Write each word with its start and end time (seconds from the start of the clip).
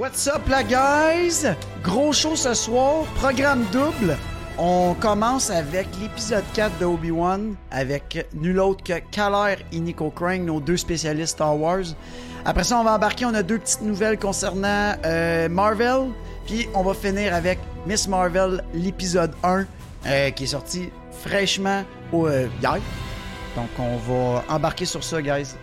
What's 0.00 0.26
up, 0.28 0.48
la 0.48 0.62
guys? 0.62 1.44
Gros 1.82 2.14
show 2.14 2.34
ce 2.34 2.54
soir, 2.54 3.04
programme 3.16 3.66
double. 3.70 4.16
On 4.56 4.94
commence 4.94 5.50
avec 5.50 5.88
l'épisode 6.00 6.44
4 6.54 6.78
de 6.78 6.86
Obi-Wan 6.86 7.54
avec 7.70 8.26
nul 8.32 8.60
autre 8.60 8.82
que 8.82 8.98
Kaler 9.10 9.56
et 9.70 9.78
Nico 9.78 10.08
Crane, 10.08 10.46
nos 10.46 10.58
deux 10.58 10.78
spécialistes 10.78 11.34
Star 11.34 11.54
Wars. 11.54 11.84
Après 12.46 12.64
ça, 12.64 12.80
on 12.80 12.84
va 12.84 12.94
embarquer, 12.94 13.26
on 13.26 13.34
a 13.34 13.42
deux 13.42 13.58
petites 13.58 13.82
nouvelles 13.82 14.18
concernant 14.18 14.94
euh, 15.04 15.50
Marvel. 15.50 16.08
Puis 16.46 16.66
on 16.72 16.82
va 16.82 16.94
finir 16.94 17.34
avec 17.34 17.58
Miss 17.86 18.08
Marvel, 18.08 18.64
l'épisode 18.72 19.34
1, 19.42 19.66
euh, 20.06 20.30
qui 20.30 20.44
est 20.44 20.46
sorti 20.46 20.88
fraîchement 21.20 21.84
au, 22.10 22.26
euh, 22.26 22.48
hier. 22.62 22.78
Donc 23.54 23.68
on 23.78 23.98
va 23.98 24.44
embarquer 24.48 24.86
sur 24.86 25.04
ça, 25.04 25.20
guys. 25.20 25.56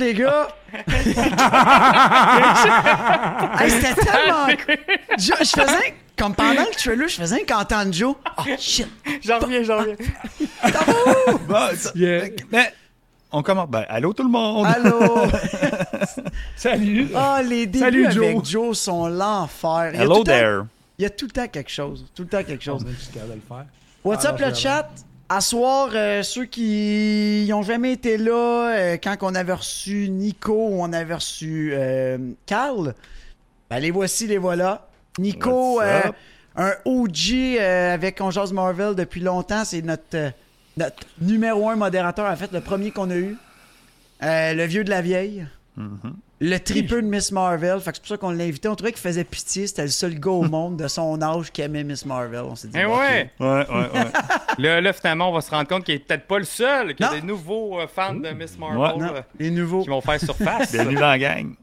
Les 0.00 0.14
gars? 0.14 0.48
Hey, 3.58 3.70
C'était 3.70 3.94
tellement. 3.94 4.46
Je, 5.18 5.24
je 5.44 5.50
faisais. 5.50 5.94
Comme 6.16 6.34
pendant 6.34 6.62
le 6.62 6.74
trailer, 6.76 7.08
je 7.08 7.16
faisais 7.16 7.42
un 7.42 7.44
qu'entendre 7.46 7.92
Joe. 7.92 8.14
Oh 8.38 8.42
shit! 8.58 8.86
J'en 9.22 9.38
reviens, 9.38 9.62
j'en 9.62 9.78
reviens. 9.78 9.96
Bon, 11.48 11.68
ça- 11.76 11.92
Yeah. 11.94 12.24
mais 12.52 12.72
on 13.32 13.42
commence. 13.42 13.68
Ben, 13.70 13.84
allô 13.88 14.12
tout 14.12 14.22
le 14.24 14.28
monde. 14.28 14.66
Allô! 14.66 15.22
Salut! 16.56 17.08
Ah, 17.14 17.40
les 17.42 17.66
débuts 17.66 17.78
Salut, 17.84 18.06
avec 18.06 18.16
Joe. 18.44 18.44
Joe 18.50 18.78
sont 18.78 19.08
l'enfer. 19.08 19.90
Il 19.94 20.00
y 20.00 20.02
a 20.02 20.04
tout 20.06 20.10
Hello 20.12 20.18
le 20.18 20.24
temps- 20.24 20.24
there. 20.24 20.60
Il 20.98 21.02
y 21.02 21.06
a 21.06 21.10
tout 21.10 21.24
le 21.26 21.30
temps 21.32 21.48
quelque 21.48 21.70
chose. 21.70 22.04
Tout 22.14 22.22
le 22.22 22.28
temps 22.28 22.42
quelque 22.44 22.62
chose. 22.62 22.82
On 22.86 22.90
est 22.90 22.94
jusqu'à 22.94 23.20
le 23.20 23.40
faire. 23.48 23.64
What's 24.04 24.24
Ah, 24.26 24.30
up 24.30 24.40
non, 24.40 24.48
le 24.48 24.54
je 24.54 24.60
chat? 24.60 24.88
À 25.32 25.40
soir, 25.40 25.90
euh, 25.94 26.24
ceux 26.24 26.44
qui 26.44 27.46
n'ont 27.48 27.62
jamais 27.62 27.92
été 27.92 28.18
là, 28.18 28.72
euh, 28.74 28.96
quand 29.00 29.16
on 29.22 29.36
avait 29.36 29.52
reçu 29.52 30.08
Nico 30.08 30.52
ou 30.52 30.82
on 30.82 30.92
avait 30.92 31.14
reçu 31.14 31.70
euh, 31.72 32.18
Carl, 32.46 32.96
ben 33.70 33.78
les 33.78 33.92
voici, 33.92 34.26
les 34.26 34.38
voilà. 34.38 34.88
Nico, 35.20 35.80
euh, 35.80 36.00
un 36.56 36.72
OG 36.84 37.32
euh, 37.32 37.94
avec 37.94 38.20
On 38.20 38.30
Marvel 38.52 38.96
depuis 38.96 39.20
longtemps, 39.20 39.64
c'est 39.64 39.82
notre, 39.82 40.02
euh, 40.14 40.30
notre 40.76 41.06
numéro 41.20 41.68
un 41.68 41.76
modérateur, 41.76 42.28
en 42.28 42.34
fait, 42.34 42.50
le 42.50 42.60
premier 42.60 42.90
qu'on 42.90 43.10
a 43.10 43.16
eu. 43.16 43.36
Euh, 44.24 44.52
le 44.52 44.64
vieux 44.64 44.82
de 44.82 44.90
la 44.90 45.00
vieille. 45.00 45.46
Mhm. 45.76 46.16
Le 46.42 46.56
tripeux 46.58 47.02
de 47.02 47.06
Miss 47.06 47.32
Marvel. 47.32 47.78
Fait 47.80 47.90
que 47.90 47.96
c'est 47.96 48.00
pour 48.02 48.08
ça 48.08 48.16
qu'on 48.16 48.30
l'a 48.30 48.44
invité. 48.44 48.66
On 48.68 48.74
trouvait 48.74 48.92
qu'il 48.92 49.00
faisait 49.02 49.24
pitié. 49.24 49.66
C'était 49.66 49.82
le 49.82 49.88
seul 49.88 50.18
gars 50.18 50.30
au 50.30 50.42
monde 50.48 50.76
de 50.78 50.88
son 50.88 51.20
âge 51.20 51.52
qui 51.52 51.60
aimait 51.60 51.84
Miss 51.84 52.06
Marvel. 52.06 52.40
On 52.44 52.54
s'est 52.56 52.68
dit, 52.68 52.78
Eh 52.80 52.86
ouais! 52.86 53.30
Ouais, 53.38 53.46
ouais, 53.46 53.66
ouais. 53.68 54.04
Là, 54.58 54.80
là, 54.80 54.92
finalement, 54.92 55.30
on 55.30 55.32
va 55.34 55.40
se 55.42 55.50
rendre 55.50 55.68
compte 55.68 55.84
qu'il 55.84 55.94
est 55.94 55.98
peut-être 56.00 56.26
pas 56.26 56.38
le 56.38 56.44
seul, 56.44 56.94
qu'il 56.94 57.04
y 57.04 57.08
a 57.08 57.12
Non. 57.12 57.18
des 57.20 57.26
nouveaux 57.26 57.80
euh, 57.80 57.86
fans 57.86 58.14
de 58.14 58.30
Miss 58.30 58.58
Marvel 58.58 58.78
Ouais. 58.78 59.06
Non, 59.06 59.14
euh, 59.16 59.20
les 59.38 59.50
nouveaux. 59.50 59.82
qui 59.82 59.88
vont 59.90 60.00
faire 60.00 60.18
surface. 60.20 60.72
Bienvenue 60.72 60.94
dans 60.96 61.08
la 61.08 61.18
gang. 61.18 61.54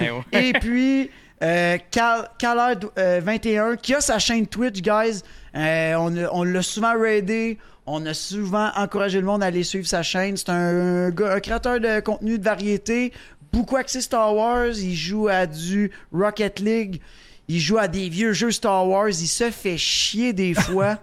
Eh 0.00 0.10
ouais. 0.10 0.22
Et 0.48 0.52
puis, 0.54 1.10
euh, 1.42 1.78
Cal, 1.90 2.28
Caler, 2.38 2.74
euh, 2.98 3.20
21, 3.24 3.76
qui 3.76 3.94
a 3.94 4.00
sa 4.00 4.18
chaîne 4.18 4.46
Twitch, 4.46 4.80
guys. 4.82 5.22
Euh, 5.56 5.94
on 6.32 6.42
l'a 6.44 6.62
souvent 6.62 6.98
raidé. 6.98 7.58
On 7.86 8.06
a 8.06 8.14
souvent 8.14 8.70
encouragé 8.76 9.20
le 9.20 9.26
monde 9.26 9.42
à 9.42 9.46
aller 9.46 9.62
suivre 9.62 9.86
sa 9.86 10.02
chaîne. 10.02 10.38
C'est 10.38 10.48
un, 10.48 11.10
gars- 11.10 11.34
un 11.34 11.40
créateur 11.40 11.78
de 11.80 12.00
contenu 12.00 12.38
de 12.38 12.44
variété. 12.44 13.12
Beaucoup 13.54 13.76
axé 13.76 14.00
Star 14.00 14.34
Wars? 14.34 14.76
Il 14.76 14.94
joue 14.94 15.28
à 15.28 15.46
du 15.46 15.90
Rocket 16.12 16.60
League. 16.60 17.00
Il 17.48 17.60
joue 17.60 17.78
à 17.78 17.88
des 17.88 18.08
vieux 18.08 18.32
jeux 18.32 18.50
Star 18.50 18.86
Wars. 18.88 19.08
Il 19.08 19.28
se 19.28 19.50
fait 19.50 19.78
chier 19.78 20.32
des 20.32 20.54
fois. 20.54 20.98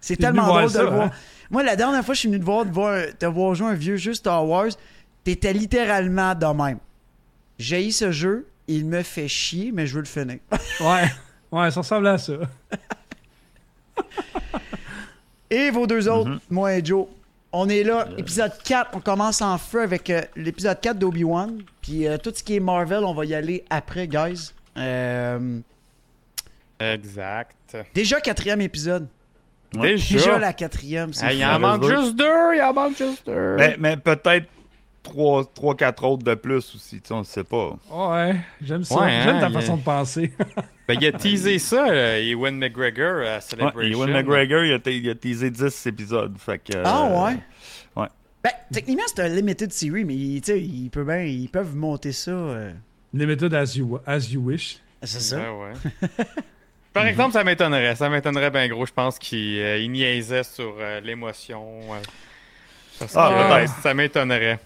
C'est 0.00 0.16
tellement 0.16 0.46
drôle 0.46 0.64
de 0.64 0.68
ça, 0.68 0.84
voir. 0.84 1.06
hein? 1.06 1.10
Moi, 1.50 1.62
la 1.62 1.76
dernière 1.76 2.04
fois, 2.04 2.14
je 2.14 2.20
suis 2.20 2.28
venu 2.28 2.40
te 2.40 2.44
voir, 2.44 2.64
te 2.64 2.70
voir, 2.70 3.04
te 3.18 3.26
voir 3.26 3.54
jouer 3.54 3.68
un 3.68 3.74
vieux 3.74 3.96
jeu 3.96 4.14
Star 4.14 4.46
Wars. 4.46 4.70
T'étais 5.22 5.52
littéralement 5.52 6.34
de 6.34 6.46
même. 6.46 6.78
J'ai 7.58 7.90
ce 7.90 8.10
jeu, 8.10 8.48
il 8.66 8.86
me 8.86 9.02
fait 9.02 9.28
chier, 9.28 9.70
mais 9.72 9.86
je 9.86 9.94
veux 9.94 10.00
le 10.00 10.06
finir. 10.06 10.38
Ouais. 10.80 11.04
Ouais, 11.52 11.70
ça 11.70 11.80
ressemble 11.80 12.06
à 12.08 12.16
ça. 12.18 12.32
Et 15.50 15.70
vos 15.70 15.86
deux 15.86 16.08
autres, 16.08 16.40
moi 16.48 16.74
et 16.74 16.82
Joe, 16.84 17.06
on 17.52 17.68
est 17.68 17.82
là, 17.84 18.08
épisode 18.16 18.52
4, 18.64 18.90
on 18.94 19.00
commence 19.00 19.42
en 19.42 19.58
feu 19.58 19.82
avec 19.82 20.08
euh, 20.10 20.22
l'épisode 20.36 20.80
4 20.80 20.98
d'Obi-Wan. 20.98 21.62
Puis 21.82 22.06
euh, 22.06 22.16
tout 22.18 22.32
ce 22.34 22.42
qui 22.42 22.56
est 22.56 22.60
Marvel, 22.60 23.04
on 23.04 23.14
va 23.14 23.24
y 23.24 23.34
aller 23.34 23.64
après, 23.70 24.06
guys. 24.08 24.52
Euh, 24.76 25.58
Exact. 26.80 27.76
déjà 27.94 28.20
quatrième 28.20 28.60
épisode. 28.60 29.06
Ouais. 29.76 29.92
Déjà? 29.92 30.14
Déjà 30.14 30.38
la 30.38 30.52
quatrième, 30.52 31.12
c'est 31.12 31.34
il 31.36 31.42
fou. 31.42 31.48
en 31.50 31.58
manque 31.58 31.84
juste 31.84 32.16
deux, 32.16 32.54
il 32.54 32.62
en 32.62 32.72
manque 32.74 32.96
juste 32.96 33.24
deux. 33.26 33.56
Mais, 33.56 33.76
mais 33.78 33.96
peut-être 33.96 34.46
3-4 35.04 36.04
autres 36.04 36.22
de 36.24 36.34
plus 36.34 36.74
aussi. 36.74 37.00
Tu 37.00 37.08
sais, 37.08 37.14
on 37.14 37.20
ne 37.20 37.24
sait 37.24 37.44
pas. 37.44 37.76
Ouais, 37.90 38.36
j'aime 38.62 38.84
ça. 38.84 39.00
Ouais, 39.00 39.10
j'aime 39.24 39.36
hein, 39.36 39.40
ta 39.40 39.48
il- 39.48 39.52
façon 39.54 39.76
de 39.76 39.82
penser. 39.82 40.32
Ben, 40.88 40.98
il 41.00 41.06
a 41.06 41.12
teasé 41.12 41.60
ça, 41.60 41.86
euh, 41.88 42.18
Ewan 42.20 42.56
McGregor 42.58 43.20
à 43.20 43.34
Ouais, 43.36 43.40
Celebration. 43.40 43.82
Ewan 43.82 44.10
McGregor, 44.12 44.64
il 44.64 44.72
a, 44.72 44.78
t- 44.80 44.96
il 44.96 45.08
a 45.08 45.14
teasé 45.14 45.48
10 45.48 45.86
épisodes. 45.86 46.36
Fait 46.38 46.58
que, 46.58 46.76
euh, 46.76 46.82
Ah 46.84 47.04
ouais? 47.08 47.36
ouais. 47.96 48.08
Ben, 48.42 48.50
techniquement, 48.72 49.04
c'est 49.06 49.20
un 49.22 49.28
limited 49.28 49.72
series, 49.72 50.04
mais 50.04 50.14
il 50.16 50.90
peut 50.90 51.06
ils 51.24 51.48
peuvent 51.48 51.76
monter 51.76 52.10
ça. 52.10 52.32
euh, 52.32 52.72
Limited 53.14 53.54
as 53.54 53.76
you, 53.76 54.00
as 54.04 54.28
you 54.32 54.40
wish. 54.40 54.80
c'est 55.04 55.20
ça. 55.20 55.36
Ouais, 55.38 55.66
ouais. 55.68 56.08
Par 56.92 57.06
exemple, 57.06 57.32
ça 57.32 57.44
m'étonnerait. 57.44 57.94
Ça 57.94 58.10
m'étonnerait 58.10 58.50
bien 58.50 58.66
gros. 58.68 58.84
Je 58.84 58.92
pense 58.92 59.20
qu'il 59.20 59.60
euh, 59.60 59.86
niaisait 59.86 60.42
sur 60.42 60.74
euh, 60.80 61.00
l'émotion. 61.00 61.64
euh, 61.92 63.06
Ah, 63.14 63.28
que, 63.30 63.62
euh, 63.62 63.66
ça 63.82 63.94
m'étonnerait. 63.94 64.58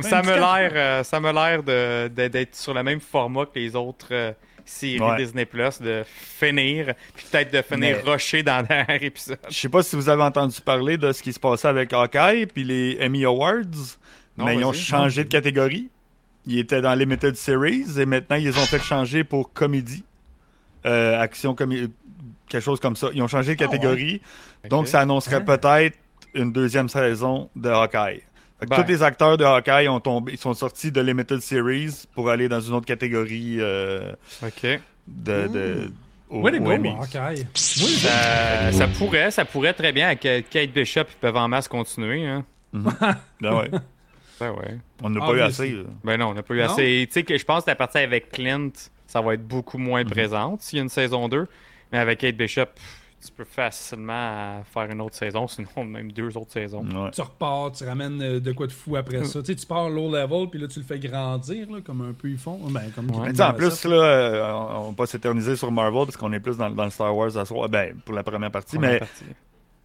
Ça 0.00 0.22
me 0.22 0.34
l'air, 0.34 0.70
euh, 0.74 1.02
ça 1.04 1.20
me 1.20 1.32
l'air 1.32 1.62
de- 1.62 2.08
de- 2.08 2.28
d'être 2.28 2.54
sur 2.54 2.74
le 2.74 2.82
même 2.82 3.00
format 3.00 3.46
que 3.46 3.58
les 3.58 3.74
autres 3.74 4.08
euh, 4.12 4.32
séries 4.64 5.00
Ouais. 5.00 5.16
Disney 5.16 5.44
Plus, 5.46 5.80
de 5.80 6.02
finir, 6.06 6.92
puis 7.14 7.24
peut-être 7.30 7.52
de 7.52 7.62
finir 7.62 7.98
Mais- 8.04 8.12
rusher 8.12 8.42
dans 8.42 8.60
le 8.62 8.66
dernier 8.66 9.04
épisode. 9.06 9.38
Je 9.48 9.54
sais 9.54 9.68
pas 9.68 9.82
si 9.82 9.96
vous 9.96 10.08
avez 10.08 10.22
entendu 10.22 10.60
parler 10.60 10.96
de 10.98 11.12
ce 11.12 11.22
qui 11.22 11.32
se 11.32 11.40
passait 11.40 11.68
avec 11.68 11.92
Hawkeye 11.92 12.46
puis 12.46 12.64
les 12.64 12.98
Emmy 13.00 13.24
Awards, 13.24 13.62
Non, 14.36 14.44
mais 14.46 14.56
ils 14.56 14.64
ont 14.64 14.72
changé 14.72 15.24
de 15.24 15.28
catégorie. 15.30 15.88
Ils 16.46 16.58
étaient 16.58 16.80
dans 16.82 16.94
Limited 16.94 17.34
Series 17.36 17.86
et 17.98 18.06
maintenant 18.06 18.36
ils 18.36 18.44
les 18.44 18.56
ont 18.58 18.66
fait 18.66 18.78
changer 18.80 19.24
pour 19.24 19.52
comédie, 19.52 20.04
euh, 20.84 21.18
action 21.20 21.54
comédie, 21.54 21.90
quelque 22.48 22.62
chose 22.62 22.78
comme 22.80 22.96
ça. 22.96 23.08
Ils 23.14 23.22
ont 23.22 23.28
changé 23.28 23.54
de 23.56 23.62
Ah 23.62 23.66
ouais. 23.66 23.70
catégorie, 23.72 24.20
donc 24.68 24.88
ça 24.88 25.00
annoncerait 25.00 25.36
Hein? 25.36 25.40
peut-être 25.58 25.96
une 26.34 26.52
deuxième 26.52 26.88
saison 26.88 27.48
de 27.56 27.68
Hawkeye. 27.70 28.22
Ben. 28.60 28.82
Tous 28.82 28.88
les 28.88 29.02
acteurs 29.02 29.36
de 29.36 29.44
Hawkeye 29.44 29.86
ont 29.88 30.00
tombé, 30.00 30.32
ils 30.32 30.38
sont 30.38 30.54
sortis 30.54 30.90
de 30.90 31.00
Limited 31.02 31.40
Series 31.40 32.04
pour 32.14 32.30
aller 32.30 32.48
dans 32.48 32.60
une 32.60 32.72
autre 32.74 32.86
catégorie 32.86 33.56
euh, 33.60 34.12
Ok. 34.42 34.80
de, 35.06 35.46
de 35.48 35.90
au-. 36.30 36.46
Hawkeye. 36.46 37.46
Ça, 37.54 38.72
ça 38.72 38.88
pourrait, 38.88 39.30
ça 39.30 39.44
pourrait 39.44 39.74
très 39.74 39.92
bien 39.92 40.06
avec 40.06 40.24
euh, 40.24 40.40
Kate 40.48 40.70
Bishop, 40.70 41.02
ils 41.10 41.16
peuvent 41.20 41.36
en 41.36 41.48
masse 41.48 41.68
continuer. 41.68 42.26
Hein. 42.26 42.44
Ben 42.72 42.94
ouais. 43.42 43.70
Ben 44.38 44.50
ouais. 44.50 44.76
On 45.02 45.08
n'a 45.08 45.20
Ah, 45.22 45.26
pas 45.28 45.34
eu 45.34 45.40
assez. 45.40 45.70
là. 45.72 45.82
Ben 46.04 46.18
non, 46.18 46.28
on 46.28 46.34
n'a 46.34 46.42
pas 46.42 46.52
eu 46.54 46.58
Non? 46.58 46.64
assez. 46.66 47.04
Tu 47.08 47.12
sais 47.12 47.22
que 47.22 47.38
je 47.38 47.44
pense 47.44 47.64
que 47.64 47.70
la 47.70 47.74
partie 47.76 47.98
avec 47.98 48.30
Clint, 48.30 48.68
ça 49.06 49.22
va 49.22 49.32
être 49.32 49.46
beaucoup 49.46 49.78
moins 49.78 50.04
présente 50.04 50.60
s'il 50.60 50.76
y 50.76 50.80
a 50.80 50.82
une 50.82 50.90
saison 50.90 51.26
2. 51.28 51.46
Mais 51.90 51.98
avec 51.98 52.18
Kate 52.18 52.36
Bishop, 52.36 52.66
pff, 52.66 53.00
tu 53.24 53.32
peux 53.32 53.44
facilement 53.44 54.62
faire 54.72 54.90
une 54.90 55.00
autre 55.00 55.16
saison, 55.16 55.48
sinon 55.48 55.84
même 55.84 56.12
deux 56.12 56.36
autres 56.36 56.52
saisons. 56.52 56.84
Ouais. 56.84 57.10
Tu 57.12 57.20
repars, 57.20 57.72
tu 57.72 57.84
ramènes 57.84 58.22
euh, 58.22 58.40
de 58.40 58.52
quoi 58.52 58.66
de 58.66 58.72
fou 58.72 58.96
après 58.96 59.24
ça. 59.24 59.40
Tu 59.40 59.46
sais, 59.46 59.54
tu 59.56 59.66
pars 59.66 59.88
low 59.88 60.10
level, 60.12 60.48
puis 60.50 60.60
là, 60.60 60.68
tu 60.68 60.78
le 60.80 60.84
fais 60.84 60.98
grandir, 60.98 61.70
là, 61.70 61.80
comme 61.84 62.02
un 62.02 62.12
peu 62.12 62.28
ils 62.28 62.38
font. 62.38 62.58
Ben, 62.70 62.82
comme 62.94 63.10
Ouais. 63.10 63.32
Mais 63.32 63.40
en 63.40 63.52
plus, 63.54 63.84
là, 63.84 63.96
euh, 63.96 64.52
on 64.52 64.90
va 64.90 64.96
pas 64.96 65.06
s'éterniser 65.06 65.56
sur 65.56 65.72
Marvel 65.72 66.04
parce 66.04 66.16
qu'on 66.16 66.32
est 66.32 66.40
plus 66.40 66.56
dans, 66.56 66.70
dans 66.70 66.84
le 66.84 66.90
Star 66.90 67.16
Wars 67.16 67.36
à 67.36 67.44
soir. 67.44 67.68
Ben, 67.68 67.94
pour 68.04 68.14
la 68.14 68.22
première 68.22 68.50
partie, 68.50 68.76
Première 68.76 68.92
mais 68.92 68.98
partie. 69.00 69.24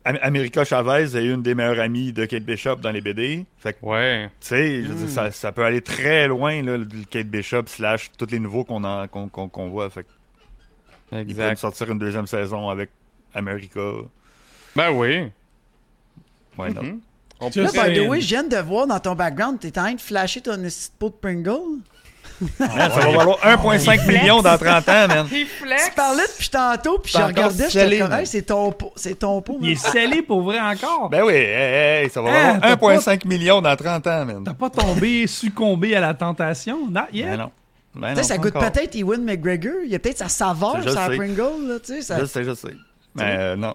Am- 0.04 0.18
America 0.24 0.63
Chavez 0.66 1.16
est 1.16 1.25
une 1.25 1.44
des 1.44 1.54
meilleures 1.54 1.80
amies 1.80 2.12
de 2.12 2.25
Kate 2.25 2.42
Bishop 2.44 2.78
dans 2.78 2.89
les 2.92 3.01
BD. 3.01 3.45
Fait 3.60 3.74
que, 3.74 3.80
tu 4.25 4.28
sais, 4.39 4.83
ça, 5.07 5.30
ça 5.31 5.51
peut 5.51 5.63
aller 5.63 5.81
très 5.81 6.28
loin, 6.28 6.62
là, 6.63 6.78
le 6.78 6.88
Kate 7.10 7.28
Bishop 7.28 7.63
slash 7.68 8.10
tous 8.18 8.25
les 8.31 8.39
nouveaux 8.39 8.63
qu'on 8.63 8.81
qu'on- 9.07 9.48
qu'on 9.48 9.69
voit. 9.69 9.89
Fait 9.92 10.04
que, 10.04 10.10
ils 11.28 11.36
peuvent 11.36 11.56
sortir 11.57 11.92
une 11.92 12.00
deuxième 12.00 12.25
saison 12.25 12.69
avec 12.69 12.89
America. 13.33 13.80
Ben 14.75 14.92
oui. 14.92 15.31
Why 16.57 16.74
not? 16.74 16.81
Mhm. 16.83 17.00
On 17.39 17.50
peut- 17.50 17.63
Là, 17.63 17.69
by 17.72 17.78
the 17.78 17.95
c'est- 17.95 18.07
way, 18.07 18.22
je 18.22 18.28
viens 18.28 18.44
de 18.44 18.57
voir 18.57 18.86
dans 18.88 19.00
ton 19.00 19.16
background, 19.16 19.60
t'es 19.60 19.69
en 19.80 19.83
train 19.83 19.94
de 19.94 20.01
flasher 20.01 20.42
ton 20.42 20.57
pot 21.00 21.10
de 21.10 21.16
Pringle. 21.16 21.80
Man, 22.60 22.69
ça 22.69 22.88
va 22.88 23.12
valoir 23.18 23.39
1,5 23.44 24.06
million 24.07 24.42
dans 24.42 24.57
30 24.57 24.88
ans, 24.89 25.07
man. 25.07 25.28
Il 25.31 25.45
flex. 25.45 25.89
Tu 25.89 25.92
parlais 25.95 26.24
depuis 26.24 26.50
tantôt, 26.50 26.98
puis 27.00 27.12
je 27.16 27.18
regardais, 27.22 28.00
man. 28.07 28.19
hey, 28.19 28.25
c'est 28.28 28.42
ton 28.44 28.72
pot, 28.72 28.92
c'est 28.95 29.18
ton 29.19 29.42
pot. 29.42 29.57
Il 29.62 29.72
est 29.72 29.75
scellé 29.75 30.22
pour 30.22 30.42
vrai 30.42 30.60
encore. 30.60 31.10
Ben 31.10 31.24
oui, 31.24 31.33
hey, 31.33 32.04
hey, 32.04 32.10
ça 32.10 32.22
va 32.22 32.30
Hein, 32.30 32.60
valoir 32.60 32.62
t'as 32.62 33.13
1,5 33.13 33.25
million 33.25 33.62
dans 33.62 33.75
30 33.75 34.06
ans, 34.07 34.25
man. 34.25 34.44
T'as 34.44 34.54
pas 34.54 34.69
tombé, 34.69 35.25
succombé 35.28 35.95
à 35.95 36.00
la 36.00 36.13
tentation? 36.13 36.88
Not 36.89 37.01
yet. 37.13 37.25
Ben 37.25 37.38
non. 37.38 37.51
Ben 37.94 38.10
Tu 38.10 38.16
sais, 38.16 38.22
non, 38.22 38.28
ça 38.28 38.38
goûte 38.38 38.54
peut-être 38.54 38.95
Ewan 38.95 39.24
McGregor. 39.24 39.81
Il 39.83 39.92
y 39.92 39.95
a 39.95 40.00
peut-être 40.00 40.19
sa 40.19 40.30
saveur, 40.30 40.81
Je 40.81 40.89
sa. 40.89 41.07
Pringle, 41.07 41.68
là, 41.68 41.80
tu 41.80 41.94
sais. 41.95 42.01
Ça... 42.01 42.19
Je 42.19 42.25
sais, 42.25 42.44
je 42.44 42.54
sais. 42.54 42.74
Mais 43.15 43.23
euh, 43.37 43.55
non. 43.55 43.73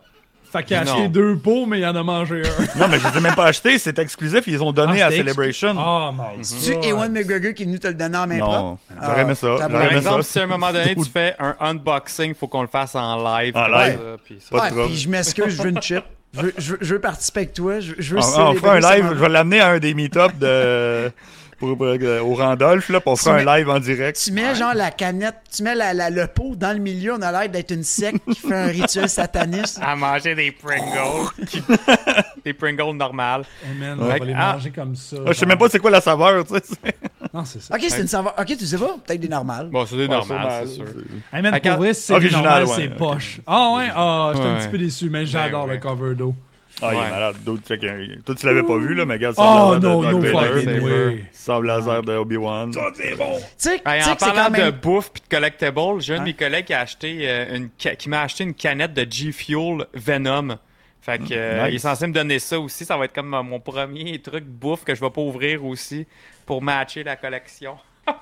Fait 0.52 0.62
qu'il 0.62 0.76
a 0.76 0.84
Non. 0.84 0.92
acheté 0.92 1.08
deux 1.08 1.36
pots, 1.36 1.66
mais 1.66 1.80
il 1.80 1.86
en 1.86 1.94
a 1.96 2.02
mangé 2.04 2.42
un. 2.46 2.78
Non, 2.80 2.86
mais 2.88 2.98
je 3.00 3.08
les 3.08 3.18
ai 3.18 3.20
même 3.20 3.34
pas 3.34 3.46
achetés, 3.46 3.78
c'est 3.78 3.98
exclusif, 3.98 4.44
ils 4.46 4.52
les 4.54 4.62
ont 4.62 4.72
donné 4.72 5.02
Ah, 5.02 5.06
à 5.08 5.10
Celebration. 5.10 5.74
Oh 5.76 6.10
my 6.12 6.42
C'est 6.44 6.74
god. 6.76 6.84
Ewan 6.84 7.12
McGregor 7.12 7.52
qui 7.52 7.64
est 7.64 7.66
venu 7.66 7.78
te 7.80 7.88
le 7.88 7.94
donner 7.94 8.16
en 8.16 8.26
main 8.26 8.38
propre? 8.38 8.54
non, 8.54 8.78
j'aurais 9.02 9.20
aimé 9.22 9.34
ça. 9.34 9.46
Ah, 9.48 9.56
J'aurais 9.58 9.72
Par 9.72 9.82
aimé 9.82 9.96
exemple, 9.98 10.22
ça. 10.22 10.30
si 10.32 10.38
à 10.38 10.42
un 10.44 10.46
moment 10.46 10.72
donné 10.72 10.94
tu 10.94 11.04
fais 11.12 11.34
un 11.40 11.56
unboxing, 11.60 12.34
faut 12.34 12.46
qu'on 12.48 12.62
le 12.62 12.68
fasse 12.68 12.94
en 12.94 13.16
live. 13.16 13.56
En 13.56 13.66
live. 13.66 13.98
ça, 13.98 14.16
puis 14.24 14.38
ça- 14.40 14.56
Pas 14.58 14.70
de 14.70 14.76
Ouais, 14.76 14.86
puis 14.86 14.96
je 14.96 15.08
m'excuse, 15.08 15.48
je 15.56 15.62
veux 15.62 15.70
une 15.70 15.82
chip. 15.82 16.04
Je 16.32 16.40
veux, 16.42 16.54
je 16.58 16.72
veux- 16.72 16.78
je 16.80 16.94
veux 16.94 17.00
participer 17.00 17.40
avec 17.40 17.52
toi. 17.54 17.80
Je, 17.80 17.94
je 17.98 18.14
veux 18.14 18.20
On, 18.22 18.50
on 18.50 18.54
fera 18.54 18.74
un 18.74 18.80
live, 18.80 19.06
je 19.10 19.14
vais 19.20 19.28
l'amener 19.28 19.60
à 19.60 19.70
un 19.70 19.78
des 19.78 19.94
meet-ups 19.94 20.38
de, 20.38 21.10
pour, 21.58 21.76
pour- 21.76 21.86
euh, 21.86 22.20
au 22.20 22.34
Randolph, 22.34 22.88
là, 22.88 23.00
pour 23.00 23.16
Tu 23.16 23.24
faire 23.24 23.34
mets- 23.34 23.48
un 23.48 23.56
live 23.58 23.68
en 23.70 23.78
direct. 23.80 24.20
Tu 24.22 24.32
mets 24.32 24.54
genre 24.54 24.74
la 24.74 24.90
canette, 24.90 25.36
tu 25.54 25.62
mets 25.62 25.74
la, 25.74 25.94
la- 25.94 26.10
le 26.10 26.26
pot 26.26 26.54
dans 26.56 26.72
le 26.72 26.78
milieu, 26.78 27.14
on 27.14 27.22
a 27.22 27.32
l'air 27.32 27.48
d'être 27.50 27.70
une 27.72 27.82
secte 27.84 28.20
qui 28.28 28.38
fait 28.38 28.54
un 28.54 28.66
rituel 28.66 29.08
sataniste. 29.08 29.78
À 29.82 29.96
manger 29.96 30.34
des 30.34 30.52
Pringles. 30.52 31.46
qui- 31.46 31.62
des 32.44 32.52
Pringles 32.52 32.96
normales. 32.96 33.44
Man, 33.78 33.98
Ouais. 33.98 34.04
on 34.04 34.18
va 34.18 34.24
les 34.24 34.34
Ah. 34.36 34.52
manger 34.54 34.70
comme 34.70 34.94
ça. 34.96 35.16
Ah, 35.26 35.32
je 35.32 35.38
sais 35.38 35.46
même 35.46 35.58
pas 35.58 35.68
c'est 35.68 35.78
quoi 35.78 35.90
la 35.90 36.00
saveur, 36.00 36.44
tu 36.46 36.54
sais. 36.54 36.94
Non, 37.34 37.44
c'est 37.44 37.60
ça. 37.60 37.74
Ok, 37.74 37.84
c'est 37.88 38.00
une 38.00 38.06
saveur. 38.08 38.34
Ok, 38.38 38.46
tu 38.56 38.66
sais 38.66 38.78
pas? 38.78 38.96
Peut-être 39.04 39.20
des 39.20 39.28
normales. 39.28 39.68
Bon, 39.70 39.84
c'est 39.86 39.96
des 39.96 40.08
normales, 40.08 40.64
c'est 40.66 40.74
sûr. 40.74 40.84
Ah, 41.32 41.40
pour 41.60 41.76
vrai, 41.78 41.92
c'est 41.94 42.14
ouais, 42.14 42.66
c'est 42.66 42.88
poche. 42.96 43.40
Ah 43.46 43.72
ouais? 43.76 43.88
Ah, 43.94 44.32
j'étais 44.34 44.46
un 44.46 44.54
petit 44.58 44.68
peu 44.68 44.78
déçu, 44.78 45.10
mais 45.10 45.26
j'adore 45.26 45.64
Ben 45.66 45.70
ouais. 45.70 45.74
le 45.76 45.80
cover 45.80 46.14
d'eau. 46.14 46.34
Ah, 46.82 46.90
il 46.92 46.96
est 46.98 47.10
malade. 47.10 47.36
D'autres, 47.44 47.66
fait 47.66 47.78
que- 47.78 48.20
Toi, 48.20 48.34
tu 48.34 48.44
l'avais 48.46 48.62
pas 48.62 48.76
vu, 48.76 48.94
là, 48.94 49.06
mais 49.06 49.14
regarde, 49.14 49.34
ça 49.36 49.42
Oh 49.70 49.76
de 49.76 49.86
non, 49.86 50.02
no 50.02 50.20
Vader, 50.20 50.80
way. 50.80 51.24
Sable 51.32 51.66
laser 51.66 52.02
de 52.02 52.12
Obi-Wan. 52.16 52.70
Tu 52.70 52.78
Hey, 53.00 53.16
sais 53.56 53.80
en 54.10 54.16
parlant 54.16 54.50
de 54.50 54.70
bouffe 54.70 55.10
puis 55.12 55.22
de 55.22 55.28
collectibles, 55.34 56.00
j'ai 56.00 56.14
un 56.14 56.16
de 56.16 56.20
Hein? 56.20 56.24
mes 56.24 56.34
collègues 56.34 56.66
qui 56.66 56.74
a 56.74 56.80
acheté 56.80 57.18
euh, 57.22 57.66
qui 57.78 58.08
m'a 58.10 58.22
acheté 58.22 58.44
une 58.44 58.52
canette 58.54 58.92
de 58.92 59.06
G 59.10 59.32
Fuel 59.32 59.86
Venom. 59.94 60.58
Fait 61.00 61.18
que 61.18 61.24
euh, 61.32 61.62
Nice. 61.62 61.72
il 61.72 61.74
est 61.76 61.78
censé 61.78 62.06
me 62.08 62.12
donner 62.12 62.38
ça 62.40 62.58
aussi. 62.58 62.84
Ça 62.84 62.96
va 62.96 63.04
être 63.06 63.14
comme 63.14 63.32
euh, 63.32 63.42
mon 63.42 63.60
premier 63.60 64.18
truc 64.20 64.44
bouffe 64.44 64.82
que 64.84 64.94
je 64.94 65.00
vais 65.00 65.10
pas 65.10 65.20
ouvrir 65.22 65.64
aussi 65.64 66.04
pour 66.44 66.60
matcher 66.62 67.04
la 67.04 67.16
collection. 67.16 67.76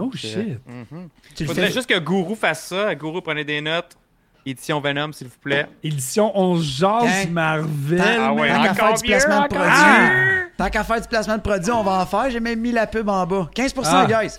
Oh 0.00 0.08
que, 0.08 0.16
shit. 0.16 0.58
mhm. 0.66 1.08
Tu 1.34 1.44
Faudrait 1.44 1.66
fais. 1.66 1.72
juste 1.72 1.86
que 1.88 1.98
Gourou 1.98 2.34
fasse 2.34 2.68
ça. 2.68 2.94
Gourou, 2.94 3.20
prenez 3.20 3.44
des 3.44 3.60
notes. 3.60 3.96
Édition 4.46 4.80
Venom, 4.80 5.12
s'il 5.12 5.28
vous 5.28 5.38
plaît. 5.42 5.66
Édition 5.82 6.30
On 6.38 6.56
jase 6.60 7.04
Hein? 7.04 7.30
Marvel. 7.30 8.02
Ah 8.18 8.32
ouais, 8.34 8.48
Tant 8.52 8.62
qu'à 8.62 8.74
faire 8.74 8.94
du 8.94 9.02
placement 9.06 9.42
de 9.42 9.48
produit. 9.48 9.70
mieux. 9.70 10.50
Tant 10.58 10.68
qu'à 10.70 10.84
faire 10.84 11.00
du 11.00 11.08
placement 11.08 11.36
de 11.36 11.42
produit, 11.42 11.70
on 11.72 11.82
va 11.82 11.92
en 12.02 12.06
faire. 12.06 12.30
J'ai 12.30 12.40
même 12.40 12.60
mis 12.60 12.72
la 12.72 12.86
pub 12.86 13.08
en 13.08 13.26
bas. 13.26 13.48
15%, 13.54 13.82
Ah. 13.84 14.06
guys. 14.06 14.34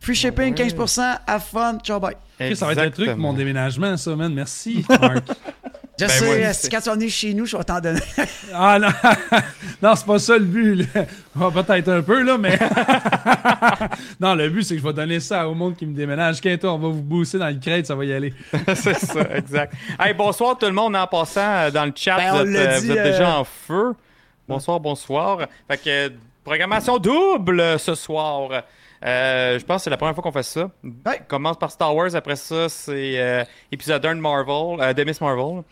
Free 0.00 0.14
shipping, 0.14 0.54
15%. 0.54 1.18
Have 1.26 1.42
fun. 1.42 1.78
Ciao, 1.82 1.98
bye. 1.98 2.14
Ça 2.54 2.66
va 2.66 2.72
être 2.72 2.82
le 2.84 2.90
truc, 2.92 3.16
mon 3.16 3.32
déménagement, 3.32 3.96
ça, 3.96 4.14
man. 4.14 4.32
Merci, 4.32 4.84
Marc. 5.00 5.24
Je 5.98 6.04
Ben, 6.04 6.08
sais, 6.10 6.24
moi, 6.26 6.34
euh, 6.34 6.52
si 6.52 6.68
quand 6.68 6.78
tu 6.78 6.88
vas 6.88 6.94
venir 6.94 7.10
chez 7.10 7.34
nous, 7.34 7.44
je 7.44 7.56
vais 7.56 7.64
t'en 7.64 7.80
donner. 7.80 8.00
ah 8.54 8.78
non, 8.78 8.88
non 9.82 9.96
c'est 9.96 10.06
pas 10.06 10.18
ça 10.20 10.38
le 10.38 10.44
but. 10.44 10.74
là. 10.76 11.04
Ah, 11.40 11.48
Peut-être 11.52 11.88
un 11.88 12.02
peu, 12.02 12.22
là, 12.22 12.38
mais. 12.38 12.56
non, 14.20 14.34
le 14.34 14.48
but, 14.48 14.62
c'est 14.62 14.74
que 14.76 14.80
je 14.80 14.86
vais 14.86 14.92
donner 14.92 15.18
ça 15.18 15.48
au 15.48 15.54
monde 15.54 15.76
qui 15.76 15.86
me 15.86 15.94
déménage. 15.94 16.40
Qu'un 16.40 16.56
on 16.62 16.78
va 16.78 16.88
vous 16.88 17.02
booster 17.02 17.38
dans 17.38 17.48
le 17.48 17.58
crête, 17.58 17.86
ça 17.86 17.96
va 17.96 18.04
y 18.04 18.12
aller. 18.12 18.32
c'est 18.74 18.98
ça, 18.98 19.22
exact. 19.34 19.74
Hey, 19.98 20.14
bonsoir 20.14 20.56
tout 20.56 20.66
le 20.66 20.72
monde 20.72 20.94
en 20.94 21.06
passant 21.06 21.40
euh, 21.40 21.70
dans 21.70 21.84
le 21.84 21.92
chat. 21.94 22.16
Ben, 22.16 22.44
vous 22.44 22.54
êtes, 22.54 22.68
euh, 22.68 22.80
dit, 22.80 22.86
vous 22.86 22.92
êtes 22.92 22.98
euh, 22.98 23.10
déjà 23.10 23.38
en 23.38 23.44
feu. 23.44 23.94
Bonsoir, 24.46 24.78
bonsoir. 24.78 25.40
Fait 25.68 25.78
que 25.78 26.12
programmation 26.44 26.98
double 26.98 27.78
ce 27.78 27.94
soir. 27.94 28.62
Euh, 29.04 29.58
je 29.58 29.64
pense 29.64 29.76
que 29.78 29.82
c'est 29.84 29.90
la 29.90 29.96
première 29.96 30.14
fois 30.14 30.22
qu'on 30.24 30.32
fait 30.32 30.42
ça. 30.42 30.70
Ouais. 30.82 31.20
On 31.20 31.24
commence 31.28 31.56
par 31.58 31.70
Star 31.70 31.94
Wars, 31.94 32.14
après 32.16 32.34
ça, 32.36 32.68
c'est 32.68 33.14
euh, 33.20 33.44
épisode 33.70 34.04
1 34.04 34.16
de 34.16 34.20
Marvel, 34.20 34.80
euh, 34.80 34.92
de 34.92 35.04
Miss 35.04 35.20
Marvel. 35.20 35.62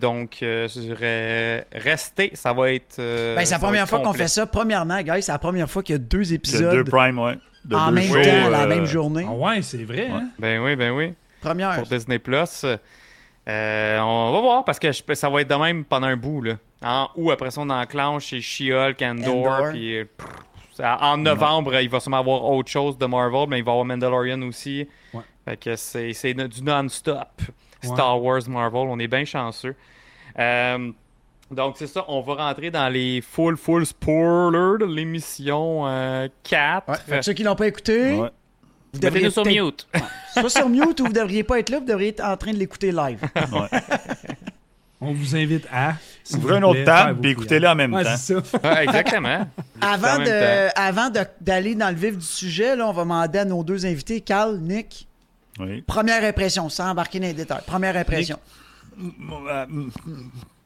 Donc, 0.00 0.38
euh, 0.42 0.68
je 0.68 0.80
dirais, 0.80 1.66
restez, 1.72 2.30
ça 2.34 2.52
va 2.52 2.70
être. 2.72 2.98
euh, 2.98 3.34
Ben, 3.34 3.44
c'est 3.44 3.54
la 3.54 3.58
première 3.58 3.88
fois 3.88 4.00
qu'on 4.00 4.12
fait 4.12 4.28
ça. 4.28 4.46
Premièrement, 4.46 5.00
guys, 5.02 5.22
c'est 5.22 5.32
la 5.32 5.38
première 5.38 5.68
fois 5.70 5.82
qu'il 5.82 5.94
y 5.94 5.96
a 5.96 5.98
deux 5.98 6.24
C'est 6.24 6.34
épisodes 6.34 6.72
deux 6.72 6.84
Prime, 6.84 7.18
ouais. 7.18 7.38
De 7.64 7.74
en 7.76 7.88
deux 7.88 7.94
même 7.94 8.04
shows, 8.08 8.22
temps, 8.22 8.48
la 8.50 8.66
même 8.66 8.86
journée. 8.86 9.26
Ah 9.28 9.32
ouais, 9.32 9.62
c'est 9.62 9.84
vrai, 9.84 10.08
hein? 10.10 10.28
Ben 10.38 10.60
oui, 10.62 10.76
ben 10.76 10.92
oui. 10.92 11.12
Première. 11.40 11.74
pour 11.76 11.86
Disney 11.86 12.18
Plus. 12.18 12.64
Euh, 13.48 13.98
on 14.00 14.32
va 14.32 14.40
voir 14.40 14.64
parce 14.64 14.78
que 14.78 14.92
je- 14.92 15.02
ça 15.14 15.28
va 15.28 15.40
être 15.40 15.48
de 15.48 15.54
même 15.54 15.84
pendant 15.84 16.06
un 16.06 16.16
bout. 16.16 16.42
Là. 16.42 16.54
En 16.82 17.08
août, 17.16 17.30
après 17.32 17.50
ça, 17.50 17.60
on 17.62 17.70
enclenche 17.70 18.26
chez 18.26 18.40
She-Hulk, 18.40 19.00
Andor. 19.02 19.46
Andor. 19.46 19.70
puis, 19.72 20.04
en 20.82 21.16
novembre, 21.18 21.74
il 21.80 21.88
va 21.88 22.00
sûrement 22.00 22.18
avoir 22.18 22.44
autre 22.44 22.70
chose 22.70 22.96
de 22.98 23.06
Marvel, 23.06 23.46
mais 23.48 23.58
il 23.58 23.64
va 23.64 23.70
y 23.70 23.74
avoir 23.74 23.84
Mandalorian 23.84 24.40
aussi. 24.42 24.88
Ouais. 25.14 25.20
Fait 25.44 25.56
que 25.56 25.76
c'est 25.76 26.34
du 26.34 26.62
non-stop. 26.62 27.28
Star 27.82 28.22
Wars, 28.22 28.42
Marvel, 28.48 28.86
on 28.88 28.98
est 28.98 29.08
bien 29.08 29.24
chanceux. 29.24 29.74
Euh, 30.38 30.92
donc, 31.50 31.76
c'est 31.78 31.86
ça, 31.86 32.04
on 32.08 32.20
va 32.20 32.34
rentrer 32.34 32.70
dans 32.70 32.88
les 32.92 33.20
full, 33.22 33.56
full 33.56 33.84
spoilers 33.86 34.78
de 34.78 34.84
l'émission 34.84 35.86
euh, 35.86 36.28
4. 36.44 36.88
Ouais, 36.88 36.94
fait 37.06 37.16
que 37.18 37.24
ceux 37.24 37.32
qui 37.32 37.42
l'ont 37.42 37.56
pas 37.56 37.66
écouté, 37.66 38.12
Ouais. 38.14 38.28
vous 38.92 39.00
devriez 39.00 39.26
Mettez-nous 39.26 39.44
sur 39.52 39.64
mute. 39.64 39.88
soit 40.34 40.50
sur 40.50 40.68
mute 40.68 41.00
ou 41.00 41.06
vous 41.06 41.12
devriez 41.12 41.42
pas 41.42 41.58
être 41.58 41.70
là, 41.70 41.78
vous 41.80 41.86
devriez 41.86 42.10
être 42.10 42.22
en 42.24 42.36
train 42.36 42.52
de 42.52 42.58
l'écouter 42.58 42.92
live. 42.92 43.18
On 45.00 45.12
vous 45.12 45.34
invite 45.34 45.66
à. 45.72 45.94
S'il 46.24 46.38
Ouvrez 46.38 46.56
une 46.58 46.64
autre 46.64 46.84
table, 46.84 47.20
puis 47.20 47.30
écoutez-les 47.30 47.66
en 47.66 47.74
même 47.74 47.92
Ouais, 47.94 48.04
temps. 48.04 48.16
c'est 48.16 48.34
ça. 48.44 48.58
Ouais, 48.64 48.84
exactement. 48.84 49.46
Avant 49.80 50.18
de, 50.18 50.24
temps. 50.68 50.72
avant 50.76 51.10
de- 51.10 51.20
d'aller 51.40 51.74
dans 51.74 51.88
le 51.90 51.96
vif 51.96 52.16
du 52.16 52.24
sujet, 52.26 52.76
là, 52.76 52.86
on 52.86 52.92
va 52.92 53.02
demander 53.02 53.38
à 53.40 53.44
nos 53.44 53.62
deux 53.64 53.86
invités, 53.86 54.20
Carl, 54.20 54.58
Nick, 54.58 55.08
Oui. 55.58 55.82
première 55.82 56.22
impression, 56.24 56.68
sans 56.68 56.88
embarquer 56.90 57.20
dans 57.20 57.26
les 57.26 57.32
détails. 57.34 57.62
Première 57.66 57.96
impression. 57.96 58.38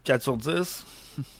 4 0.05 0.23
sur 0.23 0.37
10. 0.37 0.85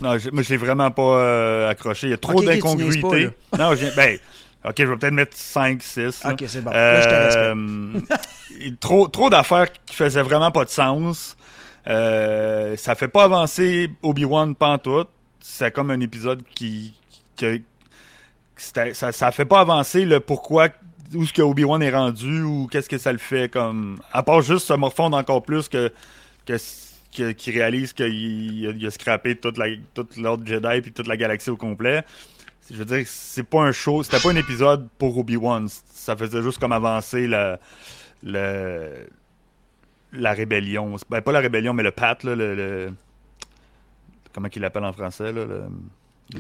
Non, 0.01 0.17
j'ai- 0.19 0.31
moi, 0.31 0.43
je 0.43 0.51
l'ai 0.51 0.57
vraiment 0.57 0.91
pas 0.91 1.03
euh, 1.03 1.69
accroché. 1.71 2.07
Il 2.07 2.11
y 2.11 2.15
a 2.15 2.17
trop 2.17 2.43
d'incongruités. 2.43 3.03
niaises 3.03 3.31
Non, 3.59 3.75
j'ai- 3.75 3.91
ben, 3.91 4.19
ok, 4.65 4.75
je 4.79 4.85
vais 4.85 4.97
peut-être 4.97 5.13
mettre 5.13 5.37
5, 5.37 5.83
6. 5.83 6.23
là. 6.25 6.33
Ok, 6.33 6.45
c'est 6.47 6.61
bon. 6.63 6.71
Là, 6.71 7.01
je 7.01 7.09
te. 7.09 7.15
Euh, 7.15 8.71
trop, 8.81 9.09
trop 9.09 9.31
d'affaires 9.31 9.67
qui 9.85 9.95
faisaient 9.97 10.23
vraiment 10.23 10.51
pas 10.53 10.65
de 10.65 10.71
sens. 10.71 11.37
Euh, 11.87 12.77
ça 12.77 12.95
fait 12.95 13.09
pas 13.09 13.25
avancer 13.25 13.91
Obi-Wan 14.03 14.55
pantoute. 14.55 15.09
C'est 15.41 15.71
comme 15.71 15.91
un 15.91 16.01
épisode 16.01 16.43
qui, 16.55 16.95
qui- 17.37 17.63
ça, 18.57 19.13
ça 19.13 19.33
fait 19.33 19.45
pas 19.45 19.61
avancer 19.61 20.05
le 20.05 20.21
pourquoi 20.21 20.69
où 21.15 21.27
ce 21.27 21.33
que 21.33 21.43
Obi-Wan 21.43 21.83
est 21.83 21.91
rendu 21.95 22.43
ou 22.43 22.67
qu'est-ce 22.67 22.89
que 22.89 22.99
ça 22.99 23.13
le 23.13 23.19
fait 23.19 23.51
comme 23.51 24.01
à 24.13 24.23
part 24.23 24.41
juste 24.41 24.67
se 24.67 24.73
morfondre 24.73 25.17
encore 25.17 25.43
plus 25.43 25.69
que 25.69 25.93
que 26.47 27.33
qu'il 27.33 27.55
réalise 27.55 27.93
qu'il 27.93 28.67
il 28.67 28.87
a, 28.87 28.91
scrappé 28.91 29.37
toute 29.37 29.61
toute 29.93 30.17
l'ordre 30.17 30.47
Jedi 30.47 30.81
puis 30.81 30.93
toute 30.93 31.07
la 31.07 31.17
galaxie 31.17 31.51
au 31.51 31.57
complet. 31.57 32.05
Je 32.71 32.77
veux 32.77 32.85
dire, 32.87 33.05
c'est 33.07 33.43
pas 33.45 33.61
un 33.61 33.73
show, 33.73 34.03
c'était 34.03 34.21
pas 34.21 34.31
un 34.31 34.37
épisode 34.37 34.89
pour 34.99 35.19
Obi-Wan. 35.19 35.69
Ça 35.93 36.17
faisait 36.17 36.43
juste 36.43 36.59
comme 36.59 36.73
avancer 36.73 37.27
la, 37.27 37.61
le, 38.23 39.07
la 40.15 40.33
rébellion. 40.33 40.97
Ben, 41.11 41.21
pas 41.21 41.33
la 41.33 41.41
rébellion, 41.41 41.73
mais 41.75 41.83
le 41.83 41.91
pat, 41.91 42.23
là, 42.25 42.35
le, 42.35 42.55
le- 42.55 42.93
comment 44.35 44.49
qu'il 44.49 44.63
l'appelle 44.63 44.85
en 44.85 44.93
français, 44.93 45.33
là, 45.33 45.45
le, 45.45 45.63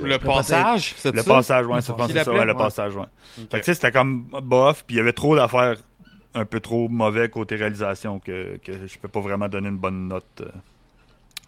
Le 0.02 0.18
passage, 0.18 0.94
c'est 0.96 1.14
le 1.14 1.22
ça? 1.22 1.30
passage, 1.34 1.66
ouais, 1.66 1.80
français 1.82 2.12
ça, 2.12 2.18
l'appelait? 2.18 2.38
ouais, 2.38 2.44
le 2.46 2.52
Ouais. 2.52 2.58
passage, 2.58 2.96
ouais. 2.96 3.04
Fait 3.36 3.46
que, 3.48 3.56
tu 3.58 3.62
sais, 3.64 3.74
c'était 3.74 3.92
comme 3.92 4.22
bof, 4.42 4.84
puis 4.86 4.96
il 4.96 4.98
y 4.98 5.00
avait 5.00 5.12
trop 5.12 5.36
d'affaires 5.36 5.76
un 6.34 6.44
peu 6.44 6.58
trop 6.60 6.88
mauvais 6.88 7.28
côté 7.28 7.54
réalisation 7.54 8.18
que, 8.18 8.56
que 8.56 8.86
je 8.86 8.98
peux 8.98 9.08
pas 9.08 9.20
vraiment 9.20 9.48
donner 9.48 9.68
une 9.68 9.78
bonne 9.78 10.08
note. 10.08 10.24
euh. 10.40 10.48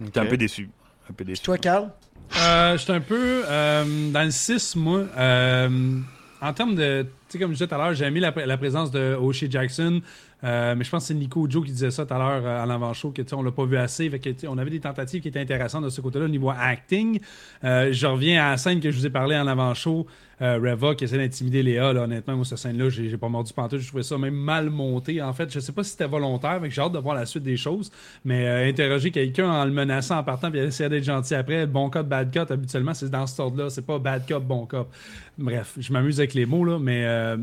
J'étais 0.00 0.20
un 0.20 0.26
peu 0.26 0.36
déçu. 0.36 0.68
Un 1.10 1.12
peu 1.14 1.24
déçu. 1.24 1.42
Toi, 1.42 1.58
Carl? 1.58 1.90
Euh, 2.38 2.76
J'étais 2.76 2.92
un 2.92 3.00
peu 3.00 3.42
euh, 3.46 4.10
dans 4.12 4.22
le 4.24 4.30
6, 4.30 4.76
moi. 4.76 5.04
Euh, 5.16 6.00
en 6.40 6.52
termes 6.52 6.74
de 6.74 7.06
sais, 7.28 7.38
comme 7.38 7.48
je 7.50 7.54
disais 7.54 7.66
tout 7.66 7.74
à 7.74 7.78
l'heure, 7.78 7.94
j'ai 7.94 8.04
aimé 8.04 8.20
la, 8.20 8.30
la 8.30 8.56
présence 8.56 8.90
de 8.90 9.16
O'Shea 9.20 9.50
Jackson. 9.50 10.00
Euh, 10.44 10.74
mais 10.76 10.84
je 10.84 10.90
pense 10.90 11.04
que 11.04 11.08
c'est 11.08 11.14
Nico 11.14 11.46
Joe 11.48 11.64
qui 11.64 11.72
disait 11.72 11.90
ça 11.90 12.04
tout 12.04 12.12
à 12.12 12.18
l'heure 12.18 12.44
euh, 12.44 12.62
à 12.62 12.66
l'avant-show, 12.66 13.10
que 13.10 13.22
on 13.34 13.42
l'a 13.42 13.52
pas 13.52 13.64
vu 13.64 13.76
assez. 13.76 14.08
Fait 14.10 14.18
que, 14.18 14.46
on 14.46 14.58
avait 14.58 14.70
des 14.70 14.80
tentatives 14.80 15.22
qui 15.22 15.28
étaient 15.28 15.40
intéressantes 15.40 15.84
de 15.84 15.88
ce 15.88 16.00
côté-là 16.00 16.26
au 16.26 16.28
niveau 16.28 16.50
acting. 16.50 17.20
Euh, 17.64 17.92
je 17.92 18.06
reviens 18.06 18.46
à 18.46 18.50
la 18.50 18.56
scène 18.56 18.80
que 18.80 18.90
je 18.90 18.98
vous 18.98 19.06
ai 19.06 19.10
parlé 19.10 19.36
en 19.36 19.46
avant-show. 19.46 20.06
Euh, 20.42 20.58
Reva 20.62 20.94
qui 20.94 21.04
essaie 21.04 21.16
d'intimider 21.16 21.62
Léa, 21.62 21.94
là, 21.94 22.02
honnêtement, 22.02 22.36
moi, 22.36 22.44
cette 22.44 22.58
scène-là, 22.58 22.90
j'ai 22.90 23.16
pas 23.16 23.28
mordu 23.28 23.52
pantoute. 23.54 23.80
Je 23.80 23.88
trouvais 23.88 24.02
ça 24.02 24.18
même 24.18 24.34
mal 24.34 24.68
monté. 24.68 25.22
En 25.22 25.32
fait, 25.32 25.50
je 25.52 25.60
sais 25.60 25.72
pas 25.72 25.82
si 25.82 25.92
c'était 25.92 26.06
volontaire, 26.06 26.60
mais 26.60 26.70
j'ai 26.70 26.82
hâte 26.82 26.92
de 26.92 26.98
voir 26.98 27.14
la 27.14 27.24
suite 27.24 27.42
des 27.42 27.56
choses. 27.56 27.90
Mais 28.24 28.46
euh, 28.46 28.68
interroger 28.68 29.10
quelqu'un 29.10 29.50
en 29.50 29.64
le 29.64 29.70
menaçant 29.70 30.18
en 30.18 30.24
partant 30.24 30.50
puis 30.50 30.60
essayer 30.60 30.90
d'être 30.90 31.04
gentil 31.04 31.34
après, 31.34 31.66
bon 31.66 31.88
cop, 31.88 32.06
bad 32.06 32.32
cop, 32.32 32.50
habituellement, 32.50 32.92
c'est 32.92 33.08
dans 33.08 33.26
ce 33.26 33.40
ordre-là. 33.40 33.70
C'est 33.70 33.86
pas 33.86 33.98
bad 33.98 34.26
cop, 34.28 34.44
bon 34.44 34.66
cop. 34.66 34.92
Bref, 35.38 35.74
je 35.78 35.92
m'amuse 35.92 36.18
avec 36.18 36.34
les 36.34 36.44
mots, 36.44 36.64
là, 36.64 36.78
mais 36.78 37.04
euh, 37.06 37.36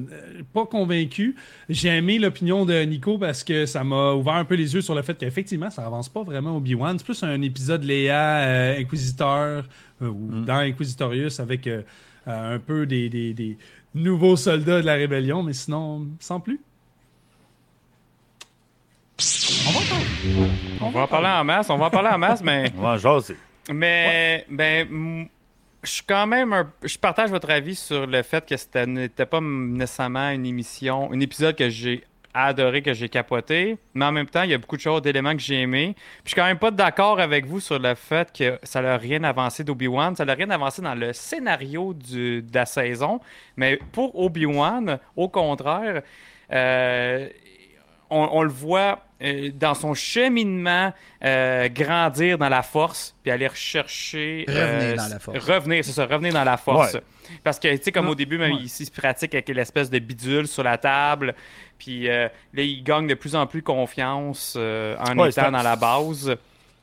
pas 0.54 0.66
convaincu. 0.66 1.36
J'ai 1.70 1.90
aimé 1.90 2.20
l'opinion 2.20 2.66
de 2.66 2.80
Nico 2.84 3.18
parce 3.18 3.44
que 3.44 3.66
ça 3.66 3.84
m'a 3.84 4.14
ouvert 4.14 4.34
un 4.34 4.46
peu 4.46 4.56
les 4.56 4.74
yeux 4.74 4.82
sur 4.82 4.94
le 4.94 5.02
fait 5.02 5.16
qu'effectivement, 5.18 5.70
ça 5.72 5.86
avance 5.86 6.10
pas 6.10 6.24
vraiment 6.24 6.58
Obi-Wan. 6.58 6.98
C'est 7.00 7.06
plus 7.06 7.24
un 7.24 7.42
épisode 7.42 7.84
Léa, 7.84 8.78
Inquisiteur, 8.78 9.64
ou 10.02 10.42
dans 10.46 10.58
Inquisitorius 10.58 11.40
avec 11.40 11.68
euh, 11.68 11.82
un 12.26 12.60
peu 12.60 12.86
des, 12.86 13.10
des- 13.10 13.34
des 13.34 13.58
nouveaux 13.96 14.36
soldats 14.36 14.82
de 14.82 14.86
la 14.86 14.94
rébellion, 14.94 15.44
mais 15.44 15.54
sinon, 15.54 16.08
sans 16.20 16.40
plus. 16.40 16.60
On 20.82 20.90
va 20.90 21.02
en 21.02 21.08
parler 21.08 21.28
en 21.28 21.44
masse, 21.44 21.70
on 21.70 21.78
va 21.78 21.86
en 21.86 21.90
parler 21.90 22.10
en 22.10 22.18
masse, 22.18 22.42
mais. 22.44 22.72
On 22.78 22.82
va 22.82 22.90
en 22.94 22.98
jaser. 22.98 23.38
Mais, 23.72 24.46
ben, 24.50 25.28
je 25.84 25.90
suis 25.90 26.04
quand 26.06 26.28
même 26.28 26.52
un- 26.52 26.70
Je 26.84 26.98
partage 26.98 27.30
votre 27.30 27.50
avis 27.50 27.76
sur 27.76 28.06
le 28.08 28.22
fait 28.24 28.46
que 28.46 28.58
c'était 28.58 28.86
n'était 28.86 29.26
pas 29.26 29.40
nécessairement 29.42 30.30
une 30.32 30.46
émission, 30.46 31.12
un 31.14 31.20
épisode 31.20 31.56
que 31.56 31.70
j'ai 31.70 32.04
adoré, 32.34 32.82
que 32.82 32.94
j'ai 32.94 33.10
capoté, 33.10 33.78
mais 33.94 34.06
en 34.06 34.12
même 34.12 34.28
temps, 34.28 34.44
il 34.44 34.52
y 34.52 34.54
a 34.54 34.58
beaucoup 34.58 34.76
de 34.76 34.82
choses, 34.82 35.02
d'éléments 35.02 35.34
que 35.34 35.42
j'ai 35.42 35.62
aimés. 35.62 35.94
Puis 35.96 36.22
je 36.26 36.30
suis 36.30 36.36
quand 36.36 36.46
même 36.46 36.60
pas 36.60 36.72
d'accord 36.72 37.20
avec 37.20 37.46
vous 37.46 37.60
sur 37.60 37.80
le 37.80 37.96
fait 37.96 38.32
que 38.32 38.60
ça 38.64 38.82
n'a 38.82 38.98
rien 38.98 39.24
avancé 39.24 39.64
d'Obi-Wan, 39.64 40.16
ça 40.16 40.26
n'a 40.26 40.34
rien 40.34 40.50
avancé 40.50 40.82
dans 40.82 40.96
le 40.96 41.14
scénario 41.14 41.94
de 41.94 42.44
la 42.54 42.66
saison, 42.66 43.20
mais 43.56 43.80
pour 43.92 44.20
Obi-Wan, 44.20 45.00
au 45.16 45.30
contraire, 45.30 46.02
euh, 46.52 47.30
on 48.10 48.44
le 48.44 48.50
voit 48.50 49.00
euh, 49.24 49.52
dans 49.54 49.74
son 49.74 49.94
cheminement 49.94 50.94
euh, 51.24 51.70
grandir 51.70 52.38
dans 52.38 52.50
la 52.50 52.62
force, 52.64 53.16
puis 53.24 53.32
aller 53.32 53.48
rechercher. 53.48 54.46
Revenir 54.48 54.64
euh, 54.66 54.96
dans 54.96 55.08
la 55.08 55.20
force. 55.20 55.46
Revenir, 55.46 55.86
c'est 55.86 55.92
ça, 55.92 56.06
revenir 56.06 56.34
dans 56.34 56.44
la 56.44 56.58
force. 56.58 56.94
Ouais. 56.96 57.02
Parce 57.44 57.60
que, 57.60 57.74
tu 57.76 57.84
sais, 57.84 57.92
comme 57.92 58.10
au 58.10 58.16
début, 58.16 58.38
même, 58.38 58.54
Ouais. 58.54 58.62
ici, 58.62 58.84
il 58.84 58.86
se 58.88 58.92
pratique 58.92 59.34
avec 59.34 59.48
l'espèce 59.50 59.90
de 59.90 60.00
bidule 60.00 60.48
sur 60.48 60.64
la 60.64 60.78
table, 60.78 61.36
puis 61.78 62.08
là, 62.08 62.30
il 62.54 62.84
gagne 62.84 63.08
de 63.08 63.14
plus 63.14 63.36
en 63.36 63.48
plus 63.48 63.62
confiance 63.62 64.56
en 64.56 65.18
Ouais, 65.18 65.30
étant 65.30 65.52
dans 65.52 65.64
la 65.64 65.76
base. 65.76 66.36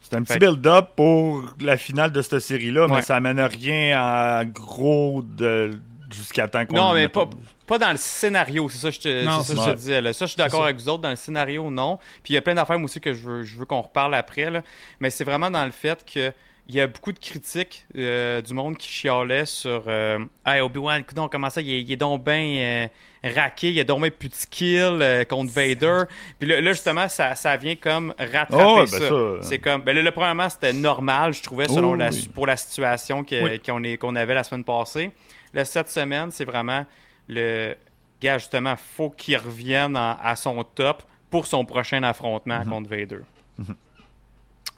C'est 0.02 0.16
un 0.16 0.22
petit 0.22 0.38
build-up 0.38 0.88
pour 0.96 1.44
la 1.60 1.76
finale 1.76 2.10
de 2.10 2.22
cette 2.22 2.40
série-là, 2.40 2.88
mais 2.88 3.02
ça 3.02 3.16
amène 3.16 3.40
rien 3.40 4.00
à 4.00 4.44
gros 4.44 5.22
de... 5.22 5.78
jusqu'à 6.10 6.48
temps 6.48 6.64
qu'on. 6.64 6.74
Non, 6.74 6.94
mais 6.94 7.08
pas, 7.08 7.28
pas 7.70 7.78
dans 7.78 7.92
le 7.92 7.96
scénario, 7.96 8.68
c'est 8.68 8.78
ça 8.78 8.88
que 8.90 8.94
je 8.96 9.00
te, 9.00 9.24
Non, 9.24 9.42
ça 9.42 9.54
je 9.54 9.70
te 9.70 9.76
disais. 9.76 10.00
là. 10.00 10.12
Ça, 10.12 10.26
je 10.26 10.30
suis 10.32 10.36
d'accord 10.36 10.64
avec 10.64 10.76
vous 10.76 10.88
autres. 10.88 11.02
Dans 11.02 11.10
le 11.10 11.16
scénario, 11.16 11.70
non. 11.70 11.98
Puis 12.22 12.32
il 12.32 12.34
y 12.34 12.36
a 12.36 12.42
plein 12.42 12.54
d'affaires 12.54 12.80
aussi 12.82 13.00
que 13.00 13.14
je 13.14 13.20
veux, 13.26 13.42
je 13.44 13.56
veux 13.56 13.64
qu'on 13.64 13.80
reparle 13.80 14.14
après. 14.14 14.50
là. 14.50 14.62
Mais 14.98 15.08
c'est 15.10 15.24
vraiment 15.24 15.50
dans 15.50 15.64
le 15.64 15.70
fait 15.70 16.04
que 16.04 16.32
il 16.68 16.74
y 16.76 16.80
a 16.80 16.86
beaucoup 16.86 17.10
de 17.12 17.18
critiques 17.18 17.84
euh, 17.96 18.40
du 18.42 18.54
monde 18.54 18.76
qui 18.76 18.86
chialait 18.88 19.44
sur 19.46 19.82
euh, 19.88 20.18
Hey, 20.46 20.60
Obi-Wan, 20.60 21.02
comment 21.30 21.50
ça, 21.50 21.60
il 21.60 21.72
est, 21.72 21.80
il 21.82 21.90
est 21.92 21.96
donc 21.96 22.22
bien 22.24 22.88
raqué, 23.24 23.70
il 23.72 23.80
a 23.80 23.84
donc 23.84 24.00
bien 24.02 24.10
plus 24.10 24.28
de 24.28 24.34
skill 24.34 24.98
euh, 25.00 25.24
contre 25.24 25.52
Vader. 25.52 26.02
Puis 26.38 26.48
là, 26.48 26.60
là, 26.60 26.72
justement, 26.72 27.08
ça, 27.08 27.34
ça 27.34 27.56
vient 27.56 27.74
comme 27.76 28.14
rattraper 28.18 28.64
Oh, 28.64 28.76
ben 28.78 28.86
ça. 28.86 28.98
ça. 29.08 29.14
C'est 29.42 29.58
comme, 29.58 29.82
ben 29.82 29.96
là, 29.96 30.02
là, 30.02 30.12
premièrement, 30.12 30.48
c'était 30.48 30.72
normal, 30.72 31.32
je 31.34 31.42
trouvais, 31.42 31.66
selon 31.66 31.90
Oh, 31.92 31.94
la, 31.96 32.10
oui. 32.10 32.28
pour 32.32 32.46
la 32.46 32.56
situation 32.56 33.24
Oui. 33.28 33.98
qu'on 33.98 34.14
avait 34.16 34.34
la 34.34 34.44
semaine 34.44 34.64
passée. 34.64 35.10
Là, 35.52 35.64
cette 35.64 35.90
semaine, 35.90 36.30
c'est 36.30 36.44
vraiment 36.44 36.86
le 37.30 37.74
gars, 38.20 38.38
justement, 38.38 38.74
faut 38.96 39.10
qu'il 39.10 39.36
revienne 39.36 39.96
en- 39.96 40.16
à 40.22 40.36
son 40.36 40.62
top 40.74 41.02
pour 41.30 41.46
son 41.46 41.64
prochain 41.64 42.02
affrontement 42.02 42.62
contre 42.64 42.90
Vader. 42.90 43.20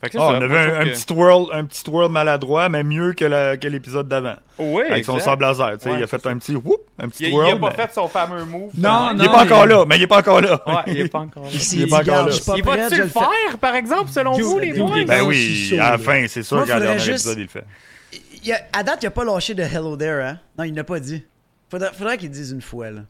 Fait 0.01 0.09
que 0.09 0.13
c'est 0.15 0.19
Ah, 0.19 0.31
ça, 0.33 0.37
on 0.39 0.43
avait 0.43 0.59
un, 0.59 0.67
trouve 0.67 0.81
un 0.81 0.85
que- 0.85 0.91
petit 0.91 1.07
twirl, 1.07 1.47
un 1.53 1.65
petit 1.65 1.85
twirl 1.85 2.11
maladroit, 2.11 2.69
mais 2.69 2.83
mieux 2.83 3.13
que 3.13 3.25
la- 3.25 3.57
que 3.57 3.69
l'épisode 3.69 4.09
d'avant. 4.09 4.35
Oui, 4.59 4.83
Avec 4.91 5.05
son 5.05 5.21
sable 5.21 5.45
laser. 5.45 5.69
Ouais, 5.87 5.93
il 5.99 6.03
a 6.03 6.07
fait 6.09 6.27
un 6.27 6.39
petit 6.39 6.57
whoop, 6.57 6.81
un 6.99 7.09
petit 7.09 7.23
Il, 7.25 7.29
il 7.29 7.33
twirl. 7.35 7.51
a 7.51 7.57
pas 7.57 7.71
mais- 7.71 7.87
fait 7.87 7.95
son 7.95 8.09
fameux 8.09 8.45
move. 8.45 8.73
Non, 8.77 9.11
Il 9.13 9.19
non. 9.19 9.25
est 9.25 9.29
pas 9.29 9.45
encore 9.45 9.65
il- 9.65 9.69
là, 9.69 9.85
mais 9.87 9.97
il 9.99 10.03
est 10.03 10.07
pas 10.09 10.19
encore 10.19 10.41
là. 10.41 10.61
Ouais, 10.67 10.75
il 10.89 11.01
est 11.03 11.09
pas 11.09 11.21
encore 11.21 11.45
là. 11.45 11.51
Il 11.53 11.73
Il 11.75 11.83
est 11.83 11.87
pas 11.87 12.01
encore 12.01 12.27
là. 12.27 12.33
pas 12.45 12.57
Il 12.57 12.63
prêt, 12.65 12.77
va-tu 12.79 12.97
le 13.01 13.07
faire, 13.09 13.59
par 13.61 13.75
exemple, 13.77 14.11
selon 14.11 14.33
vous, 14.33 14.59
les 14.59 14.73
boys? 14.73 15.05
Ben 15.07 15.23
oui, 15.23 15.79
à 15.81 15.93
la 15.93 15.99
fin, 15.99 16.27
c'est 16.27 16.43
sûr 16.43 16.67
qu'à 16.67 16.81
la 16.81 16.87
dernière 16.87 17.09
épisode, 17.09 17.39
il 17.39 17.43
le 17.45 17.49
fait. 17.49 17.65
Il 18.45 18.53
a- 18.53 18.61
à 18.73 18.83
date, 18.83 18.99
il 19.03 19.07
a 19.07 19.11
pas 19.13 19.23
lâché 19.25 19.55
de 19.55 19.63
Hello 19.63 19.97
There, 19.97 20.21
hein? 20.25 20.39
Non, 20.59 20.65
il 20.65 20.75
l'a 20.75 20.83
pas 20.83 20.99
dit. 20.99 21.23
Faudrait, 21.73 21.91
faudrait 21.95 22.19
qu'il 22.19 22.29
dise 22.31 22.51
une 22.51 22.61
fois, 22.61 22.91
là. 22.91 23.01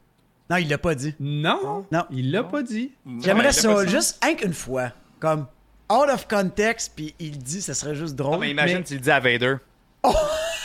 Non, 0.49 0.55
il 0.55 0.69
l'a 0.69 0.77
pas 0.77 0.95
dit. 0.95 1.13
Non, 1.19 1.85
Non. 1.91 2.05
il 2.11 2.31
l'a 2.31 2.43
pas 2.45 2.63
dit. 2.63 2.91
J'aimerais 3.21 3.51
ça, 3.51 3.67
pas 3.73 3.85
juste 3.85 4.23
un 4.23 4.35
qu'une 4.35 4.53
fois. 4.53 4.93
Comme, 5.19 5.47
out 5.91 6.07
of 6.09 6.29
context, 6.29 6.93
puis 6.95 7.13
il 7.19 7.37
dit, 7.39 7.61
ça 7.61 7.73
serait 7.73 7.93
juste 7.93 8.15
drôle. 8.15 8.35
Non, 8.35 8.39
mais 8.39 8.51
imagine 8.51 8.77
Mais- 8.77 8.83
tu 8.85 8.93
le 8.93 9.01
dis 9.01 9.11
à 9.11 9.19
Vader. 9.19 9.55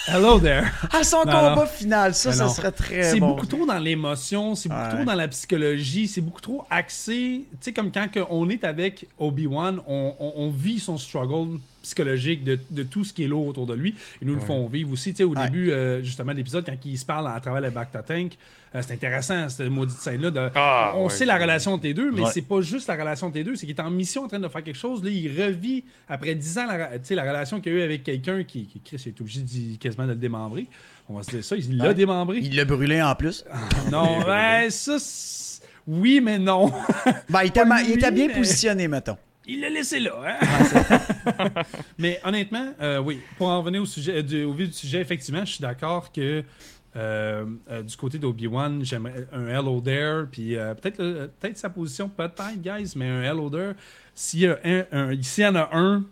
Hello 0.06 0.38
there. 0.38 0.62
À 0.92 1.02
son 1.02 1.18
Non, 1.18 1.24
combat 1.24 1.54
non. 1.56 1.66
final, 1.66 2.14
ça, 2.14 2.30
Mais 2.30 2.36
ça 2.36 2.44
non. 2.44 2.50
serait 2.50 2.70
très 2.70 3.02
C'est 3.02 3.18
bon. 3.20 3.30
beaucoup 3.34 3.46
trop 3.46 3.66
dans 3.66 3.78
l'émotion, 3.78 4.54
c'est 4.54 4.68
beaucoup 4.68 4.80
Ouais. 4.80 4.90
trop 4.94 5.04
dans 5.04 5.14
la 5.14 5.26
psychologie, 5.28 6.06
c'est 6.06 6.20
beaucoup 6.20 6.40
trop 6.40 6.64
axé. 6.70 7.46
Tu 7.50 7.56
sais, 7.60 7.72
comme 7.72 7.90
quand 7.90 8.06
on 8.30 8.48
est 8.48 8.62
avec 8.62 9.08
Obi-Wan, 9.18 9.80
on, 9.88 10.14
on- 10.20 10.32
on 10.36 10.50
vit 10.50 10.78
son 10.78 10.96
struggle 10.98 11.58
psychologique 11.88 12.44
de, 12.44 12.58
de 12.70 12.82
tout 12.82 13.04
ce 13.04 13.12
qui 13.12 13.24
est 13.24 13.28
lourd 13.28 13.46
autour 13.46 13.66
de 13.66 13.74
lui. 13.74 13.94
Ils 14.22 14.28
nous 14.28 14.34
le 14.34 14.40
font 14.40 14.66
vivre 14.68 14.92
aussi. 14.92 15.12
Tu 15.12 15.18
sais, 15.18 15.24
au 15.24 15.34
Ouais. 15.34 15.44
début, 15.46 15.70
euh, 15.70 16.02
justement, 16.02 16.32
de 16.32 16.36
l'épisode, 16.36 16.64
quand 16.66 16.76
il 16.84 16.98
se 16.98 17.04
parle 17.06 17.26
à 17.28 17.40
travers 17.40 17.60
le 17.62 17.70
Bacta 17.70 18.02
Tank, 18.02 18.32
euh, 18.74 18.82
c'est 18.86 18.92
intéressant, 18.94 19.48
cette 19.48 19.68
maudite 19.70 19.96
scène-là. 19.98 20.30
de- 20.30 20.50
Ah, 20.54 20.92
on 20.96 21.04
ouais. 21.04 21.10
sait 21.10 21.24
la 21.24 21.38
relation 21.38 21.72
entre 21.72 21.84
les 21.84 21.94
deux, 21.94 22.10
mais 22.12 22.22
Ouais. 22.22 22.30
c'est 22.32 22.42
pas 22.42 22.60
juste 22.60 22.86
la 22.88 22.96
relation 22.96 23.28
entre 23.28 23.36
les 23.36 23.44
deux, 23.44 23.56
c'est 23.56 23.66
qu'il 23.66 23.74
est 23.76 23.80
en 23.80 23.90
mission 23.90 24.24
en 24.24 24.28
train 24.28 24.38
de 24.38 24.48
faire 24.48 24.62
quelque 24.62 24.76
chose. 24.78 25.02
Là, 25.02 25.10
il 25.10 25.28
revit, 25.42 25.84
après 26.08 26.34
10 26.34 26.58
ans, 26.58 26.66
la, 26.66 26.88
relation 27.22 27.60
qu'il 27.60 27.72
a 27.72 27.76
eue 27.76 27.82
avec 27.82 28.04
quelqu'un 28.04 28.44
qui, 28.44 28.66
qui 28.66 28.80
Chris 28.80 29.02
est 29.06 29.20
obligé 29.20 29.42
quasiment 29.80 30.04
de 30.04 30.10
le 30.10 30.16
démembrer. 30.16 30.66
On 31.08 31.14
va 31.14 31.22
se 31.22 31.30
dire 31.30 31.42
ça, 31.44 31.56
il 31.56 31.76
l'a 31.78 31.88
Ouais. 31.88 31.94
démembré. 31.94 32.38
Il 32.42 32.54
l'a 32.54 32.64
brûlé 32.66 33.00
en 33.00 33.14
plus. 33.14 33.44
Non, 33.90 34.20
ça, 34.70 34.96
oui, 35.86 36.20
mais 36.22 36.38
non. 36.38 36.70
Ben, 37.30 37.40
il 37.42 37.46
était, 37.48 37.62
il 38.08 38.14
bien 38.14 38.26
mais- 38.28 38.34
positionné, 38.34 38.88
mettons. 38.88 39.16
Il 39.48 39.60
l'a 39.62 39.70
laissé 39.70 39.98
là. 39.98 40.12
Hein? 40.24 41.62
mais 41.98 42.20
honnêtement, 42.24 42.72
euh, 42.80 42.98
oui, 42.98 43.20
pour 43.38 43.48
en 43.48 43.58
revenir 43.60 43.82
au, 43.82 43.86
sujet, 43.86 44.18
euh, 44.18 44.22
du- 44.22 44.44
au 44.44 44.52
vif 44.52 44.68
du 44.68 44.74
sujet, 44.74 45.00
effectivement, 45.00 45.44
je 45.44 45.52
suis 45.54 45.62
d'accord 45.62 46.12
que 46.12 46.44
euh, 46.96 47.44
euh, 47.70 47.82
du 47.82 47.96
côté 47.96 48.18
d'Obi-Wan, 48.18 48.84
j'aimerais 48.84 49.26
un 49.32 49.46
Hello 49.46 49.80
There, 49.80 50.26
puis 50.30 50.56
euh, 50.56 50.74
peut-être 50.74 50.96
peut-être 51.40 51.56
sa 51.58 51.70
position, 51.70 52.08
peut-être, 52.08 52.60
guys, 52.60 52.92
mais 52.96 53.08
un 53.08 53.22
Hello 53.22 53.48
There, 53.50 53.72
s'il 54.14 54.40
y, 54.40 54.46
a 54.46 54.58
un, 54.64 54.84
un- 54.92 55.22
s'il 55.22 55.44
y 55.44 55.46
en 55.46 55.54
a 55.54 55.68
un, 55.72 56.04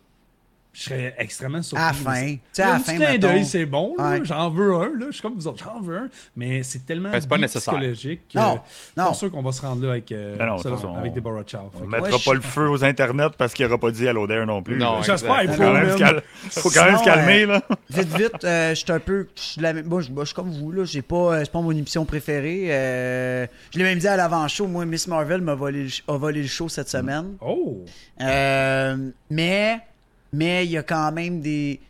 je 0.79 0.83
serais 0.83 1.15
extrêmement 1.17 1.63
surpris. 1.63 1.83
À 1.83 1.87
la 1.89 1.93
fin. 1.95 2.27
Tu 2.35 2.41
sais, 2.53 2.63
à 2.63 2.73
la 2.75 2.79
fin, 2.81 2.99
mettons. 2.99 3.29
d'œil, 3.29 3.45
c'est 3.47 3.65
bon. 3.65 3.95
Ouais. 3.99 4.21
J'en 4.25 4.51
veux 4.51 4.75
un. 4.75 4.91
Là. 4.99 5.07
Je 5.07 5.13
suis 5.13 5.23
comme 5.23 5.35
vous 5.35 5.47
autres, 5.49 5.65
j'en 5.65 5.81
veux 5.81 5.97
un. 5.97 6.09
Mais 6.37 6.63
c'est 6.63 6.85
tellement 6.85 7.11
Ben, 7.11 7.25
pas 7.27 7.39
nécessaire. 7.39 7.73
psychologique 7.75 8.21
que 8.33 8.39
Non, 8.39 8.61
je 8.97 9.01
non. 9.03 9.09
suis 9.09 9.17
sûr 9.21 9.31
qu'on 9.31 9.43
va 9.43 9.53
se 9.53 9.63
rendre 9.63 9.83
là 9.85 9.93
avec, 9.93 10.13
euh, 10.13 10.37
Ben 10.37 10.47
non, 10.47 10.97
avec 10.99 11.15
Deborah 11.15 11.43
Chow. 11.47 11.71
On 11.75 11.79
que- 11.81 11.87
mettra 11.87 12.03
Ouais, 12.03 12.11
pas 12.13 12.19
je- 12.19 12.31
le 12.33 12.41
feu 12.43 12.69
aux 12.69 12.85
internets 12.85 13.31
parce 13.39 13.55
qu'il 13.55 13.65
n'aura 13.65 13.79
pas 13.79 13.91
dit 13.91 14.05
Hello 14.05 14.27
There 14.27 14.45
non 14.45 14.63
plus. 14.63 14.77
Non. 14.77 15.01
J'espère, 15.03 15.43
il 15.45 15.49
faut, 15.51 15.63
quand 15.63 15.73
même 15.73 15.91
se 15.93 15.97
cal- 15.97 16.23
faut 16.51 16.71
quand 16.71 16.85
même 16.85 16.99
Sinon, 16.99 16.99
se 16.99 17.05
calmer, 17.05 17.47
là. 17.47 17.63
Vite, 17.89 18.17
vite, 18.17 18.45
euh, 18.45 18.71
je 18.71 18.75
suis 18.75 18.93
un 18.93 19.01
peu. 19.01 19.29
je 19.35 19.41
suis 19.43 19.61
la 19.63 19.73
moi, 19.83 20.03
je 20.03 20.35
comme 20.35 20.51
vous, 20.51 20.73
là. 20.73 20.85
J'ai 20.85 21.03
pas, 21.03 21.17
euh, 21.37 21.41
c'est 21.45 21.53
pas 21.53 21.61
mon 21.63 21.71
émission 21.71 22.05
préférée. 22.05 22.67
euh, 22.69 23.47
je 23.73 23.79
l'ai 23.79 23.85
même 23.85 23.99
dit 23.99 24.09
à 24.09 24.17
l'avant-show. 24.17 24.67
Moi, 24.67 24.85
Miss 24.85 25.07
Marvel 25.09 25.41
m'a 25.41 25.55
volé, 25.55 25.85
le 25.85 25.91
a 26.13 26.19
volé 26.19 26.43
le 26.43 26.49
show 26.49 26.69
cette 26.69 26.89
semaine. 26.89 27.37
Oh! 27.41 27.85
Euh, 28.21 28.97
mais, 29.31 29.81
mais 30.33 30.65
il 30.67 30.73
y 30.73 30.79
a 30.79 30.83
quand 30.83 31.13
même 31.13 31.41
des. 31.41 31.81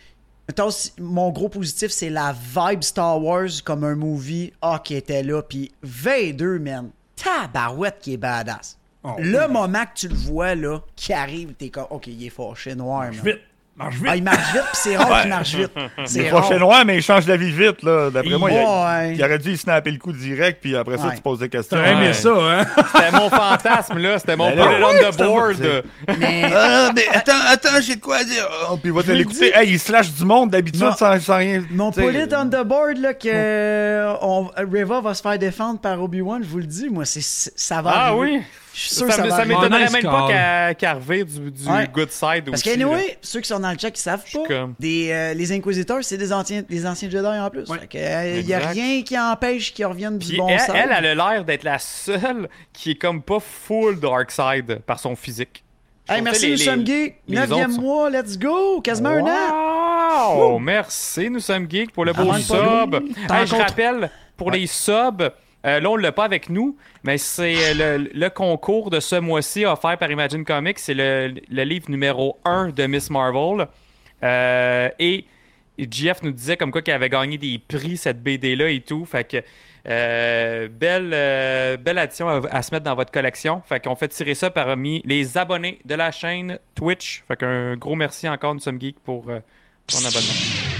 Mettons, 0.48 0.68
mon 0.98 1.30
gros 1.30 1.48
positif, 1.48 1.90
c'est 1.90 2.10
la 2.10 2.32
vibe 2.32 2.82
Star 2.82 3.20
Wars 3.22 3.48
comme 3.64 3.82
un 3.82 3.96
movie 3.96 4.52
ah, 4.62 4.80
qui 4.82 4.94
était 4.94 5.22
là. 5.22 5.42
Puis 5.42 5.72
Vader, 5.82 6.58
man, 6.60 6.90
tabarouette 7.16 7.98
qui 8.00 8.14
est 8.14 8.16
badass. 8.18 8.78
Oh, 9.02 9.14
le 9.18 9.48
moment 9.48 9.84
que 9.84 10.00
tu 10.00 10.08
le 10.08 10.14
vois, 10.14 10.54
là, 10.54 10.80
qui 10.94 11.12
arrive, 11.12 11.54
t'es 11.54 11.70
comme, 11.70 11.86
ok, 11.90 12.06
il 12.08 12.26
est 12.26 12.30
fâché, 12.30 12.74
noir, 12.74 13.12
man. 13.12 13.20
Vite! 13.24 13.40
Marche 13.78 13.94
vite. 13.96 14.06
Ah, 14.08 14.16
il 14.16 14.22
marche 14.22 14.52
vite, 14.52 14.62
puis 14.62 14.80
c'est 14.82 14.96
rare 14.96 15.10
Ouais. 15.10 15.20
qu'il 15.20 15.30
marche 15.30 15.54
vite. 15.54 15.70
C'est 16.06 16.30
chez 16.48 16.58
noir, 16.58 16.84
mais 16.86 16.96
il 16.96 17.02
change 17.02 17.26
d'avis 17.26 17.50
vite, 17.50 17.82
là. 17.82 18.08
D'après 18.10 18.38
moi, 18.38 18.50
il, 18.50 18.56
a- 18.56 18.60
Ouais. 18.98 19.12
il 19.14 19.22
aurait 19.22 19.38
dû 19.38 19.52
y 19.52 19.56
snapper 19.58 19.90
le 19.90 19.98
coup 19.98 20.12
direct, 20.12 20.60
puis 20.62 20.74
après 20.74 20.96
ça, 20.96 21.08
Ouais. 21.08 21.14
tu 21.16 21.20
poses 21.20 21.40
des 21.40 21.48
questions. 21.50 21.76
T'aurais 21.76 21.92
aimé 21.92 22.06
Ouais. 22.06 22.12
ça, 22.14 22.30
hein? 22.30 22.64
C'était 22.94 23.10
mon 23.12 23.28
fantasme, 23.28 23.98
là. 23.98 24.18
C'était 24.18 24.36
mon 24.36 24.48
Ben 24.56 24.70
it 24.70 24.82
on 24.82 25.12
the 25.12 25.16
board. 25.18 25.82
Mais 26.18 26.50
Ah, 26.54 26.90
mais 26.94 27.06
attends, 27.12 27.32
attends, 27.50 27.80
j'ai 27.82 27.96
de 27.96 28.00
quoi 28.00 28.24
dire? 28.24 28.48
Oh, 28.70 28.76
puis 28.78 28.90
il 28.90 28.92
va 28.94 29.02
te 29.02 29.12
l'écouter. 29.12 29.50
dis- 29.52 29.58
Hey, 29.58 29.72
il 29.72 29.78
slash 29.78 30.10
du 30.10 30.24
monde 30.24 30.50
d'habitude 30.50 30.80
sans, 30.96 31.20
sans 31.20 31.36
rien. 31.36 31.62
mon 31.70 31.92
put 31.92 32.14
it 32.14 32.32
on 32.34 32.46
the 32.48 32.64
board, 32.64 32.96
là, 32.96 33.12
que 33.12 33.28
euh, 33.30 34.14
on, 34.22 34.48
Reva 34.56 35.00
va 35.02 35.12
se 35.12 35.20
faire 35.20 35.38
défendre 35.38 35.80
par 35.80 36.02
Obi-Wan, 36.02 36.42
je 36.42 36.48
vous 36.48 36.58
le 36.58 36.64
dis, 36.64 36.88
moi, 36.88 37.04
c'est, 37.04 37.20
ça 37.22 37.82
va 37.82 37.90
Ah 37.94 38.06
arriver. 38.06 38.36
oui. 38.36 38.42
Je 38.76 38.80
suis 38.82 38.94
sûr 38.96 39.10
Ça, 39.10 39.22
que 39.22 39.30
ça 39.30 39.36
ça 39.38 39.44
m'étonnerait 39.46 39.84
Nice 39.84 39.92
même 39.92 40.02
call. 40.02 40.10
pas 40.12 40.94
revire 40.94 41.24
du, 41.24 41.50
du 41.50 41.66
Ouais. 41.66 41.88
good 41.94 42.10
side 42.10 42.44
Parce 42.44 42.60
aussi. 42.60 42.64
qu'anyway, 42.64 43.16
ceux 43.22 43.40
qui 43.40 43.48
sont 43.48 43.58
dans 43.58 43.70
le 43.72 43.78
chat 43.78 43.90
qui 43.90 44.02
savent 44.02 44.22
pas, 44.30 44.42
comme- 44.46 44.74
des, 44.78 45.08
euh, 45.10 45.32
les 45.32 45.50
Inquisiteurs, 45.52 46.04
c'est 46.04 46.18
des 46.18 46.30
anciens, 46.30 46.60
des 46.68 46.86
anciens 46.86 47.08
Jedi 47.08 47.26
en 47.26 47.48
plus. 47.48 47.66
Ouais. 47.70 47.78
Fait 47.78 47.86
que, 47.86 47.96
euh, 47.98 48.40
il 48.40 48.46
y 48.46 48.52
a 48.52 48.58
rien 48.58 49.00
qui 49.02 49.18
empêche 49.18 49.72
qu'ils 49.72 49.86
reviennent 49.86 50.18
du 50.18 50.28
Puis 50.28 50.36
bon 50.36 50.48
elle, 50.48 50.60
side. 50.60 50.74
elle, 50.74 50.90
elle 50.94 51.18
a 51.18 51.30
l'air 51.32 51.44
d'être 51.46 51.64
la 51.64 51.78
seule 51.78 52.50
qui 52.74 52.90
est 52.90 52.94
comme 52.96 53.22
pas 53.22 53.40
full 53.40 53.98
dark 53.98 54.30
side 54.30 54.80
par 54.86 54.98
son 54.98 55.16
physique. 55.16 55.64
Hey, 56.06 56.20
merci, 56.20 56.50
nous 56.50 56.56
les- 56.56 56.64
sommes 56.64 56.86
geeks. 56.86 57.16
les 57.28 57.36
Neuvième 57.38 57.60
autres 57.70 57.74
sont- 57.76 57.80
mois, 57.80 58.10
let's 58.10 58.38
go. 58.38 58.80
Quasiment 58.82 59.08
un 59.08 59.22
an. 59.22 60.36
Wow! 60.36 60.58
Merci, 60.58 61.30
nous 61.30 61.40
sommes 61.40 61.66
geeks 61.68 61.92
pour 61.92 62.04
le 62.04 62.12
beau 62.12 62.30
sub. 62.34 62.94
Hey, 63.30 63.46
je 63.46 63.54
rappelle, 63.56 64.10
pour 64.36 64.50
les 64.50 64.66
subs, 64.66 65.30
euh, 65.66 65.80
là, 65.80 65.90
on 65.90 65.96
l'a 65.96 66.12
pas 66.12 66.24
avec 66.24 66.48
nous, 66.48 66.76
mais 67.02 67.18
c'est 67.18 67.56
euh, 67.80 68.06
le, 68.12 68.28
concours 68.30 68.90
de 68.90 69.00
ce 69.00 69.16
mois-ci 69.16 69.64
offert 69.64 69.98
par 69.98 70.10
Imagine 70.10 70.44
Comics. 70.44 70.78
C'est 70.78 70.94
le, 70.94 71.34
livre 71.50 71.90
numéro 71.90 72.38
1 72.44 72.68
de 72.68 72.86
Miss 72.86 73.10
Marvel. 73.10 73.66
Euh, 74.22 74.88
et 74.98 75.24
Jeff 75.78 76.22
nous 76.22 76.32
disait 76.32 76.56
comme 76.56 76.70
quoi 76.70 76.82
qu'il 76.82 76.94
avait 76.94 77.08
gagné 77.10 77.36
des 77.36 77.58
prix, 77.58 77.96
cette 77.96 78.22
BD-là 78.22 78.70
et 78.70 78.80
tout. 78.80 79.04
Fait 79.04 79.24
que. 79.24 79.38
euh, 79.88 80.68
belle, 80.68 81.78
belle 81.80 81.98
addition 81.98 82.28
à, 82.28 82.40
à 82.50 82.62
se 82.62 82.74
mettre 82.74 82.84
dans 82.84 82.94
votre 82.94 83.12
collection. 83.12 83.62
Fait 83.66 83.82
qu'on 83.82 83.94
fait 83.94 84.08
tirer 84.08 84.34
ça 84.34 84.50
parmi 84.50 85.02
les 85.04 85.38
abonnés 85.38 85.78
de 85.84 85.94
la 85.94 86.10
chaîne 86.10 86.58
Twitch. 86.74 87.24
Fait 87.28 87.36
qu'un 87.36 87.76
gros 87.76 87.94
merci 87.94 88.28
encore, 88.28 88.54
nous 88.54 88.60
sommes 88.60 88.80
geeks 88.80 89.00
pour 89.00 89.28
euh, 89.28 89.40
ton 89.86 89.98
abonnement. 89.98 90.75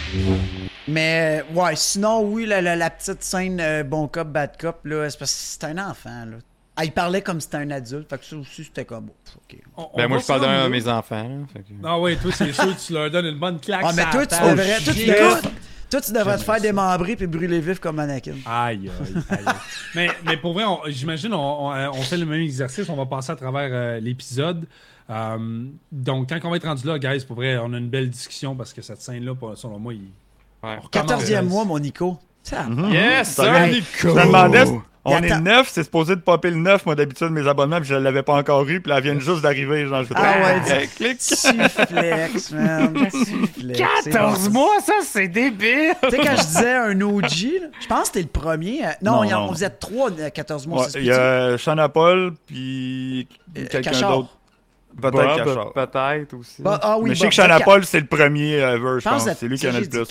Mais 0.89 1.43
ouais, 1.55 1.75
sinon, 1.77 2.23
oui, 2.23 2.47
la, 2.47 2.61
la- 2.63 2.77
la 2.77 2.91
petite 2.91 3.23
scène 3.23 3.59
euh, 3.61 3.83
bon 3.83 4.07
cop, 4.09 4.29
bad 4.29 4.53
cop, 4.59 4.79
là, 4.85 5.09
c'est 5.11 5.19
parce 5.19 5.33
que 5.33 5.39
c'est 5.39 5.65
un 5.65 5.79
enfant. 5.91 6.25
Là. 6.27 6.37
Ah, 6.77 6.85
il 6.85 6.93
parlait 6.93 7.23
comme 7.23 7.41
si 7.41 7.47
c'était 7.47 7.57
un 7.57 7.71
adulte. 7.71 8.09
Fait 8.09 8.19
que 8.19 8.25
ça 8.25 8.37
aussi, 8.37 8.65
c'était 8.65 8.85
comme. 8.85 9.07
bon, 9.07 9.13
ok. 9.37 9.59
On- 9.77 9.89
on 9.93 9.97
Ben 9.97 10.09
moi, 10.09 10.19
je 10.19 10.27
parle 10.27 10.43
d'un 10.43 10.65
de 10.65 10.69
mes 10.69 10.87
enfants. 10.87 11.23
là, 11.55 11.61
que- 11.61 11.73
Ah 11.85 11.99
ouais, 11.99 12.17
toi, 12.17 12.31
c'est 12.33 12.53
sûr, 12.53 12.77
tu 12.77 12.93
leur 12.93 13.11
donnes 13.11 13.27
une 13.27 13.39
bonne 13.39 13.59
claque. 13.59 13.83
Ah, 13.85 13.93
mais 13.97 14.03
sur 14.03 14.11
toi, 14.13 14.21
la 14.21 14.27
tu 14.27 14.37
table. 14.37 14.51
devrais, 14.51 14.81
toi, 14.81 14.93
tu 14.95 15.07
devrais, 15.07 15.41
toi, 15.91 16.01
tu 16.01 16.13
devrais 16.13 16.37
te 16.39 16.43
faire 16.45 16.61
démembrer 16.61 17.17
puis 17.17 17.27
brûler 17.27 17.61
vif 17.61 17.81
comme 17.81 17.99
Anakin. 17.99 18.35
Aïe, 18.45 18.91
aïe, 19.01 19.15
aïe. 19.31 19.45
mais, 19.95 20.09
mais 20.25 20.37
pour 20.37 20.53
vrai, 20.53 20.65
on- 20.65 20.81
j'imagine, 20.87 21.33
on, 21.35 21.67
on, 21.69 21.73
euh, 21.75 21.89
on 21.93 22.03
fait 22.03 22.17
le 22.19 22.27
même 22.27 22.43
exercice. 22.43 22.89
On 22.89 22.97
va 22.97 23.07
passer 23.07 23.33
à 23.33 23.37
travers 23.37 23.71
euh, 23.73 23.99
l'épisode. 23.99 24.67
Euh, 25.09 25.65
donc, 25.93 26.29
quand 26.29 26.39
on 26.45 26.51
va 26.51 26.57
être 26.57 26.67
rendu 26.67 26.87
là, 26.87 26.99
guys, 26.99 27.25
pour 27.25 27.37
vrai, 27.37 27.59
on 27.59 27.73
a 27.73 27.79
une 27.79 27.89
belle 27.89 28.11
discussion 28.11 28.55
parce 28.57 28.73
que 28.73 28.83
cette 28.83 29.01
scène-là, 29.01 29.35
selon 29.55 29.79
moi, 29.79 29.95
il. 29.95 30.01
Ouais. 30.63 30.77
on 30.79 30.81
recommence, 30.81 31.23
14e 31.25 31.41
guys. 31.43 31.49
mois, 31.49 31.65
mon 31.65 31.79
Nico. 31.79 32.19
Mhm. 32.53 32.91
Yes, 32.93 33.35
sir, 33.35 33.67
Nico! 33.69 33.85
Je 34.03 34.09
me 34.09 34.25
demandais, 34.27 34.65
on 35.05 35.19
est 35.23 35.41
9, 35.41 35.69
c'est 35.71 35.83
supposé 35.85 36.15
de 36.17 36.21
popper 36.21 36.51
le 36.51 36.57
9, 36.57 36.87
moi 36.87 36.95
d'habitude, 36.95 37.31
mes 37.31 37.47
abonnements, 37.47 37.79
puis 37.81 37.89
je 37.89 37.95
l'avais 37.97 38.23
pas 38.23 38.35
encore 38.35 38.65
eu, 38.69 38.81
puis 38.81 38.89
là, 38.91 38.99
elle 38.99 39.03
vient 39.05 39.19
juste 39.19 39.43
d'arriver, 39.43 39.87
genre, 39.87 40.05
je 40.05 40.13
Ah 40.15 40.35
ouais, 40.43 40.73
euh, 40.73 40.87
clic. 40.97 41.19
tu 41.19 41.37
flex, 41.87 42.51
man. 42.53 42.95
Tu 43.11 43.25
flex. 43.61 43.81
C'est 44.05 44.11
14 44.13 44.49
bon. 44.49 44.61
mois, 44.61 44.81
ça, 44.85 44.95
c'est 45.03 45.27
débile! 45.29 45.93
Tu 46.05 46.11
sais, 46.11 46.17
quand 46.19 46.37
je 46.37 46.47
disais 46.47 46.73
un 46.75 47.01
OG, 47.01 47.23
là, 47.23 47.69
je 47.81 47.87
pense 47.89 48.01
que 48.03 48.07
c'était 48.07 48.23
le 48.23 48.27
premier. 48.29 48.85
à- 48.85 48.97
Non, 49.03 49.13
Non, 49.17 49.25
il 49.25 49.31
y 49.31 49.35
en- 49.35 49.41
non. 49.41 49.49
on 49.51 49.53
faisait 49.53 49.71
trois 49.71 50.11
à 50.21 50.31
14 50.31 50.67
mois. 50.69 50.83
Ouais, 50.87 50.91
Il 50.97 51.05
y 51.07 51.13
a 51.13 51.57
Shana 51.57 51.89
Paul, 51.89 52.33
puis 52.47 53.27
Euh, 53.57 53.67
quelqu'un 53.71 53.91
Cachard. 53.91 54.11
d'autre. 54.19 54.36
Peut-être 55.01 55.37
Cachard. 55.45 55.73
peut-être 55.73 56.35
aussi. 56.35 56.63
Bah, 56.63 56.81
ah 56.83 56.97
oui, 56.99 57.11
Mais 57.11 57.15
je 57.15 57.21
sais 57.21 57.29
que. 57.29 57.65
Paul, 57.65 57.85
c'est 57.85 58.01
le 58.01 58.07
premier 58.07 58.55
ever, 58.55 58.79
je 58.95 58.99
Je 59.01 59.05
pense 59.09 59.25
pense. 59.25 59.33
que 59.33 59.39
C'est 59.39 59.49
lui 59.49 59.59
qui 59.59 59.69
en 59.69 59.75
a 59.75 59.81
le 59.81 59.89
plus. 59.89 59.99
Ouais. 60.01 60.07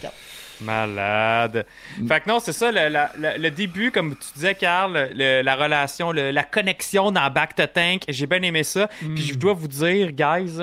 Quatre. 0.00 0.14
Malade. 0.60 1.66
Fait 2.08 2.20
que 2.20 2.28
non, 2.28 2.38
c'est 2.40 2.52
ça, 2.52 2.70
le, 2.72 2.88
la- 2.88 3.10
la- 3.18 3.36
le 3.38 3.50
début, 3.50 3.90
comme 3.90 4.14
tu 4.16 4.26
disais, 4.34 4.54
Carl, 4.54 5.10
le- 5.14 5.42
la 5.42 5.54
relation, 5.56 6.12
le- 6.12 6.30
la 6.30 6.44
connexion 6.44 7.10
dans 7.12 7.30
Back 7.30 7.54
to 7.54 7.66
Tank, 7.66 8.02
j'ai 8.08 8.26
bien 8.26 8.40
aimé 8.42 8.62
ça. 8.64 8.88
Puis 9.00 9.22
je 9.22 9.34
dois 9.34 9.52
vous 9.52 9.68
dire, 9.68 10.12
guys, 10.12 10.58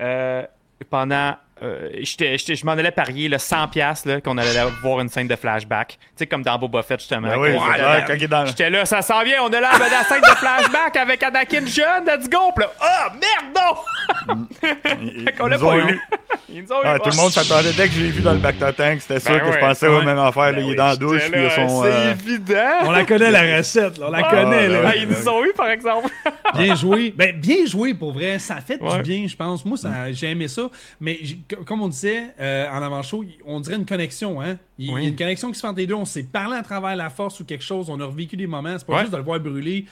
euh, 0.00 0.42
pendant. 0.90 1.36
Euh, 1.62 1.88
je 2.02 2.66
m'en 2.66 2.72
allais 2.72 2.90
parier 2.90 3.28
le 3.28 3.38
100$ 3.38 3.70
piastres, 3.70 4.08
là, 4.08 4.20
qu'on 4.20 4.36
allait 4.36 4.50
voir 4.82 5.00
une 5.00 5.08
scène 5.08 5.26
de 5.26 5.36
flashback. 5.36 5.96
Tu 5.98 5.98
sais, 6.16 6.26
comme 6.26 6.42
dans 6.42 6.58
Boba 6.58 6.82
Fett, 6.82 7.00
justement. 7.00 7.28
Ben 7.28 7.38
oui, 7.38 7.48
Ouais, 7.50 8.28
dans- 8.28 8.46
J'étais 8.46 8.68
là, 8.68 8.84
ça 8.84 9.00
s'en 9.00 9.22
vient, 9.22 9.42
on 9.42 9.50
est 9.50 9.60
là 9.60 9.70
à 9.72 9.78
la 9.78 10.04
scène 10.04 10.20
de 10.20 10.36
flashback 10.36 10.96
avec 10.96 11.22
Anakin 11.22 11.64
jeune, 11.66 12.04
let's 12.06 12.28
go! 12.28 12.52
Puis 12.54 12.64
là, 12.64 12.72
ah, 12.80 13.12
merde, 13.12 13.56
non! 13.56 14.46
Fait 14.60 15.32
qu'on 15.32 15.46
ils 15.46 15.50
l'a 15.50 15.56
ont 15.64 15.68
pas 15.68 15.76
eu. 15.78 15.92
eu. 15.92 16.00
Ils 16.48 16.62
nous 16.62 16.72
ont 16.72 16.82
eu. 16.82 16.84
Ah, 16.84 16.98
tout 16.98 17.10
le 17.10 17.16
monde 17.16 17.32
s'attendait 17.32 17.72
dès 17.72 17.88
que 17.88 17.94
je 17.94 18.00
l'ai 18.00 18.10
vu 18.10 18.22
dans 18.22 18.32
le 18.32 18.38
back 18.38 18.58
to 18.58 18.72
tank, 18.72 19.00
c'était 19.00 19.20
sûr 19.20 19.32
Ben 19.32 19.40
que 19.40 19.46
je 19.46 19.50
ouais, 19.52 19.60
pensais 19.60 19.88
ouais. 19.88 19.96
affaires. 20.10 20.52
là, 20.52 20.52
Ben 20.52 20.58
il 20.60 20.66
est 20.66 20.70
oui, 20.70 20.76
dans 20.76 20.86
la 20.86 20.96
douche, 20.96 21.30
puis 21.30 21.42
là, 21.42 21.50
son. 21.50 21.82
C'est 21.82 21.88
euh, 21.92 22.12
évident! 22.12 22.70
On 22.84 22.90
la 22.90 23.04
connaît, 23.04 23.30
la 23.30 23.56
recette. 23.58 23.98
là, 23.98 24.06
On 24.08 24.10
la 24.10 24.22
connaît. 24.22 24.66
Ah, 24.66 24.68
là. 24.68 24.82
ben 24.82 24.90
Ah, 24.92 24.96
ils 24.96 25.08
nous 25.08 25.28
ont 25.28 25.44
eu, 25.44 25.52
par 25.54 25.68
exemple. 25.70 26.08
Bien 26.54 26.74
joué. 26.74 27.14
Ben, 27.16 27.34
bien 27.38 27.66
joué 27.66 27.94
pour 27.94 28.12
vrai. 28.12 28.38
Ça 28.38 28.56
fait 28.60 28.78
du 28.78 29.02
bien, 29.02 29.26
je 29.26 29.36
pense. 29.36 29.64
Moi, 29.64 29.78
j'ai 30.12 30.30
aimé 30.30 30.48
ça. 30.48 30.62
Mais 31.00 31.18
comme 31.66 31.82
on 31.82 31.88
disait 31.88 32.34
euh, 32.40 32.68
en 32.70 32.82
avant-show, 32.82 33.24
on 33.44 33.60
dirait 33.60 33.76
une 33.76 33.86
connexion. 33.86 34.40
Hein? 34.40 34.58
Il 34.78 34.86
il 34.90 34.92
y 34.92 35.06
a 35.06 35.08
une 35.08 35.16
connexion 35.16 35.48
qui 35.50 35.54
se 35.56 35.60
fait 35.60 35.68
entre 35.68 35.78
les 35.78 35.86
deux. 35.86 35.94
On 35.94 36.04
s'est 36.04 36.22
parlé 36.24 36.56
à 36.56 36.62
travers 36.62 36.96
la 36.96 37.10
force 37.10 37.40
ou 37.40 37.44
quelque 37.44 37.64
chose. 37.64 37.88
On 37.90 38.00
a 38.00 38.04
revécu 38.04 38.36
des 38.36 38.46
moments. 38.46 38.76
C'est 38.78 38.86
pas 38.86 38.94
Ouais. 38.94 39.00
juste 39.00 39.12
de 39.12 39.16
le 39.18 39.22
voir 39.22 39.40
brûler. 39.40 39.86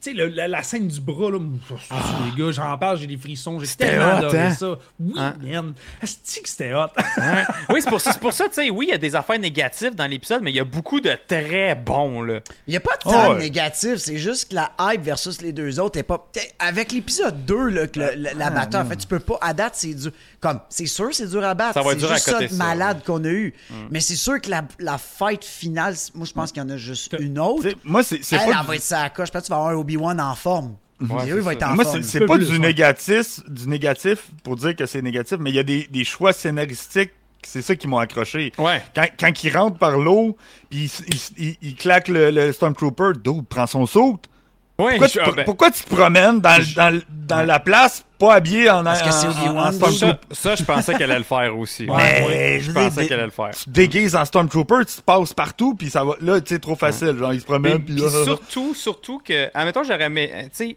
Tu 0.00 0.12
sais, 0.16 0.28
la, 0.28 0.46
la 0.46 0.62
scène 0.62 0.86
du 0.86 1.00
bras, 1.00 1.28
là, 1.32 1.38
les 1.40 2.40
gars, 2.40 2.52
j'en 2.52 2.78
parle, 2.78 2.98
j'ai 2.98 3.08
des 3.08 3.16
frissons. 3.16 3.58
J'ai 3.58 3.66
C'était 3.66 3.86
tellement 3.90 4.06
hot, 4.12 4.16
adoré 4.18 4.38
hein? 4.42 4.54
ça. 4.54 4.78
Oui, 5.00 5.12
Hein? 5.16 5.34
man. 5.42 5.74
Est-ce 6.00 6.40
que 6.40 6.48
c'était 6.48 6.72
hot? 6.72 6.86
Oui, 7.68 7.80
c'est 7.82 7.88
pour, 7.90 8.00
ça- 8.00 8.12
c'est 8.12 8.20
pour 8.20 8.32
ça, 8.32 8.44
tu 8.48 8.54
sais, 8.54 8.70
oui, 8.70 8.86
il 8.88 8.90
y 8.90 8.94
a 8.94 8.98
des 8.98 9.16
affaires 9.16 9.40
négatives 9.40 9.96
dans 9.96 10.06
l'épisode, 10.06 10.40
mais 10.42 10.52
il 10.52 10.56
y 10.56 10.60
a 10.60 10.64
beaucoup 10.64 11.00
de 11.00 11.10
très 11.26 11.74
bons, 11.74 12.22
là. 12.22 12.38
Il 12.68 12.70
n'y 12.70 12.76
a 12.76 12.80
pas 12.80 12.92
de 12.94 13.02
Oh, 13.06 13.10
temps 13.10 13.32
ouais. 13.32 13.40
négatif, 13.40 13.96
c'est 13.96 14.18
juste 14.18 14.50
que 14.50 14.54
la 14.54 14.70
hype 14.78 15.02
versus 15.02 15.42
les 15.42 15.50
deux 15.50 15.80
autres 15.80 15.98
est 15.98 16.04
pas. 16.04 16.28
Avec 16.60 16.92
l'épisode 16.92 17.44
2, 17.44 17.68
là, 17.68 17.86
que 17.88 17.98
le- 17.98 18.14
le- 18.14 18.38
la 18.38 18.50
bataille, 18.50 18.82
en 18.82 18.86
fait, 18.86 18.98
tu 18.98 19.08
peux 19.08 19.18
pas. 19.18 19.38
À 19.40 19.52
date, 19.52 19.74
c'est 19.74 19.94
dur. 19.94 20.12
Comme, 20.40 20.60
c'est 20.68 20.86
sûr, 20.86 21.08
c'est 21.12 21.26
dur 21.28 21.44
à 21.44 21.54
battre. 21.54 21.74
Ça 21.74 21.82
va 21.82 21.92
être 21.92 21.98
c'est 22.00 22.06
dur 22.06 22.12
à 22.12 22.14
juste 22.16 22.30
ça 22.30 22.40
de 22.40 22.46
ça, 22.46 22.54
malade 22.54 23.02
qu'on 23.04 23.24
a 23.24 23.28
eu. 23.28 23.52
Mais 23.90 23.98
c'est 24.00 24.14
sûr 24.14 24.40
que 24.40 24.48
la, 24.48 24.62
la 24.78 24.96
fight 24.96 25.44
finale, 25.44 25.94
moi, 26.14 26.26
je 26.26 26.32
pense 26.32 26.52
qu'il 26.52 26.62
y 26.62 26.64
en 26.64 26.68
a 26.68 26.76
juste 26.76 27.16
une 27.18 27.38
autre. 27.40 27.68
Moi, 27.82 28.02
c'est 28.04 28.22
c'est 28.22 28.36
Elle, 28.36 28.42
pas. 28.42 28.52
elle 28.54 28.60
du- 28.60 28.66
va 28.68 28.76
être 28.76 28.82
sa 28.82 29.10
coche. 29.10 29.30
Peut-être 29.32 29.42
que 29.44 29.46
tu 29.48 29.52
vas 29.52 29.56
avoir 29.58 29.72
un 29.72 29.76
Obi-Wan 29.76 30.20
en 30.20 30.34
forme. 30.36 30.76
Ouais, 31.00 31.30
eux, 31.30 31.36
il 31.36 31.42
va 31.42 31.44
ça. 31.44 31.52
être 31.52 31.62
en 31.64 31.74
Moi, 31.74 31.84
forme. 31.84 32.02
c'est 32.02 32.24
pas 32.26 32.36
plus, 32.36 32.50
du 32.50 32.58
négatif, 32.60 33.40
du 33.48 33.68
négatif 33.68 34.28
pour 34.44 34.56
dire 34.56 34.74
que 34.76 34.86
c'est 34.86 35.02
négatif, 35.02 35.38
mais 35.40 35.50
il 35.50 35.56
y 35.56 35.60
a 35.60 35.62
des, 35.64 35.86
des 35.90 36.04
choix 36.04 36.32
scénaristiques, 36.32 37.10
c'est 37.44 37.62
ça 37.62 37.74
qui 37.76 37.86
m'ont 37.88 37.98
accroché. 37.98 38.52
Ouais. 38.58 38.82
Quand, 38.94 39.06
quand 39.18 39.44
il 39.44 39.56
rentre 39.56 39.78
par 39.78 39.96
l'eau, 39.98 40.36
puis 40.70 40.84
il, 41.08 41.14
il- 41.38 41.44
il- 41.48 41.56
il 41.62 41.74
claque 41.76 42.08
le, 42.08 42.30
le 42.30 42.52
Stormtrooper, 42.52 43.12
d'où 43.22 43.42
prend 43.42 43.66
son 43.66 43.86
saut. 43.86 44.20
Oui, 44.80 44.90
Pourquoi, 44.92 45.06
je- 45.08 45.12
tu, 45.12 45.18
ah, 45.20 45.32
ben, 45.32 45.44
pourquoi 45.44 45.70
tu 45.72 45.82
te 45.82 45.92
promènes 45.92 46.40
dans, 46.40 46.62
dans, 46.76 47.00
dans 47.26 47.42
la 47.44 47.58
place, 47.58 48.04
pas 48.16 48.34
habillé 48.34 48.70
en, 48.70 48.84
Parce 48.84 49.02
que 49.02 49.10
c'est 49.10 49.26
en- 49.26 49.32
ça, 49.32 49.72
Stormtrooper? 49.72 49.96
ça, 49.98 50.18
ça, 50.30 50.54
je 50.54 50.62
pensais 50.62 50.94
qu'elle 50.94 51.10
allait 51.10 51.18
le 51.18 51.24
faire 51.24 51.58
aussi. 51.58 51.86
Mais 51.86 52.24
Ouais, 52.24 52.60
je 52.62 52.70
pensais 52.70 53.06
qu'elle 53.08 53.14
allait 53.18 53.24
le 53.26 53.32
faire. 53.32 53.50
Tu 53.50 53.64
te 53.64 53.70
déguises 53.70 54.14
en 54.14 54.24
Stormtrooper, 54.24 54.84
tu 54.86 54.94
te 54.96 55.00
passes 55.00 55.34
partout, 55.34 55.74
puis 55.74 55.90
ça 55.90 56.04
va. 56.04 56.14
Là, 56.20 56.40
tu 56.40 56.54
sais, 56.54 56.60
trop 56.60 56.76
facile. 56.76 57.16
Genre, 57.18 57.32
il 57.32 57.40
se 57.40 57.44
promène, 57.44 57.82
puis 57.82 57.94
puis 57.96 58.04
là. 58.04 58.08
surtout, 58.24 58.72
surtout 58.74 59.18
que, 59.18 59.50
admettons, 59.52 59.82
j'aurais 59.82 60.04
aimé, 60.04 60.30
tu 60.44 60.48
sais, 60.52 60.76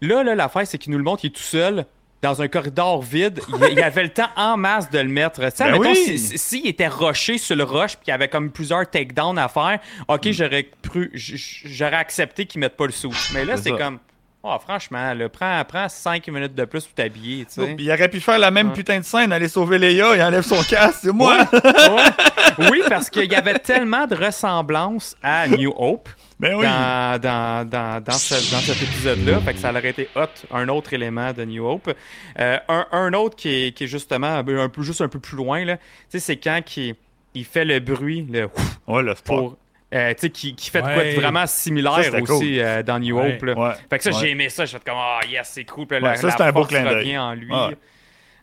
là, 0.00 0.24
là, 0.24 0.34
l'affaire, 0.34 0.66
c'est 0.66 0.78
qu'il 0.78 0.90
nous 0.90 0.98
le 0.98 1.04
montre, 1.04 1.24
il 1.24 1.28
est 1.28 1.30
tout 1.30 1.40
seul, 1.42 1.86
dans 2.26 2.42
un 2.42 2.48
corridor 2.48 3.02
vide. 3.02 3.40
Il, 3.48 3.72
il 3.72 3.82
avait 3.82 4.02
le 4.04 4.08
temps 4.10 4.28
en 4.36 4.56
masse 4.56 4.90
de 4.90 4.98
le 4.98 5.08
mettre. 5.08 5.40
Tu 5.40 5.50
sais, 5.56 5.70
Ben 5.70 5.78
oui. 5.78 5.94
si- 5.94 6.18
si- 6.18 6.38
s'il 6.38 6.66
était 6.66 6.88
rushé 6.88 7.38
sur 7.38 7.54
le 7.56 7.64
rush, 7.64 7.96
puis 7.96 8.04
qu'il 8.06 8.10
y 8.12 8.14
avait 8.14 8.28
comme 8.28 8.50
plusieurs 8.50 8.88
takedowns 8.90 9.38
à 9.38 9.48
faire, 9.48 9.78
Mm. 10.00 10.12
ok, 10.12 10.30
j'aurais 10.32 10.68
cru, 10.82 11.10
j'aurais 11.14 11.96
accepté 11.96 12.46
qu'il 12.46 12.60
mette 12.60 12.76
pas 12.76 12.86
le 12.86 12.92
sou. 12.92 13.12
Mais 13.34 13.44
là, 13.44 13.56
C'est 13.56 13.70
comme, 13.72 13.98
oh, 14.42 14.56
franchement, 14.62 15.14
là, 15.14 15.28
prends, 15.28 15.62
prends 15.64 15.88
5 15.88 16.26
minutes 16.28 16.54
de 16.54 16.64
plus 16.64 16.84
pour 16.84 16.94
t'habiller. 16.94 17.44
Puis 17.44 17.76
il 17.78 17.90
aurait 17.92 18.08
pu 18.08 18.20
faire 18.20 18.38
la 18.38 18.50
même 18.50 18.68
Ouais. 18.68 18.74
putain 18.74 18.98
de 18.98 19.04
scène, 19.04 19.32
aller 19.32 19.48
sauver 19.48 19.78
Leia, 19.78 20.16
il 20.16 20.22
enlève 20.22 20.42
son 20.44 20.62
casque, 20.62 20.98
c'est 21.02 21.12
moi! 21.12 21.36
Ouais. 21.52 22.68
Oui, 22.70 22.82
parce 22.88 23.10
qu'il 23.10 23.30
y 23.30 23.34
avait 23.34 23.58
tellement 23.58 24.06
de 24.06 24.14
ressemblances 24.16 25.16
à 25.22 25.46
New 25.48 25.72
Hope. 25.76 26.08
Ben 26.38 26.54
oui! 26.54 26.64
dans, 26.66 27.18
dans, 27.20 27.66
dans, 27.68 28.02
dans, 28.04 28.12
ce- 28.12 28.52
dans 28.52 28.60
cet 28.60 28.82
épisode-là. 28.82 29.40
Fait 29.40 29.54
que 29.54 29.58
ça 29.58 29.70
aurait 29.70 29.88
été 29.88 30.08
hot, 30.16 30.26
un 30.52 30.68
autre 30.68 30.92
élément 30.92 31.32
de 31.32 31.44
New 31.44 31.64
Hope. 31.66 31.94
Euh, 32.38 32.58
un, 32.68 32.86
un 32.92 33.12
autre 33.14 33.36
qui 33.36 33.48
est, 33.48 33.72
qui 33.72 33.84
est 33.84 33.86
justement 33.86 34.36
un 34.36 34.44
peu, 34.44 34.60
un 34.60 34.68
peu- 34.68 34.82
juste 34.82 35.00
un 35.00 35.08
peu 35.08 35.18
plus 35.18 35.36
loin, 35.36 35.64
là. 35.64 35.76
Tu 35.78 35.82
sais, 36.10 36.18
c'est 36.20 36.36
quand 36.36 36.60
il, 36.76 36.94
il 37.34 37.44
fait 37.46 37.64
le 37.64 37.80
bruit, 37.80 38.26
le 38.30 38.44
ouf 38.46 38.78
Ouais, 38.86 39.02
le 39.02 39.14
sport. 39.14 39.36
pour. 39.38 39.56
euh, 39.94 40.12
tu 40.12 40.20
sais, 40.20 40.30
qui, 40.30 40.54
qui 40.54 40.68
fait 40.70 40.82
quoi 40.82 41.04
de 41.04 41.18
vraiment 41.18 41.46
similaire 41.46 42.12
aussi 42.14 42.24
cool. 42.26 42.44
euh, 42.58 42.82
dans 42.82 42.98
New 42.98 43.18
Ouais. 43.18 43.36
Hope. 43.36 43.42
là. 43.44 43.54
Ouais. 43.58 43.74
Fait 43.88 43.96
que 43.98 44.04
ça, 44.04 44.10
Ouais. 44.10 44.16
j'ai 44.20 44.30
aimé 44.32 44.48
ça. 44.50 44.66
J'ai 44.66 44.76
fait 44.78 44.84
comme, 44.84 44.98
ah, 44.98 45.20
yes, 45.26 45.50
c'est 45.54 45.64
cool. 45.64 45.86
Puis 45.86 45.96
Ouais, 45.96 46.02
la, 46.02 46.16
ça, 46.16 46.26
la 46.26 46.32
c'était 46.32 46.44
un 46.44 46.52
beau 46.52 46.64
clin 46.66 46.82
d'œil. 46.84 46.94
revient 46.96 47.18
en 47.18 47.32
lui. 47.34 47.50
Ouais. 47.50 47.76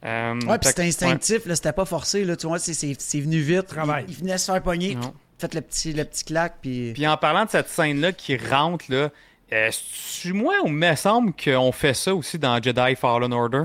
Euh, 0.06 0.34
Ouais, 0.48 0.58
puis 0.58 0.68
c'était 0.70 0.82
instinctif, 0.84 1.46
là, 1.46 1.56
c'était 1.56 1.72
pas 1.74 1.86
forcé, 1.86 2.26
là, 2.26 2.36
tu 2.36 2.48
vois, 2.48 2.60
c'est- 2.60 2.74
c'est 2.74 2.94
c'est 3.00 3.20
venu 3.22 3.38
vite. 3.40 3.68
Travail. 3.68 4.04
Il, 4.08 4.14
il 4.14 4.18
venait 4.20 4.38
se 4.38 4.52
faire 4.52 4.62
pogner, 4.64 4.98
Faites 5.44 5.56
le 5.56 5.62
petit, 5.62 5.92
le 5.92 6.06
petit 6.06 6.24
claque, 6.24 6.54
puis... 6.62 6.94
Puis 6.94 7.06
en 7.06 7.18
parlant 7.18 7.44
de 7.44 7.50
cette 7.50 7.68
scène-là 7.68 8.14
qui 8.14 8.38
rentre, 8.38 8.86
là, 8.88 9.10
euh, 9.52 9.70
c'est 9.72 10.32
moi 10.32 10.54
ou 10.64 10.70
me 10.70 10.96
semble 10.96 11.34
qu'on 11.34 11.74
fait 11.74 11.94
ça 11.94 12.16
aussi 12.16 12.40
dans 12.40 12.62
Jedi 12.64 12.96
Fallen 12.96 13.34
Order? 13.34 13.64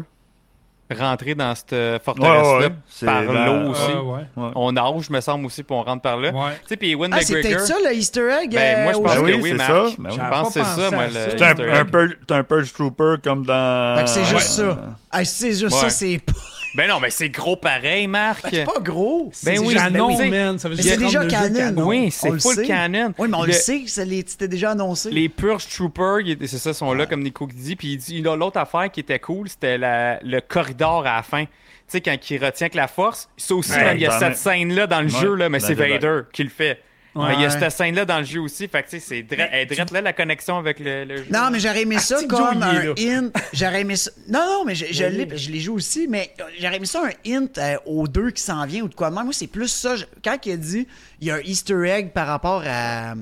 Rentrer 0.90 1.34
dans 1.36 1.54
cette 1.54 2.02
forteresse-là 2.02 2.58
Ouais, 2.58 2.64
ouais, 2.66 2.72
c'est 2.88 3.06
par 3.06 3.22
la- 3.22 3.46
l'eau 3.46 3.70
aussi. 3.70 3.92
Ouais. 3.92 4.20
Ouais. 4.42 4.50
On 4.56 4.72
nage, 4.72 5.08
me 5.10 5.20
semble 5.20 5.44
aussi, 5.46 5.62
puis 5.62 5.76
on 5.76 5.82
rentre 5.82 6.00
par 6.02 6.16
là. 6.16 6.30
Ouais. 6.32 6.52
Tu 6.62 6.68
sais, 6.68 6.76
puis 6.78 6.90
Ewan 6.92 7.12
Ah, 7.12 7.18
McGregor. 7.18 7.42
peut-être 7.42 7.60
ça, 7.66 7.74
le 7.84 7.94
Easter 7.94 8.28
egg? 8.42 8.50
Ben, 8.54 8.84
moi, 8.84 8.92
je 8.94 8.98
euh, 8.98 9.02
pense 9.02 9.12
Ben 9.14 9.20
au 9.20 9.24
que 9.26 9.30
oui, 9.32 9.40
oui, 9.42 9.48
c'est 9.50 9.54
Marc. 9.56 9.68
ça. 9.70 9.94
Ben 9.98 10.10
oui. 10.10 10.16
Je 10.16 10.30
pense 10.30 10.46
que 10.48 10.52
c'est 10.54 10.64
ça, 10.64 10.90
moi. 10.90 11.04
C'est 11.12 11.42
un, 11.42 11.74
un, 11.80 11.84
purge, 11.84 12.16
c'est 12.26 12.34
un 12.34 12.42
Purge 12.42 12.72
Trooper 12.72 13.14
comme 13.22 13.44
dans. 13.46 13.96
Fait 13.98 14.04
que 14.04 14.10
c'est 14.10 14.24
juste 14.24 14.58
Ouais. 14.60 14.64
ça. 14.74 14.78
Ah, 15.12 15.24
c'est 15.26 15.52
juste 15.52 15.62
Ouais. 15.74 15.80
ça, 15.82 15.90
c'est 15.90 16.18
pas, 16.24 16.32
Ben 16.78 16.88
non, 16.88 17.00
mais 17.00 17.10
c'est 17.10 17.28
gros 17.28 17.56
pareil, 17.56 18.06
Marc. 18.06 18.46
c'est 18.50 18.64
pas 18.64 18.78
gros. 18.80 19.32
Ben 19.42 19.56
C'est 19.56 19.58
oui, 19.58 19.74
Canon, 19.74 20.08
ben 20.16 20.16
oui. 20.22 20.30
man. 20.30 20.58
Ça 20.58 20.68
veut 20.68 20.76
Mais 20.76 20.82
dire 20.82 20.92
c'est 20.92 20.98
déjà 20.98 21.18
32 21.26 21.36
jeux 21.36 21.54
canon. 21.54 21.86
Oui, 21.88 22.04
On 22.06 22.10
c'est 22.10 22.30
le 22.30 22.38
full 22.38 22.54
sait. 22.54 22.66
canon. 22.66 23.14
Oui, 23.18 23.28
mais 23.28 23.36
on 23.36 23.42
le, 23.42 23.46
Le- 23.48 23.52
sait, 23.52 23.82
c'était 23.86 24.46
déjà 24.48 24.70
annoncé. 24.70 25.10
Les 25.10 25.28
Purge 25.28 25.66
Troopers, 25.68 26.20
c'est 26.40 26.58
ça, 26.58 26.72
sont 26.72 26.94
là, 26.94 27.06
comme 27.06 27.22
Nico 27.22 27.46
dit. 27.52 27.74
Puis 27.74 27.88
il 27.94 27.96
dit, 27.98 28.22
là, 28.22 28.36
l'autre 28.36 28.58
affaire 28.58 28.90
qui 28.92 29.00
était 29.00 29.18
cool, 29.18 29.48
c'était 29.48 29.76
le 29.76 30.40
corridor 30.40 31.04
à 31.04 31.16
la 31.16 31.22
fin. 31.22 31.44
Tu 31.44 31.50
sais, 31.88 32.00
quand 32.00 32.30
il 32.30 32.44
retient 32.44 32.68
que 32.68 32.76
la 32.76 32.86
force. 32.86 33.28
Ça 33.36 33.54
aussi, 33.54 33.72
Ouais, 33.72 33.94
il 33.96 34.00
y 34.02 34.06
a 34.06 34.18
cette 34.18 34.36
scène-là 34.36 34.86
dans 34.86 35.00
le 35.00 35.12
Ouais, 35.12 35.20
jeu, 35.20 35.34
là, 35.34 35.48
mais 35.48 35.58
dans 35.58 35.66
c'est. 35.66 35.74
Vader 35.74 36.20
qui 36.32 36.44
le 36.44 36.50
fait. 36.50 36.80
Ouais. 37.14 37.28
Mais 37.28 37.34
il 37.34 37.40
y 37.40 37.44
a 37.46 37.50
cette 37.50 37.70
scène-là 37.72 38.04
dans 38.04 38.18
le 38.18 38.24
jeu 38.24 38.40
aussi. 38.40 38.68
Fait 38.68 38.82
que, 38.82 38.90
tu 38.90 39.00
sais, 39.00 39.04
c'est 39.06 39.22
dra- 39.22 39.48
elle 39.50 39.62
est 39.62 39.66
drette 39.74 39.90
là, 39.90 40.00
la 40.00 40.12
connexion 40.12 40.58
avec 40.58 40.78
le, 40.78 41.04
le 41.04 41.16
jeu. 41.18 41.26
Non, 41.32 41.48
mais 41.50 41.58
j'aurais 41.58 41.82
aimé 41.82 41.98
ça 41.98 42.16
Asti 42.16 42.28
que 42.28 42.34
comme 42.34 42.62
un 42.62 42.92
hint. 42.96 43.30
J'aurais 43.52 43.80
aimé 43.80 43.96
ça. 43.96 44.10
Non, 44.28 44.40
non, 44.46 44.64
mais 44.66 44.74
je, 44.74 44.86
je 44.92 45.04
l'ai, 45.04 45.36
je 45.36 45.50
les 45.50 45.60
joue 45.60 45.74
aussi, 45.74 46.06
mais 46.08 46.32
j'aurais 46.60 46.76
aimé 46.76 46.86
ça 46.86 47.02
un 47.04 47.30
hint 47.30 47.58
euh, 47.58 47.76
aux 47.86 48.06
deux 48.06 48.30
qui 48.30 48.42
s'en 48.42 48.64
vient 48.66 48.82
ou 48.82 48.88
de 48.88 48.94
quoi. 48.94 49.10
Moi, 49.10 49.24
c'est 49.32 49.46
plus 49.46 49.68
ça. 49.68 49.96
Je- 49.96 50.04
Quand 50.22 50.36
il 50.46 50.52
a 50.52 50.56
dit 50.56 50.86
il 51.20 51.28
y 51.28 51.30
a 51.30 51.36
un 51.36 51.40
Easter 51.40 51.82
egg 51.88 52.10
par 52.12 52.26
rapport 52.28 52.62
à. 52.66 53.14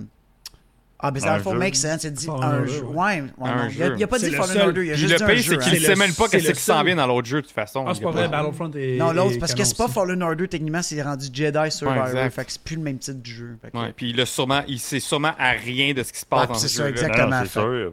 Ah, 0.98 1.10
ben 1.10 1.20
ça, 1.20 1.26
Un 1.26 1.30
dans 1.32 1.36
le 1.36 1.42
fond, 1.42 1.52
jeu. 1.52 1.58
make 1.58 1.76
sense. 1.76 2.04
Il 2.04 2.06
a 2.06 2.10
dit 2.10 2.26
un 2.30 2.64
jeu. 2.64 2.82
ouais. 2.84 3.22
Il, 3.38 3.44
a, 3.46 3.68
jeu. 3.68 3.94
il 3.98 4.02
a 4.02 4.06
pas 4.06 4.18
C'est 4.18 4.30
dit 4.30 4.36
le 4.36 4.42
Fallen. 4.42 4.62
Order, 4.68 4.84
il 4.86 4.90
a 4.90 4.94
Puis 4.94 5.02
juste 5.02 5.20
le 5.20 5.26
pire, 5.26 5.36
jeu. 5.36 5.42
c'est 5.42 5.58
qu'il 5.58 5.72
hein. 5.74 5.80
ne 5.80 5.84
sait 5.84 5.94
même 5.94 6.14
pas 6.14 6.24
c'est 6.24 6.30
qu'est-ce 6.38 6.48
le 6.48 6.54
qui 6.54 6.60
s'en 6.60 6.82
vient 6.82 6.96
dans 6.96 7.06
l'autre 7.06 7.26
jeu, 7.28 7.42
de 7.42 7.46
toute 7.46 7.54
façon. 7.54 7.84
Ah, 7.86 7.92
c'est 7.94 8.00
pas 8.02 8.06
y 8.06 8.12
a 8.12 8.16
vrai, 8.16 8.28
Battlefront 8.28 8.70
est. 8.74 8.96
Non, 8.96 9.12
l'autre, 9.12 9.38
parce 9.38 9.54
que 9.54 9.64
c'est 9.64 9.76
pas. 9.76 9.88
Fallen 9.88 10.22
Order, 10.22 10.48
techniquement, 10.48 10.82
c'est 10.82 11.02
rendu 11.02 11.26
Jedi 11.32 11.70
Survivor. 11.70 12.08
fait 12.30 12.44
que 12.46 12.52
c'est 12.52 12.62
plus 12.62 12.76
le 12.76 12.82
même 12.82 12.98
type 12.98 13.20
de 13.20 13.26
jeu. 13.26 13.58
Ouais, 13.74 13.92
puis 13.94 14.10
il 14.10 14.20
a 14.20 14.26
sûrement, 14.26 14.62
il 14.66 14.78
sait 14.80 15.00
sûrement 15.00 15.32
à 15.38 15.50
rien 15.50 15.92
de 15.92 16.02
ce 16.02 16.12
qui 16.12 16.20
se 16.20 16.26
passe 16.26 16.48
dans 16.48 16.54
c'est 16.54 16.68
ce 16.68 16.76
ça, 16.78 16.88
jeu-là. 16.88 16.90
exact. 17.08 17.18
Non, 17.18 17.28
non, 17.28 17.42
Exactement, 17.42 17.42
c'est 17.44 17.60
sûr. 17.80 17.92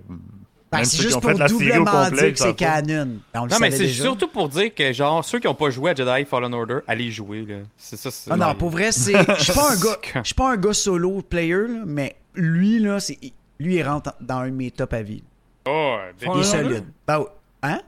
Ben, 0.71 0.83
c'est 0.85 1.01
juste 1.03 1.19
pour 1.21 1.33
doublement 1.35 2.09
dire 2.09 2.33
que 2.33 2.39
c'est 2.39 2.55
canon. 2.55 3.17
Ben, 3.33 3.41
on 3.41 3.45
le 3.45 3.51
Non, 3.51 3.57
mais 3.59 3.69
c'est 3.69 3.87
surtout 3.89 4.27
pour 4.27 4.49
dire 4.49 4.73
que, 4.73 4.91
genre, 4.91 5.23
ceux 5.23 5.39
qui 5.39 5.45
n'ont 5.45 5.53
pas 5.53 5.69
joué 5.69 5.91
à 5.91 5.95
Jedi 5.95 6.25
Fallen 6.25 6.51
Order, 6.53 6.79
allez 6.87 7.11
jouer, 7.11 7.45
là. 7.47 7.55
C'est 7.77 7.95
ça, 7.97 8.09
c'est. 8.09 8.31
Ah 8.31 8.37
non, 8.37 8.55
pour 8.55 8.69
vrai, 8.69 8.91
c'est. 8.91 9.13
Je 9.37 9.43
suis 9.43 9.53
pas 9.53 9.71
un 9.71 9.75
gars. 9.83 9.97
Je 10.15 10.21
suis 10.23 10.33
pas 10.33 10.51
un 10.53 10.57
gars 10.57 10.73
solo 10.73 11.21
player, 11.21 11.67
là, 11.67 11.83
mais 11.85 12.15
lui, 12.35 12.79
là, 12.79 12.99
c'est. 12.99 13.17
Lui, 13.59 13.75
il 13.75 13.83
rentre 13.83 14.13
dans 14.19 14.39
un 14.39 14.47
de 14.49 14.53
mes 14.55 14.71
top 14.71 14.93
à 14.93 15.01
vie. 15.01 15.23
Oh, 15.67 15.97
Il 16.21 16.39
est 16.39 16.43
solide. 16.43 16.83
Ben, 17.07 17.19
ouais. 17.19 17.25
hein? 17.63 17.79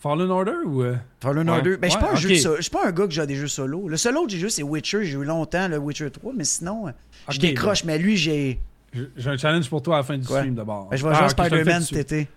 Fallen 0.00 0.30
Order 0.30 0.52
ou. 0.66 0.82
euh, 0.82 0.96
Fallen 1.20 1.48
Ouais. 1.48 1.56
Order. 1.56 1.76
Ben, 1.78 1.86
je 1.86 1.92
suis 1.92 2.00
pas, 2.00 2.10
un 2.10 2.14
Ouais, 2.14 2.20
jeu 2.20 2.28
ok. 2.28 2.34
de 2.34 2.38
so- 2.40 2.56
je 2.56 2.62
suis 2.62 2.70
pas 2.70 2.86
un 2.86 2.92
gars 2.92 3.06
qui 3.06 3.14
joue 3.14 3.20
à 3.22 3.26
des 3.26 3.36
jeux 3.36 3.48
solo. 3.48 3.88
Le 3.88 3.96
seul 3.96 4.16
autre 4.16 4.26
que 4.26 4.32
j'ai 4.32 4.38
joué, 4.40 4.50
c'est 4.50 4.62
Witcher. 4.62 5.04
J'ai 5.04 5.12
joué 5.12 5.24
longtemps, 5.24 5.66
le 5.68 5.78
Witcher 5.78 6.10
3, 6.10 6.32
mais 6.36 6.44
sinon, 6.44 6.88
euh, 6.88 6.90
je 7.30 7.38
décroche. 7.40 7.84
Mais 7.84 7.96
lui, 7.98 8.16
j'ai. 8.16 8.58
J'ai 8.92 9.08
j'ai 9.16 9.30
un 9.30 9.36
challenge 9.38 9.68
pour 9.70 9.82
toi 9.82 9.96
à 9.96 9.98
la 9.98 10.04
fin 10.04 10.18
du 10.18 10.26
Quoi? 10.26 10.40
stream 10.40 10.54
d'abord. 10.54 10.88
Ben, 10.90 10.96
je 10.96 11.02
vais 11.04 11.10
Ah, 11.14 11.14
jouer 11.14 11.22
à 11.22 11.26
ok, 11.26 11.30
je 11.30 11.36
te 11.36 11.42
le 11.42 11.48
fais 11.48 11.54
Spider-Man 11.62 11.82
cet 11.82 11.98
été. 12.12 12.28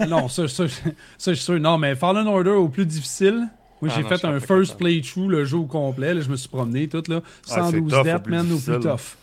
Ah, 0.00 0.06
non, 0.06 0.28
ça, 0.28 0.48
ça, 0.48 0.68
ça, 0.68 0.82
je 1.18 1.32
suis 1.32 1.44
sûr. 1.44 1.60
Non, 1.60 1.78
mais 1.78 1.94
Fallen 1.94 2.26
Order 2.26 2.50
au 2.50 2.68
plus 2.68 2.86
difficile. 2.86 3.48
Moi, 3.80 3.90
Ah 3.94 4.00
j'ai 4.00 4.02
fait 4.08 4.24
un 4.24 4.40
first 4.40 4.76
playthrough 4.78 5.28
le 5.28 5.44
jeu 5.44 5.58
au 5.58 5.66
complet. 5.66 6.14
Là, 6.14 6.20
je 6.20 6.28
me 6.30 6.36
suis 6.36 6.48
promené 6.48 6.88
tout 6.88 7.02
là. 7.08 7.20
c'est 7.44 7.54
112 7.54 7.90
tough 7.92 8.00
au 8.00 8.02
deaths, 8.04 8.22
plus 8.22 8.30
man, 8.32 8.52
au 8.52 8.58
plus 8.58 8.80
tough. 8.80 9.16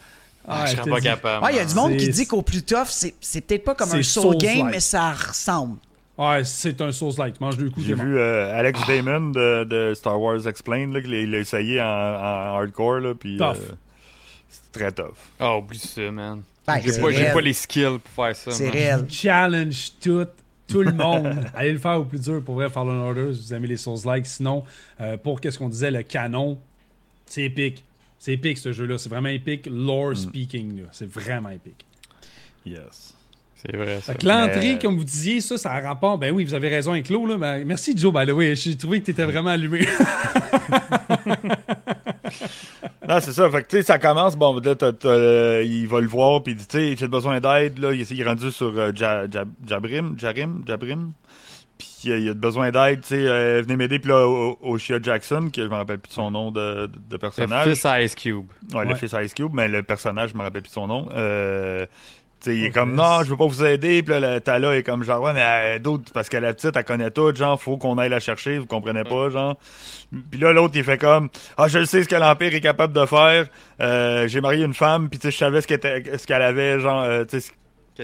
Ah, 0.47 0.65
je 0.65 0.75
serais 0.75 0.89
pas 0.89 1.01
capable. 1.01 1.45
Ouais, 1.45 1.53
il 1.53 1.57
y 1.57 1.59
a 1.59 1.65
du 1.65 1.75
monde 1.75 1.95
qui 1.97 2.09
dit 2.09 2.25
qu'au 2.27 2.41
plus 2.41 2.63
tough, 2.63 2.87
c'est 2.87 3.13
c'est 3.21 3.41
peut-être 3.41 3.63
pas 3.63 3.75
comme 3.75 3.91
un 3.91 4.03
soul 4.03 4.37
game, 4.37 4.69
mais 4.71 4.79
ça 4.79 5.11
ressemble. 5.13 5.77
Ouais, 6.17 6.43
c'est 6.43 6.79
un 6.81 6.91
Souls-like. 6.91 7.37
Tu 7.37 7.43
manges 7.43 7.57
deux 7.57 7.69
coups, 7.69 7.85
J'ai 7.85 7.93
vu 7.95 8.17
euh, 8.17 8.53
Alex 8.57 8.79
Damon 8.85 9.29
de, 9.31 9.63
de 9.63 9.93
Star 9.95 10.19
Wars 10.21 10.45
Explained, 10.47 10.93
là, 10.93 11.01
qu'il 11.01 11.13
a- 11.15 11.21
il 11.21 11.31
l'a 11.31 11.39
essayé 11.39 11.81
en, 11.81 11.85
en 11.85 12.55
hardcore, 12.57 12.99
là, 12.99 13.13
puis 13.15 13.37
Tough. 13.37 13.55
euh, 13.57 13.73
c'est 14.49 14.71
très 14.79 14.91
tough. 14.91 15.15
Ah, 15.39 15.57
oublie 15.57 15.79
ça, 15.79 16.11
man. 16.11 16.41
Ben, 16.67 16.79
J'ai 16.83 16.99
pas, 17.01 17.09
j'ai 17.11 17.17
réel. 17.17 17.33
pas 17.33 17.41
les 17.41 17.53
skills 17.53 17.99
pour 18.03 18.25
faire 18.25 18.35
ça. 18.35 18.51
C'est 18.51 18.65
man. 18.65 18.73
réel. 18.73 19.05
challenge 19.09 19.93
tout, 19.99 20.27
tout 20.67 20.83
le 20.83 20.91
monde. 20.91 21.33
Allez 21.55 21.71
le 21.71 21.79
faire 21.79 21.99
au 21.99 22.03
plus 22.05 22.19
dur 22.21 22.43
pour 22.43 22.55
vrai, 22.55 22.69
Fallen 22.69 22.99
Order, 22.99 23.33
si 23.33 23.47
vous 23.47 23.53
aimez 23.55 23.67
les 23.67 23.77
Souls-like. 23.77 24.25
Sinon, 24.27 24.63
euh, 24.99 25.17
pour 25.17 25.41
qu'est-ce 25.41 25.57
qu'on 25.57 25.69
disait, 25.69 25.89
le 25.91 26.03
canon, 26.03 26.59
c'est 27.25 27.43
épique. 27.43 27.83
C'est 28.23 28.33
épique 28.33 28.59
ce 28.59 28.71
jeu-là. 28.71 28.99
C'est 28.99 29.09
vraiment 29.09 29.29
épique, 29.29 29.67
lore 29.67 30.15
speaking. 30.15 30.81
là. 30.83 30.89
C'est 30.91 31.09
vraiment 31.09 31.49
épique. 31.49 31.83
Yes. 32.63 33.15
C'est 33.55 33.75
vrai, 33.75 33.99
ça. 33.99 34.13
Fait 34.13 34.19
que 34.19 34.27
l'entrée, 34.27 34.73
Mais- 34.73 34.79
comme 34.79 34.95
vous 34.95 35.03
disiez, 35.03 35.41
ça, 35.41 35.57
ça 35.57 35.71
a 35.71 35.81
rapport. 35.81 36.19
Ben 36.19 36.31
oui, 36.31 36.45
vous 36.45 36.53
avez 36.53 36.69
raison 36.69 36.91
avec 36.91 37.05
Claude. 37.07 37.27
Là, 37.31 37.37
mais 37.39 37.65
merci 37.65 37.97
Joe, 37.97 38.13
the 38.27 38.29
way. 38.31 38.55
J'ai 38.55 38.77
trouvé 38.77 38.99
que 38.99 39.05
tu 39.05 39.11
étais 39.11 39.25
vraiment 39.25 39.49
allumé. 39.49 39.87
Non, 43.07 43.17
c'est 43.19 43.33
ça. 43.33 43.49
Fait 43.49 43.63
que, 43.63 43.67
tu 43.67 43.77
sais, 43.77 43.83
ça 43.83 43.99
commence, 43.99 44.37
bon, 44.37 44.57
là, 44.59 44.75
t'as- 44.75 44.93
t'as, 44.93 45.07
euh, 45.09 45.63
il 45.65 45.87
va 45.87 45.99
le 45.99 46.07
voir, 46.07 46.41
puis 46.43 46.53
il 46.53 46.55
dit, 46.55 46.67
tu 46.67 46.77
sais, 46.77 46.95
j'ai 46.95 47.07
besoin 47.07 47.39
d'aide, 47.41 47.77
là. 47.79 47.91
Il, 47.93 48.01
il 48.09 48.21
est 48.21 48.23
rendu 48.23 48.51
sur 48.51 48.67
euh, 48.77 48.91
Ja- 48.95 49.25
Ja- 49.29 49.43
Jabrim, 49.67 50.15
Jarim, 50.17 50.63
Jabrim? 50.65 51.11
Euh, 52.09 52.17
il 52.19 52.29
a 52.29 52.33
besoin 52.33 52.71
d'aide, 52.71 53.01
tu 53.01 53.09
sais, 53.09 53.27
euh, 53.27 53.61
venez 53.63 53.75
m'aider. 53.75 53.99
Puis 53.99 54.09
là, 54.09 54.25
Oshia 54.61 54.97
Jackson, 55.01 55.49
que 55.53 55.61
je 55.63 55.67
me 55.67 55.75
rappelle 55.75 55.99
plus 55.99 56.09
de 56.09 56.13
son 56.13 56.31
nom 56.31 56.51
de, 56.51 56.87
de 56.87 56.91
Le 57.11 57.17
personnage. 57.17 57.67
fils 57.67 57.85
Ice 58.01 58.15
Cube. 58.15 58.45
Ouais, 58.73 58.83
le 58.85 58.91
Ouais. 58.91 58.95
fils 58.95 59.13
Ice 59.23 59.33
Cube, 59.33 59.51
mais 59.53 59.67
le 59.67 59.83
personnage, 59.83 60.31
je 60.31 60.37
me 60.37 60.41
rappelle 60.43 60.61
plus 60.61 60.69
de 60.69 60.73
son 60.73 60.87
nom. 60.87 61.09
Euh, 61.13 61.85
tu 62.43 62.49
sais, 62.49 62.57
il 62.57 62.63
est 62.65 62.71
comme, 62.71 62.95
non, 62.95 63.21
je 63.23 63.29
veux 63.29 63.37
pas 63.37 63.45
vous 63.45 63.63
aider. 63.63 64.01
Puis 64.01 64.19
là, 64.19 64.33
le 64.35 64.39
Tala 64.41 64.75
est 64.75 64.81
comme, 64.81 65.03
genre, 65.03 65.21
ouais, 65.21 65.33
mais 65.33 65.43
euh, 65.45 65.79
d'autres, 65.79 66.11
parce 66.11 66.27
que 66.27 66.37
la 66.37 66.53
petite, 66.55 66.75
elle 66.75 66.83
connaît 66.83 67.11
tout, 67.11 67.35
genre, 67.35 67.61
faut 67.61 67.77
qu'on 67.77 67.99
aille 67.99 68.09
la 68.09 68.19
chercher, 68.19 68.57
vous 68.57 68.65
comprenez 68.65 69.03
pas, 69.03 69.29
genre. 69.29 69.57
Puis 70.31 70.39
là, 70.39 70.51
l'autre, 70.51 70.73
il 70.75 70.83
fait 70.83 70.97
comme, 70.97 71.29
ah, 71.57 71.67
je 71.67 71.77
le 71.79 71.85
sais 71.85 72.01
ce 72.03 72.09
que 72.09 72.15
l'Empire 72.15 72.53
est 72.55 72.61
capable 72.61 72.93
de 72.93 73.05
faire. 73.05 73.45
Euh, 73.79 74.27
J'ai 74.27 74.41
marié 74.41 74.65
une 74.65 74.73
femme, 74.73 75.07
puis 75.07 75.19
tu 75.19 75.27
sais, 75.27 75.31
je 75.31 75.37
savais 75.37 75.61
ce 75.61 75.67
qu'elle 75.67 75.77
était- 75.77 76.17
ce 76.17 76.25
qu'elle 76.25 76.41
avait, 76.41 76.79
genre, 76.79 77.03
euh, 77.03 77.25
tu 77.25 77.39
sais, 77.39 77.51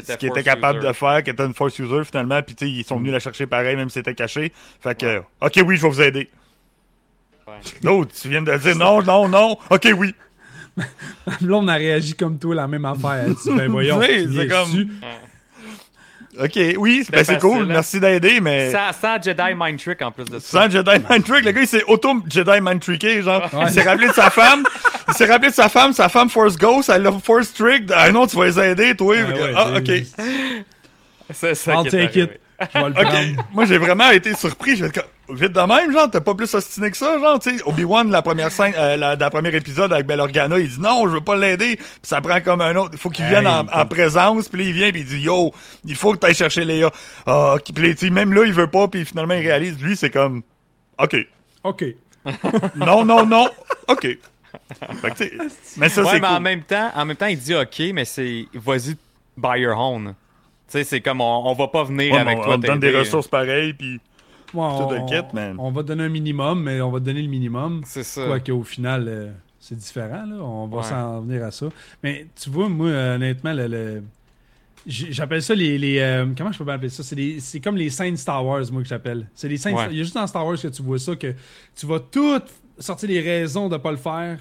ce- 0.02 0.06
Qui 0.06 0.12
ce 0.14 0.18
qu'il 0.18 0.30
était 0.30 0.44
capable 0.44 0.80
de 0.80 0.94
faire, 0.94 1.24
qui 1.24 1.30
était 1.30 1.46
une 1.46 1.54
force 1.54 1.78
user 1.80 2.04
finalement, 2.06 2.42
puis 2.42 2.56
tu 2.56 2.66
sais, 2.66 2.72
ils 2.72 2.84
sont 2.84 2.98
venus 2.98 3.12
la 3.12 3.20
chercher 3.20 3.48
pareil, 3.48 3.76
même 3.76 3.90
si 3.90 3.96
c'était 3.96 4.16
caché. 4.16 4.52
Fait 4.82 4.98
que, 4.98 5.20
ok, 5.42 5.64
oui, 5.66 5.78
je 5.78 5.82
vais 5.84 5.90
vous 5.90 6.02
aider. 6.02 6.30
L'autre, 7.84 8.12
tu 8.20 8.30
viens 8.30 8.42
de 8.42 8.56
dire 8.58 8.76
non, 8.76 9.02
non, 9.02 9.28
non, 9.28 9.58
ok, 9.70 9.88
oui. 9.98 10.14
là, 10.78 11.54
on 11.54 11.68
a 11.68 11.76
réagi 11.76 12.14
comme 12.14 12.38
toi, 12.38 12.54
la 12.56 12.68
même 12.68 12.86
affaire. 12.86 13.26
Ben 13.48 13.68
voyons, 13.72 14.00
c'est 14.02 14.48
comme- 14.48 14.72
dessus. 14.72 14.88
Ok, 16.40 16.60
oui, 16.78 17.02
C'était 17.04 17.18
ben, 17.18 17.24
c'est 17.26 17.40
cool, 17.40 17.66
merci 17.66 18.00
d'aider, 18.00 18.40
mais. 18.40 18.72
Sans, 18.72 18.92
sans 18.94 19.22
Jedi 19.22 19.54
Mind 19.56 19.80
Trick 19.80 20.02
en 20.02 20.12
plus 20.12 20.26
de 20.26 20.40
ça. 20.40 20.64
Sans 20.64 20.70
Jedi 20.72 20.92
Mind 21.10 21.24
Trick, 21.26 21.46
le 21.46 21.52
gars 21.52 21.62
il 21.62 21.68
s'est 21.68 21.84
auto 21.88 22.14
Jedi 22.30 22.62
Mind 22.62 22.80
Trické, 22.80 23.22
genre. 23.22 23.42
Ouais. 23.54 23.66
Il 23.68 23.72
s'est 23.72 23.82
rappelé 23.84 24.08
de 24.08 24.14
sa 24.14 24.30
femme. 24.30 24.64
Il 25.08 25.14
s'est 25.14 25.26
rappelé 25.26 25.50
de 25.50 25.56
sa 25.56 25.70
femme, 25.70 25.94
sa 25.94 26.10
femme 26.10 26.30
Force 26.30 26.58
Ghost, 26.58 26.90
elle 26.90 27.02
l'a 27.04 27.12
Force 27.12 27.54
Trick. 27.54 27.90
Ah 27.96 28.12
non, 28.12 28.28
tu 28.28 28.36
vas 28.38 28.46
les 28.46 28.60
aider, 28.60 28.96
toi. 28.96 29.16
Ah 29.20 29.32
ouais, 29.34 29.54
ah, 29.56 29.68
c'est- 29.86 29.94
ok. 29.94 30.28
C'est 31.34 31.56
ça 31.56 31.74
I'll 31.74 31.90
take 31.90 32.20
it. 32.20 32.32
Je 32.60 32.80
vais 32.80 32.90
le 32.90 32.92
Ok. 32.92 33.02
prendre. 33.06 33.48
Moi, 33.54 33.66
j'ai 33.66 33.78
vraiment 33.78 34.10
été 34.12 34.34
surpris. 34.34 34.76
Je 34.76 34.84
vais 34.84 34.90
être 34.90 35.02
comme, 35.28 35.38
vite 35.38 35.52
de 35.52 35.60
même, 35.62 35.92
genre, 35.92 36.10
t'as 36.10 36.22
pas 36.22 36.34
plus 36.34 36.52
ostiné 36.54 36.90
que 36.90 36.98
ça, 36.98 37.20
genre, 37.20 37.38
tu 37.40 37.56
sais. 37.56 37.64
Obi-Wan, 37.66 38.10
la 38.10 38.22
première 38.22 38.52
scène, 38.52 38.74
euh, 38.78 38.98
la, 38.98 39.16
dans 39.16 39.26
le 39.26 39.32
premier 39.32 39.56
épisode 39.56 39.94
avec 39.94 40.08
Bel 40.08 40.20
Organa, 40.20 40.58
il 40.58 40.68
dit 40.70 40.80
non, 40.80 41.08
je 41.08 41.14
veux 41.14 41.22
pas 41.22 41.36
l'aider. 41.36 41.76
Puis 41.76 41.86
ça 42.02 42.20
prend 42.22 42.42
comme 42.42 42.62
un 42.62 42.76
autre. 42.76 42.92
Il 42.94 42.98
faut 43.00 43.10
qu'il 43.10 43.26
Hey, 43.26 43.32
vienne 43.32 43.48
en, 43.48 43.86
présence. 43.86 44.50
Puis 44.50 44.64
là, 44.64 44.70
il 44.70 44.74
vient, 44.74 44.92
puis 44.92 45.02
il 45.02 45.06
dit 45.08 45.20
yo, 45.20 45.54
il 45.86 45.96
faut 45.96 46.14
que 46.14 46.18
t'ailles 46.18 46.34
chercher 46.34 46.66
Léa. 46.66 46.90
Ah, 47.26 47.56
ok. 47.56 47.66
Puis 47.74 47.88
là, 47.88 47.94
tu 47.94 48.08
sais, 48.08 48.10
même 48.10 48.34
là, 48.34 48.44
il 48.46 48.54
veut 48.54 48.68
pas. 48.70 48.88
Puis 48.88 49.06
finalement, 49.06 49.36
il 49.36 49.42
réalise, 49.46 49.80
lui, 49.82 49.96
c'est 49.96 50.10
comme, 50.10 50.42
ok. 51.00 51.16
OK. 51.64 51.84
Non, 52.76 53.06
non, 53.06 53.26
non. 53.26 53.50
OK. 53.88 54.02
Fait 54.02 55.12
que, 55.12 55.18
tu 55.18 55.24
sais, 55.26 55.34
mais 55.78 55.88
ça, 55.90 56.02
ouais, 56.04 56.10
c'est 56.14 56.20
mais 56.20 56.28
en 56.28 56.40
même 56.40 56.64
temps, 56.64 56.92
en 56.96 57.06
même 57.06 57.16
temps, 57.16 57.28
il 57.28 57.38
dit 57.38 57.54
OK, 57.56 57.80
mais 57.94 58.06
c'est 58.06 58.48
vas-y 58.54 58.96
by 59.38 59.60
your 59.60 59.78
own. 59.78 60.14
Tu 60.68 60.74
sais, 60.74 60.84
c'est 60.84 61.02
comme 61.02 61.22
on, 61.22 61.48
on 61.50 61.54
va 61.54 61.68
pas 61.70 61.84
venir 61.86 62.14
Ouais, 62.14 62.20
avec 62.20 62.38
on, 62.40 62.44
toi. 62.44 62.56
on 62.56 62.60
te 62.60 62.68
donne 62.68 62.80
des 62.80 62.96
ressources 62.98 63.28
pareilles, 63.28 63.74
puis 63.74 64.00
Ouais, 64.54 64.62
on, 64.64 65.34
man. 65.34 65.56
on 65.60 65.72
va 65.72 65.82
te 65.84 65.88
donner 65.88 66.04
un 66.04 66.10
minimum, 66.10 66.64
mais 66.64 66.82
on 66.82 66.92
va 66.92 67.00
te 67.00 67.06
donner 67.06 67.22
le 67.22 67.28
minimum. 67.30 67.82
C'est 67.86 68.04
ça. 68.04 68.26
Quoique 68.26 68.52
au 68.52 68.64
final, 68.64 69.06
euh, 69.08 69.32
c'est 69.60 69.76
différent. 69.76 70.26
Là. 70.26 70.36
On 70.44 70.68
va 70.68 70.78
Ouais. 70.78 70.84
s'en 70.84 71.22
venir 71.22 71.44
à 71.44 71.52
ça. 71.52 71.68
Mais 72.04 72.28
tu 72.42 72.50
vois, 72.50 72.68
moi, 72.70 72.90
honnêtement, 72.90 73.54
le, 73.54 73.68
le- 73.68 74.04
j'appelle 74.86 75.42
ça 75.42 75.54
les. 75.56 75.78
les, 75.78 76.00
euh, 76.00 76.26
comment 76.38 76.52
je 76.52 76.64
peux 76.64 76.72
appeler 76.72 76.90
ça? 76.90 77.04
C'est 77.04 77.16
des- 77.16 77.40
C'est 77.40 77.60
comme 77.60 77.76
les 77.78 77.90
scènes 77.90 78.18
Star 78.18 78.46
Wars, 78.46 78.64
moi, 78.72 78.82
que 78.82 78.88
j'appelle. 78.88 79.28
C'est 79.36 79.50
les 79.50 79.58
scènes. 79.58 79.76
Ouais. 79.76 79.88
Il 79.92 79.98
y 79.98 80.00
a 80.00 80.04
juste 80.04 80.16
dans 80.16 80.28
Star 80.28 80.46
Wars 80.46 80.58
que 80.62 80.68
tu 80.68 80.82
vois 80.82 81.00
ça, 81.00 81.16
que 81.16 81.34
tu 81.76 81.86
vas 81.86 82.00
tout 82.00 82.40
sortir 82.80 83.10
les 83.10 83.20
raisons 83.22 83.70
de 83.70 83.78
pas 83.78 83.92
le 83.92 83.98
faire. 83.98 84.40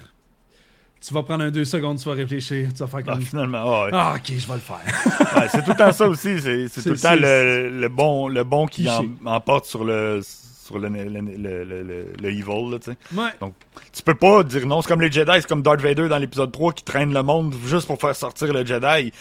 Tu 0.99 1.13
vas 1.13 1.23
prendre 1.23 1.43
un 1.43 1.51
deux 1.51 1.65
secondes, 1.65 1.99
tu 1.99 2.09
vas 2.09 2.15
réfléchir, 2.15 2.69
tu 2.73 2.79
vas 2.79 2.87
faire 2.87 3.01
ah, 3.07 3.11
comme. 3.13 3.21
finalement, 3.21 3.57
ah, 3.63 3.85
ouais. 3.85 3.89
Ah, 3.93 4.13
ok, 4.17 4.33
je 4.37 4.47
vais 4.47 4.53
le 4.53 4.59
faire. 4.59 5.37
Ouais, 5.37 5.47
c'est 5.51 5.63
tout 5.63 5.69
le 5.71 5.75
temps 5.77 5.91
ça 5.91 6.07
aussi. 6.07 6.39
C'est 6.41 6.67
c'est 6.67 6.81
C'est- 6.81 6.83
tout 6.89 6.95
le 6.95 6.99
temps 6.99 7.15
le, 7.15 7.69
le 7.81 7.89
bon, 7.89 8.27
le 8.27 8.43
bon 8.43 8.65
qui 8.65 8.89
en, 8.89 9.05
emporte 9.25 9.65
sur 9.65 9.83
le 9.83 10.21
sur 10.23 10.79
le, 10.79 10.89
le, 10.89 11.03
le, 11.05 11.21
le, 11.21 11.63
le- 11.83 12.05
le 12.21 12.29
evil, 12.29 12.71
là, 12.71 12.79
tu 12.79 12.91
sais. 12.91 12.97
Ouais. 13.15 13.29
Donc, 13.39 13.53
tu 13.93 14.01
peux 14.03 14.15
pas 14.15 14.43
dire 14.43 14.65
non. 14.67 14.81
C'est 14.81 14.89
comme 14.89 14.99
les 15.01 15.11
Jedi, 15.11 15.31
c'est 15.35 15.47
comme 15.47 15.61
Darth 15.61 15.79
Vader 15.79 16.09
dans 16.09 16.17
l'épisode 16.17 16.51
3 16.51 16.73
qui 16.73 16.83
traîne 16.83 17.13
le 17.13 17.23
monde 17.23 17.53
juste 17.65 17.87
pour 17.87 17.99
faire 18.01 18.15
sortir 18.15 18.51
le 18.51 18.65
Jedi. 18.65 19.13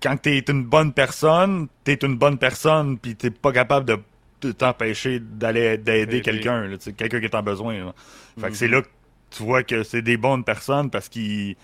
Quand 0.00 0.16
t'es 0.16 0.38
une 0.48 0.64
bonne 0.64 0.92
personne, 0.92 1.66
t'es 1.84 1.94
une 2.02 2.16
bonne 2.16 2.38
personne, 2.38 2.96
puis 2.98 3.16
t'es 3.16 3.30
pas 3.30 3.52
capable 3.52 3.84
de, 3.86 3.98
de 4.42 4.52
t'empêcher 4.52 5.18
d'aller 5.20 5.76
d'aider 5.76 6.02
Aider. 6.18 6.20
quelqu'un, 6.22 6.62
là, 6.68 6.78
tu 6.78 6.84
sais, 6.84 6.92
quelqu'un 6.92 7.18
qui 7.18 7.24
est 7.26 7.34
en 7.34 7.42
besoin. 7.42 7.74
là. 7.84 7.94
Fait 8.36 8.42
que 8.46 8.48
Mhm. 8.50 8.54
c'est 8.54 8.68
là 8.68 8.80
que 8.82 8.88
tu 9.30 9.42
vois 9.42 9.62
que 9.62 9.82
c'est 9.82 10.02
des 10.02 10.16
bonnes 10.16 10.44
personnes 10.44 10.90
parce 10.90 11.08
qu'ils 11.08 11.56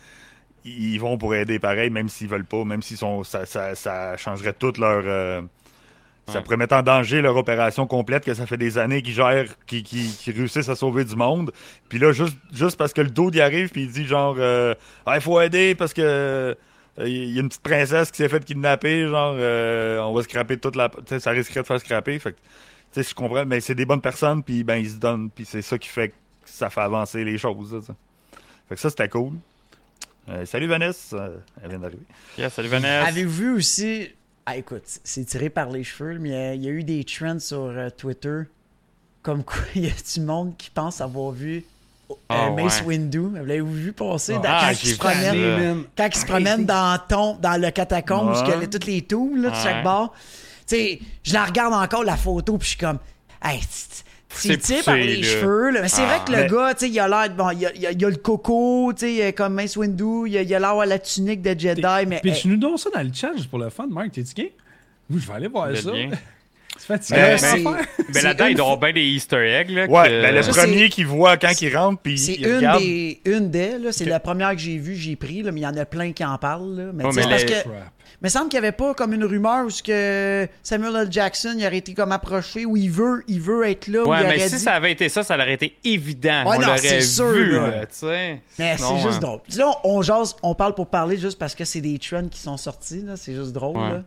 ils 0.65 0.99
vont 0.99 1.19
pour 1.19 1.35
aider 1.35 1.59
pareil, 1.59 1.91
même 1.91 2.09
s'ils 2.09 2.29
veulent 2.29 2.47
pas, 2.47 2.65
même 2.65 2.83
s'ils 2.83 2.97
sont, 2.99 3.25
ça, 3.25 3.47
ça, 3.47 3.75
ça 3.75 4.17
changerait 4.17 4.55
toute 4.55 4.79
leur, 4.79 5.03
euh, 5.07 5.43
ça 6.29 6.41
Ouais. 6.41 6.43
pourrait 6.43 6.57
mettre 6.57 6.75
en 6.75 6.83
danger 6.83 7.21
leur 7.23 7.37
opération 7.37 7.87
complète 7.87 8.25
que 8.25 8.33
ça 8.35 8.47
fait 8.47 8.57
des 8.57 8.79
années 8.79 9.03
qu'ils 9.03 9.15
gèrent, 9.15 9.55
qu'ils 9.67 9.85
réussissent 10.29 10.71
à 10.71 10.77
sauver 10.77 11.05
du 11.05 11.17
monde. 11.17 11.53
Puis 11.89 11.99
là, 11.99 12.13
juste, 12.13 12.39
juste 12.53 12.77
parce 12.79 12.93
que 12.95 13.03
le 13.03 13.11
dos 13.11 13.31
y 13.33 13.41
arrive, 13.43 13.71
puis 13.71 13.83
il 13.85 13.91
dit 13.93 14.07
genre, 14.07 14.37
euh, 14.39 14.75
ah, 15.07 15.17
il 15.17 15.21
faut 15.23 15.41
aider 15.41 15.75
parce 15.75 15.93
que 15.93 16.03
euh, 16.03 16.55
il 16.99 17.35
y 17.35 17.39
a 17.39 17.41
une 17.43 17.49
petite 17.49 17.63
princesse 17.63 18.11
qui 18.11 18.19
s'est 18.19 18.29
faite 18.29 18.45
kidnapper, 18.45 19.07
genre, 19.09 19.35
euh, 19.39 19.99
on 20.01 20.15
va 20.15 20.23
scraper 20.23 20.59
toute 20.59 20.77
la, 20.77 20.91
ça 21.21 21.31
risquerait 21.33 21.63
de 21.63 21.67
faire 21.67 21.81
scraper. 21.81 22.19
Fait 22.19 22.33
que, 22.33 22.37
tu 22.93 23.03
sais, 23.03 23.11
je 23.11 23.15
comprends, 23.15 23.45
mais 23.47 23.61
c'est 23.61 23.75
des 23.75 23.85
bonnes 23.87 24.01
personnes, 24.01 24.43
puis 24.43 24.65
ben 24.65 24.77
ils 24.77 24.91
se 24.91 24.97
donnent, 24.97 25.31
puis 25.31 25.45
c'est 25.45 25.63
ça 25.63 25.77
qui 25.79 25.89
fait 25.89 26.09
que 26.11 26.15
ça 26.55 26.71
fait 26.71 26.81
avancer 26.81 27.25
les 27.25 27.39
choses. 27.39 27.85
sais. 27.85 27.93
Fait 28.69 28.75
que 28.77 28.81
ça 28.81 28.91
c'était 28.91 29.09
cool. 29.09 29.33
Euh, 30.29 30.47
salut 30.47 30.67
Vanessa, 30.67 31.17
Euh, 31.17 31.37
elle 31.63 31.71
vient 31.71 31.79
d'arriver. 31.81 32.03
Yeah, 32.39 32.49
salut 32.51 32.69
Vanessa. 32.69 33.07
Avez-vous 33.09 33.31
vu 33.33 33.55
aussi. 33.55 34.09
Ah, 34.47 34.57
écoute, 34.57 34.83
c'est 35.05 35.25
tiré 35.25 35.51
par 35.51 35.71
les 35.71 35.85
cheveux, 35.85 36.19
mais 36.19 36.29
il 36.31 36.33
y 36.33 36.37
a- 36.37 36.55
il 36.55 36.63
y, 36.65 36.69
a 36.69 36.71
eu 36.71 36.85
des 36.85 37.05
trends 37.05 37.39
sur 37.39 37.59
euh, 37.65 37.89
Twitter. 37.91 38.43
Comme 39.23 39.43
quoi, 39.43 39.57
il 39.75 39.85
y 39.87 39.89
a 39.89 39.93
du 40.15 40.21
monde 40.21 40.55
qui 40.57 40.71
pense 40.71 41.01
avoir 41.01 41.31
vu 41.33 41.65
euh, 42.11 42.15
Ah, 42.29 42.51
Mace 42.51 42.81
ouais. 42.83 42.87
Windu. 42.99 43.31
L'avez-vous 43.35 43.73
vu 43.73 43.93
passer 43.93 44.35
dans- 44.35 44.43
Ah, 44.45 44.61
quand, 44.67 44.71
il 44.71 44.77
j'ai 44.89 44.93
se 44.95 44.99
promène, 44.99 45.19
ça. 45.59 45.59
Man. 45.75 45.85
quand 45.97 46.07
il 46.07 46.17
se 46.17 46.27
promène 46.27 46.65
dans, 46.67 46.99
ton, 47.09 47.37
dans 47.37 47.61
le 47.61 47.71
catacombe 47.71 48.29
où 48.31 48.33
il 48.45 48.49
y 48.49 48.53
a 48.53 48.59
Ouais. 48.59 48.67
toutes 48.69 48.87
les 48.87 49.03
tombes 49.03 49.37
là, 49.37 49.51
de 49.51 49.55
Ouais. 49.57 49.63
chaque 49.63 49.83
bord? 49.83 50.13
Tu 50.67 50.77
sais, 50.77 51.01
je 51.23 51.33
la 51.35 51.45
regarde 51.45 51.73
encore, 51.75 52.05
la 52.05 52.17
photo, 52.17 52.57
puis 52.59 52.65
je 52.65 52.71
suis 52.71 52.79
comme. 52.79 52.99
Hey, 53.43 53.61
C'est 54.37 54.59
tiré 54.59 54.83
par 54.83 54.95
poussé, 54.95 55.07
les 55.07 55.17
là. 55.23 55.29
cheveux. 55.29 55.71
Là. 55.71 55.83
Mais 55.83 55.89
c'est 55.89 56.03
Ah. 56.03 56.07
vrai 56.07 56.19
que 56.27 56.33
le 56.33 56.39
Mais- 56.39 56.49
gars, 56.49 56.75
tu 56.75 56.81
sais, 56.87 56.91
il 56.91 57.01
a 57.01 57.09
l'air. 57.09 57.31
Bon, 57.35 57.51
il 57.51 57.67
a, 57.67 57.73
il 57.75 57.87
a- 57.87 57.93
il 57.93 58.05
a 58.05 58.11
le 58.11 58.17
coco, 58.17 58.93
tu 58.97 59.07
sais, 59.19 59.33
comme 59.33 59.55
Mace 59.55 59.77
Windu, 59.77 60.29
il 60.29 60.37
a 60.39 60.43
il 60.43 60.55
a 60.55 60.59
l'air 60.59 60.69
d'avoir 60.69 60.87
la 60.87 60.99
tunique 60.99 61.43
de 61.43 61.59
Jedi, 61.59 62.07
mais. 62.07 62.21
Pitch 62.21 62.45
nous 62.47 62.57
donc 62.57 62.79
ça 62.79 62.91
dans 62.95 63.03
le 63.03 63.11
chat 63.13 63.33
juste 63.37 63.49
pour 63.51 63.59
le 63.59 63.71
fun, 63.71 63.87
Marc. 63.91 64.13
T'es-tu 64.13 64.35
game? 64.35 64.51
Oui, 65.11 65.21
je 65.21 65.27
vais 65.27 65.35
aller 65.35 65.49
voir 65.49 65.69
Le 65.69 65.77
ça. 65.77 65.91
C'est 66.77 66.87
fatigué. 66.87 67.21
À 67.21 67.39
c'est-. 67.39 67.63
Ben 67.63 68.23
là-dedans, 68.25 68.47
une 68.47 68.51
il 68.51 68.57
doit 68.57 68.65
y 68.67 68.69
avoir 68.69 68.79
fois- 68.81 68.93
bien 68.93 68.93
des 69.03 69.09
Easter 69.09 69.37
eggs. 69.37 69.71
Là, 69.71 69.87
Ouais, 69.87 70.09
que- 70.09 70.23
ben, 70.23 70.35
le 70.35 70.43
Ça, 70.43 70.51
premier 70.65 70.89
qu'il 70.89 71.07
voit 71.07 71.37
quand 71.37 71.63
il 71.63 71.77
rentre, 71.77 72.01
puis 72.03 72.19
C'est 72.19 72.35
il 72.35 72.47
une 72.49 72.57
regarde. 72.57 72.83
des, 72.83 73.21
une 73.27 73.49
des, 73.51 73.79
là, 73.79 73.93
c'est 73.93 74.05
la 74.07 74.19
première 74.19 74.51
que 74.51 74.59
j'ai 74.59 74.77
vue, 74.79 74.97
j'ai 74.97 75.15
pris, 75.15 75.43
là, 75.43 75.53
mais 75.53 75.61
il 75.61 75.63
y 75.63 75.67
en 75.69 75.77
a 75.77 75.85
plein 75.85 76.11
qui 76.13 76.25
en 76.25 76.37
parlent. 76.37 76.75
Là. 76.77 76.85
Mais 76.93 77.05
Ouais, 77.05 77.11
tu 77.11 77.17
mais 77.17 77.23
c'est 77.23 77.29
parce 77.29 77.43
les- 77.45 77.49
que. 77.49 77.69
Mais 78.25 78.31
il 78.31 78.33
semble 78.33 78.49
qu'il 78.49 78.59
n'y 78.59 78.67
avait 78.67 78.75
pas 78.75 78.95
comme 78.95 79.13
une 79.13 79.25
rumeur 79.27 79.67
où 79.67 79.71
ce 79.71 79.83
que 79.83 80.49
Samuel 80.63 80.97
L. 80.97 81.09
Jackson 81.11 81.55
il 81.59 81.67
aurait 81.67 81.77
été 81.77 81.93
comme 81.93 82.11
approché, 82.11 82.65
où 82.65 82.75
il 82.75 82.91
veut, 82.91 83.23
il 83.29 83.39
veut 83.39 83.69
être 83.69 83.87
là, 83.87 84.03
où 84.03 84.09
Ouais, 84.09 84.25
mais 84.27 84.39
si 84.49 84.55
dit- 84.57 84.61
ça 84.63 84.73
avait 84.73 84.93
été 84.93 85.11
ça, 85.11 85.23
ça 85.23 85.35
aurait 85.37 85.53
été 85.53 85.77
évident. 85.85 86.45
Ouais, 86.47 86.57
on 86.57 86.61
non, 86.61 86.67
l'aurait 86.69 86.79
c'est 86.79 87.01
sûr, 87.03 87.27
vu, 87.29 87.53
là. 87.53 87.67
là, 87.69 87.81
tu 87.81 87.95
sais. 87.97 88.41
Mais 88.59 88.77
c'est 88.79 88.97
juste 89.03 89.19
euh, 89.19 89.21
drôle. 89.21 89.41
Puis 89.47 89.59
là, 89.59 89.71
on, 89.85 89.99
on 89.99 90.03
jase, 90.03 90.35
on 90.43 90.55
parle 90.55 90.75
pour 90.75 90.87
parler 90.87 91.19
juste 91.19 91.39
parce 91.39 91.55
que 91.55 91.67
c'est 91.67 91.83
des 91.83 91.99
trends 91.99 92.27
qui 92.29 92.41
sont 92.41 92.57
sortis, 92.57 93.03
là. 93.03 93.17
C'est 93.17 93.35
juste 93.35 93.53
drôle, 93.53 93.77
Ouais. 93.77 93.91
là. 93.91 94.03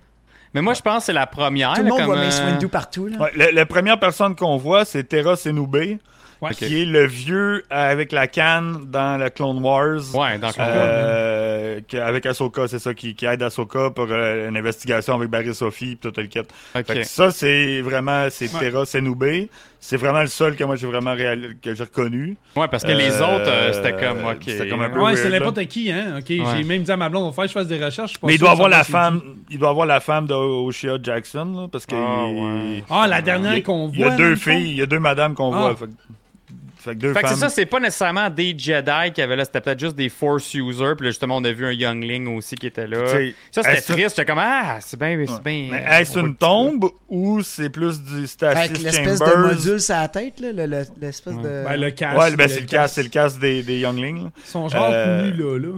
Mais 0.55 0.61
moi, 0.61 0.73
je 0.73 0.81
pense 0.81 0.99
que 0.99 1.05
c'est 1.05 1.13
la 1.13 1.27
première. 1.27 1.73
Tout 1.73 1.81
le 1.81 1.83
là, 1.83 1.89
monde 1.91 1.99
comme, 1.99 2.05
voit 2.07 2.15
Mace 2.17 2.39
euh, 2.39 2.51
Windu 2.51 2.67
partout, 2.69 3.07
là. 3.07 3.17
Ouais, 3.19 3.31
la, 3.35 3.51
la 3.51 3.65
première 3.67 3.99
personne 3.99 4.35
qu'on 4.35 4.57
voit, 4.57 4.83
c'est 4.85 5.03
Terra 5.03 5.35
Senube, 5.35 5.77
Ouais. 6.41 6.53
qui 6.53 6.81
est 6.81 6.85
le 6.85 7.05
vieux 7.07 7.63
avec 7.69 8.11
la 8.11 8.27
canne 8.27 8.85
dans 8.91 9.17
la 9.19 9.29
Clone 9.29 9.59
Wars. 9.63 10.01
Ouais, 10.13 10.37
dans 10.37 10.47
le 10.49 10.53
Euh, 10.59 11.79
qui- 11.87 11.97
avec 11.97 12.25
Ahsoka, 12.25 12.67
c'est 12.67 12.79
ça, 12.79 12.93
qui, 12.93 13.15
qui 13.15 13.25
aide 13.25 13.41
Ahsoka 13.41 13.89
pour 13.89 14.07
euh, 14.09 14.49
une 14.49 14.57
investigation 14.57 15.15
avec 15.15 15.29
Barry 15.29 15.53
Sophie 15.55 15.95
pis 15.95 15.97
tout 15.97 16.13
le 16.15 16.27
kit. 16.27 16.39
Fait 16.73 16.83
que 16.83 16.91
Ok. 16.99 17.05
ça, 17.05 17.31
c'est 17.31 17.81
vraiment, 17.81 18.27
c'est 18.29 18.53
Ouais. 18.53 18.59
Terra 18.59 18.85
Senube. 18.85 19.23
C'est 19.79 19.97
vraiment 19.97 20.21
le 20.21 20.27
seul 20.27 20.55
que 20.55 20.63
moi 20.63 20.75
j'ai 20.75 20.87
vraiment 20.87 21.13
réal... 21.13 21.55
que 21.61 21.73
j'ai 21.75 21.83
reconnu. 21.83 22.35
Ouais, 22.55 22.67
parce 22.67 22.83
que 22.83 22.91
les 22.91 23.11
Euh, 23.21 23.23
autres, 23.23 23.47
euh, 23.47 23.73
c'était 23.73 23.93
comme, 23.93 24.25
ok. 24.25 24.37
c'était 24.45 24.67
comme 24.69 24.81
un 24.81 24.89
peu 24.89 24.97
Ouais, 24.99 25.13
weird, 25.13 25.17
c'est 25.17 25.29
n'importe 25.29 25.63
qui, 25.67 25.91
hein. 25.91 26.15
Ok, 26.17 26.25
j'ai 26.27 26.63
même 26.63 26.81
dit 26.83 26.91
à 26.91 26.97
ma 26.97 27.09
blonde, 27.09 27.23
on 27.25 27.29
va 27.29 27.33
faire 27.33 27.43
que 27.43 27.49
je 27.49 27.53
fasse 27.53 27.67
des 27.67 27.83
recherches. 27.83 28.13
je 28.13 28.17
Mais 28.25 28.33
il 28.35 28.39
doit 28.39 28.51
avoir 28.51 28.69
la 28.69 28.83
femme, 28.83 29.21
il 29.51 29.59
doit 29.59 29.69
avoir 29.69 29.85
la 29.85 29.99
femme 29.99 30.25
de 30.27 31.03
Jackson, 31.03 31.53
là, 31.55 31.67
parce 31.71 31.85
que 31.85 31.95
Ah, 31.95 32.25
il- 32.27 32.35
ouais. 32.35 32.77
qui. 32.79 32.83
Ah, 32.89 33.07
la 33.07 33.21
dernière 33.21 33.53
a- 33.53 33.61
qu'on 33.61 33.87
voit. 33.87 33.95
il 33.95 33.99
y 33.99 34.03
a 34.03 34.09
deux 34.15 34.35
filles, 34.35 34.71
il 34.71 34.75
y 34.77 34.81
a 34.81 34.85
deux 34.87 34.99
madames 34.99 35.35
qu'on 35.35 35.53
Ah. 35.53 35.57
voit. 35.59 35.75
Fait, 35.75 35.85
fait 36.87 36.95
que 36.95 36.99
deux 36.99 37.13
Fait 37.13 37.21
que 37.21 37.27
c'est 37.27 37.33
femmes. 37.35 37.49
ça, 37.49 37.49
c'est 37.49 37.65
pas 37.65 37.79
nécessairement 37.79 38.29
des 38.29 38.55
Jedi 38.57 39.11
qui 39.13 39.21
avaient 39.21 39.35
là, 39.35 39.45
c'était 39.45 39.61
peut-être 39.61 39.79
juste 39.79 39.95
des 39.95 40.09
Force 40.09 40.53
users. 40.53 40.93
Puis 40.97 41.05
là, 41.05 41.11
justement, 41.11 41.37
on 41.37 41.43
a 41.43 41.51
vu 41.51 41.65
un 41.65 41.71
Youngling 41.71 42.27
aussi 42.35 42.55
qui 42.55 42.67
était 42.67 42.87
là. 42.87 43.03
T'sais, 43.05 43.35
Ça, 43.51 43.61
c'était 43.63 43.77
est-ce- 43.77 43.93
triste. 43.93 44.15
J'étais 44.15 44.25
comme, 44.25 44.39
ah, 44.41 44.77
c'est 44.81 44.99
bien, 44.99 45.23
c'est 45.27 45.43
bien. 45.43 45.67
Mais 45.71 45.85
est-ce 46.01 46.11
on 46.17 46.21
voit 46.21 46.29
une 46.29 46.35
tombe 46.35 46.89
ou 47.09 47.41
c'est 47.43 47.69
plus 47.69 48.01
du 48.01 48.25
Stasis 48.27 48.57
Avec 48.69 48.81
l'espèce 48.83 49.19
de 49.19 49.25
Chambers? 49.25 49.53
module 49.55 49.79
sur 49.81 49.95
la 49.95 50.07
tête, 50.07 50.39
là, 50.39 50.51
le- 50.51 50.65
le- 50.65 50.85
l'espèce 51.01 51.35
de... 51.35 51.63
Ben, 51.65 51.77
le 51.79 51.91
casque. 51.91 52.17
Ouais, 52.19 52.35
ben, 52.35 52.47
c'est 52.47 52.61
le 52.61 52.65
casque, 52.67 52.95
c'est 52.95 53.03
le 53.03 53.09
casque 53.09 53.39
des, 53.39 53.63
des 53.63 53.79
Younglings. 53.79 54.23
là. 54.25 54.29
Ils 54.37 54.49
sont 54.49 54.67
genre 54.69 54.89
Euh, 54.91 55.29
tenus 55.31 55.39
là, 55.45 55.57
là. 55.59 55.73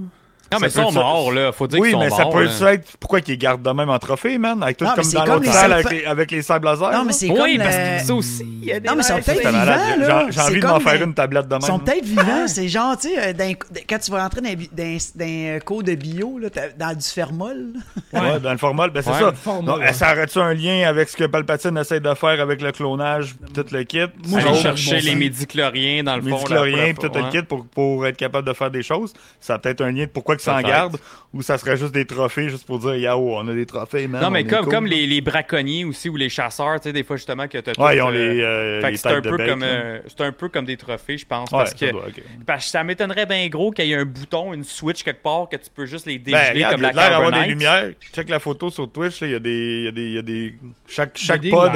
Non, 0.51 0.57
mais 0.59 0.67
ils 0.67 0.71
sont 0.71 0.91
morts, 0.91 1.31
là. 1.31 1.51
Faut 1.51 1.67
dire 1.67 1.79
Oui, 1.79 1.89
qu'ils 1.89 1.97
sont 1.97 2.03
mais 2.03 2.09
ça 2.09 2.25
peut 2.25 2.69
être 2.73 2.97
pourquoi 2.99 3.21
qu'ils 3.21 3.37
gardent 3.37 3.61
de 3.61 3.69
même 3.71 3.89
en 3.89 3.99
trophée, 3.99 4.37
man, 4.37 4.61
avec 4.63 4.77
tout 4.77 4.85
Non, 4.85 4.91
comme 4.95 5.03
c'est 5.03 5.17
dans 5.17 5.25
comme 5.25 5.43
l'autre 5.43 5.53
salle 5.53 5.73
avec 5.73 5.91
les, 5.91 6.05
avec 6.05 6.31
les 6.31 6.41
sables 6.41 6.65
laser. 6.65 6.91
Non, 6.91 7.03
mais 7.05 7.13
c'est 7.13 7.29
Oui, 7.29 7.37
comme... 7.57 7.65
parce 7.65 7.75
le- 7.77 7.99
que 7.99 8.05
ça 8.05 8.13
aussi, 8.15 8.45
il 8.61 8.67
y 8.67 8.71
a 8.71 8.79
des 8.79 8.87
Non, 8.89 8.95
mais 8.95 9.01
ils 9.01 9.05
sont 9.05 9.21
peut-être 9.21 9.47
vivants, 9.47 9.61
J'ai- 9.95 9.99
là. 10.07 10.25
J'ai 10.27 10.31
C'est 10.33 10.41
envie 10.41 10.59
de 10.59 10.67
m'en 10.67 10.79
faire 10.79 11.03
une 11.03 11.13
tablette 11.13 11.47
de 11.47 11.53
même. 11.53 11.59
Ils 11.61 11.65
sont 11.67 11.79
peut-être 11.79 12.05
vivants, 12.05 12.47
c'est 12.47 12.67
genre, 12.67 12.97
tu 12.97 13.09
sais, 13.09 13.33
euh, 13.39 13.53
quand 13.87 13.99
tu 13.99 14.11
vas 14.11 14.23
rentrer 14.23 14.41
dans, 14.41 15.23
un 15.23 15.59
cours 15.59 15.83
de 15.83 15.93
bio, 15.95 16.39
dans 16.77 16.93
du 16.97 17.05
fermol. 17.05 17.67
Ouais, 18.13 18.39
dans 18.39 18.51
le 18.51 18.57
formol, 18.57 18.89
ben 18.89 19.03
c'est 19.03 19.09
Ouais, 19.11 19.19
ça. 19.19 19.93
ça 19.93 20.11
aurait-tu 20.13 20.39
un 20.39 20.53
lien 20.53 20.87
avec 20.87 21.09
ce 21.09 21.17
que 21.17 21.25
Palpatine 21.25 21.77
essaie 21.77 21.99
de 21.99 22.13
faire 22.15 22.41
avec 22.41 22.61
le 22.61 22.71
clonage, 22.71 23.35
tout 23.53 23.65
le 23.71 23.83
kit? 23.83 23.99
Moi, 24.27 24.39
Aller 24.39 24.55
chercher 24.55 24.99
les 25.01 25.15
médicloriens 25.15 26.03
dans 26.03 26.15
le 26.15 26.21
fond. 26.23 26.29
médicloriens 26.29 26.93
tout 26.93 27.09
le 27.13 27.29
kit 27.31 27.43
pour, 27.43 27.65
pour 27.65 28.07
être 28.07 28.17
capable 28.17 28.47
de 28.47 28.53
faire 28.53 28.71
des 28.71 28.81
choses. 28.83 29.13
Ça 29.39 29.55
a 29.55 29.59
peut-être 29.59 29.81
un 29.81 29.91
lien 29.91 30.05
de 30.05 30.09
pourquoi 30.09 30.35
ils 30.39 30.43
s'en 30.43 30.61
gardent 30.61 30.97
ou 31.31 31.43
ça 31.43 31.59
serait 31.59 31.77
juste 31.77 31.93
des 31.93 32.05
trophées 32.05 32.49
juste 32.49 32.65
pour 32.65 32.79
dire 32.79 32.95
Yao, 32.95 33.35
on 33.35 33.47
a 33.47 33.53
des 33.53 33.67
trophées, 33.67 34.07
man. 34.07 34.21
Non, 34.21 34.31
mais 34.31 34.45
comme, 34.45 34.63
cool. 34.63 34.73
comme 34.73 34.85
les, 34.87 35.05
les 35.05 35.21
braconniers 35.21 35.85
aussi 35.85 36.09
ou 36.09 36.15
les 36.15 36.29
chasseurs, 36.29 36.79
tu 36.79 36.85
sais, 36.85 36.93
des 36.93 37.03
fois 37.03 37.17
justement 37.17 37.47
que 37.47 37.59
t'as 37.59 37.79
Ouais, 37.79 37.97
ils 37.97 38.01
ont 38.01 38.09
euh, 38.09 38.11
les, 38.11 38.41
euh, 38.41 38.89
les 38.89 38.97
c'est 38.97 39.09
un 39.09 39.21
de 39.21 39.29
peu 39.29 39.37
bec, 39.37 39.47
comme 39.47 39.61
euh, 39.61 39.99
c'est 40.07 40.21
un 40.21 40.31
peu 40.31 40.49
comme 40.49 40.65
des 40.65 40.77
trophées, 40.77 41.19
je 41.19 41.25
pense, 41.27 41.51
Ouais, 41.51 41.59
parce 41.59 41.71
ça 41.71 41.85
que 41.85 41.91
doit, 41.91 42.05
parce 42.47 42.65
que 42.65 42.71
ça 42.71 42.83
m'étonnerait 42.83 43.27
bien 43.27 43.47
gros 43.47 43.69
qu'il 43.69 43.85
y 43.85 43.93
ait 43.93 43.97
un 43.97 44.05
bouton, 44.05 44.53
une 44.53 44.63
switch 44.63 45.03
quelque 45.03 45.21
part 45.21 45.47
que 45.49 45.57
tu 45.57 45.69
peux 45.73 45.85
juste 45.85 46.07
les 46.07 46.17
Ben, 46.17 46.53
dégeler 46.53 46.65
comme 46.71 46.81
la 46.81 47.31
des 47.31 47.47
lumières. 47.47 47.91
Check 48.13 48.29
la 48.29 48.39
photo 48.39 48.71
sur 48.71 48.91
Twitch, 48.91 49.21
il 49.21 49.29
y 49.29 49.35
a 49.35 49.39
des, 49.39 49.51
il 49.51 49.83
y 49.83 49.87
a 49.87 49.91
des, 49.91 50.01
il 50.01 50.13
y 50.13 50.17
a 50.17 50.21
des, 50.23 50.55
chaque, 50.87 51.19
Il 51.21 51.27
y 51.27 51.31
a 51.31 51.33
chaque 51.33 51.41
des 51.41 51.49
pod 51.51 51.71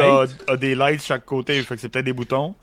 a, 0.47 0.58
des 0.58 0.73
lights 0.73 0.97
de 0.97 1.04
chaque 1.04 1.26
côté, 1.26 1.62
fait 1.62 1.76
que 1.76 1.82
c'est 1.82 1.89
peut-être 1.89 2.06
des 2.06 2.13
boutons. 2.13 2.56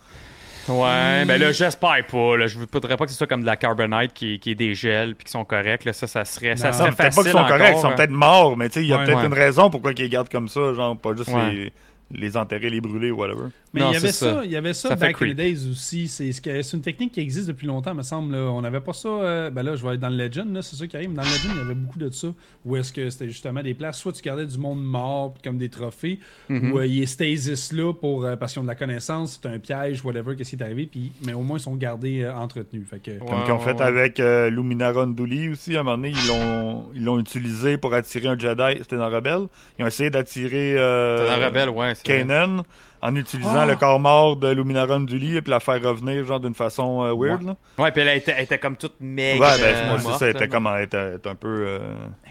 Ouais, 0.70 1.24
ben 1.26 1.40
là 1.40 1.52
j'espère 1.52 2.06
pas. 2.10 2.36
Là. 2.36 2.46
Je 2.46 2.58
voudrais 2.58 2.96
pas 2.96 3.04
que 3.04 3.10
ce 3.10 3.16
soit 3.18 3.26
comme 3.26 3.40
de 3.42 3.46
la 3.46 3.56
Carbonite 3.56 4.12
qui, 4.12 4.38
qui 4.38 4.52
est 4.52 4.54
des 4.54 4.74
gels 4.74 5.14
puis 5.16 5.24
qui 5.26 5.32
sont 5.32 5.44
corrects. 5.44 5.84
Là. 5.84 5.92
Ça, 5.92 6.06
ça 6.06 6.24
serait, 6.24 6.56
ça 6.56 6.68
Non. 6.68 6.72
serait 6.74 6.90
Non, 6.90 6.94
peut-être 6.96 6.96
pas 6.96 7.04
facile 7.10 7.22
qu'ils 7.22 7.32
sont 7.40 7.46
corrects, 7.48 7.74
ils 7.76 7.80
sont 7.80 7.88
hein. 7.88 7.94
peut-être 7.96 8.10
morts, 8.10 8.56
mais 8.56 8.68
tu 8.68 8.74
sais, 8.74 8.82
il 8.82 8.88
y 8.88 8.92
a 8.92 8.98
Ouais, 8.98 9.04
peut-être 9.04 9.18
ouais. 9.20 9.26
une 9.26 9.34
raison 9.34 9.70
pourquoi 9.70 9.92
ils 9.92 9.98
les 10.02 10.08
gardent 10.08 10.28
comme 10.28 10.48
ça, 10.48 10.72
genre 10.74 10.96
pas 10.96 11.14
juste 11.16 11.28
Ouais. 11.30 11.50
les, 11.52 11.72
les 12.12 12.36
enterrer, 12.36 12.70
les 12.70 12.80
brûler, 12.80 13.10
whatever. 13.10 13.48
Mais 13.72 13.80
Non, 13.82 13.90
il 13.90 13.94
y 13.94 13.96
avait 13.98 14.10
ça, 14.12 14.34
ça. 14.34 14.44
il 14.44 14.50
y 14.50 14.56
avait 14.56 14.74
ça, 14.74 14.88
Ça 14.90 14.96
back 14.96 15.22
in 15.22 15.30
the 15.30 15.34
days 15.34 15.68
aussi. 15.70 16.08
C'est 16.08 16.32
ce 16.32 16.40
que- 16.40 16.60
c'est 16.62 16.76
une 16.76 16.82
technique 16.82 17.12
qui 17.12 17.20
existe 17.20 17.46
depuis 17.46 17.66
longtemps, 17.68 17.94
me 17.94 18.02
semble. 18.02 18.32
là. 18.34 18.38
On 18.50 18.60
n'avait 18.62 18.80
pas 18.80 18.92
ça. 18.92 19.08
euh, 19.08 19.50
ben 19.50 19.62
là, 19.62 19.76
je 19.76 19.86
vais 19.86 19.94
être 19.94 20.00
dans 20.00 20.08
le 20.08 20.16
Legend, 20.16 20.52
là, 20.52 20.60
c'est 20.62 20.74
ça 20.76 20.86
qui 20.88 20.96
arrive. 20.96 21.12
Dans 21.14 21.22
le 21.22 21.28
Legend, 21.28 21.52
il 21.54 21.58
y 21.58 21.60
avait 21.64 21.74
beaucoup 21.74 21.98
de 22.00 22.10
ça. 22.10 22.28
Où 22.64 22.76
est-ce 22.76 22.92
que 22.92 23.08
c'était 23.10 23.28
justement 23.28 23.62
des 23.62 23.74
places, 23.74 23.98
soit 23.98 24.12
tu 24.12 24.22
gardais 24.22 24.44
du 24.46 24.58
monde 24.58 24.82
mort 24.84 25.34
comme 25.44 25.56
des 25.56 25.68
trophées, 25.68 26.18
Mhm. 26.48 26.72
ou 26.72 26.78
euh, 26.78 26.86
il 26.86 27.02
est 27.02 27.06
stasis 27.06 27.72
là 27.72 27.92
pour, 27.94 28.24
euh, 28.24 28.34
parce 28.36 28.52
qu'ils 28.52 28.60
ont 28.60 28.64
de 28.64 28.68
la 28.68 28.74
connaissance, 28.74 29.38
c'est 29.40 29.48
un 29.48 29.58
piège, 29.60 30.04
whatever, 30.04 30.34
qu'est-ce 30.36 30.50
qui 30.50 30.56
est 30.56 30.62
arrivé. 30.64 30.86
Puis, 30.90 31.12
mais 31.24 31.32
au 31.32 31.42
moins, 31.42 31.58
ils 31.58 31.62
sont 31.62 31.76
gardés 31.76 32.22
euh, 32.22 32.34
entretenus. 32.34 32.86
Fait 32.90 32.98
que, 33.00 33.10
Ouais, 33.12 33.18
Comme 33.18 33.44
qu'ils 33.44 33.52
ont 33.52 33.58
ouais, 33.58 33.64
fait 33.64 33.74
ouais. 33.74 33.82
avec 33.82 34.18
euh, 34.20 34.50
Luminara 34.50 35.02
Unduli 35.02 35.48
aussi, 35.50 35.76
à 35.76 35.80
un 35.80 35.82
moment 35.84 35.96
donné, 35.96 36.10
ils 36.10 36.28
l'ont, 36.28 36.86
ils 36.94 37.04
l'ont 37.04 37.18
utilisé 37.20 37.78
pour 37.78 37.94
attirer 37.94 38.26
un 38.28 38.38
Jedi. 38.38 38.78
C'était 38.78 38.96
dans 38.96 39.08
Rebelle. 39.10 39.46
Ils 39.78 39.84
ont 39.84 39.88
essayé 39.88 40.10
d'attirer 40.10 40.76
euh, 40.76 41.18
C'est 41.28 41.40
dans 41.40 41.46
Rebelle, 41.46 41.68
ouais. 41.70 41.94
C'est 42.04 42.12
vrai. 42.12 42.26
Kanan 42.26 42.62
en 43.02 43.16
utilisant 43.16 43.64
le 43.64 43.76
corps 43.76 43.98
mort 44.00 44.36
de 44.36 44.48
Luminara 44.48 44.94
Unduli 44.94 45.36
et 45.36 45.42
puis 45.42 45.50
la 45.50 45.60
faire 45.60 45.82
revenir 45.82 46.24
genre 46.26 46.40
d'une 46.40 46.54
façon 46.54 47.02
euh, 47.02 47.14
weird. 47.14 47.42
Là. 47.42 47.56
Ouais, 47.78 47.90
puis 47.92 48.02
elle 48.02 48.18
était, 48.18 48.34
elle 48.36 48.44
était 48.44 48.58
comme 48.58 48.76
toute 48.76 48.94
Ouais, 49.00 49.06
méga. 49.06 49.56
ben, 49.58 49.86
moi, 49.88 49.98
c'est 49.98 50.04
morte, 50.08 50.18
ça, 50.18 50.26
elle 50.28 50.36
était 50.36 50.48
comme 50.48 50.68
elle 50.76 50.84
était, 50.84 50.96
elle 50.96 51.14
était 51.16 51.28
un 51.30 51.34
peu. 51.34 51.64
euh, 51.66 51.78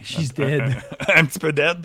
she's 0.04 0.34
dead. 0.34 0.64
un 1.16 1.26
petit 1.26 1.40
peu 1.40 1.52
dead. 1.52 1.78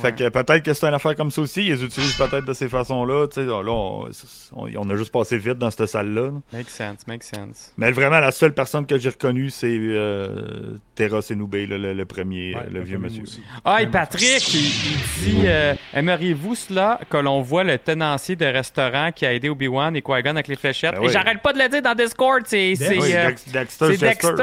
Fait 0.00 0.14
que 0.14 0.28
peut-être 0.28 0.62
que 0.62 0.72
c'est 0.74 0.86
une 0.86 0.94
affaire 0.94 1.16
comme 1.16 1.30
ça 1.32 1.40
aussi. 1.40 1.66
Ils 1.66 1.82
utilisent 1.84 2.14
peut-être 2.14 2.44
de 2.44 2.52
ces 2.52 2.68
façons-là. 2.68 3.26
Tu 3.26 3.34
sais, 3.40 3.44
là, 3.46 3.62
on, 3.66 4.08
on- 4.54 4.68
on 4.76 4.90
a 4.90 4.96
juste 4.96 5.10
passé 5.12 5.36
vite 5.38 5.58
dans 5.58 5.70
cette 5.70 5.86
salle-là. 5.86 6.22
là. 6.26 6.32
Make 6.52 6.70
sense, 6.70 7.06
make 7.08 7.24
sense. 7.24 7.72
Mais 7.76 7.90
vraiment, 7.90 8.20
la 8.20 8.30
seule 8.30 8.54
personne 8.54 8.86
que 8.86 8.96
j'ai 8.98 9.08
reconnue, 9.10 9.50
c'est 9.50 9.66
euh, 9.76 10.76
Terra 10.94 11.20
Senoubé, 11.22 11.66
le, 11.66 11.92
le 11.94 12.04
premier, 12.04 12.54
Ouais, 12.54 12.62
euh, 12.66 12.70
le 12.70 12.80
vieux 12.82 12.98
monsieur. 12.98 13.22
aussi. 13.24 13.42
Ah, 13.64 13.82
et. 13.82 13.88
Patrick, 13.88 14.54
il, 14.54 14.60
il 14.60 15.24
dit 15.24 15.40
euh, 15.46 15.74
Aimeriez-vous 15.94 16.54
cela 16.54 17.00
que 17.10 17.16
l'on 17.16 17.40
voit 17.42 17.64
le 17.64 17.76
tenancier 17.78 18.27
de 18.36 18.46
restaurant 18.46 19.10
qui 19.12 19.24
a 19.26 19.32
aidé 19.34 19.48
Obi-Wan 19.48 19.94
et 19.96 20.02
Qui-Gon 20.02 20.30
avec 20.30 20.48
les 20.48 20.56
fléchettes. 20.56 20.94
Ben 20.94 21.02
Et 21.02 21.08
j'arrête 21.08 21.40
pas 21.42 21.52
de 21.52 21.58
le 21.58 21.68
dire 21.68 21.82
dans 21.82 21.94
Discord, 21.94 22.42
c'est 22.46 22.74
Oui, 22.78 23.12
euh, 23.14 23.28
Dex- 23.28 23.48
Dexter. 23.50 23.96
Dexter. 23.96 24.34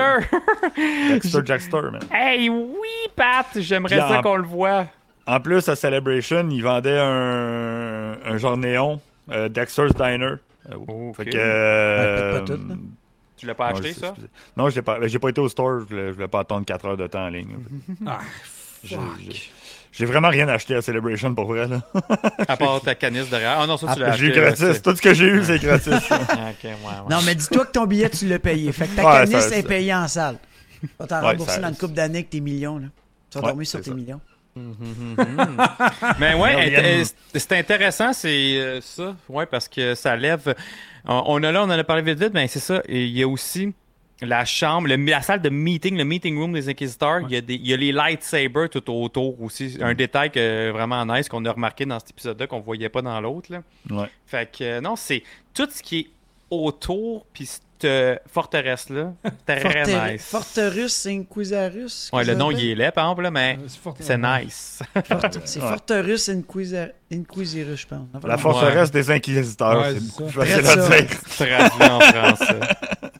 Dexter 1.10 1.40
Jackster, 1.46 1.82
man. 1.92 2.02
hey, 2.12 2.50
oui, 2.50 3.10
Pat, 3.16 3.46
j'aimerais 3.56 3.98
ça 3.98 4.22
qu'on 4.24 4.38
le 4.38 4.44
voit. 4.44 4.88
En 5.28 5.40
plus, 5.40 5.68
à 5.70 5.76
Celebration, 5.76 6.48
ils 6.52 6.62
vendaient 6.62 7.00
un, 7.00 8.16
un 8.26 8.38
genre 8.38 8.58
néon, 8.58 9.02
euh, 9.32 9.50
Dexter's 9.50 9.94
Diner. 9.96 10.36
Euh. 10.72 11.14
Fait 11.16 11.26
que. 11.26 11.38
euh, 11.38 12.34
Ouais, 12.40 12.40
peut-être 12.46 12.46
pas 12.48 12.54
tout, 12.56 12.70
là. 12.70 12.76
Tu 13.38 13.46
l'as 13.48 13.54
pas 13.56 13.68
acheté, 13.68 13.90
je 13.90 13.94
ça? 14.00 14.14
Non, 14.56 14.70
j'ai 14.70 14.82
pas, 14.82 14.98
j'ai 15.08 15.20
pas 15.20 15.30
été 15.30 15.42
au 15.42 15.50
store, 15.50 15.82
je 15.82 15.86
voulais, 15.86 16.08
je 16.08 16.12
voulais 16.14 16.28
pas 16.28 16.40
attendre 16.40 16.66
4 16.66 16.86
heures 16.86 16.98
de 16.98 17.08
temps 17.08 17.26
en 17.26 17.30
ligne. 17.30 17.58
Ah, 18.08 18.20
J'ai- 18.84 18.96
fuck. 18.96 19.04
j'ai- 19.20 19.52
J'ai 19.98 20.06
vraiment 20.06 20.30
rien 20.30 20.48
acheté 20.50 20.76
à 20.76 20.82
Celebration 20.82 21.34
pour 21.34 21.46
vrai. 21.46 21.68
Là. 21.68 21.82
À 22.48 22.58
part 22.58 22.82
ta 22.82 22.96
canisse 22.96 23.30
derrière. 23.30 23.58
Ah 23.60 23.66
non, 23.68 23.78
ça, 23.78 23.94
tu 23.94 24.00
l'as 24.02 24.12
J'ai 24.12 24.28
acheté. 24.28 24.40
eu 24.40 24.42
là, 24.42 24.52
gratis. 24.52 24.82
Tout 24.82 24.96
ce 24.96 25.02
que 25.02 25.14
j'ai 25.14 25.26
eu, 25.28 25.44
c'est 25.44 25.60
gratis. 25.60 25.94
Ah, 26.10 26.20
ok, 26.30 26.64
ouais, 26.64 26.70
ouais. 26.72 27.10
Non, 27.10 27.18
mais 27.26 27.36
dis-toi 27.36 27.66
que 27.66 27.72
ton 27.72 27.86
billet, 27.86 28.10
tu 28.10 28.28
l'as 28.28 28.40
payé. 28.40 28.72
Fait 28.72 28.88
que 28.88 28.96
ta 28.96 29.06
Ouais, 29.06 29.26
canisse 29.26 29.48
ça- 29.50 29.58
est 29.58 29.64
payée 29.68 29.94
en 29.94 30.08
salle. 30.08 30.38
Tu 30.82 30.90
vas 31.00 31.08
t'en 31.08 31.22
Ouais, 31.22 31.28
rembourser 31.32 31.62
dans 31.62 31.70
une 31.70 31.78
couple 31.78 31.94
d'années 31.94 32.20
avec 32.20 32.30
tes 32.30 32.42
millions. 32.42 32.78
Là. 32.78 32.88
Tu 33.30 33.38
vas 33.38 33.44
Ouais, 33.46 33.50
dormir 33.52 33.68
sur 33.68 33.80
tes 33.82 33.90
ça. 33.90 33.96
millions. 33.96 34.22
Mais 36.20 36.34
ouais, 36.36 37.04
c'est 37.34 37.52
intéressant, 37.54 38.14
c'est 38.14 38.58
euh, 38.58 38.80
ça? 38.82 39.16
Ouais, 39.30 39.46
parce 39.46 39.68
que 39.68 39.96
ça 39.96 40.16
lève. 40.16 40.56
On, 41.06 41.24
on 41.28 41.44
a 41.44 41.52
là, 41.52 41.62
on 41.64 41.66
en 41.66 41.70
a 41.72 41.84
parlé 41.84 42.02
vite 42.02 42.20
vite, 42.24 42.34
mais 42.34 42.48
c'est 42.48 42.60
ça. 42.60 42.82
Et 42.88 43.06
il 43.06 43.18
y 43.18 43.24
a 43.24 43.28
aussi 43.28 43.74
la 44.22 44.46
chambre, 44.46 44.88
le- 44.88 44.96
la 44.96 45.22
salle 45.22 45.42
de 45.42 45.50
meeting, 45.50 45.98
le 45.98 46.06
meeting 46.06 46.38
room 46.40 46.54
des 46.54 46.70
inquisiteurs. 46.70 47.22
Il, 47.28 47.32
y 47.32 47.36
a 47.38 47.42
des, 47.42 47.56
il 47.56 47.68
y 47.68 47.74
a 47.74 47.78
les 47.78 47.92
lightsabers 47.92 48.70
tout 48.70 48.90
autour 48.92 49.42
aussi. 49.42 49.78
Un 49.82 49.94
détail 49.94 50.32
que, 50.32 50.72
vraiment 50.72 51.06
nice 51.06 51.28
qu'on 51.28 51.44
a 51.46 51.52
remarqué 51.52 51.86
dans 51.86 52.00
cet 52.00 52.12
épisode-là 52.12 52.48
qu'on 52.48 52.62
voyait 52.62 52.90
pas 52.90 53.02
dans 53.02 53.20
l'autre. 53.20 53.50
Ouais. 53.90 54.10
Fait 54.26 54.50
que 54.52 54.64
euh, 54.64 54.82
non, 54.82 54.96
c'est 54.96 55.22
tout 55.54 55.68
ce 55.70 55.82
qui 55.84 56.00
est 56.00 56.08
autour, 56.50 57.26
puis 57.34 57.46
cette 57.46 57.64
euh, 57.84 58.16
forteresse-là, 58.32 59.14
très 59.46 59.60
Forter- 59.60 60.12
nice. 60.14 60.26
Forterus 60.26 61.06
Inquisarus. 61.08 62.10
Ouais, 62.14 62.24
le 62.24 62.36
nom, 62.36 62.52
il 62.52 62.70
est 62.72 62.76
laid, 62.76 62.92
par 62.92 63.06
exemple, 63.08 63.24
là, 63.24 63.32
mais 63.32 63.60
C'est 64.00 64.18
nice. 64.18 64.80
Fort- 64.94 65.22
C'est 65.44 65.62
Ouais. 65.62 65.68
Forterus 65.70 66.30
Inquisa- 66.30 66.92
Inquisirus, 67.12 67.82
je 67.82 67.88
pense. 67.88 68.08
La 68.24 68.38
forteresse 68.38 68.92
des 68.92 69.12
inquisiteurs, 69.12 69.82
Ouais, 69.82 69.94
c'est 69.94 70.00
c'est 70.00 70.08
beaucoup 70.08 70.32
ça. 70.32 70.40
plus 70.42 70.50
facile 70.52 70.64
Très 71.28 71.52
à 71.54 71.70
dire. 71.70 71.70
Traduit 71.70 71.92
en 71.92 72.00
français. 72.00 72.60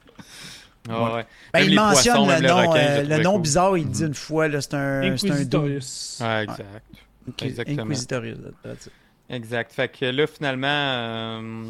Ah 0.88 1.14
ouais. 1.14 1.26
Ben, 1.52 1.60
il 1.60 1.74
mentionne 1.74 2.14
poissons, 2.26 2.40
le 2.42 2.48
nom, 2.48 2.56
requin, 2.56 2.80
euh, 2.80 3.02
le 3.02 3.22
nom 3.22 3.32
cool. 3.32 3.42
bizarre, 3.42 3.78
il 3.78 3.88
dit 3.88 4.04
une 4.04 4.14
fois, 4.14 4.48
là, 4.48 4.60
c'est 4.60 4.74
un. 4.74 5.02
Inquisitorius. 5.02 6.18
Ouais, 6.22 6.42
exact. 6.44 6.62
Exactement. 7.42 7.82
Inquisitorius. 7.82 8.38
Exact. 9.28 9.72
Fait 9.72 9.88
que 9.88 10.04
là, 10.04 10.24
finalement, 10.28 10.68
euh, 10.68 11.64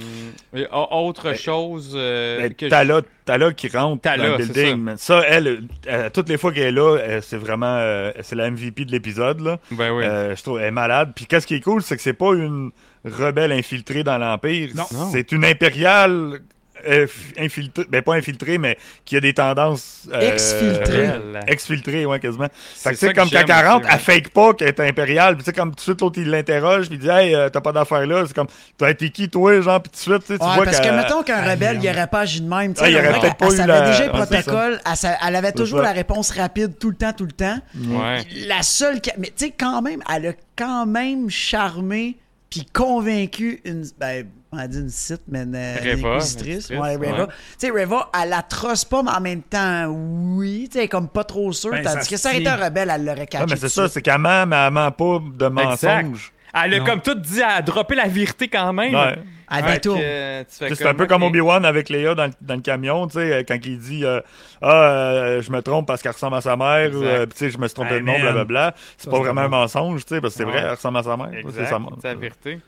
autre 0.90 1.32
chose 1.34 1.92
euh, 1.94 2.40
Ben, 2.40 2.54
que 2.54 2.66
Tala, 2.66 3.00
Tala 3.24 3.52
qui 3.54 3.68
rentre 3.68 4.02
Tala, 4.02 4.28
dans 4.28 4.36
le 4.36 4.44
c'est 4.44 4.52
building. 4.52 4.76
man. 4.76 4.96
Ça, 4.98 5.22
elle, 5.26 5.62
euh, 5.88 6.10
toutes 6.10 6.28
les 6.28 6.36
fois 6.36 6.52
qu'elle 6.52 6.64
est 6.64 6.72
là, 6.72 7.20
c'est 7.22 7.38
vraiment 7.38 7.76
euh, 7.78 8.12
c'est 8.20 8.36
la 8.36 8.50
MVP 8.50 8.84
de 8.84 8.92
l'épisode. 8.92 9.40
là. 9.40 9.58
je... 9.70 9.76
Ben 9.76 9.90
oui. 9.92 10.04
Euh, 10.04 10.36
je 10.36 10.42
trouve 10.42 10.58
elle 10.58 10.66
est 10.66 10.70
malade. 10.70 11.12
Puis 11.16 11.24
qu'est-ce 11.24 11.46
qui 11.46 11.54
est 11.54 11.60
cool, 11.62 11.82
c'est 11.82 11.96
que 11.96 12.02
c'est 12.02 12.12
pas 12.12 12.34
une 12.34 12.72
rebelle 13.06 13.52
infiltrée 13.52 14.04
dans 14.04 14.18
l'Empire. 14.18 14.72
Non. 14.74 14.84
Non. 14.92 15.08
C'est 15.10 15.32
une 15.32 15.44
impériale 15.46 16.40
euh, 16.88 17.06
infiltrée. 17.38 17.84
Ben 17.88 18.02
pas 18.02 18.14
infiltrée, 18.14 18.58
mais 18.58 18.78
qui 19.04 19.16
a 19.16 19.20
des 19.20 19.34
tendances. 19.34 20.02
euh, 20.12 20.32
Exfiltrée. 20.32 21.04
Elle. 21.04 21.40
Exfiltrée, 21.48 22.06
ouais, 22.06 22.20
quasiment. 22.20 22.48
Fait 22.74 22.90
que, 22.90 22.94
tu 22.94 23.00
sais, 23.06 23.12
comme 23.14 23.24
quand 23.30 23.36
j'aime 23.38 23.46
elle 23.48 23.66
rentre, 23.66 23.86
aussi, 23.86 23.94
elle 23.94 24.00
fake 24.00 24.28
pas 24.30 24.54
qu'elle 24.54 24.68
est 24.68 24.80
impériale. 24.80 25.34
Puis, 25.36 25.44
tu 25.44 25.50
sais, 25.50 25.56
comme 25.56 25.70
tout 25.70 25.76
de 25.76 25.80
suite, 25.80 26.00
l'autre, 26.00 26.18
il 26.20 26.30
l'interroge. 26.30 26.86
Puis, 26.86 26.96
il 26.96 26.98
dit, 27.00 27.08
hey, 27.08 27.34
euh, 27.34 27.48
t'as 27.48 27.60
pas 27.60 27.72
d'affaires 27.72 28.06
là. 28.06 28.24
C'est 28.26 28.34
comme, 28.34 28.48
t'as 28.78 28.90
été 28.90 29.10
qui, 29.10 29.28
toi, 29.28 29.60
genre? 29.60 29.80
Puis, 29.82 29.90
tout 29.92 29.96
de 30.10 30.16
suite, 30.16 30.26
tu 30.26 30.32
sais, 30.34 30.38
tu 30.38 30.44
Ouais, 30.44 30.54
vois 30.54 30.64
parce 30.64 30.80
que 30.80 30.88
mettons 30.90 31.22
qu'un 31.22 31.42
Ah, 31.44 31.50
rebelle, 31.50 31.78
il 31.82 31.88
aurait 31.90 32.06
pas 32.06 32.20
agi 32.20 32.40
de 32.40 32.48
même. 32.48 32.74
tu 32.74 32.80
sais, 32.80 32.86
Ah, 32.86 32.90
il 32.90 32.96
aurait 32.96 33.20
peut-être 33.20 33.36
pas 33.36 33.46
eu 33.46 33.56
savait 33.56 33.66
la- 33.66 33.90
déjà 33.90 34.06
le 34.06 34.12
protocole, 34.12 34.80
elle, 34.84 35.10
elle 35.26 35.36
avait 35.36 35.52
toujours 35.52 35.80
la 35.82 35.92
réponse 35.92 36.30
rapide 36.30 36.78
tout 36.78 36.90
le 36.90 36.96
temps, 36.96 37.12
tout 37.12 37.26
le 37.26 37.32
temps. 37.32 37.58
Ouais. 37.76 38.24
La 38.46 38.62
seule. 38.62 39.00
Mais 39.18 39.28
tu 39.28 39.46
sais, 39.46 39.54
quand 39.58 39.82
même, 39.82 40.02
elle 40.14 40.26
a 40.28 40.32
quand 40.56 40.86
même 40.86 41.28
charmé 41.30 42.16
puis 42.50 42.64
convaincu 42.72 43.60
une. 43.64 43.84
Ben, 43.98 44.26
on 44.52 44.58
a 44.58 44.68
dit 44.68 44.78
une 44.78 44.88
site, 44.88 45.22
mais 45.28 45.42
une, 45.42 45.54
une 45.54 45.76
Reva, 45.78 46.14
inquisitrice. 46.16 46.70
inquisitrice, 46.70 46.70
Ouais, 46.70 46.96
Reva. 46.96 47.22
ouais. 47.24 47.26
Tu 47.58 47.66
sais, 47.66 47.70
Reva, 47.70 48.10
elle 48.22 48.28
la 48.30 48.42
trosse 48.42 48.84
pas, 48.84 49.02
mais 49.02 49.10
en 49.10 49.20
même 49.20 49.42
temps, 49.42 49.86
oui. 49.88 50.66
Tu 50.68 50.72
sais, 50.74 50.78
elle 50.78 50.84
est 50.84 50.88
comme 50.88 51.08
pas 51.08 51.24
trop 51.24 51.52
sûre. 51.52 51.70
Ben, 51.72 51.82
tandis 51.82 52.16
ça 52.16 52.30
que 52.30 52.36
été 52.36 52.44
tient. 52.44 52.52
un 52.60 52.64
rebelle, 52.64 52.90
elle 52.94 53.04
l'aurait 53.04 53.26
catché. 53.26 53.44
Ouais, 53.44 53.50
mais 53.50 53.56
c'est 53.56 53.68
ça, 53.68 53.88
c'est 53.88 54.00
qu'elle 54.02 54.18
ment, 54.18 54.46
mais 54.46 54.56
elle 54.56 54.72
ment 54.72 54.90
pas 54.92 55.20
de 55.34 55.46
mensonges. 55.48 56.32
Elle 56.64 56.74
a 56.74 56.78
Non. 56.78 56.84
comme 56.84 57.00
tout 57.02 57.14
dit 57.14 57.42
à 57.42 57.60
dropper 57.62 57.94
la 57.94 58.08
vérité 58.08 58.48
quand 58.48 58.72
même. 58.72 58.94
Ouais. 58.94 59.16
Elle 59.48 59.80
que, 59.80 59.88
euh, 59.90 60.42
C'est 60.48 60.86
un 60.86 60.94
peu 60.94 61.06
comme. 61.06 61.22
Obi-Wan 61.22 61.64
avec 61.64 61.88
Léa 61.88 62.14
dans, 62.16 62.26
le- 62.26 62.32
dans 62.40 62.56
le 62.56 62.60
camion, 62.62 63.06
tu 63.06 63.14
sais, 63.18 63.44
quand 63.46 63.58
il 63.64 63.78
dit 63.78 64.04
euh, 64.04 64.20
Ah, 64.60 64.72
euh, 64.82 65.42
je 65.42 65.52
me 65.52 65.62
trompe 65.62 65.86
parce 65.86 66.02
qu'elle 66.02 66.12
ressemble 66.12 66.36
à 66.36 66.40
sa 66.40 66.56
mère, 66.56 66.90
ou 66.92 67.02
euh, 67.04 67.26
je 67.40 67.56
me 67.58 67.68
suis 67.68 67.74
trompé 67.74 67.94
Hey, 67.94 68.00
de 68.00 68.06
nom, 68.06 68.18
blablabla. 68.18 68.74
C'est 68.98 69.08
pas 69.10 69.18
vraiment 69.18 69.42
un 69.42 69.48
mensonge, 69.48 70.04
tu 70.04 70.14
sais, 70.16 70.20
parce 70.20 70.34
que 70.34 70.38
c'est 70.38 70.44
Ouais. 70.44 70.50
vrai, 70.50 70.62
elle 70.62 70.70
ressemble 70.70 70.98
à 70.98 71.02
sa 71.04 71.16
mère. 71.16 71.28
C'est 71.54 71.66
sa 72.02 72.14
vérité. 72.14 72.58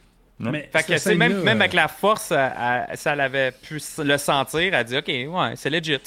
Mais 0.40 0.70
Fait 0.72 0.84
que, 0.84 1.14
même, 1.14 1.42
même 1.42 1.60
avec 1.60 1.72
la 1.72 1.88
force, 1.88 2.30
elle- 2.30 2.52
elle- 2.90 2.96
ça 2.96 3.16
l'avait 3.16 3.50
pu 3.50 3.80
le 4.04 4.16
sentir. 4.18 4.72
Elle 4.72 4.84
dit 4.84 4.96
Ok, 4.98 5.08
ouais, 5.08 5.52
c'est 5.56 5.70
legit. 5.70 5.98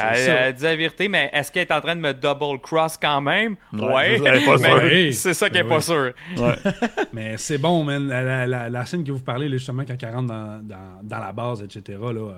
Elle, 0.00 0.16
ça. 0.18 0.32
elle 0.32 0.54
dit 0.54 0.62
la 0.64 0.76
vérité, 0.76 1.08
mais 1.08 1.30
est-ce 1.32 1.50
qu'elle 1.52 1.62
est 1.62 1.72
en 1.72 1.80
train 1.80 1.94
de 1.96 2.00
me 2.00 2.12
double 2.14 2.60
cross 2.60 2.96
quand 3.00 3.20
même? 3.20 3.56
Ouais, 3.72 4.18
Ouais. 4.20 5.12
C'est 5.12 5.34
ça 5.34 5.48
qu'elle 5.48 5.58
est 5.60 5.62
Ben 5.64 5.68
pas 5.68 5.80
sûre. 5.80 6.12
Ouais. 6.36 6.54
Mais 7.12 7.36
c'est 7.36 7.58
bon, 7.58 7.84
man. 7.84 8.08
La, 8.08 8.22
la- 8.22 8.46
la- 8.46 8.70
la 8.70 8.86
scène 8.86 9.04
que 9.04 9.12
vous 9.12 9.20
parlez, 9.20 9.48
là, 9.48 9.56
justement, 9.56 9.84
quand 9.86 9.96
elle 10.02 10.14
rentre 10.14 10.28
dans, 10.28 10.60
dans, 10.62 11.00
dans 11.02 11.18
la 11.18 11.32
base, 11.32 11.62
etc. 11.62 11.98
Là, 12.00 12.08
euh, 12.10 12.32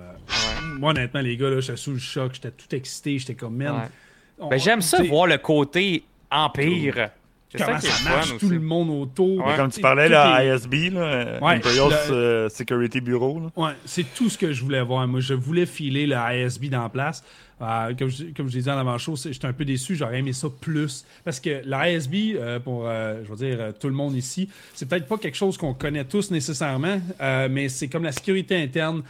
Moi, 0.79 0.91
honnêtement, 0.91 1.21
les 1.21 1.35
gars, 1.37 1.49
là, 1.49 1.59
j'étais 1.59 1.77
sous 1.77 1.91
le 1.91 1.99
choc. 1.99 2.31
J'étais 2.33 2.51
tout 2.51 2.73
excité. 2.75 3.17
J'étais 3.19 3.35
comme, 3.35 3.55
man. 3.55 3.89
Ben, 4.49 4.59
j'aime 4.59 4.81
ça 4.81 5.01
voir 5.03 5.27
le 5.27 5.37
côté 5.37 6.03
empire. 6.31 7.09
C'est 7.49 7.59
ça 7.59 7.77
fun 7.79 8.09
marche, 8.09 8.31
aussi. 8.33 8.37
tout 8.45 8.49
le 8.51 8.59
monde 8.59 8.89
autour. 8.89 9.37
Ouais. 9.47 9.55
Comme 9.55 9.71
sais, 9.71 9.77
tu 9.77 9.81
parlais, 9.81 10.09
là, 10.09 10.43
est- 10.43 10.53
ISB, 10.53 10.89
là, 10.93 11.39
Ouais, 11.41 11.53
Imperial 11.55 11.89
le- 12.09 12.47
Security 12.49 12.99
Bureau. 12.99 13.39
Là. 13.39 13.47
Ouais, 13.55 13.71
c'est 13.85 14.03
tout 14.13 14.29
ce 14.29 14.37
que 14.37 14.51
je 14.51 14.61
voulais 14.61 14.81
voir. 14.81 15.07
Moi, 15.07 15.21
je 15.21 15.33
voulais 15.33 15.65
filer 15.65 16.05
le 16.05 16.15
ISB 16.17 16.65
dans 16.69 16.83
la 16.83 16.89
place. 16.89 17.23
Euh, 17.59 17.93
comme, 17.97 18.09
je, 18.49 18.59
dit 18.59 18.69
en 18.69 18.77
avant-show, 18.77 19.15
j'étais 19.15 19.47
un 19.47 19.53
peu 19.53 19.65
déçu. 19.65 19.95
J'aurais 19.95 20.19
aimé 20.19 20.33
ça 20.33 20.47
plus. 20.49 21.05
Parce 21.23 21.39
que 21.39 21.61
l'ISB, 21.65 22.35
euh, 22.35 22.59
pour 22.59 22.87
euh, 22.87 23.23
je 23.23 23.29
veux 23.29 23.35
dire, 23.35 23.57
euh, 23.59 23.71
tout 23.71 23.87
le 23.87 23.93
monde 23.93 24.15
ici, 24.15 24.49
c'est 24.73 24.87
peut-être 24.87 25.07
pas 25.07 25.17
quelque 25.17 25.37
chose 25.37 25.57
qu'on 25.57 25.73
connaît 25.73 26.05
tous 26.05 26.29
nécessairement, 26.29 27.01
euh, 27.19 27.47
mais 27.49 27.69
c'est 27.69 27.87
comme 27.87 28.03
la 28.03 28.11
sécurité 28.11 28.61
interne, 28.61 29.01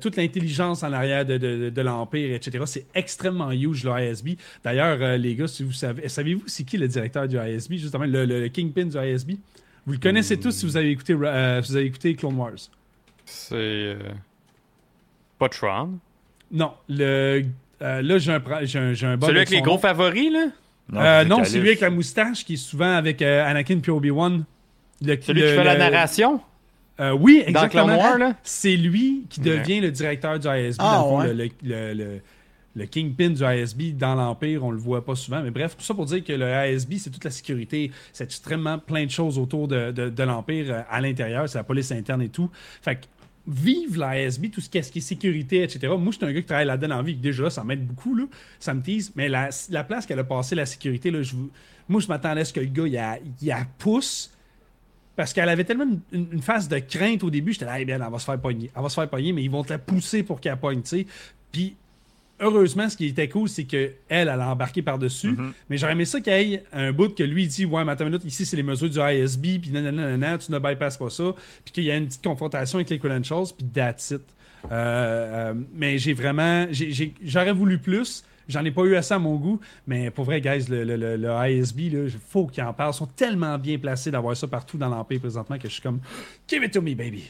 toute 0.00 0.16
l'intelligence 0.16 0.82
en 0.82 0.92
arrière 0.92 1.26
de, 1.26 1.82
l'Empire, 1.82 2.34
etc. 2.34 2.64
C'est 2.66 2.86
extrêmement 2.94 3.50
huge, 3.50 3.84
le 3.84 3.90
ISB. 4.00 4.30
D'ailleurs, 4.64 5.18
les 5.18 5.34
gars, 5.34 5.48
si 5.48 5.62
vous 5.62 5.72
savez, 5.72 6.08
savez-vous 6.08 6.44
c'est 6.46 6.64
qui 6.64 6.78
le 6.78 6.88
directeur 6.88 7.28
du 7.28 7.36
ISB, 7.36 7.74
justement, 7.74 8.04
le, 8.06 8.48
Kingpin 8.48 8.86
du 8.86 8.96
ISB? 8.96 9.32
Vous 9.84 9.92
le 9.92 9.98
connaissez 9.98 10.38
tous 10.38 10.52
si 10.52 10.64
vous 10.64 10.76
avez 10.76 10.90
écouté, 10.90 11.12
si 11.12 11.70
vous 11.70 11.76
avez 11.76 11.86
écouté 11.86 12.14
Clone 12.14 12.36
Wars. 12.36 12.52
C'est. 13.24 13.96
Pas 15.38 15.48
Tron. 15.48 15.98
Non, 16.52 16.72
le, 16.88 17.44
euh, 17.82 18.02
là, 18.02 18.18
j'ai 18.18 18.32
un, 18.32 18.38
pra- 18.38 18.64
j'ai 18.66 18.78
un, 18.78 18.92
j'ai 18.92 19.06
un 19.06 19.16
bug 19.16 19.28
Celui 19.28 19.38
avec 19.38 19.50
les 19.50 19.58
son 19.58 19.62
gros 19.64 19.74
nom. 19.74 19.78
favoris, 19.80 20.30
là? 20.32 20.46
Euh, 20.94 21.24
non, 21.24 21.36
Calus. 21.36 21.48
c'est 21.50 21.58
lui 21.58 21.68
avec 21.68 21.80
la 21.80 21.90
moustache 21.90 22.44
qui 22.44 22.54
est 22.54 22.56
souvent 22.56 22.92
avec 22.94 23.22
euh, 23.22 23.44
Anakin 23.46 23.78
puis 23.80 23.90
Obi-Wan. 23.90 24.44
Le- 25.04 25.16
Celui 25.20 25.40
le- 25.40 25.48
qui 25.48 25.54
fait 25.54 25.64
la 25.64 25.76
narration? 25.78 26.40
Euh, 27.00 27.12
oui, 27.12 27.42
exactement. 27.46 27.86
Là? 28.18 28.34
C'est 28.42 28.76
lui 28.76 29.24
qui 29.30 29.40
devient 29.40 29.80
le 29.80 29.90
directeur 29.90 30.38
du 30.38 30.46
ISB. 30.46 30.76
Ah, 30.80 30.98
dans 30.98 31.02
le, 31.04 31.08
fond, 31.10 31.18
ouais. 31.28 31.34
le, 31.34 31.48
le- 31.62 31.94
le- 31.94 32.20
le 32.74 32.86
kingpin 32.86 33.30
du 33.30 33.42
ISB 33.44 33.96
dans 33.96 34.14
l'Empire, 34.14 34.64
on 34.64 34.70
le 34.70 34.78
voit 34.78 35.04
pas 35.04 35.14
souvent. 35.14 35.42
Mais 35.42 35.50
bref, 35.50 35.76
tout 35.76 35.84
ça 35.84 35.94
pour 35.94 36.04
dire 36.06 36.22
que 36.24 36.32
le 36.32 36.46
ISB, 36.70 36.94
c'est 36.98 37.10
toute 37.10 37.24
la 37.24 37.30
sécurité. 37.30 37.90
C'est 38.12 38.24
extrêmement 38.24 38.78
plein 38.78 39.04
de 39.06 39.10
choses 39.10 39.38
autour 39.38 39.68
de, 39.68 39.90
de- 39.90 40.08
de 40.10 40.22
l'Empire 40.22 40.66
euh, 40.68 40.80
à 40.90 41.00
l'intérieur. 41.00 41.48
C'est 41.48 41.58
la 41.58 41.64
police 41.64 41.90
interne 41.92 42.22
et 42.22 42.28
tout. 42.28 42.50
Fait 42.82 42.96
que 42.96 43.00
vive 43.46 44.00
l'ISB, 44.00 44.50
tout 44.50 44.60
ce 44.60 44.68
qui 44.68 44.78
est, 44.78 44.82
ce 44.82 44.92
qui 44.92 44.98
est 44.98 45.02
sécurité, 45.02 45.62
etc. 45.62 45.92
Moi, 45.98 46.12
je 46.12 46.24
un 46.24 46.32
gars 46.32 46.40
qui 46.40 46.46
travaille 46.46 46.66
là-dedans 46.66 46.98
en 46.98 47.02
vie. 47.02 47.16
Déjà, 47.16 47.50
ça 47.50 47.64
m'aide 47.64 47.86
beaucoup. 47.86 48.14
Là. 48.14 48.24
Ça 48.60 48.72
me 48.74 48.82
tease. 48.82 49.12
Mais 49.16 49.28
la, 49.28 49.50
la 49.70 49.84
place 49.84 50.06
qu'elle 50.06 50.18
a 50.18 50.24
passé 50.24 50.54
la 50.54 50.66
sécurité, 50.66 51.10
là, 51.10 51.22
je, 51.22 51.34
moi, 51.88 52.00
je 52.00 52.08
m'attendais 52.08 52.42
à 52.42 52.44
ce 52.44 52.52
que 52.52 52.60
le 52.60 52.66
gars, 52.66 52.86
il 52.86 52.96
a, 52.96 53.18
il 53.40 53.50
a 53.50 53.66
pousse. 53.78 54.32
Parce 55.14 55.32
qu'elle 55.32 55.48
avait 55.48 55.64
tellement 55.64 55.84
une 56.12 56.40
phase 56.40 56.68
de 56.68 56.78
crainte 56.78 57.22
au 57.22 57.28
début, 57.30 57.52
j'étais 57.52 57.66
là, 57.66 57.78
eh 57.78 57.84
bien, 57.84 57.96
elle 57.96 58.10
va 58.10 58.18
se 58.18 58.24
faire 58.24 58.40
pogner. 58.40 58.70
Elle 58.74 58.82
va 58.82 58.88
se 58.88 58.94
faire 58.94 59.10
pogner, 59.10 59.32
mais 59.32 59.42
ils 59.42 59.50
vont 59.50 59.62
te 59.62 59.72
la 59.72 59.78
pousser 59.78 60.22
pour 60.22 60.40
qu'elle 60.40 60.56
pogne, 60.56 60.80
tu 60.80 60.88
sais. 60.88 61.06
Puis, 61.50 61.76
heureusement, 62.42 62.88
ce 62.90 62.96
qui 62.96 63.06
était 63.06 63.28
cool, 63.28 63.48
c'est 63.48 63.64
qu'elle, 63.64 63.94
elle 64.08 64.28
a 64.28 64.50
embarqué 64.50 64.82
par-dessus. 64.82 65.34
Mais 65.70 65.78
j'aurais 65.78 65.92
aimé 65.92 66.04
ça 66.04 66.20
qu'il 66.20 66.32
y 66.50 66.54
ait 66.54 66.64
un 66.72 66.92
bout 66.92 67.14
que 67.14 67.22
lui 67.22 67.44
il 67.44 67.48
dit 67.48 67.64
Ouais, 67.64 67.84
mais 67.84 67.92
attends 67.92 68.04
une 68.04 68.10
minute, 68.10 68.24
ici, 68.26 68.44
c'est 68.44 68.56
les 68.56 68.62
mesures 68.62 68.90
du 68.90 68.98
ISB, 69.00 69.60
puis 69.60 69.70
nanana, 69.70 70.36
tu 70.38 70.52
ne 70.52 70.58
bypasses 70.58 70.98
pas 70.98 71.08
ça. 71.10 71.34
Puis 71.64 71.72
qu'il 71.72 71.84
y 71.84 71.90
a 71.90 71.96
une 71.96 72.06
petite 72.08 72.22
confrontation 72.24 72.76
avec 72.78 72.90
les 72.90 72.98
credentials, 72.98 73.44
puis 73.56 73.66
that's 73.68 74.10
it. 74.10 74.20
Euh, 74.70 74.70
euh, 74.70 75.54
mais 75.74 75.98
j'ai 75.98 76.12
vraiment. 76.12 76.66
j'ai- 76.70 76.92
j'ai- 76.92 77.14
J'aurais 77.24 77.52
voulu 77.52 77.78
plus. 77.78 78.24
J'en 78.48 78.64
ai 78.64 78.70
pas 78.72 78.82
eu 78.82 78.96
assez 78.96 79.14
à 79.14 79.18
mon 79.20 79.36
goût, 79.36 79.60
mais 79.86 80.10
pour 80.10 80.24
vrai, 80.24 80.40
guys, 80.40 80.66
le, 80.68 80.82
le, 80.84 80.96
le, 80.96 81.16
le 81.16 81.28
ISB, 81.48 81.78
il 81.92 82.10
faut 82.28 82.46
qu'ils 82.48 82.62
en 82.64 82.72
parlent. 82.72 82.92
Ils 82.92 82.96
sont 82.98 83.06
tellement 83.06 83.56
bien 83.56 83.78
placés 83.78 84.10
d'avoir 84.10 84.36
ça 84.36 84.46
partout 84.48 84.76
dans 84.78 84.88
l'Empire 84.88 85.20
présentement 85.20 85.56
que 85.58 85.68
je 85.68 85.74
suis 85.74 85.82
comme 85.82 86.00
Give 86.48 86.62
it 86.64 86.72
to 86.72 86.82
me, 86.82 86.94
baby. 86.94 87.24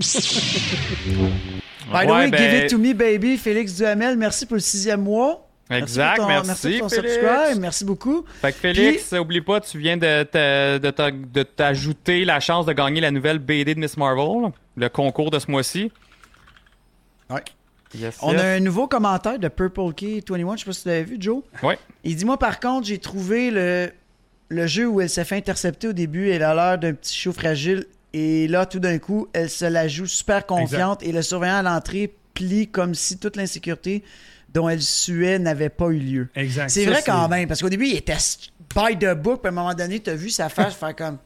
By 1.86 2.06
the 2.06 2.10
Ouais, 2.10 2.12
way, 2.12 2.30
ben- 2.30 2.38
give 2.38 2.64
it 2.64 2.70
to 2.70 2.78
me, 2.78 2.92
baby. 2.94 3.36
Félix 3.38 3.74
Duhamel, 3.76 4.16
merci 4.16 4.46
pour 4.46 4.54
le 4.56 4.60
sixième 4.60 5.02
mois. 5.02 5.46
Exact, 5.70 6.16
pour 6.16 6.24
ton- 6.26 6.28
merci, 6.32 6.48
Merci 6.48 6.78
pour 6.80 6.88
ton 6.90 6.96
Félix. 6.96 7.14
subscribe. 7.14 7.60
Merci 7.60 7.84
beaucoup. 7.84 8.24
Fait 8.40 8.52
que 8.52 8.58
Félix, 8.58 9.12
oublie 9.12 9.40
pas, 9.40 9.60
tu 9.60 9.78
viens 9.78 9.96
de, 9.96 10.24
te- 10.24 10.78
de, 10.78 10.90
te- 10.90 11.10
de 11.10 11.42
t'ajouter 11.44 12.24
la 12.24 12.40
chance 12.40 12.66
de 12.66 12.72
gagner 12.72 13.00
la 13.00 13.10
nouvelle 13.12 13.38
BD 13.38 13.74
de 13.76 13.80
Miss 13.80 13.96
Marvel, 13.96 14.50
le 14.76 14.88
concours 14.88 15.30
de 15.30 15.38
ce 15.38 15.48
mois-ci. 15.50 15.92
Ouais. 17.30 17.42
Yes, 17.94 18.18
On 18.22 18.32
yes. 18.32 18.40
a 18.40 18.44
un 18.46 18.60
nouveau 18.60 18.86
commentaire 18.86 19.38
de 19.38 19.48
Purple 19.48 19.92
Key 19.96 20.20
21, 20.28 20.56
je 20.56 20.60
sais 20.60 20.64
pas 20.66 20.72
si 20.72 20.82
tu 20.82 20.88
l'avais 20.88 21.04
vu, 21.04 21.16
Joe. 21.18 21.42
Ouais. 21.62 21.78
Il 22.04 22.14
dit 22.16 22.24
Moi, 22.24 22.38
par 22.38 22.60
contre, 22.60 22.86
j'ai 22.86 22.98
trouvé 22.98 23.50
le, 23.50 23.90
le 24.48 24.66
jeu 24.66 24.86
où 24.86 25.00
elle 25.00 25.08
s'est 25.10 25.24
fait 25.24 25.36
intercepter 25.36 25.88
au 25.88 25.92
début. 25.92 26.30
Elle 26.30 26.42
a 26.44 26.54
l'air 26.54 26.78
d'un 26.78 26.94
petit 26.94 27.16
chou 27.16 27.32
fragile. 27.32 27.86
Et 28.12 28.48
là, 28.48 28.66
tout 28.66 28.80
d'un 28.80 28.98
coup, 28.98 29.28
elle 29.32 29.50
se 29.50 29.64
la 29.64 29.88
joue 29.88 30.06
super 30.06 30.46
confiante. 30.46 31.02
Et 31.02 31.12
le 31.12 31.22
surveillant 31.22 31.56
à 31.56 31.62
l'entrée 31.62 32.14
plie 32.34 32.68
comme 32.68 32.94
si 32.94 33.18
toute 33.18 33.36
l'insécurité 33.36 34.02
dont 34.52 34.68
elle 34.68 34.82
suait 34.82 35.38
n'avait 35.38 35.68
pas 35.68 35.86
eu 35.88 35.98
lieu. 35.98 36.28
Exact. 36.34 36.70
C'est 36.70 36.86
vrai 36.86 37.02
quand 37.04 37.28
même, 37.28 37.46
parce 37.46 37.62
qu'au 37.62 37.68
début, 37.68 37.86
il 37.86 37.96
était 37.96 38.16
by 38.74 38.96
the 38.98 39.14
book. 39.14 39.42
Puis 39.42 39.48
à 39.48 39.52
un 39.52 39.54
moment 39.54 39.74
donné, 39.74 40.00
tu 40.00 40.10
as 40.10 40.16
vu 40.16 40.30
sa 40.30 40.48
face 40.48 40.74
faire 40.74 40.96
comme. 40.96 41.18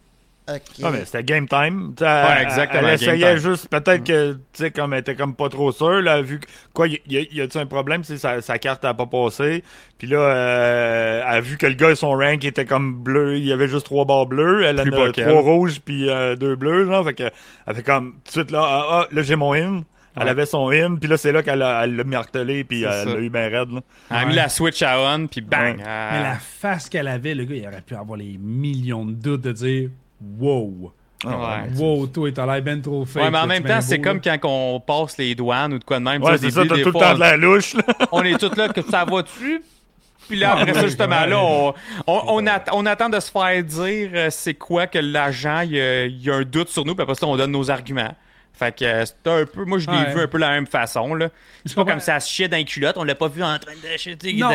Ok. 0.46 0.60
Ah, 0.82 0.90
mais 0.92 1.06
c'était 1.06 1.24
game 1.24 1.48
time. 1.48 1.94
Ouais, 1.98 2.06
elle- 2.06 2.42
exactement, 2.42 2.88
Elle 2.88 2.94
essayait 2.94 3.38
juste, 3.38 3.66
peut-être 3.68 4.04
que, 4.04 4.32
tu 4.34 4.38
sais, 4.52 4.70
comme 4.70 4.92
elle 4.92 5.00
était 5.00 5.14
comme 5.14 5.34
pas 5.34 5.48
trop 5.48 5.72
sûre, 5.72 6.02
là, 6.02 6.20
vu 6.20 6.38
que, 6.38 6.46
quoi, 6.74 6.86
y, 6.86 7.00
y, 7.08 7.28
y 7.36 7.40
a-tu 7.40 7.56
un 7.56 7.64
problème, 7.64 8.02
tu 8.02 8.08
sais, 8.08 8.18
sa, 8.18 8.42
sa 8.42 8.58
carte 8.58 8.84
a 8.84 8.92
pas 8.92 9.06
passé? 9.06 9.64
Puis 9.96 10.06
là, 10.06 10.18
euh, 10.18 11.22
elle 11.26 11.36
a 11.36 11.40
vu 11.40 11.56
que 11.56 11.66
le 11.66 11.72
gars, 11.72 11.94
son 11.96 12.10
rank 12.10 12.44
était 12.44 12.66
comme 12.66 12.94
bleu, 13.02 13.38
il 13.38 13.44
y 13.46 13.52
avait 13.52 13.68
juste 13.68 13.86
trois 13.86 14.04
barres 14.04 14.26
bleues, 14.26 14.64
elle 14.64 14.80
en 14.80 14.84
a 14.84 15.12
trois 15.12 15.40
rouges 15.40 15.80
puis 15.80 16.10
euh, 16.10 16.36
deux 16.36 16.56
bleus, 16.56 16.84
genre, 16.86 17.04
fait 17.06 17.14
que, 17.14 17.30
elle 17.66 17.74
fait 17.74 17.82
comme, 17.82 18.12
tout 18.12 18.20
de 18.26 18.30
suite, 18.30 18.50
là, 18.50 18.60
ah, 18.62 18.86
ah, 18.90 19.06
là, 19.10 19.22
j'ai 19.22 19.36
mon 19.36 19.54
in. 19.54 19.82
Elle 20.16 20.22
Ouais. 20.24 20.30
avait 20.30 20.46
son 20.46 20.68
in, 20.70 20.94
puis 20.94 21.08
là, 21.08 21.16
c'est 21.16 21.32
là 21.32 21.42
qu'elle 21.42 21.58
l'a 21.58 21.86
martelé, 22.04 22.62
puis 22.62 22.84
elle 22.84 23.08
l'a 23.08 23.18
eu 23.18 23.30
bien 23.30 23.48
raide, 23.48 23.72
là. 23.72 23.80
Elle 24.10 24.16
a 24.16 24.24
mis 24.26 24.34
la 24.34 24.48
Switch 24.48 24.80
à 24.82 25.00
on, 25.00 25.26
puis 25.26 25.40
bang! 25.40 25.78
Ouais. 25.78 25.84
euh, 25.84 26.10
Mais 26.12 26.22
la 26.22 26.36
face 26.38 26.88
qu'elle 26.88 27.08
avait, 27.08 27.34
le 27.34 27.44
gars, 27.44 27.56
il 27.56 27.66
aurait 27.66 27.80
pu 27.80 27.96
avoir 27.96 28.16
les 28.18 28.38
millions 28.38 29.04
de 29.06 29.10
doutes 29.12 29.40
de 29.40 29.50
dire 29.50 29.90
Wow. 30.38 30.92
Ah, 31.26 31.28
Ouais. 31.28 31.78
Wow, 31.78 32.06
toi, 32.08 32.30
t'as 32.32 32.46
l'air 32.46 32.62
ben 32.62 32.82
trop 32.82 33.04
fake. 33.04 33.22
Ouais, 33.22 33.30
mais 33.30 33.38
en 33.38 33.46
même 33.46 33.64
temps, 33.64 33.80
c'est 33.80 33.98
comme 34.00 34.20
quand 34.20 34.38
on 34.44 34.80
passe 34.80 35.16
les 35.16 35.34
douanes 35.34 35.72
ou 35.74 35.78
de 35.78 35.84
quoi 35.84 35.98
de 35.98 36.04
même. 36.04 36.22
Ouais, 36.22 36.36
c'est 36.36 36.50
ça, 36.50 36.62
t'as 36.68 36.76
tout 36.82 36.90
le 36.90 36.92
temps 36.92 37.14
de 37.14 37.20
la 37.20 37.36
louche, 37.36 37.74
là. 37.74 37.82
on, 38.12 38.22
est 38.22 38.38
tous 38.38 38.54
là, 38.56 38.68
que 38.68 38.82
ça 38.82 39.04
va-tu? 39.04 39.62
Puis 40.28 40.38
là, 40.38 40.52
après 40.56 40.74
ça, 40.74 40.82
justement, 40.86 41.26
là, 41.26 41.38
on, 41.38 41.74
on, 42.06 42.22
on 42.28 42.46
at- 42.46 42.64
on 42.72 42.86
attend 42.86 43.08
de 43.08 43.20
se 43.20 43.30
faire 43.30 43.62
dire 43.62 44.10
euh, 44.14 44.28
c'est 44.30 44.54
quoi 44.54 44.86
que 44.86 44.98
l'agent, 44.98 45.60
il 45.60 45.72
y 45.72 45.80
a, 45.80 46.04
il 46.06 46.22
y 46.22 46.30
a 46.30 46.34
un 46.36 46.42
doute 46.42 46.68
sur 46.68 46.84
nous, 46.84 46.94
puis 46.94 47.02
après 47.02 47.14
ça, 47.14 47.26
on 47.26 47.36
donne 47.36 47.52
nos 47.52 47.70
arguments. 47.70 48.14
Fait 48.54 48.74
que 48.74 48.84
euh, 48.84 49.04
c'est 49.04 49.30
un 49.30 49.44
peu, 49.46 49.64
moi 49.64 49.78
je 49.78 49.90
l'ai 49.90 49.96
Ouais. 49.96 50.14
vu 50.14 50.20
un 50.20 50.28
peu 50.28 50.38
de 50.38 50.42
la 50.42 50.50
même 50.52 50.66
façon 50.68 51.14
là. 51.14 51.28
C'est 51.66 51.74
pas 51.74 51.84
comme 51.84 51.98
ça 52.00 52.20
se 52.20 52.30
chiait 52.30 52.46
dans 52.48 52.56
les 52.56 52.64
culottes, 52.64 52.96
on 52.96 53.02
l'a 53.04 53.16
pas 53.16 53.26
vu 53.28 53.42
en 53.42 53.58
train 53.58 53.72
de 53.72 54.38
Non, 54.40 54.50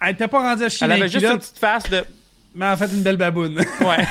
elle 0.00 0.10
était 0.12 0.28
pas 0.28 0.38
rendue 0.38 0.64
à 0.64 0.68
chier 0.68 0.84
Elle 0.84 0.92
avait 0.92 1.08
juste 1.08 1.26
une 1.26 1.38
petite 1.38 1.58
face 1.58 1.90
de. 1.90 2.04
Mais 2.54 2.64
elle 2.66 2.72
a 2.72 2.76
fait 2.76 2.86
une 2.92 3.02
belle 3.02 3.16
baboune. 3.16 3.60
Ouais. 3.80 4.04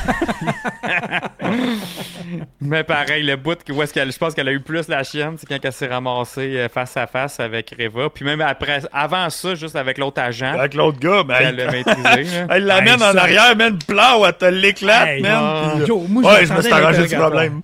Mais 2.61 2.83
pareil, 2.83 3.23
le 3.23 3.35
bout 3.35 3.57
où 3.69 3.81
est-ce 3.83 3.93
qu'elle, 3.93 4.11
je 4.11 4.17
pense 4.17 4.33
qu'elle 4.33 4.47
a 4.47 4.51
eu 4.51 4.59
plus 4.59 4.87
la 4.87 5.03
chienne, 5.03 5.35
c'est 5.37 5.47
quand 5.47 5.57
elle 5.63 5.73
s'est 5.73 5.87
ramassée 5.87 6.57
euh, 6.57 6.69
face 6.69 6.95
à 6.97 7.07
face 7.07 7.39
avec 7.39 7.75
Reva. 7.77 8.09
Puis 8.09 8.25
même 8.25 8.41
après, 8.41 8.81
avant 8.91 9.29
ça, 9.29 9.55
juste 9.55 9.75
avec 9.75 9.97
l'autre 9.97 10.21
agent, 10.21 10.53
Avec 10.57 10.73
l'autre 10.73 10.99
gars, 10.99 11.23
ben, 11.23 11.37
qu'elle 11.37 11.55
l'a 11.55 11.71
maîtrisé. 11.71 12.37
Elle 12.49 12.65
l'amène 12.65 12.87
Hey, 13.01 13.09
en 13.09 13.13
ça- 13.13 13.21
arrière, 13.21 13.55
man, 13.55 13.77
plau, 13.85 14.25
elle 14.25 14.33
te 14.33 14.45
l'éclate, 14.45 15.07
Hey, 15.07 15.21
man. 15.21 15.85
Yo, 15.87 15.99
moi, 16.07 16.23
je 16.23 16.27
ouais, 16.27 16.45
je 16.45 16.53
me 16.53 16.61
suis 16.61 16.71
arrangé 16.73 17.07
du 17.07 17.15
problème. 17.15 17.61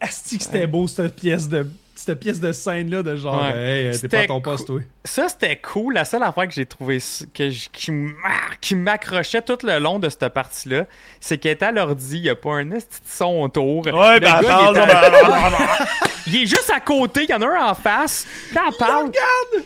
Asti 0.00 0.38
que 0.38 0.44
c'était 0.44 0.66
beau, 0.66 0.86
cette 0.86 1.16
pièce 1.16 1.48
de. 1.48 1.66
Cette 2.06 2.20
pièce 2.20 2.38
de 2.38 2.52
scène-là 2.52 3.02
de 3.02 3.16
genre, 3.16 3.40
Ouais. 3.42 3.56
hey, 3.84 3.90
t'es 3.92 3.96
C'était 3.98 4.16
pas 4.18 4.22
à 4.24 4.26
ton 4.26 4.40
poste, 4.42 4.66
toi. 4.66 4.80
Ça, 5.04 5.28
c'était 5.28 5.56
cool. 5.56 5.94
La 5.94 6.04
seule 6.04 6.22
affaire 6.22 6.46
que 6.46 6.52
j'ai 6.52 6.66
trouvé 6.66 6.98
que 7.32 7.48
qui 7.70 7.90
m'a- 7.92 8.12
qui 8.60 8.74
m'accrochait 8.74 9.40
tout 9.40 9.56
le 9.62 9.78
long 9.78 9.98
de 9.98 10.08
cette 10.10 10.28
partie-là, 10.28 10.84
c'est 11.18 11.38
qu'elle 11.38 11.52
était 11.52 11.64
à 11.66 11.72
l'ordi, 11.72 12.16
il 12.18 12.22
n'y 12.24 12.28
a 12.28 12.34
pas 12.34 12.56
un 12.56 12.70
esti 12.72 12.98
son 13.06 13.42
autour. 13.42 13.86
Ouais, 13.86 14.20
ben, 14.20 14.42
parle, 14.42 14.76
il, 14.76 14.78
est 14.78 14.82
à- 14.82 15.10
ben, 15.10 15.56
il 16.26 16.36
est 16.42 16.46
juste 16.46 16.70
à 16.74 16.80
côté, 16.80 17.22
il 17.24 17.30
y 17.30 17.34
en 17.34 17.40
a 17.40 17.46
un 17.46 17.70
en 17.70 17.74
face. 17.74 18.26
Puis 18.50 18.58
elle 18.68 18.76
parle. 18.76 19.10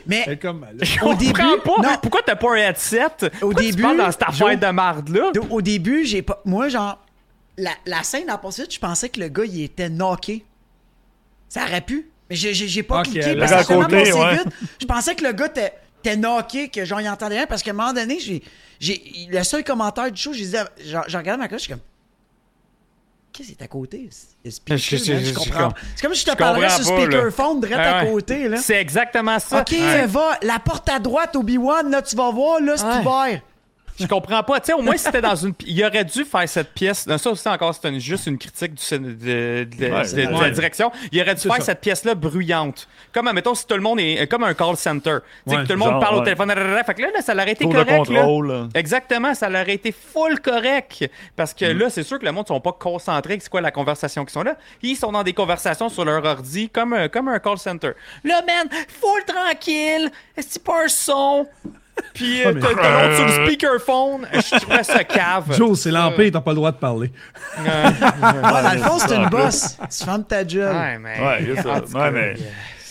Mais 0.07 0.23
Elle 0.27 0.33
est 0.35 0.37
comme. 0.39 0.65
Je 0.81 0.95
Au 1.01 1.11
comprends 1.11 1.15
début, 1.17 1.33
pas. 1.65 1.83
non. 1.83 1.97
Pourquoi 2.01 2.21
t'as 2.25 2.37
pas 2.37 2.53
un 2.53 2.57
headset? 2.57 3.01
Pourquoi 3.41 3.63
tu 3.63 3.71
début, 3.71 3.83
parles 3.83 3.97
dans 3.99 4.13
cette 4.13 4.23
affaire 4.23 4.57
de 4.57 4.67
marde-là? 4.71 5.33
au- 5.51 5.55
au 5.57 5.61
début, 5.61 6.05
j'ai 6.05 6.23
pas. 6.23 6.41
Moi, 6.45 6.69
genre, 6.69 6.99
la, 7.57 7.73
la 7.85 8.05
scène 8.05 8.31
en 8.31 8.39
poursuite, 8.39 8.73
je 8.73 8.79
pensais 8.79 9.09
que 9.09 9.19
le 9.19 9.27
gars, 9.29 9.45
il 9.45 9.65
était 9.65 9.89
knocké. 9.89 10.45
Ça 11.49 11.63
aurait 11.65 11.81
pu. 11.81 12.07
Mais 12.31 12.37
j'ai- 12.37 12.53
j'ai 12.55 12.69
j'ai 12.69 12.83
pas 12.83 13.03
cliqué 13.03 13.35
parce 13.37 13.51
que 13.53 13.57
ça 13.57 13.59
a 13.59 13.65
tellement 13.65 13.85
côté, 13.85 13.97
passé 13.99 14.13
ouais. 14.13 14.33
vite. 14.37 14.47
Je 14.81 14.87
pensais 14.87 15.15
que 15.15 15.25
le 15.25 15.33
gars 15.33 15.47
était 15.47 15.73
était 16.05 16.17
knocké, 16.17 16.69
que 16.69 16.85
genre, 16.85 17.01
il 17.01 17.09
entendait 17.09 17.37
rien 17.37 17.47
parce 17.47 17.63
qu'à 17.63 17.71
un 17.71 17.75
moment 17.75 17.93
donné, 17.93 18.19
j'ai. 18.21 18.43
j'ai 18.79 19.03
Le 19.31 19.43
seul 19.43 19.65
commentaire 19.65 20.11
du 20.13 20.21
show, 20.21 20.33
j'ai 20.33 20.45
dit, 20.47 20.57
genre, 20.87 21.05
je 21.09 21.17
regardais 21.17 21.43
ma 21.43 21.49
coche, 21.49 21.59
je 21.61 21.65
suis 21.65 21.73
comme. 21.73 21.83
Qu'est-ce 23.33 23.49
qui 23.49 23.57
est 23.59 23.63
à 23.63 23.69
côté? 23.69 24.09
C'est 24.43 24.51
speaker, 24.51 24.79
Je- 24.79 24.97
je- 24.97 25.13
man, 25.13 25.21
je 25.21 25.25
je- 25.27 25.31
je 25.31 25.35
comprends. 25.35 25.69
com- 25.69 25.73
C'est 25.95 26.03
comme 26.03 26.15
si 26.15 26.21
je 26.21 26.27
te 26.27 26.31
je 26.33 26.37
parlerais 26.37 26.71
sur 26.71 26.85
speakerphone, 26.85 27.61
direct 27.61 27.79
à 27.79 28.05
côté, 28.07 28.49
là. 28.49 28.57
C'est 28.57 28.77
exactement 28.81 29.39
ça. 29.39 29.61
Ok, 29.61 29.75
va, 30.07 30.39
la 30.43 30.59
porte 30.59 30.89
à 30.89 30.99
droite, 30.99 31.37
Obi-Wan, 31.37 31.91
là, 31.91 32.03
tu 32.03 32.17
vas 32.17 32.31
voir, 32.31 32.61
là, 32.61 32.77
c'est 32.77 32.85
Ouais. 32.85 32.99
ouvert. 32.99 33.43
Je 33.99 34.07
comprends 34.07 34.43
pas. 34.43 34.61
Tu 34.61 34.67
sais, 34.67 34.73
au 34.75 34.83
moins, 34.83 34.97
si 34.97 35.05
c'était 35.05 35.21
dans 35.21 35.35
une. 35.35 35.55
Il 35.67 35.85
aurait 35.85 36.05
dû 36.05 36.25
faire 36.25 36.49
cette 36.49 36.73
pièce. 36.73 37.07
Non, 37.07 37.19
ça 37.19 37.31
aussi, 37.31 37.49
encore, 37.49 37.75
c'est 37.75 38.01
juste 38.01 38.27
une 38.27 38.39
critique 38.39 38.75
du, 38.75 38.99
de, 38.99 38.99
de- 38.99 39.65
de- 39.65 39.87
Ouais, 39.93 40.03
de- 40.05 40.35
de 40.37 40.41
la 40.41 40.51
direction. 40.51 40.93
Il 41.13 41.21
aurait 41.21 41.35
dû 41.35 41.41
faire 41.43 41.57
ça. 41.57 41.63
cette 41.63 41.81
pièce-là 41.81 42.15
bruyante. 42.15 42.87
Comme, 43.13 43.27
admettons, 43.29 43.55
si 43.55 43.67
tout 43.67 43.75
le 43.75 43.81
monde 43.81 44.01
est. 44.01 44.27
Comme 44.29 44.45
un 44.45 44.55
call 44.55 44.77
center. 44.77 45.19
Tu 45.47 45.51
sais, 45.51 45.57
Ouais, 45.57 45.63
que 45.63 45.67
tout 45.69 45.73
le 45.73 45.79
monde 45.79 45.91
genre, 45.91 46.01
parle 46.01 46.17
au 46.17 46.23
téléphone. 46.23 46.51
Fait 46.87 46.95
que 46.95 47.03
là, 47.03 47.09
là, 47.15 47.23
ça 47.23 47.33
aurait 47.35 47.53
été 47.53 47.65
Tour 47.65 47.73
correct. 47.75 48.09
là. 48.11 48.69
Exactement, 48.75 49.35
ça 49.35 49.49
aurait 49.49 49.75
été 49.75 49.93
full 49.93 50.41
correct. 50.41 51.11
Parce 51.37 51.53
que 51.55 51.65
là, 51.65 51.91
c'est 51.91 52.03
sûr 52.03 52.19
que 52.19 52.25
le 52.25 52.33
monde 52.33 52.45
ne 52.45 52.49
sont 52.55 52.61
pas 52.61 52.73
concentrés. 52.73 53.39
C'est 53.41 53.49
quoi 53.51 53.61
la 53.61 53.71
conversation 53.71 54.25
qu'ils 54.25 54.33
sont 54.33 54.43
là? 54.43 54.57
Ils 54.83 54.97
sont 54.97 55.11
dans 55.13 55.23
des 55.23 55.33
conversations 55.33 55.89
sur 55.89 56.05
leur 56.05 56.25
ordi 56.25 56.69
comme 56.69 56.93
un, 56.93 57.09
comme 57.09 57.29
un 57.29 57.39
call 57.39 57.59
center. 57.59 57.93
Là, 58.25 58.43
man, 58.47 58.69
full 59.01 59.25
tranquille. 59.27 60.11
Est-ce 60.37 60.59
pas 60.61 60.85
un 60.85 60.89
son? 60.89 61.47
Puis 62.15 62.45
euh, 62.45 62.53
mais- 62.55 62.61
t'as 62.61 62.69
l'autre 63.09 63.17
sur 63.17 63.27
le 63.27 63.33
speakerphone. 63.47 64.27
Je 64.33 64.59
trouvais 64.61 64.83
ça 64.85 65.05
cave. 65.05 65.55
Joe, 65.57 65.79
c'est 65.79 65.91
l'Empire, 65.91 66.31
t'as 66.33 66.41
pas 66.41 66.51
le 66.51 66.57
droit 66.57 66.73
de 66.73 66.77
parler. 66.77 67.13
Ah, 67.67 67.93
dans 68.63 68.73
le 68.75 68.79
fond, 68.81 68.99
c'est 68.99 69.17
une 69.17 69.29
bosse. 69.29 69.77
Tu 69.99 70.05
fermes 70.05 70.25
ta 70.25 70.45
gueule. 70.45 70.75
Ouais, 70.75 70.99
mais. 70.99 71.21
Ouais, 71.21 71.63
ça. 71.63 71.99
Ouais, 71.99 72.11
mais- 72.11 72.35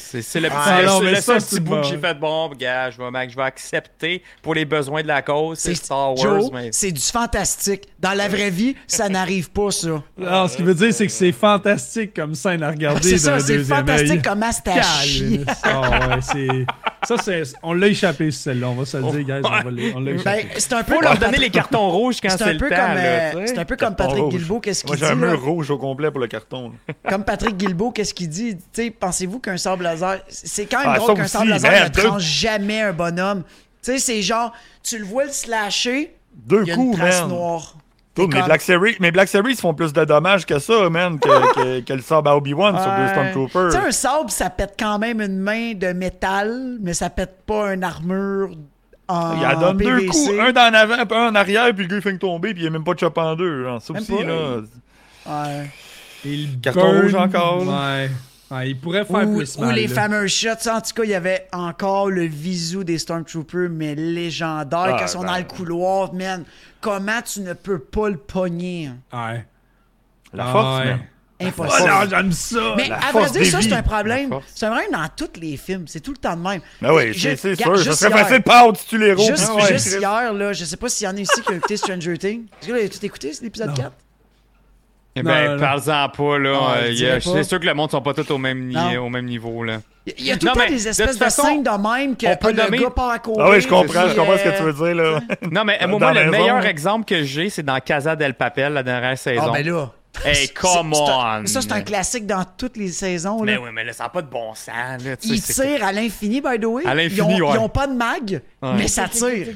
C'est 0.10 0.22
c'est 0.22 0.40
le 0.40 0.50
petit 0.50 0.58
Ah, 0.60 0.84
non, 0.86 1.00
le 1.02 1.16
ça, 1.16 1.36
petit 1.36 1.60
bout 1.60 1.72
bon. 1.76 1.82
que 1.82 1.88
j'ai 1.88 1.98
fait. 1.98 2.14
Bon, 2.14 2.50
gars, 2.58 2.90
je 2.92 2.98
vais, 2.98 3.12
mec, 3.12 3.30
je 3.30 3.36
vais 3.36 3.44
accepter 3.44 4.24
pour 4.42 4.54
les 4.56 4.66
besoins 4.66 5.02
de 5.02 5.08
la 5.08 5.22
cause. 5.22 5.58
C'est 5.60 5.76
C'est 5.76 5.86
Star 5.86 6.10
Wars. 6.16 6.18
Joe, 6.18 6.50
mais... 6.54 6.70
c'est 6.72 6.92
du 6.92 7.02
fantastique. 7.02 7.84
Dans 8.00 8.14
la 8.14 8.28
vraie 8.28 8.50
vie, 8.50 8.76
ça 8.88 9.10
n'arrive 9.10 9.50
pas, 9.52 9.72
ça. 9.72 10.02
Alors, 10.22 10.50
ce 10.50 10.58
qui 10.58 10.64
veut 10.64 10.74
dire, 10.76 10.94
c'est 10.94 11.06
que 11.08 11.12
c'est 11.12 11.32
fantastique 11.32 12.14
comme 12.14 12.36
scène 12.36 12.64
à 12.64 12.70
regarder. 12.72 13.02
C'est 13.10 13.18
ça, 13.18 13.40
c'est 13.40 13.58
deuxième 13.58 13.78
fantastique 13.80 14.24
chier. 15.04 15.44
Calme. 15.44 15.56
Ah 15.64 16.08
ouais, 16.10 16.22
c'est. 16.22 16.48
Ça, 17.08 17.16
c'est. 17.24 17.44
On 17.64 17.74
l'a 17.74 17.88
échappé, 17.88 18.32
celle-là. 18.32 18.70
On 18.70 18.76
va 18.76 18.86
se 18.86 18.98
le 18.98 19.04
dire, 19.12 19.24
guys. 19.24 19.42
On, 19.44 19.50
va 19.50 19.72
le- 19.72 19.96
on 19.96 20.00
l'a 20.00 20.12
Ben, 20.14 20.20
échappé. 20.20 20.48
c'est 20.58 20.74
un 20.74 20.84
peu 20.84 20.94
Faut 20.94 21.00
comme 21.00 21.04
leur 21.04 21.14
donner 21.14 21.24
Patrick- 21.32 21.42
les 21.42 21.50
cartons 21.50 21.90
rouges 21.90 22.18
quand 22.22 22.30
c'est 22.30 22.38
c'est 22.38 22.44
un 22.46 22.54
le 22.54 22.58
peu 22.58 22.70
temps. 22.70 22.76
comme, 22.76 22.98
euh, 22.98 23.44
c'est 23.46 23.58
un 23.60 23.66
peu 23.66 23.76
comme 23.76 23.96
Patrick 23.96 24.24
rouge. 24.24 24.34
Guilbeault, 24.34 24.60
qu'est-ce 24.60 24.86
Moi, 24.86 24.96
qu'il 24.96 25.06
j'ai 25.06 25.12
un 25.12 25.16
dit 25.16 25.22
mur 25.22 25.42
rouge 25.44 25.70
au 25.72 25.78
complet 25.78 26.12
pour 26.12 26.20
le 26.20 26.28
carton. 26.28 26.72
là. 26.88 26.94
Comme 27.10 27.24
Patrick 27.24 27.56
Guilbeault, 27.58 27.92
qu'est-ce 27.92 28.14
qu'il 28.14 28.30
dit? 28.30 28.58
Pensez-vous 29.00 29.40
qu'un 29.40 29.58
sable 29.58 29.86
laser, 30.00 30.20
c'est 30.30 30.66
quand 30.66 30.80
même 30.80 30.90
Ah, 30.94 30.98
drôle 30.98 31.16
qu'un 31.16 31.28
sable 31.28 31.50
laser 31.50 31.72
merde, 31.72 31.98
ne 31.98 32.02
tranche 32.04 32.24
jamais 32.24 32.82
un 32.82 32.94
bonhomme. 32.94 33.44
Tu 33.84 33.92
sais, 33.94 34.00
c'est 34.00 34.22
genre, 34.22 34.54
tu 34.84 34.98
le 34.98 35.06
vois 35.06 35.26
le 35.26 35.32
slasher, 35.32 36.16
Deux 36.34 36.62
il 36.64 36.68
y 36.68 36.72
a 36.72 36.74
une 36.76 36.80
coups, 36.82 36.98
trace 36.98 37.22
man. 37.22 37.30
noire. 37.30 37.76
Mais, 38.18 38.28
comme- 38.30 38.46
Black 38.46 38.62
Series, 38.62 38.96
mais 39.00 39.12
Black 39.12 39.28
Series 39.30 39.56
font 39.56 39.76
plus 39.76 39.94
de 39.94 40.04
dommages 40.04 40.44
que 40.46 40.58
ça, 40.58 40.90
man, 40.90 41.20
que, 41.20 41.28
que, 41.54 41.80
que 41.82 41.94
le 41.94 42.02
sable 42.02 42.28
à 42.30 42.36
Obi-Wan 42.36 42.76
sur 42.76 42.92
deux 42.92 43.02
Ouais. 43.04 43.10
Stormtroopers. 43.10 43.72
Tu 43.74 43.78
sais, 43.80 43.88
un 43.88 43.92
sabre, 43.92 44.32
ça 44.32 44.50
pète 44.50 44.74
quand 44.80 44.98
même 44.98 45.22
une 45.22 45.38
main 45.38 45.74
de 45.76 45.94
métal, 45.94 46.78
mais 46.82 46.96
ça 46.96 47.12
pète 47.12 47.44
pas 47.46 47.74
une 47.76 47.84
armure 47.84 48.50
en 49.08 49.38
Il 49.40 49.46
en 49.46 49.60
donne 49.60 49.78
deux 49.78 50.08
coups, 50.08 50.32
un 50.40 50.52
dans 50.52 50.74
l'avant, 50.74 51.06
puis 51.06 51.16
un 51.18 51.28
en 51.30 51.36
arrière, 51.36 51.72
puis 51.76 51.84
le 51.84 51.90
gars 51.90 51.96
il 51.98 52.02
fait 52.02 52.18
tomber, 52.18 52.54
puis 52.56 52.64
il 52.64 52.66
est 52.66 52.72
même 52.72 52.84
pas 52.84 52.96
de 52.96 53.00
chop 53.00 53.16
en 53.20 53.36
deux. 53.36 53.64
genre. 53.66 53.82
Ça 53.82 53.94
Même 53.94 54.02
aussi, 54.02 54.12
pas, 54.12 54.24
là. 54.24 54.58
Ouais. 55.28 55.70
Et 56.26 56.36
le 56.38 56.60
Carton 56.62 56.82
burn, 56.82 57.02
rouge 57.04 57.16
encore, 57.16 57.68
Ouais. 57.68 58.10
Ouais, 58.50 58.70
il 58.70 58.80
pourrait 58.80 59.04
faire 59.04 59.28
Ou, 59.28 59.38
plus 59.38 59.58
ou 59.58 59.70
les 59.72 59.88
là. 59.88 59.94
fameux 59.94 60.28
shots. 60.28 60.70
En 60.72 60.80
tout 60.80 60.94
cas, 60.96 61.04
il 61.04 61.10
y 61.10 61.14
avait 61.16 61.48
encore 61.52 62.10
le 62.10 62.24
visu 62.26 62.86
des 62.86 62.98
Stormtroopers, 62.98 63.70
mais 63.70 63.94
légendaire, 63.96 64.80
Ah, 64.80 64.96
quand 64.98 65.06
ils 65.06 65.10
sont 65.10 65.22
ben. 65.22 65.28
dans 65.34 65.38
le 65.38 65.44
couloir, 65.44 66.14
man. 66.14 66.44
Comment 66.80 67.22
tu 67.22 67.42
ne 67.42 67.54
peux 67.54 67.80
pas 67.80 68.10
le 68.10 68.18
pogner? 68.18 68.90
hein? 69.12 69.32
Ouais. 69.34 69.46
La 70.34 70.48
Ah, 70.48 70.52
force, 70.52 70.80
ouais. 70.80 70.86
man. 70.92 71.00
Impossible. 71.40 71.84
Oh 71.84 71.88
non, 72.04 72.10
j'aime 72.10 72.32
ça! 72.32 72.74
Mais 72.78 72.88
La 72.88 72.96
à 72.98 73.12
vrai 73.12 73.30
dire, 73.30 73.46
ça, 73.46 73.62
c'est 73.62 73.72
un 73.74 73.84
problème. 73.84 74.32
C'est 74.56 74.66
un 74.66 74.70
problème 74.72 74.92
dans 74.92 75.08
tous 75.16 75.40
les 75.40 75.56
films. 75.56 75.84
C'est 75.88 76.00
tout 76.00 76.10
le 76.12 76.18
temps 76.18 76.36
de 76.36 76.42
même. 76.42 76.62
Ben 76.82 76.92
oui, 76.94 77.14
Je- 77.14 77.36
c'est 77.36 77.56
sûr. 77.56 77.78
Ça 77.78 77.94
serait 77.94 78.10
hier- 78.10 78.20
facile, 78.28 78.42
pas 78.42 78.68
si 78.76 78.88
tu 78.88 78.98
les 78.98 79.14
roues. 79.14 79.28
Juste, 79.28 79.46
Ah 79.52 79.56
ouais. 79.56 79.68
juste 79.74 79.98
hier, 80.00 80.34
là, 80.34 80.54
je 80.54 80.66
sais 80.66 80.78
pas 80.78 80.90
s'il 80.90 81.06
y 81.06 81.08
en 81.08 81.16
a 81.16 81.20
ici 81.20 81.40
qui 81.44 81.52
ont 81.52 81.56
écouté 81.58 81.78
Stranger 81.78 82.18
Things. 82.18 82.46
Est-ce 82.46 82.68
que 82.68 82.72
vous 82.72 82.78
avez 82.80 82.90
tout 82.90 83.06
écouté, 83.06 83.34
c'est 83.34 83.44
l'épisode 83.44 83.72
4? 83.76 83.92
Eh 85.20 85.24
ben, 85.24 85.60
parle-en 85.60 86.10
pas, 86.10 86.38
là. 86.40 86.60
Ah, 86.62 86.76
Euh. 86.84 87.20
C'est 87.20 87.44
sûr 87.44 87.60
que 87.60 87.66
le 87.66 87.74
monde 87.74 87.92
sont 87.92 88.02
pas 88.02 88.14
tous 88.14 88.30
au 88.32 88.38
même, 88.38 88.68
ni- 88.68 88.98
au 88.98 89.10
même 89.10 89.26
niveau, 89.26 89.64
là. 89.64 89.78
Il 90.18 90.26
y 90.26 90.32
a 90.32 90.38
tout 90.38 90.46
le 90.46 90.54
temps 90.54 90.60
mais 90.60 90.68
des 90.70 90.84
de 90.84 90.88
espèces 90.88 91.18
de, 91.18 91.24
façon, 91.24 91.42
scènes 91.44 91.64
de 91.64 91.70
même 91.70 92.16
que 92.16 92.26
on 92.28 92.36
peut 92.38 92.52
le 92.54 92.64
nommer- 92.64 92.78
gars 92.78 92.90
part 92.92 93.10
à 93.10 93.20
courir. 93.20 93.46
Ah 93.46 93.50
oui, 93.52 93.60
je 93.60 93.68
comprends, 93.68 94.08
je 94.08 94.16
comprends 94.16 94.38
ce 94.38 94.44
que 94.44 94.58
tu 94.58 94.64
veux 94.64 94.74
dire, 94.74 94.96
là. 94.96 95.20
Non, 95.52 95.66
mais 95.66 95.80
Dans 95.82 95.88
moi, 96.00 96.14
la 96.14 96.24
le 96.24 96.32
maison, 96.32 96.44
meilleur 96.44 96.66
exemple 96.66 97.04
que 97.06 97.24
j'ai, 97.24 97.50
c'est 97.50 97.64
dans 97.64 97.78
Casa 97.82 98.16
del 98.16 98.34
Papel, 98.34 98.72
la 98.74 98.84
dernière 98.84 99.18
saison. 99.18 99.42
Ah, 99.48 99.52
ben 99.54 99.66
là. 99.68 99.90
Hey, 100.26 100.50
come 100.50 100.94
on! 100.94 101.46
Ça, 101.46 101.62
c'est 101.62 101.72
un 101.72 101.82
classique 101.82 102.26
dans 102.26 102.44
toutes 102.58 102.78
les 102.78 102.92
saisons. 102.92 103.42
Mais 103.44 103.54
Là. 103.56 103.62
oui, 103.62 103.70
mais 103.74 103.84
là, 103.84 103.94
ça 103.94 104.04
n'a 104.04 104.10
pas 104.10 104.22
de 104.22 104.30
bon 104.30 104.54
sens, 104.56 105.04
là. 105.04 105.16
Ils 105.24 105.42
tirent 105.42 105.84
à 105.84 105.92
l'infini, 105.92 106.42
by 106.42 106.60
the 106.60 106.66
way. 106.66 106.86
À 106.86 106.96
l'infini, 106.96 107.36
ils 107.38 107.44
ont, 107.44 107.48
ouais. 107.50 107.56
ils 107.56 107.60
ont 107.60 107.70
pas 107.70 107.88
de 107.88 107.94
mag, 107.94 108.42
Ouais. 108.62 108.74
mais 108.76 108.88
ça 108.88 109.08
tire. 109.08 109.48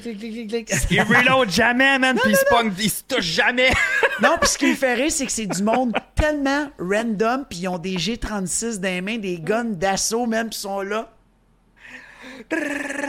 Ils 0.90 1.02
reload 1.02 1.50
jamais, 1.50 1.98
man, 2.00 2.16
pis 2.24 2.30
ils 2.30 2.84
ils 2.84 2.90
se 2.90 3.04
touchent 3.08 3.26
jamais. 3.26 3.72
non, 4.22 4.38
puis 4.40 4.50
ce 4.50 4.58
qui 4.58 4.68
me 4.68 4.76
fait 4.76 4.94
rire, 4.94 5.12
c'est 5.12 5.26
que 5.26 5.32
c'est 5.32 5.48
du 5.48 5.64
monde 5.64 5.94
tellement 6.16 6.68
random, 6.80 7.46
puis 7.50 7.60
ils 7.60 7.68
ont 7.68 7.78
des 7.80 7.96
G36 7.96 8.78
dans 8.80 8.88
les 8.88 9.02
mains, 9.02 9.18
des 9.18 9.40
guns 9.40 9.64
d'assaut 9.66 10.28
même, 10.28 10.50
puis 10.50 10.58
ils 10.60 10.62
sont 10.62 10.82
là. 10.82 11.10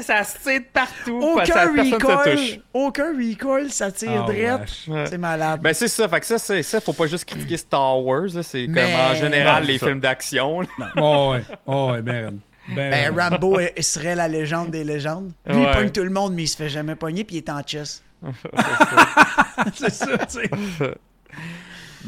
Ça 0.02 0.24
se 0.24 0.38
tire 0.38 0.60
de 0.60 0.64
partout. 0.72 1.20
Aucun 1.22 1.70
recoil. 1.70 2.36
touche. 2.36 2.58
Aucun 2.72 3.12
recoil, 3.16 3.70
ça 3.70 3.90
tire 3.92 4.24
Ah, 4.26 4.32
drette. 4.32 4.60
wesh. 4.60 4.88
Ouais. 4.88 5.06
C'est 5.06 5.18
malade. 5.18 5.60
Ben 5.62 5.72
c'est 5.74 5.88
ça, 5.88 6.08
fait 6.08 6.20
que 6.20 6.26
ça, 6.26 6.38
c'est 6.38 6.62
ça, 6.62 6.80
faut 6.80 6.92
pas 6.92 7.06
juste 7.06 7.24
critiquer 7.24 7.56
Star 7.56 7.98
Wars, 8.04 8.26
là, 8.34 8.42
c'est 8.42 8.66
comme 8.66 8.76
en 8.78 9.14
général 9.14 9.62
Non, 9.62 9.68
les 9.68 9.78
ça. 9.78 9.86
films 9.86 10.00
d'action. 10.00 10.60
Oh 10.96 11.32
ouais, 11.34 11.42
oh 11.66 11.90
ouais, 11.92 12.02
ben. 12.02 12.38
Ben, 12.68 13.12
Ben. 13.14 13.18
Rambo 13.30 13.58
euh, 13.58 13.66
serait 13.80 14.14
la 14.14 14.28
légende 14.28 14.70
des 14.70 14.84
légendes. 14.84 15.32
Lui, 15.46 15.62
il 15.62 15.70
pogne 15.72 15.90
tout 15.90 16.04
le 16.04 16.10
monde, 16.10 16.32
mais 16.34 16.44
il 16.44 16.48
se 16.48 16.56
fait 16.56 16.68
jamais 16.68 16.94
pogner, 16.94 17.24
puis 17.24 17.36
il 17.36 17.38
est 17.38 17.50
en 17.50 17.60
chess. 17.66 18.02
c'est 19.74 19.90
ça, 19.92 20.18
tu 20.18 20.26
sais. 20.28 20.50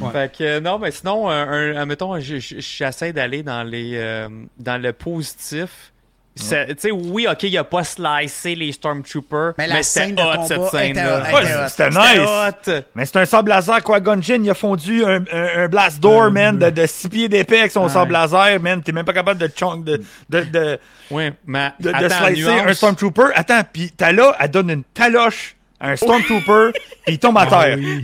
Ouais. 0.01 0.11
Fait 0.13 0.37
que 0.37 0.45
euh, 0.45 0.61
non, 0.61 0.79
mais 0.79 0.91
sinon, 0.91 1.29
un, 1.29 1.77
un- 1.77 1.87
mettons, 1.87 2.19
je- 2.19 2.39
je- 2.39 2.59
j'essaie 2.61 3.13
d'aller 3.13 3.43
dans 3.43 3.63
les 3.63 3.93
euh, 3.95 4.29
dans 4.59 4.81
le 4.81 4.93
positif. 4.93 5.93
C'est- 6.37 6.67
Tu 6.75 6.75
sais, 6.79 6.91
oui, 6.91 7.29
ok, 7.31 7.45
il 7.45 7.57
a 7.59 7.63
pas 7.63 7.85
slicé 7.85 8.57
les 8.57 8.73
Stormtroopers, 8.73 9.53
Mais 9.57 9.69
mais, 9.69 9.75
la 9.75 9.83
c'était 9.85 10.07
scène 10.07 10.15
de 10.17 10.23
hot 10.23 10.33
combat 10.33 10.47
cette 10.49 10.63
scène-là. 10.71 11.23
Ouais. 11.33 11.69
C'était 11.69 11.91
nice. 11.91 12.29
hot! 12.29 12.73
Mais 12.97 13.07
c'est 13.07 13.17
un 13.19 13.25
sable 13.25 13.51
laser, 13.51 13.83
quoi. 13.85 14.01
Gunjin, 14.01 14.41
il 14.43 14.51
a 14.51 14.55
fondu 14.55 15.05
un, 15.05 15.23
un, 15.33 15.63
un 15.65 15.69
blast 15.69 16.01
door, 16.01 16.33
man, 16.33 16.59
de, 16.59 16.71
de 16.71 16.87
6 16.87 17.09
pieds 17.09 17.29
d'épais 17.29 17.61
avec 17.61 17.71
son 17.73 17.89
sable 17.89 18.13
laser, 18.13 18.59
man. 18.61 18.83
T'es 18.83 18.91
même 18.91 19.05
pas 19.05 19.13
capable 19.13 19.39
de 19.41 19.47
chunk, 19.47 19.85
de, 19.85 20.03
de, 20.29 20.41
de, 20.41 20.79
Oui, 21.13 21.31
mais 21.47 21.71
de, 21.79 21.91
de 21.91 21.95
attends, 21.95 22.27
slicer 22.27 22.51
nuance. 22.51 22.67
un 22.69 22.75
Stormtrooper. 22.75 23.27
Attends, 23.37 23.61
pis 23.73 23.93
t'as 23.97 24.11
là, 24.11 24.35
elle 24.41 24.51
donne 24.51 24.71
une 24.71 24.83
taloche 24.85 25.55
à 25.79 25.91
un 25.91 25.97
Stormtrooper, 25.97 26.73
pis 27.07 27.13
il 27.13 27.19
tombe 27.21 27.39
à 27.39 27.43
Ah 27.43 27.47
terre. 27.65 27.77
oui. 27.79 27.99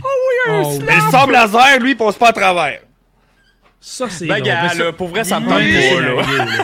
un 0.47 0.53
Oh 0.63 0.77
oui. 0.79 0.85
Le 0.85 1.11
sable 1.11 1.33
laser, 1.33 1.79
lui, 1.81 1.91
il 1.91 1.97
passe 1.97 2.15
pas 2.15 2.29
à 2.29 2.33
travers. 2.33 2.79
Ça, 3.81 4.05
c'est. 4.09 4.25
Ben, 4.27 4.39
gars, 4.41 4.73
là, 4.73 4.93
pour 4.93 5.09
vrai, 5.09 5.23
ça 5.25 5.39
me 5.41 5.49
tente 5.49 5.57
pas, 5.57 6.45
là. 6.45 6.63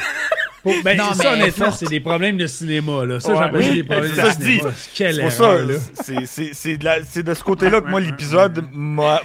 Ben, 0.84 0.98
Non, 0.98 1.14
ça, 1.14 1.24
mais 1.24 1.28
honnêtement, 1.44 1.72
c'est 1.72 1.86
des 1.88 2.00
problèmes 2.02 2.36
de 2.38 2.46
cinéma, 2.48 3.06
là. 3.06 3.20
Ça, 3.22 3.30
Ouais, 3.32 3.38
j'appelle 3.40 3.64
ça 3.64 3.70
oui, 3.70 3.76
des 3.76 3.84
problèmes 3.84 4.16
ça 4.16 4.24
de 4.24 4.30
se 4.32 4.38
dit. 4.38 4.44
cinéma. 4.58 4.70
Quelle 4.94 5.16
ça, 5.32 5.44
erreur, 5.46 5.66
là. 5.66 5.74
c'est- 6.04 6.26
c'est 6.26 6.50
c'est 6.54 6.78
de, 6.78 6.84
la- 6.86 6.98
c'est 7.10 7.24
de 7.24 7.34
ce 7.34 7.44
côté-là 7.44 7.80
que 7.82 7.88
moi, 7.88 8.00
l'épisode 8.02 8.66
m'a 8.74 9.22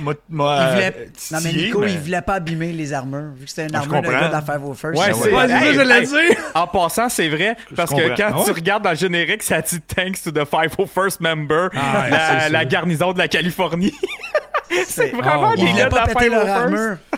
voulait... 0.72 1.08
Non, 1.32 1.38
mais 1.42 1.52
Nico, 1.52 1.78
mais- 1.80 1.92
il 1.94 1.98
voulait 1.98 2.22
pas 2.22 2.34
abîmer 2.34 2.72
les 2.72 2.92
armures. 2.92 3.32
Vu 3.36 3.44
que 3.44 3.50
c'était 3.50 3.66
une 3.66 3.74
Ah, 3.74 3.78
armure 3.80 4.02
de 4.02 4.06
gars 4.08 4.28
d'affaires 4.28 4.60
vos 4.60 4.74
first. 4.74 4.98
Ouais, 5.00 5.06
Ah 5.10 5.14
c'est 5.14 5.28
ouais. 5.30 5.34
Ouais, 5.34 5.42
c'est 5.48 5.58
ça, 5.58 5.66
hey, 5.66 5.74
je 5.74 5.80
l'ai 5.80 5.94
hey, 5.94 6.06
dit. 6.06 6.36
En 6.54 6.66
passant, 6.68 7.08
c'est 7.08 7.28
vrai, 7.28 7.56
parce 7.74 7.90
que 7.90 7.94
comprends. 8.00 8.14
quand 8.16 8.38
Ah 8.40 8.42
tu 8.44 8.50
regardes 8.52 8.84
dans 8.84 8.90
le 8.90 8.96
générique, 8.96 9.42
ça 9.42 9.60
dit 9.62 9.80
Thanks 9.80 10.22
to 10.22 10.30
the 10.30 10.44
501st 10.44 11.16
member, 11.20 11.68
Ah 11.74 12.08
la, 12.48 12.48
garnison 12.66 13.12
de 13.12 13.18
la 13.18 13.26
Californie. 13.28 13.92
c'est 14.86 15.10
vraiment 15.10 15.50
Ah, 15.52 15.56
des 15.56 15.62
gars 15.64 15.70
voulait 15.72 15.84
de 15.84 15.88
pas 15.90 16.04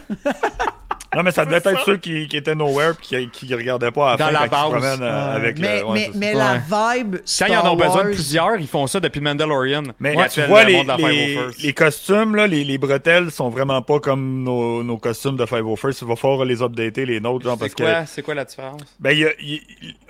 la 1.15 1.23
péter 1.23 1.23
leur 1.23 1.23
501st. 1.23 1.23
armure. 1.23 1.23
Non, 1.23 1.23
mais 1.23 1.31
ça 1.33 1.45
devait 1.45 1.57
être 1.57 1.85
ceux 1.85 1.97
qui, 1.97 2.29
qui 2.29 2.37
étaient 2.37 2.55
nowhere 2.55 2.95
puis 2.97 3.29
qui, 3.31 3.47
qui 3.47 3.55
regardaient 3.55 3.91
pas 3.91 4.09
à 4.09 4.11
la 4.13 4.17
Dans 4.17 4.25
fin 4.27 4.33
la 4.33 4.49
quand 4.49 4.71
base. 4.71 4.99
euh, 5.01 5.37
avec 5.37 5.59
mais 5.59 5.81
le- 5.81 5.87
ouais, 5.87 5.93
mais, 5.95 6.01
c'est 6.07 6.13
ça. 6.13 6.19
mais 6.19 6.35
la 6.35 6.55
vibe 6.95 7.15
Quand 7.17 7.23
Star 7.25 7.49
ils 7.49 7.57
en 7.57 7.73
ont 7.73 7.77
besoin 7.77 8.05
de 8.05 8.11
plusieurs, 8.11 8.57
ils 8.57 8.67
font 8.69 8.87
ça 8.87 9.01
depuis 9.01 9.21
Mandalorian. 9.21 9.83
Mais 10.01 10.17
tu 10.29 10.43
vois, 10.43 10.65
le 10.65 10.69
les, 10.71 10.77
monde 10.77 10.87
de 10.97 11.03
la 11.03 11.09
les, 11.11 11.37
501st. 11.37 11.63
les 11.63 11.73
costumes, 11.73 12.35
là, 12.37 12.47
les, 12.47 12.65
les 12.65 12.79
bretelles 12.79 13.31
sont 13.31 13.49
vraiment 13.51 13.83
pas 13.83 14.01
comme 14.01 14.43
nos, 14.43 14.83
nos 14.83 14.99
costumes 14.99 15.37
de 15.37 15.45
501st. 15.45 15.99
Il 16.03 16.09
va 16.09 16.17
falloir 16.17 16.45
les 16.45 16.63
updater, 16.63 17.07
les 17.07 17.21
nôtres, 17.21 17.45
genre, 17.45 17.59
parce 17.59 17.75
quoi, 17.75 18.03
que... 18.03 18.09
c'est 18.09 18.23
quoi 18.23 18.35
la 18.35 18.45
différence? 18.45 18.81
Ben, 19.01 19.11
il 19.13 19.19
y 19.21 19.25
a- 19.27 19.61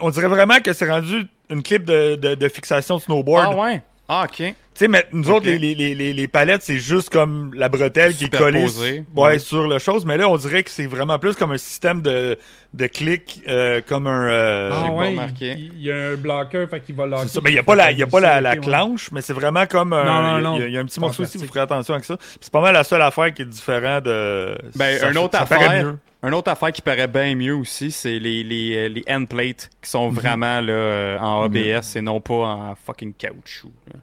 on 0.01 0.11
dirait 0.11 0.29
vraiment 0.29 0.59
que 0.61 0.73
c'est 0.73 0.89
rendu 0.91 1.27
une 1.51 1.63
clip 1.63 1.85
de, 1.85 2.17
de, 2.17 2.35
de 2.35 2.49
fixation 2.49 2.97
de 2.97 3.03
snowboard. 3.03 3.51
Ah 3.53 3.57
ouais? 3.57 3.83
Ah, 4.09 4.27
ok. 4.29 4.37
Tu 4.37 4.55
sais, 4.75 4.89
mais 4.89 5.07
nous 5.13 5.31
autres, 5.31 5.47
les, 5.47 5.57
les, 5.59 5.95
les, 5.95 6.13
les, 6.13 6.29
palettes, 6.29 6.63
c'est 6.63 6.79
juste 6.79 7.09
comme 7.09 7.55
la 7.55 7.69
bretelle 7.69 8.13
qui 8.15 8.25
est 8.25 8.37
collée 8.37 8.67
ouais, 8.67 9.05
Ouais. 9.15 9.39
sur 9.39 9.69
le 9.69 9.79
chose. 9.79 10.05
Mais 10.05 10.17
là, 10.17 10.29
on 10.29 10.37
dirait 10.37 10.63
que 10.65 10.71
c'est 10.71 10.87
vraiment 10.87 11.19
plus 11.19 11.35
comme 11.37 11.53
un 11.53 11.59
système 11.59 12.03
de, 12.03 12.37
de 12.75 12.87
clics, 12.89 13.41
euh, 13.49 13.81
comme 13.89 14.07
un... 14.09 14.29
euh, 14.29 14.71
Ah 14.75 14.87
pas 14.89 14.93
ouais, 14.93 15.09
remarqué. 15.11 15.53
il 15.57 15.73
il 15.77 15.83
y 15.85 15.93
a 15.93 16.09
un 16.11 16.15
bloqueur, 16.17 16.69
fait 16.69 16.81
qu'il 16.81 16.97
va 16.97 17.07
locker. 17.07 17.29
ça. 17.29 17.41
Mais 17.45 17.51
il 17.51 17.55
n'y 17.55 17.59
a 17.61 17.63
pas 17.63 17.77
la, 17.77 17.93
il 17.93 17.99
y 17.99 18.03
a 18.03 18.07
pas 18.09 18.21
la, 18.21 18.41
la 18.41 18.57
clanche, 18.57 19.11
mais 19.13 19.23
c'est 19.23 19.33
vraiment 19.33 19.65
comme 19.67 19.93
un... 19.93 20.05
Non, 20.05 20.23
non, 20.23 20.39
non. 20.41 20.57
Il 20.57 20.61
y, 20.61 20.65
a- 20.65 20.69
il 20.69 20.75
y 20.75 20.77
a 20.77 20.81
un 20.81 20.87
petit 20.87 21.01
morceau 21.01 21.23
ici, 21.23 21.39
vous 21.39 21.47
ferez 21.47 21.61
attention 21.61 21.95
avec 21.95 22.05
ça. 22.05 22.17
Puis 22.17 22.27
C'est 22.41 22.53
pas 22.53 22.61
mal 22.61 22.75
la 22.75 22.85
seule 22.85 23.03
affaire 23.03 23.33
qui 23.33 23.43
est 23.43 23.47
différente 23.47 24.03
de... 24.05 24.59
Ben, 24.75 24.99
ça- 24.99 25.07
un 25.09 25.17
autre 25.17 25.41
affaire, 25.41 25.95
mieux. 26.25 26.35
un 26.35 26.37
autre 26.39 26.51
affaire 26.51 26.73
qui 26.73 26.83
paraît 26.83 27.07
bien 27.09 27.35
mieux 27.35 27.55
aussi, 27.57 27.91
c'est 27.91 28.19
les, 28.19 28.43
les, 28.45 28.77
euh, 28.77 28.89
les 28.89 29.05
end 29.09 29.25
plates 29.27 29.71
qui 29.83 29.91
sont 29.91 30.09
Mhm. 30.11 30.15
vraiment 30.15 30.61
là, 30.61 30.73
euh, 30.73 31.19
en 31.19 31.43
ABS 31.45 31.97
et 31.97 32.01
non 32.01 32.21
pas 32.21 32.35
en 32.35 32.75
fucking 32.75 33.13
caoutchouc. 33.15 33.71
là. 33.93 34.01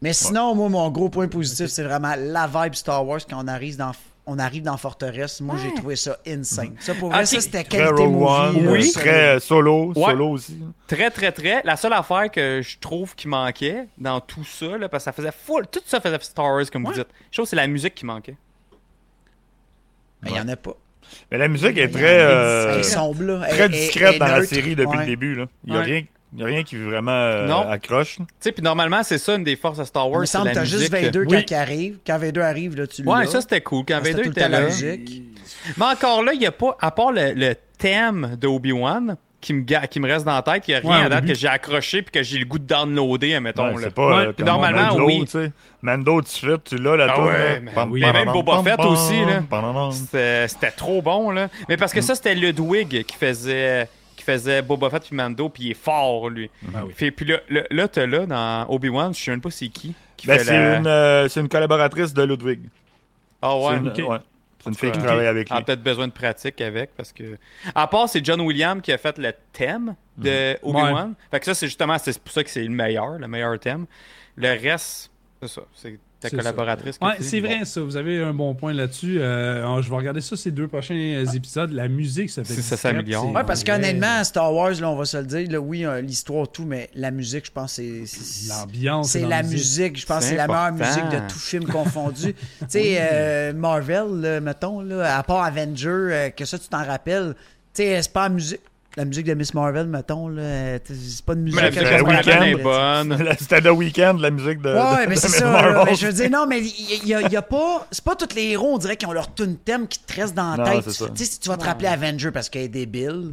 Mais 0.00 0.12
sinon, 0.12 0.54
moi, 0.56 0.68
mon 0.68 0.90
gros 0.90 1.08
point 1.08 1.28
positif, 1.28 1.66
c'est 1.68 1.84
vraiment 1.84 2.14
la 2.18 2.46
vibe 2.48 2.74
Star 2.74 3.06
Wars 3.06 3.20
quand 3.28 3.44
on 3.44 3.46
arrive 3.46 3.76
dans, 3.76 3.92
on 4.26 4.36
arrive 4.38 4.64
dans 4.64 4.76
Forteresse. 4.76 5.40
Moi, 5.40 5.54
j'ai 5.62 5.72
trouvé 5.74 5.94
ça 5.94 6.18
insane. 6.26 6.74
Ça, 6.80 6.94
pour 6.96 7.10
vrai, 7.10 7.24
ça, 7.24 7.40
c'était 7.40 7.62
qualité 7.62 8.06
movie. 8.08 8.60
Là, 8.62 8.70
Oui. 8.72 8.90
très 8.92 9.36
euh, 9.36 9.40
solo, 9.40 9.92
Ouais. 9.94 10.10
solo 10.10 10.30
aussi. 10.30 10.58
Très, 10.88 11.08
très, 11.10 11.30
très. 11.30 11.62
La 11.64 11.76
seule 11.76 11.92
affaire 11.92 12.30
que 12.32 12.60
je 12.62 12.78
trouve 12.80 13.14
qui 13.14 13.28
manquait 13.28 13.86
dans 13.96 14.20
tout 14.20 14.42
ça, 14.44 14.76
là, 14.76 14.88
parce 14.88 15.04
que 15.04 15.10
ça 15.10 15.12
faisait 15.12 15.30
full, 15.32 15.68
tout 15.68 15.80
ça 15.86 16.00
faisait 16.00 16.18
Star 16.20 16.46
Wars, 16.46 16.64
comme 16.72 16.84
vous 16.84 16.92
dites. 16.94 17.06
Je 17.30 17.36
trouve 17.36 17.44
que 17.46 17.50
c'est 17.50 17.56
la 17.56 17.68
musique 17.68 17.94
qui 17.94 18.04
manquait. 18.06 18.36
Mais 20.22 20.30
il 20.30 20.36
y 20.36 20.40
en 20.40 20.48
a 20.48 20.56
pas. 20.56 20.76
Mais 21.30 21.38
la 21.38 21.48
musique 21.48 21.76
est 21.78 21.88
très... 21.88 22.20
euh, 22.20 22.80
très 23.48 23.68
discrète 23.68 24.18
dans 24.18 24.26
la 24.26 24.44
série 24.44 24.74
depuis 24.76 24.90
Ouais. 24.98 25.04
le 25.04 25.06
début. 25.06 25.34
là. 25.34 25.46
Il 25.66 25.72
n'y 25.72 25.76
a, 25.78 25.80
Ouais. 25.80 25.86
rien- 25.86 26.02
il 26.34 26.40
y 26.40 26.42
a 26.42 26.46
rien 26.46 26.62
qui 26.62 26.76
vraiment 26.76 27.10
euh, 27.12 27.46
Non. 27.46 27.68
accroche. 27.68 28.16
Tu 28.16 28.24
sais, 28.40 28.52
puis 28.52 28.62
normalement, 28.62 29.02
c'est 29.02 29.18
ça 29.18 29.34
une 29.34 29.44
des 29.44 29.56
forces 29.56 29.78
de 29.78 29.84
Star 29.84 30.06
Il 30.06 30.10
me 30.12 30.16
Wars, 30.18 30.26
semble 30.26 30.46
la 30.46 30.50
que 30.52 30.56
t'as 30.58 30.64
juste 30.64 30.90
musique. 30.92 31.06
22 31.06 31.24
Oui. 31.28 31.36
quand 31.36 31.50
il 31.50 31.54
arrive. 31.54 31.98
Quand 32.06 32.18
22 32.18 32.40
arrive, 32.40 32.76
là, 32.76 32.86
tu 32.86 33.02
l'as. 33.02 33.12
Ouais, 33.12 33.26
ça 33.26 33.40
c'était 33.40 33.60
cool. 33.60 33.84
Quand 33.86 33.98
C'était 34.02 34.10
Vader 34.12 34.22
tout 34.22 34.28
le 34.28 34.32
était 34.32 34.40
temps 34.42 34.48
la 34.48 34.60
là. 34.60 34.66
musique. 34.66 35.22
Mais 35.76 35.84
encore 35.84 36.22
là, 36.22 36.32
il 36.32 36.38
n'y 36.40 36.46
a 36.46 36.52
pas, 36.52 36.76
à 36.80 36.90
part 36.90 37.12
le, 37.12 37.32
le 37.34 37.54
thème 37.78 38.36
de 38.40 38.46
Obi-Wan, 38.46 39.16
qui 39.42 39.52
me, 39.52 39.86
qui 39.86 40.00
me 40.00 40.08
reste 40.08 40.24
dans 40.24 40.32
la 40.36 40.40
tête, 40.42 40.66
il 40.68 40.70
n'y 40.70 40.76
a 40.76 40.80
rien 40.80 40.90
Ouais, 41.00 41.04
à 41.04 41.08
date 41.10 41.20
début. 41.24 41.32
que 41.34 41.38
j'ai 41.38 41.48
accroché 41.48 42.00
puis 42.00 42.12
que 42.12 42.22
j'ai 42.22 42.38
le 42.38 42.46
goût 42.46 42.58
de 42.58 42.64
downloader, 42.64 43.34
admettons. 43.34 43.74
Ouais, 43.74 43.82
là. 43.82 43.90
pas 43.90 44.06
Ouais, 44.06 44.26
euh, 44.28 44.32
comme 44.32 44.46
normalement, 44.46 44.82
Mando, 44.86 45.04
oui. 45.06 45.20
tu 45.24 45.30
sais. 45.32 45.52
Mando, 45.82 46.22
tu 46.22 46.46
fais, 46.46 46.56
tu 46.64 46.76
l'as 46.76 46.96
la 46.96 47.12
Ah 47.12 47.20
ouais, 47.22 47.32
là. 47.54 47.60
mais 47.60 47.72
oui. 47.90 48.00
Mais 48.00 48.12
même 48.12 48.32
Boba 48.32 48.62
Fett 48.62 48.78
aussi, 48.80 49.20
là. 49.26 49.42
C'était 49.90 50.48
c'était 50.48 50.70
trop 50.70 51.02
bon, 51.02 51.30
là. 51.32 51.48
Mais 51.68 51.76
parce 51.76 51.92
que 51.92 52.00
ça, 52.00 52.14
c'était 52.14 52.34
Ludwig 52.34 53.04
qui 53.04 53.16
faisait, 53.16 53.88
qui 54.16 54.22
faisait 54.24 54.62
Boba 54.62 54.88
Fett 54.90 55.02
puis 55.04 55.16
Mando, 55.16 55.48
puis 55.48 55.64
il 55.64 55.70
est 55.72 55.74
fort, 55.82 56.30
lui. 56.30 56.48
Ah 56.74 56.84
oui. 56.86 56.92
Fait- 56.96 57.10
puis 57.10 57.26
là, 57.26 57.38
là, 57.50 57.62
là, 57.70 57.88
t'as 57.88 58.06
là, 58.06 58.24
dans 58.26 58.66
Obi-Wan, 58.68 59.12
je 59.12 59.20
sais 59.22 59.30
même 59.32 59.40
pas 59.40 59.50
c'est 59.50 59.68
qui. 59.68 59.92
qui 60.16 60.28
Ben, 60.28 60.38
c'est 60.38 60.52
la- 60.56 60.76
une, 60.78 60.86
euh, 60.86 61.28
c'est 61.28 61.40
une 61.40 61.48
collaboratrice 61.48 62.14
de 62.14 62.22
Ludwig. 62.22 62.60
Ah 63.42 63.56
ouais? 63.56 63.72
C'est 63.72 63.76
une, 63.78 63.88
ok. 64.06 64.10
ouais. 64.10 64.18
Fille 64.74 64.90
qui 64.92 64.98
Ok. 64.98 65.04
travaille 65.04 65.26
avec 65.26 65.50
a 65.50 65.56
lui. 65.56 65.64
peut-être 65.64 65.82
besoin 65.82 66.06
de 66.08 66.12
pratique 66.12 66.60
avec 66.60 66.94
parce 66.96 67.12
que. 67.12 67.36
À 67.74 67.86
part, 67.86 68.08
c'est 68.08 68.24
John 68.24 68.40
Williams 68.40 68.80
qui 68.82 68.92
a 68.92 68.98
fait 68.98 69.18
le 69.18 69.32
thème 69.52 69.94
de 70.16 70.52
Mhm. 70.52 70.58
Obi-Wan. 70.62 71.14
Fait 71.30 71.40
que 71.40 71.46
ça, 71.46 71.54
c'est 71.54 71.66
justement 71.66 71.98
c'est 71.98 72.18
pour 72.18 72.32
ça 72.32 72.44
que 72.44 72.50
c'est 72.50 72.62
le 72.62 72.70
meilleur, 72.70 73.18
le 73.18 73.26
meilleur 73.28 73.58
thème. 73.58 73.86
Le 74.36 74.48
reste, 74.48 75.10
c'est 75.40 75.48
ça. 75.48 75.62
C'est 75.74 75.98
ta 76.22 76.30
collaboratrice. 76.30 76.98
Ouais, 77.00 77.16
c'est 77.20 77.40
vrai 77.40 77.64
ça. 77.64 77.80
Vous 77.80 77.96
avez 77.96 78.22
un 78.22 78.32
bon 78.32 78.54
point 78.54 78.72
là-dessus. 78.72 79.20
Euh, 79.20 79.82
je 79.82 79.90
vais 79.90 79.96
regarder 79.96 80.20
ça 80.20 80.36
ces 80.36 80.50
deux 80.50 80.68
prochains 80.68 80.94
euh, 80.94 81.26
épisodes. 81.32 81.72
La 81.72 81.88
musique, 81.88 82.30
ça 82.30 82.44
fait. 82.44 82.54
Si 82.54 82.62
ça 82.62 82.76
s'améliore. 82.76 83.26
c'est 83.26 83.36
Ouais, 83.36 83.44
parce 83.44 83.64
qu'honnêtement, 83.64 84.22
Star 84.24 84.52
Wars, 84.52 84.72
là, 84.80 84.90
on 84.90 84.96
va 84.96 85.04
se 85.04 85.16
le 85.16 85.24
dire, 85.24 85.50
là, 85.50 85.60
oui, 85.60 85.84
euh, 85.84 86.00
l'histoire, 86.00 86.48
tout, 86.48 86.64
mais 86.64 86.88
la 86.94 87.10
musique, 87.10 87.46
je 87.46 87.50
pense, 87.50 87.72
c'est. 87.74 88.04
l'ambiance, 88.48 89.10
C'est 89.10 89.26
la 89.26 89.42
musique, 89.42 89.98
je 89.98 90.06
pense 90.06 90.20
que 90.20 90.30
C'est 90.30 90.36
la 90.36 90.46
meilleure 90.46 90.72
musique 90.72 91.08
de 91.10 91.28
tout 91.28 91.38
film 91.38 91.64
confondu. 91.64 92.34
tu 92.60 92.66
sais, 92.68 92.98
euh, 93.00 93.52
Marvel, 93.52 94.20
là, 94.20 94.40
mettons, 94.40 94.80
là, 94.80 95.18
à 95.18 95.22
part 95.22 95.42
Avenger, 95.42 95.88
euh, 95.88 96.30
que 96.30 96.44
ça, 96.44 96.58
tu 96.58 96.68
t'en 96.68 96.84
rappelles, 96.84 97.34
tu 97.74 97.82
sais, 97.82 98.02
c'est 98.02 98.12
pas 98.12 98.24
la 98.24 98.34
musique. 98.34 98.60
La 98.96 99.04
musique 99.04 99.26
de 99.26 99.34
Miss 99.34 99.54
Marvel, 99.54 99.86
mettons, 99.86 100.28
là, 100.28 100.78
c'est 100.84 101.24
pas 101.24 101.32
une 101.32 101.40
musique 101.42 101.60
Mais 101.60 101.70
la 101.70 101.98
le 101.98 102.04
musique 102.04 102.26
week-end, 102.26 102.42
est 102.42 102.54
bonne. 102.56 103.34
C'était 103.38 103.60
The 103.62 103.70
Weeknd, 103.70 104.16
la 104.20 104.30
musique 104.30 104.60
de. 104.60 104.68
Ouais, 104.74 105.04
de- 105.04 105.08
mais 105.08 105.14
de 105.14 105.20
c'est 105.20 105.28
ça. 105.28 105.50
Là. 105.70 105.84
Mais 105.86 105.94
je 105.94 106.06
veux 106.06 106.12
dire, 106.12 106.30
non, 106.30 106.46
mais 106.46 106.60
il 106.60 107.06
y, 107.08 107.14
a- 107.14 107.22
il 107.22 107.32
y 107.32 107.36
a 107.36 107.42
pas. 107.42 107.86
C'est 107.90 108.04
pas 108.04 108.14
tous 108.16 108.34
les 108.34 108.48
héros, 108.50 108.74
on 108.74 108.78
dirait, 108.78 108.96
qui 108.96 109.06
ont 109.06 109.12
leur 109.12 109.32
tune 109.34 109.56
thème 109.56 109.88
qui 109.88 109.98
te 109.98 110.20
reste 110.20 110.34
dans 110.34 110.56
la 110.56 110.64
Non, 110.64 110.80
tête. 110.80 110.84
Tu 110.86 110.92
sais, 110.92 111.24
si 111.24 111.40
tu 111.40 111.48
vas 111.48 111.56
te 111.56 111.64
rappeler 111.64 111.88
Avenger 111.88 112.30
parce 112.30 112.48
qu'elle 112.50 112.62
est 112.62 112.68
débile, 112.68 113.32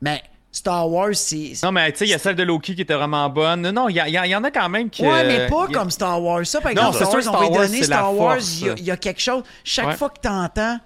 mais 0.00 0.22
Star 0.50 0.90
Wars, 0.90 1.10
c'est. 1.14 1.52
Non, 1.62 1.70
mais 1.70 1.92
tu 1.92 1.98
sais, 1.98 2.04
il 2.06 2.10
y 2.10 2.14
a 2.14 2.18
celle 2.18 2.34
de 2.34 2.42
Loki 2.42 2.74
qui 2.74 2.80
était 2.82 2.94
vraiment 2.94 3.28
bonne. 3.28 3.60
Non, 3.62 3.72
Non, 3.72 3.88
il 3.88 3.96
y, 3.96 4.00
y 4.00 4.28
y 4.30 4.34
en 4.34 4.42
a 4.42 4.50
quand 4.50 4.68
même 4.68 4.90
qui. 4.90 5.02
Ouais, 5.02 5.24
mais 5.24 5.46
pas 5.48 5.66
y 5.68 5.72
comme 5.72 5.90
Star 5.90 6.20
Wars. 6.22 6.44
Ça, 6.46 6.60
par 6.60 6.72
exemple, 6.72 6.96
c'est 6.98 7.04
Star 7.04 7.22
sûr, 7.22 7.30
Wars, 7.32 7.40
on 7.40 7.40
va 7.40 7.46
Star 7.46 7.50
Wars, 7.52 7.66
donner 7.66 7.82
c'est 7.82 7.90
la 7.90 7.96
Star 7.96 8.14
Wars, 8.16 8.38
il 8.38 8.66
y 8.66 8.70
a- 8.70 8.74
il 8.78 8.84
y, 8.84 8.90
a 8.90 8.96
quelque 8.96 9.20
chose. 9.20 9.42
Chaque 9.62 9.86
Ouais. 9.88 9.94
fois 9.94 10.08
que 10.10 10.20
t'entends, 10.20 10.78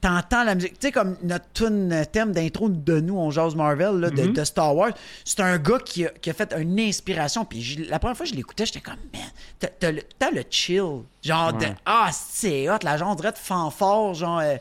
t'entends 0.00 0.44
la 0.44 0.54
musique. 0.54 0.78
Tu 0.78 0.86
sais, 0.88 0.92
comme 0.92 1.16
notre 1.22 1.44
tune 1.52 2.04
thème 2.12 2.32
d'intro 2.32 2.68
de 2.68 3.00
nous, 3.00 3.16
on 3.18 3.30
jase 3.30 3.54
Marvel, 3.54 3.96
là, 4.00 4.10
de, 4.10 4.16
Mm-hmm. 4.22 4.32
de 4.32 4.44
Star 4.44 4.74
Wars. 4.74 4.92
C'est 5.24 5.40
un 5.40 5.58
gars 5.58 5.78
qui 5.84 6.06
a, 6.06 6.10
qui 6.10 6.30
a 6.30 6.32
fait 6.34 6.54
une 6.58 6.78
inspiration. 6.80 7.44
Puis 7.44 7.86
la 7.88 7.98
première 7.98 8.16
fois 8.16 8.24
que 8.26 8.30
je 8.32 8.36
l'écoutais, 8.36 8.66
j'étais 8.66 8.80
comme, 8.80 8.94
man, 9.12 9.22
t'as- 9.58 9.68
t'as 9.68 9.92
le, 9.92 10.02
t'as 10.18 10.30
le 10.30 10.42
chill. 10.50 10.82
Genre 11.22 11.52
de, 11.52 11.66
ah, 11.86 12.08
c'est 12.12 12.68
hot, 12.70 12.78
la 12.82 12.96
genre, 12.96 13.10
on 13.10 13.14
dirait 13.14 13.32
de 13.32 13.38
fanfare, 13.38 14.14
genre. 14.14 14.40
euh, 14.40 14.56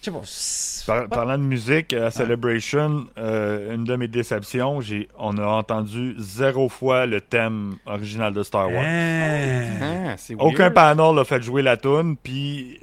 je 0.00 0.06
sais 0.06 0.10
pas. 0.10 0.20
c'est 0.24 0.84
Par- 0.86 1.08
pas- 1.08 1.16
parlant 1.16 1.38
de 1.38 1.44
musique, 1.44 1.92
à 1.92 2.10
Celebration, 2.10 3.06
euh, 3.18 3.74
une 3.74 3.84
de 3.84 3.94
mes 3.96 4.08
déceptions, 4.08 4.80
j'ai, 4.80 5.08
on 5.18 5.38
a 5.38 5.46
entendu 5.46 6.14
zéro 6.18 6.68
fois 6.68 7.06
le 7.06 7.20
thème 7.20 7.76
original 7.86 8.34
de 8.34 8.42
Star 8.42 8.68
Wars. 8.72 8.84
Ah, 8.84 10.14
c'est 10.16 10.34
Aucun 10.38 10.70
panel 10.70 11.18
a 11.18 11.24
fait 11.24 11.40
jouer 11.42 11.62
la 11.62 11.76
tune, 11.76 12.16
puis 12.22 12.80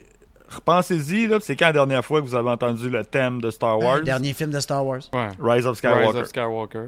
repensez-y, 0.50 1.28
là, 1.28 1.38
c'est 1.41 1.56
quand 1.56 1.68
la 1.68 1.74
dernière 1.74 2.04
fois 2.06 2.22
que 2.22 2.26
vous 2.28 2.36
avez 2.36 2.50
entendu 2.50 2.89
le 2.89 3.04
thème 3.06 3.41
de 3.41 3.50
Star 3.52 3.80
Wars? 3.80 3.97
Le 3.97 4.04
dernier 4.04 4.34
film 4.34 4.52
de 4.52 4.60
Star 4.60 4.86
Wars. 4.86 5.02
Ouais. 5.14 5.30
Rise 5.41 5.66
of 5.66 5.78
Skywalker. 5.78 6.08
Rise 6.08 6.16
of 6.18 6.28
Skywalker. 6.28 6.88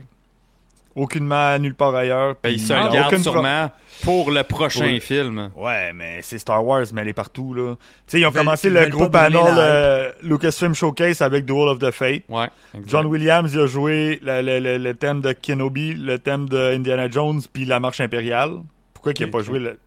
Aucunement 0.93 1.57
nulle 1.57 1.73
part 1.75 1.95
ailleurs. 1.95 2.35
Ben, 2.43 2.49
il 2.49 2.59
se 2.59 2.73
garde 2.73 3.13
pro- 3.13 3.17
sûrement 3.23 3.71
pour 4.03 4.29
le 4.29 4.43
prochain 4.43 4.89
Pour- 4.89 5.01
film. 5.01 5.49
Ouais, 5.55 5.93
mais 5.93 6.19
c'est 6.21 6.37
Star 6.37 6.65
Wars, 6.65 6.83
mais 6.93 7.01
elle 7.03 7.07
est 7.07 7.13
partout, 7.13 7.53
là. 7.53 7.75
Tu 7.75 7.81
sais, 8.07 8.19
ils 8.19 8.25
ont 8.25 8.29
Ils 8.31 8.37
commencé 8.37 8.69
le 8.69 8.87
gros 8.89 9.07
panel 9.07 9.37
euh, 9.57 10.11
Lucasfilm 10.21 10.73
Showcase 10.73 11.21
avec 11.21 11.45
Duel 11.45 11.69
of 11.69 11.79
the 11.79 11.91
Fate. 11.91 12.23
Ouais. 12.27 12.49
John 12.87 13.05
Williams, 13.05 13.53
il 13.53 13.61
a 13.61 13.67
joué 13.67 14.19
le, 14.21 14.41
le- 14.41 14.59
le- 14.59 14.77
le 14.77 14.93
thème 14.93 15.21
de 15.21 15.31
Kenobi, 15.31 15.93
le 15.93 16.19
thème 16.19 16.49
de 16.49 16.57
Indiana 16.75 17.09
Jones, 17.09 17.39
puis 17.53 17.63
la 17.63 17.79
marche 17.79 18.01
impériale. 18.01 18.55
Pourquoi 18.93 19.13
qu'il 19.13 19.25
n'a 19.27 19.31
pas 19.31 19.41
joué 19.43 19.59
le. 19.59 19.79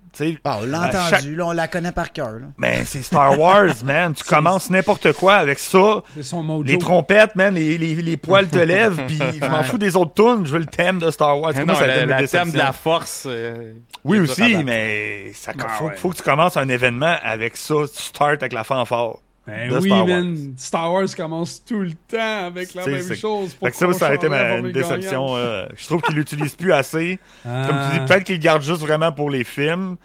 Ah, 0.45 0.59
on 0.63 0.67
l'a 0.67 0.81
entendu, 0.89 1.11
chaque- 1.11 1.25
là, 1.25 1.47
on 1.47 1.53
la 1.53 1.69
connaît 1.69 1.93
par 1.93 2.13
cœur. 2.13 2.35
Mais 2.59 2.85
c'est 2.85 3.03
Star 3.03 3.39
Wars, 3.39 3.75
man. 3.85 4.15
Tu 4.15 4.25
commences 4.25 4.71
n'importe 4.71 5.13
quoi 5.13 5.35
avec 5.37 5.59
ça. 5.59 6.03
C'est 6.15 6.23
son 6.23 6.43
mojo. 6.43 6.63
Les 6.65 6.79
trompettes, 6.79 7.35
man, 7.37 7.55
les, 7.55 7.77
les, 7.79 7.95
les 7.97 8.17
poils 8.17 8.49
te 8.49 8.59
lèvent, 8.59 9.05
puis 9.07 9.19
je 9.41 9.47
m'en 9.47 9.63
fous 9.65 9.79
des 9.79 9.97
autres 9.97 10.15
tunes. 10.15 10.47
Je 10.47 10.53
veux 10.53 10.59
le 10.61 10.67
thème 10.67 10.99
de 10.99 11.11
Star 11.11 11.39
Wars. 11.41 11.53
Moi, 11.55 11.65
non, 11.65 11.75
ça 11.75 11.87
le, 11.87 12.27
thème 12.27 12.51
de 12.51 12.59
la 12.59 12.73
force. 12.73 13.25
euh, 13.27 13.73
Oui 14.05 14.19
aussi, 14.21 14.57
mais 14.65 15.33
ça, 15.35 15.53
Ah 15.59 15.69
faut, 15.79 15.85
ouais. 15.87 15.97
faut 15.97 16.11
que 16.11 16.17
tu 16.17 16.23
commences 16.23 16.57
un 16.57 16.69
événement 16.69 17.17
avec 17.23 17.57
ça. 17.57 17.75
Tu 17.95 18.03
starts 18.03 18.29
avec 18.29 18.53
la 18.53 18.65
fanfare. 18.65 19.17
Ben 19.47 19.71
de 19.71 19.77
oui, 19.79 19.89
Star 19.89 19.99
Wars. 19.99 20.07
man. 20.07 20.55
Star 20.57 20.93
Wars 20.93 21.17
commence 21.17 21.65
tout 21.65 21.81
le 21.81 21.93
temps 21.93 22.47
avec 22.47 22.73
la 22.75 22.87
même 22.87 23.15
chose. 23.15 23.55
Fait 23.55 23.71
que 23.71 23.77
ça, 23.77 23.93
ça 23.93 24.09
a 24.09 24.15
été 24.15 24.29
ma 24.29 24.57
une 24.57 24.73
déception. 24.73 25.37
euh, 25.37 25.67
je 25.77 25.85
trouve 25.87 26.01
qu'il 26.03 26.15
l'utilise 26.15 26.55
plus 26.55 26.73
assez. 26.73 27.19
Ah. 27.47 27.67
Comme 27.69 27.77
tu 27.77 27.99
dis, 27.99 28.07
peut-être 28.07 28.25
qu'il 28.25 28.37
le 28.37 28.41
garde 28.41 28.63
juste 28.63 28.81
vraiment 28.81 29.13
pour 29.13 29.29
les 29.29 29.45
films, 29.45 29.97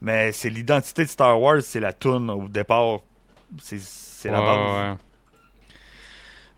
mais 0.00 0.32
c'est 0.32 0.50
l'identité 0.50 1.04
de 1.04 1.08
Star 1.08 1.40
Wars, 1.40 1.62
c'est 1.62 1.78
la 1.78 1.92
tune 1.92 2.28
au 2.28 2.48
départ. 2.48 2.98
C'est 3.62 3.78
c'est 3.80 4.30
la 4.30 4.40
ouais, 4.40 4.46
base. 4.46 4.90
Ouais, 4.90 4.96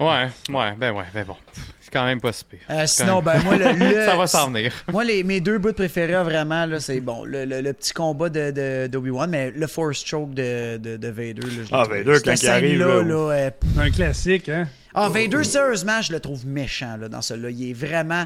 ouais. 0.01 0.29
Ouais, 0.51 0.75
ben 0.77 0.93
ouais, 0.93 1.05
ben 1.15 1.25
bon. 1.27 1.37
C'est 1.81 1.91
quand 1.93 2.05
même 2.05 2.21
pas 2.21 2.33
si 2.33 2.45
pire. 2.45 2.59
Euh, 2.69 2.87
sinon, 2.87 3.23
ben 3.23 3.41
moi, 3.43 3.57
le, 3.57 3.73
le- 3.73 4.05
Ça 4.07 4.15
va 4.17 4.27
s'en 4.27 4.51
venir. 4.51 4.73
Moi, 4.93 5.05
les, 5.05 5.25
mes 5.25 5.41
deux 5.41 5.59
bouts 5.59 5.73
préférés, 5.73 6.23
vraiment, 6.23 6.67
là, 6.67 6.81
c'est 6.81 7.01
bon, 7.01 7.25
le, 7.25 7.45
le- 7.47 7.63
le 7.63 7.73
petit 7.73 7.93
combat 7.95 8.29
de, 8.29 8.51
de, 8.51 8.87
d'Obi-Wan, 8.89 9.31
mais 9.31 9.51
le 9.51 9.67
Force 9.67 10.05
Choke 10.05 10.35
de, 10.35 10.77
de, 10.77 10.97
de 10.99 11.09
Vader. 11.09 11.41
Là, 11.41 11.49
je 11.65 11.69
Ah, 11.75 11.85
Vader, 11.85 12.19
quand 12.25 12.35
il 12.43 12.49
arrive, 12.49 12.79
là, 12.81 13.03
là, 13.03 13.31
euh, 13.33 13.51
Un 13.79 13.91
classique, 13.91 14.49
hein? 14.51 14.69
Ah, 14.95 15.09
Vader, 15.09 15.45
sérieusement, 15.45 16.03
je 16.03 16.13
le 16.13 16.21
trouve 16.21 16.47
méchant 16.47 16.97
là, 16.99 17.09
dans 17.09 17.23
celui-là. 17.23 17.51
Il 17.51 17.71
est 17.71 17.75
vraiment 17.75 18.25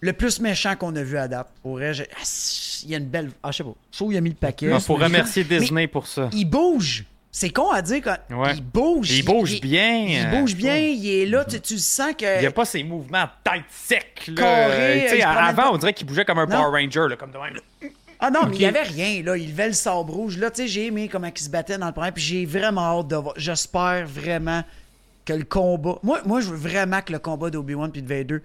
le 0.00 0.12
plus 0.12 0.40
méchant 0.40 0.76
qu'on 0.76 0.94
a 0.96 1.02
vu 1.02 1.18
à 1.18 1.28
date. 1.28 1.48
Pour 1.62 1.72
vrai, 1.74 1.92
je- 1.92 2.04
ah, 2.04 2.22
il 2.84 2.90
y 2.90 2.94
a 2.94 2.98
une 2.98 3.08
belle. 3.08 3.30
Ah, 3.42 3.50
je 3.50 3.58
sais 3.58 3.64
pas. 3.64 3.74
Je 3.92 3.96
trouve 3.98 4.08
qu'il 4.10 4.18
a 4.18 4.20
mis 4.22 4.30
le 4.30 4.36
paquet. 4.36 4.70
Il 4.72 4.80
faut 4.80 4.94
remercier 4.94 5.44
Mais 5.50 5.58
Disney 5.58 5.86
pour 5.86 6.06
ça. 6.06 6.30
Il 6.32 6.44
bouge. 6.46 7.04
C'est 7.38 7.50
con 7.50 7.70
à 7.70 7.82
dire 7.82 8.00
quand 8.02 8.16
Ouais. 8.34 8.54
il 8.54 8.62
bouge. 8.62 9.10
Il 9.10 9.22
bouge 9.22 9.60
bien. 9.60 10.06
Il 10.08 10.30
bouge 10.30 10.56
bien. 10.56 10.74
Il 10.78 11.06
est 11.06 11.26
là. 11.26 11.44
Tu, 11.44 11.60
tu 11.60 11.76
sens 11.76 12.14
que. 12.18 12.36
Il 12.36 12.40
n'y 12.40 12.46
a 12.46 12.50
pas 12.50 12.64
ces 12.64 12.82
mouvements 12.82 13.26
tête 13.44 13.64
sec. 13.68 14.30
Là. 14.34 14.68
Promène 14.70 15.22
avant, 15.22 15.74
on 15.74 15.76
dirait 15.76 15.92
qu'il 15.92 16.06
bougeait 16.06 16.24
comme 16.24 16.38
un 16.38 16.46
Non. 16.46 16.62
Power 16.62 16.80
Ranger, 16.82 17.08
là, 17.10 17.16
comme 17.16 17.32
de 17.32 17.36
même. 17.36 17.52
là. 17.52 17.88
Ah 18.20 18.30
non, 18.30 18.46
mais 18.48 18.56
il 18.56 18.62
y 18.62 18.64
avait 18.64 18.84
rien, 18.84 19.22
là. 19.22 19.36
Il 19.36 19.50
levait 19.50 19.66
le 19.66 19.74
sabre 19.74 20.14
rouge. 20.14 20.38
Là, 20.38 20.50
tu 20.50 20.62
sais, 20.62 20.68
j'ai 20.68 20.86
aimé 20.86 21.08
comment 21.12 21.26
il 21.26 21.38
se 21.38 21.50
battait 21.50 21.76
dans 21.76 21.88
le 21.88 21.92
premier. 21.92 22.10
Puis 22.12 22.24
j'ai 22.24 22.46
vraiment 22.46 23.00
hâte 23.00 23.08
de 23.08 23.16
voir. 23.16 23.34
J'espère 23.36 24.06
vraiment 24.06 24.62
que 25.26 25.34
le 25.34 25.44
combat. 25.44 25.98
Moi, 26.02 26.20
moi 26.24 26.40
je 26.40 26.48
veux 26.48 26.56
vraiment 26.56 27.02
que 27.02 27.12
le 27.12 27.18
combat 27.18 27.50
d'Obi-Wan 27.50 27.92
puis 27.92 28.00
de 28.00 28.08
Vader 28.08 28.38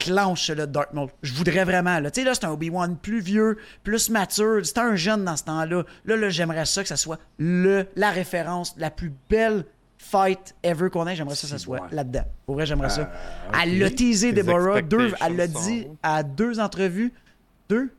clenche 0.00 0.50
le 0.50 0.66
Dark 0.66 0.92
Maul. 0.92 1.08
Je 1.22 1.32
voudrais 1.34 1.64
vraiment, 1.64 2.00
là. 2.00 2.10
Tu 2.10 2.20
sais, 2.20 2.26
là, 2.26 2.34
c'est 2.34 2.44
un 2.46 2.50
Obi-Wan 2.50 2.96
plus 2.96 3.20
vieux, 3.20 3.58
plus 3.84 4.10
mature. 4.10 4.64
C'est 4.64 4.78
un 4.78 4.96
jeune 4.96 5.24
dans 5.24 5.36
ce 5.36 5.44
temps-là. 5.44 5.84
Là, 6.04 6.16
là, 6.16 6.28
j'aimerais 6.30 6.64
ça 6.64 6.82
que 6.82 6.88
ça 6.88 6.96
soit 6.96 7.18
le, 7.38 7.86
la 7.94 8.10
référence, 8.10 8.74
la 8.78 8.90
plus 8.90 9.12
belle 9.28 9.64
fight 9.98 10.56
ever 10.62 10.88
qu'on 10.90 11.06
ait. 11.06 11.14
J'aimerais 11.14 11.36
ça 11.36 11.42
que 11.42 11.48
ça 11.52 11.58
soit 11.58 11.82
là-dedans. 11.92 12.24
Pour 12.46 12.56
vrai, 12.56 12.66
j'aimerais 12.66 12.90
ça. 12.90 13.10
Elle 13.62 13.78
l'a 13.78 13.90
teasé, 13.90 14.32
Deborah. 14.32 14.82
Deux, 14.82 15.12
elle 15.24 15.36
l'a 15.36 15.46
dit 15.46 15.82
sont 15.82 15.96
à 16.02 16.22
deux 16.22 16.58
entrevues. 16.58 17.12
Deux. 17.68 17.92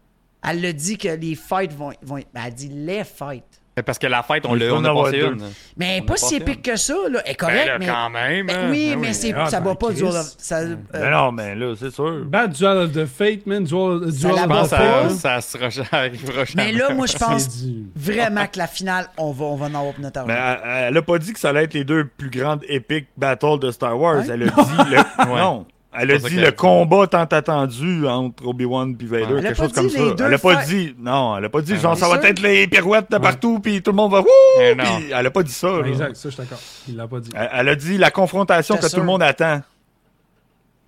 Elle 0.43 0.61
l'a 0.61 0.73
dit 0.73 0.97
que 0.97 1.07
les 1.09 1.35
fights 1.35 1.73
vont, 1.73 1.91
vont 2.01 2.17
être. 2.17 2.29
ben, 2.33 2.41
Elle 2.41 2.47
a 2.47 2.51
dit 2.51 2.69
les 2.69 3.03
fights. 3.03 3.50
Parce 3.85 3.97
que 3.97 4.05
la 4.07 4.21
fête, 4.21 4.45
on 4.45 4.53
l'a 4.53 4.65
on 4.73 4.79
en 4.79 4.83
a 4.85 5.03
passé 5.05 5.21
une. 5.21 5.41
Mais 5.77 5.99
On 6.03 6.05
pas 6.05 6.13
a 6.15 6.17
si 6.17 6.23
passé 6.23 6.35
épique 6.35 6.61
que 6.61 6.75
ça, 6.75 6.93
là. 7.09 7.21
Elle 7.25 7.31
est 7.31 7.35
correcte, 7.35 7.59
Ben 7.65 7.67
là, 7.67 7.79
mais. 7.79 7.85
quand 7.87 8.09
même. 8.09 8.45
Ben 8.47 8.55
hein. 8.55 8.67
oui, 8.69 8.89
Ben 8.91 8.99
mais 8.99 9.13
c'est, 9.13 9.33
Ah, 9.33 9.45
ça 9.49 9.59
va 9.61 9.69
ben, 9.69 9.75
pas 9.75 9.87
Chris. 9.87 9.95
durer. 9.95 10.19
Ça, 10.37 10.57
euh, 10.57 10.75
Mais 10.93 11.09
non, 11.09 11.31
mais 11.31 11.55
là, 11.55 11.73
c'est 11.79 11.89
sûr. 11.89 12.25
Bad 12.25 12.51
Duel 12.51 12.77
of 12.77 12.91
the 12.91 13.05
Fate, 13.05 13.45
man. 13.47 13.63
Duel, 13.63 14.11
Ça 14.11 14.27
Duel 14.27 14.35
la 14.35 14.41
Je 14.41 14.43
of 14.43 14.49
pense 14.49 14.67
the 14.67 14.71
que 14.71 14.77
pas. 14.77 15.09
ça, 15.09 15.41
ça 15.41 15.83
arrivera 15.93 16.45
jamais. 16.45 16.65
mais 16.65 16.71
là, 16.73 16.93
moi, 16.93 17.05
je 17.07 17.17
pense 17.17 17.63
du- 17.63 17.85
vraiment 17.95 18.45
que 18.45 18.57
la 18.57 18.67
finale, 18.67 19.07
on 19.17 19.31
va, 19.31 19.45
on 19.45 19.55
va 19.55 19.65
en 19.67 19.73
avoir 19.75 19.93
pour 19.93 20.01
notre 20.03 20.19
argent. 20.19 20.33
Mais 20.33 20.39
elle, 20.39 20.87
elle 20.89 20.97
a 20.97 21.01
pas 21.01 21.17
dit 21.17 21.31
que 21.31 21.39
ça 21.39 21.49
allait 21.49 21.63
être 21.63 21.73
les 21.73 21.85
deux 21.85 22.05
plus 22.05 22.29
grandes 22.29 22.63
épiques 22.67 23.07
battles 23.15 23.59
de 23.59 23.71
Star 23.71 23.97
Wars. 23.97 24.23
Elle 24.25 24.43
a 24.43 24.45
dit 24.47 24.89
le... 24.91 24.97
Ouais. 25.31 25.39
non. 25.39 25.65
Elle 25.93 26.11
a 26.11 26.17
dit 26.17 26.35
le 26.37 26.51
combat 26.51 27.05
tant 27.07 27.23
attendu 27.25 28.07
entre 28.07 28.45
Obi-Wan 28.47 28.95
et 28.99 29.05
Vader, 29.05 29.25
Ouais. 29.25 29.29
Elle 29.31 29.37
a 29.39 29.41
quelque 29.49 29.57
pas 29.57 29.63
chose 29.63 29.73
comme 29.73 29.89
ça. 29.89 30.25
Elle 30.25 30.33
a 30.33 30.37
pas 30.37 30.63
dit 30.63 30.95
non, 30.97 31.37
elle 31.37 31.45
a 31.45 31.49
pas 31.49 31.61
dit 31.61 31.73
Ah, 31.75 31.79
genre 31.79 31.97
ça 31.97 32.07
va 32.07 32.15
être 32.27 32.39
les 32.39 32.65
pirouettes 32.67 33.11
de 33.11 33.17
partout 33.17 33.59
puis 33.59 33.81
tout 33.81 33.91
le 33.91 33.97
monde 33.97 34.11
va 34.11 34.21
wouh. 34.21 34.27
Elle 34.61 35.13
a 35.27 35.31
pas 35.31 35.43
dit 35.43 35.51
ça. 35.51 35.79
Exact, 35.85 36.15
ça, 36.15 36.29
je 36.29 36.33
suis 36.33 36.41
d'accord. 36.43 36.59
Il 36.87 36.95
l'a 36.95 37.07
pas 37.07 37.19
dit. 37.19 37.29
Elle, 37.35 37.49
elle 37.53 37.69
a 37.69 37.75
dit 37.75 37.97
la 37.97 38.09
confrontation 38.09 38.75
que 38.77 38.81
sûr? 38.87 38.91
tout 38.91 38.99
le 39.01 39.05
monde 39.05 39.21
attend. 39.23 39.61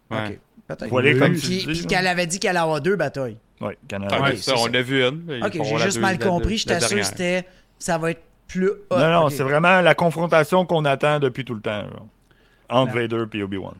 Ouais. 0.10 0.18
Ok, 0.18 0.40
peut-être. 0.68 0.90
Voilà 0.90 1.10
Oui. 1.12 1.20
comme 1.20 1.34
Puis, 1.36 1.86
qu'elle 1.88 2.08
avait 2.08 2.28
dit 2.28 2.40
qu'elle 2.40 2.52
allait 2.52 2.60
avoir 2.60 2.80
deux 2.82 2.96
batailles. 2.96 3.38
Ouais, 3.62 3.78
Canada. 3.88 4.18
Ok, 4.20 4.26
ben, 4.30 4.38
ça, 4.38 4.54
on 4.56 4.72
ça. 4.72 4.78
a 4.78 4.82
vu 4.82 5.04
une. 5.04 5.44
Ok, 5.46 5.60
j'ai 5.64 5.78
juste 5.80 6.00
mal 6.00 6.18
compris. 6.20 6.58
J'étais 6.60 6.80
sûr 6.80 6.98
que 6.98 7.04
c'était. 7.04 7.46
Ça 7.80 7.98
va 7.98 8.12
être 8.12 8.22
plus. 8.48 8.70
hot. 8.70 8.98
Non, 8.98 9.10
non, 9.12 9.30
c'est 9.30 9.44
vraiment 9.44 9.82
la 9.82 9.96
confrontation 9.96 10.66
qu'on 10.66 10.86
attend 10.86 11.20
depuis 11.20 11.44
tout 11.44 11.56
le 11.56 11.62
temps. 11.62 11.82
là. 11.82 11.90
Entre. 12.70 12.94
Vader 12.94 13.26
et 13.34 13.44
Obi-Wan. 13.44 13.74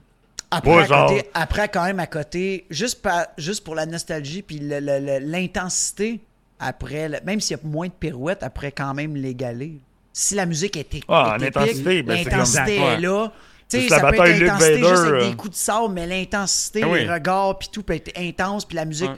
Après, 0.58 0.72
Pas 0.72 0.82
à 0.82 0.86
genre- 0.86 1.10
côté- 1.10 1.30
après, 1.34 1.68
quand 1.70 1.84
même, 1.86 2.00
à 2.00 2.08
côté, 2.08 2.66
juste, 2.70 3.02
par- 3.02 3.28
juste 3.38 3.64
pour 3.64 3.76
la 3.76 3.86
nostalgie 3.86 4.42
puis 4.42 4.60
le- 4.60 4.80
le- 4.80 5.00
le- 5.00 5.20
l'intensité, 5.20 6.20
après, 6.60 7.10
le- 7.10 7.20
même 7.26 7.40
s'il 7.42 7.58
y 7.58 7.60
a 7.60 7.64
moins 7.64 7.88
de 7.88 7.94
pirouettes, 7.94 8.44
après, 8.44 8.72
quand 8.72 8.94
même 8.94 9.16
l'égaler. 9.16 9.80
Si 10.12 10.36
la 10.36 10.46
musique 10.46 10.78
était, 10.78 11.00
Ah, 11.08 11.34
en 11.34 11.36
était 11.38 11.48
intensité, 11.58 11.98
épique, 11.98 12.06
ben, 12.08 12.24
l'intensité 12.24 12.78
comme- 12.78 12.86
est 12.86 13.00
là. 13.00 13.32
Tu 13.70 13.78
sais, 13.78 13.80
Juste 13.80 13.92
la 13.92 14.00
ça 14.00 14.08
peut 14.12 14.16
être 14.28 14.40
l'intensité 14.40 14.78
juste 14.78 15.04
avec 15.04 15.22
des 15.30 15.36
coups 15.36 15.52
de 15.52 15.56
sable, 15.58 15.94
mais 15.94 16.06
l'intensité, 16.06 16.82
Ah 16.84 16.88
oui. 16.90 17.00
les 17.06 17.12
regards, 17.12 17.58
puis 17.58 17.70
tout 17.72 17.82
peut 17.82 17.96
être 17.96 18.12
intense, 18.20 18.66
puis 18.66 18.76
la 18.76 18.86
musique. 18.86 19.10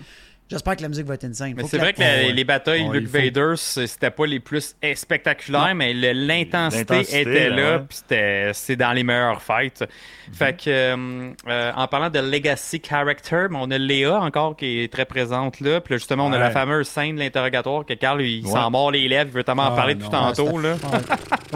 J'espère 0.48 0.76
que 0.76 0.84
la 0.84 0.90
musique 0.90 1.08
va 1.08 1.16
être 1.16 1.24
insane. 1.24 1.54
Mais 1.58 1.64
c'est 1.64 1.78
la- 1.78 1.84
vrai 1.86 1.94
que 1.94 2.00
la- 2.02 2.06
ouais. 2.06 2.32
les 2.32 2.44
batailles 2.44 2.88
Luke 2.92 3.08
faut. 3.08 3.18
Vader, 3.18 3.54
c'était 3.58 4.12
pas 4.12 4.28
les 4.28 4.40
plus 4.40 4.76
spectaculaires, 4.94 5.74
mais 5.74 5.92
l'intensité 5.94 7.00
était 7.22 7.50
là, 7.50 7.78
ouais. 7.78 7.84
puis 7.90 7.98
c'était- 7.98 8.52
c'est 8.54 8.76
dans 8.76 8.92
les 8.94 9.04
meilleures 9.04 9.42
fights. 9.42 9.84
Fait 10.32 10.56
que, 10.56 10.70
euh, 10.70 11.32
euh, 11.48 11.72
en 11.76 11.88
parlant 11.88 12.10
de 12.12 12.20
legacy 12.20 12.80
character, 12.88 13.48
ben, 13.50 13.58
on 13.60 13.72
a 13.72 13.78
Léa 13.80 14.20
encore 14.20 14.56
qui 14.56 14.82
est 14.84 14.94
très 14.94 15.06
présente 15.06 15.60
là. 15.62 15.82
Puis 15.82 15.94
là, 15.96 15.98
justement, 15.98 16.28
on 16.28 16.34
a 16.34 16.38
la 16.38 16.52
fameuse 16.52 16.88
scène 16.88 17.16
de 17.16 17.22
l'interrogatoire 17.22 17.84
que 17.86 17.94
Carl, 17.94 18.22
il 18.22 18.46
Ouais. 18.46 18.52
s'en 18.52 18.70
mord 18.70 18.92
les 18.92 19.08
lèvres, 19.08 19.30
il 19.32 19.34
veut 19.34 19.44
tellement 19.44 19.64
en 19.64 19.74
Ah, 19.74 19.76
parler 19.76 19.96
non. 19.96 20.06
tout 20.06 20.12
tantôt. 20.12 20.60
Là. 20.60 20.76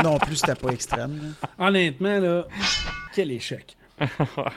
Non 0.04 0.18
plus, 0.18 0.38
c'était 0.38 0.56
pas 0.56 0.72
extrême. 0.72 1.36
là. 1.42 1.48
Honnêtement, 1.68 2.20
là, 2.20 2.48
quel 3.14 3.32
échec. 3.32 3.76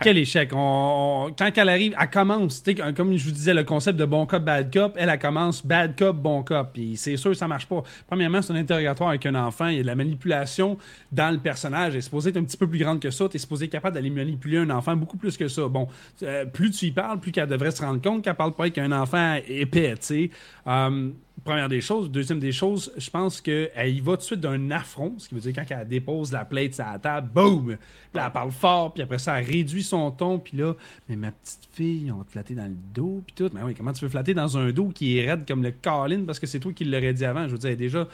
Quel 0.00 0.18
échec. 0.18 0.50
Quand 0.50 1.52
elle 1.56 1.68
arrive, 1.68 1.94
elle 2.00 2.10
commence, 2.10 2.62
comme 2.96 3.16
je 3.16 3.24
vous 3.24 3.30
disais, 3.30 3.54
le 3.54 3.64
concept 3.64 3.98
de 3.98 4.04
bon 4.04 4.26
cop, 4.26 4.42
bad 4.42 4.72
cop, 4.72 4.94
elle, 4.96 5.18
commence 5.18 5.64
bad 5.64 5.96
cop, 5.98 6.16
bon 6.16 6.42
cop. 6.42 6.70
Puis 6.72 6.96
c'est 6.96 7.16
sûr 7.16 7.34
ça 7.34 7.48
marche 7.48 7.66
pas. 7.66 7.82
Premièrement, 8.06 8.42
c'est 8.42 8.52
un 8.52 8.56
interrogatoire 8.56 9.10
avec 9.10 9.26
un 9.26 9.34
enfant. 9.34 9.68
Il 9.68 9.76
y 9.76 9.80
a 9.80 9.82
de 9.82 9.86
la 9.86 9.94
manipulation 9.94 10.78
dans 11.10 11.30
le 11.30 11.38
personnage. 11.38 11.92
Elle 11.92 11.98
est 11.98 12.02
supposée 12.02 12.30
être 12.30 12.36
un 12.36 12.44
petit 12.44 12.56
peu 12.56 12.66
plus 12.66 12.78
grande 12.78 13.00
que 13.00 13.10
ça. 13.10 13.28
Tu 13.28 13.36
es 13.36 13.38
supposé 13.38 13.66
être 13.66 13.72
capable 13.72 13.94
d'aller 13.94 14.10
manipuler 14.10 14.58
un 14.58 14.70
enfant 14.70 14.96
beaucoup 14.96 15.16
plus 15.16 15.36
que 15.36 15.48
ça. 15.48 15.68
Bon, 15.68 15.88
euh, 16.22 16.44
plus 16.46 16.70
tu 16.70 16.86
y 16.86 16.90
parles, 16.90 17.20
plus 17.20 17.32
qu'elle 17.32 17.48
devrait 17.48 17.70
se 17.70 17.82
rendre 17.82 18.00
compte 18.00 18.22
qu'elle 18.22 18.34
parle 18.34 18.52
pas 18.52 18.64
avec 18.64 18.78
un 18.78 18.92
enfant 18.92 19.36
épais, 19.48 19.94
sais. 20.00 20.30
Euh, 20.66 21.10
première 21.44 21.68
des 21.68 21.80
choses. 21.80 22.10
Deuxième 22.10 22.38
des 22.38 22.52
choses, 22.52 22.92
je 22.96 23.10
pense 23.10 23.40
qu'elle 23.40 23.70
y 23.94 24.00
va 24.00 24.12
tout 24.12 24.18
de 24.18 24.22
suite 24.22 24.40
d'un 24.40 24.70
affront, 24.70 25.14
ce 25.18 25.28
qui 25.28 25.34
veut 25.34 25.40
dire 25.40 25.52
quand 25.54 25.64
elle 25.68 25.88
dépose 25.88 26.32
la 26.32 26.44
plate 26.44 26.74
sur 26.74 26.84
la 26.84 26.98
table, 26.98 27.28
boum! 27.34 27.76
Puis 28.12 28.22
elle 28.22 28.32
parle 28.32 28.52
fort, 28.52 28.92
puis 28.92 29.02
après 29.02 29.18
ça, 29.18 29.40
elle 29.40 29.46
réduit 29.46 29.82
son 29.82 30.10
ton, 30.10 30.38
puis 30.38 30.56
là, 30.56 30.74
mais 31.08 31.16
ma 31.16 31.32
petite 31.32 31.68
fille, 31.72 32.10
on 32.12 32.18
va 32.18 32.24
te 32.24 32.30
flatter 32.30 32.54
dans 32.54 32.66
le 32.66 32.76
dos, 32.94 33.22
puis 33.26 33.34
tout. 33.34 33.50
Mais 33.52 33.62
oui, 33.62 33.74
comment 33.74 33.92
tu 33.92 34.04
veux 34.04 34.10
flatter 34.10 34.34
dans 34.34 34.56
un 34.56 34.70
dos 34.70 34.88
qui 34.88 35.18
est 35.18 35.28
raide 35.28 35.46
comme 35.46 35.62
le 35.62 35.72
Colin 35.72 36.24
parce 36.24 36.38
que 36.38 36.46
c'est 36.46 36.60
toi 36.60 36.72
qui 36.72 36.84
l'aurais 36.84 37.14
dit 37.14 37.24
avant? 37.24 37.46
Je 37.46 37.52
veux 37.52 37.58
dire, 37.58 37.76
déjà, 37.76 38.06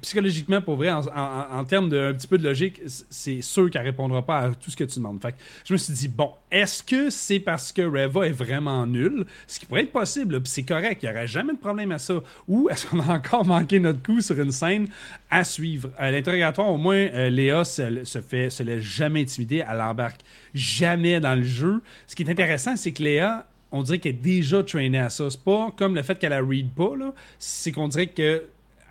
psychologiquement, 0.00 0.60
pour 0.60 0.76
vrai, 0.76 0.90
en, 0.90 1.00
en- 1.06 1.46
en 1.58 1.64
termes 1.64 1.88
d'un 1.88 2.12
petit 2.12 2.26
peu 2.26 2.38
de 2.38 2.44
logique, 2.44 2.80
c'est 3.10 3.40
sûr 3.42 3.70
qu'elle 3.70 3.82
répondra 3.82 4.22
pas 4.24 4.38
à 4.38 4.50
tout 4.50 4.70
ce 4.70 4.76
que 4.76 4.84
tu 4.84 4.98
demandes. 4.98 5.20
Fait 5.20 5.34
je 5.64 5.72
me 5.72 5.78
suis 5.78 5.92
dit, 5.94 6.08
bon, 6.08 6.32
est-ce 6.50 6.82
que 6.82 7.10
c'est 7.10 7.40
parce 7.40 7.72
que 7.72 7.82
Reva 7.82 8.26
est 8.26 8.32
vraiment 8.32 8.86
nulle? 8.86 9.24
Ce 9.46 9.58
qui 9.58 9.66
pourrait 9.66 9.82
être 9.82 9.92
possible, 9.92 10.40
puis 10.40 10.50
c'est 10.50 10.62
correct, 10.64 11.02
il 11.02 11.06
n'y 11.08 11.12
aurait 11.14 11.26
jamais 11.26 11.54
de 11.54 11.58
problème 11.58 11.92
à 11.92 11.98
ça. 11.98 12.14
Ou 12.48 12.68
est-ce 12.70 12.86
qu'on 12.86 13.00
a 13.00 13.14
encore 13.14 13.44
manqué 13.46 13.80
notre 13.80 14.02
coup 14.02 14.20
sur 14.20 14.38
une 14.40 14.52
scène 14.52 14.88
à 15.30 15.44
suivre? 15.44 15.90
À 15.96 16.10
l'interrogatoire, 16.10 16.68
au 16.68 16.76
moins, 16.76 16.96
euh, 16.96 17.30
Léa 17.30 17.64
se, 17.64 18.04
se 18.04 18.20
fait, 18.20 18.50
se 18.50 18.62
laisse 18.62 18.82
jamais 18.84 19.22
intimider, 19.22 19.64
elle 19.68 19.80
embarque 19.80 20.20
jamais 20.54 21.18
dans 21.20 21.34
le 21.34 21.44
jeu. 21.44 21.80
Ce 22.06 22.14
qui 22.14 22.22
est 22.22 22.30
intéressant, 22.30 22.76
c'est 22.76 22.92
que 22.92 23.02
Léa, 23.02 23.46
on 23.70 23.82
dirait 23.82 23.98
qu'elle 23.98 24.12
est 24.16 24.22
déjà 24.22 24.62
traînée 24.62 24.98
à 24.98 25.08
ça. 25.08 25.30
C'est 25.30 25.42
pas 25.42 25.72
comme 25.74 25.94
le 25.94 26.02
fait 26.02 26.18
qu'elle 26.18 26.30
la 26.30 26.42
read 26.42 26.70
pas, 26.74 26.94
là. 26.94 27.14
C'est 27.38 27.72
qu'on 27.72 27.88
dirait 27.88 28.08
que 28.08 28.44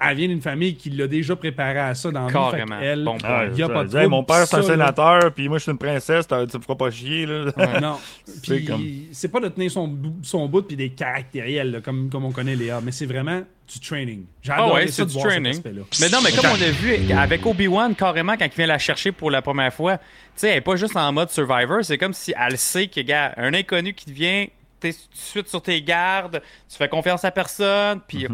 elle 0.04 0.18
vient 0.18 0.28
d'une 0.28 0.42
famille 0.42 0.76
qui 0.76 0.90
l'a 0.90 1.08
déjà 1.08 1.36
préparée 1.36 1.80
à 1.80 1.94
ça 1.96 2.12
dans 2.12 2.26
le 2.28 2.34
Carrément. 2.34 2.80
Elle, 2.82 3.04
Bon 3.04 3.18
Ah, 3.24 3.46
y 3.46 3.62
a 3.62 3.68
ça, 3.68 3.74
pas 3.74 3.84
de 3.84 3.98
Hey, 3.98 4.08
mon 4.08 4.24
père, 4.24 4.48
c'est 4.48 4.58
un 4.58 4.64
sénateur, 4.64 5.32
puis 5.34 5.48
moi, 5.48 5.58
je 5.58 5.64
suis 5.64 5.72
une 5.72 5.78
princesse, 5.78 6.28
t'as- 6.28 6.46
tu 6.48 6.58
me 6.58 6.62
feras 6.62 6.76
pas 6.76 6.90
chier. 6.92 7.26
Là. 7.26 7.52
non. 7.82 7.98
C'est 8.26 8.64
comme- 8.64 8.84
c'est 9.12 9.28
pas 9.30 9.40
de 9.40 9.48
tenir 9.50 9.70
son, 9.72 9.96
son 10.24 10.48
bout 10.48 10.64
puis 10.64 10.76
des 10.76 10.90
caractériels, 10.90 11.72
là, 11.72 11.82
comme, 11.82 12.10
comme 12.10 12.26
on 12.26 12.32
connaît 12.32 12.56
Léa, 12.56 12.80
mais 12.84 12.92
c'est 12.92 13.06
vraiment 13.06 13.42
du 13.72 13.80
training. 13.80 14.26
J'ai 14.42 14.52
Ah 14.56 14.74
ouais, 14.74 14.88
ça 14.88 15.04
c'est 15.08 15.16
du 15.16 15.18
training. 15.18 15.62
Mais 16.02 16.10
non, 16.10 16.18
mais 16.24 16.32
comme 16.32 16.50
on 16.52 16.62
a 16.62 16.70
vu 16.72 17.12
avec 17.14 17.46
Obi-Wan, 17.46 17.96
carrément, 17.96 18.36
quand 18.38 18.46
il 18.46 18.52
vient 18.56 18.68
la 18.68 18.78
chercher 18.80 19.12
pour 19.12 19.32
la 19.32 19.42
première 19.42 19.74
fois, 19.74 19.98
tu 19.98 20.04
sais, 20.36 20.50
elle 20.50 20.58
est 20.58 20.62
pas 20.62 20.76
juste 20.76 20.96
en 20.98 21.12
mode 21.14 21.30
Survivor, 21.30 21.80
c'est 21.84 21.98
comme 21.98 22.14
si 22.14 22.34
elle 22.38 22.58
sait 22.58 22.88
que, 22.88 23.02
gars, 23.02 23.34
un 23.38 23.54
inconnu 23.54 23.94
qui 23.94 24.12
vient, 24.12 24.46
t'es 24.82 24.92
tout 24.92 25.00
de 25.12 25.18
suite 25.18 25.48
sur 25.48 25.62
tes 25.62 25.82
gardes, 25.82 26.42
tu 26.70 26.76
fais 26.78 26.90
confiance 26.90 27.24
à 27.24 27.32
personne, 27.32 28.02
puis 28.08 28.28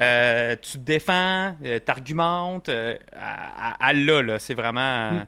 euh, 0.00 0.56
tu 0.60 0.72
te 0.72 0.78
défends, 0.78 1.54
euh, 1.64 1.78
t'argumentes, 1.78 2.68
euh, 2.68 2.96
à- 3.16 3.74
à- 3.86 3.90
elle 3.90 4.04
l'a, 4.04 4.22
là, 4.22 4.38
c'est 4.38 4.54
vraiment... 4.54 5.22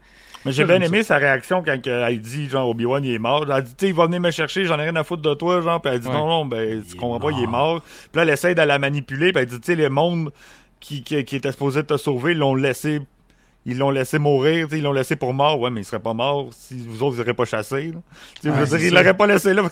Mais 0.45 0.51
j'ai 0.51 0.65
bien 0.65 0.81
aimé 0.81 1.05
sa 1.05 1.19
réaction 1.19 1.63
quand 1.63 1.87
euh, 1.87 2.07
elle 2.09 2.21
dit, 2.21 2.49
genre, 2.49 2.69
Obi-Wan, 2.69 3.05
il 3.05 3.15
est 3.15 3.19
mort. 3.21 3.47
Elle 3.49 3.63
dit, 3.63 3.77
tu 3.77 3.85
sais, 3.87 3.89
il 3.91 3.95
va 3.95 4.07
venir 4.07 4.21
me 4.21 4.33
chercher, 4.33 4.65
j'en 4.65 4.77
ai 4.77 4.83
rien 4.83 4.97
à 4.97 5.05
foutre 5.05 5.23
de 5.23 5.35
toi, 5.35 5.61
genre. 5.61 5.81
Puis 5.81 5.93
elle 5.95 6.01
dit, 6.01 6.09
Ouais. 6.09 6.15
non, 6.15 6.27
non, 6.27 6.47
ben, 6.47 6.83
tu 6.83 6.97
comprends 6.97 7.21
pas, 7.21 7.31
il 7.31 7.45
est 7.45 7.47
mort. 7.47 7.81
Puis 7.81 8.11
là, 8.17 8.23
elle 8.23 8.31
essaie 8.31 8.53
de 8.57 8.61
la 8.63 8.79
manipuler, 8.81 9.31
puis 9.33 9.41
elle 9.43 9.49
dit, 9.49 9.61
tu 9.61 9.67
sais, 9.67 9.77
le 9.77 9.89
monde 9.89 10.33
qui, 10.81 11.05
qui, 11.05 11.25
qui 11.25 11.37
était 11.37 11.53
supposé 11.53 11.85
te 11.85 11.97
sauver, 11.97 12.35
l'ont 12.35 12.57
laissé. 12.57 13.03
Ils 13.65 13.79
l'ont 13.79 13.91
laissé 13.91 14.19
mourir, 14.19 14.67
tu 14.67 14.73
sais, 14.73 14.79
ils 14.81 14.83
l'ont 14.83 14.93
laissé 14.93 15.15
pour 15.15 15.33
mort. 15.35 15.61
Ouais, 15.61 15.71
mais 15.71 15.83
il 15.83 15.85
serait 15.85 16.01
pas 16.01 16.15
mort 16.15 16.49
si 16.53 16.75
vous 16.85 17.03
autres, 17.03 17.13
vous 17.13 17.17
n'auriez 17.19 17.35
pas 17.35 17.45
chassé. 17.45 17.93
sais, 18.43 18.49
je 18.49 18.51
veux 18.51 18.79
dire, 18.79 18.93
l'auraient 18.93 19.15
pas 19.17 19.27
laissé 19.29 19.55
là. 19.55 19.63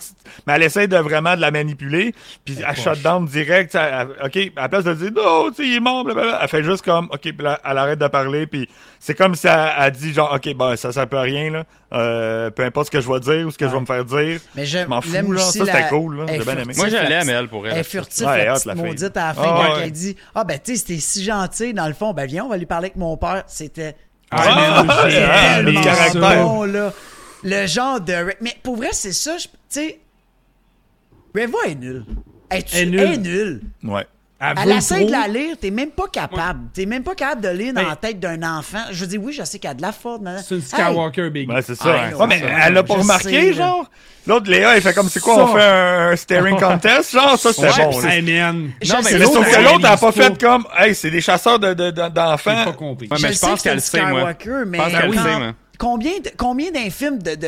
Mais 0.47 0.53
elle 0.53 0.63
essaie 0.63 0.87
de 0.87 0.95
vraiment 0.97 1.35
de 1.35 1.41
la 1.41 1.51
manipuler. 1.51 2.13
Puis 2.45 2.55
elle 2.59 2.73
poche. 2.73 2.83
shut 2.83 3.01
down 3.03 3.25
direct. 3.25 3.75
elle- 3.75 4.07
OK, 4.23 4.37
à 4.55 4.61
la 4.61 4.69
place 4.69 4.83
de 4.85 4.93
dire, 4.93 5.11
non, 5.13 5.49
tu 5.49 5.55
sais, 5.55 5.67
il 5.67 5.75
est 5.75 5.79
mort, 5.81 6.05
blablabla, 6.05 6.39
elle 6.41 6.47
fait 6.47 6.63
juste 6.63 6.85
comme, 6.85 7.05
OK, 7.11 7.19
puis 7.21 7.35
là, 7.41 7.59
elle 7.65 7.77
arrête 7.77 7.99
de 7.99 8.07
parler. 8.07 8.47
Puis 8.47 8.69
c'est 9.03 9.15
comme 9.15 9.33
si 9.35 9.47
elle, 9.47 9.69
elle 9.79 9.91
dit, 9.91 10.13
genre, 10.13 10.31
OK, 10.33 10.53
ben, 10.55 10.75
ça, 10.75 10.91
ça 10.91 11.07
peut 11.07 11.17
rien, 11.17 11.49
là. 11.49 11.63
Euh, 11.91 12.51
peu 12.51 12.63
importe 12.63 12.85
ce 12.85 12.91
que 12.91 13.01
je 13.01 13.11
vais 13.11 13.19
dire 13.19 13.47
ou 13.47 13.51
ce 13.51 13.57
que 13.57 13.67
je 13.67 13.73
vais 13.73 13.79
me 13.81 13.85
faire 13.85 14.05
dire. 14.05 14.39
Mais 14.55 14.63
Je 14.65 14.71
j'aime 14.71 14.87
m'en 14.89 15.01
fous, 15.01 15.31
là. 15.31 15.41
Ça, 15.41 15.51
c'était 15.51 15.65
la- 15.65 15.83
cool, 15.89 16.23
J'ai 16.29 16.37
bien 16.37 16.57
est 16.57 16.61
aimé. 16.61 16.73
Moi, 16.77 16.87
je 16.87 16.95
l'aime, 16.95 17.27
la- 17.27 17.39
elle, 17.39 17.47
pour 17.49 17.65
Elle 17.67 17.73
est 17.73 17.77
elle. 17.79 17.83
furtive, 17.83 18.27
Ouais, 18.27 18.45
la 18.45 18.55
la 18.63 18.75
maudite 18.75 19.17
à 19.17 19.27
la 19.29 19.33
fin, 19.33 19.41
Ah, 19.43 19.63
quand 19.67 19.75
ouais. 19.77 19.81
elle 19.85 19.91
dit 19.91 20.15
Ah, 20.35 20.43
ben, 20.43 20.59
tu 20.63 20.71
sais, 20.73 20.77
c'était 20.77 20.99
si 21.01 21.23
gentil, 21.23 21.73
dans 21.73 21.87
le 21.87 21.93
fond, 21.93 22.13
ben, 22.13 22.25
viens, 22.27 22.45
on 22.45 22.49
va 22.49 22.57
lui 22.57 22.67
parler 22.67 22.85
avec 22.85 22.95
mon 22.95 23.17
père. 23.17 23.43
C'était. 23.47 23.95
Ah, 24.29 24.37
Ah, 24.45 24.85
ah, 24.87 25.61
le 25.61 25.73
caractère. 25.83 26.43
bon, 26.45 26.63
là. 26.63 26.93
Le 27.43 27.65
genre 27.67 27.99
de. 27.99 28.13
Mais 28.39 28.55
pour 28.63 28.77
vrai, 28.77 28.89
c'est 28.93 29.11
ça, 29.13 29.37
je- 29.37 29.47
tu 29.47 29.51
sais. 29.69 29.99
Reva 31.35 31.57
est 31.67 31.75
nulle. 31.75 32.05
Elle 32.49 32.59
est 32.59 32.65
Elle 32.75 32.81
est 32.81 32.85
nulle. 32.91 33.01
est 33.13 33.17
nulle? 33.17 33.61
Ouais. 33.83 34.05
Elle 34.41 34.71
essaie 34.71 35.05
de 35.05 35.11
la 35.11 35.27
lire, 35.27 35.55
t'es 35.59 35.69
même 35.71 35.91
pas 35.91 36.07
capable. 36.11 36.61
T'es 36.73 36.85
même 36.87 37.03
pas 37.03 37.13
capable 37.13 37.41
de 37.41 37.49
lire 37.49 37.73
dans 37.73 37.81
Ben- 37.83 37.89
la 37.89 37.95
tête 37.95 38.19
d'un 38.19 38.41
enfant. 38.57 38.79
Je 38.91 39.05
dis 39.05 39.17
oui, 39.17 39.33
je 39.33 39.43
sais 39.43 39.59
qu'elle 39.59 39.71
a 39.71 39.73
de 39.75 39.81
la 39.83 39.91
faute. 39.91 40.21
mais- 40.21 40.37
C'est 40.43 40.55
une 40.55 40.61
Hey, 40.61 40.67
Skywalker, 40.67 41.29
Big. 41.29 41.49
Ouais, 41.49 41.61
c'est 41.61 41.75
ça. 41.75 41.83
Ah, 41.85 42.15
ouais, 42.17 42.27
mais 42.27 42.39
c'est 42.39 42.47
ça. 42.49 42.55
elle 42.67 42.73
l'a 42.73 42.83
pas 42.83 42.93
Je 42.95 42.99
remarqué, 42.99 43.53
genre? 43.53 43.85
L'autre, 44.27 44.49
Léa, 44.51 44.75
elle 44.75 44.81
fait 44.81 44.93
comme 44.93 45.09
c'est 45.09 45.19
quoi, 45.19 45.43
on 45.43 45.55
fait 45.55 45.63
un 45.63 46.15
staring 46.15 46.59
contest, 46.59 47.11
genre, 47.11 47.37
ça, 47.39 47.53
c'était 47.53 47.67
Ouais, 47.67 47.85
bon. 47.91 48.03
hey, 48.03 48.21
man. 48.21 48.71
Je 48.81 48.91
Non, 48.91 48.99
mais 49.03 49.09
sais 49.09 49.19
Mais 49.19 49.25
sauf 49.25 49.49
que 49.55 49.61
l'autre, 49.61 49.79
elle 49.79 49.85
a 49.85 49.97
pas 49.97 50.11
fait 50.11 50.39
comme, 50.41 50.65
hey, 50.77 50.93
c'est 50.95 51.11
des 51.11 51.21
chasseurs 51.21 51.59
de, 51.59 51.73
de- 51.73 51.91
de- 51.91 52.01
J'ai 52.03 52.09
d'enfants. 52.09 52.65
pas 52.65 52.73
compris. 52.73 53.07
Ouais, 53.11 53.17
mais 53.21 53.29
je 53.29 53.33
sais 53.33 53.47
pense 53.47 53.59
que 53.59 53.69
qu'elle 53.69 53.81
c'est 53.81 53.97
sait, 53.97 54.05
moi. 54.05 54.33
Skywalker, 54.33 54.65
mais 54.67 54.77
Je 54.77 54.83
combien, 55.77 56.11
film 56.91 57.17
de, 57.19 57.35
de 57.35 57.47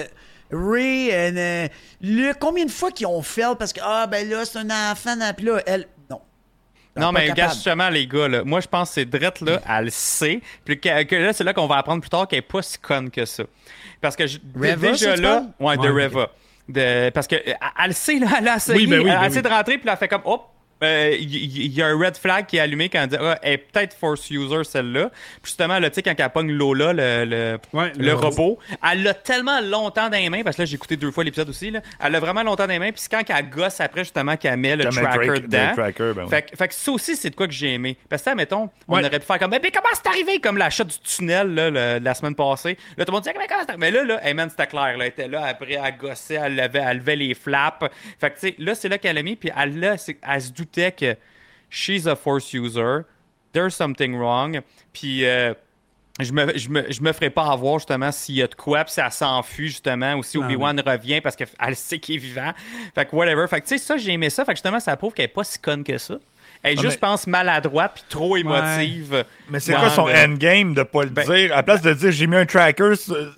Ray, 0.51 1.09
euh, 1.11 1.67
Luke, 2.01 2.37
combien 2.39 2.65
de 2.65 2.71
fois 2.71 2.91
qu'ils 2.91 3.07
ont 3.07 3.21
fait 3.21 3.43
parce 3.57 3.73
que 3.73 3.79
ah 3.83 4.05
ben 4.07 4.29
là 4.29 4.43
c'est 4.45 4.59
un 4.59 4.69
enfant, 4.91 5.15
puis 5.35 5.45
là 5.47 5.59
elle 5.65 5.87
non. 6.95 7.07
Non, 7.07 7.11
mais 7.11 7.31
gars, 7.31 7.49
justement, 7.49 7.89
les 7.89 8.05
gars, 8.07 8.27
là, 8.27 8.43
moi, 8.43 8.59
je 8.59 8.67
pense 8.67 8.89
que 8.89 8.93
c'est 8.95 9.05
Drette, 9.05 9.41
là, 9.41 9.59
elle 9.69 9.85
le 9.85 9.91
sait. 9.91 10.41
Puis 10.63 10.79
que, 10.79 11.03
que 11.03 11.15
là, 11.15 11.33
c'est 11.33 11.43
là 11.43 11.53
qu'on 11.53 11.67
va 11.67 11.77
apprendre 11.77 12.01
plus 12.01 12.09
tard 12.09 12.27
qu'elle 12.27 12.39
est 12.39 12.41
pas 12.43 12.61
si 12.61 12.77
conne 12.77 13.09
que 13.09 13.25
ça. 13.25 13.43
Parce 14.01 14.15
que 14.15 14.27
je- 14.27 14.37
Reva, 14.55 14.91
déjà 14.91 15.15
là. 15.15 15.35
parles? 15.35 15.47
Ouais, 15.59 15.77
de 15.77 15.91
Ouais, 15.91 16.03
Reva. 16.05 16.29
De, 16.69 17.09
parce 17.09 17.27
que 17.27 17.35
elle 17.35 17.55
le 17.87 17.93
sait, 17.93 18.19
là, 18.19 18.27
elle 18.39 18.47
a 18.47 18.55
essayé. 18.57 18.77
Oui, 18.77 18.87
ben 18.87 18.99
oui, 18.99 19.09
elle 19.09 19.15
ben 19.15 19.21
a 19.23 19.25
essayé 19.27 19.41
oui. 19.43 19.49
de 19.49 19.53
rentrer, 19.55 19.77
puis 19.77 19.89
elle 19.89 19.97
fait 19.97 20.07
comme, 20.07 20.21
hop. 20.25 20.49
Il 20.83 21.73
y, 21.73 21.81
a 21.81 21.87
un 21.87 21.97
red 21.97 22.17
flag 22.17 22.45
qui 22.45 22.57
est 22.57 22.59
allumé 22.59 22.89
quand 22.89 23.01
elle 23.01 23.07
dit 23.09 23.17
Ah, 23.19 23.39
elle 23.41 23.53
est 23.53 23.57
peut-être 23.57 23.93
Force 23.95 24.29
User 24.29 24.63
celle-là. 24.63 25.09
Puis 25.41 25.51
justement, 25.51 25.79
là, 25.79 25.89
tu 25.89 25.95
sais, 25.95 26.03
quand 26.03 26.13
elle 26.17 26.29
pogne 26.29 26.51
Lola, 26.51 26.93
le, 26.93 27.25
le, 27.25 27.59
Ouais, 27.73 27.91
le 27.97 28.05
le 28.05 28.13
robot, 28.13 28.59
elle 28.91 29.03
l'a 29.03 29.13
tellement 29.13 29.59
longtemps 29.61 30.09
dans 30.09 30.17
les 30.17 30.29
mains, 30.29 30.43
parce 30.43 30.55
que 30.57 30.61
là, 30.61 30.65
j'ai 30.65 30.75
écouté 30.75 30.95
deux 30.97 31.11
fois 31.11 31.23
l'épisode 31.23 31.49
aussi, 31.49 31.71
là, 31.71 31.81
elle 32.03 32.11
l'a 32.11 32.19
vraiment 32.19 32.43
longtemps 32.43 32.65
dans 32.67 32.73
les 32.73 32.79
mains, 32.79 32.91
puis 32.91 33.03
quand 33.09 33.21
elle 33.27 33.49
gosse 33.49 33.79
après, 33.81 34.03
justement, 34.03 34.35
qu'elle 34.37 34.57
met 34.57 34.75
le 34.75 34.85
tracker 34.85 35.27
track- 35.27 35.41
dedans. 35.43 35.71
tracker, 35.75 36.13
ben 36.15 36.23
oui. 36.23 36.29
Fait, 36.29 36.41
que- 36.43 36.55
fait 36.57 36.67
que 36.67 36.73
ça 36.73 36.91
aussi, 36.91 37.15
c'est 37.15 37.29
de 37.29 37.35
quoi 37.35 37.47
que 37.47 37.53
j'ai 37.53 37.73
aimé. 37.73 37.97
Parce 38.09 38.21
que, 38.21 38.29
ça, 38.29 38.35
mettons, 38.35 38.69
on 38.87 38.95
Ouais. 38.95 39.05
aurait 39.05 39.19
pu 39.19 39.25
faire 39.25 39.39
comme, 39.39 39.51
mais, 39.51 39.59
comment 39.71 39.87
c'est 39.93 40.07
arrivé? 40.07 40.39
Comme 40.39 40.57
l'achat 40.57 40.83
du 40.83 40.97
tunnel, 40.99 41.53
là, 41.53 41.99
la 41.99 42.13
semaine 42.13 42.35
passée. 42.35 42.77
Là, 42.97 43.05
tout 43.05 43.11
le 43.11 43.15
monde 43.15 43.23
disait, 43.23 43.35
mais 43.37 43.47
comment 43.47 43.63
c'est? 43.67 43.77
Mais 43.77 43.91
là, 43.91 44.03
là, 44.03 44.27
hey 44.27 44.33
man, 44.33 44.49
c'était 44.49 44.67
clair, 44.67 44.97
là. 44.97 45.05
Elle 45.05 45.07
était 45.07 45.27
là, 45.27 45.45
après, 45.45 45.73
elle 45.73 45.97
gossait, 45.97 46.35
elle 46.35 46.55
levait, 46.55 46.83
elle 46.85 46.97
levait 46.97 47.15
les 47.15 47.33
flaps. 47.33 47.85
Fait 48.19 48.29
que, 48.31 48.39
tu 48.39 48.47
sais, 48.47 48.55
là, 48.59 48.75
c'est 48.75 48.89
là 48.89 48.97
qu'elle 48.97 49.17
a 49.17 49.23
mis, 49.23 49.35
puis 49.35 49.49
elle, 49.57 49.79
là, 49.79 49.95
elle 50.27 50.41
se 50.41 50.51
doutait 50.51 50.72
que 50.73 51.15
she's 51.69 52.07
a 52.07 52.15
force 52.15 52.53
user, 52.53 53.01
there's 53.53 53.73
something 53.75 54.15
wrong, 54.15 54.61
puis. 54.93 55.25
euh, 55.25 55.53
je 56.19 56.31
me, 56.31 56.55
je, 56.55 56.69
me, 56.69 56.91
je 56.91 57.01
me 57.01 57.11
ferai 57.11 57.31
pas 57.31 57.47
avoir 57.51 57.79
justement 57.79 58.11
s'il 58.11 58.35
y 58.35 58.43
a 58.43 58.47
de 58.47 58.53
quoi, 58.53 58.83
puis 58.83 58.93
si 58.93 58.99
elle 58.99 59.11
s'enfuit 59.11 59.69
justement, 59.69 60.13
ou 60.13 60.21
si 60.21 60.37
Ah, 60.37 60.41
Obi-Wan 60.45 60.79
revient 60.85 61.21
parce 61.21 61.35
qu'elle 61.35 61.75
sait 61.75 61.97
qu'il 61.97 62.13
est 62.15 62.17
vivant. 62.19 62.51
Fait 62.93 63.05
que 63.07 63.15
whatever. 63.15 63.47
Fait 63.47 63.61
que 63.61 63.65
tu 63.67 63.79
sais, 63.79 63.83
ça, 63.83 63.97
j'ai 63.97 64.11
aimé 64.11 64.29
ça. 64.29 64.45
Fait 64.45 64.51
que 64.51 64.57
justement, 64.57 64.79
ça 64.79 64.95
prouve 64.95 65.13
qu'elle 65.15 65.25
est 65.25 65.27
pas 65.29 65.43
si 65.43 65.57
conne 65.57 65.83
que 65.83 65.97
ça. 65.97 66.19
Elle 66.61 66.77
Ah, 66.77 66.81
juste, 66.83 66.99
mais- 67.01 67.07
pense, 67.09 67.25
maladroite 67.25 67.93
puis 67.95 68.03
trop 68.09 68.37
émotive. 68.37 69.25
Mais 69.49 69.59
c'est 69.59 69.73
quoi 69.73 69.89
son 69.89 70.05
le- 70.05 70.13
endgame 70.13 70.75
de 70.75 70.83
pas 70.83 71.03
le 71.03 71.09
Ben- 71.09 71.25
dire? 71.25 71.51
À 71.51 71.55
la 71.55 71.63
place 71.63 71.81
de 71.81 71.91
dire 71.95 72.11
j'ai 72.11 72.27
mis 72.27 72.35
un 72.35 72.45
tracker, 72.45 72.95
sur- 72.95 73.35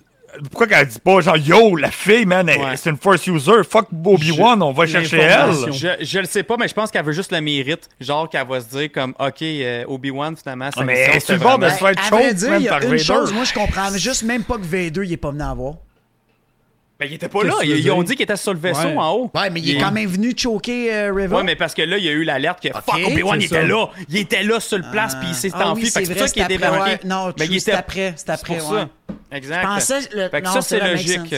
pourquoi 0.49 0.67
qu'elle 0.67 0.87
dit 0.87 0.99
pas 0.99 1.21
genre 1.21 1.37
yo, 1.37 1.75
la 1.75 1.91
fille, 1.91 2.25
man, 2.25 2.47
Ouais. 2.47 2.75
c'est 2.77 2.89
une 2.89 2.97
force 2.97 3.25
user, 3.27 3.63
fuck 3.69 3.87
Obi-Wan, 4.05 4.61
on 4.61 4.71
va 4.71 4.85
chercher 4.87 5.17
elle. 5.17 5.71
Je, 5.71 5.87
je 6.05 6.19
le 6.19 6.25
sais 6.25 6.43
pas, 6.43 6.55
mais 6.57 6.67
je 6.67 6.73
pense 6.73 6.91
qu'elle 6.91 7.05
veut 7.05 7.11
juste 7.11 7.31
le 7.31 7.41
mérite. 7.41 7.89
Genre 7.99 8.29
qu'elle 8.29 8.47
va 8.47 8.61
se 8.61 8.67
dire 8.69 8.91
comme, 8.91 9.13
OK, 9.19 9.41
euh, 9.41 9.83
Obi-Wan, 9.87 10.35
finalement, 10.35 10.69
sa 10.71 10.81
Ah, 10.81 10.83
mais 10.83 10.93
mission, 10.93 11.05
elle 11.11 11.17
est 11.17 11.19
c'était 11.19 11.25
sur 11.25 11.33
le 11.35 11.39
bord 11.39 11.59
de 11.59 11.69
se 11.69 11.75
faire 11.75 11.87
à 11.87 11.91
vrai 11.93 12.23
choke, 12.27 12.33
dire, 12.35 12.49
man, 12.49 12.61
il 12.61 12.65
y 12.65 12.67
a 12.67 12.71
par 12.71 12.81
une 12.81 12.89
Vader. 12.89 13.03
chose, 13.03 13.33
moi 13.33 13.43
je 13.43 13.53
comprends 13.53 13.97
juste 13.97 14.23
même 14.23 14.43
pas 14.43 14.55
que 14.57 14.63
Vader 14.65 15.01
il 15.05 15.13
est 15.13 15.17
pas 15.17 15.31
venu 15.31 15.43
en 15.43 15.55
voir. 15.55 15.73
Ben, 16.97 17.07
il 17.09 17.15
était 17.15 17.27
pas 17.27 17.43
là. 17.43 17.55
Ils, 17.63 17.71
ils 17.71 17.91
ont 17.91 18.03
dit 18.03 18.13
qu'il 18.15 18.23
était 18.23 18.37
sur 18.37 18.53
le 18.53 18.59
vaisseau 18.59 18.87
Ouais. 18.87 18.97
en 18.97 19.11
haut. 19.13 19.31
Ouais, 19.35 19.49
mais 19.49 19.59
il 19.59 19.69
est 19.69 19.73
Il- 19.73 19.81
quand 19.81 19.91
même 19.91 20.07
venu 20.07 20.33
choquer 20.37 20.93
euh, 20.93 21.11
Reva. 21.13 21.37
Ouais, 21.37 21.43
mais 21.43 21.55
parce 21.57 21.73
que 21.73 21.81
là, 21.81 21.97
il 21.97 22.05
y 22.05 22.07
a 22.07 22.11
eu 22.13 22.23
l'alerte 22.23 22.61
que 22.63 22.69
fuck, 22.69 22.99
Obi-Wan, 23.07 23.39
il 23.41 23.45
était 23.45 23.67
là. 23.67 23.87
Il 24.07 24.17
était 24.17 24.43
là 24.43 24.59
sur 24.61 24.77
le 24.77 24.89
place, 24.91 25.13
puis 25.15 25.27
il 25.29 25.35
s'est 25.35 25.51
Ah 25.53 25.71
enfui. 25.71 25.83
oui, 25.83 25.89
c'est 25.89 26.03
vrai, 26.05 26.19
ça 26.27 26.33
qui 26.33 26.39
est 26.39 26.47
débarqué. 26.47 26.91
ouais. 26.91 26.99
Non, 27.03 27.27
Mais 27.37 27.45
true, 27.47 27.55
il 27.55 27.61
c'est 27.61 27.71
était- 27.71 27.77
après, 27.79 28.13
c'est 28.15 28.29
après, 28.29 28.57
pour 28.57 28.71
ouais. 28.71 28.79
ça. 28.81 28.89
Exact. 29.35 29.61
Je 29.61 29.67
pensais, 29.67 29.99
le- 30.13 30.29
Fait 30.29 30.41
que 30.41 30.45
non, 30.47 30.53
ça, 30.53 30.61
c'est 30.61 30.79
logique. 30.79 31.35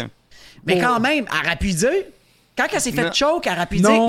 Mais 0.65 0.79
quand 0.79 0.99
même, 0.99 1.25
pu 1.55 1.69
dire, 1.73 1.89
quand 2.55 2.65
elle 2.71 2.81
s'est 2.81 2.91
fait 2.91 3.03
Non. 3.05 3.13
choke, 3.13 3.47
elle 3.47 3.53
aurait 3.53 3.65
pu 3.65 3.79
Non. 3.79 4.05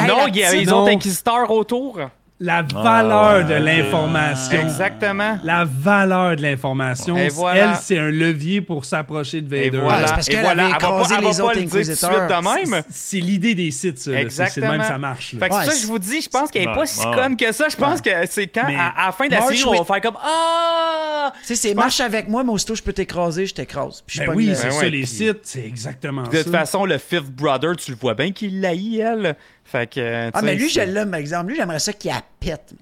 ils 0.63 0.75
ont 0.75 0.85
Non. 0.85 0.87
inquisiteurs 0.89 1.51
autour. 1.51 1.99
La 2.41 2.63
valeur 2.63 3.45
de 3.47 3.55
l'information. 3.55 4.61
Exactement. 4.61 5.39
La 5.43 5.65
valeur 5.65 6.37
de 6.37 6.43
l'information. 6.43 7.17
Et 7.17 7.29
voilà. 7.31 7.73
Elle, 7.73 7.77
c'est 7.83 7.99
un 7.99 8.11
levier 8.11 8.61
pour 8.61 8.85
s'approcher 8.85 9.41
de 9.41 9.55
Et 9.57 9.71
Vader. 9.71 9.83
voilà. 9.83 10.07
c'est 10.07 10.15
parce 10.15 10.29
Et 10.29 10.31
qu'elle 10.33 10.41
voilà. 10.43 10.63
avait 10.67 10.75
Elle 10.77 10.81
va 10.83 10.89
pas- 10.89 10.95
écrasé 10.95 11.15
elle 11.19 11.25
va 11.25 11.31
les 11.31 11.37
pas 11.37 11.43
autres 11.45 11.55
le 11.55 11.61
dire 11.63 11.71
tout 11.71 11.77
de 11.79 11.83
suite 11.83 12.05
inquisiteurs. 12.05 12.43
de 12.43 12.71
même. 12.73 12.83
C'est 12.91 13.19
l'idée 13.21 13.55
des 13.55 13.71
sites, 13.71 13.99
ça. 13.99 14.05
C'est- 14.05 14.11
C'est 14.13 14.21
Exactement. 14.23 14.67
de 14.67 14.73
même 14.73 14.81
que 14.83 14.87
ça 14.87 14.99
marche. 14.99 15.33
là. 15.33 15.39
Fait 15.41 15.49
que 15.49 15.55
Ouais, 15.55 15.65
ça, 15.65 15.71
c'est- 15.73 15.83
je 15.83 15.87
vous 15.89 15.99
dis, 15.99 16.21
je 16.23 16.29
pense 16.29 16.51
qu'elle 16.51 16.63
est 16.63 16.69
Ouais, 16.69 16.75
pas 16.75 16.87
si 16.87 17.03
conne 17.03 17.37
que 17.37 17.53
ça. 17.53 17.69
Je 17.69 17.77
pense 17.77 18.01
que 18.01 18.11
c'est 18.31 18.47
quand, 18.47 18.65
Mais 18.69 18.77
à, 18.77 18.89
à 18.89 19.07
la 19.07 19.13
fin 19.13 19.27
de 19.27 19.33
la 19.33 19.43
série, 19.43 19.65
on 19.67 19.83
va 19.83 19.85
faire 19.85 20.01
comme 20.01 20.19
Ah! 20.25 21.33
Tu 21.43 21.49
sais, 21.49 21.55
c'est 21.57 21.75
marche 21.75 22.01
avec 22.01 22.29
moi, 22.29 22.43
mais 22.45 22.53
aussitôt 22.53 22.75
je 22.75 22.83
peux 22.83 22.93
t'écraser, 22.93 23.47
je 23.47 23.55
t'écrase. 23.55 24.03
Puis 24.07 24.19
je 24.21 24.25
Ben 24.27 24.33
oui, 24.35 24.47
le- 24.47 24.55
c'est 24.55 24.69
Ben 24.69 24.71
ça, 24.73 24.89
les 24.89 25.07
sites, 25.07 25.41
c'est 25.43 25.65
exactement 25.67 26.23
De 26.23 26.37
ça. 26.37 26.45
toute 26.45 26.53
façon, 26.53 26.85
le 26.87 26.97
Fifth 26.99 27.31
Brother, 27.31 27.77
tu 27.77 27.91
le 27.91 27.97
vois 28.01 28.15
bien 28.15 28.31
qu'il 28.33 28.61
l'haït, 28.61 29.01
elle. 29.01 29.37
Fait 29.71 29.89
que. 29.93 30.31
Ah, 30.33 30.43
mais 30.43 30.55
lui, 30.55 30.69
je 30.71 30.81
l'aime, 30.81 31.11
par 31.11 31.21
exemple. 31.21 31.51
Lui, 31.51 31.57
j'aimerais 31.57 31.79
ça 31.79 31.93
qu'il 31.93 32.11
la 32.11 32.23
pète. 32.41 32.73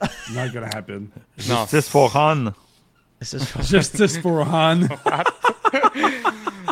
Not 0.32 0.48
gonna 0.52 0.68
happen. 0.74 1.08
Non. 1.48 1.62
Justice 1.62 1.88
for 1.88 2.14
Han. 2.16 2.52
Justice 3.62 4.18
for 4.18 4.46
Han. 4.52 4.80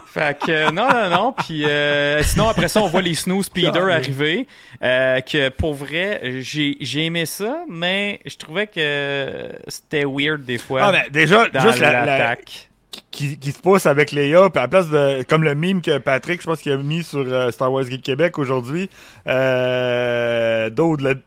Fait 0.07 0.39
que 0.39 0.51
euh, 0.53 0.71
non, 0.71 0.89
non, 0.89 1.11
non. 1.11 1.33
Puis 1.33 1.65
euh, 1.65 2.23
sinon, 2.23 2.49
après 2.49 2.69
ça, 2.69 2.81
on 2.81 2.87
voit 2.87 3.03
les 3.03 3.15
Snow 3.15 3.43
Speeder 3.43 3.91
arriver. 3.91 4.47
Euh, 4.83 5.21
que 5.23 5.49
pour 5.49 5.75
vrai, 5.75 6.21
j'ai 6.41 6.77
j'ai 6.81 7.07
aimé 7.07 7.27
ça, 7.27 7.65
mais 7.69 8.21
je 8.25 8.37
trouvais 8.37 8.69
que 8.69 9.49
c'était 9.67 10.05
weird 10.05 10.45
des 10.45 10.59
fois. 10.59 10.83
Ah, 10.85 10.93
ben, 10.93 11.03
déjà, 11.11 11.49
dans 11.49 11.61
juste 11.63 11.81
la, 11.81 11.91
la- 11.91 12.05
l'attaque. 12.07 12.71
Qui, 13.11 13.39
qui 13.39 13.53
se 13.53 13.59
pousse 13.61 13.87
avec 13.87 14.13
Léa, 14.13 14.49
puis 14.51 14.59
à 14.59 14.63
la 14.63 14.69
place 14.69 14.89
de. 14.89 15.23
Comme 15.25 15.43
le 15.45 15.55
mime 15.55 15.81
que 15.83 15.99
Patrick, 15.99 16.41
je 16.41 16.47
pense 16.47 16.61
qu'il 16.61 16.73
a 16.73 16.77
mis 16.77 17.03
sur 17.03 17.21
euh, 17.27 17.51
Star 17.51 17.73
Wars 17.73 17.85
Geek 17.85 18.03
Québec 18.03 18.39
aujourd'hui. 18.39 18.89
Euh, 19.27 20.71
D'autres, 20.71 21.05
le- 21.05 21.23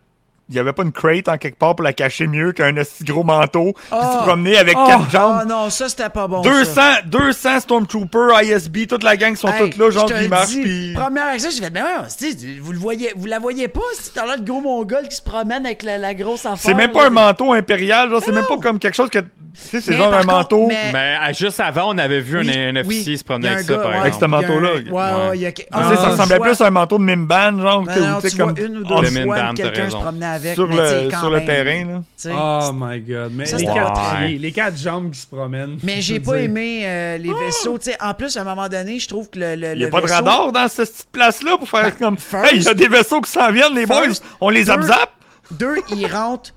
il 0.49 0.53
n'y 0.53 0.59
avait 0.59 0.73
pas 0.73 0.83
une 0.83 0.91
crate 0.91 1.27
en 1.27 1.37
quelque 1.37 1.57
part 1.57 1.75
pour 1.75 1.83
la 1.83 1.93
cacher 1.93 2.27
mieux 2.27 2.51
qu'un 2.53 2.75
aussi 2.77 3.03
gros 3.03 3.23
manteau 3.23 3.73
qui 3.73 3.81
Oh! 3.91 4.01
se 4.19 4.23
promenait 4.23 4.57
avec 4.57 4.75
Oh! 4.79 4.87
quatre 4.87 5.09
jambes. 5.11 5.37
Ah 5.41 5.45
non, 5.45 5.69
ça, 5.69 5.89
c'était 5.89 6.09
pas 6.09 6.27
bon. 6.27 6.41
200, 6.41 6.71
ça. 6.73 7.01
200 7.05 7.59
Stormtroopers, 7.61 8.41
ISB, 8.43 8.87
toute 8.87 9.03
la 9.03 9.17
gang 9.17 9.35
sont 9.35 9.47
Hey, 9.49 9.69
toutes 9.69 9.77
là, 9.77 9.89
genre 9.89 10.05
qui 10.05 10.13
le 10.13 10.27
marchent, 10.29 10.53
puis... 10.61 10.93
Première 10.93 11.27
action, 11.27 11.49
j'ai 11.51 11.63
fait, 11.63 11.69
mais 11.71 11.81
ouais, 11.81 12.59
vous 12.61 12.71
le 12.71 12.79
voyez, 12.79 13.11
vous 13.15 13.25
la 13.25 13.39
voyez 13.39 13.67
pas, 13.67 13.81
c'est 13.99 14.13
t'as 14.13 14.25
l'air 14.25 14.39
de 14.39 14.45
gros 14.49 14.61
mongol 14.61 15.07
qui 15.09 15.15
se 15.15 15.21
promène 15.21 15.65
avec 15.65 15.83
la, 15.83 15.97
la 15.97 16.13
grosse 16.13 16.45
affaire. 16.45 16.57
C'est 16.59 16.73
même 16.73 16.91
pas 16.91 17.01
là. 17.01 17.07
un 17.07 17.11
manteau 17.11 17.53
impérial, 17.53 18.09
genre, 18.09 18.21
c'est 18.23 18.31
même 18.31 18.45
pas 18.45 18.57
comme 18.57 18.79
quelque 18.79 18.95
chose 18.95 19.09
que... 19.09 19.19
Tu 19.19 19.27
sais, 19.69 19.81
c'est 19.81 19.93
genre 19.97 20.13
un 20.13 20.17
contre, 20.21 20.27
manteau... 20.33 20.67
mais- 20.67 20.91
Mais 20.93 21.33
juste 21.33 21.59
avant, 21.59 21.91
on 21.93 21.97
avait 21.97 22.19
vu 22.21 22.37
Oui, 22.39 22.51
un, 22.55 22.75
un 22.75 22.81
officier 22.81 23.13
oui. 23.13 23.17
se 23.17 23.23
promener 23.23 23.49
avec 23.49 23.65
ça, 23.65 23.73
gars, 23.73 23.79
par 23.79 23.89
ouais, 23.91 23.97
Avec 23.97 24.13
exemple. 24.13 24.25
ce 24.25 24.29
manteau-là. 24.47 24.69
Ouais, 24.73 25.29
ouais, 25.29 25.37
il 25.37 25.41
y 25.41 25.45
a... 25.47 25.51
Tu 25.51 25.63
sais, 25.63 25.67
Ah, 25.71 25.95
ça 25.95 26.09
ressemblait 26.09 26.39
plus 26.39 26.61
à 26.61 26.67
un 26.67 26.69
manteau 26.69 26.99
de 26.99 27.03
Mimban, 27.03 27.59
genre, 27.59 27.83
non, 27.83 28.21
tu 28.21 28.29
sais, 28.29 28.37
comme... 28.37 28.53
une 28.55 28.77
ou 28.77 28.83
deux 28.83 29.01
Le 29.01 29.23
fois 29.23 29.53
quelqu'un 29.55 29.89
se 29.89 29.95
promenait 29.95 30.25
avec. 30.37 30.53
sur 30.55 30.67
mais 30.67 30.75
le, 31.05 31.09
quand 31.11 31.19
sur 31.19 31.29
le 31.29 31.45
terrain, 31.45 31.85
là. 32.25 32.69
Oh 32.69 32.71
my 32.73 32.99
god. 33.01 33.31
Mais 33.33 33.45
Ça, 33.45 33.57
les, 33.57 33.65
quatre, 33.65 34.19
les, 34.21 34.37
les 34.39 34.51
quatre 34.51 34.77
jambes 34.77 35.11
qui 35.11 35.19
se 35.19 35.27
promènent. 35.27 35.77
Mais 35.83 36.01
j'ai 36.01 36.19
pas 36.19 36.33
dire. 36.33 36.45
aimé 36.45 36.81
euh, 36.85 37.17
les 37.17 37.33
vaisseaux. 37.33 37.77
Tu 37.77 37.91
sais, 37.91 37.97
en 38.01 38.13
plus, 38.13 38.35
à 38.37 38.41
un 38.41 38.43
moment 38.43 38.67
donné, 38.69 38.99
je 38.99 39.07
trouve 39.07 39.29
que 39.29 39.37
le, 39.39 39.55
le, 39.55 39.71
Il 39.73 39.77
n'y 39.77 39.83
a 39.83 39.87
le 39.87 39.89
pas 39.91 40.01
de 40.01 40.07
radar 40.07 40.51
dans 40.51 40.67
cette 40.67 40.91
petite 40.91 41.09
place-là 41.11 41.57
pour 41.57 41.67
faire 41.69 41.97
comme. 41.97 42.15
first- 42.17 42.45
hey, 42.51 42.57
il 42.57 42.63
y 42.63 42.67
a 42.69 42.73
des 42.73 42.87
vaisseaux 42.87 43.21
qui 43.21 43.31
s'en 43.31 43.51
viennent, 43.51 43.75
les 43.75 43.85
boys, 43.85 44.07
on 44.41 44.49
les 44.49 44.69
abzappe. 44.69 45.11
Deux, 45.51 45.75
ils 45.95 46.07
rentrent 46.07 46.53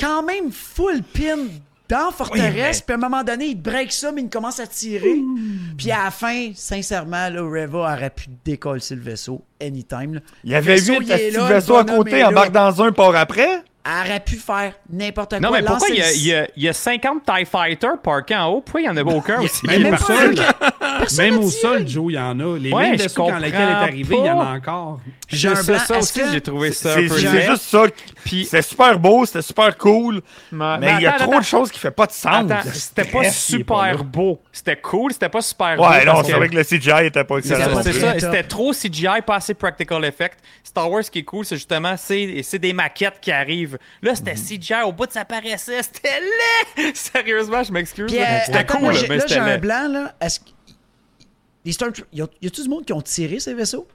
quand 0.00 0.22
même 0.22 0.50
full 0.52 1.02
pin 1.02 1.38
dans 1.88 2.10
Forteresse, 2.10 2.80
puis 2.80 2.92
à 2.94 2.96
un 2.96 3.00
moment 3.00 3.22
donné, 3.22 3.46
ils 3.46 3.60
break 3.60 3.92
ça, 3.92 4.12
mais 4.12 4.22
ils 4.22 4.28
commencent 4.28 4.60
à 4.60 4.66
tirer. 4.66 5.16
Puis 5.76 5.90
à 5.90 6.04
la 6.04 6.10
fin, 6.10 6.50
sincèrement, 6.54 7.28
là, 7.28 7.42
Reva 7.42 7.78
aurait 7.94 8.10
pu 8.10 8.26
décoller 8.44 8.80
le 8.90 9.00
vaisseau 9.00 9.42
anytime. 9.60 10.14
là. 10.14 10.20
Il 10.44 10.50
y 10.50 10.54
avait 10.54 10.78
huit 10.80 10.98
il 11.00 11.06
petits 11.06 11.30
là, 11.30 11.46
vaisseaux 11.46 11.76
à 11.76 11.84
côté, 11.84 12.24
embarque 12.24 12.52
dans 12.52 12.82
un, 12.82 12.92
part 12.92 13.14
après. 13.16 13.62
Elle 13.88 14.08
aurait 14.10 14.20
pu 14.20 14.34
faire 14.34 14.72
n'importe 14.90 15.30
quoi. 15.30 15.38
Non, 15.38 15.50
mais 15.52 15.62
pourquoi 15.62 15.86
il 15.90 15.98
y, 15.98 16.02
a, 16.02 16.12
il, 16.12 16.26
y 16.26 16.34
a, 16.34 16.48
il 16.56 16.62
y 16.64 16.68
a 16.68 16.72
50 16.72 17.22
TIE 17.24 17.44
Fighters 17.44 18.00
parkés 18.02 18.34
en 18.34 18.46
haut? 18.48 18.60
Pourquoi 18.60 18.80
il 18.80 18.84
n'y 18.84 18.90
en 18.90 18.96
a 18.96 19.02
aucun 19.04 19.40
aussi? 19.40 19.64
Même 19.64 19.82
même 19.84 19.94
au 19.94 19.96
sol. 19.98 20.34
Même 21.18 21.38
au 21.38 21.50
sol, 21.50 21.86
Joe, 21.86 22.06
il 22.08 22.14
y 22.16 22.18
en 22.18 22.40
a. 22.40 22.58
Les 22.58 22.72
Ouais, 22.72 22.82
mêmes 22.90 22.96
vaisseaux 22.96 23.26
quand 23.26 23.36
lequel 23.38 23.54
est 23.54 23.62
arrivé, 23.62 24.16
il 24.18 24.26
y 24.26 24.30
en 24.30 24.40
a 24.40 24.56
encore. 24.56 24.98
J'ai 25.28 25.48
un 25.48 25.56
ça, 25.56 25.62
blanc. 25.72 25.78
ça 25.84 25.96
Est-ce 25.98 26.04
aussi, 26.04 26.20
que- 26.20 26.32
j'ai 26.32 26.40
trouvé 26.40 26.70
ça 26.72 26.94
C'est 26.94 27.00
laid? 27.02 27.42
juste 27.50 27.62
ça. 27.62 27.84
Puis- 28.24 28.44
C'était 28.44 28.62
super 28.62 28.96
beau, 28.98 29.26
c'était 29.26 29.42
super 29.42 29.76
cool. 29.76 30.22
Mais, 30.52 30.78
Mais 30.78 30.94
il 30.94 31.00
y 31.02 31.06
a 31.06 31.14
attends, 31.14 31.24
trop 31.24 31.32
attends. 31.32 31.40
de 31.40 31.44
choses 31.44 31.70
qui 31.72 31.80
font 31.80 31.90
pas 31.90 32.06
de 32.06 32.12
sens. 32.12 32.50
Attends, 32.50 32.70
c'était 32.72 33.04
pas 33.04 33.30
super 33.30 34.04
beau. 34.04 34.40
C'était 34.52 34.76
cool, 34.76 35.12
c'était 35.12 35.28
pas 35.28 35.40
super 35.40 35.76
beau. 35.76 35.88
Ouais, 35.88 36.04
non, 36.04 36.22
c'est 36.22 36.30
que- 36.32 36.36
vrai 36.36 36.48
que 36.48 36.54
le 36.54 36.62
CGI 36.62 37.06
était 37.06 37.24
pas 37.24 37.40
C'est 37.42 37.50
excellent. 37.54 37.82
c'est 37.82 37.92
ça. 37.92 38.14
C'était 38.20 38.42
trop 38.44 38.72
CGI, 38.72 39.20
pas 39.26 39.36
assez 39.36 39.54
practical 39.54 40.04
effect. 40.04 40.38
Star 40.62 40.88
Wars, 40.90 41.02
ce 41.04 41.10
qui 41.10 41.18
est 41.18 41.24
cool, 41.24 41.44
c'est 41.44 41.56
justement, 41.56 41.96
c'est 41.96 42.40
c'est 42.44 42.58
des 42.60 42.72
maquettes 42.72 43.18
qui 43.20 43.32
arrivent. 43.32 43.78
Là, 44.02 44.14
c'était 44.14 44.34
Mhm. 44.34 44.36
CGI, 44.60 44.82
au 44.84 44.92
bout 44.92 45.06
de 45.06 45.12
ça 45.12 45.24
paraissait, 45.24 45.82
c'était 45.82 46.20
laid! 46.20 46.92
Sérieusement, 46.94 47.64
je 47.64 47.72
m'excuse. 47.72 48.06
Puis, 48.06 48.16
là. 48.20 48.26
euh, 48.30 48.38
C'était 48.46 48.58
attends, 48.58 48.74
cool, 48.74 48.82
moi, 48.84 48.92
là, 48.92 48.98
j'ai- 49.00 49.08
mais 49.08 49.16
là, 49.16 49.24
j'ai 49.26 49.34
c'était 49.34 49.40
un 49.40 49.46
laid. 49.46 49.58
blanc, 49.58 49.88
là. 49.90 50.14
Est-ce 50.20 50.38
que. 50.40 50.44
Les 51.64 51.72
Stormtroopers. 51.72 52.08
Y 52.12 52.22
a- 52.22 52.28
y 52.42 52.46
a-tu 52.46 52.62
du 52.62 52.68
monde 52.68 52.84
qui 52.84 52.92
ont 52.92 53.02
tiré 53.02 53.40
ces 53.40 53.52
vaisseaux? 53.52 53.88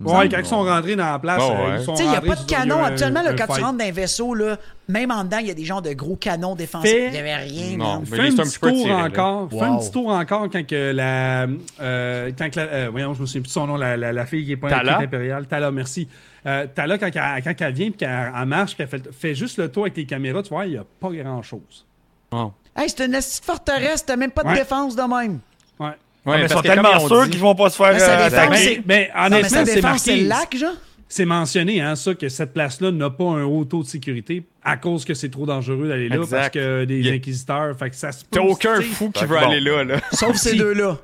Ouais, 0.00 0.28
quand 0.28 0.38
ils 0.38 0.44
sont 0.46 0.62
rentrés 0.62 0.94
dans 0.94 1.10
la 1.10 1.18
place, 1.18 1.42
euh, 1.42 1.48
ouais. 1.72 1.80
ils 1.80 1.84
sont 1.84 1.92
Tu 1.94 1.98
sais, 1.98 2.04
il 2.04 2.10
n'y 2.10 2.16
a 2.16 2.20
pas 2.20 2.36
de 2.36 2.46
canon. 2.46 2.84
Actuellement, 2.84 3.22
là, 3.22 3.32
quand 3.34 3.52
tu 3.52 3.60
rentres 3.64 3.78
dans 3.78 3.84
un 3.84 3.90
vaisseau, 3.90 4.32
là, 4.32 4.56
même 4.86 5.10
en 5.10 5.24
dedans, 5.24 5.38
il 5.38 5.48
y 5.48 5.50
a 5.50 5.54
des 5.54 5.64
genres 5.64 5.82
de 5.82 5.92
gros 5.92 6.14
canons 6.14 6.54
défensifs. 6.54 6.88
Fait- 6.88 7.06
Il 7.06 7.10
n'y 7.12 7.18
avait 7.18 7.34
rien, 7.34 7.76
Non, 7.76 7.84
man. 7.94 8.04
mais 8.08 8.16
Fais 8.16 8.40
un 8.40 8.44
petit 8.44 8.60
tour 8.60 8.90
encore. 8.92 9.48
Fais 9.50 9.60
un 9.62 9.76
petit 9.78 9.90
tour 9.90 10.08
encore 10.10 10.48
quand 10.50 10.64
que 10.64 10.92
la. 10.92 11.46
Euh, 11.80 12.30
quand 12.38 12.48
que 12.50 12.60
la 12.60 12.66
euh, 12.66 12.88
voyons, 12.92 13.12
je 13.14 13.22
me 13.22 13.26
souviens 13.26 13.40
plus 13.42 13.48
de 13.48 13.52
son 13.52 13.66
nom, 13.66 13.76
la, 13.76 13.96
la, 13.96 14.12
la 14.12 14.24
fille 14.26 14.44
qui 14.44 14.52
est 14.52 14.56
pas 14.56 14.68
impériale. 14.72 15.46
Tala, 15.48 15.70
merci. 15.72 16.06
Euh, 16.46 16.66
Tala, 16.72 16.96
quand, 16.96 17.10
elle- 17.12 17.42
quand 17.42 17.54
elle 17.60 17.72
vient 17.74 17.86
et 17.88 17.90
qu'elle 17.90 18.32
elle 18.38 18.46
marche, 18.46 18.76
qu'elle 18.76 18.86
fait, 18.86 19.12
fait 19.12 19.34
juste 19.34 19.58
le 19.58 19.68
tour 19.68 19.82
avec 19.82 19.96
les 19.96 20.06
caméras, 20.06 20.42
tu 20.44 20.50
vois, 20.50 20.64
il 20.66 20.72
n'y 20.72 20.78
a 20.78 20.84
pas 21.00 21.08
grand-chose. 21.10 21.84
Oh. 22.30 22.52
Hey, 22.76 22.88
c'est 22.88 23.04
une 23.04 23.12
petite 23.12 23.44
forteresse, 23.44 24.06
t'as 24.06 24.14
même 24.14 24.30
pas 24.30 24.44
de 24.44 24.48
Ouais. 24.50 24.54
défense 24.58 24.94
de 24.94 25.02
même. 25.02 25.40
Ouais. 25.80 25.88
Ouais, 26.28 26.38
mais 26.38 26.44
ils 26.44 26.48
sont 26.50 26.60
tellement 26.62 26.98
sûrs 27.06 27.24
dit- 27.24 27.30
qu'ils 27.30 27.40
vont 27.40 27.54
pas 27.54 27.70
se 27.70 27.76
faire 27.76 27.86
euh, 27.94 28.46
Mais 28.50 28.82
mais 28.86 29.10
honnêtement, 29.16 29.48
ça 29.48 29.64
c'est 29.66 29.74
défense, 29.76 30.02
c'est 30.02 30.10
marqué. 30.10 30.22
le 30.22 30.28
lac, 30.28 30.56
genre? 30.56 30.74
C'est 31.10 31.24
mentionné, 31.24 31.80
hein, 31.80 31.96
ça, 31.96 32.14
que 32.14 32.28
cette 32.28 32.52
place-là 32.52 32.90
n'a 32.90 33.08
pas 33.08 33.24
un 33.24 33.44
haut 33.44 33.64
taux 33.64 33.82
de 33.82 33.88
sécurité 33.88 34.44
à 34.62 34.76
cause 34.76 35.06
que 35.06 35.14
c'est 35.14 35.30
trop 35.30 35.46
dangereux 35.46 35.88
d'aller 35.88 36.10
là 36.10 36.16
Exact. 36.16 36.36
parce 36.38 36.50
que 36.50 36.84
des 36.84 37.10
inquisiteurs. 37.10 37.74
Fait 37.78 37.88
que 37.88 37.96
ça 37.96 38.12
se 38.12 38.24
T'as 38.30 38.40
aucun 38.42 38.78
fou 38.82 39.10
qui 39.10 39.24
veut 39.24 39.38
bon. 39.38 39.48
aller 39.48 39.60
là, 39.60 39.84
là. 39.84 39.96
Sauf 40.12 40.36
ces 40.36 40.54
deux-là. 40.56 40.98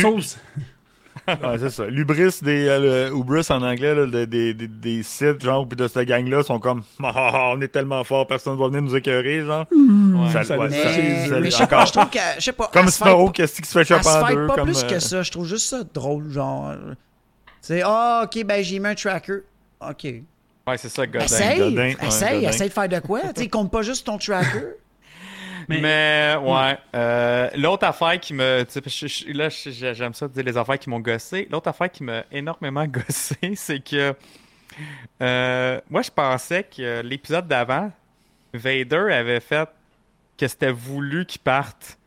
Sauf- 0.00 0.36
Ouais, 1.28 1.58
c'est 1.58 1.70
ça. 1.70 1.86
L'ubris 1.86 2.40
des 2.42 2.66
euh, 2.68 3.10
le 3.10 3.52
en 3.52 3.62
anglais, 3.62 3.94
là, 3.94 4.06
des, 4.06 4.26
des, 4.26 4.54
des, 4.54 4.66
des 4.66 5.02
sites, 5.02 5.42
genre, 5.42 5.66
puis 5.68 5.76
de 5.76 5.86
cette 5.88 6.06
gang-là, 6.08 6.42
sont 6.42 6.58
comme 6.58 6.82
Ah, 7.02 7.12
ah, 7.14 7.30
ah, 7.34 7.52
on 7.56 7.60
est 7.60 7.68
tellement 7.68 8.02
fort, 8.04 8.26
personne 8.26 8.58
va 8.58 8.66
venir 8.66 8.82
nous 8.82 8.96
écœurer, 8.96 9.44
genre. 9.44 9.66
Ça- 10.32 10.44
ça 10.44 10.58
ouais, 10.58 10.66
le- 10.68 10.72
ça- 10.72 10.78
Mais, 10.96 11.26
ça- 11.28 11.40
mais 11.40 11.50
je 11.50 11.56
sais 11.56 11.66
pas, 11.66 11.76
encore. 11.76 11.86
je 11.86 11.92
trouve 11.92 12.10
que. 12.10 12.18
Je 12.38 12.40
sais 12.44 12.52
pas. 12.52 12.70
Comme 12.72 12.86
pas- 12.86 13.32
qu'est-ce 13.32 13.60
qui 13.62 13.68
se 13.68 13.78
fait 13.78 13.84
choper 13.84 14.08
en 14.08 14.28
deux. 14.34 14.46
pas 14.48 14.54
comme, 14.56 14.64
plus 14.66 14.82
euh, 14.82 14.88
que 14.88 14.98
ça. 14.98 15.22
Je 15.22 15.30
trouve 15.30 15.46
juste 15.46 15.68
ça 15.68 15.82
drôle, 15.94 16.30
genre. 16.30 16.70
euh, 16.70 16.94
C'est 17.60 17.82
ah, 17.84 18.22
ok, 18.24 18.44
ben 18.44 18.62
j'ai 18.64 18.78
mis 18.78 18.88
un 18.88 18.94
tracker. 18.94 19.38
Ok. 19.80 20.04
Ouais, 20.04 20.78
c'est 20.78 20.88
ça, 20.88 21.06
Godin. 21.06 21.24
Essaye, 21.24 21.58
Godin, 21.58 21.76
ouais, 21.76 21.96
essaye, 22.06 22.34
Godin. 22.40 22.48
essaye 22.50 22.68
de 22.68 22.72
faire 22.74 22.88
de 22.88 22.98
quoi. 23.00 23.20
Tu 23.34 23.42
sais, 23.42 23.48
compte 23.48 23.70
pas 23.70 23.82
juste 23.82 24.06
ton 24.06 24.18
tracker. 24.18 24.62
Mais- 25.68 25.80
Mais, 25.80 26.36
ouais. 26.42 26.78
euh, 26.94 27.50
L'autre 27.56 27.84
affaire 27.86 28.18
qui 28.20 28.34
me. 28.34 28.64
je- 28.68 29.06
je- 29.06 29.32
Là, 29.32 29.48
j'aime 29.94 30.14
ça 30.14 30.28
dire 30.28 30.44
les 30.44 30.56
affaires 30.56 30.78
qui 30.78 30.90
m'ont 30.90 31.00
gossé. 31.00 31.46
L'autre 31.50 31.68
affaire 31.68 31.90
qui 31.90 32.02
m'a 32.02 32.24
énormément 32.32 32.86
gossé, 32.86 33.36
c'est 33.54 33.80
que. 33.80 34.14
euh, 35.22 35.80
moi, 35.90 36.02
je 36.02 36.10
pensais 36.10 36.64
que 36.64 37.02
l'épisode 37.02 37.46
d'avant, 37.46 37.90
Vader 38.54 39.12
avait 39.12 39.40
fait 39.40 39.68
que 40.38 40.48
c'était 40.48 40.72
voulu 40.72 41.24
qu'il 41.26 41.40
parte. 41.40 41.98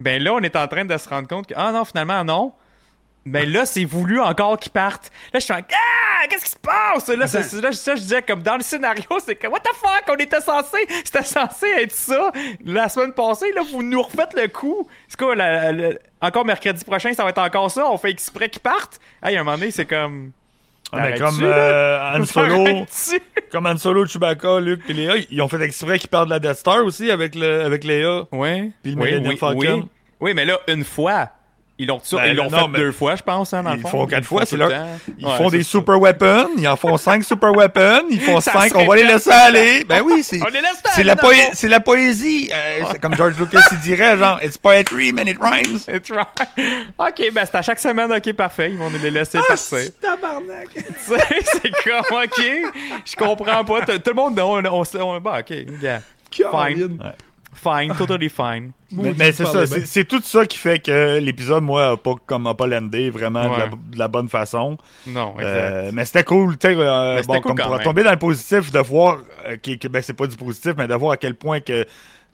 Ben 0.00 0.22
là, 0.22 0.32
on 0.34 0.40
est 0.40 0.56
en 0.56 0.66
train 0.68 0.84
de 0.84 0.96
se 0.96 1.08
rendre 1.08 1.28
compte 1.28 1.46
que. 1.46 1.54
Ah 1.56 1.72
non, 1.72 1.84
finalement, 1.84 2.24
non. 2.24 2.52
Ben 3.26 3.50
là, 3.50 3.66
c'est 3.66 3.84
voulu 3.84 4.18
encore 4.20 4.58
qu'il 4.58 4.72
parte. 4.72 5.10
Là, 5.32 5.40
je 5.40 5.44
suis 5.44 5.52
en. 5.52 5.58
Ah! 5.58 6.26
Qu'est-ce 6.28 6.44
qui 6.44 6.50
se 6.50 6.56
passe? 6.58 7.08
Là, 7.08 7.16
là, 7.16 7.26
ça, 7.72 7.94
je 7.94 8.00
disais, 8.00 8.22
comme 8.22 8.42
dans 8.42 8.56
le 8.56 8.62
scénario, 8.62 9.04
c'est 9.24 9.36
que. 9.36 9.46
What 9.46 9.60
the 9.60 9.74
fuck? 9.74 10.04
On 10.08 10.16
était 10.16 10.40
censé. 10.40 10.78
C'était 11.04 11.22
censé 11.24 11.66
être 11.78 11.92
ça. 11.92 12.32
La 12.64 12.88
semaine 12.88 13.12
passée, 13.12 13.52
là, 13.54 13.62
vous 13.70 13.82
nous 13.82 14.02
refaites 14.02 14.34
le 14.34 14.48
coup. 14.48 14.86
C'est 15.08 15.18
quoi, 15.18 15.34
la- 15.34 15.72
la- 15.72 15.90
encore 16.20 16.44
mercredi 16.44 16.84
prochain, 16.84 17.12
ça 17.12 17.22
va 17.24 17.30
être 17.30 17.38
encore 17.38 17.70
ça? 17.70 17.86
On 17.90 17.96
fait 17.98 18.10
exprès 18.10 18.48
qu'ils 18.48 18.60
partent? 18.62 18.98
Hey, 19.22 19.36
à 19.36 19.40
un 19.40 19.44
moment 19.44 19.56
donné, 19.58 19.70
c'est 19.70 19.86
comme. 19.86 20.32
Ah, 20.92 21.02
mais 21.02 21.18
comme 21.18 21.38
euh, 21.42 22.16
Han 22.18 22.24
Solo, 22.24 22.84
comme 23.52 23.66
Han 23.66 23.76
Solo, 23.76 24.06
Chewbacca, 24.06 24.58
Luke 24.60 24.80
et 24.88 24.92
Léa, 24.92 25.14
ils 25.30 25.40
ont 25.40 25.46
fait 25.48 25.60
exprès 25.62 25.98
qu'ils 26.00 26.08
perdent 26.10 26.30
la 26.30 26.40
Death 26.40 26.56
Star 26.56 26.84
aussi 26.84 27.10
avec, 27.12 27.36
le, 27.36 27.62
avec 27.64 27.84
Léa. 27.84 28.24
Ouais. 28.32 28.70
Puis 28.82 28.94
le 28.96 29.00
oui, 29.00 29.10
oui, 29.28 29.38
oui. 29.54 29.82
Oui, 30.20 30.34
mais 30.34 30.44
là, 30.44 30.58
une 30.68 30.84
fois. 30.84 31.30
Ils 31.80 31.86
l'ont 31.86 31.96
Ben, 32.12 32.34
ils 32.36 32.50
fait 32.50 32.68
mais- 32.68 32.78
deux 32.78 32.92
fois, 32.92 33.16
je 33.16 33.22
pense, 33.22 33.54
hein, 33.54 33.62
dans 33.62 33.70
le 33.70 33.76
Ils 33.78 33.82
fond. 33.82 33.88
font 33.88 34.06
quatre 34.06 34.24
fois, 34.24 34.42
tout 34.42 34.48
c'est 34.50 34.56
le 34.56 34.68
leur- 34.68 34.70
temps. 34.70 34.86
Ils 35.18 35.24
Ouais, 35.26 35.36
font 35.38 35.48
c'est 35.50 35.56
des 35.58 35.62
ça. 35.62 35.70
super 35.70 35.98
weapons, 36.00 36.48
ils 36.58 36.68
en 36.68 36.76
font 36.76 36.96
cinq 36.98 37.24
super 37.24 37.52
weapons, 37.52 38.02
ils 38.10 38.20
font 38.20 38.40
Ça 38.40 38.52
cinq, 38.52 38.72
on 38.76 38.84
va 38.86 38.96
les 38.96 39.04
laisser 39.04 39.30
aller. 39.30 39.84
Ben 39.84 40.02
oui, 40.04 40.22
c'est 40.22 40.40
c'est 40.94 41.02
la, 41.04 41.14
le 41.14 41.20
poé- 41.20 41.48
c'est 41.54 41.68
la 41.68 41.80
poésie. 41.80 42.50
Euh, 42.52 42.84
c'est 42.92 42.98
comme 43.00 43.14
George 43.14 43.34
Lucas 43.38 43.60
il 43.72 43.78
dirait, 43.80 44.18
genre, 44.18 44.38
it's 44.42 44.58
poetry, 44.58 45.12
man, 45.12 45.26
it 45.28 45.38
rhymes. 45.40 45.78
It's 45.88 46.10
right. 46.10 46.28
Ok, 46.98 47.32
ben 47.32 47.44
c'est 47.46 47.56
à 47.56 47.62
chaque 47.62 47.78
semaine, 47.80 48.12
ok, 48.12 48.32
parfait. 48.34 48.70
Ils 48.72 48.76
vont 48.78 48.90
nous 48.90 48.98
les 48.98 49.10
laisser 49.10 49.38
Ah, 49.38 49.44
passer. 49.48 49.92
Tabarnak! 50.02 50.68
C'est 51.06 51.70
comme, 51.84 52.18
ok, 52.22 52.42
je 53.04 53.16
comprends 53.16 53.64
pas. 53.64 53.80
Tout 53.86 54.00
le 54.06 54.12
monde, 54.14 54.38
on, 54.38 54.62
on, 54.64 54.82
on, 55.00 55.20
bon, 55.20 55.38
ok, 55.38 55.50
yeah. 55.82 56.00
Fine. 56.32 56.98
Fine, 57.62 57.94
totally 57.96 58.28
fine. 58.28 58.72
Mais, 58.92 59.32
c'est 59.32 59.44
ça, 59.44 59.64
c'est 59.66 60.04
tout 60.04 60.20
ça 60.22 60.46
qui 60.46 60.58
fait 60.58 60.78
que 60.80 61.18
l'épisode, 61.18 61.62
moi, 61.62 61.90
a 61.92 61.96
pas, 61.96 62.14
comme, 62.26 62.46
a 62.46 62.54
pas 62.54 62.66
landé 62.66 63.08
vraiment 63.10 63.44
de, 63.44 63.58
la, 63.58 63.64
Ouais. 63.66 63.70
de 63.92 63.98
la 63.98 64.08
bonne 64.08 64.28
façon. 64.28 64.76
Non, 65.06 65.34
exact. 65.38 65.46
Euh, 65.48 65.90
mais 65.92 66.04
c'était 66.04 66.24
cool, 66.24 66.58
tu 66.58 66.68
sais, 66.68 66.74
euh, 66.76 67.22
bon, 67.26 67.34
cool 67.34 67.42
comme 67.42 67.56
pour 67.56 67.70
même. 67.76 67.82
tomber 67.84 68.02
dans 68.02 68.10
le 68.10 68.18
positif, 68.18 68.72
de 68.72 68.78
voir, 68.80 69.18
euh, 69.46 69.56
que, 69.62 69.74
que- 69.76 69.88
ben 69.88 70.02
c'est 70.02 70.14
pas 70.14 70.26
du 70.26 70.36
positif, 70.36 70.72
mais 70.76 70.88
de 70.88 70.94
voir 70.94 71.12
à 71.12 71.16
quel 71.16 71.34
point 71.36 71.60
que, 71.60 71.86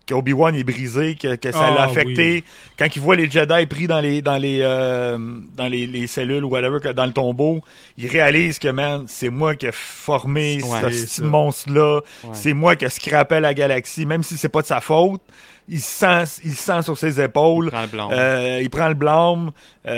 que 0.06 0.14
Obi-Wan 0.14 0.54
est 0.54 0.62
brisé, 0.64 1.16
que, 1.16 1.34
que 1.34 1.50
ça 1.50 1.66
Ah, 1.68 1.74
l'a 1.74 1.82
affecté. 1.82 2.32
oui. 2.34 2.44
Quand 2.78 2.86
il 2.94 3.02
voit 3.02 3.16
les 3.16 3.28
Jedi 3.30 3.66
pris 3.66 3.86
dans 3.88 4.00
les 4.00 4.22
dans 4.22 4.36
les 4.38 4.60
euh, 4.62 5.18
dans 5.56 5.66
les, 5.66 5.86
les 5.86 6.06
cellules 6.06 6.44
ou 6.44 6.48
whatever, 6.48 6.78
que 6.80 6.88
dans 6.90 7.06
le 7.06 7.12
tombeau, 7.12 7.60
il 7.98 8.06
réalise 8.08 8.58
que 8.60 8.68
man, 8.68 9.04
c'est 9.08 9.30
moi 9.30 9.56
qui 9.56 9.66
ai 9.66 9.72
formé 9.72 10.62
Ouais, 10.62 10.92
ce 10.92 11.06
ça. 11.06 11.22
monstre-là. 11.24 11.96
Ouais. 12.22 12.30
C'est 12.32 12.52
moi 12.52 12.76
qui 12.76 12.84
ai 12.84 12.88
scrappé 12.90 13.40
la 13.40 13.52
galaxie, 13.52 14.06
même 14.06 14.22
si 14.22 14.36
c'est 14.38 14.48
pas 14.48 14.62
de 14.62 14.66
sa 14.68 14.80
faute. 14.80 15.22
Il 15.68 15.80
se 15.80 15.90
sent, 15.90 16.40
il 16.44 16.54
se 16.54 16.62
sent 16.62 16.82
sur 16.82 16.96
ses 16.96 17.20
épaules. 17.20 17.70
Prends 17.72 17.82
le 17.82 17.86
blanc. 17.88 18.08
Euh, 18.12 18.60
il 18.62 18.70
prend 18.70 18.86
le 18.86 18.94
blâme. 18.94 19.50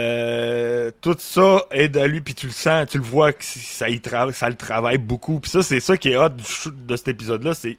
Euh, 0.03 0.91
tout 1.03 1.17
ça 1.19 1.63
aide 1.71 1.97
à 1.99 2.07
lui, 2.07 2.23
puis 2.23 2.35
tu 2.35 2.47
le 2.47 2.53
sens, 2.53 2.87
tu 2.89 2.97
le 2.97 3.05
vois 3.05 3.33
que 3.33 3.45
ça, 3.45 3.89
y 3.91 3.97
tra- 3.99 4.33
ça 4.33 4.49
le 4.49 4.55
travaille 4.55 4.97
beaucoup. 4.97 5.41
Puis 5.41 5.51
ça, 5.51 5.63
c'est 5.63 5.81
ça 5.81 5.99
qui 5.99 6.11
est 6.11 6.17
hot 6.17 6.31
de 6.75 6.97
cet 6.97 7.09
épisode-là. 7.09 7.53
C'est, 7.53 7.77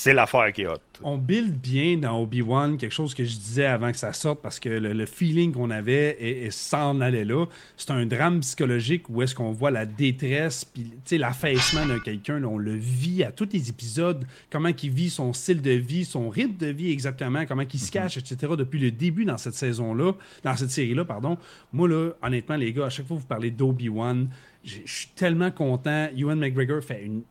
c'est 0.00 0.14
l'affaire 0.14 0.52
qui 0.52 0.62
est 0.62 0.68
hot. 0.68 0.76
on 1.02 1.18
build 1.18 1.58
bien 1.58 1.96
dans 1.96 2.22
Obi-Wan 2.22 2.76
quelque 2.76 2.92
chose 2.92 3.14
que 3.16 3.24
je 3.24 3.34
disais 3.34 3.64
avant 3.64 3.90
que 3.90 3.96
ça 3.96 4.12
sorte 4.12 4.40
parce 4.40 4.60
que 4.60 4.68
le, 4.68 4.92
le 4.92 5.06
feeling 5.06 5.50
qu'on 5.50 5.70
avait 5.70 6.16
et, 6.20 6.44
et 6.44 6.52
s'en 6.52 7.00
allait 7.00 7.24
là. 7.24 7.46
C'est 7.76 7.90
un 7.90 8.06
drame 8.06 8.38
psychologique 8.38 9.10
où 9.10 9.22
est-ce 9.22 9.34
qu'on 9.34 9.50
voit 9.50 9.72
la 9.72 9.86
détresse 9.86 10.64
puis 10.64 10.92
l'affaissement 11.18 11.84
de 11.84 11.98
quelqu'un. 11.98 12.44
On 12.44 12.58
le 12.58 12.76
vit 12.76 13.24
à 13.24 13.32
tous 13.32 13.48
les 13.52 13.70
épisodes. 13.70 14.24
Comment 14.50 14.68
il 14.68 14.90
vit 14.90 15.10
son 15.10 15.32
style 15.32 15.62
de 15.62 15.72
vie, 15.72 16.04
son 16.04 16.28
rythme 16.28 16.58
de 16.58 16.68
vie 16.68 16.92
exactement, 16.92 17.44
comment 17.44 17.64
il 17.68 17.80
se 17.80 17.90
cache, 17.90 18.18
etc. 18.18 18.52
depuis 18.56 18.78
le 18.78 18.92
début 18.92 19.24
dans 19.24 19.36
cette 19.36 19.54
saison-là, 19.54 20.12
dans 20.44 20.56
cette 20.56 20.70
série-là, 20.70 21.04
pardon. 21.06 21.38
Moi, 21.72 21.88
là, 21.88 22.12
honnêtement, 22.22 22.56
les 22.56 22.72
gars, 22.72 22.86
à 22.86 22.90
chaque 22.90 23.08
fois 23.08 23.16
que 23.16 23.22
vous 23.22 23.26
parlez 23.28 23.50
d'Obi-Wan, 23.50 24.28
je 24.62 24.76
suis 24.84 25.08
tellement 25.16 25.50
content. 25.50 26.08
Ewan 26.16 26.38
McGregor 26.38 26.84
fait 26.84 27.02
une 27.02 27.22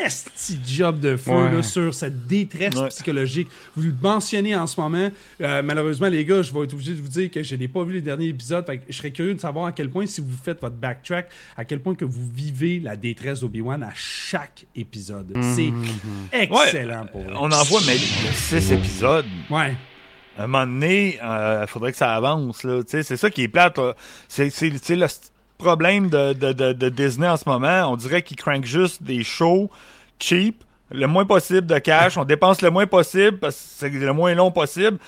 nasty 0.00 0.58
job 0.66 1.00
de 1.00 1.16
feu 1.16 1.30
Ouais. 1.32 1.52
là, 1.52 1.62
sur 1.62 1.92
cette 1.94 2.26
détresse 2.26 2.74
Ouais. 2.74 2.88
psychologique. 2.88 3.48
Vous 3.76 3.82
le 3.84 3.94
mentionnez 4.00 4.54
en 4.56 4.66
ce 4.66 4.80
moment. 4.80 5.10
Euh, 5.40 5.62
malheureusement, 5.62 6.08
les 6.08 6.24
gars, 6.24 6.42
je 6.42 6.52
vais 6.52 6.60
être 6.64 6.74
obligé 6.74 6.92
de 6.94 7.00
vous 7.00 7.08
dire 7.08 7.30
que 7.30 7.42
je 7.42 7.54
n'ai 7.56 7.68
pas 7.68 7.82
vu 7.84 7.94
les 7.94 8.00
derniers 8.00 8.28
épisodes. 8.28 8.64
Fait 8.66 8.78
que 8.78 8.84
je 8.88 8.96
serais 8.96 9.10
curieux 9.10 9.34
de 9.34 9.40
savoir 9.40 9.66
à 9.66 9.72
quel 9.72 9.90
point, 9.90 10.06
si 10.06 10.20
vous 10.20 10.36
faites 10.42 10.60
votre 10.60 10.76
backtrack, 10.76 11.28
à 11.56 11.64
quel 11.64 11.80
point 11.80 11.94
que 11.94 12.04
vous 12.04 12.28
vivez 12.34 12.80
la 12.80 12.96
détresse 12.96 13.40
d'Obi-Wan 13.40 13.82
à 13.82 13.92
chaque 13.94 14.66
épisode. 14.76 15.36
C'est 15.54 15.72
excellent 16.32 17.06
pour 17.06 17.22
vous. 17.22 17.30
On 17.34 17.50
en 17.50 17.62
voit, 17.64 17.80
mais 17.86 17.96
six 17.98 18.72
épisodes. 18.72 19.26
Ouais. 19.50 19.76
À 20.36 20.44
un 20.44 20.46
moment 20.46 20.66
donné, 20.66 21.18
il 21.22 21.66
faudrait 21.66 21.92
que 21.92 21.98
ça 21.98 22.14
avance. 22.14 22.64
C'est 22.86 23.16
ça 23.16 23.30
qui 23.30 23.42
est 23.42 23.48
plate. 23.48 23.78
C'est 24.28 24.50
le 24.70 25.08
problème 25.58 26.08
de, 26.08 26.32
de- 26.32 26.52
de- 26.52 26.72
de 26.72 26.88
Disney 26.88 27.28
en 27.28 27.36
ce 27.36 27.44
moment. 27.46 27.90
On 27.92 27.96
dirait 27.96 28.22
qu'ils 28.22 28.36
crankent 28.36 28.64
juste 28.64 29.02
des 29.02 29.24
shows 29.24 29.70
cheap, 30.20 30.62
le 30.90 31.06
moins 31.06 31.24
possible 31.26 31.66
de 31.66 31.78
cash. 31.78 32.16
On 32.16 32.24
dépense 32.24 32.62
le 32.62 32.70
moins 32.70 32.86
possible 32.86 33.38
parce 33.38 33.54
que 33.56 33.62
c'est 33.78 33.90
le 33.90 34.12
moins 34.12 34.34
long 34.34 34.50
possible. 34.50 34.98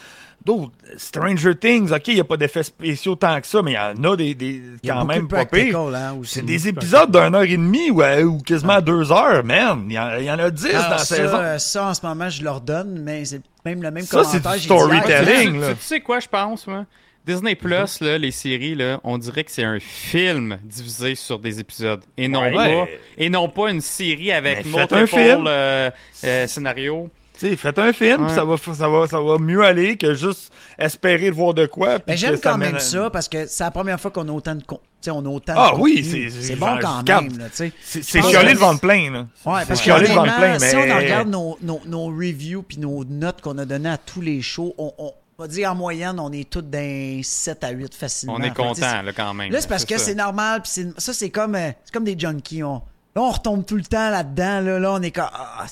D'autres, 0.42 0.70
Stranger 0.96 1.54
Things, 1.54 1.92
OK, 1.92 2.08
il 2.08 2.14
n'y 2.14 2.20
a 2.20 2.24
pas 2.24 2.38
d'effets 2.38 2.62
spéciaux 2.62 3.14
tant 3.14 3.38
que 3.42 3.46
ça, 3.46 3.60
mais 3.60 3.72
il 3.72 3.74
y 3.74 3.78
en 3.78 4.12
a 4.12 4.16
des, 4.16 4.34
des 4.34 4.62
Il 4.82 4.86
y 4.88 4.90
a 4.90 4.94
quand 4.94 5.04
même 5.04 5.28
pas 5.28 5.42
hein. 5.42 6.16
C'est 6.24 6.40
des 6.46 6.66
épisodes 6.66 7.10
d'une 7.10 7.34
heure 7.34 7.42
et 7.42 7.48
demie 7.58 7.90
ou, 7.90 8.02
ou 8.02 8.38
quasiment 8.38 8.80
deux 8.80 9.12
heures, 9.12 9.44
man. 9.44 9.84
Il 9.86 9.92
y, 9.92 9.98
en, 9.98 10.16
il 10.16 10.24
y 10.24 10.30
en 10.30 10.38
a 10.38 10.50
dix 10.50 10.68
Alors, 10.70 10.84
dans 10.84 10.90
la 10.92 10.98
ça, 10.98 11.14
saison. 11.16 11.36
euh, 11.36 11.58
ça, 11.58 11.86
en 11.88 11.92
ce 11.94 12.06
moment, 12.06 12.30
je 12.30 12.42
leur 12.42 12.62
donne, 12.62 13.00
mais 13.02 13.22
c'est 13.26 13.42
même 13.66 13.82
le 13.82 13.90
même 13.90 14.02
Ça, 14.04 14.24
c'est 14.24 14.38
du 14.40 14.48
j'ai 14.54 14.58
dit 14.60 14.66
hier. 14.66 14.78
storytelling. 14.80 15.60
là. 15.60 15.68
tu- 15.72 15.76
tu 15.76 15.82
sais 15.84 16.00
quoi, 16.00 16.20
je 16.20 16.28
pense, 16.28 16.66
moi? 16.66 16.86
Disney 17.26 17.54
Plus, 17.54 18.00
là, 18.00 18.18
les 18.18 18.30
séries, 18.30 18.74
là, 18.74 18.98
on 19.04 19.18
dirait 19.18 19.44
que 19.44 19.50
c'est 19.50 19.64
un 19.64 19.78
film 19.80 20.58
divisé 20.64 21.14
sur 21.14 21.38
des 21.38 21.60
épisodes 21.60 22.02
et 22.16 22.28
non, 22.28 22.40
Ouais. 22.40 22.52
pas, 22.54 22.86
et 23.18 23.28
non 23.30 23.48
pas 23.48 23.70
une 23.70 23.80
série 23.82 24.32
avec 24.32 24.64
Mais 24.64 24.78
multiple 24.78 25.06
film. 25.06 25.44
euh, 25.46 25.90
euh, 26.24 26.46
sais, 27.40 27.56
faites 27.56 27.78
un 27.78 27.92
film, 27.92 28.24
Ouais. 28.26 28.34
ça, 28.34 28.44
va, 28.44 28.56
ça, 28.56 28.88
va, 28.88 29.06
ça 29.06 29.20
va 29.20 29.38
mieux 29.38 29.62
aller 29.64 29.96
que 29.96 30.14
juste 30.14 30.52
espérer 30.78 31.30
de 31.30 31.34
voir 31.34 31.54
de 31.54 31.66
quoi. 31.66 31.98
Mais 32.06 32.16
j'aime 32.16 32.38
quand 32.40 32.58
même 32.58 32.78
ça 32.78 33.10
parce 33.10 33.28
que 33.28 33.46
c'est 33.46 33.64
la 33.64 33.70
première 33.70 34.00
fois 34.00 34.10
qu'on 34.10 34.28
a 34.28 34.32
autant 34.32 34.54
de 34.54 34.62
con... 34.62 34.80
on 35.08 35.24
a 35.24 35.28
autant 35.28 35.54
Ah 35.56 35.72
de 35.74 35.80
oui, 35.80 36.04
c'est- 36.04 36.28
c'est 36.30 36.56
bon 36.56 36.78
quand 36.80 37.02
même. 37.02 37.30
C'est 37.52 38.02
chialer 38.02 38.48
que- 38.48 38.52
le 38.52 38.78
plein, 38.78 39.10
là. 39.10 39.18
Ouais, 39.46 39.62
parce 39.66 39.80
C'est 39.80 39.84
que 39.86 39.90
le 39.90 39.96
honnêtement, 39.96 40.22
plein, 40.24 40.58
si 40.58 40.76
on 40.76 40.84
mais- 40.86 40.94
regarde 40.94 41.28
nos, 41.28 41.58
nos, 41.62 41.80
nos 41.86 42.06
reviews 42.08 42.62
puis 42.62 42.78
nos 42.78 43.04
notes 43.04 43.40
qu'on 43.40 43.56
a 43.58 43.64
données 43.64 43.88
à 43.88 43.98
tous 43.98 44.20
les 44.20 44.42
shows, 44.42 44.74
on, 44.76 44.92
on 44.98 45.12
va 45.40 45.48
dire 45.48 45.70
en 45.70 45.74
moyenne, 45.74 46.20
on 46.20 46.30
est 46.32 46.48
tous 46.48 46.62
d'un 46.62 47.20
7 47.22 47.64
à 47.64 47.70
8 47.70 47.94
facilement. 47.94 48.36
On 48.38 48.42
est 48.42 48.54
content, 48.54 49.02
là, 49.02 49.12
quand 49.12 49.34
même. 49.34 49.50
Là, 49.50 49.60
c'est 49.60 49.68
parce 49.68 49.84
que 49.84 49.98
c'est 49.98 50.14
normal, 50.14 50.62
puis 50.62 50.92
ça, 50.98 51.12
c'est 51.12 51.30
comme, 51.30 51.54
euh, 51.54 51.70
c'est 51.84 51.92
comme 51.92 52.04
des 52.04 52.18
junkies. 52.18 52.62
On, 52.62 52.82
là, 53.16 53.22
on 53.22 53.30
retombe 53.30 53.64
tout 53.64 53.76
le 53.76 53.84
temps 53.84 54.10
là-dedans. 54.10 54.60
Là, 54.60 54.78
là 54.78 54.92
on 54.92 55.02
est 55.02 55.10
comme. 55.10 55.30
ah, 55.32 55.66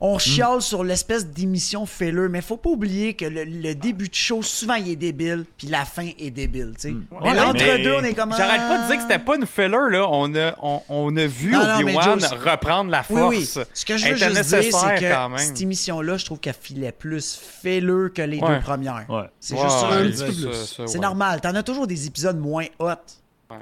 on 0.00 0.18
chiale 0.18 0.60
sur 0.60 0.84
l'espèce 0.84 1.26
d'émission 1.26 1.86
filler, 1.86 2.28
mais 2.28 2.42
faut 2.42 2.58
pas 2.58 2.68
oublier 2.70 3.14
que 3.14 3.24
le, 3.24 3.44
le 3.44 3.74
début 3.74 4.08
de 4.08 4.14
show, 4.14 4.42
souvent, 4.42 4.74
il 4.74 4.90
est 4.90 4.96
débile, 4.96 5.44
puis 5.56 5.68
la 5.68 5.84
fin 5.86 6.08
est 6.18 6.30
débile, 6.30 6.72
tu 6.74 6.88
sais. 6.90 6.94
Mais 7.22 7.30
Ouais, 7.30 7.34
l'entre-deux, 7.34 7.90
mais- 7.90 7.96
on 8.00 8.04
est 8.04 8.14
comme. 8.14 8.34
J'arrête 8.36 8.60
pas 8.60 8.82
de 8.82 8.86
dire 8.88 8.96
que 8.96 9.02
c'était 9.02 9.18
pas 9.18 9.36
une 9.36 9.46
filler, 9.46 9.90
là. 9.90 10.06
On 10.10 10.34
a, 10.34 10.54
on, 10.62 10.82
on 10.90 11.16
a 11.16 11.26
vu 11.26 11.50
mais 11.50 11.82
Obi-Wan 11.82 12.18
reprendre 12.44 12.90
la 12.90 13.04
Oui, 13.08 13.16
force. 13.18 13.36
oui. 13.36 13.64
Ce 13.72 13.84
que 13.86 13.96
je 13.96 14.08
veux 14.08 14.16
juste 14.16 14.32
dire, 14.32 14.44
c'est 14.44 14.70
que 15.00 15.38
cette 15.38 15.60
émission-là, 15.62 16.16
je 16.18 16.24
trouve 16.26 16.40
qu'elle 16.40 16.54
filait 16.60 16.92
plus 16.92 17.40
filler 17.62 18.10
que 18.14 18.22
les 18.22 18.38
Ouais. 18.38 18.56
deux 18.56 18.60
premières. 18.60 19.06
Ouais. 19.08 19.22
C'est 19.40 19.54
Ouais, 19.54 19.62
juste 19.62 19.76
ça. 19.78 19.88
je 19.90 19.96
ouais, 19.96 20.02
veux 20.02 20.10
petit 20.10 20.36
dire. 20.36 20.54
C'est 20.54 20.82
ouais. 20.82 20.98
normal. 20.98 21.40
T'en 21.40 21.54
as 21.54 21.62
toujours 21.62 21.86
des 21.86 22.06
épisodes 22.06 22.38
moins 22.38 22.66
hot. 22.78 22.90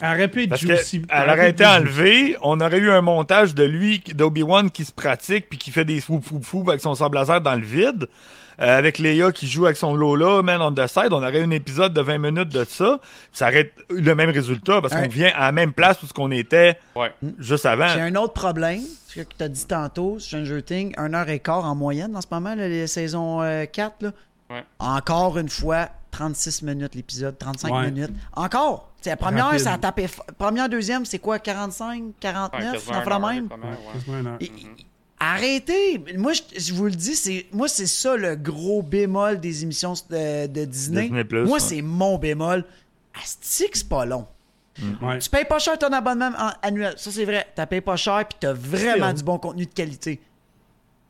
Elle 0.01 0.09
aurait 0.17 0.29
pu 0.29 0.43
être 0.45 0.49
Parce 0.51 0.61
juicy. 0.63 1.03
qu'elle 1.03 1.31
aurait 1.31 1.51
été 1.51 1.67
enlevée, 1.67 2.37
on 2.43 2.59
aurait 2.61 2.79
eu 2.79 2.91
un 2.91 3.03
montage 3.03 3.55
de 3.55 3.65
lui, 3.65 4.03
d'Obi-Wan 4.15 4.71
qui 4.71 4.85
se 4.85 4.93
pratique 4.93 5.49
puis 5.51 5.59
qui 5.59 5.71
fait 5.71 5.85
des 5.85 6.01
swoop 6.01 6.25
swoop 6.25 6.45
swoop 6.45 6.69
avec 6.71 6.81
son 6.81 6.95
sable 6.95 7.17
laser 7.17 7.41
dans 7.41 7.55
le 7.55 7.61
vide. 7.65 8.07
Euh, 8.61 8.79
avec 8.79 8.99
Léa 8.99 9.33
qui 9.33 9.49
joue 9.49 9.65
avec 9.67 9.77
son 9.77 9.97
Lola, 9.97 10.41
Man 10.41 10.63
on 10.63 10.73
the 10.73 10.87
Side, 10.87 11.09
on 11.11 11.17
aurait 11.17 11.43
un 11.43 11.51
épisode 11.51 11.93
de 11.93 12.01
20 12.01 12.19
minutes 12.19 12.51
de 12.51 12.65
ça. 12.65 13.01
Ça 13.33 13.49
aurait 13.49 13.73
eu 13.91 14.01
le 14.01 14.15
même 14.15 14.31
résultat 14.31 14.81
parce 14.81 14.95
Ouais. 14.95 15.03
qu'on 15.03 15.09
vient 15.09 15.33
à 15.35 15.47
la 15.47 15.53
même 15.53 15.73
place 15.73 16.01
où 16.05 16.07
ce 16.07 16.13
qu'on 16.13 16.31
était 16.31 16.79
Ouais. 16.95 17.13
juste 17.41 17.67
avant. 17.67 17.89
J'ai 17.89 18.01
un 18.01 18.15
autre 18.15 18.33
problème, 18.33 18.81
ce 19.09 19.21
que 19.23 19.27
tu 19.37 19.43
as 19.43 19.49
dit 19.49 19.67
tantôt, 19.67 20.21
Stranger 20.21 20.63
Things, 20.63 20.95
1 20.97 21.15
heure 21.15 21.29
et 21.29 21.41
quart 21.41 21.65
en 21.65 21.75
moyenne 21.75 22.15
en 22.17 22.21
ce 22.21 22.29
moment, 22.31 22.55
là, 22.55 22.69
les 22.69 22.87
saisons 22.87 23.43
euh, 23.43 23.65
4. 23.67 23.97
Là. 24.03 24.11
Ouais. 24.51 24.63
Encore 24.79 25.37
une 25.37 25.49
fois, 25.49 25.89
36 26.13 26.63
minutes 26.63 26.95
l'épisode, 26.95 27.37
35 27.37 27.73
Ouais. 27.75 27.91
minutes. 27.91 28.13
Encore! 28.37 28.94
T'sais, 29.05 29.11
la 29.11 29.17
première, 29.19 29.45
Rapide. 29.45 29.61
ça 29.61 29.75
a 29.75 29.79
tapé. 29.79 30.07
Première, 30.39 30.67
deuxième, 30.67 31.05
c'est 31.05 31.19
quoi? 31.19 31.39
45, 31.39 32.15
49? 32.21 32.89
Ouais, 32.89 32.95
un 32.95 33.07
heure, 33.11 33.21
même? 33.21 33.49
ouais. 34.09 34.37
Et- 34.41 34.45
et- 34.47 34.87
Arrêtez! 35.21 36.03
Moi, 36.17 36.33
je, 36.33 36.41
je 36.59 36.73
vous 36.73 36.87
le 36.87 36.91
dis, 36.91 37.15
c'est 37.15 37.45
moi, 37.53 37.69
c'est 37.69 37.87
ça 37.87 38.17
le 38.17 38.35
gros 38.35 38.83
bémol 38.83 39.41
des 39.41 39.63
émissions 39.63 39.93
de, 40.09 40.47
de 40.47 40.65
Disney. 40.65 41.03
Disney+, 41.11 41.25
moi, 41.45 41.53
ouais. 41.53 41.61
c'est 41.61 41.83
mon 41.83 42.17
bémol. 42.17 42.65
Asti 43.23 43.69
que 43.69 43.77
c'est 43.77 43.89
pas 43.91 44.07
long. 44.07 44.27
Ouais. 45.03 45.19
Tu 45.19 45.29
payes 45.29 45.45
pas 45.45 45.59
cher 45.59 45.79
ton 45.79 45.93
abonnement 45.93 46.31
en- 46.39 46.53
annuel. 46.63 46.95
Ça, 46.97 47.11
c'est 47.13 47.27
vrai. 47.27 47.47
Tu 47.55 47.67
payes 47.67 47.83
pas 47.83 47.97
cher 47.97 48.25
puis 48.27 48.39
tu 48.41 48.47
as 48.47 48.55
vraiment 48.55 49.05
Still. 49.09 49.15
du 49.19 49.23
bon 49.23 49.39
contenu 49.39 49.67
de 49.67 49.73
qualité. 49.75 50.19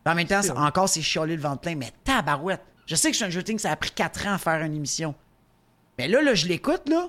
Mais 0.05 0.11
en 0.11 0.15
même 0.17 0.27
temps, 0.27 0.43
c'est- 0.43 0.51
encore, 0.51 0.89
c'est 0.89 1.01
chialer 1.01 1.37
le 1.37 1.43
ventre 1.43 1.61
plein. 1.61 1.77
Mais 1.77 1.93
tabarouette. 2.03 2.61
Je 2.87 2.97
sais 2.97 3.11
que 3.11 3.17
Stranger 3.17 3.45
Things, 3.45 3.61
ça 3.61 3.71
a 3.71 3.77
pris 3.77 3.93
4 3.93 4.27
ans 4.27 4.35
à 4.35 4.39
faire 4.39 4.61
une 4.63 4.75
émission. 4.75 5.15
Mais 5.97 6.09
là, 6.09 6.21
là 6.23 6.35
je 6.35 6.49
l'écoute, 6.49 6.89
là. 6.89 7.09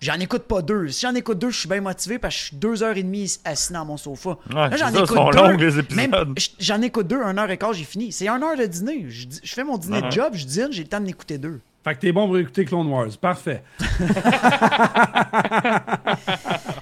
J'en 0.00 0.20
écoute 0.20 0.42
pas 0.42 0.60
deux. 0.60 0.88
Si 0.88 1.06
j'en 1.06 1.14
écoute 1.14 1.38
deux, 1.38 1.50
je 1.50 1.60
suis 1.60 1.68
bien 1.68 1.80
motivé 1.80 2.18
parce 2.18 2.34
que 2.34 2.40
je 2.40 2.46
suis 2.48 2.56
deux 2.56 2.82
heures 2.82 2.96
et 2.96 3.02
demie 3.02 3.34
assis 3.44 3.72
dans 3.72 3.84
mon 3.84 3.96
sofa. 3.96 4.36
là, 4.52 4.70
j'en 4.76 4.92
ça, 4.92 4.98
écoute 4.98 5.16
sont 5.16 5.30
deux. 5.30 5.38
longues, 5.38 5.60
les 5.60 5.78
épisodes. 5.78 6.38
J'en 6.58 6.82
écoute 6.82 7.06
deux, 7.06 7.22
un 7.22 7.38
heure 7.38 7.50
et 7.50 7.56
quart, 7.56 7.72
j'ai 7.72 7.84
fini. 7.84 8.12
C'est 8.12 8.28
une 8.28 8.42
heure 8.42 8.56
de 8.56 8.66
dîner. 8.66 9.06
Je, 9.08 9.26
fais 9.44 9.64
mon 9.64 9.78
dîner 9.78 10.02
de 10.02 10.10
job, 10.10 10.34
je 10.34 10.44
dîne, 10.44 10.68
j'ai 10.70 10.82
le 10.82 10.88
temps 10.88 11.00
de 11.00 11.06
m'écouter 11.06 11.38
deux. 11.38 11.60
Fait 11.82 11.94
que 11.94 12.00
t'es 12.00 12.12
bon 12.12 12.26
pour 12.26 12.36
écouter 12.36 12.64
Clone 12.64 12.88
Wars. 12.88 13.08
Parfait. 13.20 13.62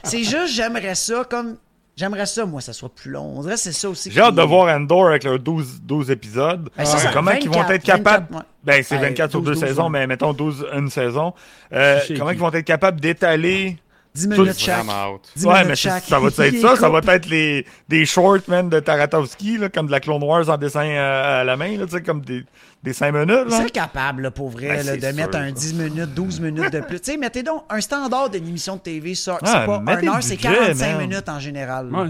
C'est 0.03 0.25
juste, 0.25 0.49
j'aimerais 0.55 0.95
ça 0.95 1.25
comme 1.29 1.57
J'aimerais 1.97 2.27
ça, 2.27 2.45
moi, 2.45 2.61
ça 2.61 2.73
soit 2.73 2.89
plus 2.89 3.11
long. 3.13 3.35
On 3.37 3.43
dirait 3.43 3.55
que 3.55 3.61
c'est 3.61 3.73
ça 3.73 3.89
aussi. 3.89 4.11
J'ai 4.11 4.21
hâte 4.21 4.35
de 4.35 4.43
voir 4.43 4.75
Endor 4.75 5.07
avec 5.09 5.23
leurs 5.25 5.39
12, 5.39 5.81
12 5.83 6.11
épisodes. 6.11 6.69
Ben, 6.77 6.85
c'est 6.85 6.99
ça, 6.99 7.11
comment 7.13 7.31
ils 7.31 7.47
vont 7.49 7.53
24, 7.61 7.71
être 7.71 7.85
capables? 7.85 8.27
24, 8.31 8.35
ouais. 8.37 8.47
Ben, 8.65 8.83
c'est 8.83 8.97
Ben, 8.97 9.03
24 9.11 9.31
sur 9.31 9.41
12, 9.43 9.47
deux 9.47 9.61
12, 9.61 9.69
saisons, 9.69 9.85
ouais. 9.85 9.91
mais 9.91 10.07
mettons 10.09 10.33
12 10.33 10.67
une 10.77 10.91
saison. 10.91 11.35
Euh, 11.73 12.01
comment 12.19 12.31
qui. 12.31 12.35
ils 12.35 12.41
vont 12.41 12.53
être 12.53 12.65
capables 12.65 13.01
d'étaler. 13.01 13.77
10 14.15 14.29
Tout- 14.29 14.43
minutes 14.43 14.59
chaque. 14.61 14.85
Vraiment 14.85 15.15
out. 15.15 15.21
10 15.37 15.45
Ouais, 15.47 15.53
minutes 15.55 15.69
mais 15.69 15.77
ça, 15.77 15.91
chaque. 15.91 16.05
ça 16.05 16.19
va 16.21 16.29
être 16.29 16.61
ça. 16.61 16.77
Ça 16.77 16.89
va 16.89 17.01
être 17.15 17.27
les, 17.27 17.67
des 17.89 18.07
shorts, 18.07 18.39
man, 18.49 18.69
de 18.69 18.79
Taratowski, 18.81 19.59
là, 19.59 19.69
comme 19.69 19.87
de 19.87 19.91
la 19.93 20.01
Clone 20.01 20.23
Wars 20.23 20.49
en 20.49 20.57
dessin 20.57 20.85
euh, 20.87 21.41
à 21.41 21.45
la 21.45 21.57
main, 21.57 21.77
là, 21.77 21.85
tu 21.87 21.93
sais, 21.93 22.03
comme 22.03 22.21
des, 22.23 22.45
des 22.85 22.93
5 22.93 23.13
minutes. 23.13 23.51
Seraient 23.51 23.71
capables, 23.71 24.23
là, 24.23 24.31
pour 24.31 24.51
vrai, 24.51 24.69
Ben, 24.69 24.77
là, 24.87 24.93
c'est 24.93 24.99
de 24.99 25.07
sûr, 25.07 25.15
mettre 25.17 25.37
un 25.39 25.47
ça. 25.49 25.53
10 25.53 25.75
minutes, 25.75 26.15
12 26.15 26.41
minutes 26.41 26.73
de 26.73 26.81
plus. 26.81 27.01
Tu 27.01 27.13
sais, 27.13 27.17
mettez 27.17 27.43
donc 27.43 27.65
un 27.71 27.81
standard 27.81 28.31
d'une 28.31 28.47
émission 28.47 28.77
de 28.77 28.81
TV, 28.81 29.15
ça. 29.15 29.39
Ah, 29.43 29.47
c'est 29.47 29.67
pas 29.67 29.81
mettez 29.81 30.07
1 30.07 30.13
heure, 30.15 30.23
c'est 30.23 30.37
budget, 30.37 30.49
45 30.53 30.87
man. 30.99 31.09
minutes 31.09 31.29
en 31.29 31.41
général. 31.41 31.93
Ouais. 31.93 32.09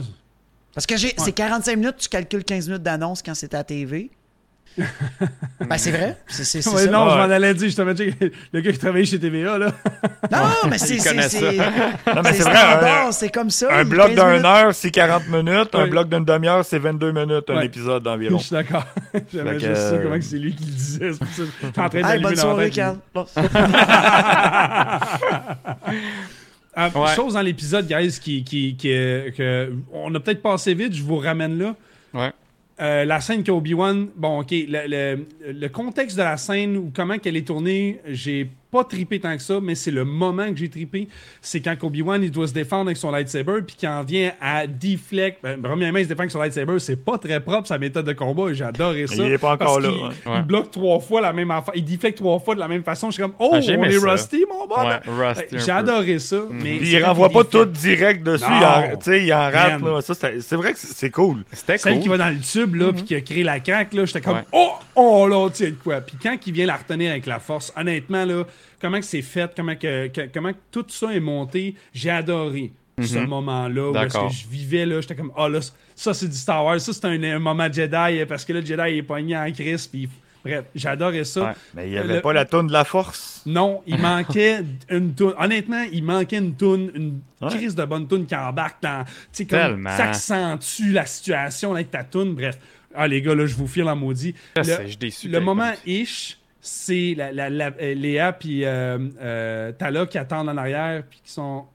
Parce 0.75 0.87
que 0.87 0.97
c'est 0.99 1.33
45 1.33 1.77
minutes, 1.77 1.97
tu 1.99 2.09
calcules 2.09 2.45
15 2.45 2.66
minutes 2.68 2.83
d'annonce 2.83 3.22
quand 3.22 3.35
c'est 3.35 3.55
à 3.55 3.62
TV. 3.62 4.11
Ben, 4.77 5.79
c'est 5.79 5.91
vrai. 5.93 6.16
C'est, 6.27 6.45
c'est, 6.45 6.62
c'est 6.62 6.70
Ouais, 6.70 6.85
ça. 6.87 6.91
non, 6.91 7.09
je 7.11 7.14
m'en 7.16 7.22
allais 7.22 7.55
dire, 7.55 7.66
justement, 7.66 7.93
le 8.53 8.61
gars 8.61 8.72
qui 8.72 8.79
travaillait 8.79 9.05
chez 9.07 9.18
TVA, 9.20 9.57
là. 9.59 9.72
Non, 10.33 10.68
mais 10.68 10.79
c'est, 10.79 10.99
c'est, 10.99 11.20
c'est, 11.29 11.41
ça. 11.41 11.53
Non, 12.14 12.22
mais 12.22 12.33
c'est 12.33 12.43
c'est 12.43 12.51
vrai, 12.51 13.12
c'est 13.12 13.29
comme 13.33 13.51
ça. 13.51 13.68
un 13.72 13.85
bloc 13.85 14.14
15 14.14 14.16
d'une 14.16 14.27
minutes. 14.33 14.45
heure, 14.47 14.75
c'est 14.75 14.91
40 14.91 15.29
minutes. 15.29 15.75
Un 15.75 15.87
bloc 15.87 16.09
d'une 16.09 16.25
demi-heure, 16.25 16.64
c'est 16.64 16.79
22 16.79 17.12
minutes, 17.12 17.45
un 17.51 17.57
Ouais. 17.57 17.66
épisode 17.66 18.03
Je 18.03 18.05
d'environ. 18.05 18.39
suis 18.39 18.51
d'accord. 18.53 18.85
J'avais 19.33 19.61
juste 19.61 19.75
ça, 19.77 19.81
euh, 19.95 20.03
comment 20.03 20.16
que 20.18 20.25
c'est 20.25 20.39
lui 20.39 20.55
qui 20.55 20.64
le 20.64 20.70
disait. 20.72 21.12
C'est 21.12 21.18
pour 21.18 21.29
ça 21.29 21.43
que 21.43 21.49
j'étais 21.66 21.81
en 21.81 21.89
train 21.89 22.12
Hey, 22.14 22.20
bonne 22.20 22.37
soirée, 22.37 22.70
Cal. 22.70 22.97
Euh, 26.77 26.89
Ouais. 26.93 27.14
Chose 27.14 27.35
dans 27.35 27.41
l'épisode, 27.41 27.87
guys, 27.87 28.18
qui, 28.20 28.43
qui, 28.43 28.75
qui, 28.77 28.93
euh, 28.93 29.31
que 29.31 29.72
on 29.93 30.12
a 30.12 30.18
peut-être 30.18 30.43
passé 30.43 30.75
vite, 30.75 30.93
je 30.93 31.05
vous 31.05 31.18
ramène 31.18 31.57
là. 31.57 31.77
Ouais. 32.12 32.33
Euh, 32.81 33.05
la 33.05 33.20
scène 33.20 33.45
qu'Obi-Wan, 33.45 34.09
bon, 34.16 34.41
ok, 34.41 34.51
le, 34.51 34.89
le- 34.89 35.53
le 35.53 35.68
contexte 35.68 36.16
de 36.16 36.22
la 36.22 36.37
scène 36.37 36.77
ou 36.77 36.91
comment 36.95 37.18
qu'elle 37.18 37.37
est 37.37 37.47
tournée, 37.47 38.01
j'ai 38.09 38.51
pas 38.75 38.85
trippé 38.85 39.20
tant 39.20 39.37
que 39.37 39.43
ça, 39.43 39.61
mais 39.62 39.77
c'est 39.77 39.93
le 39.93 40.05
moment 40.05 40.49
que 40.51 40.57
j'ai 40.57 40.68
trippé. 40.68 41.07
C'est 41.41 41.61
quand 41.61 41.77
Obi-Wan 41.83 42.20
il 42.25 42.31
doit 42.33 42.49
se 42.49 42.53
défendre 42.53 42.87
avec 42.87 42.97
son 42.97 43.12
lightsaber, 43.12 43.62
puis 43.64 43.77
qu'il 43.77 43.89
en 43.89 44.03
vient 44.03 44.33
à 44.41 44.66
deflect. 44.66 45.39
Ben, 45.45 45.61
premièrement, 45.62 45.99
il 46.01 46.05
se 46.05 46.09
défend 46.09 46.20
avec 46.22 46.33
son 46.33 46.41
lightsaber, 46.41 46.79
c'est 46.81 46.97
pas 46.97 47.16
très 47.18 47.39
propre 47.41 47.68
sa 47.68 47.79
méthode 47.79 48.05
de 48.07 48.12
combat, 48.12 48.51
et 48.51 48.55
j'ai 48.55 48.64
adoré 48.64 49.07
ça. 49.07 49.14
Il 49.25 49.33
est 49.33 49.39
pas 49.39 49.53
encore 49.53 49.81
parce 49.81 49.83
là, 49.85 49.91
ouais. 49.91 50.37
Il 50.39 50.43
bloque 50.43 50.72
trois 50.72 50.99
fois 50.99 51.20
la 51.20 51.33
même 51.33 51.51
affaire, 51.53 51.75
il 51.77 51.85
deflect 51.85 52.18
trois 52.18 52.41
fois 52.41 52.55
de 52.57 52.61
la 52.61 52.66
même 52.68 52.83
façon. 52.83 53.11
Je 53.11 53.14
suis 53.14 53.22
comme, 53.22 53.35
oh, 53.39 53.51
Ah, 53.53 53.57
on 53.57 53.85
est 53.85 53.93
ça. 53.93 54.11
rusty, 54.11 54.45
mon 54.49 54.66
bon. 54.66 54.75
Ouais, 54.89 55.35
J'ai 55.53 55.70
adoré 55.70 56.18
ça, 56.18 56.41
mais. 56.51 56.79
Puis 56.79 56.91
il 56.91 57.05
renvoie 57.05 57.29
pas 57.31 57.45
tout 57.45 57.64
direct 57.66 58.25
dessus. 58.25 58.45
Non. 58.45 58.59
Il 58.61 58.64
en, 58.64 58.97
tu 58.97 59.05
sais, 59.05 59.25
il 59.25 59.33
en 59.33 59.39
rate. 59.51 59.81
Man. 59.81 59.95
Là. 59.95 60.01
Ça, 60.01 60.14
c'est 60.14 60.57
vrai 60.57 60.72
que 60.72 60.79
c'est 60.81 61.11
cool. 61.11 61.45
C'était 61.53 61.79
Celle 61.79 61.95
cool. 61.95 62.03
qui 62.03 62.09
va 62.09 62.16
dans 62.18 62.29
le 62.31 62.41
tube, 62.41 62.75
là, 62.75 62.93
puis 62.93 63.05
qui 63.05 63.14
a 63.14 63.20
créé 63.20 63.43
la 63.45 63.61
craque, 63.61 63.95
là, 63.95 64.05
j'étais 64.05 64.20
comme, 64.20 64.35
Ouais. 64.35 64.45
oh, 64.53 64.72
oh, 64.97 65.29
là, 65.29 65.49
tu 65.51 65.64
sais 65.64 65.70
de 65.70 65.77
quoi. 65.77 66.01
Puis 66.01 66.16
quand 66.20 66.37
il 66.47 66.53
vient 66.53 66.66
la 66.66 66.77
retenir 66.77 67.11
avec 67.12 67.27
la 67.27 67.39
force, 67.39 67.72
honnêtement, 67.77 68.25
là, 68.25 68.45
comment 68.81 68.99
que 68.99 69.05
c'est 69.07 69.23
fait, 69.23 69.51
comment 69.57 69.75
que, 69.77 70.09
que- 70.09 70.29
comment 70.33 70.53
que 70.53 70.59
tout 70.71 70.85
ça 70.89 71.12
est 71.15 71.21
monté, 71.21 71.75
j'ai 71.93 72.11
adoré 72.11 72.73
ce 73.01 73.19
moment-là 73.19 73.91
où 73.91 73.97
est-ce 73.97 74.15
que 74.19 74.29
je 74.33 74.49
vivais, 74.49 74.87
là, 74.87 75.01
j'étais 75.01 75.17
comme, 75.17 75.33
oh, 75.37 75.49
là, 75.49 75.59
ça, 75.97 76.15
c'est 76.15 76.29
du 76.29 76.37
Star 76.37 76.65
Wars, 76.65 76.81
ça, 76.81 76.93
c'est 76.93 77.05
un, 77.05 77.23
un 77.23 77.39
moment 77.41 77.71
Jedi, 77.73 78.25
parce 78.29 78.45
que 78.45 78.53
là, 78.53 78.61
le 78.61 78.67
Jedi, 78.67 78.83
il 78.91 78.97
est 78.99 79.03
pogné 79.03 79.37
en 79.37 79.51
crise, 79.51 79.87
puis 79.89 80.09
bref, 80.45 80.65
j'adorais 80.77 81.25
ça. 81.25 81.43
Ouais. 81.45 81.53
Mais 81.75 81.89
il 81.89 81.93
y 81.95 81.99
avait 81.99 82.15
Le- 82.17 82.21
pas 82.21 82.33
la 82.33 82.45
toune 82.45 82.69
de 82.69 82.73
la 82.73 82.85
force? 82.85 83.43
Non, 83.47 83.83
il 83.87 83.99
manquait 84.01 84.61
une 84.91 85.12
toune. 85.15 85.35
Honnêtement, 85.39 85.85
il 85.93 86.05
manquait 86.05 86.39
une 86.39 86.55
toune, 86.55 86.91
une 86.95 87.21
Ouais. 87.41 87.49
crise 87.57 87.75
de 87.75 87.85
bonne 87.85 88.07
toune 88.07 88.27
qui 88.27 88.35
embarque 88.37 88.81
dans. 88.83 89.05
Tu 89.05 89.11
sais, 89.33 89.47
comme. 89.47 89.89
Ça 89.97 90.11
accentue 90.11 90.93
la 90.93 91.05
situation 91.07 91.73
avec 91.75 91.91
ta 91.91 92.05
toune. 92.05 92.35
Bref. 92.35 92.59
Ah, 92.95 93.09
les 93.09 93.21
gars, 93.23 93.35
là, 93.35 93.45
je 93.47 93.55
vous 93.57 93.67
file 93.67 93.89
en 93.89 93.97
maudit. 93.97 94.35
Le- 94.57 94.62
je 94.87 94.97
déçu 94.97 95.29
Le 95.29 95.41
moment 95.41 95.73
ish, 95.85 96.39
c'est 96.67 97.15
la, 97.15 97.31
la- 97.31 97.51
la- 97.51 97.73
euh, 97.81 97.95
Léa 97.95 98.33
puis 98.33 98.65
euh, 98.65 98.99
euh, 99.21 99.71
Tala 99.73 100.07
qui 100.07 100.17
attendent 100.17 100.49
en 100.49 100.57
arrière, 100.57 101.03
puis 101.09 101.21
qui 101.23 101.31
sont. 101.31 101.67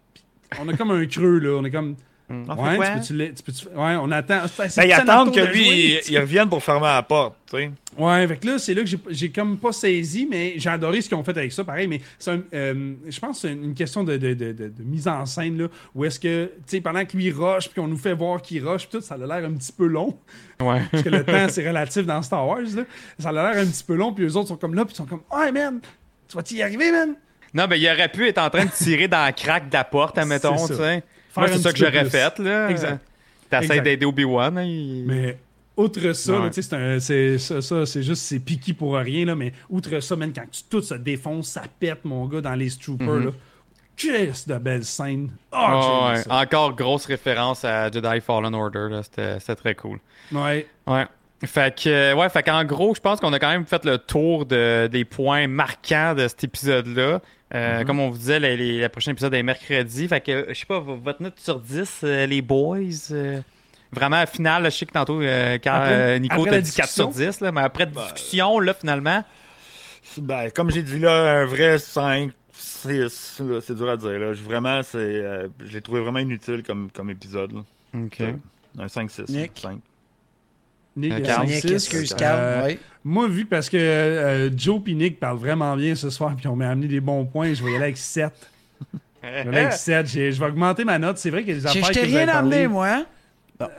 on 0.60 0.68
a 0.68 0.74
comme 0.76 0.90
un 0.92 1.06
creux, 1.06 1.38
là. 1.40 1.58
On 1.60 1.64
est 1.66 1.70
comme. 1.72 1.96
On 2.32 2.56
fait 2.56 2.62
Ouais, 2.62 2.76
quoi? 2.76 2.86
tu 2.90 3.00
peux-tu 3.00 3.14
la- 3.16 3.28
tu 3.30 3.44
peux-tu- 3.44 3.68
ouais, 3.70 3.96
on 4.00 4.12
attend. 4.12 4.42
Ben, 4.58 4.86
ils 4.86 4.92
attendent 4.94 5.34
que 5.34 5.40
lui, 5.40 6.00
il, 6.10 6.20
revienne 6.20 6.48
pour 6.48 6.64
fermer 6.64 6.86
la 6.86 7.02
porte. 7.02 7.36
tu 7.50 7.58
sais. 7.58 7.72
Ouais, 7.98 8.12
avec 8.22 8.44
là, 8.46 8.60
c'est 8.60 8.76
là 8.76 8.84
que 8.84 8.90
j'ai- 9.10 9.32
comme 9.32 9.58
pas 9.58 9.72
saisi, 9.72 10.28
mais 10.30 10.54
j'ai 10.58 10.70
adoré 10.70 11.02
ce 11.02 11.10
qu'ils 11.10 11.18
ont 11.18 11.24
fait 11.24 11.36
avec 11.36 11.52
ça, 11.52 11.64
pareil, 11.64 11.88
mais 11.88 12.02
un- 12.28 12.42
euh, 12.54 12.94
je 13.08 13.20
pense 13.20 13.42
que 13.42 13.48
c'est 13.48 13.54
une 13.54 13.74
question 13.74 14.04
de, 14.04 14.16
de- 14.18 14.36
de- 14.36 14.52
de- 14.52 14.68
de 14.68 14.84
mise 14.84 15.08
en 15.08 15.26
scène, 15.26 15.58
là, 15.58 15.68
où 15.96 16.06
est-ce 16.06 16.20
que, 16.20 16.46
tu 16.46 16.52
sais, 16.68 16.82
pendant 16.82 17.04
que 17.04 17.18
lui 17.18 17.32
rush, 17.32 17.68
puis 17.70 17.82
qu'on 17.82 17.88
nous 17.88 17.98
fait 17.98 18.14
voir 18.14 18.42
qu'il 18.44 18.64
rush, 18.64 18.88
puis 18.88 19.00
tout, 19.00 19.04
ça 19.04 19.16
a 19.16 19.18
l'air 19.18 19.50
un 19.50 19.54
petit 19.54 19.72
peu 19.72 19.88
long, 19.88 20.16
Ouais. 20.62 20.82
parce 20.92 21.02
que 21.04 21.10
le 21.10 21.24
temps, 21.24 21.48
c'est 21.50 21.68
relatif 21.68 22.06
dans 22.06 22.22
Star 22.22 22.48
Wars, 22.48 22.60
là. 22.76 22.84
ça 23.18 23.30
a 23.30 23.32
l'air 23.32 23.64
un 23.64 23.66
petit 23.66 23.84
peu 23.84 23.96
long, 23.96 24.14
puis 24.14 24.24
les 24.26 24.36
autres 24.38 24.50
sont 24.50 24.58
comme 24.58 24.76
là, 24.76 24.86
puis 24.86 24.94
ils 24.94 24.98
sont 24.98 25.06
comme, 25.06 25.22
ouais, 25.36 25.52
man, 25.52 25.80
tu 26.28 26.38
vas-y 26.38 26.56
y 26.58 26.62
arriver, 26.62 26.92
man? 26.92 27.16
Non, 27.56 27.66
mais 27.68 27.80
il 27.80 27.90
aurait 27.90 28.10
pu 28.10 28.28
être 28.28 28.38
en 28.38 28.52
train 28.52 28.66
de 28.66 28.70
tirer 28.70 29.08
dans 29.08 29.24
la 29.24 29.32
craque 29.32 29.70
de 29.70 29.74
la 29.74 29.84
porte, 29.84 30.16
admettons, 30.20 30.68
tu 30.68 30.76
sais. 30.76 31.04
Moi, 31.38 31.48
c'est 31.48 31.58
ça 31.60 31.72
que 31.72 31.78
j'aurais 31.78 32.06
fait, 32.06 32.40
là. 32.40 32.70
Exact. 32.70 33.00
T'essaies 33.50 33.66
Exact. 33.66 33.84
d'aider 33.84 34.06
Obi-Wan, 34.06 34.58
hein, 34.58 34.64
il- 34.64 35.06
Mais 35.08 35.38
outre 35.78 36.14
ça, 36.14 36.34
Ouais. 36.34 36.44
là, 36.46 36.50
tu 36.50 36.62
sais, 36.62 37.00
c'est 37.00 37.38
ça, 37.40 37.62
ça, 37.62 37.86
c'est 37.86 38.04
juste 38.04 38.22
c'est 38.24 38.40
piqué 38.40 38.74
pour 38.74 38.96
rien 38.96 39.26
là, 39.26 39.36
mais 39.36 39.54
outre 39.70 40.00
ça, 40.02 40.16
man, 40.16 40.32
quand 40.36 40.46
tu- 40.52 40.64
tout 40.70 40.82
se 40.82 40.94
défonce, 40.96 41.50
ça 41.50 41.64
pète 41.80 42.06
mon 42.06 42.26
gars 42.28 42.42
dans 42.42 42.56
les 42.56 42.70
troopers 42.72 43.08
Mhm. 43.08 43.26
là. 43.26 43.32
Qu'est-ce 43.96 44.48
de 44.48 44.58
belles 44.58 44.86
scènes. 44.86 45.30
Oh, 45.52 45.56
Ah, 45.58 46.12
ouais. 46.14 46.22
ça. 46.22 46.36
Encore 46.42 46.74
grosse 46.76 47.06
référence 47.06 47.66
à 47.66 47.92
Jedi 47.92 48.22
Fallen 48.22 48.54
Order, 48.56 48.88
là. 48.90 49.02
C'était 49.04 49.56
très 49.56 49.76
cool. 49.76 50.00
Ouais. 50.32 50.68
Ouais. 50.88 51.06
Fait 51.46 51.74
que, 51.76 51.90
euh, 51.90 52.16
ouais, 52.16 52.30
fait 52.30 52.44
qu'en 52.44 52.64
gros, 52.64 52.94
je 52.96 53.00
pense 53.02 53.20
qu'on 53.20 53.34
a 53.34 53.40
quand 53.40 53.50
même 53.50 53.66
fait 53.66 53.84
le 53.86 53.98
tour 53.98 54.46
de, 54.46 54.88
des 54.88 55.04
points 55.06 55.48
marquants 55.48 56.14
de 56.16 56.28
cet 56.28 56.44
épisode-là. 56.46 57.22
Euh, 57.56 57.84
Comme 57.84 58.00
on 58.00 58.10
vous 58.12 58.18
disait, 58.18 58.40
les, 58.40 58.56
les- 58.58 58.82
le 58.82 58.90
prochain 58.90 59.12
épisode 59.12 59.34
est 59.34 59.42
mercredi. 59.44 60.08
Fait 60.08 60.22
que, 60.22 60.46
je 60.50 60.54
sais 60.54 60.66
pas, 60.66 60.80
votre 60.80 61.22
note 61.24 61.40
sur 61.40 61.60
10, 61.60 62.02
euh, 62.04 62.26
les 62.28 62.42
boys. 62.42 62.78
euh, 63.12 63.42
vraiment, 63.92 64.18
à 64.18 64.26
final, 64.28 64.66
je 64.66 64.70
sais 64.70 64.86
que 64.86 64.92
tantôt, 64.92 65.20
euh, 65.22 65.58
quand, 65.64 65.74
Après- 65.74 65.94
euh, 65.94 66.20
Nico 66.20 66.46
t'a 66.46 66.62
dit 66.62 66.72
4 66.72 66.90
sur 66.90 67.08
discussion? 67.08 67.32
10, 67.32 67.42
là, 67.42 67.52
mais 67.52 67.62
après 67.62 67.86
discussion, 67.88 68.60
là, 68.60 68.74
finalement. 68.74 69.24
Ben, 70.18 70.50
comme 70.52 70.70
j'ai 70.72 70.84
dit 70.84 71.00
là, 71.00 71.42
un 71.42 71.46
vrai 71.46 71.78
5, 71.80 72.32
6, 72.54 73.42
là, 73.46 73.60
c'est 73.62 73.76
dur 73.76 73.90
à 73.90 73.98
dire. 73.98 74.10
Là. 74.20 74.34
Je- 74.34 74.44
Vraiment, 74.44 74.82
c'est, 74.84 74.98
euh, 74.98 75.48
je 75.64 75.74
l'ai 75.74 75.82
trouvé 75.82 76.02
vraiment 76.02 76.20
inutile 76.20 76.62
comme, 76.64 76.90
comme 76.92 77.10
épisode. 77.10 77.52
Là. 77.54 77.62
OK. 77.96 78.22
Un 78.78 78.88
5-6. 78.88 79.30
Nick? 79.30 79.52
5. 79.60 79.80
Nick, 81.00 81.14
Euh, 81.14 81.74
excuse, 81.74 82.14
Carl. 82.14 82.64
Ouais. 82.66 82.80
Moi, 83.04 83.28
vu 83.28 83.46
que 83.46 83.50
parce 83.50 83.70
que 83.70 83.78
euh, 83.78 84.50
Joe 84.56 84.82
et 84.88 84.94
Nick 84.94 85.20
parlent 85.20 85.38
vraiment 85.38 85.76
bien 85.76 85.96
ce 85.96 86.10
soir, 86.10 86.36
puis 86.36 86.48
on 86.48 86.56
m'a 86.56 86.70
amené 86.70 86.88
des 86.88 87.00
bons 87.00 87.26
points, 87.26 87.54
je 87.54 87.64
vais 87.64 87.72
y 87.72 87.76
aller 87.76 87.86
avec 87.86 87.98
7. 87.98 88.32
Je 89.24 89.28
vais 89.28 89.40
aller 89.40 89.58
avec 89.58 89.74
7. 89.74 90.08
J'ai- 90.08 90.32
Je 90.32 90.40
vais 90.40 90.46
augmenter 90.48 90.84
ma 90.86 91.00
note. 91.00 91.18
C'est 91.18 91.30
vrai 91.30 91.44
qu'il 91.44 91.50
y 91.50 91.52
a 91.54 91.56
des 91.56 91.62
Je 91.62 91.68
affaires 91.68 91.84
je 91.86 91.92
t'ai 91.94 92.02
que 92.02 92.06
rien 92.06 92.28
amené, 92.28 92.52
parlé. 92.52 92.68
moi. 92.68 93.06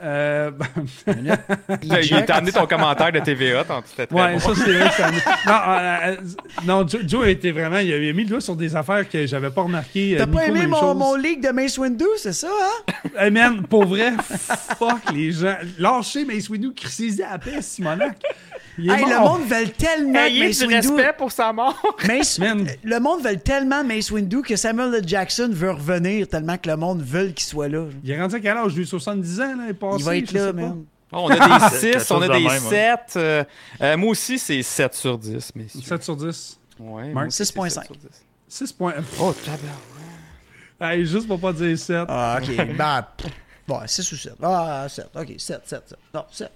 Euh, 0.03 0.51
il 1.81 2.25
t'a 2.27 2.35
amené 2.35 2.51
ton 2.51 2.67
commentaire 2.67 3.11
de 3.11 3.19
TVA, 3.19 3.63
tantôt, 3.63 3.87
c'était 3.89 4.05
très 4.05 4.15
Ouais, 4.15 4.33
bon. 4.33 4.39
ça 4.39 4.51
c'est 4.53 4.73
vrai 4.73 4.89
que 4.89 4.93
ça. 4.93 5.09
Non, 5.11 5.53
euh, 5.67 5.97
euh, 6.05 6.15
non 6.65 6.87
Joe, 6.87 7.01
Joe 7.07 7.27
était 7.29 7.49
vraiment. 7.51 7.79
Il 7.79 7.91
avait 7.91 8.13
mis 8.13 8.23
le 8.23 8.29
doigt 8.29 8.41
sur 8.41 8.55
des 8.55 8.75
affaires 8.75 9.09
que 9.09 9.25
j'avais 9.25 9.49
pas 9.49 9.63
remarqué. 9.63 10.15
T'as 10.19 10.23
Euh, 10.23 10.27
pas 10.27 10.41
Nico, 10.47 10.55
aimé 10.55 10.67
mon, 10.67 10.93
mon 10.93 11.15
leak 11.15 11.41
de 11.41 11.49
Mace 11.49 11.79
Windu, 11.79 12.05
c'est 12.17 12.33
ça, 12.33 12.49
hein? 12.49 12.93
Hey 13.17 13.31
man, 13.31 13.63
pour 13.67 13.85
vrai, 13.85 14.11
fuck 14.77 15.11
les 15.15 15.31
gens. 15.31 15.55
Lâchez 15.79 16.25
Mace 16.25 16.47
Windu, 16.47 16.73
crissez 16.75 17.23
à 17.23 17.31
la 17.31 17.37
paix, 17.39 17.59
Simonac. 17.61 18.17
Il 18.77 18.89
est 18.89 18.93
Hey, 18.93 19.05
le 19.05 19.19
monde 19.19 19.41
veut 19.47 19.67
tellement 19.69 20.19
Ayez 20.19 20.47
Mace 20.47 20.59
du 20.59 20.65
Windu... 20.67 20.75
respect 20.87 21.13
pour 21.17 21.31
sa 21.31 21.51
mort. 21.53 21.81
Mace-. 22.07 22.39
Le 22.83 22.99
monde 22.99 23.21
veut 23.23 23.37
tellement 23.37 23.83
Mace 23.83 24.11
Windu 24.11 24.41
que 24.41 24.55
Samuel 24.55 24.93
L. 24.95 25.07
Jackson 25.07 25.49
veut 25.51 25.71
revenir 25.71 26.27
tellement 26.27 26.57
que 26.57 26.69
le 26.69 26.77
monde 26.77 27.01
veut 27.01 27.27
qu'il 27.29 27.45
soit 27.45 27.67
là. 27.67 27.85
Il 28.03 28.11
est 28.11 28.21
rendu 28.21 28.35
à 28.35 28.39
quel 28.39 28.57
âge? 28.57 28.75
Lui, 28.75 28.85
70 28.85 29.41
ans, 29.41 29.55
là, 29.57 29.63
il 29.65 29.69
est 29.71 29.73
passé. 29.73 29.97
Il 29.99 30.05
va 30.05 30.17
être 30.17 30.31
là, 30.31 30.53
man. 30.53 30.83
on 31.11 31.29
a 31.29 31.33
des 31.33 31.79
Quelque 31.81 31.99
6, 31.99 32.11
on 32.11 32.21
a 32.21 32.27
des 32.27 32.33
même, 32.33 32.45
ouais. 32.45 32.59
7. 32.59 32.99
euh, 33.17 33.43
euh, 33.81 33.97
moi 33.97 34.09
aussi, 34.11 34.39
c'est 34.39 34.61
7 34.63 34.93
sur 34.93 35.17
10, 35.17 35.51
messieurs. 35.55 35.81
7 35.83 36.03
sur 36.03 36.15
10. 36.15 36.59
Ouais, 36.79 37.03
Mark, 37.09 37.13
moi 37.13 37.25
aussi, 37.27 37.45
c'est 37.45 37.55
6.5. 37.55 37.69
7 37.69 37.83
sur 37.85 37.95
10. 37.95 38.07
6 38.47 38.73
points. 38.73 38.93
Oh, 39.19 39.33
tabarnak. 39.33 39.75
Hey, 40.79 41.05
juste 41.05 41.27
pour 41.27 41.39
pas 41.39 41.53
dire 41.53 41.77
7. 41.77 42.05
Ah, 42.09 42.39
OK. 42.41 42.55
ben, 42.75 43.05
bon, 43.67 43.79
6 43.85 44.11
ou 44.11 44.15
7. 44.15 44.33
Ah, 44.41 44.87
7. 44.89 45.07
OK, 45.15 45.27
7, 45.37 45.61
7, 45.65 45.83
7. 45.89 45.99
Non, 46.13 46.25
7. 46.31 46.51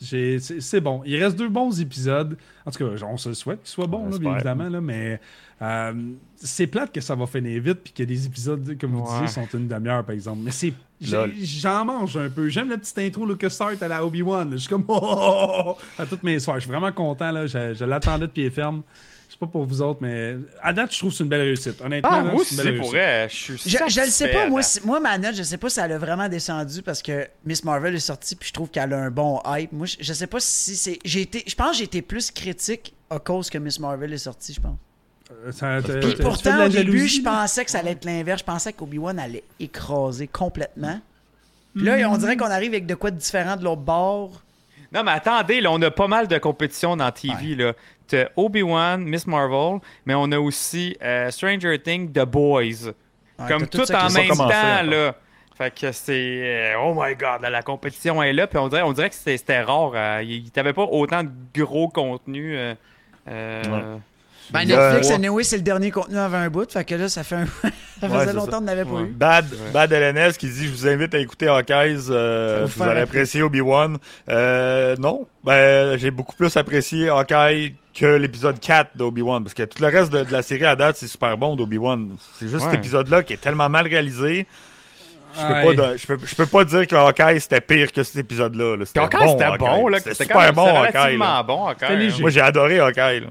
C'est 0.00 0.80
bon. 0.80 1.02
Il 1.04 1.22
reste 1.22 1.36
deux 1.36 1.48
bons 1.48 1.80
épisodes. 1.80 2.36
En 2.64 2.70
tout 2.70 2.78
cas, 2.78 3.04
on 3.04 3.16
se 3.16 3.30
le 3.30 3.34
souhaite 3.34 3.60
qu'ils 3.62 3.70
soient 3.70 3.86
bons, 3.86 4.08
là, 4.08 4.18
bien 4.18 4.34
évidemment. 4.34 4.68
Là, 4.68 4.80
mais 4.80 5.20
Euh, 5.60 5.92
c'est 6.36 6.68
plate 6.68 6.92
que 6.92 7.00
ça 7.00 7.16
va 7.16 7.26
finir 7.26 7.60
vite 7.60 7.80
puis 7.82 7.92
que 7.92 8.04
des 8.04 8.26
épisodes, 8.26 8.76
comme 8.80 8.92
vous 8.92 9.00
Ouais. 9.00 9.22
disiez, 9.26 9.26
sont 9.26 9.58
une 9.58 9.66
demi-heure, 9.66 10.04
par 10.04 10.14
exemple. 10.14 10.38
Mais 10.44 10.52
c'est. 10.52 10.72
J'en 11.00 11.84
mange 11.84 12.16
un 12.16 12.30
peu. 12.30 12.48
J'aime 12.48 12.68
la 12.70 12.78
petite 12.78 12.96
intro 12.98 13.26
que 13.34 13.48
start 13.48 13.82
à 13.82 13.88
la 13.88 14.04
Obi-Wan. 14.06 14.52
Je 14.52 14.56
suis 14.58 14.68
comme 14.68 14.84
oh, 14.86 14.98
oh, 15.02 15.46
oh, 15.50 15.62
oh, 15.70 15.76
à 16.00 16.06
toutes 16.06 16.22
mes 16.22 16.38
soirs. 16.38 16.58
Je 16.58 16.60
suis 16.62 16.70
vraiment 16.70 16.92
content. 16.92 17.32
Là. 17.32 17.46
Je, 17.48 17.74
je 17.74 17.84
l'attendais 17.84 18.28
de 18.28 18.32
pied 18.32 18.50
ferme. 18.50 18.82
Je 19.28 19.34
sais 19.34 19.38
pas 19.38 19.46
pour 19.46 19.64
vous 19.66 19.82
autres, 19.82 19.98
mais 20.00 20.36
à 20.62 20.72
date, 20.72 20.90
je 20.92 20.98
trouve 20.98 21.10
que 21.10 21.16
c'est 21.18 21.22
une 21.24 21.28
belle 21.28 21.42
réussite. 21.42 21.80
Honnêtement, 21.82 22.08
Ah, 22.10 22.22
là, 22.22 22.32
moi 22.32 22.42
c'est 22.46 22.54
une 22.56 22.62
belle 22.62 22.78
pour 22.80 22.90
réussite. 22.92 23.08
vrai, 23.08 23.28
je 23.30 23.34
suis 23.58 23.70
Je, 23.70 23.76
je 23.88 24.00
le 24.00 24.06
sais 24.06 24.28
pas, 24.32 24.48
moi, 24.48 24.62
moi, 24.84 25.00
ma 25.00 25.18
note, 25.18 25.34
je 25.34 25.42
sais 25.42 25.58
pas 25.58 25.68
si 25.68 25.80
elle 25.80 25.92
a 25.92 25.98
vraiment 25.98 26.28
descendu 26.30 26.80
parce 26.80 27.02
que 27.02 27.28
Miss 27.44 27.62
Marvel 27.62 27.94
est 27.94 27.98
sortie 28.00 28.36
puis 28.36 28.48
je 28.48 28.54
trouve 28.54 28.70
qu'elle 28.70 28.90
a 28.92 28.98
un 28.98 29.10
bon 29.10 29.40
hype. 29.46 29.70
Moi, 29.72 29.86
je, 29.86 29.96
je 30.00 30.12
sais 30.14 30.26
pas 30.26 30.40
si 30.40 30.76
c'est. 30.76 30.98
J'ai 31.04 31.20
été. 31.20 31.44
Je 31.46 31.54
pense 31.54 31.72
que 31.72 31.76
j'ai 31.76 31.84
été 31.84 32.00
plus 32.00 32.30
critique 32.30 32.94
à 33.10 33.18
cause 33.18 33.50
que 33.50 33.58
Miss 33.58 33.78
Marvel 33.78 34.12
est 34.14 34.18
sortie, 34.18 34.54
je 34.54 34.60
pense. 34.60 34.76
Euh, 35.30 35.52
ça- 35.52 35.82
t'as- 35.86 35.98
Puis 35.98 36.14
t'as- 36.16 36.22
pourtant, 36.24 36.64
au 36.64 36.68
début, 36.70 37.06
je 37.06 37.20
pensais 37.20 37.66
que 37.66 37.70
ça 37.70 37.80
allait 37.80 37.90
être 37.92 38.06
l'inverse. 38.06 38.40
Je 38.40 38.44
pensais 38.46 38.72
qu'Obi-Wan 38.72 39.18
allait 39.18 39.44
écraser 39.60 40.26
complètement. 40.26 41.00
Puis 41.76 41.84
là, 41.84 42.10
on 42.10 42.16
dirait 42.16 42.38
qu'on 42.38 42.46
arrive 42.50 42.70
avec 42.72 42.86
de 42.86 42.94
quoi 42.94 43.10
de 43.10 43.18
différent 43.18 43.56
de 43.56 43.62
l'autre 43.64 43.82
bord. 43.82 44.42
Non, 44.90 45.04
mais 45.04 45.10
attendez, 45.12 45.60
là, 45.60 45.70
on 45.70 45.82
a 45.82 45.90
pas 45.90 46.08
mal 46.08 46.26
de 46.28 46.38
compétitions 46.38 46.96
dans 46.96 47.12
TV. 47.12 47.54
là. 47.54 47.74
T'as 48.08 48.26
Obi-Wan, 48.36 49.04
Miss 49.04 49.26
Marvel, 49.26 49.80
mais 50.06 50.14
on 50.14 50.32
a 50.32 50.38
aussi 50.38 50.96
euh, 51.02 51.30
Stranger 51.30 51.78
Things, 51.78 52.10
The 52.12 52.24
Boys. 52.24 52.88
Ouais, 53.38 53.48
Comme 53.48 53.66
tout 53.68 53.80
en 53.92 54.10
même 54.10 54.28
temps, 54.36 54.82
là. 54.82 55.14
Fait 55.56 55.74
que 55.74 55.90
c'est. 55.92 56.72
euh, 56.74 56.74
oh 56.80 56.94
my 56.96 57.14
god, 57.16 57.42
là, 57.42 57.50
la 57.50 57.62
compétition 57.62 58.22
est 58.22 58.32
là. 58.32 58.46
Puis 58.46 58.58
on 58.58 58.68
dirait, 58.68 58.82
on 58.82 58.92
dirait 58.92 59.10
que 59.10 59.14
c'était 59.16 59.60
rare. 59.62 59.92
euh, 59.94 60.22
il 60.24 60.50
t'avait 60.50 60.72
pas 60.72 60.84
autant 60.84 61.22
de 61.24 61.30
gros 61.54 61.88
contenu. 61.88 62.56
euh, 62.56 62.74
euh, 63.28 63.62
Ouais. 63.94 64.00
Ben, 64.50 64.64
Netflix, 64.64 65.10
anyway, 65.10 65.44
c'est 65.44 65.56
le 65.56 65.62
dernier 65.62 65.90
contenu 65.90 66.16
avant 66.18 66.38
un 66.38 66.48
bout. 66.48 66.70
Fait 66.72 66.84
que 66.84 66.94
là, 66.94 67.08
ça 67.08 67.22
fait 67.22 67.36
un... 67.36 67.46
ça 68.00 68.08
faisait 68.08 68.16
Ouais, 68.26 68.32
longtemps 68.32 68.58
qu'on 68.58 68.64
n'avait 68.64 68.84
pas 68.84 68.90
Ouais. 68.92 69.02
eu. 69.02 69.06
Bad, 69.12 69.46
Bad 69.72 69.92
LNS 69.92 70.32
qui 70.38 70.48
dit 70.48 70.66
Je 70.66 70.70
vous 70.72 70.88
invite 70.88 71.14
à 71.14 71.18
écouter 71.18 71.48
Hawkeyes. 71.48 72.06
Euh, 72.10 72.66
vous 72.74 72.82
allez 72.82 73.00
apprécier. 73.02 73.42
Obi-Wan. 73.42 73.98
Euh, 74.28 74.96
non. 74.98 75.26
Ben, 75.44 75.98
j'ai 75.98 76.10
beaucoup 76.10 76.34
plus 76.34 76.56
apprécié 76.56 77.08
Hawkeye 77.08 77.74
que 77.94 78.06
l'épisode 78.06 78.58
4 78.60 78.96
d'Obi-Wan. 78.96 79.42
Parce 79.42 79.54
que 79.54 79.64
tout 79.64 79.82
le 79.82 79.88
reste 79.88 80.12
de, 80.12 80.22
de 80.24 80.32
la 80.32 80.42
série 80.42 80.64
à 80.64 80.76
date, 80.76 80.96
c'est 80.96 81.08
super 81.08 81.36
bon 81.36 81.54
d'Obi-Wan. 81.56 82.16
C'est 82.38 82.48
juste 82.48 82.64
Ouais. 82.64 82.70
cet 82.70 82.80
épisode-là 82.80 83.22
qui 83.22 83.34
est 83.34 83.40
tellement 83.40 83.68
mal 83.68 83.86
réalisé. 83.86 84.46
Je 85.34 85.42
peux, 85.46 85.52
pas, 85.76 85.90
de- 85.92 85.96
je, 85.98 86.06
peux, 86.06 86.18
je 86.24 86.34
peux 86.34 86.46
pas 86.46 86.64
dire 86.64 86.86
que 86.86 86.96
Hawkeye 86.96 87.38
c'était 87.40 87.60
pire 87.60 87.92
que 87.92 88.02
cet 88.02 88.16
épisode-là. 88.16 88.76
là. 88.76 88.86
C'était 88.86 89.00
Hawkeye, 89.00 89.18
bon, 89.18 89.32
c'était 89.38 89.58
bon, 89.58 89.88
là. 89.88 89.98
C'était 89.98 90.14
super 90.24 90.52
bon, 90.54 90.66
Hawkeye. 90.82 91.18
bon. 91.46 91.68
C'était 91.78 91.96
léger. 91.96 92.20
Moi, 92.22 92.30
j'ai 92.30 92.40
adoré 92.40 92.78
Hawkeye. 92.80 93.20
là. 93.20 93.26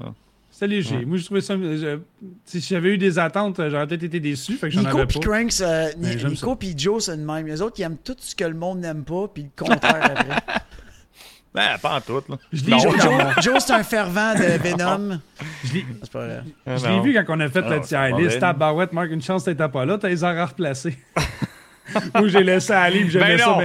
C'est 0.58 0.66
léger. 0.66 1.04
Moi, 1.04 1.18
je 1.18 1.24
trouvais 1.24 1.40
ça. 1.40 1.54
je- 1.56 1.98
si 2.44 2.60
j'avais 2.60 2.88
eu 2.94 2.98
des 2.98 3.16
attentes, 3.16 3.60
j'aurais 3.68 3.86
peut-être 3.86 4.02
été 4.02 4.18
déçu. 4.18 4.54
Fait 4.56 4.68
que 4.68 4.74
j'en 4.74 4.80
Nico 4.80 4.96
avais 4.98 5.06
pas. 5.06 5.20
Cranks, 5.20 5.60
euh, 5.60 5.88
Ben, 5.96 6.28
Nico 6.28 6.56
puis 6.56 6.74
Joe, 6.76 7.04
c'est 7.04 7.16
le 7.16 7.22
même. 7.22 7.46
Les 7.46 7.62
autres, 7.62 7.76
ils 7.78 7.82
aiment 7.82 7.96
tout 8.02 8.16
ce 8.18 8.34
que 8.34 8.42
le 8.44 8.54
monde 8.54 8.80
n'aime 8.80 9.04
pas, 9.04 9.28
puis 9.32 9.44
le 9.44 9.64
contraire 9.64 10.02
après. 10.04 10.36
Ben, 11.54 11.78
pas 11.80 11.96
en 11.96 12.00
tout. 12.02 12.20
Là. 12.28 12.36
Je 12.52 12.68
Non, 12.68 12.78
Joe, 13.40 13.64
c'est 13.64 13.72
un 13.72 13.82
fervent 13.82 14.34
de 14.34 14.58
Venom. 14.62 15.18
je 15.64 15.72
l'ai- 15.74 15.86
C'est 16.02 16.12
pas 16.12 16.26
vrai. 16.26 16.42
Ah, 16.66 16.76
je 16.76 16.86
non. 16.86 16.96
l'ai 16.96 17.00
vu 17.02 17.14
quand 17.14 17.36
on 17.36 17.40
a 17.40 17.48
fait 17.48 17.64
Ah, 17.64 17.70
la 17.70 17.80
tier 17.80 18.12
list. 18.18 18.38
Tabarouette, 18.40 18.92
Marc, 18.92 19.10
une 19.10 19.22
chance 19.22 19.44
t'étais 19.44 19.68
pas 19.68 19.84
là. 19.86 19.96
T'as 19.96 20.08
les 20.08 20.22
horaires 20.22 20.50
replacés. 20.50 20.98
Moi, 22.14 22.28
j'ai 22.28 22.42
laissé 22.44 22.72
aller 22.72 23.00
puis 23.00 23.10
j'aimais 23.10 23.36
Ben 23.36 23.38
ça 23.38 23.46
non, 23.46 23.58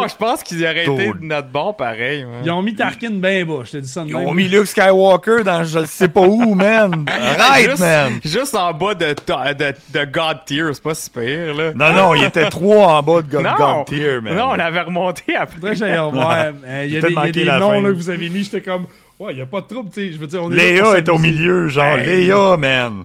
ben 0.00 0.08
je 0.08 0.14
pense 0.16 0.42
qu'ils 0.42 0.62
auraient 0.64 0.84
été 0.84 1.06
de 1.08 1.24
notre 1.24 1.48
bord 1.48 1.76
pareil. 1.76 2.24
ouais. 2.24 2.30
Ils 2.44 2.50
ont 2.50 2.62
mis 2.62 2.74
Tarkin 2.74 3.10
ben 3.12 3.44
bas, 3.44 3.62
je 3.64 3.72
te 3.72 3.76
dis 3.78 3.88
ça 3.88 4.02
de 4.04 4.08
Ils 4.08 4.16
même. 4.16 4.26
ont 4.26 4.34
mis 4.34 4.48
Luke 4.48 4.66
Skywalker 4.66 5.42
dans 5.44 5.64
je 5.64 5.84
sais 5.86 6.08
pas 6.08 6.20
où, 6.20 6.54
man. 6.54 7.04
Arrête, 7.38 7.70
juste, 7.70 7.80
man. 7.80 8.12
Juste 8.24 8.54
en 8.54 8.72
bas 8.72 8.94
de, 8.94 9.06
de, 9.06 9.74
de 9.98 10.04
God 10.04 10.38
Tier, 10.46 10.64
c'est 10.72 10.82
pas 10.82 10.94
si 10.94 11.10
pire, 11.10 11.54
là. 11.54 11.72
Non, 11.74 11.92
non, 11.92 12.14
il 12.14 12.24
était 12.24 12.48
trois 12.50 12.88
en 12.98 13.02
bas 13.02 13.22
de 13.22 13.28
God, 13.30 13.42
Non. 13.44 13.54
God 13.58 13.86
Tier, 13.86 14.20
man. 14.20 14.36
Non, 14.36 14.48
on 14.50 14.58
avait 14.58 14.80
remonté 14.80 15.34
après. 15.36 15.74
J'aille 15.74 15.98
revoir. 15.98 16.46
Il 16.84 16.92
y 16.92 16.98
a 16.98 17.00
des, 17.00 17.08
il 17.08 17.14
y 17.14 17.18
a 17.18 17.30
des 17.32 17.44
noms 17.44 17.70
fin. 17.70 17.80
là, 17.82 17.88
que 17.90 17.94
vous 17.96 18.10
avez 18.10 18.28
mis, 18.28 18.44
j'étais 18.44 18.60
comme, 18.60 18.86
ouais, 19.18 19.32
il 19.32 19.36
n'y 19.36 19.42
a 19.42 19.46
pas 19.46 19.60
de 19.60 19.66
trouble, 19.66 19.90
tu 19.92 20.00
sais. 20.06 20.12
Je 20.12 20.18
veux 20.18 20.26
dire, 20.26 20.42
on 20.42 20.50
est 20.52 20.56
Léa 20.56 20.98
est 20.98 21.08
au 21.08 21.18
milieu, 21.18 21.68
genre. 21.68 21.96
Ben, 21.96 22.06
Léa, 22.06 22.56
man. 22.56 23.04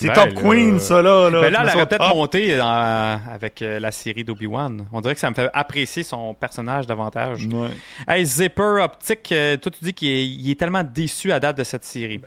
C'est 0.00 0.06
Ben, 0.08 0.14
Top 0.14 0.26
là. 0.34 0.40
Queen, 0.40 0.78
ça, 0.78 1.02
là. 1.02 1.28
là. 1.30 1.40
Mais 1.42 1.50
là, 1.50 1.60
elle 1.62 1.68
aurait 1.68 1.82
au 1.82 1.86
peut-être 1.86 2.14
monté 2.14 2.56
dans- 2.56 3.20
avec 3.30 3.60
euh, 3.60 3.78
la 3.78 3.92
série 3.92 4.24
d'Obi-Wan. 4.24 4.86
On 4.92 5.00
dirait 5.00 5.14
que 5.14 5.20
ça 5.20 5.28
me 5.30 5.34
fait 5.34 5.50
apprécier 5.52 6.02
son 6.02 6.32
personnage 6.34 6.86
davantage. 6.86 7.46
Ouais. 7.46 7.68
Hey, 8.08 8.24
Zipper 8.24 8.80
Optic, 8.82 9.30
euh, 9.32 9.56
toi, 9.58 9.70
tu 9.70 9.84
dis 9.84 9.92
qu'il 9.92 10.08
est, 10.08 10.26
il 10.26 10.50
est 10.50 10.58
tellement 10.58 10.82
déçu 10.84 11.32
à 11.32 11.38
date 11.40 11.58
de 11.58 11.64
cette 11.64 11.84
série. 11.84 12.20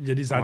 Il 0.00 0.08
y 0.08 0.10
a 0.10 0.14
des 0.14 0.32
Ouais. 0.32 0.38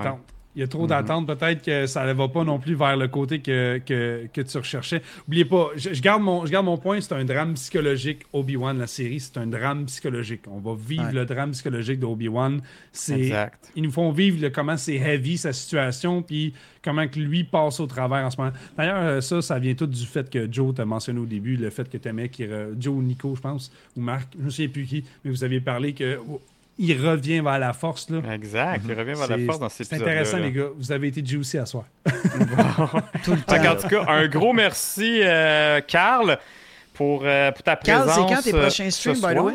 Il 0.57 0.61
y 0.61 0.63
a 0.63 0.67
Mhm. 0.67 0.71
trop 0.71 0.87
d'attentes. 0.87 1.27
Peut-être 1.27 1.63
que 1.65 1.87
ça 1.87 2.07
ne 2.07 2.13
va 2.13 2.29
pas 2.29 2.45
non 2.45 2.59
plus 2.59 2.75
vers 2.75 2.97
le 2.97 3.09
côté 3.09 3.41
que, 3.41 3.79
que, 3.85 4.27
que 4.33 4.41
tu 4.41 4.57
recherchais. 4.59 5.03
Oubliez 5.27 5.45
pas, 5.45 5.71
je, 5.77 5.93
je 5.93 6.01
garde 6.01 6.23
mon, 6.23 6.47
je 6.47 6.53
garde 6.53 6.65
mon 6.67 6.77
point, 6.79 7.01
c'est 7.01 7.13
un 7.15 7.25
drame 7.25 7.55
psychologique. 7.55 8.21
Obi-Wan, 8.33 8.79
la 8.79 8.87
série, 8.87 9.19
c'est 9.21 9.37
un 9.39 9.47
drame 9.47 9.87
psychologique. 9.87 10.43
On 10.49 10.59
va 10.61 10.75
vivre 10.75 11.07
Ouais. 11.07 11.13
le 11.13 11.25
drame 11.27 11.51
psychologique 11.53 11.99
d'Obi-Wan. 11.99 12.61
Ils 13.77 13.83
nous 13.83 13.91
font 13.91 14.11
vivre 14.13 14.41
le- 14.41 14.51
comment 14.51 14.77
c'est 14.77 14.95
heavy 14.97 15.37
sa 15.39 15.53
situation, 15.53 16.23
puis 16.23 16.55
comment 16.83 17.09
que 17.09 17.19
lui 17.19 17.45
passe 17.45 17.81
au 17.81 17.87
travers 17.87 18.25
en 18.25 18.31
ce 18.31 18.37
moment. 18.37 18.53
D'ailleurs, 18.77 19.03
euh, 19.03 19.21
ça, 19.21 19.43
ça 19.43 19.59
vient 19.59 19.75
tout 19.75 19.87
du 19.87 20.05
fait 20.05 20.29
que 20.31 20.47
Joe 20.53 20.75
t'a 20.75 20.85
mentionné 20.85 21.19
au 21.21 21.27
début, 21.27 21.57
le 21.57 21.71
fait 21.71 21.89
que 21.89 21.97
tu 21.97 22.09
aimais 22.09 22.31
Joe 22.79 22.95
ou 22.95 23.03
Nico, 23.03 23.35
je 23.35 23.41
pense, 23.41 23.73
ou 23.97 24.01
Marc, 24.01 24.29
je 24.39 24.45
ne 24.45 24.51
sais 24.51 24.69
plus 24.69 24.85
qui, 24.85 25.05
mais 25.25 25.31
vous 25.31 25.43
aviez 25.45 25.61
parlé 25.61 25.95
que 25.95 26.19
il 26.79 27.01
revient 27.07 27.41
vers 27.41 27.59
la 27.59 27.73
force. 27.73 28.09
Là. 28.11 28.19
Exact. 28.33 28.83
Il 28.87 28.93
revient 28.93 29.15
vers 29.19 29.29
la 29.29 29.37
C'est- 29.37 29.45
force 29.47 29.59
dans 29.61 29.69
cet 29.69 29.87
C'est 29.87 29.97
épisode 29.97 30.09
intéressant, 30.09 30.39
les 30.39 30.53
gars. 30.53 30.67
Vous 30.77 30.91
avez 30.93 31.09
été 31.09 31.25
juicy 31.25 31.59
à 31.59 31.67
soir. 31.67 31.85
Tout 33.25 33.33
le 33.33 33.41
temps. 33.43 33.77
tout 33.81 33.89
cas, 33.89 34.05
un 34.09 34.27
gros 34.29 34.53
merci, 34.53 35.21
euh, 35.23 35.81
Carl, 35.87 36.39
pour, 36.93 37.23
euh, 37.25 37.53
pour 37.53 37.63
ta 37.63 37.77
Carl, 37.77 38.07
présence. 38.07 38.29
c'est 38.29 38.35
quand 38.35 38.43
tes 38.43 38.55
euh, 38.55 38.61
prochains 38.61 38.91
ce 38.91 39.15
streams, 39.15 39.17
by 39.17 39.35
the 39.37 39.43
way? 39.43 39.55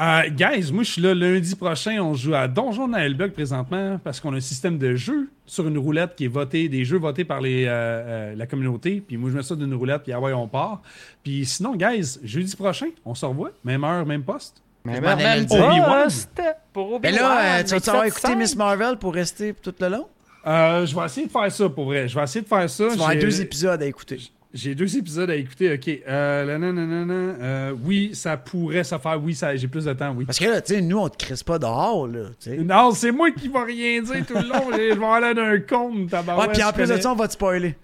Euh, 0.00 0.28
guys, 0.30 0.70
moi 0.72 0.84
je 0.84 0.92
suis 0.92 1.02
là 1.02 1.12
lundi 1.12 1.56
prochain. 1.56 1.98
On 2.00 2.14
joue 2.14 2.32
à 2.32 2.46
Donjon 2.46 2.86
Nailbug 2.86 3.32
présentement 3.32 3.98
parce 4.04 4.20
qu'on 4.20 4.32
a 4.32 4.36
un 4.36 4.40
système 4.40 4.78
de 4.78 4.94
jeu 4.94 5.28
sur 5.44 5.66
une 5.66 5.76
roulette 5.76 6.14
qui 6.14 6.26
est 6.26 6.28
voté, 6.28 6.68
des 6.68 6.84
jeux 6.84 6.98
votés 6.98 7.24
par 7.24 7.40
les, 7.40 7.64
euh, 7.64 7.70
euh, 7.70 8.34
la 8.36 8.46
communauté. 8.46 9.02
Puis 9.04 9.16
moi 9.16 9.28
je 9.30 9.36
mets 9.36 9.42
ça 9.42 9.56
d'une 9.56 9.74
roulette, 9.74 10.04
puis 10.04 10.12
ah 10.12 10.20
ouais, 10.20 10.32
on 10.32 10.46
part. 10.46 10.82
Puis 11.24 11.44
sinon, 11.46 11.74
guys, 11.74 12.16
jeudi 12.22 12.54
prochain, 12.54 12.86
on 13.04 13.16
se 13.16 13.26
revoit. 13.26 13.50
Même 13.64 13.82
heure, 13.82 14.06
même 14.06 14.22
poste. 14.22 14.62
Mais 14.84 15.00
même 15.00 15.44
dire. 15.44 15.84
poste 15.86 16.40
pour 16.72 17.00
Mais 17.00 17.10
Obi-Wan. 17.10 17.14
là, 17.14 17.58
euh, 17.60 17.62
tu 17.64 17.70
vas 17.70 17.76
avoir 17.76 18.04
cette 18.04 18.12
écouté 18.12 18.28
scène. 18.28 18.38
Miss 18.38 18.56
Marvel 18.56 18.96
pour 18.96 19.12
rester 19.14 19.52
tout 19.54 19.74
le 19.80 19.88
long? 19.88 20.06
Euh, 20.46 20.86
je 20.86 20.94
vais 20.96 21.04
essayer 21.04 21.26
de 21.26 21.32
faire 21.32 21.52
ça 21.52 21.68
pour 21.68 21.84
vrai. 21.86 22.08
Je 22.08 22.14
vais 22.14 22.22
essayer 22.24 22.42
de 22.42 22.48
faire 22.48 22.70
ça. 22.70 22.84
Tu 22.84 22.88
vas 22.90 22.94
avoir 22.94 23.12
J'ai- 23.12 23.18
deux 23.20 23.40
épisodes 23.42 23.82
à 23.82 23.86
écouter. 23.86 24.18
J'ai 24.54 24.74
deux 24.74 24.96
épisodes 24.96 25.28
à 25.28 25.34
écouter. 25.36 25.74
Ok. 25.74 25.88
Euh, 26.08 26.44
là, 26.46 26.56
nan, 26.58 26.74
nan, 26.74 26.88
nan, 26.88 27.06
nan. 27.06 27.36
Euh, 27.38 27.74
oui, 27.84 28.12
ça 28.14 28.38
pourrait 28.38 28.82
se 28.84 28.96
faire. 28.96 29.22
Oui, 29.22 29.34
ça, 29.34 29.54
j'ai 29.56 29.68
plus 29.68 29.84
de 29.84 29.92
temps. 29.92 30.14
Oui. 30.16 30.24
Parce 30.24 30.38
que 30.38 30.46
là, 30.46 30.62
tu 30.62 30.74
sais, 30.74 30.80
nous, 30.80 30.96
on 30.98 31.08
te 31.10 31.18
crisse 31.22 31.42
pas 31.42 31.58
dehors, 31.58 32.06
là. 32.06 32.20
tu 32.40 32.50
sais. 32.50 32.56
Non, 32.56 32.92
c'est 32.92 33.12
moi 33.12 33.30
qui 33.30 33.48
va 33.48 33.64
rien 33.64 34.00
dire 34.00 34.24
tout 34.26 34.34
le 34.34 34.48
long. 34.48 34.64
Je 34.72 34.76
vais 34.98 35.20
l'air 35.20 35.34
d'un 35.34 35.58
con, 35.60 36.06
tabarouette. 36.06 36.48
Ouais, 36.48 36.54
puis 36.54 36.64
en 36.64 36.72
plus 36.72 36.88
de 36.88 36.96
ça, 36.98 37.12
on 37.12 37.16
va 37.16 37.26
te 37.28 37.34
spoiler. 37.34 37.76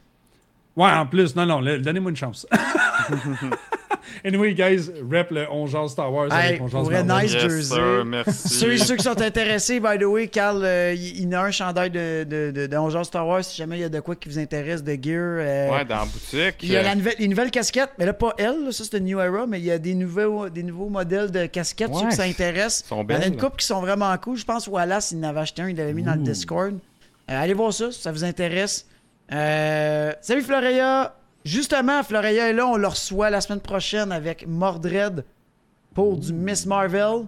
Ouais, 0.74 0.90
en 0.90 1.04
plus. 1.04 1.36
Non, 1.36 1.44
non, 1.44 1.60
donnez-moi 1.60 2.10
une 2.12 2.16
chance. 2.16 2.46
anyway, 4.24 4.54
guys, 4.54 4.90
rep 5.10 5.30
le 5.30 5.46
On 5.50 5.66
Jase 5.66 5.92
Star 5.92 6.12
Wars 6.12 6.32
Hey, 6.32 6.48
avec 6.60 6.60
On 6.74 6.90
nice 6.90 7.32
Yes, 7.32 7.42
jersey. 7.42 7.62
sir, 7.74 8.04
merci. 8.04 8.48
Ceux, 8.48 8.76
ceux 8.78 8.96
qui 8.96 9.02
sont 9.04 9.20
intéressés, 9.20 9.80
by 9.80 9.98
the 9.98 10.04
way, 10.04 10.28
Carl, 10.28 10.62
euh, 10.64 10.94
il, 10.94 11.34
a 11.34 11.42
un 11.42 11.50
chandail 11.50 11.90
de, 11.90 12.24
de, 12.24 12.50
de, 12.50 12.66
de 12.66 12.76
11 12.76 13.02
Star 13.04 13.26
Wars. 13.26 13.44
Si 13.44 13.56
jamais 13.56 13.78
il 13.78 13.80
y 13.82 13.84
a 13.84 13.88
de 13.88 14.00
quoi 14.00 14.16
qui 14.16 14.28
vous 14.28 14.38
intéresse, 14.38 14.82
de 14.82 14.92
gear. 14.92 15.20
euh, 15.40 15.70
Ouais, 15.70 15.84
dans 15.84 15.96
la 16.00 16.04
boutique. 16.04 16.56
Il 16.62 16.70
y 16.70 16.76
a 16.76 16.82
la 16.82 16.94
nouvelle, 16.94 17.14
les 17.18 17.28
nouvelles 17.28 17.50
casquettes, 17.50 17.90
mais 17.98 18.06
là, 18.06 18.12
pas 18.12 18.34
elle, 18.38 18.64
là, 18.64 18.72
ça 18.72 18.84
c'est 18.88 18.98
une 18.98 19.04
New 19.04 19.18
Era, 19.20 19.46
mais 19.46 19.58
il 19.60 19.64
y 19.64 19.70
a 19.70 19.78
des 19.78 19.94
nouveaux, 19.94 20.48
des 20.48 20.62
nouveaux 20.62 20.88
modèles 20.88 21.30
de 21.30 21.46
casquettes, 21.46 21.90
Ouais. 21.90 22.00
ceux 22.02 22.08
qui 22.08 22.16
ça 22.16 22.22
intéresse. 22.24 22.82
Ils 22.84 22.88
sont 22.88 23.06
Il 23.08 23.14
y 23.14 23.18
en 23.18 23.20
a 23.22 23.26
une 23.26 23.36
couple 23.36 23.56
qui 23.56 23.66
sont 23.66 23.80
vraiment 23.80 24.16
cool. 24.18 24.36
Je 24.36 24.44
pense 24.44 24.66
Wallace, 24.68 25.12
il 25.12 25.18
en 25.24 25.28
avait 25.28 25.40
acheté 25.40 25.62
un, 25.62 25.68
il 25.68 25.76
l'avait 25.76 25.92
mis 25.92 26.02
dans 26.02 26.14
le 26.14 26.20
Discord. 26.22 26.74
Euh, 27.30 27.42
allez 27.42 27.54
voir 27.54 27.72
ça, 27.72 27.90
si 27.90 28.00
ça 28.02 28.12
vous 28.12 28.24
intéresse. 28.24 28.86
Euh, 29.32 30.12
salut 30.20 30.42
Floreya! 30.42 31.14
Justement, 31.44 32.02
Floreya 32.02 32.48
est 32.48 32.52
là, 32.54 32.66
on 32.66 32.76
le 32.76 32.86
reçoit 32.86 33.28
la 33.30 33.40
semaine 33.40 33.60
prochaine 33.60 34.10
avec 34.12 34.46
Mordred 34.46 35.24
pour 35.94 36.16
du 36.16 36.32
Miss 36.32 36.64
Marvel. 36.66 37.26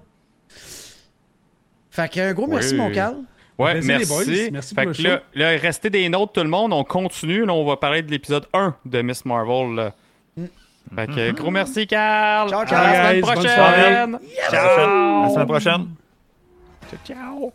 Fait 1.91 2.11
que 2.11 2.21
un 2.21 2.33
gros 2.33 2.47
merci, 2.47 2.73
Oui. 2.73 2.77
mon 2.79 2.91
Carl. 2.91 3.17
Ouais, 3.59 3.75
les 3.75 3.87
merci. 3.87 4.07
boys. 4.09 4.51
Merci 4.53 4.75
fait 4.75 4.85
pour 4.85 4.93
que 4.97 5.03
le 5.03 5.09
là, 5.09 5.23
là, 5.35 5.49
restez 5.59 5.89
des 5.89 6.09
notes, 6.11 6.33
tout 6.35 6.43
le 6.43 6.49
monde. 6.49 6.73
On 6.73 6.85
continue. 6.85 7.45
Là, 7.47 7.53
on 7.55 7.65
va 7.65 7.77
parler 7.77 8.03
de 8.03 8.11
l'épisode 8.11 8.47
1 8.53 8.75
de 8.85 9.03
Miss 9.03 9.25
Marvel. 9.25 9.75
là. 9.75 9.93
Fait 10.95 11.07
que 11.09 11.31
gros 11.33 11.51
merci, 11.51 11.87
Carl. 11.87 12.49
Ciao, 12.51 12.61
À 12.61 12.65
Carl. 12.67 12.87
la 12.87 12.93
semaine 12.93 13.15
Guys, 13.15 13.21
bonne 13.23 13.33
prochaine. 13.35 14.15
À 14.15 14.51
Ciao. 14.51 15.23
la 15.23 15.29
semaine 15.31 15.47
prochaine. 15.47 15.87
Ciao, 16.91 16.99
ciao. 17.17 17.53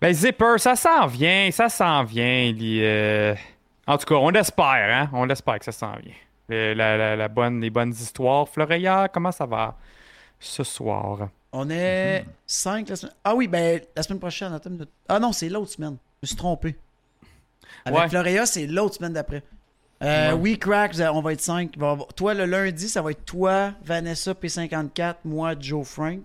Ben, 0.00 0.12
Zipper, 0.14 0.54
ça 0.58 0.74
s'en 0.74 1.06
vient, 1.06 1.50
ça 1.52 1.68
s'en 1.68 2.02
vient. 2.04 2.52
les, 2.52 2.80
euh, 2.82 3.34
En 3.90 3.98
tout 3.98 4.06
cas, 4.06 4.14
on 4.14 4.30
l'espère, 4.30 4.64
hein? 5.02 5.10
On 5.12 5.24
l'espère 5.24 5.58
que 5.58 5.64
ça 5.64 5.72
s'en 5.72 5.92
vient. 5.96 6.14
Le- 6.48 6.74
la, 6.74 6.96
la- 6.96 7.16
la 7.16 7.28
bonne, 7.28 7.60
les 7.60 7.70
bonnes 7.70 7.90
histoires. 7.92 8.48
Floreya, 8.48 9.08
comment 9.12 9.32
ça 9.32 9.46
va 9.46 9.76
ce 10.38 10.62
soir? 10.64 11.28
On 11.52 11.68
est 11.70 12.24
5 12.46 12.88
la 12.88 12.96
semaine. 12.96 13.14
Ah 13.24 13.34
oui, 13.34 13.48
ben 13.48 13.80
la 13.96 14.02
semaine 14.02 14.20
prochaine, 14.20 14.52
attends 14.52 14.70
une. 14.70 14.86
Ah 15.08 15.18
non, 15.18 15.32
c'est 15.32 15.48
l'autre 15.48 15.72
semaine. 15.72 15.96
Je 16.22 16.26
me 16.26 16.26
suis 16.28 16.36
trompé. 16.36 16.76
Avec 17.84 17.98
Ouais. 18.00 18.08
Florea, 18.08 18.46
c'est 18.46 18.66
l'autre 18.66 18.94
semaine 18.96 19.12
d'après. 19.12 19.42
Euh, 20.02 20.28
Ouais. 20.30 20.32
Oui, 20.34 20.58
Crack, 20.58 20.94
on 21.12 21.20
va 21.20 21.32
être 21.32 21.40
5. 21.40 21.72
Toi, 22.16 22.34
le 22.34 22.44
lundi, 22.46 22.88
ça 22.88 23.02
va 23.02 23.10
être 23.10 23.24
toi, 23.24 23.72
Vanessa, 23.84 24.32
P54, 24.32 25.16
moi, 25.24 25.54
Joe 25.58 25.86
Frank. 25.86 26.22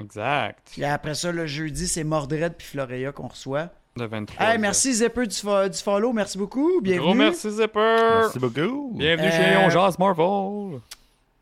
Exact. 0.00 0.58
Puis 0.72 0.84
après 0.84 1.14
ça, 1.14 1.30
le 1.32 1.46
jeudi, 1.46 1.86
c'est 1.86 2.04
Mordred 2.04 2.54
puis 2.56 2.66
Florea 2.68 3.12
qu'on 3.12 3.28
reçoit. 3.28 3.68
Le 4.00 4.06
23. 4.06 4.46
Hey, 4.46 4.58
merci 4.58 4.94
Zipper 4.94 5.26
du, 5.26 5.34
fo- 5.36 5.68
du 5.68 5.78
follow, 5.78 6.12
merci 6.12 6.38
beaucoup. 6.38 6.80
Bienvenue. 6.80 7.04
Gros 7.04 7.14
merci, 7.14 7.50
Zipper. 7.50 7.96
Merci 8.22 8.38
beaucoup. 8.38 8.92
Bienvenue 8.94 9.28
Euh, 9.28 9.30
chez 9.30 9.56
On 9.58 9.68
Jazz 9.70 9.98
Marvel. 9.98 10.80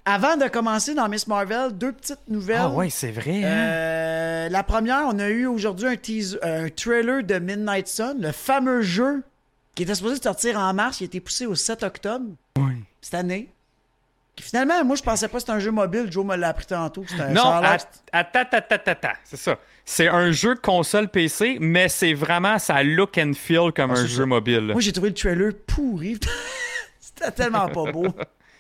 Avant 0.05 0.37
de 0.37 0.49
commencer 0.49 0.95
dans 0.95 1.09
Miss 1.09 1.27
Marvel, 1.29 1.71
deux 1.73 1.93
petites 1.93 2.27
nouvelles. 2.29 2.59
Ah 2.63 2.71
ouais, 2.71 2.91
c'est 2.91 3.11
vrai. 3.13 3.45
hein? 3.45 3.49
Euh, 3.49 4.49
la 4.49 4.63
première, 4.65 5.03
on 5.07 5.19
a 5.19 5.29
eu 5.29 5.47
aujourd'hui 5.47 5.87
un, 5.87 5.95
teaser- 5.97 6.39
un 6.43 6.69
trailer 6.71 7.23
de 7.23 7.39
Midnight 7.39 7.87
Sun, 7.87 8.17
le 8.21 8.33
fameux 8.33 8.83
jeu 8.83 9.23
qui 9.75 9.85
était 9.85 9.95
supposé 9.95 10.21
sortir 10.21 10.59
en 10.59 10.73
mars, 10.75 11.01
il 11.01 11.05
a 11.05 11.07
été 11.07 11.21
poussé 11.21 11.47
au 11.47 11.55
7 11.55 11.83
octobre 11.85 12.25
Oui. 12.59 12.73
cette 13.01 13.15
année. 13.15 13.49
Finalement, 14.41 14.85
moi, 14.85 14.95
je 14.97 15.03
pensais 15.03 15.27
pas 15.29 15.35
que 15.35 15.41
c'était 15.41 15.53
un 15.53 15.59
jeu 15.59 15.73
mobile. 15.73 16.07
Joe 16.11 16.25
me 16.25 16.37
l'a 16.37 16.49
appris 16.49 16.67
tantôt. 16.67 17.05
c'était 17.09 17.23
un- 17.23 17.29
Non, 17.31 17.43
ça 17.43 17.57
a 17.59 17.61
l'air- 17.61 17.73
att- 17.73 18.03
attends, 18.13 18.39
attends, 18.41 18.57
attends, 18.75 18.91
attends. 18.93 19.19
C'est 19.25 19.37
ça. 19.37 19.57
C'est 19.91 20.09
un 20.09 20.33
jeu 20.33 20.55
de 20.55 20.61
console 20.61 21.09
PC, 21.09 21.57
mais 21.63 21.89
c'est 21.89 22.13
vraiment 22.13 22.59
ça 22.59 22.83
look 22.83 23.17
and 23.17 23.33
feel 23.35 23.73
comme 23.75 23.91
Ah, 23.91 24.01
un 24.01 24.07
jeu 24.07 24.27
mobile. 24.27 24.67
Moi, 24.73 24.83
j'ai 24.83 24.93
trouvé 24.93 25.09
le 25.09 25.15
trailer 25.15 25.53
pourri. 25.67 26.21
c'était 27.01 27.31
tellement 27.31 27.69
pas 27.69 27.91
beau. 27.91 28.07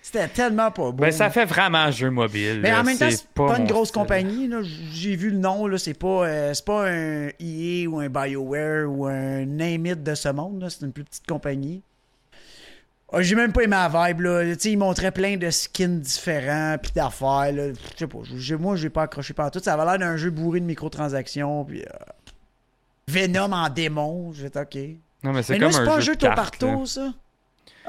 C'était 0.01 0.29
tellement 0.29 0.71
pas 0.71 0.91
beau. 0.91 1.03
Ben, 1.03 1.13
ça 1.13 1.29
fait 1.29 1.45
vraiment 1.45 1.91
jeu 1.91 2.09
mobile. 2.09 2.61
Mais 2.63 2.73
en 2.73 2.83
même 2.83 2.97
temps, 2.97 3.11
c'est 3.11 3.29
pas, 3.29 3.59
une 3.59 3.65
mon 3.65 3.69
grosse 3.69 3.89
style. 3.89 4.01
compagnie. 4.01 4.51
J'ai 4.91 5.17
vu 5.17 5.29
le 5.29 5.37
nom, 5.37 5.67
là, 5.67 5.77
c'est 5.77 5.93
pas, 5.93 6.27
euh, 6.27 6.55
c'est 6.55 6.65
pas 6.65 6.89
un 6.89 7.29
EA 7.39 7.87
ou 7.87 7.99
un 7.99 8.09
BioWare 8.09 8.91
ou 8.91 9.05
un 9.05 9.45
Name 9.45 9.85
It 9.85 10.03
de 10.03 10.15
ce 10.15 10.31
monde. 10.31 10.67
C'est 10.71 10.87
une 10.87 10.93
plus 10.93 11.05
petite 11.05 11.27
compagnie. 11.27 11.83
Ah, 13.10 13.22
J'ai 13.22 13.35
même 13.36 13.52
pas 13.52 13.62
aimé 13.62 13.76
la 13.76 14.09
vibe. 14.09 14.20
Là. 14.20 14.44
Tu 14.55 14.60
sais, 14.60 14.72
ils 14.72 14.76
montraient 14.76 15.10
plein 15.12 15.36
de 15.36 15.48
skins 15.51 15.98
différents 16.01 16.76
puis 16.82 16.93
d'affaires. 16.94 17.52
là. 17.52 17.68
Je 17.72 17.98
sais 17.98 18.06
pas. 18.06 18.18
j'ai- 18.36 18.56
Moi, 18.56 18.76
j'ai 18.76 18.90
pas 18.90 19.02
accroché 19.05 19.32
par 19.32 19.51
tout. 19.51 19.60
Ça 19.60 19.74
avait 19.74 19.85
l'air 19.85 19.98
d'un 19.98 20.16
jeu 20.16 20.30
bourré 20.30 20.60
de 20.60 20.66
microtransactions. 20.66 21.64
Puis, 21.64 21.80
euh, 21.82 21.86
Venom 23.06 23.52
en 23.52 23.68
démon. 23.70 24.32
J'ai 24.35 24.51
fait 24.51 24.56
OK. 24.59 24.78
Non, 25.24 25.32
mais 25.32 25.43
c'est 25.43 25.55
comme 25.59 25.62
là, 25.68 25.72
c'est 25.72 25.78
un 25.80 25.85
pas 25.86 25.97
un 25.97 26.01
jeu 26.01 26.16
de 26.16 26.26
partout, 26.28 26.86
ça? 26.86 27.12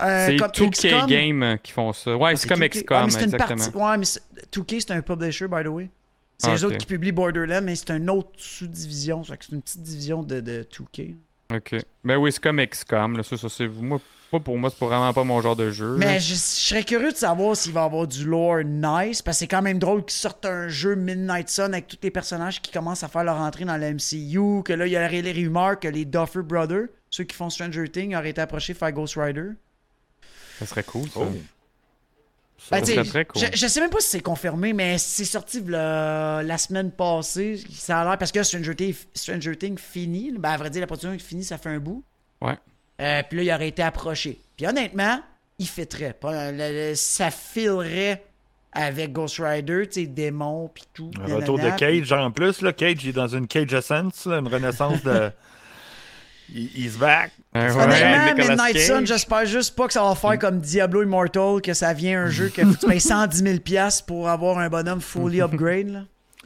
Euh, 0.01 0.27
C'est 0.27 0.37
comme 0.37 0.51
2K 0.51 0.69
XCOM. 0.71 1.05
Game 1.09 1.57
qui 1.61 1.71
font 1.73 1.91
ça. 1.91 2.15
Ouais, 2.15 2.35
c'est 2.37 2.47
comme 2.47 2.59
2K. 2.61 2.63
Ah, 2.63 2.69
XCOM, 2.79 3.03
mais 3.05 3.11
c'est 3.11 3.17
une 3.19 3.23
exactement. 3.25 3.63
partie- 3.65 3.77
Ouais, 3.77 3.97
mais 3.97 4.05
c'est- 4.05 4.21
2K, 4.53 4.79
c'est 4.79 4.91
un 4.91 5.01
publisher, 5.01 5.47
by 5.49 5.63
the 5.63 5.67
way. 5.67 5.89
C'est 6.37 6.51
Ah, 6.51 6.55
ok. 6.55 6.63
autres 6.63 6.77
qui 6.77 6.85
publient 6.85 7.11
Borderlands, 7.11 7.61
mais 7.61 7.75
c'est 7.75 7.91
une 7.91 8.09
autre 8.09 8.29
sous-division. 8.37 9.25
C'est 9.25 9.49
une 9.51 9.61
petite 9.61 9.81
division 9.83 10.23
de, 10.23 10.39
de 10.39 10.63
2K. 10.71 11.17
Ok. 11.53 11.75
Ben 12.03 12.17
oui, 12.17 12.31
c'est 12.31 12.41
comme 12.41 12.63
XCOM. 12.63 13.17
Là. 13.17 13.23
Ça, 13.23 13.37
ça, 13.37 13.49
c'est... 13.49 13.67
Moi, 13.67 13.99
pas 14.31 14.39
pour 14.39 14.57
moi, 14.57 14.69
c'est 14.69 14.85
vraiment 14.85 15.11
pas 15.11 15.23
mon 15.23 15.41
genre 15.41 15.55
de 15.55 15.71
jeu. 15.71 15.97
là. 15.97 16.05
Mais 16.05 16.19
je, 16.19 16.35
je 16.35 16.39
serais 16.39 16.83
curieux 16.83 17.11
de 17.11 17.17
savoir 17.17 17.55
s'il 17.55 17.73
va 17.73 17.81
y 17.81 17.85
avoir 17.85 18.07
du 18.07 18.23
lore 18.25 18.63
nice, 18.63 19.23
parce 19.23 19.37
que 19.37 19.39
c'est 19.39 19.47
quand 19.47 19.63
même 19.63 19.79
drôle 19.79 20.05
qu'ils 20.05 20.19
sortent 20.19 20.45
un 20.45 20.67
jeu 20.67 20.93
Midnight 20.93 21.49
Sun 21.49 21.73
avec 21.73 21.87
tous 21.87 21.97
les 22.03 22.11
personnages 22.11 22.61
qui 22.61 22.71
commencent 22.71 23.03
à 23.03 23.07
faire 23.07 23.23
leur 23.23 23.37
entrée 23.37 23.65
dans 23.65 23.77
la 23.77 23.91
MCU, 23.91 24.61
que 24.63 24.73
là, 24.73 24.85
il 24.85 24.93
y 24.93 24.97
aurait 24.97 25.21
les 25.23 25.31
rumeurs 25.31 25.79
que 25.79 25.87
les 25.87 26.05
Duffer 26.05 26.43
Brothers, 26.43 26.87
ceux 27.09 27.23
qui 27.23 27.35
font 27.35 27.49
Stranger 27.49 27.89
Things, 27.89 28.15
auraient 28.15 28.29
été 28.29 28.41
approchés 28.41 28.75
par 28.75 28.91
Ghost 28.91 29.15
Rider. 29.17 29.49
Ça 30.59 30.67
serait 30.67 30.83
cool, 30.83 31.09
ça. 31.09 31.21
Oh. 31.21 31.31
Ben, 32.71 32.81
très 33.03 33.25
cool. 33.25 33.41
je, 33.41 33.57
je 33.57 33.67
sais 33.67 33.79
même 33.79 33.89
pas 33.89 33.99
si 33.99 34.09
c'est 34.09 34.19
confirmé, 34.21 34.73
mais 34.73 34.97
c'est 34.97 35.25
sorti 35.25 35.61
la 35.67 36.57
semaine 36.57 36.91
passée. 36.91 37.61
Ça 37.73 38.01
a 38.01 38.05
l'air 38.05 38.17
parce 38.17 38.31
que 38.31 38.43
Stranger 38.43 38.75
Things, 38.75 39.05
Stranger 39.13 39.55
Things 39.55 39.77
finit. 39.79 40.33
Ben, 40.37 40.49
à 40.51 40.57
vrai 40.57 40.69
dire, 40.69 40.81
la 40.81 40.87
production 40.87 41.13
est 41.13 41.19
finie, 41.19 41.43
ça 41.43 41.57
fait 41.57 41.69
un 41.69 41.79
bout. 41.79 42.03
Ouais. 42.41 42.57
Euh, 43.01 43.21
puis 43.27 43.37
là, 43.37 43.43
il 43.43 43.51
aurait 43.53 43.67
été 43.69 43.81
approché. 43.81 44.39
Puis 44.57 44.67
honnêtement, 44.67 45.21
il 45.57 45.67
le- 46.51 46.95
ça 46.95 47.31
filerait 47.31 48.23
avec 48.71 49.13
Ghost 49.13 49.39
Rider, 49.39 49.87
tu 49.87 50.01
sais, 50.01 50.07
démon, 50.07 50.69
puis 50.73 50.83
tout. 50.93 51.09
Un 51.25 51.35
retour 51.35 51.57
de. 51.57 51.69
Cage 51.77 52.11
en 52.11 52.31
plus. 52.31 52.61
Là. 52.61 52.73
Cage 52.73 53.03
il 53.03 53.09
est 53.09 53.13
dans 53.13 53.27
une 53.27 53.47
Cage 53.47 53.73
Essence, 53.73 54.25
là, 54.25 54.39
une 54.39 54.47
renaissance 54.47 55.01
de. 55.03 55.31
Il- 56.53 56.69
He's 56.85 56.97
back. 56.97 57.31
Ouais, 57.55 57.71
Honnêtement, 57.71 58.35
Midnight 58.35 58.73
Cage. 58.73 58.87
Sun, 58.87 59.05
j'espère 59.07 59.45
juste 59.45 59.75
pas 59.75 59.87
que 59.87 59.93
ça 59.93 60.03
va 60.03 60.13
faire 60.15 60.37
comme 60.37 60.59
Diablo 60.59 61.01
Immortal, 61.03 61.61
que 61.63 61.73
ça 61.73 61.93
vient 61.93 62.23
un 62.23 62.29
jeu 62.29 62.49
que 62.49 62.61
tu 62.61 62.87
payes 62.87 62.99
110 63.01 63.39
000 63.43 63.57
piastres 63.59 64.05
pour 64.05 64.29
avoir 64.29 64.59
un 64.59 64.69
bonhomme 64.69 65.01
fully 65.01 65.41
upgrade. 65.41 65.89
Là. 65.89 65.99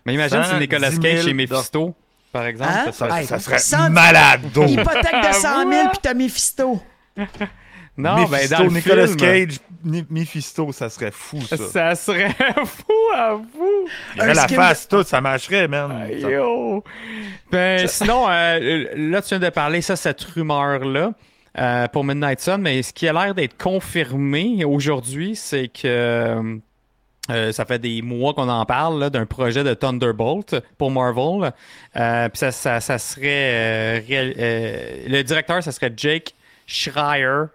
Mais 0.06 0.14
imagine 0.14 0.42
si 0.44 0.50
110 0.50 0.60
Nicolas 0.62 0.90
000 0.92 1.02
Cage 1.02 1.24
chez 1.26 1.34
Mephisto, 1.34 1.94
par 2.32 2.46
exemple. 2.46 2.72
Hein? 2.74 2.92
ça 2.94 3.20
Hey, 3.20 3.26
ça 3.28 3.40
serait 3.40 3.60
cent- 3.60 3.90
malade 3.90 4.42
d'eau. 4.54 4.66
Hypothèque 4.66 5.28
de 5.30 5.34
100 5.34 5.70
000 5.72 5.90
puis 5.90 6.00
t'as 6.02 6.14
Mephisto. 6.14 6.82
Non, 7.98 8.16
ben 8.26 8.32
Mephisto, 8.32 8.56
dans 8.58 8.64
le 8.64 8.70
Nicolas 8.70 9.06
film, 9.08 9.18
Cage, 9.18 9.60
Mephisto, 10.10 10.72
ça 10.72 10.90
serait 10.90 11.12
fou, 11.12 11.42
ça. 11.42 11.58
ça 11.58 11.96
serait 11.96 12.30
fou 12.66 12.94
à 13.16 13.34
vous. 13.34 13.88
Il 14.16 14.18
y 14.18 14.22
aurait 14.22 14.32
Un 14.32 14.34
la 14.34 14.48
face, 14.48 14.88
tout, 14.88 15.04
ça 15.04 15.22
marcherait, 15.22 15.68
man. 15.68 16.10
Yo! 16.12 16.84
Ben, 17.52 17.88
sinon, 17.88 18.26
euh, 18.30 18.88
là, 18.96 19.22
tu 19.22 19.30
viens 19.30 19.40
de 19.40 19.50
parler, 19.50 19.82
ça, 19.82 19.96
cette 19.96 20.22
rumeur-là, 20.24 21.12
euh, 21.60 21.88
pour 21.90 22.04
Midnight 22.04 22.40
Sun, 22.40 22.62
mais 22.62 22.82
ce 22.82 22.94
qui 22.94 23.08
a 23.08 23.14
l'air 23.14 23.36
d'être 23.36 23.58
confirmé 23.62 24.66
aujourd'hui, 24.66 25.36
c'est 25.36 25.68
que 25.68 26.54
euh, 27.30 27.52
ça 27.54 27.64
fait 27.66 27.80
des 27.80 28.02
mois 28.02 28.34
qu'on 28.34 28.50
en 28.50 28.66
parle, 28.66 29.10
d'un 29.10 29.26
projet 29.26 29.64
de 29.64 29.74
Thunderbolt 29.74 30.56
pour 30.78 30.92
Marvel. 30.92 31.54
Euh, 31.96 32.30
Puis 32.30 32.40
ça, 32.40 32.52
ça, 32.52 32.82
ça 32.82 32.98
serait... 32.98 34.02
euh, 34.02 34.02
euh, 34.10 35.04
le 35.08 35.22
directeur, 35.22 35.64
ça 35.64 35.72
serait 35.72 35.94
Jake 35.96 36.34
Schreier, 36.68 37.46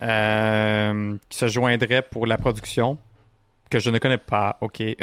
euh, 0.00 1.16
qui 1.28 1.38
se 1.38 1.48
joindrait 1.48 2.02
pour 2.02 2.26
la 2.26 2.38
production 2.38 2.98
que 3.68 3.78
je 3.78 3.90
ne 3.90 3.98
connais 3.98 4.18
pas, 4.18 4.58
ok. 4.60 4.76
fait 4.76 4.96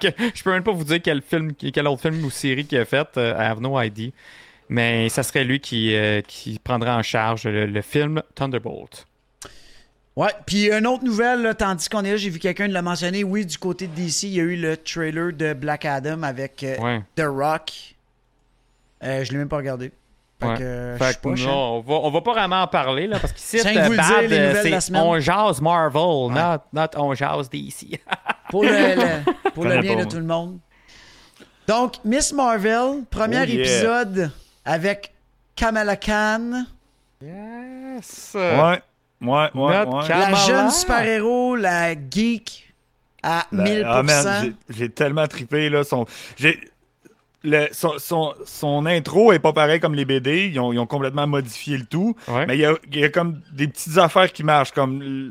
que 0.00 0.08
je 0.34 0.42
peux 0.42 0.50
même 0.50 0.64
pas 0.64 0.72
vous 0.72 0.84
dire 0.84 1.00
quel 1.02 1.22
film, 1.22 1.54
quel 1.54 1.86
autre 1.86 2.02
film 2.02 2.24
ou 2.24 2.30
série 2.30 2.64
qu'il 2.64 2.78
a 2.78 2.84
fait, 2.84 3.08
euh, 3.16 3.34
I 3.38 3.42
have 3.42 3.60
no 3.60 3.80
idea. 3.80 4.10
Mais 4.68 5.08
ça 5.08 5.22
serait 5.22 5.44
lui 5.44 5.60
qui, 5.60 5.94
euh, 5.94 6.20
qui 6.22 6.58
prendrait 6.58 6.90
en 6.90 7.02
charge 7.02 7.44
le, 7.44 7.66
le 7.66 7.82
film 7.82 8.22
Thunderbolt. 8.34 9.06
Ouais, 10.16 10.34
puis 10.44 10.70
une 10.70 10.86
autre 10.86 11.04
nouvelle, 11.04 11.42
là, 11.42 11.54
tandis 11.54 11.88
qu'on 11.88 12.04
est 12.04 12.10
là, 12.10 12.16
j'ai 12.16 12.30
vu 12.30 12.38
quelqu'un 12.38 12.68
de 12.68 12.74
le 12.74 12.82
mentionner. 12.82 13.24
Oui, 13.24 13.46
du 13.46 13.56
côté 13.58 13.86
de 13.86 13.94
DC, 13.94 14.24
il 14.24 14.30
y 14.30 14.40
a 14.40 14.42
eu 14.42 14.56
le 14.56 14.76
trailer 14.76 15.32
de 15.32 15.54
Black 15.54 15.84
Adam 15.84 16.22
avec 16.22 16.62
euh, 16.62 16.76
Ouais. 16.78 17.02
The 17.16 17.24
Rock. 17.26 17.72
Euh, 19.02 19.24
je 19.24 19.32
l'ai 19.32 19.38
même 19.38 19.48
pas 19.48 19.56
regardé. 19.56 19.92
Fait 20.40 20.46
Ouais. 20.46 20.56
que 20.56 20.62
euh, 20.62 20.96
Fait 20.98 21.16
que 21.16 21.20
pas 21.20 21.30
non, 21.34 21.74
on 21.76 21.80
va, 21.80 21.94
on 21.96 22.10
va 22.10 22.20
pas 22.22 22.32
vraiment 22.32 22.62
en 22.62 22.66
parler 22.66 23.06
là, 23.06 23.18
parce 23.18 23.32
qu'ici, 23.34 23.58
c'est. 23.58 24.94
On 24.94 25.20
jase 25.20 25.60
Marvel, 25.60 26.32
not, 26.32 26.58
not 26.72 26.88
on 26.96 27.14
jase 27.14 27.50
DC. 27.50 28.00
Pour 28.50 28.64
le, 28.64 28.70
le- 28.70 29.50
pour 29.52 29.64
le 29.64 29.80
bien 29.80 29.96
de 29.96 30.04
tout 30.04 30.16
le 30.16 30.24
monde. 30.24 30.58
Donc, 31.68 31.94
Miss 32.04 32.32
Marvel, 32.32 33.04
premier 33.08 33.42
Oh, 33.42 33.44
yeah. 33.44 33.60
épisode 33.60 34.30
avec 34.64 35.12
Kamala 35.54 35.94
Khan, 35.96 36.64
yes! 37.22 38.32
Ouais, 38.34 38.40
ouais, 38.58 38.80
ouais. 39.22 39.50
Ouais. 39.54 40.08
La 40.08 40.34
jeune 40.34 40.70
super-héros, 40.70 41.54
la 41.54 41.92
geek 41.94 42.72
à 43.22 43.46
La- 43.52 43.62
1000%. 43.64 43.82
ah, 43.86 44.02
man, 44.02 44.54
j'ai- 44.68 44.74
j'ai 44.76 44.88
tellement 44.88 45.26
trippé, 45.28 45.68
là. 45.68 45.84
Son, 45.84 46.06
j'ai, 46.36 46.58
le- 47.42 47.68
son, 47.72 47.94
son, 47.98 48.34
son 48.44 48.86
intro 48.86 49.32
est 49.32 49.38
pas 49.38 49.52
pareil 49.52 49.80
comme 49.80 49.94
les 49.94 50.04
BD. 50.04 50.50
Ils 50.52 50.60
ont, 50.60 50.72
ils 50.72 50.78
ont 50.78 50.86
complètement 50.86 51.26
modifié 51.26 51.76
le 51.78 51.84
tout. 51.84 52.14
Ouais. 52.28 52.46
Mais 52.46 52.56
il 52.56 52.60
y 52.60 52.66
a, 52.66 52.74
il 52.92 52.98
y 53.00 53.04
a 53.04 53.08
comme 53.08 53.40
des 53.52 53.68
petites 53.68 53.98
affaires 53.98 54.32
qui 54.32 54.44
marchent. 54.44 54.72
Comme 54.72 55.30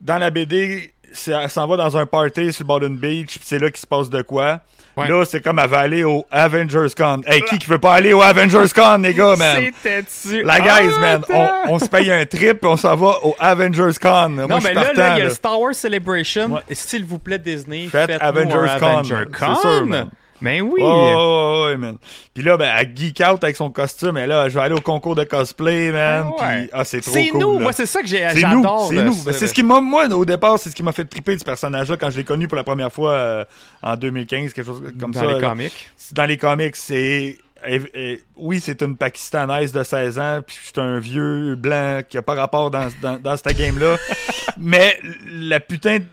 dans 0.00 0.18
la 0.18 0.30
BD, 0.30 0.92
elle 1.26 1.50
s'en 1.50 1.66
va 1.66 1.76
dans 1.76 1.96
un 1.96 2.06
party 2.06 2.52
sur 2.52 2.64
le 2.64 2.66
bord 2.68 2.80
d'une 2.80 2.96
beach, 2.96 3.38
puis 3.38 3.40
c'est 3.44 3.58
là 3.58 3.70
qu'il 3.70 3.80
se 3.80 3.86
passe 3.86 4.08
de 4.10 4.22
quoi. 4.22 4.60
Ouais. 4.94 5.08
Là, 5.08 5.24
c'est 5.24 5.40
comme 5.40 5.58
elle 5.58 5.70
va 5.70 5.78
aller 5.78 6.04
au 6.04 6.26
Avengers 6.30 6.88
Con. 6.94 7.22
Hey, 7.26 7.40
qui 7.44 7.56
qui 7.58 7.66
veut 7.66 7.78
pas 7.78 7.94
aller 7.94 8.12
au 8.12 8.20
Avengers 8.20 8.68
Con, 8.74 8.98
les 8.98 9.14
gars, 9.14 9.36
man? 9.36 9.56
C'était-tu... 9.82 10.42
La 10.42 10.60
guys, 10.60 10.90
Ah, 10.96 11.00
man, 11.00 11.22
on, 11.30 11.48
on 11.74 11.78
se 11.78 11.86
paye 11.86 12.12
un 12.12 12.26
trip 12.26 12.62
et 12.62 12.66
on 12.66 12.76
s'en 12.76 12.94
va 12.96 13.24
au 13.24 13.34
Avengers 13.38 13.98
Con. 13.98 14.28
Non, 14.28 14.58
mais 14.62 14.74
là, 14.74 14.92
là, 14.92 15.16
il 15.16 15.18
y 15.18 15.22
a 15.22 15.24
le 15.24 15.30
Star 15.30 15.58
Wars 15.58 15.74
Celebration. 15.74 16.52
Ouais. 16.52 16.60
S'il 16.72 17.06
vous 17.06 17.18
plaît, 17.18 17.38
Disney, 17.38 17.86
Faites 17.88 18.10
faites 18.10 18.20
Avengers 18.22 18.78
Con, 18.78 18.86
Avenger 18.98 19.14
man. 19.14 19.26
Con. 19.38 19.54
C'est 19.54 19.60
sûr, 19.62 19.86
man. 19.86 20.10
Mais 20.42 20.60
oui. 20.60 20.82
Ouais, 20.82 20.86
ouais, 20.88 21.14
ouais, 21.14 21.64
ouais, 21.66 21.76
man. 21.76 21.96
Puis 22.34 22.42
là, 22.42 22.56
ben, 22.56 22.70
elle 22.78 22.96
geek 22.96 23.20
out 23.20 23.42
avec 23.44 23.56
son 23.56 23.70
costume. 23.70 24.16
Et 24.18 24.26
là, 24.26 24.48
je 24.48 24.54
vais 24.54 24.60
aller 24.60 24.74
au 24.74 24.80
concours 24.80 25.14
de 25.14 25.24
cosplay, 25.24 25.90
man. 25.92 26.26
Ah 26.38 26.42
ouais. 26.44 26.60
Puis, 26.62 26.70
ah, 26.72 26.84
c'est 26.84 27.00
trop 27.00 27.12
C'est 27.12 27.28
cool. 27.28 27.40
nous. 27.40 27.54
là. 27.54 27.62
Moi, 27.62 27.72
c'est 27.72 27.86
ça 27.86 28.02
que 28.02 28.08
j'ai- 28.08 28.26
C'est 28.30 28.42
nous, 28.42 28.62
j'adore. 28.62 28.88
c'est 28.88 29.02
nous. 29.02 29.14
Ben, 29.24 29.32
c'est 29.32 29.40
là. 29.42 29.46
ce 29.48 29.54
qui 29.54 29.62
m'a, 29.62 29.80
moi, 29.80 30.06
au 30.08 30.24
départ, 30.24 30.58
c'est 30.58 30.70
ce 30.70 30.74
qui 30.74 30.82
m'a 30.82 30.92
fait 30.92 31.04
triper 31.04 31.38
ce 31.38 31.44
personnage-là 31.44 31.96
quand 31.96 32.10
je 32.10 32.16
l'ai 32.18 32.24
connu 32.24 32.48
pour 32.48 32.56
la 32.56 32.64
première 32.64 32.92
fois 32.92 33.12
euh, 33.12 33.44
en 33.82 33.96
2015, 33.96 34.52
quelque 34.52 34.66
chose 34.66 34.82
comme 35.00 35.12
Dans 35.12 35.20
ça. 35.20 35.26
les 35.26 35.40
là. 35.40 35.48
comics. 35.48 35.90
C'est 35.96 36.14
Dans 36.14 36.26
les 36.26 36.36
comics, 36.36 36.76
c'est. 36.76 37.38
eh, 37.66 37.80
eh, 37.94 38.20
oui, 38.36 38.60
c'est 38.60 38.82
une 38.82 38.96
Pakistanaise 38.96 39.70
de 39.72 39.84
16 39.84 40.18
ans, 40.18 40.40
puis 40.44 40.56
c'est 40.64 40.78
un 40.78 40.98
vieux 40.98 41.54
blanc 41.54 42.00
qui 42.08 42.18
a 42.18 42.22
pas 42.22 42.34
rapport 42.34 42.70
dans, 42.72 42.88
dans, 43.00 43.18
dans 43.20 43.36
cette 43.36 43.56
game-là. 43.56 43.96
Mais 44.58 44.98
la 45.30 45.60
putain. 45.60 45.98
de- 45.98 46.04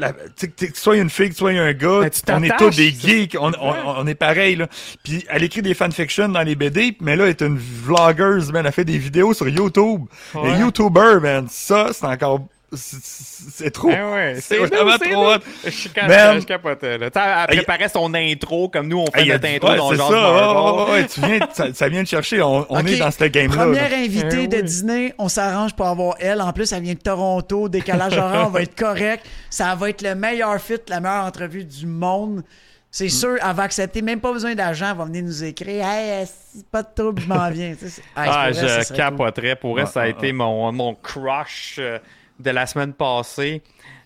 la- 0.00 0.12
tu 0.12 0.18
sais, 0.36 0.48
que 0.48 0.64
tu 0.66 0.72
sois 0.80 0.96
une 0.96 1.10
fille, 1.10 1.28
que 1.28 1.34
tu 1.34 1.38
sois 1.38 1.50
un 1.50 1.72
gars, 1.72 2.00
Ben, 2.26 2.38
on 2.38 2.42
est 2.42 2.48
tous 2.58 2.76
des 2.76 2.90
geeks, 2.90 3.36
on, 3.40 3.52
on, 3.60 3.74
on 3.98 4.06
est 4.06 4.14
pareil, 4.14 4.56
là. 4.56 4.66
Puis 5.04 5.24
elle 5.28 5.44
écrit 5.44 5.62
des 5.62 5.74
fanfictions 5.74 6.28
dans 6.28 6.42
les 6.42 6.56
BD, 6.56 6.96
mais 7.00 7.14
là, 7.16 7.24
elle 7.24 7.30
est 7.30 7.42
une 7.42 7.58
vlogueuse, 7.58 8.50
man. 8.52 8.66
Elle 8.66 8.72
fait 8.72 8.84
des 8.84 8.98
vidéos 8.98 9.34
sur 9.34 9.48
YouTube. 9.48 10.02
Ouais. 10.34 10.52
Les 10.54 10.60
YouTubers, 10.60 11.20
man, 11.20 11.46
ça, 11.48 11.88
c'est 11.92 12.06
encore... 12.06 12.40
c'est- 12.72 13.70
trop. 13.70 13.90
Eh 13.90 14.02
ouais, 14.14 14.36
c'est 14.40 14.58
vraiment 14.58 14.92
nous, 14.92 15.10
trop 15.12 15.32
hot. 15.34 15.38
Je, 15.64 15.88
ca- 15.94 16.06
Man. 16.06 16.40
je 16.40 16.46
capotais. 16.46 16.98
Là. 16.98 17.08
Elle 17.48 17.54
Hey. 17.54 17.56
préparait 17.64 17.88
son 17.88 18.12
intro 18.14 18.68
comme 18.68 18.88
nous, 18.88 18.98
on 18.98 19.06
fait 19.10 19.22
Hey, 19.22 19.28
notre 19.30 19.46
intro 19.48 19.68
ouais, 19.70 19.76
dans 19.76 19.90
c'est 19.90 19.96
genre 19.96 20.10
ça, 20.86 20.92
ouais, 20.92 21.06
tu 21.06 21.20
viens, 21.20 21.38
ça, 21.52 21.74
ça 21.74 21.88
vient 21.88 22.02
te 22.04 22.08
chercher. 22.08 22.42
On, 22.42 22.64
est 22.86 22.96
dans 22.98 23.10
ce 23.10 23.24
game-là. 23.24 23.56
Première 23.64 23.90
là. 23.90 23.96
invitée 23.96 24.42
Eh 24.44 24.48
de 24.48 24.56
oui. 24.56 24.62
Disney, 24.62 25.14
on 25.18 25.28
s'arrange 25.28 25.74
pour 25.74 25.86
avoir 25.86 26.14
elle. 26.20 26.40
En 26.40 26.52
plus, 26.52 26.70
elle 26.72 26.82
vient 26.82 26.94
de 26.94 26.98
Toronto, 27.00 27.68
décalage 27.68 28.16
horaire, 28.16 28.46
on 28.46 28.50
va 28.50 28.62
être 28.62 28.76
correct. 28.76 29.24
Ça 29.50 29.74
va 29.74 29.90
être 29.90 30.02
le 30.02 30.14
meilleur 30.14 30.60
fit, 30.60 30.74
la 30.88 31.00
meilleure 31.00 31.24
entrevue 31.24 31.64
du 31.64 31.86
monde. 31.86 32.42
C'est 32.92 33.08
sûr, 33.08 33.36
elle 33.40 33.54
va 33.54 33.62
accepter, 33.62 34.02
même 34.02 34.18
pas 34.18 34.32
besoin 34.32 34.52
d'agent, 34.56 34.90
elle 34.90 34.96
va 34.96 35.04
venir 35.04 35.22
nous 35.22 35.44
écrire 35.44 35.86
Hey, 35.86 36.26
si 36.26 36.64
pas 36.72 36.82
de 36.82 36.88
trouble, 36.92 37.22
je 37.22 37.28
m'en 37.28 37.48
viens. 37.48 37.74
Ah, 38.16 38.24
pour 38.24 38.62
elle, 38.62 38.68
ça 38.68 38.80
je 38.82 38.92
capoterais. 38.96 39.54
Pour 39.54 39.78
elle, 39.78 39.86
ça 39.86 40.00
a 40.02 40.06
été 40.08 40.32
mon, 40.32 40.72
mon 40.72 40.94
crush 40.96 41.76
euh, 41.78 41.98
de 42.40 42.50
la 42.50 42.66
semaine 42.66 42.92
passée. 42.92 43.62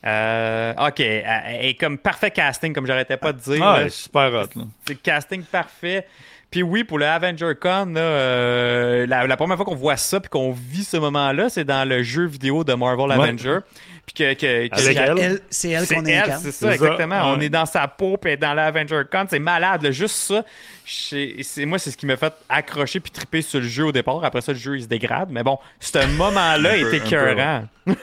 Euh, 0.06 0.74
ok, 0.88 1.00
elle 1.00 1.24
est 1.66 1.74
comme 1.74 1.96
parfait 1.98 2.30
casting, 2.30 2.74
comme 2.74 2.86
j'arrêtais 2.86 3.16
pas 3.16 3.32
de 3.32 3.40
dire. 3.40 3.62
Ah, 3.64 3.78
là. 3.78 3.84
ouais, 3.84 3.88
super 3.90 4.26
hot. 4.32 4.58
là. 4.58 4.64
C'est 4.86 5.00
casting 5.00 5.42
parfait. 5.44 6.06
Puis 6.50 6.62
oui, 6.62 6.84
pour 6.84 6.98
le 6.98 7.06
Avenger 7.06 7.52
Con, 7.60 7.86
là, 7.94 8.00
euh, 8.00 9.06
la, 9.06 9.26
la 9.26 9.36
première 9.36 9.56
fois 9.56 9.64
qu'on 9.64 9.74
voit 9.74 9.96
ça 9.96 10.20
puis 10.20 10.28
qu'on 10.28 10.52
vit 10.52 10.84
ce 10.84 10.96
moment-là, 10.98 11.48
c'est 11.48 11.64
dans 11.64 11.88
le 11.88 12.02
jeu 12.02 12.26
vidéo 12.26 12.62
de 12.64 12.74
Marvel 12.74 13.06
Ouais. 13.08 13.14
Avenger. 13.28 13.58
Puis 14.06 14.14
que, 14.14 14.34
que- 14.34 14.68
que- 14.68 14.74
Avec 14.74 14.96
elle? 14.98 15.18
Elle- 15.18 15.40
C'est 15.48 15.70
elle 15.70 15.86
c'est 15.86 15.94
qu'on 15.94 16.04
elle, 16.04 16.18
incarne. 16.24 16.40
c'est 16.42 16.52
ça, 16.52 16.70
C'est 16.72 16.78
ça, 16.78 16.84
exactement. 16.86 17.22
On 17.32 17.38
ouais. 17.38 17.46
est 17.46 17.48
dans 17.48 17.64
sa 17.66 17.88
peau 17.88 18.16
puis 18.18 18.36
dans 18.36 18.52
l'Avenger 18.52 19.02
Con, 19.10 19.24
c'est 19.30 19.38
malade. 19.38 19.82
là. 19.82 19.90
Juste 19.90 20.16
ça, 20.16 20.44
c'est 20.84 21.36
c'est- 21.42 21.64
moi, 21.64 21.78
c'est 21.78 21.90
ce 21.90 21.96
qui 21.96 22.04
m'a 22.04 22.16
fait 22.18 22.32
accrocher 22.48 23.00
puis 23.00 23.10
triper 23.10 23.40
sur 23.40 23.60
le 23.60 23.66
jeu 23.66 23.84
au 23.86 23.92
départ. 23.92 24.22
Après 24.22 24.42
ça, 24.42 24.52
le 24.52 24.58
jeu, 24.58 24.76
il 24.76 24.82
se 24.82 24.88
dégrade. 24.88 25.28
Mais 25.30 25.42
bon, 25.42 25.58
ce 25.80 25.98
moment-là 26.18 26.76
était 26.76 26.98
écœurant. 26.98 27.64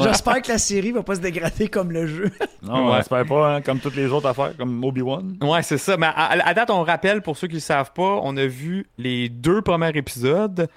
J'espère 0.00 0.42
que 0.42 0.48
la 0.48 0.58
série 0.58 0.92
va 0.92 1.02
pas 1.02 1.14
se 1.14 1.20
dégrader 1.20 1.68
comme 1.68 1.90
le 1.90 2.06
jeu. 2.06 2.30
Non, 2.62 2.88
on 2.88 2.92
Ouais. 2.92 3.00
espère 3.00 3.24
pas, 3.24 3.56
hein, 3.56 3.62
comme 3.62 3.78
toutes 3.78 3.96
les 3.96 4.06
autres 4.06 4.28
affaires, 4.28 4.52
comme 4.56 4.82
Obi-Wan. 4.84 5.36
Ouais, 5.42 5.62
c'est 5.62 5.78
ça. 5.78 5.96
Mais 5.96 6.06
à, 6.06 6.46
à 6.46 6.54
date, 6.54 6.70
on 6.70 6.82
rappelle, 6.82 7.22
pour 7.22 7.36
ceux 7.36 7.46
qui 7.46 7.54
ne 7.54 7.58
le 7.58 7.62
savent 7.62 7.92
pas, 7.94 8.20
on 8.22 8.36
a 8.36 8.46
vu 8.46 8.86
les 8.98 9.28
deux 9.28 9.62
premiers 9.62 9.92
épisodes. 9.96 10.68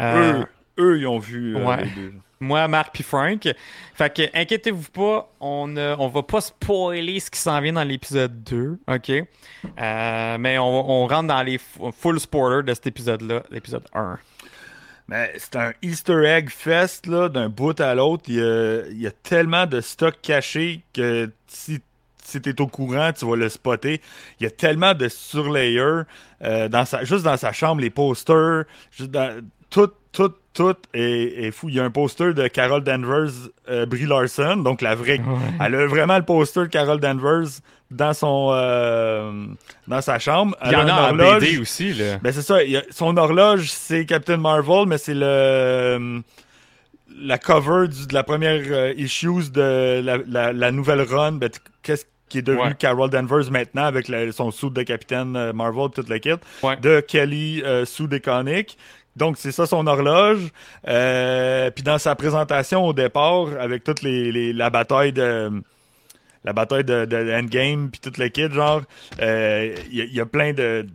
Euh, 0.00 0.40
Eux, 0.40 0.46
eux, 0.78 0.98
ils 1.00 1.06
ont 1.08 1.18
vu. 1.18 1.56
euh, 1.56 1.64
ouais. 1.64 1.84
les 1.84 1.90
deux. 1.90 2.12
Moi, 2.40 2.68
Marc 2.68 2.94
puis 2.94 3.02
Frank. 3.02 3.48
Fait 3.94 4.14
que, 4.14 4.22
inquiétez-vous 4.38 4.90
pas, 4.92 5.32
on, 5.40 5.66
ne- 5.66 5.94
on 5.98 6.08
va 6.08 6.22
pas 6.22 6.40
spoiler 6.40 7.18
ce 7.20 7.30
qui 7.30 7.38
s'en 7.40 7.60
vient 7.60 7.72
dans 7.72 7.82
l'épisode 7.84 8.44
2, 8.44 8.78
OK? 8.86 9.10
Euh, 9.10 10.38
mais 10.38 10.58
on, 10.58 11.06
rentre 11.06 11.26
dans 11.28 11.42
les 11.42 11.58
full 11.58 12.20
spoilers 12.20 12.62
de 12.62 12.74
cet 12.74 12.86
épisode-là, 12.86 13.42
l'épisode 13.50 13.84
1. 13.92 14.18
Mais 15.08 15.32
c'est 15.38 15.56
un 15.56 15.72
Easter 15.82 16.22
egg 16.26 16.50
fest 16.50 17.06
là, 17.06 17.28
d'un 17.28 17.48
bout 17.48 17.80
à 17.80 17.94
l'autre. 17.94 18.24
Il, 18.28 18.34
y 19.00 19.06
a- 19.06 19.10
tellement 19.22 19.66
de 19.66 19.80
stock 19.80 20.14
caché 20.22 20.82
que 20.92 21.30
si, 21.46 21.80
si 22.22 22.40
tu 22.40 22.50
es 22.50 22.60
au 22.60 22.66
courant, 22.66 23.10
tu 23.12 23.26
vas 23.26 23.36
le 23.36 23.48
spotter. 23.48 24.00
Il 24.38 24.44
y 24.44 24.46
a 24.46 24.50
tellement 24.50 24.94
de 24.94 25.08
surlayers 25.08 26.02
euh, 26.42 26.68
dans 26.68 26.84
sa, 26.84 27.02
juste 27.04 27.24
dans 27.24 27.36
sa 27.38 27.52
chambre, 27.52 27.80
les 27.80 27.90
posters, 27.90 28.64
juste 28.90 29.10
dans, 29.10 29.42
tout, 29.70 29.90
tout, 30.12 30.32
tout 30.54 30.74
est, 30.94 31.44
est 31.46 31.50
fou. 31.50 31.68
Il 31.68 31.76
y 31.76 31.80
a 31.80 31.84
un 31.84 31.90
poster 31.90 32.34
de 32.34 32.48
Carol 32.48 32.82
Danvers, 32.82 33.30
euh, 33.68 33.86
Brie 33.86 34.06
Larson, 34.06 34.56
donc 34.56 34.80
la 34.82 34.94
vraie. 34.94 35.20
Elle 35.64 35.74
a 35.74 35.86
vraiment 35.86 36.16
le 36.16 36.24
poster 36.24 36.62
de 36.62 36.66
Carol 36.66 36.98
Danvers 37.00 37.48
dans 37.90 38.12
son 38.12 38.50
euh, 38.52 39.46
dans 39.86 40.00
sa 40.02 40.18
chambre. 40.18 40.56
Il 40.66 40.72
y 40.72 40.76
en 40.76 40.80
un 40.80 40.88
a 40.88 41.00
en 41.00 41.08
horloge. 41.18 41.40
BD 41.42 41.58
aussi, 41.58 41.92
là. 41.94 42.18
Ben 42.22 42.32
c'est 42.32 42.42
ça. 42.42 42.62
il 42.62 42.70
y 42.70 42.76
a- 42.76 42.82
son 42.90 43.16
horloge, 43.16 43.70
c'est 43.70 44.04
Captain 44.06 44.36
Marvel, 44.36 44.86
mais 44.86 44.98
c'est 44.98 45.14
le 45.14 46.22
la 47.20 47.38
cover 47.38 47.88
du- 47.88 48.06
de 48.06 48.14
la 48.14 48.22
première 48.22 48.60
euh, 48.70 48.92
issues 48.96 49.50
de 49.52 50.00
la, 50.04 50.18
la- 50.26 50.52
la 50.52 50.70
nouvelle 50.70 51.00
run. 51.02 51.32
Ben, 51.32 51.50
Qu'est-ce 51.82 52.04
qui 52.28 52.38
est 52.38 52.42
devenu 52.42 52.62
Ouais. 52.62 52.74
Carol 52.78 53.08
Danvers 53.08 53.50
maintenant 53.50 53.84
avec 53.86 54.08
la- 54.08 54.30
son 54.32 54.50
suit 54.50 54.70
de 54.70 54.82
Capitaine 54.82 55.34
euh, 55.34 55.52
Marvel, 55.54 55.88
toute 55.94 56.08
la 56.10 56.18
kit, 56.18 56.34
Ouais. 56.62 56.76
de 56.76 57.00
Kelly 57.00 57.62
euh. 57.64 57.86
Donc, 59.18 59.36
c'est 59.36 59.52
ça 59.52 59.66
son 59.66 59.86
horloge. 59.86 60.48
Euh, 60.86 61.70
puis 61.70 61.82
dans 61.82 61.98
sa 61.98 62.14
présentation 62.14 62.86
au 62.86 62.92
départ, 62.92 63.48
avec 63.60 63.84
toute 63.84 64.02
les, 64.02 64.52
la 64.52 64.70
bataille 64.70 65.12
de 65.12 65.50
la 66.44 66.52
bataille 66.52 66.84
de, 66.84 67.04
Endgame 67.36 67.90
puis 67.90 68.00
toute 68.00 68.16
le 68.16 68.28
kit, 68.28 68.48
genre, 68.50 68.82
euh, 69.20 69.74
il 69.90 70.14
y, 70.14 70.20
a- 70.20 70.26
plein 70.26 70.52
de, 70.52 70.86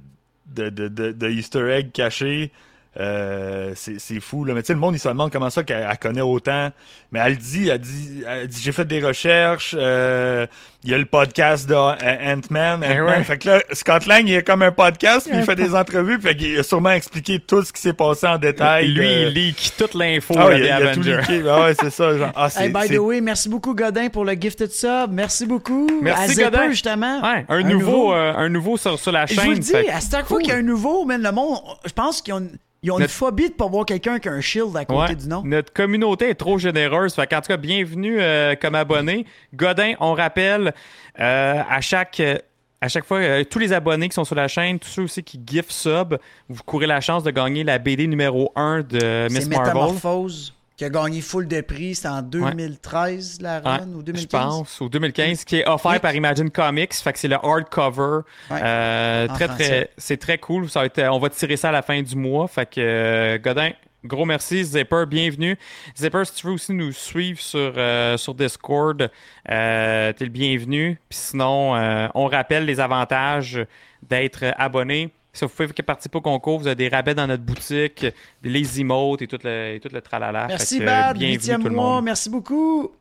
de, 0.47 0.69
de 0.69 1.29
Easter 1.29 1.69
eggs 1.69 1.91
cachés. 1.91 2.51
Euh, 2.99 3.71
c'est 3.75 3.99
c'est 3.99 4.19
fou, 4.19 4.45
là. 4.45 4.53
Mais 4.53 4.61
tu 4.61 4.67
sais, 4.67 4.73
le 4.73 4.79
monde, 4.79 4.93
il 4.95 4.99
se 4.99 5.07
demande 5.07 5.31
comment 5.31 5.49
ça 5.49 5.63
qu'elle 5.63 5.87
elle 5.89 5.97
connaît 5.97 6.21
autant. 6.21 6.69
Mais 7.11 7.19
elle 7.23 7.37
dit, 7.37 7.69
elle 7.69 7.79
dit, 7.79 8.23
elle 8.27 8.47
dit 8.47 8.61
j'ai 8.61 8.71
fait 8.71 8.85
des 8.85 9.01
recherches. 9.01 9.75
euh, 9.77 10.45
il 10.85 10.91
y 10.91 10.93
a 10.93 10.97
le 10.97 11.05
podcast 11.05 11.67
de 11.67 11.73
euh, 11.73 12.33
Ant-Man. 12.35 12.83
Eh 12.87 12.99
ouais. 13.01 13.23
Fait 13.23 13.37
que 13.37 13.47
là, 13.47 13.61
Scott 13.71 14.05
Lang, 14.05 14.27
il 14.27 14.33
est 14.35 14.43
comme 14.43 14.61
un 14.63 14.71
podcast, 14.73 15.27
puis 15.29 15.39
il 15.39 15.45
fait 15.45 15.55
des 15.55 15.73
entrevues, 15.73 16.19
fait 16.19 16.35
qu'il 16.35 16.59
a 16.59 16.63
sûrement 16.63 16.91
expliqué 16.91 17.39
tout 17.39 17.63
ce 17.63 17.71
qui 17.71 17.81
s'est 17.81 17.93
passé 17.93 18.27
en 18.27 18.37
détail. 18.37 18.89
Lui, 18.89 19.07
de- 19.07 19.11
il 19.27 19.27
leak 19.29 19.71
toute 19.77 19.93
l'info 19.93 20.35
Ah, 20.37 20.53
des 20.53 20.69
a, 20.69 20.75
a 20.75 20.77
Avengers. 20.89 21.19
Ah 21.49 21.61
ouais, 21.61 21.73
c'est 21.79 21.89
ça. 21.89 22.17
Genre, 22.17 22.31
ah, 22.35 22.49
c'est- 22.51 22.65
Hey, 22.65 22.69
by 22.69 22.89
the 22.93 22.99
way, 22.99 23.21
merci 23.21 23.47
beaucoup 23.49 23.73
Godin 23.73 24.09
pour 24.09 24.25
le 24.25 24.33
gifted 24.33 24.71
sub. 24.71 25.11
Merci 25.11 25.45
beaucoup. 25.45 25.87
Merci, 26.01 26.23
à 26.23 26.27
Zipper, 26.27 26.43
Godin. 26.51 26.69
justement. 26.71 27.21
Ouais, 27.21 27.45
un, 27.47 27.63
nouveau, 27.63 28.13
euh, 28.13 28.33
un 28.35 28.49
nouveau 28.49 28.75
sur, 28.77 28.99
sur 28.99 29.11
la 29.13 29.25
Je 29.25 29.35
chaîne. 29.35 29.45
vous 29.45 29.51
le 29.51 29.57
dis, 29.59 29.71
fait 29.71 29.89
à 29.89 29.99
chaque 30.01 30.25
fois 30.27 30.39
qu'il 30.39 30.49
y 30.49 30.51
a 30.51 30.57
un 30.57 30.61
nouveau, 30.63 31.05
man, 31.05 31.21
le 31.23 31.31
monde, 31.31 31.57
je 31.85 31.93
pense 31.93 32.21
qu'ils 32.21 32.33
ont, 32.33 32.45
ils 32.83 32.91
ont 32.91 32.95
une 32.97 33.01
Notre- 33.01 33.13
phobie 33.13 33.49
de 33.49 33.53
pas 33.55 33.67
voir 33.67 33.85
quelqu'un 33.85 34.19
qui 34.19 34.27
a 34.29 34.31
un 34.33 34.41
shield 34.41 34.75
à 34.77 34.85
côté 34.85 35.13
Ouais. 35.13 35.15
du 35.15 35.27
nom. 35.27 35.41
Notre 35.43 35.73
communauté 35.73 36.29
est 36.29 36.35
trop 36.35 36.57
généreuse. 36.59 37.15
Fait 37.15 37.25
qu'en 37.27 37.41
tout 37.41 37.47
cas, 37.47 37.57
bienvenue 37.57 38.17
euh, 38.21 38.55
comme 38.55 38.75
abonné. 38.75 39.25
Godin, 39.55 39.93
on 39.99 40.13
rappelle 40.13 40.73
euh, 41.19 41.61
à 41.69 41.81
chaque. 41.81 42.19
euh, 42.19 42.37
à 42.81 42.89
chaque 42.89 43.05
fois, 43.05 43.45
tous 43.45 43.59
les 43.59 43.71
abonnés 43.71 44.09
qui 44.09 44.13
sont 44.13 44.25
sur 44.25 44.35
la 44.35 44.49
chaîne, 44.49 44.77
tous 44.77 44.89
ceux 44.89 45.03
aussi 45.03 45.23
qui 45.23 45.39
gift 45.49 45.71
sub, 45.71 46.17
vous 46.49 46.63
courez 46.65 46.85
la 46.85 46.99
chance 46.99 47.23
de 47.23 47.31
gagner 47.31 47.63
la 47.63 47.79
BD 47.79 48.07
numéro 48.07 48.51
1 48.57 48.81
de 48.81 49.29
Miss 49.31 49.47
Marvel. 49.47 49.67
Métamorphose 49.73 50.53
qui 50.75 50.85
a 50.85 50.89
gagné 50.89 51.21
full 51.21 51.47
de 51.47 51.61
prix. 51.61 51.95
C'était 51.95 52.07
en 52.09 52.21
2013, 52.21 53.39
la 53.41 53.57
Ouais, 53.59 53.63
run, 53.77 53.87
ou 53.93 53.99
je 53.99 54.05
2015. 54.05 54.29
pense, 54.57 54.81
ou 54.81 54.89
2015, 54.89 55.43
qui 55.43 55.57
est 55.57 55.67
offert 55.67 55.91
Oui. 55.91 55.99
par 55.99 56.15
Imagine 56.15 56.49
Comics. 56.49 56.93
Fait 56.93 57.13
que 57.13 57.19
c'est 57.19 57.27
le 57.27 57.35
hardcover. 57.43 58.21
Ouais, 58.49 58.59
Euh, 58.63 59.27
très, 59.27 59.45
français. 59.47 59.63
très, 59.63 59.89
c'est 59.97 60.17
très 60.17 60.37
cool. 60.37 60.69
Ça 60.69 60.79
va 60.81 60.85
être- 60.87 61.03
on 61.11 61.19
va 61.19 61.29
tirer 61.29 61.57
ça 61.57 61.69
à 61.69 61.71
la 61.71 61.81
fin 61.81 62.01
du 62.01 62.15
mois. 62.15 62.47
Fait 62.47 62.65
que, 62.69 62.79
euh, 62.81 63.37
Godin, 63.37 63.71
gros 64.03 64.25
merci. 64.25 64.63
Zipper, 64.63 65.05
bienvenue. 65.07 65.57
Zipper, 65.97 66.23
si 66.25 66.33
tu 66.33 66.47
veux 66.47 66.53
aussi 66.53 66.73
nous 66.73 66.91
suivre 66.91 67.39
sur, 67.39 67.73
euh, 67.77 68.17
sur 68.17 68.33
Discord, 68.33 69.09
euh, 69.51 70.13
t'es 70.13 70.25
le 70.25 70.31
bienvenu. 70.31 70.99
Puis 71.09 71.19
sinon, 71.19 71.73
on 72.15 72.25
rappelle 72.27 72.65
les 72.65 72.79
avantages 72.79 73.59
d'être 74.01 74.43
abonné. 74.57 75.11
Si 75.35 75.43
vous 75.45 75.49
pouvez 75.49 75.67
participer 75.67 76.17
au 76.19 76.21
concours, 76.21 76.59
vous 76.59 76.67
avez 76.67 76.75
des 76.75 76.89
rabais 76.89 77.15
dans 77.15 77.25
notre 77.25 77.41
boutique, 77.41 78.05
les 78.43 78.79
emotes 78.79 79.23
et 79.23 79.27
tout 79.27 79.39
le, 79.43 79.73
et 79.75 79.79
tout 79.79 79.89
le 79.91 79.99
tralala. 79.99 80.45
Merci, 80.47 80.77
que, 80.77 80.85
Bad. 80.85 81.17
bienvenue 81.17 81.37
Huitième 81.37 81.61
tout 81.63 81.69
le 81.69 81.75
mois. 81.75 81.95
monde. 81.95 82.05
Merci 82.05 82.29
beaucoup. 82.29 82.91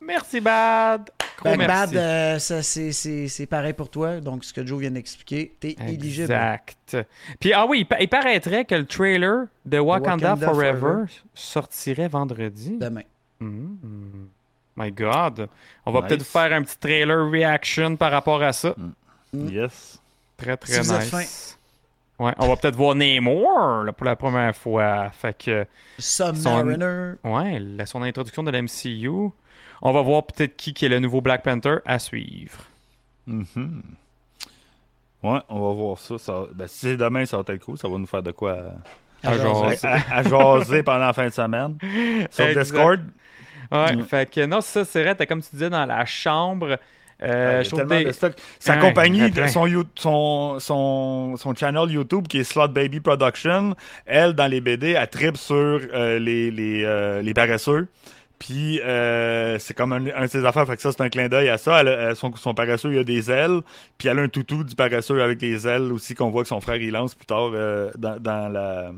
Merci, 0.00 0.40
Bad. 0.40 1.10
Gros 1.36 1.50
Ben, 1.50 1.58
merci. 1.58 1.94
Bad, 1.94 1.96
euh, 1.96 2.38
ça, 2.38 2.62
c'est, 2.62 2.92
c'est, 2.92 3.28
c'est 3.28 3.44
pareil 3.44 3.74
pour 3.74 3.90
toi. 3.90 4.20
Donc, 4.20 4.42
ce 4.44 4.54
que 4.54 4.66
Joe 4.66 4.80
vient 4.80 4.90
d'expliquer, 4.90 5.54
t'es 5.60 5.76
éligible. 5.86 6.32
Exact. 6.32 6.96
Puis, 7.38 7.52
ah 7.52 7.66
oui, 7.68 7.80
il, 7.80 7.84
pa- 7.86 8.00
il 8.00 8.08
paraîtrait 8.08 8.64
que 8.64 8.74
le 8.74 8.86
trailer 8.86 9.44
de 9.66 9.78
Wakanda, 9.78 10.30
Wakanda 10.30 10.46
Forever, 10.46 10.80
Forever. 10.80 11.04
sortirait 11.34 12.08
vendredi. 12.08 12.78
Demain. 12.80 13.02
Mm. 13.38 13.74
My 14.78 14.90
God. 14.90 15.46
On 15.84 15.92
va 15.92 16.00
Nice. 16.00 16.08
peut-être 16.08 16.24
faire 16.26 16.52
un 16.54 16.62
petit 16.62 16.78
trailer 16.78 17.30
reaction 17.30 17.96
par 17.96 18.12
rapport 18.12 18.42
à 18.42 18.54
ça. 18.54 18.74
Yes. 19.34 20.00
Très, 20.38 20.56
très 20.56 20.72
Si 20.72 20.80
vous 20.80 20.92
êtes 20.94 21.12
nice. 21.12 21.58
Ouais, 22.22 22.32
on 22.38 22.46
va 22.48 22.56
peut-être 22.56 22.76
voir 22.76 22.94
Namor 22.94 23.84
là, 23.84 23.92
pour 23.92 24.04
la 24.06 24.16
première 24.16 24.54
fois. 24.54 25.10
Fait 25.10 25.36
que, 25.36 25.66
Submariner. 25.98 27.14
ouais, 27.24 27.58
la- 27.58 27.86
son 27.86 28.02
introduction 28.02 28.42
de 28.42 28.50
l'MCU. 28.50 29.30
On 29.80 29.92
va 29.92 30.02
voir 30.02 30.24
peut-être 30.26 30.56
qui, 30.56 30.72
qui 30.74 30.84
est 30.84 30.88
le 30.88 31.00
nouveau 31.00 31.20
Black 31.20 31.42
Panther 31.42 31.76
à 31.84 31.98
suivre. 31.98 32.58
Mhm. 33.26 33.82
Ouais, 35.22 35.38
on 35.48 35.60
va 35.68 35.74
voir 35.74 35.98
ça. 35.98 36.18
ça 36.18 36.44
ben, 36.54 36.66
si 36.66 36.78
c'est 36.80 36.96
demain, 36.96 37.24
ça 37.26 37.36
va 37.38 37.44
être 37.54 37.64
cool. 37.64 37.78
Ça 37.78 37.88
va 37.88 37.96
nous 37.98 38.06
faire 38.06 38.22
de 38.22 38.32
quoi 38.32 38.56
à, 39.22 39.36
jaser. 39.36 39.86
à- 39.86 40.16
à 40.18 40.22
jaser 40.22 40.82
pendant 40.82 40.98
la 41.06 41.12
fin 41.12 41.26
de 41.26 41.32
semaine. 41.32 41.76
Sur 42.30 42.44
Exact. 42.46 42.62
Discord. 42.62 43.00
Ouais, 43.70 43.96
Mm. 43.96 44.04
fait 44.04 44.30
que 44.30 44.44
non, 44.44 44.60
ça, 44.60 44.84
c'est 44.84 45.02
vrai, 45.02 45.14
t'as 45.14 45.24
comme 45.26 45.40
tu 45.42 45.48
disais 45.52 45.70
dans 45.70 45.86
la 45.86 46.04
chambre. 46.04 46.76
Euh, 47.22 47.50
il 47.52 47.56
y 47.56 47.58
a 47.58 47.62
je 47.62 47.68
trouve 47.68 47.78
tellement 47.80 47.98
des- 47.98 48.04
de 48.06 48.12
stock. 48.12 48.32
Sa 48.58 48.74
Ouais, 48.74 48.80
compagnie, 48.80 49.30
de 49.30 49.46
son, 49.46 49.66
son, 49.94 50.58
son, 50.60 51.36
son 51.36 51.54
channel 51.54 51.90
YouTube 51.90 52.26
qui 52.28 52.38
est 52.38 52.44
Slot 52.44 52.68
Baby 52.68 53.00
Production, 53.00 53.74
elle, 54.06 54.32
dans 54.32 54.46
les 54.46 54.60
BD, 54.60 54.90
elle 54.90 55.08
tripe 55.08 55.36
sur 55.36 55.54
euh, 55.54 56.18
les, 56.18 56.50
les, 56.50 56.82
euh, 56.84 57.22
les 57.22 57.34
paresseux. 57.34 57.88
Puis 58.38 58.80
c'est 59.60 59.74
comme 59.74 59.92
un, 59.92 60.04
un 60.16 60.22
de 60.22 60.26
ses 60.26 60.44
affaires, 60.44 60.66
fait 60.66 60.74
que 60.74 60.82
ça, 60.82 60.90
c'est 60.90 61.00
un 61.00 61.08
clin 61.08 61.28
d'œil 61.28 61.48
à 61.48 61.58
ça. 61.58 61.80
Elle 61.80 61.88
a- 61.88 62.10
elle- 62.10 62.16
son, 62.16 62.34
son 62.34 62.54
paresseux, 62.54 62.92
il 62.92 62.98
a 62.98 63.04
des 63.04 63.30
ailes. 63.30 63.60
Puis 63.98 64.08
elle 64.08 64.18
a 64.18 64.22
un 64.22 64.28
toutou 64.28 64.64
du 64.64 64.74
paresseux 64.74 65.22
avec 65.22 65.38
des 65.38 65.68
ailes 65.68 65.92
aussi 65.92 66.14
qu'on 66.16 66.30
voit 66.30 66.42
que 66.42 66.48
son 66.48 66.60
frère, 66.60 66.76
il 66.76 66.90
lance 66.90 67.14
plus 67.14 67.26
tard 67.26 67.50
dans, 67.96 68.18
dans 68.20 68.48
la 68.52 68.90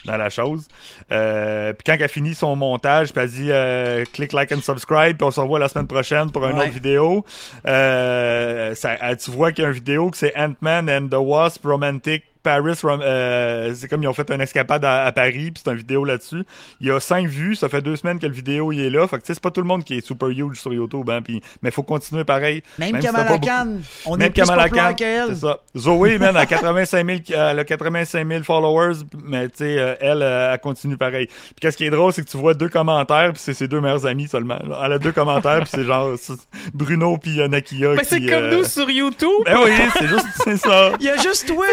dans 0.06 0.16
la 0.16 0.30
chose. 0.30 0.66
Euh, 1.12 1.72
puis 1.72 1.84
quand 1.86 1.96
elle 2.00 2.08
finit 2.08 2.34
son 2.34 2.56
montage, 2.56 3.12
puis 3.12 3.22
elle 3.22 3.30
dit 3.30 3.48
euh, 3.50 4.04
click 4.12 4.32
like 4.32 4.50
and 4.52 4.60
subscribe, 4.62 5.16
puis 5.16 5.26
on 5.26 5.30
se 5.30 5.40
revoit 5.40 5.58
la 5.58 5.68
semaine 5.68 5.86
prochaine 5.86 6.30
pour 6.30 6.46
une 6.46 6.56
Ouais. 6.56 6.64
autre 6.64 6.72
vidéo. 6.72 7.24
Euh, 7.66 8.74
ça, 8.74 8.96
tu 9.16 9.30
vois 9.30 9.52
qu'il 9.52 9.62
y 9.62 9.66
a 9.66 9.68
une 9.70 9.74
vidéo 9.74 10.10
que 10.10 10.16
c'est 10.16 10.36
Ant-Man 10.36 10.88
and 10.90 11.08
the 11.08 11.18
Wasp 11.20 11.64
Romantic 11.64 12.24
Paris. 12.42 12.74
Euh, 12.84 13.74
c'est 13.74 13.88
comme 13.88 14.02
ils 14.02 14.08
ont 14.08 14.12
fait 14.12 14.30
une 14.30 14.40
escapade 14.40 14.84
à, 14.84 15.04
à 15.04 15.12
Paris, 15.12 15.50
puis 15.50 15.62
c'est 15.64 15.70
une 15.70 15.76
vidéo 15.76 16.04
là-dessus. 16.04 16.44
Il 16.80 16.88
y 16.88 16.90
a 16.90 17.00
cinq 17.00 17.26
vues, 17.26 17.54
ça 17.54 17.68
fait 17.68 17.82
deux 17.82 17.96
semaines 17.96 18.18
que 18.18 18.26
le 18.26 18.32
vidéo 18.32 18.72
il 18.72 18.80
est 18.80 18.90
là. 18.90 19.06
Fait 19.06 19.16
que 19.16 19.22
tu 19.22 19.26
sais, 19.28 19.34
c'est 19.34 19.42
pas 19.42 19.50
tout 19.50 19.60
le 19.60 19.66
monde 19.66 19.84
qui 19.84 19.94
est 19.98 20.06
super 20.06 20.28
huge 20.28 20.60
sur 20.60 20.72
YouTube, 20.72 21.08
hein, 21.10 21.20
puis, 21.22 21.42
mais 21.62 21.70
faut 21.70 21.82
continuer 21.82 22.24
pareil. 22.24 22.62
Même, 22.78 22.92
Même 22.92 23.02
Kamala 23.02 23.38
Khan, 23.38 23.76
on 24.06 24.16
Même 24.16 24.26
est 24.28 24.30
plus 24.30 24.42
Kamala 24.42 24.62
populaire 24.64 24.88
Khan, 24.90 24.94
qu'elle. 24.94 25.28
c'est 25.28 25.40
ça. 25.40 25.60
Zoé, 25.76 26.18
man, 26.18 26.36
à 26.36 26.46
85 26.46 27.06
000, 27.06 27.40
elle 27.40 27.58
a 27.58 27.64
85 27.64 28.28
000 28.28 28.42
followers, 28.42 28.94
mais 29.24 29.48
tu 29.48 29.56
sais, 29.58 29.78
euh, 29.78 29.94
elle, 30.00 30.22
euh, 30.22 30.52
elle 30.52 30.60
continue 30.60 30.96
pareil. 30.96 31.26
Puis 31.26 31.54
qu'est-ce 31.60 31.76
qui 31.76 31.84
est 31.84 31.90
drôle, 31.90 32.12
c'est 32.12 32.24
que 32.24 32.30
tu 32.30 32.36
vois 32.36 32.54
deux 32.54 32.68
commentaires, 32.68 33.32
puis 33.32 33.40
c'est 33.42 33.54
ses 33.54 33.68
deux 33.68 33.80
meilleurs 33.80 34.06
amis 34.06 34.28
seulement. 34.28 34.58
Elle 34.84 34.92
a 34.92 34.98
deux 34.98 35.12
commentaires, 35.12 35.60
puis 35.60 35.70
c'est 35.74 35.84
genre 35.84 36.10
c'est 36.18 36.34
Bruno 36.74 37.18
puis 37.18 37.36
Nakia. 37.48 37.94
Ben, 37.94 38.04
c'est 38.04 38.20
comme 38.20 38.44
euh, 38.44 38.56
nous 38.58 38.64
sur 38.64 38.88
YouTube. 38.90 39.28
Ben 39.44 39.58
oui, 39.64 39.72
c'est 39.98 40.08
juste, 40.08 40.26
c'est 40.44 40.56
ça. 40.56 40.92
Il 41.00 41.06
y 41.06 41.10
a 41.10 41.16
juste 41.16 41.46
toi, 41.46 41.66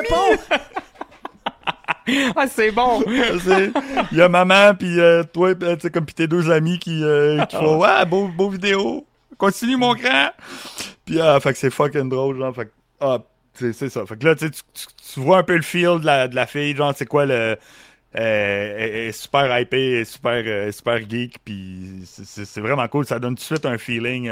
Nick, 0.00 0.06
qui 0.08 0.14
répond. 0.14 0.58
Ah, 2.36 2.46
c'est 2.48 2.72
bon. 2.72 3.02
Il 3.06 4.18
y 4.18 4.20
a 4.22 4.28
maman, 4.28 4.74
puis 4.74 4.98
euh, 5.00 5.22
toi, 5.22 5.54
puis, 5.54 5.68
euh, 5.68 5.76
tu 5.76 5.82
sais, 5.82 5.90
comme 5.90 6.04
puis 6.04 6.14
tes 6.14 6.26
deux 6.26 6.50
amis 6.50 6.78
qui, 6.78 7.02
euh, 7.04 7.44
qui 7.46 7.56
font 7.56 7.78
Ouais, 7.78 8.04
beau, 8.06 8.26
beau 8.28 8.50
vidéo. 8.50 9.06
Continue, 9.38 9.76
mon 9.76 9.94
grand. 9.94 10.30
Puis, 11.04 11.20
ah, 11.20 11.38
fait 11.40 11.52
que 11.52 11.58
c'est 11.58 11.70
fucking 11.70 12.08
drôle, 12.08 12.38
genre. 12.38 12.54
Fait 12.54 12.66
que, 12.66 12.70
ah, 13.00 13.18
c'est 13.54 13.72
ça. 13.88 14.04
Fait 14.06 14.16
que 14.16 14.24
là, 14.26 14.34
tu, 14.34 14.50
tu, 14.50 14.60
tu- 14.74 15.20
vois 15.20 15.38
un 15.38 15.42
peu 15.44 15.54
le 15.56 15.62
feel 15.62 16.00
de 16.00 16.06
la, 16.06 16.26
de 16.26 16.34
la 16.34 16.46
fille, 16.46 16.74
genre, 16.74 16.92
c'est 16.96 17.06
quoi 17.06 17.24
le. 17.26 17.34
euh, 17.34 17.56
elle 18.14 18.82
elle 18.90 18.96
est 19.08 19.12
super 19.12 19.58
hypée, 19.60 19.92
elle 19.92 19.98
est 20.00 20.04
super, 20.04 20.42
euh, 20.44 20.72
super 20.72 20.98
geek, 21.08 21.36
puis 21.44 22.02
c'est 22.04 22.60
vraiment 22.60 22.86
cool. 22.88 23.06
Ça 23.06 23.18
donne 23.20 23.34
tout 23.36 23.40
de 23.42 23.44
suite 23.46 23.66
un 23.66 23.78
feeling. 23.78 24.28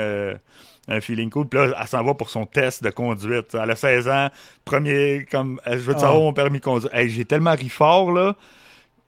Un 0.90 1.00
feeling 1.00 1.30
cool. 1.30 1.46
Puis 1.48 1.58
là, 1.60 1.68
elle 1.80 1.86
s'en 1.86 2.02
va 2.02 2.14
pour 2.14 2.28
son 2.30 2.44
test 2.46 2.82
de 2.82 2.90
conduite. 2.90 3.54
Elle 3.54 3.70
a 3.70 3.76
16 3.76 4.08
ans. 4.08 4.28
Premier, 4.64 5.26
comme, 5.30 5.60
je 5.66 5.76
veux 5.76 5.92
te 5.94 5.98
Ah. 5.98 6.02
savoir 6.02 6.20
mon 6.20 6.32
permis 6.32 6.58
de 6.58 6.64
conduire. 6.64 6.92
Hey, 6.94 7.08
j'ai 7.08 7.24
tellement 7.24 7.54
ri 7.54 7.68
fort, 7.68 8.12
là. 8.12 8.34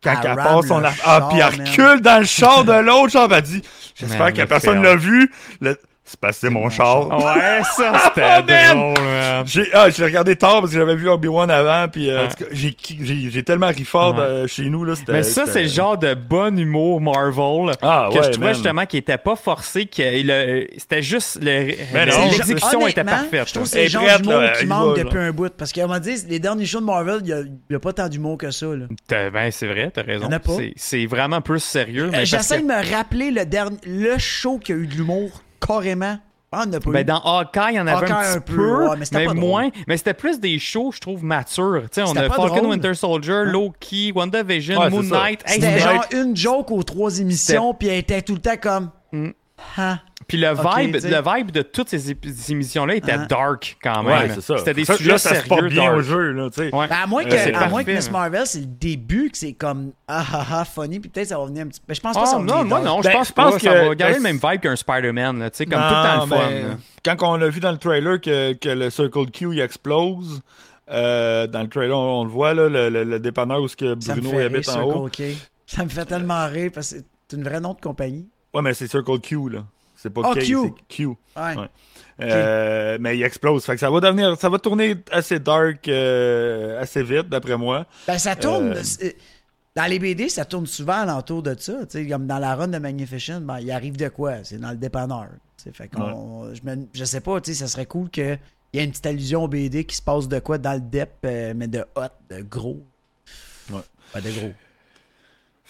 Quand 0.02 0.14
Elle 0.24 0.34
passe 0.36 0.66
son 0.66 0.80
aff- 0.82 1.00
Ah, 1.04 1.28
puis 1.30 1.38
elle 1.40 1.66
recule 1.68 2.00
dans 2.00 2.18
le 2.18 2.24
char 2.24 2.64
de 2.64 2.72
l'autre, 2.80 3.10
genre, 3.10 3.32
elle 3.32 3.42
dit 3.42 3.62
J'espère 3.94 4.32
que 4.32 4.42
personne 4.42 4.82
l'a 4.82 4.96
vu. 4.96 5.30
Le- 5.60 5.76
C'est 6.04 6.18
c'est 6.32 6.50
mon 6.50 6.68
char. 6.68 7.08
Ouais, 7.16 7.62
ça, 7.76 7.92
c'était 8.08 8.22
Oh, 8.40 8.42
man! 8.46 8.76
drôle, 8.94 9.04
man. 9.06 9.46
J'ai 9.46 9.68
ah, 9.72 9.88
j'ai 9.88 10.04
regardé 10.04 10.34
tard 10.36 10.60
parce 10.60 10.72
que 10.72 10.78
j'avais 10.78 10.96
vu 10.96 11.08
Obi-Wan 11.08 11.48
avant, 11.50 11.86
puis 11.88 12.10
euh, 12.10 12.26
Ah. 12.28 12.44
j'ai 12.50 12.76
j'ai- 13.00 13.30
j'ai 13.30 13.42
tellement 13.44 13.68
ri 13.68 13.84
fort 13.84 14.14
Ouais. 14.16 14.20
euh, 14.20 14.46
chez 14.48 14.64
nous. 14.64 14.84
Là, 14.84 14.96
c'était- 14.96 15.12
Mais 15.12 15.22
ça, 15.22 15.42
c'était- 15.46 15.52
c'est 15.52 15.62
le 15.62 15.68
genre 15.68 15.96
de 15.96 16.14
bon 16.14 16.58
humour 16.58 17.00
Marvel 17.00 17.74
Ah, 17.82 18.08
que 18.10 18.18
ouais, 18.18 18.24
je 18.24 18.30
trouvais 18.30 18.46
man. 18.46 18.54
justement 18.54 18.84
qui 18.86 18.96
était 18.96 19.16
pas 19.16 19.36
forcé, 19.36 19.86
que 19.86 20.02
le- 20.02 20.66
c'était 20.76 21.02
juste 21.02 21.38
le- 21.40 21.74
Mais 21.94 22.06
l'exécution 22.06 22.86
était 22.88 23.00
Honnêtement, 23.00 23.12
parfaite. 23.22 23.48
Je 23.48 23.54
trouve 23.54 23.62
que 23.64 23.68
c'est 23.70 23.84
le 23.84 23.88
genre 23.88 24.18
d'humour 24.20 24.42
qui 24.58 24.66
manque 24.66 24.98
depuis 24.98 25.18
un 25.18 25.30
bout. 25.32 25.52
Parce 25.56 25.72
qu'à 25.72 25.86
m'a 25.86 26.00
dit, 26.00 26.16
les 26.28 26.40
derniers 26.40 26.66
shows 26.66 26.80
de 26.80 26.84
Marvel, 26.86 27.20
il 27.24 27.52
n'y 27.70 27.76
a, 27.76 27.78
pas 27.80 27.92
tant 27.92 28.08
d'humour 28.08 28.38
que 28.38 28.50
ça. 28.50 28.66
Là. 28.66 28.86
T'as- 29.06 29.30
Ben, 29.30 29.50
c'est 29.52 29.66
vrai, 29.68 29.90
t'as 29.94 30.02
raison. 30.02 30.24
Y 30.24 30.28
en 30.28 30.32
a 30.32 30.38
pas. 30.40 30.52
C'est- 30.56 30.72
C'est 30.76 31.06
vraiment 31.06 31.40
plus 31.40 31.60
sérieux. 31.60 32.10
Euh, 32.12 32.24
J'essaie 32.24 32.56
que- 32.58 32.62
de 32.62 32.66
me 32.66 32.94
rappeler 32.94 33.30
le, 33.30 33.44
dernier, 33.46 33.78
le 33.86 34.18
show 34.18 34.58
qui 34.58 34.72
a 34.72 34.74
eu 34.76 34.86
de 34.86 34.94
l'humour, 34.94 35.30
carrément. 35.66 36.18
Ah, 36.54 36.64
on 36.66 36.70
n'a 36.70 36.80
pas 36.80 36.90
eu. 36.90 36.92
Ben, 36.92 37.04
dans 37.06 37.20
Hawkeye, 37.20 37.70
il 37.70 37.76
y 37.76 37.80
en 37.80 37.86
avait 37.86 38.12
Hawkeye, 38.12 38.12
un 38.12 38.20
petit 38.20 38.36
un 38.36 38.40
peu, 38.40 38.54
peu, 38.56 38.88
ouais, 38.88 38.96
mais 38.98 39.06
pas 39.10 39.24
drôle. 39.24 39.36
moins. 39.38 39.68
Mais 39.88 39.96
c'était 39.96 40.12
plus 40.12 40.38
des 40.38 40.58
shows, 40.58 40.92
je 40.92 41.00
trouve, 41.00 41.24
matures. 41.24 41.84
Tu 41.84 41.88
sais, 41.92 42.02
on 42.02 42.14
a 42.14 42.28
pas 42.28 42.34
Falcon 42.34 42.56
drôle. 42.56 42.66
Winter 42.72 42.92
Soldier, 42.92 43.44
Loki, 43.46 44.12
WandaVision, 44.14 44.78
Ouais, 44.78 44.90
Moon. 44.90 45.02
Knight. 45.02 45.40
C'était- 45.46 45.78
genre 45.78 46.04
une 46.12 46.36
joke 46.36 46.70
aux 46.70 46.82
trois 46.82 47.18
émissions, 47.20 47.72
puis 47.72 47.88
elle 47.88 48.00
était 48.00 48.20
tout 48.20 48.34
le 48.34 48.40
temps 48.40 48.56
comme. 48.60 48.90
Mm. 49.12 49.28
Hein? 49.78 49.98
Puis 50.32 50.40
le 50.40 50.48
vibe, 50.54 50.94
le 50.94 51.36
vibe 51.36 51.50
de 51.50 51.60
toutes 51.60 51.90
ces, 51.90 52.16
émissions-là 52.50 52.94
était 52.94 53.12
Ah. 53.12 53.26
dark 53.26 53.76
quand 53.82 54.02
même. 54.02 54.34
C'était 54.40 54.72
des 54.72 54.86
Ça, 54.86 54.96
sujets 54.96 55.10
là, 55.12 55.18
ça 55.18 55.34
se 55.34 55.46
porte 55.46 55.60
sérieux 55.60 55.74
bien 55.74 55.84
dark. 55.84 55.96
au 55.98 56.00
jeu, 56.00 56.30
là, 56.32 56.48
tu 56.48 56.56
sais. 56.62 56.74
Ouais. 56.74 56.88
Ben, 56.88 56.96
à 57.02 57.06
moins 57.06 57.22
que, 57.24 57.34
Euh, 57.34 57.54
à 57.54 57.68
moins 57.68 57.84
que 57.84 57.90
Miss 57.90 58.06
mais- 58.06 58.12
Marvel, 58.12 58.46
c'est 58.46 58.60
le 58.60 58.64
début 58.66 59.28
que 59.30 59.36
c'est 59.36 59.52
comme 59.52 59.92
ah 60.08 60.24
ah 60.32 60.46
ah 60.50 60.64
funny, 60.64 61.00
puis 61.00 61.10
peut-être 61.10 61.28
ça 61.28 61.38
va 61.38 61.44
venir 61.44 61.64
un 61.64 61.68
petit. 61.68 61.80
Ben, 61.86 61.92
je 61.92 62.00
pense 62.00 62.14
pas 62.14 62.20
que 62.22 62.26
Ah, 62.26 62.30
ça 62.30 62.38
va 62.38 62.44
non, 62.44 62.64
moi 62.64 62.80
non, 62.80 63.02
je 63.02 63.08
Ben, 63.08 63.12
pense 63.12 63.30
pas. 63.32 63.58
ça 63.58 63.70
va 63.74 63.94
garder 63.94 64.14
ben, 64.14 64.16
le 64.16 64.20
même 64.22 64.38
vibe 64.42 64.60
qu'un 64.62 64.74
Spider-Man, 64.76 65.36
comme 65.36 65.40
Non, 65.40 65.48
tout 65.50 65.68
le 65.68 65.68
temps 65.68 66.20
le 66.24 66.26
fun. 66.26 66.50
là. 66.50 66.76
Quand 67.04 67.28
on 67.28 67.36
l'a 67.36 67.48
vu 67.50 67.60
dans 67.60 67.72
le 67.72 67.78
trailer 67.78 68.18
que, 68.18 68.54
que 68.54 68.68
le 68.70 68.88
Circle 68.88 69.30
Q 69.30 69.48
il 69.52 69.60
explose, 69.60 70.40
euh, 70.90 71.46
dans 71.46 71.60
le 71.60 71.68
trailer, 71.68 71.96
on, 71.98 72.20
on 72.20 72.24
le 72.24 72.30
voit, 72.30 72.54
là, 72.54 72.70
le, 72.70 72.88
le- 72.88 73.04
le 73.04 73.20
dépanneur 73.20 73.60
où 73.60 73.68
ce 73.68 73.76
que 73.76 73.94
Ça 74.00 74.14
me 74.16 74.20
Bruno 74.22 74.38
fait 74.38 74.44
habite 74.46 74.66
rire, 74.66 74.78
en 74.78 74.82
haut. 74.84 75.10
Ça 75.66 75.84
me 75.84 75.90
fait 75.90 76.06
tellement 76.06 76.46
rire 76.46 76.70
parce 76.74 76.92
que 76.94 76.96
c'est 77.28 77.36
une 77.36 77.44
vraie 77.44 77.60
nom 77.60 77.74
de 77.74 77.80
compagnie. 77.80 78.26
Ouais, 78.54 78.62
mais 78.62 78.72
c'est 78.74 78.86
Circle 78.86 79.20
Q, 79.20 79.36
là. 79.50 79.64
C'est 80.02 80.10
pas 80.10 80.34
K, 80.34 80.40
Q. 80.40 80.56
c'est 80.64 80.86
Q. 80.88 81.06
Ouais. 81.06 81.16
Ouais. 81.36 81.68
Euh, 82.20 82.98
Mais 83.00 83.16
il 83.16 83.22
explose. 83.22 83.64
Fait 83.64 83.74
que 83.74 83.80
ça 83.80 83.88
va 83.88 84.00
devenir, 84.00 84.36
ça 84.36 84.48
va 84.48 84.58
tourner 84.58 84.96
assez 85.12 85.38
dark 85.38 85.86
euh, 85.86 86.80
assez 86.80 87.04
vite, 87.04 87.28
d'après 87.28 87.56
moi. 87.56 87.86
Ben, 88.08 88.18
ça 88.18 88.34
tourne. 88.34 88.74
Euh, 88.74 89.10
Dans 89.76 89.86
les 89.86 90.00
BD, 90.00 90.28
ça 90.28 90.44
tourne 90.44 90.66
souvent 90.66 91.02
alentour 91.02 91.44
de 91.44 91.54
ça. 91.56 91.74
Comme 92.08 92.26
dans 92.26 92.38
la 92.40 92.56
run 92.56 92.66
de 92.68 92.78
Magnificent, 92.78 93.40
ben, 93.42 93.60
il 93.60 93.70
arrive 93.70 93.96
de 93.96 94.08
quoi? 94.08 94.42
C'est 94.42 94.58
dans 94.58 94.70
le 94.72 94.76
dépanneur. 94.76 95.28
Fait 95.72 95.86
qu'on, 95.86 96.52
je, 96.52 96.60
me, 96.68 96.86
je 96.92 97.04
sais 97.04 97.20
pas, 97.20 97.38
ça 97.40 97.68
serait 97.68 97.86
cool 97.86 98.10
qu'il 98.10 98.38
y 98.72 98.78
ait 98.80 98.84
une 98.84 98.90
petite 98.90 99.06
allusion 99.06 99.44
au 99.44 99.48
BD 99.48 99.84
qui 99.84 99.94
se 99.94 100.02
passe 100.02 100.26
de 100.26 100.40
quoi 100.40 100.58
dans 100.58 100.72
le 100.72 100.80
dep, 100.80 101.10
mais 101.22 101.68
de 101.68 101.84
hot, 101.94 102.02
de 102.28 102.42
gros. 102.42 102.82
Pas 104.12 104.20
de 104.20 104.30
gros. 104.30 104.52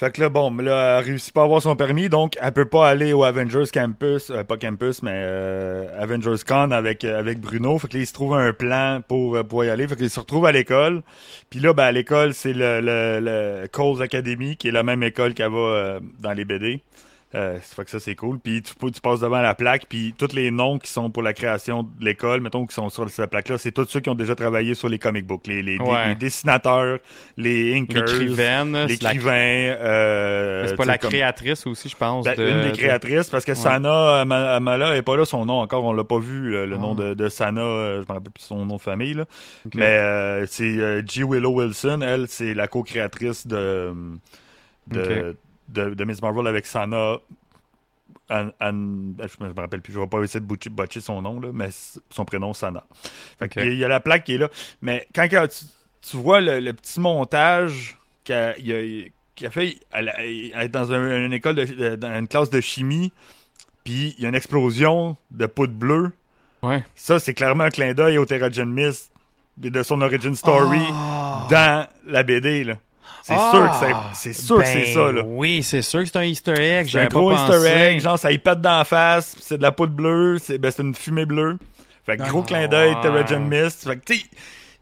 Fait 0.03 0.11
que 0.11 0.21
là, 0.21 0.31
bon, 0.31 0.53
là, 0.57 0.99
elle 0.99 1.05
réussit 1.05 1.33
pas 1.33 1.43
à 1.43 1.45
avoir 1.45 1.63
son 1.63 1.77
permis, 1.77 2.09
donc 2.09 2.37
elle 2.43 2.51
peut 2.51 2.65
pas 2.65 2.89
aller 2.89 3.13
au 3.13 3.23
Avengers 3.23 3.71
Campus, 3.73 4.31
euh, 4.31 4.43
pas 4.43 4.57
Campus, 4.57 5.01
mais 5.01 5.13
euh, 5.15 5.87
Avengers 5.97 6.43
Con 6.45 6.73
avec, 6.73 7.05
euh, 7.05 7.21
avec 7.21 7.39
Bruno. 7.39 7.79
Fait 7.79 7.87
que 7.87 7.95
là, 7.95 8.01
il 8.03 8.07
se 8.09 8.13
trouve 8.13 8.35
un 8.35 8.53
plan 8.53 9.01
pour, 9.07 9.37
euh, 9.37 9.45
pour 9.45 9.65
y 9.65 9.71
aller. 9.71 9.87
Fait 9.87 9.95
qu'il 9.95 10.11
se 10.11 10.19
retrouve 10.19 10.47
à 10.47 10.51
l'école. 10.51 11.05
Puis 11.51 11.61
là, 11.61 11.73
ben, 11.73 11.85
à 11.85 11.93
l'école, 11.93 12.35
c'est 12.35 12.53
le, 12.53 12.81
le, 12.81 13.21
le 13.21 13.69
Coles 13.69 14.03
Academy, 14.03 14.57
qui 14.57 14.67
est 14.67 14.73
la 14.73 14.83
même 14.83 15.05
école 15.05 15.35
qu'elle 15.35 15.53
va 15.53 15.59
euh, 15.59 16.01
dans 16.19 16.33
les 16.33 16.45
BD. 16.45 16.83
Euh, 17.35 17.59
ça 17.63 17.75
fait 17.77 17.85
que 17.85 17.91
ça, 17.91 17.99
c'est 18.01 18.15
cool. 18.15 18.39
Puis 18.39 18.63
tu, 18.63 18.75
passes 19.01 19.21
devant 19.21 19.41
la 19.41 19.55
plaque, 19.55 19.87
puis 19.89 20.15
tous 20.19 20.35
les 20.35 20.51
noms 20.51 20.79
qui 20.79 20.91
sont 20.91 21.11
pour 21.11 21.23
la 21.23 21.33
création 21.33 21.83
de 21.83 22.05
l'école, 22.05 22.41
mettons, 22.41 22.67
qui 22.67 22.75
sont 22.75 22.91
sur 22.91 23.09
cette 23.09 23.31
plaque-là, 23.31 23.57
c'est 23.59 23.73
tous 23.73 23.87
ceux 23.89 24.01
qui 24.01 24.11
ont 24.11 24.15
déjà 24.15 24.35
travaillé 24.35 24.75
sur 24.75 24.89
les 24.89 24.99
comic 24.99 25.27
books. 25.27 25.47
Les, 25.47 25.63
les, 25.63 25.79
Ouais. 25.79 26.09
les 26.09 26.15
dessinateurs, 26.15 26.99
les 27.39 27.75
inkers, 27.75 28.03
la- 28.05 28.87
l'écrivain. 28.87 29.33
euh, 29.33 30.67
c'est 30.69 30.77
pas 30.77 30.85
la 30.85 30.99
comme- 30.99 31.11
créatrice 31.11 31.67
aussi, 31.67 31.89
je 31.89 31.97
pense. 31.97 32.25
ben, 32.25 32.37
de- 32.37 32.47
une 32.49 32.63
des 32.65 32.71
de- 32.73 32.77
créatrices, 32.77 33.31
parce 33.31 33.45
que 33.45 33.53
Ouais. 33.53 33.57
Sana 33.57 34.21
Ama- 34.21 34.55
Amala 34.57 34.97
est 34.97 35.03
pas 35.03 35.17
là, 35.17 35.25
son 35.25 35.47
nom 35.47 35.61
encore, 35.61 35.85
on 35.85 35.93
l'a 35.93 36.05
pas 36.05 36.19
vu, 36.19 36.51
le, 36.51 36.67
le 36.67 36.77
Ah. 36.77 36.79
nom 36.79 36.95
de, 36.95 37.15
de 37.15 37.29
Sana, 37.29 37.61
euh, 37.63 37.97
je 38.03 38.09
me 38.09 38.15
rappelle 38.15 38.33
plus 38.33 38.45
son 38.45 38.65
nom 38.67 38.77
de 38.77 38.81
famille, 38.83 39.15
là. 39.15 39.25
mais 39.75 39.85
euh, 39.85 40.47
c'est 40.47 40.65
euh, 40.79 41.03
G. 41.07 41.23
Willow 41.25 41.51
Wilson, 41.61 42.01
elle, 42.03 42.27
c'est 42.29 42.55
la 42.55 42.67
co-créatrice 42.69 43.47
de, 43.47 43.93
de, 44.89 45.37
de, 45.73 45.95
de 45.95 46.05
Miss 46.05 46.21
Marvel 46.23 46.47
avec 46.47 46.67
Sana. 46.67 47.17
Anne- 48.29 48.53
Anne- 48.61 49.15
je 49.19 49.45
me 49.45 49.53
rappelle 49.55 49.81
plus, 49.83 49.93
je 49.93 49.99
vais 49.99 50.07
pas 50.07 50.21
essayer 50.23 50.41
de 50.41 50.71
botcher 50.71 51.01
son 51.01 51.21
nom, 51.23 51.41
là, 51.41 51.49
mais 51.53 51.69
son 52.11 52.25
prénom, 52.25 52.55
Sana. 52.55 52.85
Fait 53.39 53.51
il 53.67 53.79
y 53.79 53.85
a 53.85 53.89
la 53.89 54.01
plaque 54.01 54.25
qui 54.25 54.35
est 54.35 54.39
là. 54.39 54.49
Mais 54.81 55.07
quand 55.15 55.27
tu, 55.29 55.65
tu 56.03 56.17
vois 56.17 56.41
le, 56.41 56.61
le 56.61 56.73
petit 56.73 56.99
montage 57.01 57.99
qu'il 58.25 58.35
a, 58.35 58.51
a- 59.47 59.51
fait, 59.51 59.77
elle, 59.93 60.13
est 60.55 60.69
dans 60.69 60.93
un- 60.93 61.27
une 61.27 61.33
école, 61.33 61.57
de, 61.57 61.97
dans 61.97 62.19
une 62.19 62.29
classe 62.29 62.49
de 62.51 62.61
chimie, 62.61 63.13
puis 63.85 64.15
il 64.17 64.23
y 64.23 64.27
a 64.27 64.29
une 64.29 64.35
explosion 64.35 65.17
de 65.31 65.47
poudre 65.47 65.75
bleue. 65.75 66.13
Ouais. 66.63 66.85
Ça, 66.95 67.19
c'est 67.19 67.35
clairement 67.35 67.65
un 67.65 67.71
clin 67.71 67.93
d'œil 67.93 68.19
au 68.19 68.25
Terrigen 68.25 68.71
Mist 68.71 69.11
de 69.59 69.83
son 69.83 70.01
origin 70.01 70.35
story 70.35 70.81
Ah. 70.93 71.47
dans 71.51 71.87
la 72.07 72.23
BD. 72.23 72.65
là. 72.65 72.77
C'est 73.25 73.35
Ah! 73.37 73.51
sûr 73.53 73.71
que 73.71 73.77
c'est, 74.17 74.33
c'est 74.33 74.43
sûr 74.43 74.59
que 74.59 74.65
c'est 74.67 74.75
Ben 74.75 74.95
ça. 74.95 75.13
Là. 75.13 75.23
Oui, 75.25 75.63
c'est 75.63 75.83
sûr 75.83 76.01
que 76.01 76.07
c'est 76.07 76.17
un 76.19 76.23
Easter 76.25 76.55
egg. 76.61 76.89
C'est 76.91 77.01
un 77.01 77.07
pas 77.07 77.19
gros 77.19 77.31
pensé. 77.31 77.55
easter 77.57 77.71
egg, 77.71 78.01
genre 78.01 78.19
ça 78.19 78.33
y 78.33 78.39
pète 78.39 78.61
dans 78.61 78.79
la 78.79 78.85
face, 78.85 79.35
pis 79.37 79.43
c'est 79.47 79.59
de 79.59 79.63
la 79.63 79.73
poudre 79.73 79.93
bleue, 79.93 80.39
c'est, 80.43 80.59
ben, 80.59 80.71
c'est 80.75 80.83
une 80.83 80.95
fumée 80.95 81.25
bleue. 81.27 81.57
Fait 82.05 82.17
que 82.17 82.23
gros 82.29 82.41
Ah, 82.45 82.49
clin 82.49 82.69
d'œil. 82.69 82.97
Terrigen 83.01 83.47
Mist. 83.47 83.85
Fait 83.89 83.97
que 83.97 84.05
tu 84.05 84.17
sais, 84.19 84.25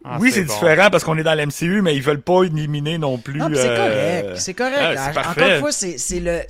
Ah, 0.04 0.16
oui, 0.18 0.32
c'est 0.32 0.44
bon. 0.44 0.54
différent 0.54 0.88
parce 0.90 1.04
qu'on 1.04 1.18
est 1.18 1.22
dans 1.22 1.34
l'MCU, 1.34 1.82
mais 1.82 1.94
ils 1.94 2.02
veulent 2.02 2.22
pas 2.22 2.44
éliminer 2.44 2.96
non 2.96 3.18
plus. 3.18 3.38
Non, 3.38 3.50
c'est 3.52 3.68
euh, 3.68 4.22
correct. 4.24 4.38
C'est 4.40 4.54
correct. 4.54 4.98
ah. 4.98 5.30
Encore 5.30 5.48
une 5.48 5.58
fois, 5.60 5.72
c'est 5.72 5.98
c'est 5.98 6.20
le. 6.20 6.40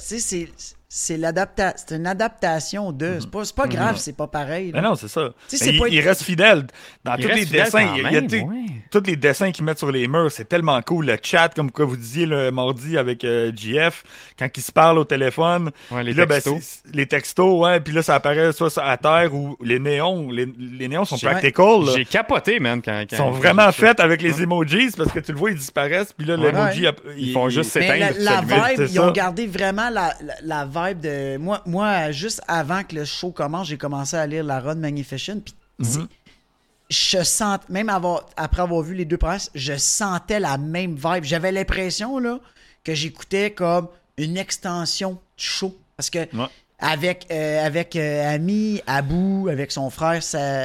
C'est 0.93 1.11
c'est 1.11 1.17
l'adapta- 1.19 1.73
c'est 1.77 1.95
une 1.97 2.07
adaptation 2.07 2.91
de. 2.91 3.19
C'est 3.21 3.31
pas, 3.31 3.45
c'est 3.45 3.55
pas 3.55 3.69
grave, 3.69 3.97
c'est 3.99 4.13
pas 4.17 4.27
pareil. 4.27 4.73
là. 4.73 4.81
Mais 4.83 4.89
non, 4.89 4.97
c'est 4.97 5.07
ça. 5.07 5.31
Mais 5.53 5.59
c'est 5.59 5.73
il, 5.75 5.79
pas- 5.79 5.89
il 5.89 6.01
reste 6.01 6.23
fidèle 6.23 6.67
dans 7.05 7.15
Il 7.15 7.27
tous 7.29 7.35
les 7.35 7.45
dessins. 7.47 7.95
Il 7.97 8.03
y 8.03 8.17
a, 8.17 8.21
ouais. 8.21 8.65
tous 8.91 9.03
les 9.07 9.15
dessins 9.15 9.53
qu'ils 9.53 9.65
mettent 9.65 9.79
sur 9.79 9.93
les 9.93 10.09
murs, 10.09 10.33
c'est 10.33 10.49
tellement 10.49 10.81
cool. 10.83 11.07
Le 11.07 11.17
chat, 11.23 11.49
comme 11.55 11.71
quoi 11.71 11.85
vous 11.85 11.97
disiez 11.97 12.27
le 12.27 12.51
mardi 12.51 12.99
avec 12.99 13.23
euh, 13.25 13.53
GF, 13.55 14.03
quand 14.37 14.49
ils 14.57 14.61
se 14.63 14.73
parlent 14.73 14.99
au 14.99 15.05
téléphone. 15.05 15.71
Ouais, 15.93 16.03
les 16.03 16.13
là, 16.13 16.27
ben, 16.27 16.35
textos. 16.41 16.59
c'est- 16.61 16.95
les 16.97 17.07
textos, 17.07 17.61
ouais. 17.63 17.79
Puis 17.79 17.93
là, 17.95 18.03
ça 18.03 18.17
apparaît 18.17 18.53
soit 18.53 18.77
à 18.79 18.97
terre 18.97 19.33
ou 19.33 19.57
les 19.63 19.79
néons. 19.79 20.29
Les, 20.31 20.47
les 20.59 20.89
néons 20.89 21.05
sont 21.05 21.17
J'ai- 21.17 21.29
practical. 21.29 21.85
là. 21.87 21.93
J'ai 21.95 22.05
capoté, 22.05 22.59
man, 22.59 22.83
quand. 22.85 23.05
Ils 23.11 23.17
sont 23.17 23.31
vraiment 23.31 23.71
faits 23.71 24.01
avec 24.01 24.23
les 24.23 24.43
emojis 24.43 24.91
parce 24.97 25.13
que 25.13 25.21
tu 25.21 25.31
le 25.31 25.39
vois, 25.39 25.53
ils 25.53 25.57
disparaissent. 25.59 26.13
Puis 26.13 26.27
là, 26.27 26.35
Ouais. 26.37 26.51
l'emoji, 26.51 26.87
Ouais. 26.89 26.95
Ils 27.17 27.33
font 27.33 27.49
juste 27.49 27.77
la, 27.77 27.81
s'éteindre. 27.83 28.17
la 28.19 28.41
vibe, 28.41 28.87
ils 28.91 29.01
ont 29.01 29.13
gardé 29.13 29.47
vraiment 29.47 29.89
la, 29.91 30.15
la, 30.23 30.35
la 30.43 30.65
vibe 30.65 30.80
de. 30.95 31.37
Moi, 31.39 31.63
moi, 31.67 32.11
juste 32.13 32.41
avant 32.49 32.83
que 32.85 32.95
le 32.95 33.05
show 33.05 33.31
commence, 33.31 33.69
j'ai 33.69 33.79
commencé 33.79 34.17
à 34.17 34.27
lire 34.27 34.45
la 34.45 34.61
run 34.61 34.77
Magnificent. 34.77 35.41
Puis 35.45 35.55
Mhm. 35.79 36.09
je 36.91 37.23
sens, 37.23 37.59
même 37.69 37.89
avoir, 37.89 38.27
après 38.37 38.63
avoir 38.63 38.83
vu 38.83 38.95
les 38.95 39.05
deux 39.05 39.17
presses, 39.19 39.51
je 39.55 39.77
sentais 39.77 40.41
la 40.41 40.59
même 40.59 40.95
vibe. 40.97 41.25
J'avais 41.25 41.53
l'impression 41.53 42.19
là, 42.19 42.39
que 42.85 42.95
j'écoutais 42.95 43.53
comme 43.53 43.89
une 44.17 44.37
extension 44.37 45.13
du 45.37 45.45
show. 45.45 45.77
Parce 45.97 46.11
que 46.11 46.19
Ouais. 46.19 46.47
avec, 46.79 47.27
euh, 47.31 47.65
avec 47.65 47.95
euh, 47.97 48.35
Ami, 48.35 48.83
Abou, 48.87 49.49
avec 49.51 49.71
son 49.73 49.91
frère 49.91 50.21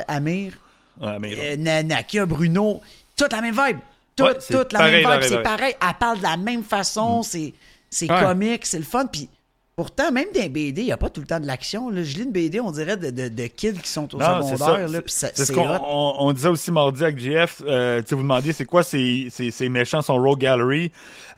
Amir, 0.07 0.53
Ouais, 1.01 1.19
mais- 1.19 1.35
euh, 1.37 1.55
Na- 1.57 1.83
Nakia, 1.83 2.25
Bruno, 2.25 2.81
toute 3.17 3.31
la 3.33 3.41
même 3.41 3.53
vibe. 3.53 3.79
Ouais, 4.17 4.31
c'est 4.39 4.53
toute 4.57 4.71
la 4.71 4.79
pareil, 4.79 5.05
même 5.05 5.19
vibe. 5.19 5.29
C'est 5.29 5.41
pareil. 5.43 5.75
Elle 5.81 5.93
parle 5.99 6.17
de 6.19 6.23
la 6.23 6.37
même 6.37 6.63
façon. 6.63 7.21
C'est, 7.21 7.53
c'est 7.89 8.09
Ouais. 8.09 8.21
comique, 8.21 8.65
c'est 8.65 8.77
le 8.77 8.85
fun. 8.85 9.05
Puis 9.07 9.27
pourtant, 9.75 10.11
même 10.11 10.27
dans 10.33 10.41
les 10.41 10.49
BD, 10.49 10.81
il 10.81 10.85
n'y 10.85 10.91
a 10.91 10.97
pas 10.97 11.09
tout 11.09 11.21
le 11.21 11.27
temps 11.27 11.39
de 11.39 11.45
l'action. 11.47 11.89
là. 11.89 12.03
Je 12.03 12.15
lis 12.15 12.23
une 12.23 12.31
BD, 12.31 12.59
on 12.59 12.71
dirait, 12.71 12.97
de, 12.97 13.09
de, 13.09 13.27
de 13.27 13.47
kids 13.47 13.73
qui 13.73 13.89
sont 13.89 14.13
au 14.15 14.17
Non, 14.17 14.41
c'est 14.41 14.57
secondaire. 14.57 15.01
C'est 15.07 15.37
ce 15.37 15.45
c'est 15.45 15.53
qu'on 15.53 15.67
on, 15.67 16.15
on 16.19 16.33
disait 16.33 16.47
aussi 16.49 16.71
mardi 16.71 17.03
avec 17.03 17.17
GF. 17.19 17.61
Euh, 17.65 18.01
tu 18.01 18.07
sais, 18.09 18.15
vous 18.15 18.21
demandiez 18.21 18.53
c'est 18.53 18.65
quoi 18.65 18.83
ces, 18.83 19.27
ces, 19.31 19.51
ces 19.51 19.69
méchants, 19.69 20.01
son 20.01 20.15
Rogue 20.15 20.39
Gallery? 20.39 20.91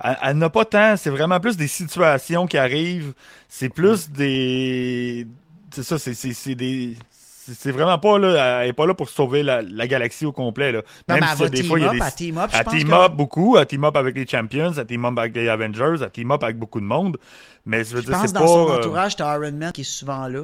Elle, 0.04 0.18
elle 0.24 0.38
n'a 0.38 0.50
pas 0.50 0.66
tant. 0.66 0.96
C'est 0.98 1.10
vraiment 1.10 1.40
plus 1.40 1.58
des 1.58 1.68
situations 1.68 2.46
qui 2.48 2.58
arrivent. 2.58 3.14
C'est 3.50 3.70
plus 3.70 4.10
des. 4.10 5.26
C'est 5.72 5.84
ça, 5.84 5.98
c'est 6.00 6.14
c'est- 6.14 6.34
c'est 6.34 6.56
des. 6.56 6.96
C'est- 7.54 7.72
vraiment 7.72 7.98
pas 8.00 8.18
là, 8.20 8.62
elle 8.64 8.70
est 8.70 8.74
pas 8.74 8.86
là 8.86 8.94
pour 8.94 9.10
sauver 9.10 9.44
la, 9.44 9.62
la 9.62 9.88
galaxie 9.88 10.26
au 10.26 10.32
complet. 10.32 10.72
Là. 10.72 10.82
Non, 11.08 11.16
Même 11.16 11.20
mais 11.22 11.26
si 11.28 11.32
elle 11.34 11.40
va 11.40 11.50
des 11.50 11.58
team 11.60 11.68
fois, 11.68 11.80
il 11.80 11.82
y 11.82 11.86
a 11.86 11.90
up, 11.90 11.94
des. 11.96 12.02
elle 12.06 12.14
team 12.14 12.38
up, 12.38 12.50
je 12.52 12.58
Elle 12.58 12.64
pense 12.66 12.74
team 12.76 12.88
que- 12.90 12.94
up 13.06 13.12
beaucoup, 13.14 13.58
elle 13.58 13.66
team 13.66 13.84
up 13.86 13.96
avec 13.98 14.16
les 14.16 14.28
Champions, 14.28 14.74
elle 14.78 14.86
team 14.86 15.06
up 15.06 15.18
avec 15.18 15.36
les 15.36 15.48
Avengers, 15.50 15.96
elle 16.02 16.12
team 16.12 16.32
up 16.32 16.44
avec 16.44 16.58
beaucoup 16.58 16.80
de 16.80 16.86
monde. 16.86 17.18
Mais 17.66 17.84
je 17.84 17.96
veux 17.96 18.02
Je 18.02 18.08
dire, 18.08 18.16
pense 18.18 18.28
c'est 18.28 18.34
dans 18.34 18.40
pas. 18.42 18.48
son 18.48 18.70
euh, 18.70 18.78
entourage, 18.78 19.16
t'as 19.16 19.34
Iron 19.38 19.52
Man 19.52 19.72
qui 19.74 19.82
est 19.82 19.84
souvent 19.84 20.28
là. 20.28 20.44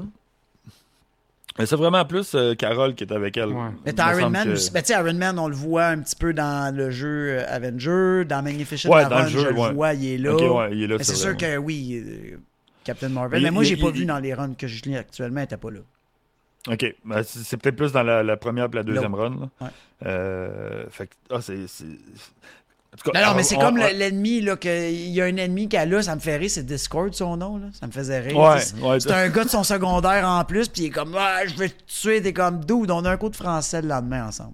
mais 1.60 1.66
c'est 1.68 1.76
vraiment 1.76 2.04
plus 2.04 2.34
euh, 2.34 2.56
Carole 2.56 2.96
qui 2.96 3.04
est 3.04 3.14
avec 3.14 3.38
elle. 3.38 3.50
Ouais. 3.50 3.70
Mais 3.86 3.94
Iron 3.98 4.30
Man 4.30 4.48
que- 4.48 4.54
aussi. 4.54 4.72
Ben, 4.72 4.82
tu 4.82 4.88
sais, 4.92 5.00
Iron 5.00 5.14
Man, 5.14 5.38
on 5.38 5.48
le 5.48 5.56
voit 5.56 5.86
un 5.86 6.00
petit 6.00 6.16
peu 6.16 6.34
dans 6.34 6.76
le 6.76 6.90
jeu 6.90 7.38
euh, 7.40 7.46
Avenger, 7.48 8.26
dans 8.26 8.42
Magnificent 8.44 8.90
Ouais, 8.90 9.08
dans 9.08 9.22
le 9.22 9.28
jeu, 9.28 9.40
je 9.42 9.48
le 9.50 9.54
ouais. 9.60 9.72
vois, 9.74 9.94
il 9.94 10.06
est 10.14 10.18
là. 10.18 10.68
Il 10.72 10.84
est 10.84 10.88
là, 10.88 10.96
Mais 10.98 11.04
c'est 11.04 11.16
sûr 11.16 11.38
que 11.38 11.58
oui, 11.58 12.04
euh, 12.04 12.38
Captain 12.84 13.10
Marvel. 13.10 13.40
Mais 13.40 13.48
Mais, 13.48 13.52
moi, 13.52 13.64
j'ai 13.64 13.78
pas 13.78 13.88
il- 13.88 13.94
vu 13.94 14.02
il- 14.02 14.08
dans 14.08 14.20
les 14.20 14.34
runs 14.34 14.56
que 14.56 14.68
je 14.68 14.82
lis 14.84 14.98
actuellement, 14.98 15.38
elle 15.42 15.46
était 15.46 15.58
pas 15.58 15.70
là. 15.72 15.80
OK. 16.70 16.96
Ben, 17.04 17.24
c'est 17.24 17.58
peut-être 17.58 17.76
plus 17.76 17.92
dans 17.92 18.04
la, 18.04 18.24
la 18.24 18.38
première 18.38 18.66
et 18.66 18.76
la 18.76 18.84
deuxième 18.84 19.14
run. 19.16 19.30
là. 19.32 19.50
Ouais. 19.62 19.72
Euh, 20.06 20.86
fait 20.90 21.08
que, 21.08 21.14
ah, 21.32 21.42
c'est. 21.42 21.68
c'est- 21.68 21.84
En 21.86 22.96
tout 22.96 23.10
cas, 23.12 23.20
Non, 23.20 23.26
non, 23.26 23.32
on- 23.34 23.36
mais 23.38 23.44
c'est 23.44 23.58
comme 23.58 23.78
l'ennemi, 23.78 24.40
là, 24.42 24.56
que- 24.56 24.92
il 24.92 25.10
y 25.10 25.20
a 25.20 25.26
un 25.26 25.36
ennemi 25.38 25.68
qui 25.68 25.76
a 25.78 25.86
là, 25.86 26.04
ça 26.04 26.14
me 26.16 26.20
fait 26.22 26.38
rire, 26.38 26.50
c'est 26.52 26.64
Discord 26.64 27.12
son 27.14 27.38
nom, 27.38 27.58
là. 27.58 27.66
Ça 27.74 27.88
me 27.88 27.92
faisait 27.92 28.20
rire. 28.20 28.38
Ouais, 28.38 28.60
C'est- 28.60 28.80
ouais. 28.80 29.00
C'est 29.00 29.12
un 29.12 29.30
gars 29.30 29.44
de 29.46 29.50
son 29.50 29.64
secondaire 29.64 30.28
en 30.30 30.46
plus, 30.46 30.70
puis 30.70 30.84
il 30.84 30.86
est 30.86 30.90
comme, 30.92 31.16
ah, 31.18 31.44
je 31.48 31.56
vais 31.56 31.70
te 31.70 31.82
tuer, 31.88 32.22
t'es 32.22 32.34
comme, 32.34 32.64
dude, 32.64 32.92
on 32.92 33.04
a 33.04 33.10
un 33.12 33.18
coup 33.18 33.30
de 33.30 33.36
français 33.36 33.82
le 33.82 33.88
lendemain 33.88 34.28
ensemble. 34.28 34.54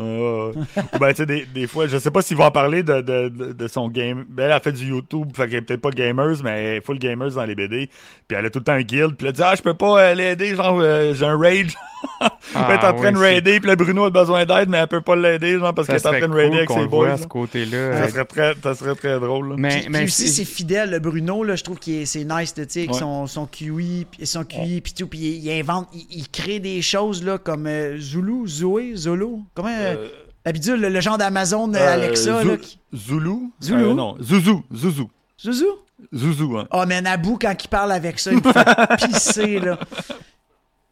Euh, 0.00 0.52
ben, 1.00 1.10
tu 1.10 1.16
sais, 1.16 1.26
des, 1.26 1.46
des 1.46 1.66
fois, 1.66 1.86
je 1.86 1.96
sais 1.98 2.10
pas 2.10 2.20
s'il 2.22 2.36
va 2.36 2.46
en 2.46 2.50
parler 2.50 2.82
de, 2.82 3.00
de, 3.00 3.28
de, 3.28 3.52
de 3.52 3.68
son 3.68 3.88
game. 3.88 4.24
Ben, 4.28 4.44
elle 4.46 4.52
a 4.52 4.60
fait 4.60 4.72
du 4.72 4.86
YouTube, 4.86 5.28
fait 5.34 5.46
qu'elle 5.48 5.58
est 5.58 5.62
peut-être 5.62 5.80
pas 5.80 5.90
gamers, 5.90 6.36
mais 6.42 6.50
elle 6.64 6.76
est 6.78 6.80
full 6.84 6.98
gamers 6.98 7.30
dans 7.32 7.44
les 7.44 7.54
BD. 7.54 7.88
Puis 8.28 8.36
elle 8.38 8.46
a 8.46 8.50
tout 8.50 8.58
le 8.58 8.64
temps 8.64 8.72
un 8.72 8.82
guild, 8.82 9.14
puis 9.16 9.26
elle 9.28 9.32
dit 9.32 9.42
Ah, 9.42 9.54
je 9.56 9.62
peux 9.62 9.74
pas 9.74 10.00
euh, 10.02 10.14
l'aider, 10.14 10.54
genre, 10.56 10.80
euh, 10.80 11.14
j'ai 11.14 11.24
un 11.26 11.38
rage. 11.38 11.74
elle 12.20 12.60
est 12.60 12.74
en 12.74 12.78
train 12.78 12.88
Ah, 12.88 12.94
oui, 12.96 13.12
de 13.12 13.18
raider, 13.18 13.60
puis 13.60 13.68
là, 13.68 13.76
Bruno 13.76 14.04
a 14.04 14.10
besoin 14.10 14.44
d'aide, 14.44 14.68
mais 14.68 14.78
elle 14.78 14.88
peut 14.88 15.00
pas 15.00 15.14
l'aider, 15.14 15.58
genre, 15.58 15.72
parce 15.72 15.86
Ça 15.86 15.94
qu'elle 15.98 16.02
est 16.02 16.16
en 16.16 16.18
train 16.18 16.28
de 16.28 16.34
raider 16.34 16.48
cool 16.50 16.56
avec 16.58 16.68
qu'on 16.68 16.80
ses 16.82 16.86
boys. 16.88 16.98
voit 16.98 17.06
à 17.06 17.10
là. 17.10 17.16
ce 17.18 17.26
côté-là. 17.28 17.98
Ça 17.98 18.08
serait, 18.08 18.24
très, 18.24 18.54
ça 18.62 18.74
serait 18.74 18.94
très 18.96 19.20
drôle. 19.20 19.50
là. 19.50 19.54
Mais, 19.58 19.68
Puis, 19.80 19.88
mais 19.90 19.98
puis 19.98 20.06
aussi, 20.08 20.28
c'est- 20.28 20.44
fidèle, 20.44 20.90
le 20.90 20.98
Bruno, 20.98 21.44
là, 21.44 21.54
je 21.54 21.62
trouve 21.62 21.78
que 21.78 22.04
c'est 22.04 22.24
nice, 22.24 22.52
tu 22.54 22.64
sais, 22.68 22.80
avec 22.80 22.92
Ouais. 22.92 22.98
son, 22.98 23.26
son 23.28 23.46
QI, 23.46 24.06
puis 24.10 24.26
son 24.26 24.42
QI, 24.44 24.80
puis 24.80 24.92
tout, 24.92 25.06
puis 25.06 25.20
il, 25.20 25.44
il 25.44 25.52
invente, 25.60 25.88
il, 25.94 26.04
il 26.10 26.28
crée 26.28 26.58
des 26.58 26.82
choses, 26.82 27.22
là, 27.24 27.38
comme 27.38 27.66
euh, 27.68 27.96
Zulu, 27.98 28.48
Zoé, 28.48 28.94
Zolo, 28.96 29.40
comment, 29.54 29.68
euh, 29.68 29.94
Euh, 29.96 30.08
la 30.44 30.52
bidule, 30.52 30.80
le, 30.80 30.88
le 30.88 31.00
genre 31.00 31.18
d'Amazon 31.18 31.72
euh, 31.74 31.78
euh, 31.78 31.92
Alexa, 31.94 32.42
Zou- 32.42 32.48
là, 32.48 32.56
qui- 32.56 32.78
Zulu? 32.94 33.50
Zulu? 33.62 33.84
Euh, 33.84 33.94
Non, 33.94 34.16
Zuzu. 34.20 34.62
Zuzu. 34.74 35.04
Zuzu? 35.40 35.66
Zuzu, 36.12 36.58
hein. 36.58 36.66
Oh, 36.72 36.84
mais 36.86 37.00
Naboo, 37.00 37.38
quand 37.40 37.54
il 37.62 37.68
parle 37.68 37.92
avec 37.92 38.18
ça, 38.18 38.32
il 38.32 38.38
me 38.38 38.52
fait 38.52 38.96
pisser, 39.06 39.60
là. 39.60 39.78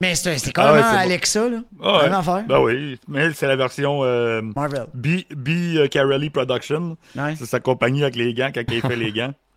Mais 0.01 0.15
c'est 0.15 0.51
quand 0.53 0.62
Ah 0.65 0.73
ouais, 0.73 0.81
même 0.81 0.91
bon. 0.93 0.99
Alexa, 0.99 1.49
là. 1.51 1.59
Ah 1.82 1.99
ouais. 1.99 2.09
Affaire. 2.11 2.45
Ben 2.47 2.61
oui, 2.61 2.99
mais 3.07 3.32
c'est 3.35 3.47
la 3.47 3.57
version 3.57 4.01
euh, 4.03 4.41
Marvel. 4.57 4.87
B, 4.95 5.09
B 5.37 5.87
Carelli 5.91 6.31
Production. 6.31 6.97
Ouais. 7.16 7.35
C'est 7.37 7.45
sa 7.47 7.61
compagnie 7.61 8.03
avec 8.03 8.16
les 8.16 8.32
gants 8.32 8.51
quand 8.55 8.62
il 8.70 8.81
fait 8.81 8.97
les 8.97 9.12
gants. 9.12 9.32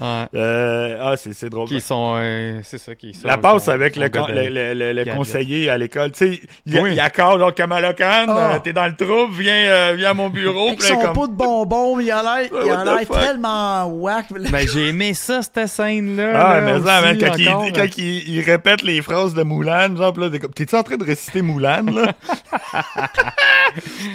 Ouais. 0.00 0.24
Euh, 0.34 0.98
ah, 1.00 1.16
c'est 1.16 1.32
c'est 1.34 1.48
drôle. 1.48 1.68
Qui 1.68 1.80
sont. 1.80 2.14
euh, 2.18 2.60
c'est 2.64 2.78
ça, 2.78 2.94
qui 2.94 3.14
sont. 3.14 3.28
La 3.28 3.38
passe 3.38 3.64
sont- 3.66 3.70
avec 3.70 3.94
sont 3.94 4.00
le, 4.00 4.08
con- 4.08 4.26
le, 4.28 4.48
le- 4.48 4.74
le- 4.74 4.92
le 4.92 5.04
gadget. 5.04 5.16
conseiller 5.16 5.70
à 5.70 5.78
l'école. 5.78 6.10
Tu 6.12 6.18
sais, 6.34 6.40
il, 6.66 6.80
Oui. 6.80 6.90
il 6.94 7.00
accorde 7.00 7.38
genre, 7.40 7.54
Kamala 7.54 7.92
Khan, 7.94 8.26
Ah. 8.28 8.54
euh, 8.54 8.58
t'es 8.58 8.72
dans 8.72 8.86
le 8.86 8.96
trouble, 8.96 9.32
viens, 9.38 9.54
euh, 9.54 9.94
viens 9.96 10.10
à 10.10 10.14
mon 10.14 10.30
bureau. 10.30 10.66
Avec 10.68 10.80
puis 10.80 10.88
là, 10.88 10.94
son 10.96 11.00
comme- 11.00 11.12
pot 11.12 11.26
de 11.28 11.32
bonbons, 11.34 12.00
il 12.00 12.10
a 12.10 12.22
l'air, 12.22 12.50
il 12.64 12.70
a 12.70 12.84
l'air 12.84 13.08
tellement 13.08 13.84
whack. 13.86 14.26
Ben, 14.50 14.66
j'ai 14.66 14.88
aimé 14.88 15.14
ça, 15.14 15.40
cette 15.42 15.68
scène-là. 15.68 16.32
Ah, 16.34 16.54
là, 16.54 16.60
mais 16.60 16.72
ça, 16.72 16.78
aussi, 16.78 16.86
man, 17.06 17.18
quand, 17.20 17.38
il, 17.38 17.48
encore, 17.48 17.72
quand 17.72 17.98
il, 17.98 18.28
il 18.28 18.40
répète 18.40 18.82
les 18.82 19.00
phrases 19.00 19.32
de 19.34 19.42
Moulin, 19.44 19.94
genre, 19.96 20.18
là, 20.18 20.28
t'es 20.28 20.38
comme, 20.40 20.52
t'es-tu 20.52 20.74
en 20.74 20.82
train 20.82 20.96
de 20.96 21.04
réciter 21.04 21.40
Moulin, 21.40 21.82
là? 21.82 22.12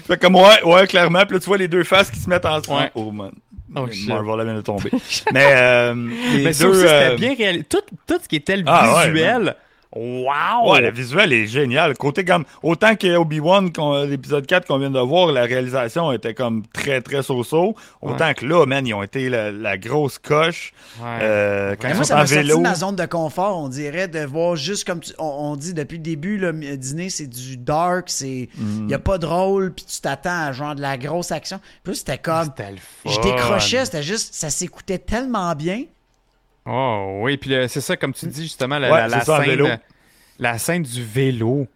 fait 0.08 0.18
comme, 0.18 0.36
ouais, 0.36 0.64
ouais, 0.64 0.88
clairement, 0.88 1.26
pis 1.26 1.34
là, 1.34 1.40
tu 1.40 1.46
vois 1.46 1.58
les 1.58 1.68
deux 1.68 1.84
faces 1.84 2.10
qui 2.12 2.20
se 2.20 2.30
mettent 2.30 2.46
en 2.46 2.60
Ouais. 2.70 2.92
Oh, 2.96 3.12
man. 3.12 3.32
Oh. 3.76 3.88
Marvel 4.08 4.64
tomber. 4.64 4.90
mais, 5.34 5.46
euh, 5.54 5.94
les 6.36 6.44
Mais 6.44 6.54
ça 6.54 6.68
aussi, 6.68 6.80
c'était 6.82 7.12
euh, 7.12 7.16
bien 7.18 7.36
réalisé. 7.36 7.66
Tout, 7.66 7.82
tout 8.08 8.20
ce 8.22 8.28
qui 8.28 8.38
était 8.38 8.58
le 8.58 8.64
Ah, 8.66 8.98
ouais, 8.98 9.12
visuel. 9.12 9.56
Wow! 9.96 10.72
Ouais, 10.72 10.82
le 10.82 10.92
visuel 10.92 11.34
est 11.34 11.48
génial. 11.48 11.98
Côté 11.98 12.24
comme 12.24 12.46
autant 12.62 12.96
que 12.96 13.16
Obi-Wan, 13.18 13.72
l'épisode 14.08 14.46
4 14.46 14.68
qu'on 14.68 14.78
vient 14.78 14.92
de 14.92 15.00
voir, 15.00 15.32
la 15.32 15.44
réalisation 15.46 16.12
était 16.12 16.36
comme 16.36 16.64
très 16.68 17.02
très 17.02 17.24
so-so. 17.24 17.76
Autant 18.02 18.34
que 18.36 18.46
là, 18.46 18.66
man, 18.68 18.86
ils 18.86 18.94
ont 18.94 19.02
été 19.02 19.30
la, 19.30 19.52
la 19.52 19.78
grosse 19.80 20.20
coche. 20.20 20.74
Ouais. 21.02 21.08
Euh, 21.24 21.76
quand 21.80 21.88
ils 21.90 21.96
moi, 21.96 22.04
sont 22.04 22.10
ça 22.10 22.16
en 22.16 22.18
m'a 22.20 22.28
sorti 22.28 22.44
vélo. 22.44 22.58
de 22.58 22.62
ma 22.62 22.76
zone 22.76 22.96
de 22.96 23.06
confort, 23.08 23.58
on 23.58 23.68
dirait, 23.68 24.08
de 24.08 24.20
voir 24.26 24.56
juste 24.56 24.86
comme 24.86 25.00
tu- 25.00 25.14
on, 25.18 25.26
on 25.26 25.56
dit 25.56 25.74
depuis 25.74 25.98
le 25.98 26.04
début, 26.04 26.44
m- 26.46 26.62
Disney, 26.78 27.10
c'est 27.10 27.28
du 27.28 27.58
dark, 27.58 28.10
c'est 28.10 28.48
il 28.60 28.64
Mm. 28.64 28.90
y 28.90 28.94
a 28.94 29.00
pas 29.00 29.18
de 29.18 29.26
rôle, 29.26 29.74
puis 29.74 29.86
tu 29.86 30.02
t'attends 30.02 30.46
à 30.48 30.52
genre 30.52 30.76
de 30.76 30.82
la 30.82 30.98
grosse 31.00 31.32
action. 31.32 31.60
Puis 31.84 31.94
là, 31.94 31.98
c'était 31.98 32.18
comme 32.20 32.50
le 32.58 33.12
je 33.12 33.20
décrochais, 33.22 33.86
c'était 33.86 34.04
juste 34.04 34.36
ça 34.36 34.52
s'écoutait 34.52 35.00
tellement 35.00 35.56
bien. 35.56 35.84
Oh, 36.72 37.20
oui, 37.24 37.38
puis 37.38 37.56
c'est 37.68 37.82
ça, 37.82 37.98
comme 37.98 38.14
tu 38.14 38.28
dis, 38.28 38.44
justement, 38.44 38.78
la, 38.78 38.92
Ouais, 38.92 38.98
la, 39.00 39.08
la 39.08 39.22
ça, 39.22 39.38
scène, 39.38 39.46
vélo. 39.50 39.68
la 40.38 40.58
scène 40.58 40.84
du 40.84 41.04
vélo. 41.04 41.68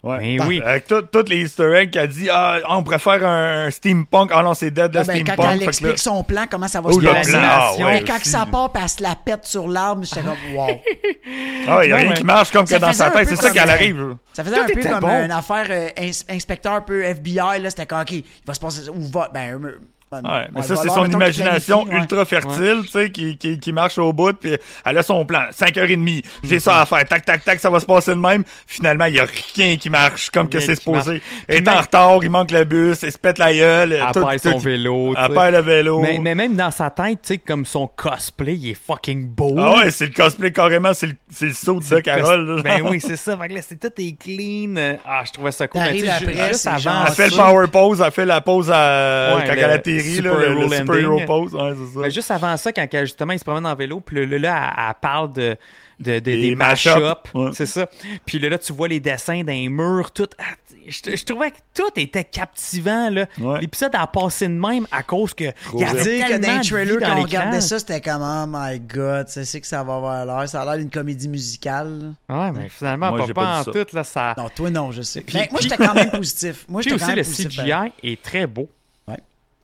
Ouais. 0.00 0.38
Ben 0.38 0.46
oui. 0.46 0.62
Avec 0.64 0.86
tout- 0.86 1.02
toutes 1.02 1.28
les 1.28 1.38
easter 1.42 1.74
eggs 1.74 1.90
qu'elle 1.90 2.08
dit, 2.08 2.28
ah, 2.30 2.60
on 2.68 2.84
préfère 2.84 3.26
un 3.26 3.68
steampunk. 3.68 4.30
Ah 4.32 4.44
non, 4.44 4.54
c'est 4.54 4.70
dead 4.70 4.94
le 4.94 5.00
Ah, 5.00 5.04
ben, 5.04 5.24
quand 5.24 5.32
steampunk. 5.32 5.46
elle 5.52 5.58
Fait 5.58 5.64
que 5.64 5.68
explique 5.70 5.90
là- 5.90 5.96
son 5.96 6.22
plan, 6.22 6.44
comment 6.48 6.68
ça 6.68 6.80
va 6.80 6.90
Oh, 6.92 7.00
se 7.00 7.04
passer. 7.04 7.32
ah, 7.34 7.72
ouais, 7.76 7.84
Mais 7.94 8.04
quand 8.04 8.14
aussi. 8.16 8.28
ça 8.30 8.46
part, 8.46 8.70
elle 8.80 8.88
se 8.88 9.02
la 9.02 9.16
pète 9.16 9.44
sur 9.44 9.66
l'arbre, 9.66 10.04
j'étais 10.04 10.20
comme 10.22 10.36
wow. 10.54 10.68
Ah, 11.68 11.80
il 11.82 11.88
n'y 11.88 11.92
a 11.92 11.96
rien 11.96 12.08
mais- 12.10 12.14
qui 12.14 12.24
marche 12.24 12.52
comme 12.52 12.62
que 12.64 12.70
Ça 12.70 12.78
dans 12.78 12.86
faisait 12.88 13.04
sa 13.04 13.10
tête. 13.10 13.28
C'est 13.28 13.36
ça 13.36 13.50
qu'elle 13.50 13.68
arrive. 13.68 14.14
Ça 14.32 14.44
faisait 14.44 14.54
Tout 14.56 14.62
un 14.62 14.66
peu 14.66 14.88
comme 14.88 15.00
bon. 15.00 15.24
une 15.24 15.32
affaire 15.32 15.66
euh, 15.68 15.88
ins- 15.98 16.32
inspecteur 16.34 16.74
un 16.74 16.80
peu 16.80 17.02
FBI, 17.02 17.58
là, 17.60 17.68
c'était 17.68 17.86
comme 17.86 18.00
OK, 18.00 18.12
il 18.12 18.24
va 18.46 18.54
se 18.54 18.60
passer 18.60 18.88
ou 18.88 19.02
va 19.08 19.28
ben 19.34 19.54
euh, 19.54 19.58
ben, 19.58 19.72
Ouais, 20.10 20.48
mais 20.54 20.62
ça, 20.62 20.76
c'est 20.76 20.88
son 20.88 21.04
imagination 21.06 21.84
planifie, 21.84 22.00
ultra 22.02 22.24
fertile, 22.24 22.80
tu 22.84 22.88
sais, 22.88 23.10
qui, 23.10 23.36
qui, 23.36 23.58
qui 23.58 23.72
marche 23.72 23.98
au 23.98 24.12
bout, 24.12 24.32
puis 24.32 24.56
elle 24.84 24.98
a 24.98 25.02
son 25.02 25.24
plan. 25.26 25.42
5h30, 25.52 26.24
j'ai 26.44 26.58
ça 26.60 26.80
à 26.80 26.86
faire, 26.86 27.04
tac, 27.06 27.24
tac, 27.24 27.44
tac, 27.44 27.60
ça 27.60 27.68
va 27.70 27.78
se 27.80 27.86
passer 27.86 28.12
de 28.12 28.16
même. 28.20 28.42
Finalement, 28.66 29.04
il 29.04 29.14
y 29.16 29.20
a 29.20 29.26
rien 29.54 29.76
qui 29.76 29.90
marche 29.90 30.30
comme 30.30 30.48
que 30.48 30.60
c'est 30.60 30.76
supposé. 30.76 31.20
Elle 31.46 31.56
est 31.56 31.68
en 31.68 31.80
retard, 31.80 32.18
il 32.22 32.30
manque 32.30 32.50
le 32.50 32.64
bus, 32.64 33.02
elle 33.02 33.12
se 33.12 33.18
pète 33.18 33.38
la 33.38 33.52
gueule. 33.52 33.92
Elle 33.92 34.06
tout- 34.12 34.24
perd 34.26 34.38
son 34.40 34.52
tout- 34.52 34.58
vélo. 34.60 35.14
tu 35.14 35.20
Elle 35.22 35.34
perd 35.34 35.52
le 35.52 35.60
vélo. 35.60 36.00
Mais, 36.00 36.18
mais 36.18 36.34
même 36.34 36.56
dans 36.56 36.70
sa 36.70 36.90
tête, 36.90 37.20
tu 37.22 37.28
sais, 37.28 37.38
comme 37.38 37.64
son 37.66 37.86
cosplay, 37.86 38.54
il 38.56 38.70
est 38.70 38.78
fucking 38.86 39.28
beau. 39.28 39.54
Ah 39.58 39.76
ouais, 39.78 39.90
c'est 39.90 40.06
le 40.06 40.12
cosplay 40.12 40.52
carrément, 40.52 40.94
c'est 40.94 41.08
le, 41.08 41.14
c'est 41.30 41.46
le 41.46 41.52
saut 41.54 41.80
de 41.80 41.84
ça, 41.84 42.00
Carole. 42.00 42.56
là. 42.56 42.62
Ben 42.62 42.82
oui, 42.88 43.00
c'est 43.00 43.16
ça. 43.16 43.36
Fait 43.36 43.48
que 43.48 43.54
là, 43.54 43.60
c'est 43.66 43.78
tout 43.78 43.92
est 43.98 44.16
clean. 44.18 44.96
Ah, 45.06 45.22
je 45.26 45.32
trouvais 45.32 45.52
ça 45.52 45.68
cool. 45.68 45.82
Mais 45.82 46.08
après, 46.08 46.48
juste 46.48 46.66
avant 46.66 47.04
Elle 47.06 47.12
fait 47.12 47.28
le 47.30 47.36
power 47.36 47.66
pose, 47.68 48.00
elle 48.04 48.10
fait 48.12 48.24
la 48.24 48.40
pause 48.40 48.70
à, 48.72 49.34
Ouais, 49.36 49.44
quand 49.46 49.52
le- 49.54 49.58
elle 49.58 49.70
a 49.70 49.78
atterri, 49.98 50.14
Valkyrie, 50.14 50.16
Super 50.16 50.32
là, 50.34 50.38
le, 50.40 50.48
le 50.54 50.58
Rule 50.60 50.72
Super 50.74 50.94
Ending. 50.94 51.02
Hero 51.04 51.20
Pose. 51.26 51.54
Ouais, 51.54 51.74
c'est 51.76 51.94
ça. 51.94 52.00
Mais 52.00 52.10
juste 52.10 52.30
avant 52.30 52.56
ça, 52.56 52.72
quand 52.72 52.88
justement 52.92 53.32
il 53.32 53.38
se 53.38 53.44
promène 53.44 53.66
en 53.66 53.74
vélo, 53.74 54.00
puis 54.00 54.26
là, 54.26 54.38
là, 54.38 54.72
elle, 54.76 54.84
elle 54.88 54.94
parle 55.00 55.32
de, 55.32 55.56
de, 56.00 56.12
de- 56.14 56.18
Des 56.20 56.40
des 56.50 56.54
mash-up, 56.54 56.94
mash-up. 57.02 57.18
ouais. 57.34 57.50
C'est 57.54 57.66
ça. 57.66 57.86
Puis 58.24 58.38
là, 58.38 58.48
là, 58.50 58.58
tu 58.58 58.72
vois 58.72 58.88
les 58.88 59.00
dessins 59.00 59.42
d'un 59.42 59.68
mur, 59.68 60.10
tout. 60.12 60.28
ah, 60.38 60.44
Je, 60.86 61.16
je 61.16 61.24
trouvais 61.24 61.50
que 61.50 61.56
tout 61.74 61.90
était 61.96 62.22
captivant. 62.24 63.10
là. 63.10 63.26
Ouais. 63.38 63.60
L'épisode 63.60 63.90
a 63.94 64.06
passé 64.06 64.46
de 64.46 64.52
même 64.52 64.86
à 64.92 65.02
cause 65.02 65.34
que. 65.34 65.44
Il 65.74 65.80
y 65.80 65.84
avait 65.84 66.02
dire 66.02 66.26
que 66.28 66.32
dans 66.38 66.58
les 66.60 66.68
trailers, 66.68 66.98
quand 67.00 67.18
on 67.18 67.22
regardait 67.22 67.60
ça, 67.60 67.78
c'était 67.80 68.00
comme 68.00 68.22
Oh 68.22 68.44
my 68.48 68.78
god, 68.80 69.26
tu 69.26 69.44
sais 69.44 69.60
que 69.60 69.66
ça 69.66 69.82
va 69.82 69.96
avoir 69.96 70.24
l'air. 70.24 70.48
Ça 70.48 70.62
a 70.62 70.64
l'air 70.64 70.78
d'une 70.78 70.88
comédie 70.90 71.28
musicale. 71.28 72.14
là. 72.28 72.46
Ouais, 72.46 72.52
mais 72.52 72.68
finalement, 72.68 73.10
Moi, 73.10 73.26
pas, 73.26 73.34
pas, 73.34 73.58
en 73.60 73.64
ça. 73.64 73.72
tout. 73.72 73.86
Là, 73.96 74.04
ça... 74.04 74.34
Non, 74.38 74.48
toi 74.54 74.70
non, 74.70 74.92
je 74.92 75.02
sais. 75.02 75.20
Puis- 75.22 75.36
Mais 75.36 75.48
moi, 75.50 75.60
j'étais 75.60 75.76
quand 75.76 75.94
même 75.94 76.10
positif. 76.12 76.64
Moi, 76.68 76.80
Puis 76.80 76.90
j'étais 76.90 77.00
quand 77.04 77.06
aussi, 77.06 77.16
même 77.16 77.24
le 77.24 77.30
positif. 77.30 77.60
CGI 77.60 78.12
est 78.12 78.22
très 78.22 78.46
beau. 78.46 78.68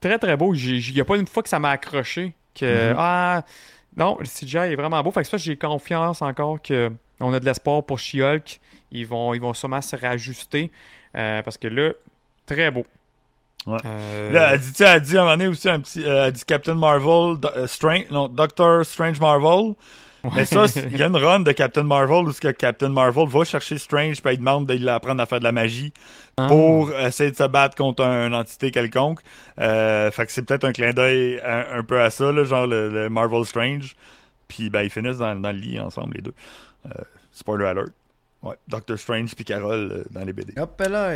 Très, 0.01 0.19
très 0.19 0.37
beau. 0.37 0.53
Il 0.53 0.93
n'y 0.93 1.01
a 1.01 1.05
pas 1.05 1.15
une 1.17 1.27
fois 1.27 1.43
que 1.43 1.49
ça 1.49 1.59
m'a 1.59 1.71
accroché. 1.71 2.33
Que, 2.53 2.65
Mm-hmm. 2.93 2.95
ah, 2.97 3.43
non, 3.97 4.17
le 4.19 4.25
CGI 4.25 4.57
est 4.57 4.75
vraiment 4.75 5.01
beau. 5.03 5.11
Fait 5.11 5.21
que 5.21 5.27
ça, 5.27 5.37
j'ai 5.37 5.55
confiance 5.57 6.21
encore 6.21 6.59
qu'on 6.61 7.33
a 7.33 7.39
de 7.39 7.45
l'espoir 7.45 7.83
pour 7.83 7.97
She-Hulk. 7.99 8.59
Ils 8.91 9.07
vont, 9.07 9.33
ils 9.33 9.41
vont 9.41 9.53
sûrement 9.53 9.81
se 9.81 9.95
réajuster. 9.95 10.71
euh, 11.15 11.41
parce 11.41 11.57
que 11.57 11.67
là, 11.67 11.91
très 12.45 12.71
beau. 12.71 12.85
Ouais. 13.65 13.77
Euh, 13.85 14.31
Là, 14.31 14.53
elle 14.53 14.59
dit, 14.59 14.83
elle 14.83 15.01
dit 15.01 15.17
à 15.17 15.21
un 15.21 15.23
moment 15.23 15.37
donné 15.37 15.47
aussi 15.47 15.67
un 15.69 15.79
petit, 15.79 16.03
euh, 16.03 16.27
elle 16.27 16.33
dit 16.33 16.43
Captain 16.45 16.75
Marvel, 16.75 17.37
Strange, 17.67 18.05
non, 18.11 18.27
Doctor 18.27 18.85
Strange 18.85 19.19
Marvel. 19.19 19.73
Mais 20.35 20.45
ça, 20.45 20.67
c'est- 20.67 20.87
il 20.91 20.97
y 20.97 21.03
a 21.03 21.07
une 21.07 21.15
run 21.17 21.41
de 21.41 21.51
Captain 21.51 21.83
Marvel 21.83 22.25
où 22.27 22.31
ce 22.31 22.39
que 22.41 22.47
Captain 22.51 22.89
Marvel 22.89 23.27
va 23.27 23.43
chercher 23.43 23.77
Strange 23.77 24.21
puis 24.21 24.33
il 24.33 24.37
demande 24.39 24.65
de 24.67 24.73
l'apprendre 24.83 25.21
à 25.21 25.25
faire 25.25 25.39
de 25.39 25.43
la 25.43 25.51
magie 25.51 25.91
Ah. 26.37 26.47
pour 26.47 26.91
essayer 26.93 27.31
de 27.31 27.35
se 27.35 27.43
battre 27.47 27.75
contre 27.75 28.03
un- 28.03 28.27
une 28.27 28.33
entité 28.35 28.71
quelconque. 28.71 29.19
Euh, 29.59 30.09
fait 30.11 30.25
que 30.25 30.31
c'est 30.31 30.41
peut-être 30.43 30.63
un 30.65 30.71
clin 30.71 30.91
d'œil 30.93 31.39
un, 31.45 31.79
un 31.79 31.83
peu 31.83 32.01
à 32.01 32.09
ça, 32.09 32.31
là, 32.31 32.43
genre 32.43 32.67
le, 32.67 32.89
le 32.89 33.09
Marvel 33.09 33.45
Strange. 33.45 33.95
Puis 34.47 34.69
ben, 34.69 34.81
ils 34.81 34.89
finissent 34.89 35.17
dans, 35.17 35.35
dans 35.35 35.51
le 35.51 35.57
lit 35.57 35.79
ensemble, 35.79 36.15
les 36.15 36.21
deux. 36.21 36.33
Euh, 36.87 36.89
spoiler 37.31 37.65
alert. 37.65 37.89
Ouais, 38.43 38.55
Doctor 38.67 38.97
Strange 38.99 39.33
puis 39.35 39.43
Carol 39.43 39.89
euh, 39.91 40.03
dans 40.11 40.23
les 40.23 40.33
BD. 40.33 40.53
Hop 40.59 40.79
là. 40.87 41.15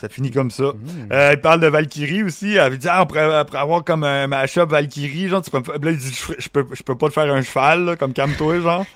Ça 0.00 0.08
finit 0.08 0.30
comme 0.30 0.50
ça. 0.50 0.64
Hmm. 0.72 1.12
Euh, 1.12 1.30
il 1.34 1.40
parle 1.40 1.60
de 1.60 1.66
Valkyrie 1.66 2.22
aussi. 2.22 2.54
Elle 2.56 2.78
dit 2.78 2.88
ah, 2.88 3.00
après 3.00 3.20
avoir 3.20 3.84
comme 3.84 4.02
un 4.04 4.26
mashup 4.26 4.68
Valkyrie, 4.70 5.28
genre, 5.28 5.42
tu 5.42 5.50
peux 5.50 5.58
me 5.58 5.84
Là, 5.84 5.90
il 5.90 5.98
dit 5.98 6.18
je, 6.38 6.48
peux, 6.48 6.66
je 6.72 6.82
peux 6.82 6.96
pas 6.96 7.08
te 7.08 7.12
faire 7.12 7.32
un 7.32 7.42
cheval, 7.42 7.84
là, 7.84 7.96
comme 7.96 8.12
calme-toi, 8.14 8.60
genre. 8.60 8.86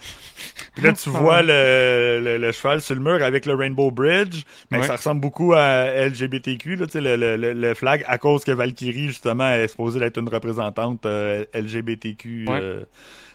Puis 0.75 0.83
là, 0.85 0.93
tu 0.95 1.11
vois 1.11 1.43
le, 1.43 2.21
le, 2.25 2.39
le 2.39 2.53
cheval 2.53 2.81
sur 2.81 2.95
le 2.95 3.01
mur 3.03 3.23
avec 3.23 3.45
le 3.47 3.55
Rainbow 3.55 3.91
Bridge, 3.91 4.43
mais 4.71 4.79
Ouais. 4.79 4.87
ça 4.87 4.97
ressemble 4.97 5.21
beaucoup 5.21 5.53
à 5.53 5.87
LGBTQ, 6.09 6.77
là, 6.77 6.87
le, 6.95 7.17
le, 7.17 7.37
le, 7.37 7.53
le 7.53 7.75
flag, 7.75 8.03
à 8.09 8.17
cause 8.19 8.43
que 8.45 8.51
Valkyrie, 8.53 9.09
justement, 9.09 9.49
est 9.51 9.69
supposée 9.69 10.03
être 10.03 10.19
une 10.19 10.29
représentante 10.29 11.05
euh, 11.07 11.45
LGBTQ 11.55 12.47
Ouais. 12.49 12.59
euh, 12.63 12.85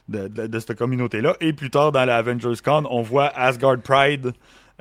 de, 0.08 0.28
de, 0.28 0.48
de 0.48 0.60
cette 0.60 0.76
communauté-là. 0.76 1.36
Et 1.40 1.54
plus 1.54 1.70
tard, 1.70 1.92
dans 1.92 2.04
la 2.04 2.18
Avengers 2.18 2.56
Con, 2.66 2.84
on 2.90 3.04
voit 3.04 3.28
Asgard 3.28 3.78
Pride 3.84 4.32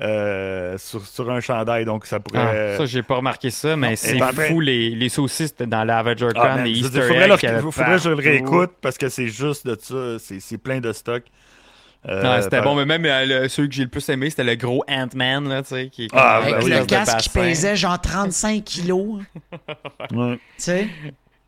euh, 0.00 0.78
sur, 0.78 1.04
sur 1.04 1.28
un 1.30 1.40
chandail, 1.40 1.84
donc 1.84 2.06
ça 2.06 2.20
pourrait... 2.20 2.74
ah, 2.74 2.76
ça, 2.78 2.86
j'ai 2.86 3.02
pas 3.02 3.16
remarqué 3.16 3.50
ça, 3.50 3.76
mais 3.76 3.96
c'est 3.96 4.16
et 4.18 4.22
en 4.22 4.28
fait- 4.28 4.48
fou, 4.48 4.60
les, 4.60 4.90
les 4.90 5.08
saucisses 5.08 5.54
dans 5.56 5.84
la 5.84 5.98
Avenger 5.98 6.28
Con, 6.34 6.40
Ah, 6.42 6.62
les 6.62 6.70
Easter 6.70 7.02
faudrait, 7.02 7.26
leur- 7.28 7.40
que 7.40 7.46
je 7.98 8.08
le 8.08 8.14
réécoute 8.14 8.72
parce 8.80 8.96
que 8.96 9.08
c'est 9.08 9.28
juste 9.28 9.66
de 9.66 9.76
ça. 9.80 10.18
C'est 10.20 10.40
c'est 10.40 10.58
plein 10.58 10.80
de 10.80 10.92
stock. 10.92 11.22
Euh, 12.08 12.22
Ouais, 12.36 12.42
c'était 12.42 12.58
par- 12.58 12.66
bon, 12.66 12.74
mais 12.76 12.84
même 12.86 13.04
euh, 13.06 13.42
le- 13.42 13.48
celui 13.48 13.68
que 13.68 13.74
j'ai 13.74 13.82
le 13.82 13.88
plus 13.88 14.08
aimé, 14.08 14.30
c'était 14.30 14.44
le 14.44 14.54
gros 14.54 14.84
Ant-Man, 14.88 15.48
là, 15.48 15.62
tu 15.62 15.70
sais, 15.70 15.88
qui 15.88 16.08
Ah, 16.12 16.42
ben 16.44 16.52
Avec 16.54 16.64
oui, 16.64 16.70
le 16.70 16.84
casque 16.86 17.18
qui 17.18 17.28
pesait 17.30 17.74
genre 17.74 18.00
35 18.00 18.62
kilos. 18.62 19.18
Ouais. 20.12 20.36
Tu 20.36 20.40
sais? 20.58 20.88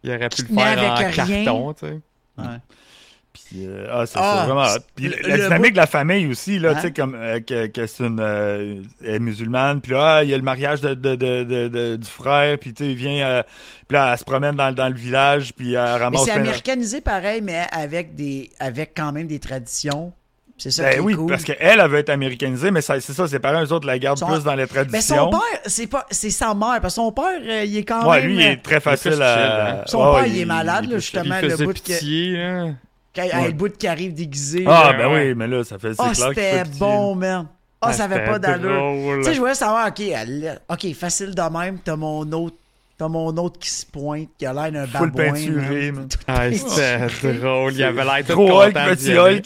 Il 0.02 0.10
aurait 0.10 0.28
pu 0.28 0.42
qui 0.42 0.52
le 0.52 0.58
faire 0.58 0.78
en 0.90 0.94
avec 0.96 1.14
rien. 1.14 1.44
carton, 1.44 1.72
tu 1.74 1.86
sais. 1.86 1.98
Puis, 3.46 3.66
euh, 3.66 3.86
ah, 3.90 4.04
c'est 4.06 4.18
Ah, 4.20 4.44
vraiment. 4.46 4.66
Puis 4.94 5.08
le- 5.08 5.28
la 5.28 5.36
dynamique 5.36 5.72
de 5.72 5.78
la 5.78 5.86
famille 5.88 6.26
aussi, 6.28 6.58
là, 6.60 6.70
Hein? 6.70 6.74
tu 6.76 6.80
sais, 6.82 6.92
comme 6.92 7.14
euh, 7.16 7.40
que, 7.40 7.66
que 7.66 7.86
c'est 7.86 8.04
une 8.04 8.20
euh, 8.20 8.76
elle 9.04 9.14
est 9.14 9.18
musulmane, 9.18 9.80
puis 9.80 9.92
là, 9.92 10.16
ah, 10.18 10.24
il 10.24 10.30
y 10.30 10.34
a 10.34 10.36
le 10.36 10.42
mariage 10.44 10.80
de, 10.80 10.94
de, 10.94 11.16
de, 11.16 11.42
de- 11.44 11.68
de- 11.68 11.96
du 11.96 12.06
frère, 12.08 12.56
puis 12.58 12.72
tu 12.72 12.84
sais, 12.84 12.90
il 12.90 12.96
vient, 12.96 13.26
euh, 13.26 13.42
puis 13.88 13.96
là, 13.96 14.12
elle 14.12 14.18
se 14.18 14.24
promène 14.24 14.54
dans, 14.54 14.72
dans 14.72 14.88
le 14.88 14.94
village, 14.94 15.52
puis 15.54 15.74
elle 15.74 15.82
Mais 15.82 15.96
ramasse 15.96 16.24
c'est 16.24 16.34
de- 16.34 16.38
américanisé 16.38 17.00
pareil, 17.00 17.40
mais 17.42 17.66
avec 17.72 18.14
des 18.14 18.50
avec 18.60 18.92
quand 18.96 19.10
même 19.12 19.26
des 19.26 19.40
traditions. 19.40 20.12
C'est 20.56 20.70
ça 20.70 20.82
Ben 20.82 20.90
qui 20.90 20.96
est 20.98 21.00
oui, 21.00 21.14
cool. 21.14 21.26
parce 21.30 21.42
qu'elle, 21.42 21.56
elle 21.58 21.80
veut 21.88 21.98
être 22.00 22.10
américanisée, 22.10 22.70
mais 22.70 22.82
c'est 22.82 23.00
ça, 23.00 23.26
ses 23.26 23.38
parents, 23.38 23.64
eux 23.64 23.72
autres, 23.72 23.86
la 23.86 23.98
gardent 23.98 24.18
Son- 24.18 24.26
plus 24.26 24.44
dans 24.44 24.54
les 24.54 24.64
Mais 24.64 24.66
traditions. 24.68 25.16
son 25.16 25.30
père, 25.30 25.60
c'est 25.64 25.86
pas 25.86 26.06
c'est 26.10 26.28
sa 26.28 26.52
mère, 26.54 26.80
parce 26.82 26.94
que 26.94 27.00
son 27.00 27.10
père, 27.12 27.40
euh, 27.42 27.64
il 27.64 27.78
est 27.78 27.82
quand 27.84 28.06
ouais, 28.10 28.20
même. 28.20 28.28
lui, 28.28 28.34
il 28.36 28.42
est 28.42 28.62
très 28.62 28.78
facile 28.78 29.20
à. 29.22 29.34
chill, 29.34 29.42
hein. 29.78 29.82
Son 29.86 29.98
Ouais, 30.12 30.18
père, 30.20 30.26
il 30.26 30.38
est 30.38 30.44
malade, 30.44 30.84
là, 30.90 30.98
justement. 30.98 31.34
Il 31.42 31.48
le 31.48 31.56
bout 31.56 31.68
que- 31.72 31.78
pitié, 31.80 32.36
là. 32.36 32.66
Quand, 33.14 33.22
Ouais. 33.24 33.46
le 33.48 33.52
bout 33.52 33.76
qui 33.76 33.88
arrive 33.88 34.14
déguisé. 34.14 34.64
Ah, 34.66 34.92
là. 34.92 34.98
ben 34.98 35.12
Ouais. 35.12 35.28
oui, 35.28 35.34
mais 35.34 35.46
là, 35.48 35.64
ça 35.64 35.78
fait. 35.78 35.92
Ah, 35.98 36.12
c'était 36.14 36.62
bon, 36.78 37.14
man. 37.14 37.46
Ah, 37.82 37.86
Ah, 37.88 37.92
ça 37.92 38.04
avait 38.04 38.24
pas 38.24 38.38
d'allure. 38.38 39.18
Tu 39.18 39.24
sais, 39.24 39.34
je 39.34 39.40
voulais 39.40 39.54
savoir, 39.54 39.88
OK, 39.88 40.00
elle- 40.00 40.60
OK, 40.68 40.94
facile 40.94 41.34
de 41.34 41.42
même, 41.58 41.78
t'as 41.78 41.96
mon 41.96 42.30
autre. 42.32 42.56
T'as 42.98 43.08
mon 43.08 43.34
autre 43.38 43.58
qui 43.58 43.70
se 43.70 43.86
pointe, 43.86 44.28
qui 44.38 44.44
a 44.44 44.52
l'air 44.52 44.70
d'un 44.70 44.86
Full 44.86 45.10
babouin. 45.10 45.32
peinturé, 45.32 45.86
là. 45.86 45.92
man. 45.92 46.08
Ah, 46.28 46.52
c'était 46.52 47.32
drôle. 47.38 47.72
Il 47.72 47.82
avait 47.82 48.04
l'air 48.04 48.16
Hulk, 48.28 48.34
content 48.36 48.70
petit. 48.90 49.16
Hulk. 49.16 49.44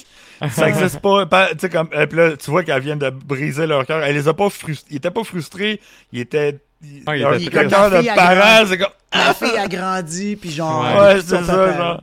Ça 0.50 0.68
existe 0.68 0.98
pas. 0.98 1.24
pas- 1.26 1.50
Tu 1.52 1.60
sais, 1.60 1.68
comme. 1.70 1.88
euh, 1.94 2.04
puis 2.06 2.18
là, 2.18 2.36
tu 2.36 2.50
vois 2.50 2.64
qu'elle 2.64 2.82
vient 2.82 2.96
de 2.96 3.08
briser 3.10 3.68
leur 3.68 3.86
cœur. 3.86 4.02
Elle 4.02 4.16
les 4.16 4.26
a 4.26 4.34
pas 4.34 4.50
frustrés. 4.50 4.88
Ils 4.90 4.96
étaient 4.96 5.12
pas 5.12 5.22
frustrés. 5.22 5.80
Ils 6.12 6.20
étaient. 6.22 6.58
Ah, 7.06 7.16
il 7.16 7.22
était 7.46 7.62
le 7.62 7.68
cœur 7.70 7.90
de 7.90 8.04
parents, 8.14 8.66
c'est 8.68 8.76
comme. 8.78 8.88
La 9.14 9.32
fille 9.32 9.56
a 9.56 9.68
grandi, 9.68 10.34
puis 10.34 10.50
genre. 10.50 10.84
Ouais. 11.00 11.20
C'est 11.24 11.44
ça, 11.44 11.76
genre. 11.76 12.02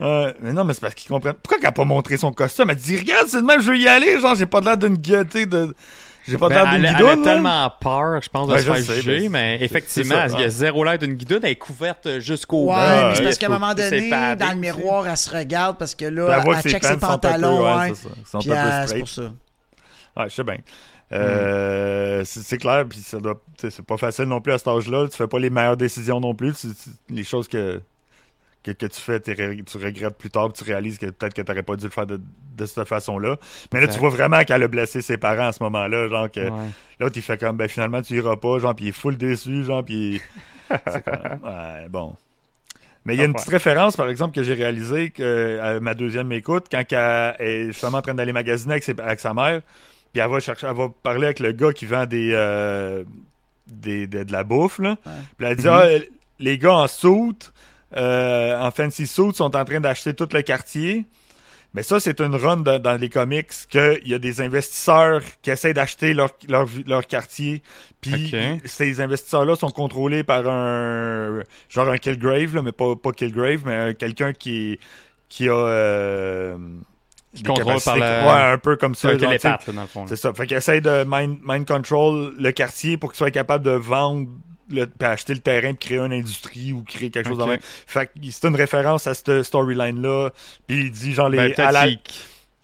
Ouais, 0.00 0.34
mais 0.40 0.52
non, 0.52 0.64
mais 0.64 0.74
c'est 0.74 0.80
parce 0.80 0.94
qu'ils 0.94 1.08
comprennent. 1.08 1.34
Pourquoi 1.34 1.58
qu'elle 1.58 1.68
a 1.68 1.72
pas 1.72 1.84
montré 1.84 2.16
son 2.16 2.32
costume? 2.32 2.70
Elle 2.70 2.76
dit, 2.76 2.96
regarde, 2.98 3.28
c'est 3.28 3.40
de 3.40 3.46
même, 3.46 3.60
je 3.60 3.70
veux 3.70 3.78
y 3.78 3.86
aller. 3.88 4.18
Genre, 4.20 4.34
j'ai 4.34 4.46
pas 4.46 4.60
l'air 4.60 4.76
d'une 4.76 4.96
gueule, 4.96 5.26
de. 5.26 5.74
J'ai 6.26 6.38
pas 6.38 6.48
Ben, 6.48 6.54
l'air 6.54 6.64
elle, 6.72 6.76
d'une 6.80 6.84
elle 6.86 6.96
a 6.96 6.98
guidoune. 6.98 7.22
tellement 7.22 7.70
peur, 7.80 8.22
je 8.22 8.28
pense, 8.30 8.48
de 8.48 8.54
Ouais, 8.54 8.60
se 8.60 8.64
faire 8.64 8.76
sais, 8.78 8.94
juger, 9.02 9.28
mais 9.28 9.58
mais 9.58 9.64
effectivement, 9.64 10.14
ça, 10.14 10.26
il 10.28 10.40
y 10.40 10.44
a 10.44 10.48
zéro 10.48 10.82
l'air 10.82 10.98
d'une 10.98 11.14
guidoune, 11.14 11.40
elle 11.42 11.50
est 11.50 11.56
couverte 11.56 12.18
jusqu'au 12.20 12.70
Ouais, 12.70 12.74
bout. 12.74 12.80
Mais 12.80 13.14
c'est 13.14 13.18
ouais, 13.20 13.24
parce 13.26 13.38
qu'à 13.38 13.46
un 13.46 13.50
moment 13.50 13.74
donné, 13.74 14.08
dans 14.10 14.50
le 14.54 14.58
miroir, 14.58 15.06
elle 15.06 15.16
se 15.18 15.30
regarde 15.30 15.76
parce 15.76 15.94
que 15.94 16.06
là, 16.06 16.42
elle 16.42 16.54
elle 16.64 16.72
check 16.72 16.82
ses 16.82 16.90
un 16.92 16.94
peu, 16.94 17.00
pantalons, 17.00 17.62
ouais, 17.62 17.90
ouais. 17.90 17.92
c'est 17.94 18.98
pour 18.98 19.08
ça. 19.08 19.22
Ouais, 20.16 20.24
je 20.28 20.34
sais 20.34 20.44
bien. 20.44 20.56
Euh, 21.12 22.22
c'est 22.24 22.40
c'est 22.42 22.58
clair, 22.58 22.84
puis 22.88 22.98
ça 23.00 23.18
doit. 23.18 23.40
C'est 23.58 23.82
pas 23.84 23.96
facile 23.98 24.24
non 24.24 24.40
plus 24.40 24.52
à 24.52 24.58
cet 24.58 24.68
âge-là. 24.68 25.06
Tu 25.08 25.16
fais 25.16 25.26
pas 25.26 25.38
les 25.38 25.50
meilleures 25.50 25.76
décisions 25.76 26.20
non 26.20 26.34
plus. 26.34 26.54
Tu- 26.54 26.68
tu- 26.68 26.90
les 27.14 27.24
choses 27.24 27.48
que, 27.48 27.80
que, 28.64 28.70
que 28.72 28.86
tu 28.86 29.00
fais, 29.00 29.20
tu 29.20 29.30
regrettes 29.78 30.16
plus 30.18 30.30
tard, 30.30 30.52
tu 30.52 30.64
réalises 30.64 30.98
que 30.98 31.06
peut-être 31.06 31.34
que 31.34 31.42
t'aurais 31.42 31.62
pas 31.62 31.76
dû 31.76 31.84
le 31.84 31.90
faire 31.90 32.06
de, 32.06 32.20
de 32.56 32.66
cette 32.66 32.88
façon-là. 32.88 33.36
Mais 33.72 33.80
là, 33.80 33.88
tu 33.88 33.98
vois 34.00 34.08
vraiment 34.10 34.42
qu'elle 34.44 34.62
a 34.62 34.68
blessé 34.68 35.02
ses 35.02 35.18
parents 35.18 35.48
à 35.48 35.52
ce 35.52 35.62
moment-là. 35.62 36.08
Genre 36.08 36.30
que 36.30 36.40
Ouais. 36.48 36.50
l'autre, 36.98 37.16
il 37.16 37.22
fait 37.22 37.38
comme, 37.38 37.56
ben 37.56 37.68
finalement, 37.68 38.00
tu 38.02 38.14
iras 38.16 38.36
pas, 38.36 38.58
genre, 38.58 38.74
puis 38.74 38.86
il 38.86 38.88
est 38.88 38.92
full 38.92 39.16
déçu, 39.16 39.64
genre, 39.64 39.84
puis. 39.84 40.20
ouais, 40.70 41.88
bon. 41.88 42.16
Mais 43.04 43.14
il 43.14 43.18
y 43.18 43.22
a 43.22 43.26
une 43.26 43.34
petite 43.34 43.50
référence, 43.50 43.96
par 43.96 44.08
exemple, 44.08 44.34
que 44.34 44.42
j'ai 44.42 44.54
réalisée 44.54 45.10
que, 45.10 45.58
à 45.60 45.78
ma 45.80 45.92
deuxième 45.94 46.32
écoute, 46.32 46.66
quand 46.70 46.82
elle 46.90 47.34
est 47.46 47.66
justement 47.66 47.98
en 47.98 48.02
train 48.02 48.14
d'aller 48.14 48.32
magasiner 48.32 48.72
avec, 48.74 48.84
ses- 48.84 48.98
avec 48.98 49.20
sa 49.20 49.34
mère, 49.34 49.60
puis 50.12 50.22
elle 50.22 50.30
va 50.30 50.40
chercher, 50.40 50.66
elle 50.68 50.76
va 50.76 50.88
parler 51.02 51.26
avec 51.26 51.40
le 51.40 51.52
gars 51.52 51.72
qui 51.74 51.84
vend 51.84 52.06
des, 52.06 52.30
euh, 52.32 53.04
des 53.66 54.06
de, 54.06 54.22
de 54.22 54.32
la 54.32 54.42
bouffe, 54.42 54.78
là. 54.78 54.96
Puis 55.36 55.46
elle 55.46 55.56
dit, 55.56 55.68
ah, 55.68 55.84
les 56.38 56.56
gars 56.58 56.72
en 56.74 56.88
soute, 56.88 57.52
euh, 57.96 58.60
en 58.60 58.70
fancy 58.70 59.06
suit, 59.06 59.34
sont 59.34 59.54
en 59.56 59.64
train 59.64 59.80
d'acheter 59.80 60.14
tout 60.14 60.28
le 60.32 60.42
quartier. 60.42 61.04
Mais 61.74 61.82
ça, 61.82 61.98
c'est 61.98 62.20
une 62.20 62.36
run 62.36 62.58
de- 62.58 62.78
dans 62.78 62.94
les 63.00 63.08
comics 63.08 63.48
qu'il 63.68 64.02
y 64.06 64.14
a 64.14 64.18
des 64.20 64.40
investisseurs 64.40 65.22
qui 65.42 65.50
essaient 65.50 65.74
d'acheter 65.74 66.14
leur, 66.14 66.30
leur, 66.48 66.68
leur 66.86 67.04
quartier. 67.06 67.62
Puis 68.00 68.30
ces 68.64 69.00
investisseurs-là 69.00 69.56
sont 69.56 69.70
contrôlés 69.70 70.22
par 70.22 70.46
un 70.48 71.42
genre 71.68 71.88
un 71.88 71.98
Killgrave, 71.98 72.54
là, 72.54 72.62
mais 72.62 72.70
pas, 72.72 72.94
pas 72.94 73.10
Killgrave, 73.12 73.62
mais 73.66 73.94
quelqu'un 73.94 74.32
qui, 74.32 74.78
qui 75.28 75.48
a 75.48 75.52
euh, 75.56 76.56
des 77.34 77.42
contrôle 77.42 77.64
capacités- 77.66 77.90
par 77.90 77.98
la- 77.98 78.24
Ouais, 78.26 78.52
un 78.52 78.58
peu 78.58 78.76
comme 78.76 78.94
ça. 78.94 79.08
un 79.08 79.16
télépathe, 79.16 79.68
dans 79.70 79.82
le 79.82 79.88
fond. 79.88 80.06
c'est 80.06 80.14
ça. 80.16 80.32
Fait 80.32 80.46
qu'il 80.46 80.56
essaie 80.56 80.80
de 80.80 81.04
mind, 81.08 81.38
mind 81.42 81.66
control 81.66 82.34
le 82.38 82.52
quartier 82.52 82.96
pour 82.98 83.10
qu'il 83.10 83.18
soit 83.18 83.32
capable 83.32 83.64
de 83.64 83.72
vendre, 83.72 84.28
le, 84.70 84.86
acheter 85.00 85.34
le 85.34 85.40
terrain, 85.40 85.74
puis 85.74 85.88
créer 85.88 85.98
une 85.98 86.12
industrie 86.12 86.72
ou 86.72 86.82
créer 86.82 87.10
quelque 87.10 87.28
chose 87.28 87.38
Ok. 87.38 87.44
de 87.46 87.50
même. 87.52 87.60
Fait 87.62 88.06
que 88.06 88.12
c'est 88.30 88.48
une 88.48 88.56
référence 88.56 89.06
à 89.06 89.14
cette 89.14 89.42
storyline-là. 89.42 90.30
Puis 90.66 90.80
il 90.86 90.90
dit 90.90 91.12
genre 91.14 91.28
les. 91.28 91.54
Ben, 91.54 91.70
la- 91.72 91.86
qu'ils 91.88 91.98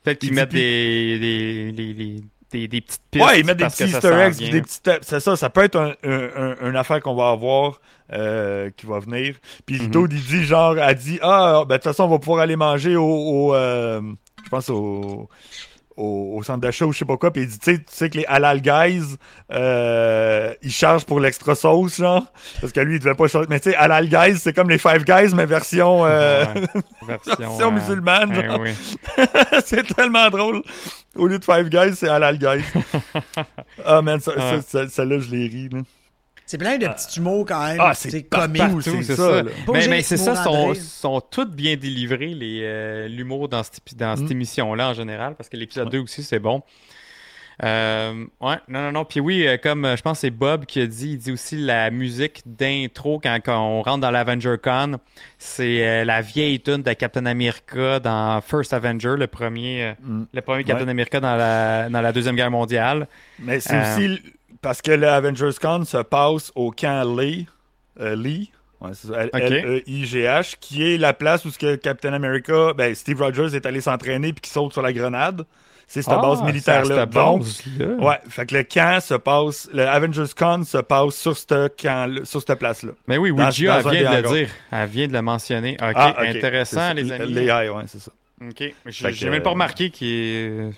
peut-être 0.02 0.30
mettent 0.32 0.50
des, 0.50 1.18
des, 1.18 1.72
des, 1.72 1.94
des, 1.94 2.20
des, 2.52 2.68
des 2.68 2.80
petites 2.80 3.02
pistes. 3.10 3.24
Ouais, 3.24 3.40
ils 3.40 3.44
mettent 3.46 3.58
des 3.58 3.66
petits 3.66 3.84
easter 3.84 4.08
eggs, 4.14 4.50
des 4.50 4.62
petits 4.62 4.80
C'est 5.02 5.20
ça, 5.20 5.36
ça 5.36 5.50
peut 5.50 5.62
être 5.64 5.76
un, 5.76 5.92
un- 6.02 6.56
un- 6.62 6.70
une 6.70 6.76
affaire 6.76 7.00
qu'on 7.00 7.14
va 7.14 7.30
avoir. 7.30 7.80
euh, 8.12 8.70
qui 8.76 8.86
va 8.86 8.98
venir. 8.98 9.36
Puis 9.66 9.80
Mhm. 9.80 9.90
Toad, 9.92 10.12
il 10.12 10.20
dit 10.24 10.42
genre, 10.44 10.76
elle 10.76 10.96
dit 10.96 11.20
Ah, 11.22 11.62
ben 11.64 11.74
de 11.76 11.78
toute 11.78 11.84
façon, 11.84 12.02
on 12.02 12.08
va 12.08 12.18
pouvoir 12.18 12.40
aller 12.40 12.56
manger 12.56 12.96
au. 12.96 13.04
au, 13.04 13.54
euh, 13.54 14.00
je 14.44 14.48
pense 14.48 14.68
au. 14.68 15.28
Au, 15.96 16.36
au 16.36 16.42
centre 16.42 16.60
d'achat 16.60 16.86
ou 16.86 16.92
je 16.92 16.98
sais 16.98 17.04
pas 17.04 17.16
quoi, 17.16 17.32
puis 17.32 17.42
il 17.42 17.48
dit, 17.48 17.58
tu 17.58 17.72
sais, 17.72 17.78
tu 17.78 17.84
sais 17.88 18.10
que 18.10 18.18
les 18.18 18.24
halal 18.26 18.60
guys, 18.60 19.16
euh, 19.52 20.54
ils 20.62 20.72
chargent 20.72 21.04
pour 21.04 21.20
l'extra 21.20 21.54
sauce, 21.54 21.98
genre, 21.98 22.24
parce 22.60 22.72
que 22.72 22.80
lui, 22.80 22.96
il 22.96 22.98
devait 23.00 23.14
pas 23.14 23.28
charger. 23.28 23.48
Mais 23.50 23.60
tu 23.60 23.70
sais, 23.70 23.76
halal 23.76 24.08
guys, 24.08 24.38
c'est 24.38 24.52
comme 24.52 24.70
les 24.70 24.78
five 24.78 25.04
guys, 25.04 25.34
mais 25.34 25.46
version, 25.46 26.06
euh, 26.06 26.44
Ouais. 26.54 26.60
Version, 27.06 27.34
version 27.36 27.68
euh, 27.68 27.70
musulmane, 27.70 28.32
eh 28.34 28.58
oui. 28.60 28.70
c'est 29.64 29.86
tellement 29.94 30.28
drôle. 30.30 30.62
Au 31.16 31.26
lieu 31.26 31.38
de 31.38 31.44
five 31.44 31.68
guys, 31.68 31.96
c'est 31.96 32.08
halal 32.08 32.38
guys. 32.38 32.64
ah, 33.84 34.00
man, 34.02 34.20
celle-là, 34.20 35.18
je 35.18 35.30
l'ai 35.30 35.46
ri, 35.46 35.68
là. 35.70 35.80
C'est 36.50 36.58
plein 36.58 36.78
de 36.78 36.86
petits 36.88 37.20
humots 37.20 37.44
quand 37.44 37.64
même. 37.64 37.76
Ah, 37.80 37.92
c'est 37.94 38.24
comique. 38.24 38.60
c'est 38.82 39.02
c'est 39.04 39.14
ça, 39.14 39.42
Mais, 39.72 39.86
mais 39.86 40.02
c'est 40.02 40.16
ça, 40.16 40.34
sont, 40.42 40.74
sont 40.74 41.20
toutes 41.20 41.54
bien 41.54 41.76
délivrés, 41.76 42.34
les, 42.34 42.62
euh, 42.64 43.06
l'humour 43.06 43.48
dans, 43.48 43.62
cette, 43.62 43.78
épi- 43.78 43.94
dans 43.94 44.16
cette 44.16 44.28
Mm. 44.30 44.32
émission-là 44.32 44.88
en 44.90 44.94
général, 44.94 45.36
parce 45.36 45.48
que 45.48 45.56
l'épisode 45.56 45.90
2 45.90 46.00
aussi, 46.00 46.24
c'est 46.24 46.40
bon. 46.40 46.62
Euh, 47.62 48.24
ouais, 48.40 48.56
non, 48.68 48.82
non, 48.82 48.90
non. 48.92 49.04
Puis 49.04 49.20
oui, 49.20 49.46
euh, 49.46 49.58
comme 49.62 49.84
euh, 49.84 49.94
je 49.96 50.02
pense 50.02 50.16
que 50.18 50.20
c'est 50.22 50.30
Bob 50.30 50.64
qui 50.64 50.80
a 50.80 50.86
dit, 50.86 51.10
il 51.12 51.18
dit 51.18 51.30
aussi 51.30 51.56
la 51.58 51.90
musique 51.90 52.42
d'intro 52.46 53.20
quand, 53.22 53.38
quand 53.44 53.60
on 53.62 53.82
rentre 53.82 54.00
dans 54.00 54.10
l'Avenger 54.10 54.56
Con, 54.62 54.96
c'est 55.38 55.86
euh, 55.86 56.04
la 56.04 56.22
vieille 56.22 56.58
tune 56.60 56.82
de 56.82 56.92
Captain 56.94 57.26
America 57.26 58.00
dans 58.00 58.40
First 58.40 58.72
Avenger, 58.72 59.14
le 59.18 59.26
premier, 59.26 59.94
Mm. 60.02 60.22
le 60.32 60.40
premier 60.40 60.58
Ouais. 60.58 60.64
Captain 60.64 60.88
America 60.88 61.20
dans 61.20 61.36
la, 61.36 61.88
dans 61.90 62.00
la 62.00 62.12
Deuxième 62.12 62.34
Guerre 62.34 62.50
mondiale. 62.50 63.06
Mais 63.38 63.60
c'est 63.60 63.74
Euh, 63.76 63.94
aussi 63.94 64.22
parce 64.62 64.82
que 64.82 64.90
le 64.92 65.08
Avengers 65.08 65.50
Con 65.60 65.84
se 65.84 65.98
passe 65.98 66.52
au 66.54 66.70
camp 66.70 67.16
Lee, 67.18 67.46
euh, 68.00 68.14
Lee 68.16 68.50
ouais. 68.80 68.90
L-E-I-G-H, 69.32 70.56
qui 70.60 70.92
est 70.94 70.98
la 70.98 71.12
place 71.12 71.44
où 71.44 71.50
ce 71.50 71.58
que 71.58 71.76
Captain 71.76 72.12
America, 72.12 72.72
ben, 72.76 72.94
Steve 72.94 73.20
Rogers 73.22 73.54
est 73.54 73.66
allé 73.66 73.80
s'entraîner 73.80 74.32
puis 74.32 74.40
qui 74.42 74.50
saute 74.50 74.72
sur 74.72 74.82
la 74.82 74.92
grenade. 74.92 75.44
C'est 75.86 76.02
cette 76.02 76.12
Ah, 76.16 76.22
base 76.22 76.40
militaire-là. 76.44 77.00
cette 77.00 77.10
Donc, 77.10 77.40
base-là. 77.40 77.86
ouais, 77.96 78.18
fait 78.28 78.46
que 78.46 78.54
le 78.56 78.62
camp 78.62 79.00
se 79.00 79.14
passe, 79.14 79.68
le 79.72 79.88
Avengers 79.88 80.32
Con 80.38 80.62
se 80.64 80.78
passe 80.78 81.16
sur 81.16 81.36
ce 81.36 81.66
camp, 81.68 82.24
sur 82.24 82.40
cette 82.40 82.58
place-là. 82.60 82.92
Mais 83.08 83.16
oui, 83.18 83.32
Ouija, 83.32 83.80
elle 83.84 83.90
vient 83.90 84.10
de 84.12 84.28
le 84.28 84.34
dire. 84.34 84.48
Elle 84.70 84.88
vient 84.88 85.08
de 85.08 85.12
le 85.12 85.22
mentionner. 85.22 85.76
Ok, 85.82 85.92
Ah, 85.96 86.14
intéressant, 86.20 86.92
les 86.94 87.10
amis. 87.10 87.32
Les 87.32 87.46
high, 87.46 87.70
ouais, 87.74 87.82
c'est 87.88 87.98
ça. 88.00 88.12
Ok, 88.40 88.72
j'ai 88.86 89.30
même 89.30 89.42
pas 89.42 89.50
euh, 89.50 89.52
remarqué 89.52 89.90
qu'il 89.90 90.08
est. 90.08 90.70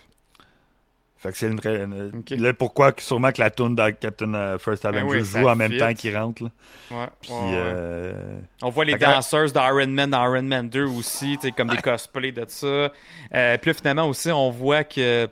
Fait 1.23 1.31
que 1.31 1.39
c'est 1.39 1.47
une 1.47 1.57
vraie. 1.57 1.85
une- 1.85 2.12
Ok. 2.19 2.31
là, 2.36 2.53
pourquoi 2.53 2.93
sûrement 2.99 3.31
que 3.31 3.40
la 3.40 3.51
tune 3.51 3.77
dans 3.77 3.93
Captain 3.94 4.35
euh, 4.35 4.59
First 4.59 4.82
Ben 4.82 4.97
Avengers 4.97 5.20
oui, 5.20 5.24
ça 5.24 5.40
joue 5.40 5.49
en 5.49 5.55
même 5.55 5.70
fit. 5.73 5.78
temps 5.78 5.94
qu'il 5.94 6.16
rentre. 6.16 6.43
Là. 6.43 6.51
Ouais, 6.90 7.07
Puis, 7.20 7.31
ouais, 7.32 7.39
ouais. 7.39 7.53
euh, 7.55 8.39
On 8.62 8.70
voit 8.70 8.85
les 8.85 8.97
danseuses 8.97 9.53
d'Iron 9.53 9.86
Man 9.86 10.11
dans 10.11 10.24
Iron 10.24 10.43
Man 10.43 10.69
2 10.69 10.85
aussi, 10.85 11.36
tu 11.40 11.47
sais, 11.47 11.53
comme 11.53 11.69
des 11.69 11.77
cosplays 11.77 12.32
de 12.32 12.44
ça. 12.49 12.66
Euh, 12.66 12.90
puis 13.59 13.70
là, 13.70 13.74
finalement 13.74 14.09
aussi, 14.09 14.32
on 14.32 14.51
voit 14.51 14.82
que 14.82 15.28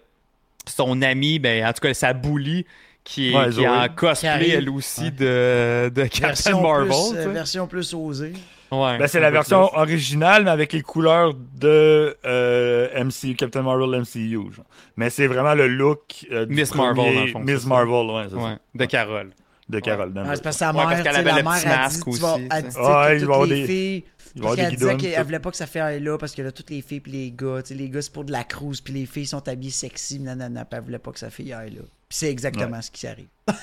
son 0.66 1.02
ami, 1.02 1.40
ben, 1.40 1.66
en 1.66 1.72
tout 1.72 1.80
cas, 1.80 1.92
sa 1.92 2.12
bully, 2.12 2.64
qui 3.02 3.32
est, 3.32 3.36
Ouais, 3.36 3.44
qui 3.44 3.48
est 3.48 3.52
Zoé. 3.52 3.68
en 3.68 3.88
cosplay, 3.88 4.50
elle 4.50 4.70
aussi, 4.70 5.10
de, 5.10 5.90
de 5.92 6.02
Captain 6.04 6.28
Version 6.28 6.60
Marvel. 6.62 6.86
plus, 6.88 7.16
euh, 7.18 7.28
version 7.30 7.66
plus 7.66 7.94
osée. 7.94 8.32
Ouais, 8.72 8.98
Ben, 8.98 9.06
c'est 9.08 9.18
la 9.20 9.30
version 9.30 9.66
plus. 9.68 9.78
originale, 9.78 10.44
mais 10.44 10.50
avec 10.50 10.72
les 10.72 10.82
couleurs 10.82 11.34
de 11.34 12.16
euh, 12.24 13.04
MCU, 13.04 13.34
Captain 13.34 13.62
Marvel 13.62 14.00
MCU. 14.02 14.52
genre. 14.52 14.64
Mais 14.96 15.10
c'est 15.10 15.26
vraiment 15.26 15.54
le 15.54 15.66
look 15.66 16.26
euh, 16.30 16.46
du 16.46 16.54
Miss 16.54 16.74
Marvel, 16.74 16.94
premier- 16.94 17.14
dans 17.16 17.20
le 17.24 17.32
fond, 17.32 17.38
Miss 17.40 17.54
c'est 17.56 17.62
ça. 17.62 17.68
Marvel, 17.68 18.10
ouais, 18.10 18.26
c'est 18.28 18.34
Ouais, 18.36 18.42
ça. 18.54 18.58
de 18.74 18.84
Carole. 18.84 19.30
De 19.68 19.78
Carol 19.80 20.12
Danvers. 20.12 20.30
Ouais, 20.30 20.36
c'est 20.36 20.42
parce 20.42 20.56
que 20.56 20.58
sa 20.60 20.72
mère, 20.72 20.82
parce 20.84 21.02
qu'elle 21.02 21.14
avait 21.16 21.30
la 21.30 21.36
le 21.38 21.42
mère 21.44 21.52
petit 21.54 21.66
a 21.68 21.70
dit, 21.70 21.76
masque 21.78 22.04
tu 22.04 22.10
vas, 22.18 22.34
aussi, 22.34 22.48
elle 22.50 22.62
tu 22.64 22.68
dit 22.70 22.74
il 22.76 23.26
va 23.26 23.32
avoir 23.34 23.44
les 23.46 23.54
des- 23.60 23.66
filles, 23.66 24.04
il 24.34 24.42
va 24.42 24.48
avoir 24.50 24.68
des 24.70 24.76
disait 24.76 24.96
qu'elle 24.96 25.24
voulait 25.24 25.38
pas 25.38 25.50
que 25.52 25.56
ça 25.56 25.84
aller 25.84 26.00
là 26.00 26.18
parce 26.18 26.34
que 26.34 26.42
là, 26.42 26.50
toutes 26.52 26.70
les 26.70 26.82
filles 26.82 26.98
puis 27.00 27.12
les 27.12 27.30
gars, 27.30 27.60
les 27.70 27.88
gars 27.88 28.02
c'est 28.02 28.12
pour 28.12 28.24
de 28.24 28.32
la 28.32 28.42
cruise 28.42 28.80
puis 28.80 28.92
les 28.94 29.06
filles 29.06 29.26
sont 29.26 29.46
habillées 29.48 29.70
sexy, 29.70 30.18
nanana, 30.18 30.64
puis 30.64 30.76
elle 30.78 30.84
voulait 30.84 30.98
pas 30.98 31.12
que 31.12 31.20
sa 31.20 31.30
fille 31.30 31.52
aille 31.52 31.70
là. 31.70 31.82
Puis 32.08 32.18
c'est 32.18 32.30
exactement 32.30 32.82
ce 32.82 32.90
qui 32.90 33.06
arrive. 33.06 33.28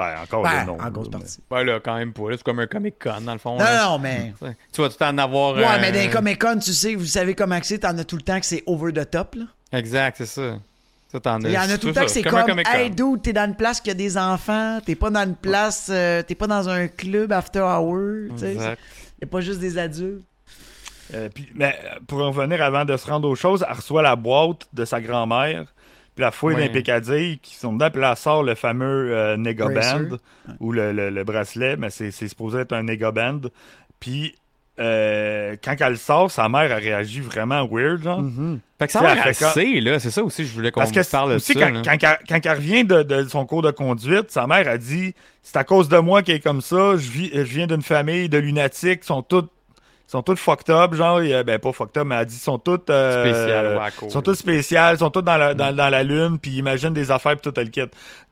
Ben, 0.00 0.22
encore 0.22 0.42
Ben, 0.42 0.52
là, 0.52 0.64
non. 0.64 0.78
en 0.80 0.90
grosse 0.90 1.08
mais- 1.12 1.18
partie. 1.18 1.38
Ouais, 1.50 1.64
là, 1.64 1.80
quand 1.80 1.96
même 1.96 2.12
pas. 2.12 2.30
là, 2.30 2.36
C'est 2.36 2.42
comme 2.42 2.60
un 2.60 2.66
Comic 2.66 2.94
Con, 3.02 3.20
dans 3.22 3.32
le 3.32 3.38
fond. 3.38 3.58
Non, 3.58 3.64
là. 3.64 3.84
non, 3.86 3.98
mais. 3.98 4.32
Tu 4.72 4.80
vas 4.80 4.88
tout 4.88 5.02
en 5.02 5.18
avoir. 5.18 5.54
Ouais, 5.54 5.64
euh, 5.64 5.78
mais 5.80 5.92
dans 5.92 6.10
Comic 6.12 6.40
Con, 6.40 6.58
tu 6.58 6.72
sais, 6.72 6.94
vous 6.94 7.04
savez 7.04 7.34
comment 7.34 7.58
c'est, 7.62 7.78
t'en 7.78 7.96
as 7.98 8.04
tout 8.04 8.16
le 8.16 8.22
temps 8.22 8.40
que 8.40 8.46
c'est 8.46 8.62
over 8.66 8.92
the 8.92 9.08
top, 9.10 9.34
là. 9.36 9.44
Exact, 9.78 10.16
c'est 10.18 10.26
ça. 10.26 10.58
Ça, 11.12 11.20
t'en 11.20 11.42
as. 11.42 11.48
Il 11.48 11.52
y 11.54 11.58
en 11.58 11.62
a 11.70 11.76
tout 11.78 11.88
le 11.88 11.92
temps 11.92 12.02
que 12.04 12.10
c'est 12.10 12.26
un 12.26 12.30
comme, 12.30 12.46
Comic-Con. 12.46 12.72
hey 12.72 12.90
dude, 12.90 13.22
t'es 13.22 13.32
dans 13.32 13.46
une 13.46 13.56
place 13.56 13.80
qui 13.80 13.90
a 13.90 13.94
des 13.94 14.16
enfants, 14.16 14.78
t'es 14.84 14.94
pas 14.94 15.10
dans 15.10 15.24
une 15.24 15.34
place, 15.34 15.88
euh, 15.90 16.22
t'es 16.22 16.34
pas 16.36 16.46
dans 16.46 16.68
un 16.68 16.86
club 16.88 17.32
after 17.32 17.60
hour, 17.60 18.28
tu 18.32 18.38
sais. 18.38 18.52
Exact. 18.52 18.80
Y 19.20 19.24
a 19.24 19.26
pas 19.26 19.40
juste 19.40 19.58
des 19.60 19.76
adultes. 19.76 20.24
Euh, 21.12 21.28
puis, 21.34 21.48
mais 21.54 21.76
pour 22.06 22.20
en 22.20 22.30
revenir 22.30 22.62
avant 22.62 22.84
de 22.84 22.96
se 22.96 23.06
rendre 23.10 23.28
aux 23.28 23.34
choses, 23.34 23.64
elle 23.68 23.74
reçoit 23.74 24.02
la 24.02 24.14
boîte 24.14 24.68
de 24.72 24.84
sa 24.84 25.00
grand-mère, 25.00 25.66
puis 26.20 26.24
la 26.26 26.30
fouille 26.30 26.54
Ouais. 26.54 26.68
d'un 26.68 27.34
qui 27.42 27.54
sont 27.56 27.72
dedans, 27.72 27.90
puis 27.90 28.00
là, 28.00 28.10
elle 28.10 28.16
sort 28.16 28.42
le 28.42 28.54
fameux 28.54 29.12
euh, 29.14 29.36
Nega 29.36 29.66
Bracer. 29.68 29.98
Band, 30.04 30.16
ou 30.60 30.72
le, 30.72 30.92
le- 30.92 31.10
le 31.10 31.24
bracelet, 31.24 31.76
mais 31.76 31.90
c'est 31.90 32.10
c'est 32.10 32.28
supposé 32.28 32.60
être 32.60 32.72
un 32.72 32.82
Nega 32.82 33.10
Band. 33.10 33.40
Puis 34.00 34.34
euh, 34.78 35.56
quand 35.62 35.74
elle 35.80 35.90
le 35.90 35.96
sort, 35.96 36.30
sa 36.30 36.48
mère 36.48 36.72
a 36.72 36.76
réagi 36.76 37.20
vraiment 37.20 37.66
weird, 37.66 38.02
genre. 38.02 38.22
Fait 38.78 38.86
que 38.86 38.92
ça 38.92 39.00
quand- 39.00 39.28
assez, 39.48 39.80
là. 39.80 39.98
C'est 39.98 40.10
ça 40.10 40.22
aussi, 40.22 40.46
je 40.46 40.54
voulais 40.54 40.70
qu'on 40.70 40.80
Parce 40.80 40.92
que 40.92 41.10
parle 41.10 41.34
de 41.34 41.38
ça. 41.38 41.52
quand, 41.54 41.70
là. 41.70 41.82
quand, 41.84 41.96
quand- 42.00 42.16
quand 42.28 42.40
elle 42.46 42.56
revient 42.56 42.84
de, 42.84 43.02
de 43.02 43.28
son 43.28 43.44
cours 43.44 43.60
de 43.62 43.70
conduite, 43.70 44.30
sa 44.30 44.46
mère 44.46 44.66
a 44.68 44.78
dit 44.78 45.14
C'est 45.42 45.56
à 45.56 45.64
cause 45.64 45.88
de 45.88 45.98
moi 45.98 46.22
qu'elle 46.22 46.36
est 46.36 46.40
comme 46.40 46.60
ça. 46.62 46.92
Je, 46.96 47.10
vis- 47.10 47.30
je 47.34 47.40
viens 47.42 47.66
d'une 47.66 47.82
famille 47.82 48.28
de 48.28 48.38
lunatiques. 48.38 49.04
Sont 49.04 49.22
toutes, 49.22 49.50
sont 50.10 50.22
toutes 50.22 50.38
fucked 50.38 50.70
up. 50.70 50.94
Genre, 50.94 51.20
ben 51.44 51.58
pas 51.58 51.72
fucked 51.72 51.96
up, 52.00 52.06
mais 52.06 52.16
elle 52.16 52.26
dit 52.26 52.36
ils 52.36 52.38
sont 52.38 52.58
toutes. 52.58 52.90
euh, 52.90 53.24
Spéciales, 53.24 54.10
sont 54.10 54.22
toutes 54.22 54.34
spéciales. 54.36 54.96
Ils 54.96 54.98
sont 54.98 55.10
toutes 55.10 55.24
dans 55.24 55.36
la, 55.36 55.54
dans, 55.54 55.74
dans 55.74 55.88
la 55.88 56.02
lune. 56.02 56.38
Puis 56.38 56.52
imaginent 56.52 56.92
des 56.94 57.10
affaires. 57.10 57.36
Puis 57.36 57.50
tout 57.52 57.60
le 57.60 57.66
kit. 57.68 57.82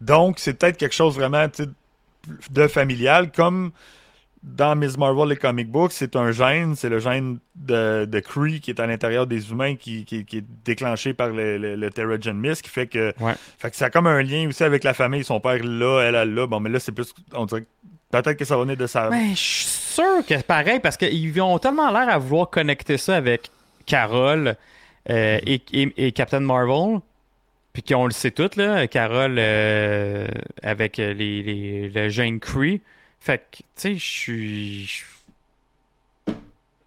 Donc, 0.01 0.39
c'est 0.39 0.55
peut-être 0.55 0.77
quelque 0.77 0.95
chose 0.95 1.15
vraiment 1.15 1.47
de 2.51 2.67
familial. 2.67 3.31
Comme 3.33 3.71
dans 4.43 4.77
Miss 4.77 4.97
Marvel, 4.97 5.29
les 5.31 5.37
comic 5.37 5.69
books, 5.69 5.93
c'est 5.93 6.15
un 6.15 6.31
gène, 6.31 6.77
c'est 6.77 6.89
le 6.89 7.01
gène 7.01 7.39
de, 7.57 8.05
de 8.05 8.21
Kree 8.21 8.61
qui 8.61 8.71
est 8.71 8.81
à 8.81 8.87
l'intérieur 8.87 9.27
des 9.27 9.51
humains 9.51 9.75
qui, 9.75 10.05
qui- 10.05 10.25
qui 10.25 10.39
est 10.39 10.45
déclenché 10.65 11.13
par 11.13 11.31
le, 11.31 11.59
le, 11.59 11.75
le 11.75 11.91
Terrigen 11.91 12.35
Mist, 12.39 12.63
qui 12.63 12.69
fait 12.71 12.87
que, 12.87 13.13
Ouais. 13.21 13.35
fait 13.59 13.71
que 13.71 13.77
ça 13.77 13.87
a 13.87 13.91
comme 13.91 14.07
un 14.07 14.23
lien 14.23 14.49
aussi 14.49 14.63
avec 14.63 14.85
la 14.85 14.95
famille. 14.95 15.25
Son 15.25 15.41
père 15.41 15.59
là, 15.65 16.03
elle, 16.03 16.15
elle 16.15 16.35
là. 16.35 16.47
Bon, 16.47 16.61
mais 16.61 16.71
là, 16.71 16.79
c'est 16.79 16.93
plus. 16.93 17.13
On 17.35 17.47
dirait 17.47 17.65
peut-être 18.11 18.37
que 18.37 18.45
ça 18.45 18.57
va 18.57 18.63
venir 18.63 18.77
de 18.77 18.87
sa. 18.87 19.09
Ben, 19.11 19.31
je 19.31 19.35
suis 19.37 19.65
sûr 19.67 20.25
que 20.27 20.37
c'est 20.37 20.47
pareil, 20.47 20.81
parce 20.81 20.97
qu'ils 20.97 21.41
ont 21.41 21.59
tellement 21.59 21.91
l'air 21.91 22.09
à 22.09 22.19
vouloir 22.19 22.51
connecter 22.51 22.97
ça 22.99 23.17
avec 23.17 23.51
Carol 23.87 24.57
euh, 25.11 25.39
et, 25.47 25.63
et- 25.73 26.07
et 26.07 26.13
Captain 26.13 26.41
Marvel. 26.41 27.01
Puis 27.73 27.83
qu'on 27.83 28.07
le 28.07 28.11
sait 28.13 28.31
tout, 28.33 28.51
là, 28.57 28.87
Carol 28.89 29.37
euh, 29.39 30.27
avec 30.63 30.97
les, 30.97 31.15
les, 31.15 31.89
le 31.89 32.09
Jane 32.09 32.41
Cree. 32.41 32.81
Fait 33.21 33.39
que, 33.39 33.57
tu 33.59 33.65
sais, 33.77 33.95
je 33.95 34.05
suis. 34.05 34.85
je- 34.87 35.03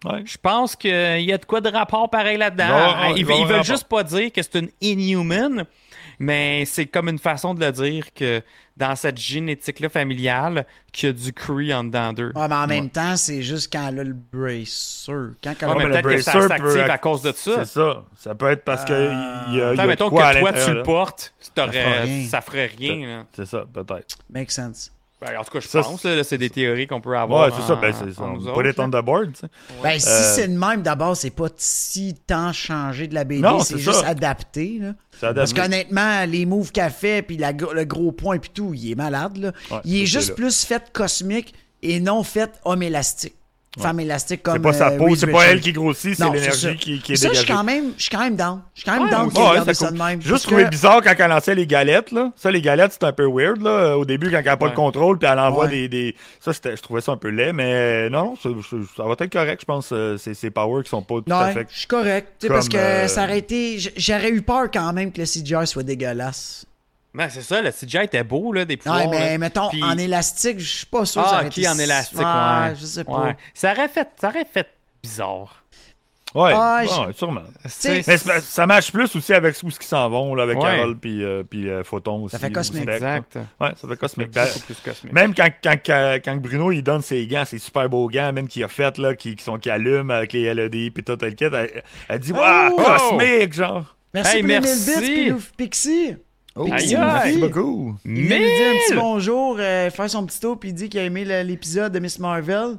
Ouais. 0.04 0.22
Je 0.24 0.36
pense 0.36 0.74
qu'il 0.74 0.90
y 1.20 1.32
a 1.32 1.38
de 1.38 1.44
quoi 1.44 1.60
de 1.60 1.68
rapport 1.68 2.10
pareil 2.10 2.36
là-dedans. 2.36 2.64
Ils 3.16 3.24
ils 3.38 3.46
veulent 3.46 3.64
juste 3.64 3.84
pas 3.84 4.02
dire 4.02 4.32
que 4.32 4.42
c'est 4.42 4.56
une 4.58 4.68
Inhuman, 4.80 5.64
mais 6.22 6.64
c'est 6.66 6.86
comme 6.86 7.08
une 7.08 7.18
façon 7.18 7.52
de 7.52 7.64
le 7.64 7.72
dire 7.72 8.12
que 8.14 8.40
dans 8.76 8.94
cette 8.96 9.18
génétique-là 9.18 9.88
familiale, 9.88 10.64
qu'il 10.92 11.08
y 11.08 11.10
a 11.10 11.12
du 11.12 11.32
Cree 11.32 11.74
en 11.74 11.84
dedans 11.84 12.12
d'eux. 12.12 12.32
Ouais, 12.34 12.48
mais 12.48 12.54
en 12.54 12.66
même 12.66 12.88
temps, 12.90 13.16
c'est 13.16 13.42
juste 13.42 13.70
quand 13.72 13.88
elle 13.88 13.98
a 14.00 14.04
le 14.04 14.14
bracer. 14.14 15.12
Quand 15.42 15.54
elle 15.60 15.68
Ouais, 15.68 15.84
peut-être 15.88 16.06
le 16.06 16.14
que 16.16 16.22
ça 16.22 16.32
s'active 16.32 16.58
peut- 16.58 16.90
à 16.90 16.98
cause 16.98 17.22
de 17.22 17.32
ça. 17.32 17.64
C'est 17.64 17.64
ça. 17.66 18.04
Ça 18.16 18.34
peut 18.34 18.50
être 18.50 18.64
parce 18.64 18.84
que 18.84 18.92
Euh, 18.92 19.12
il 19.48 19.54
y 19.56 19.60
a, 19.62 19.74
y 19.74 19.80
a 19.80 19.86
mettons 19.86 20.08
quoi 20.10 20.32
que 20.32 20.38
toi, 20.40 20.52
tu 20.52 20.72
le 20.72 20.82
portes, 20.84 21.34
fera 21.40 21.66
t'aurais- 21.66 22.02
rien. 22.02 22.26
ça 22.28 22.40
ferait 22.40 22.66
rien. 22.78 23.26
C'est 23.34 23.46
ça, 23.46 23.64
peut-être. 23.72 24.16
Make 24.30 24.50
sense. 24.52 24.92
Ben, 25.24 25.38
en 25.38 25.44
tout 25.44 25.52
cas, 25.52 25.60
je 25.60 25.68
Ça, 25.68 25.82
pense, 25.82 26.04
c'est 26.24 26.36
des 26.38 26.50
théories 26.50 26.88
qu'on 26.88 27.00
peut 27.00 27.16
avoir. 27.16 27.46
Ouais, 27.48 27.54
c'est 27.56 27.66
ça. 27.66 27.74
en- 27.74 27.80
Ben, 27.80 27.94
c'est 27.96 28.12
ça. 28.12 28.22
en 28.22 28.34
On 28.34 28.60
put 28.60 28.68
it 28.68 28.78
on 28.80 28.88
là. 28.88 29.00
the 29.00 29.04
board, 29.04 29.32
tu 29.34 29.40
sais. 29.40 29.46
Ben, 29.82 29.98
si 30.00 30.08
Euh, 30.08 30.32
c'est 30.34 30.46
le 30.48 30.58
même, 30.58 30.82
d'abord, 30.82 31.16
c'est 31.16 31.30
pas 31.30 31.46
si 31.56 32.14
tant 32.26 32.52
changé 32.52 33.06
de 33.06 33.14
la 33.14 33.22
BD, 33.24 33.40
Non, 33.42 33.60
c'est 33.60 33.78
juste 33.78 34.00
ça. 34.00 34.08
adapté. 34.08 34.78
Là. 34.80 35.32
Parce 35.34 35.52
qu'honnêtement, 35.52 36.24
les 36.26 36.44
moves 36.44 36.72
qu'elle 36.72 36.90
fait, 36.90 37.22
puis 37.22 37.36
la 37.36 37.52
le 37.52 37.84
gros 37.84 38.10
point, 38.10 38.38
puis 38.38 38.50
tout, 38.52 38.72
il 38.74 38.90
est 38.90 38.94
malade. 38.96 39.36
Là. 39.36 39.52
Ouais, 39.70 39.78
il 39.84 40.02
est 40.02 40.06
juste 40.06 40.30
là. 40.30 40.34
plus 40.34 40.64
fait 40.64 40.82
cosmique 40.92 41.54
et 41.82 42.00
non 42.00 42.24
fait 42.24 42.50
homme 42.64 42.82
élastique. 42.82 43.34
Femme 43.80 44.00
élastique 44.00 44.42
comme. 44.42 44.54
C'est 44.56 44.60
pas 44.62 44.72
sa 44.74 44.90
euh, 44.90 44.98
peau, 44.98 45.14
c'est 45.16 45.26
pas 45.28 45.46
elle 45.46 45.60
qui 45.60 45.72
grossit, 45.72 46.14
c'est 46.14 46.22
Non, 46.22 46.32
c'est 46.34 46.50
ça. 46.50 46.68
l'énergie 46.68 46.76
qui, 46.78 47.00
qui 47.00 47.12
est 47.14 47.16
Ça, 47.16 47.28
je 47.30 47.34
suis 47.34 47.46
dégagée. 47.46 47.52
quand 47.58 47.64
même, 47.64 47.84
je 47.96 48.02
suis 48.02 48.10
quand 48.10 48.20
même 48.22 48.36
down. 48.36 48.60
Je 48.74 48.80
suis 48.82 48.84
quand 48.90 48.96
même 48.96 49.04
Ouais, 49.04 49.10
down 49.10 49.26
ouais, 49.66 49.74
ça 49.74 49.86
cool. 49.88 49.98
de 49.98 50.02
même. 50.04 50.20
Juste 50.22 50.44
trouvé 50.46 50.64
que- 50.64 50.68
bizarre 50.68 51.00
quand 51.02 51.14
elle 51.18 51.30
lançait 51.30 51.54
les 51.54 51.66
galettes, 51.66 52.12
là. 52.12 52.32
Ça, 52.36 52.50
les 52.50 52.60
galettes, 52.60 52.92
c'est 52.92 53.04
un 53.04 53.12
peu 53.12 53.24
weird, 53.26 53.62
là. 53.62 53.96
Au 53.96 54.04
début, 54.04 54.30
quand 54.30 54.38
elle 54.40 54.44
n'a 54.44 54.56
pas 54.58 54.66
Ouais. 54.66 54.70
le 54.72 54.76
contrôle, 54.76 55.18
puis 55.18 55.26
elle 55.32 55.38
envoie 55.38 55.64
Ouais. 55.64 55.70
des, 55.70 55.88
des. 55.88 56.16
Ça, 56.40 56.52
c'était- 56.52 56.76
je 56.76 56.82
trouvais 56.82 57.00
ça 57.00 57.12
un 57.12 57.16
peu 57.16 57.28
laid, 57.28 57.54
mais 57.54 58.10
non, 58.10 58.24
non, 58.24 58.36
ça, 58.36 58.50
ça- 58.70 58.76
ça 58.98 59.02
va 59.04 59.14
être 59.18 59.32
correct, 59.32 59.60
je 59.62 59.64
pense. 59.66 59.88
euh, 59.92 60.18
C'est 60.18 60.34
ces 60.34 60.50
powers 60.50 60.82
qui 60.84 60.90
sont 60.90 61.02
pas 61.02 61.14
tout 61.26 61.32
à 61.32 61.46
Ouais, 61.46 61.52
fait. 61.54 61.66
je 61.70 61.78
suis 61.78 61.86
correct. 61.88 62.28
Tu 62.38 62.42
sais, 62.42 62.48
Comme, 62.48 62.56
parce 62.56 62.68
que 62.68 62.76
euh, 62.76 63.08
ça 63.08 63.24
aurait 63.24 63.38
été. 63.38 63.78
J'aurais 63.96 64.30
eu 64.30 64.42
peur 64.42 64.70
quand 64.70 64.92
même 64.92 65.10
que 65.12 65.20
le 65.20 65.26
CGI 65.26 65.66
soit 65.66 65.82
dégueulasse. 65.82 66.66
Ben, 67.14 67.28
c'est 67.28 67.42
ça, 67.42 67.60
le 67.60 67.70
CGI 67.70 68.04
était 68.04 68.24
beau, 68.24 68.52
là, 68.52 68.64
des 68.64 68.76
pouvoirs. 68.78 69.06
Ouais, 69.08 69.18
mais 69.18 69.30
là. 69.32 69.38
mettons, 69.38 69.68
Puis- 69.68 69.82
en 69.84 69.98
élastique, 69.98 70.58
je 70.58 70.76
suis 70.78 70.86
pas 70.86 71.04
sûr. 71.04 71.22
Ah, 71.24 71.44
qui 71.44 71.60
été 71.60 71.68
en 71.68 71.78
élastique, 71.78 72.18
ouais. 72.18 72.74
Je 72.80 72.86
sais 72.86 73.04
pas. 73.04 73.20
Ouais. 73.24 73.36
Ça 73.52 73.72
aurait 73.72 73.88
fait, 73.88 74.08
ça 74.20 74.28
aurait 74.28 74.46
fait 74.50 74.68
bizarre. 75.02 75.58
Ouais, 76.34 76.52
Ah, 76.54 76.80
ouais, 76.82 77.12
sûrement. 77.12 77.42
Mais 77.84 78.02
ça 78.02 78.66
marche 78.66 78.90
plus 78.90 79.14
aussi 79.14 79.34
avec 79.34 79.54
où 79.62 79.70
ce 79.70 79.78
qui 79.78 79.86
s'en 79.86 80.08
vont, 80.08 80.34
là, 80.34 80.44
avec 80.44 80.56
Ouais. 80.56 80.62
Carole 80.62 80.96
puis 80.96 81.22
euh, 81.22 81.42
puis, 81.42 81.68
euh, 81.68 81.84
Photon 81.84 82.22
aussi. 82.24 82.32
Ça 82.32 82.38
fait 82.38 82.50
cosmique. 82.50 82.88
Exact. 82.88 83.36
Ouais, 83.60 83.72
ça 83.78 83.86
fait 83.86 83.96
cosmique. 83.98 84.30
Ben, 84.30 84.46
plus 84.64 84.74
cosmique. 84.82 85.12
Même 85.12 85.34
quand, 85.34 85.50
quand, 85.62 85.76
quand, 85.84 86.18
quand 86.24 86.36
Bruno 86.36 86.72
il 86.72 86.82
donne 86.82 87.02
ses 87.02 87.26
gants, 87.26 87.44
ses 87.44 87.58
super 87.58 87.86
beaux 87.90 88.08
gants, 88.08 88.32
même 88.32 88.48
qu'il 88.48 88.64
a 88.64 88.68
fait, 88.68 88.96
là, 88.96 89.14
qui, 89.14 89.36
qui 89.36 89.44
sont 89.44 89.58
qui 89.58 89.68
allument 89.68 90.14
avec 90.14 90.32
les 90.32 90.54
LED 90.54 90.94
puis 90.94 91.04
tout 91.04 91.18
le 91.20 91.30
kit, 91.32 91.44
elle, 91.44 91.82
elle 92.08 92.18
dit 92.18 92.32
Waouh, 92.32 92.76
Oh! 92.78 92.82
cosmique, 92.82 93.52
genre. 93.52 93.94
Merci 94.14 94.36
Hey, 94.36 94.42
pour 94.42 94.48
les 94.48 94.60
1000 94.60 94.62
merci. 94.62 95.00
bits, 95.00 95.14
Pilou 95.24 95.38
Pixie. 95.58 96.16
Oh, 96.54 96.64
Pixie 96.64 96.96
merci 96.96 97.38
beaucoup. 97.38 97.94
Il 98.04 98.26
vient 98.26 98.38
nous 98.38 98.44
dire 98.44 98.68
un 98.68 98.72
petit 98.74 98.92
Mille! 98.92 99.00
bonjour, 99.00 99.56
euh, 99.58 99.90
faire 99.90 100.10
son 100.10 100.26
petit 100.26 100.40
tour, 100.40 100.58
puis 100.58 100.70
il 100.70 100.74
dit 100.74 100.88
qu'il 100.88 101.00
a 101.00 101.04
aimé 101.04 101.24
l'épisode 101.44 101.92
de 101.92 101.98
Miss 101.98 102.18
Marvel. 102.18 102.76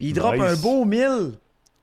Il 0.00 0.14
drop 0.14 0.34
Nice. 0.34 0.42
un 0.42 0.56
beau 0.56 0.84
1000. 0.84 1.32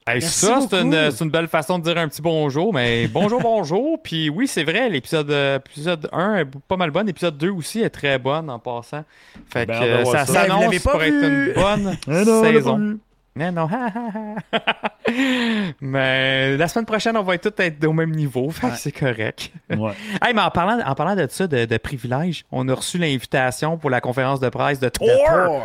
Hey, 0.05 0.21
Merci 0.21 0.45
ça, 0.45 0.59
c'est 0.61 1.23
une, 1.23 1.29
belle 1.29 1.47
façon 1.47 1.77
de 1.77 1.83
dire 1.83 1.97
un 1.97 2.07
petit 2.07 2.21
bonjour, 2.21 2.73
mais 2.73 3.07
bonjour, 3.13 3.41
bonjour. 3.41 4.01
Puis 4.01 4.29
oui, 4.29 4.47
c'est 4.47 4.63
vrai, 4.63 4.89
l'épisode 4.89 5.29
euh, 5.29 5.57
épisode 5.57 6.09
1 6.11 6.37
est 6.37 6.45
pas 6.67 6.77
mal 6.77 6.89
bonne. 6.91 7.07
L'épisode 7.07 7.37
2 7.37 7.49
aussi 7.49 7.81
est 7.81 7.89
très 7.89 8.17
bonne 8.17 8.49
en 8.49 8.59
passant. 8.59 9.05
Fait 9.49 9.65
que 9.65 9.71
Ben, 9.71 9.79
va 9.79 9.85
euh, 9.85 10.05
ça. 10.05 10.11
Ben, 10.11 10.25
s'annonce 10.25 10.79
pour 10.79 11.03
être 11.03 11.13
une 11.13 11.53
bonne 11.53 11.97
Eh 12.07 13.08
non. 13.51 13.67
Mais 13.69 13.93
non, 13.93 14.35
mais 15.81 16.57
la 16.57 16.67
semaine 16.67 16.85
prochaine, 16.85 17.17
on 17.17 17.23
va 17.23 17.37
tous 17.37 17.53
être 17.57 17.83
au 17.85 17.93
même 17.93 18.11
niveau, 18.11 18.49
fait 18.51 18.67
que 18.67 18.71
Ouais. 18.71 18.77
c'est 18.77 18.91
correct. 18.91 19.51
Ouais. 19.69 19.93
Hey, 20.21 20.33
mais 20.33 20.41
en 20.41 20.51
parlant, 20.51 20.79
en 20.85 20.95
parlant 20.95 21.15
de 21.15 21.27
ça, 21.29 21.47
de, 21.47 21.65
de 21.65 21.77
privilèges, 21.77 22.45
on 22.51 22.67
a 22.69 22.73
reçu 22.73 22.97
l'invitation 22.97 23.77
pour 23.77 23.89
la 23.89 24.01
conférence 24.01 24.39
de 24.39 24.49
presse 24.49 24.79
de 24.79 24.89
Thor. 24.89 25.63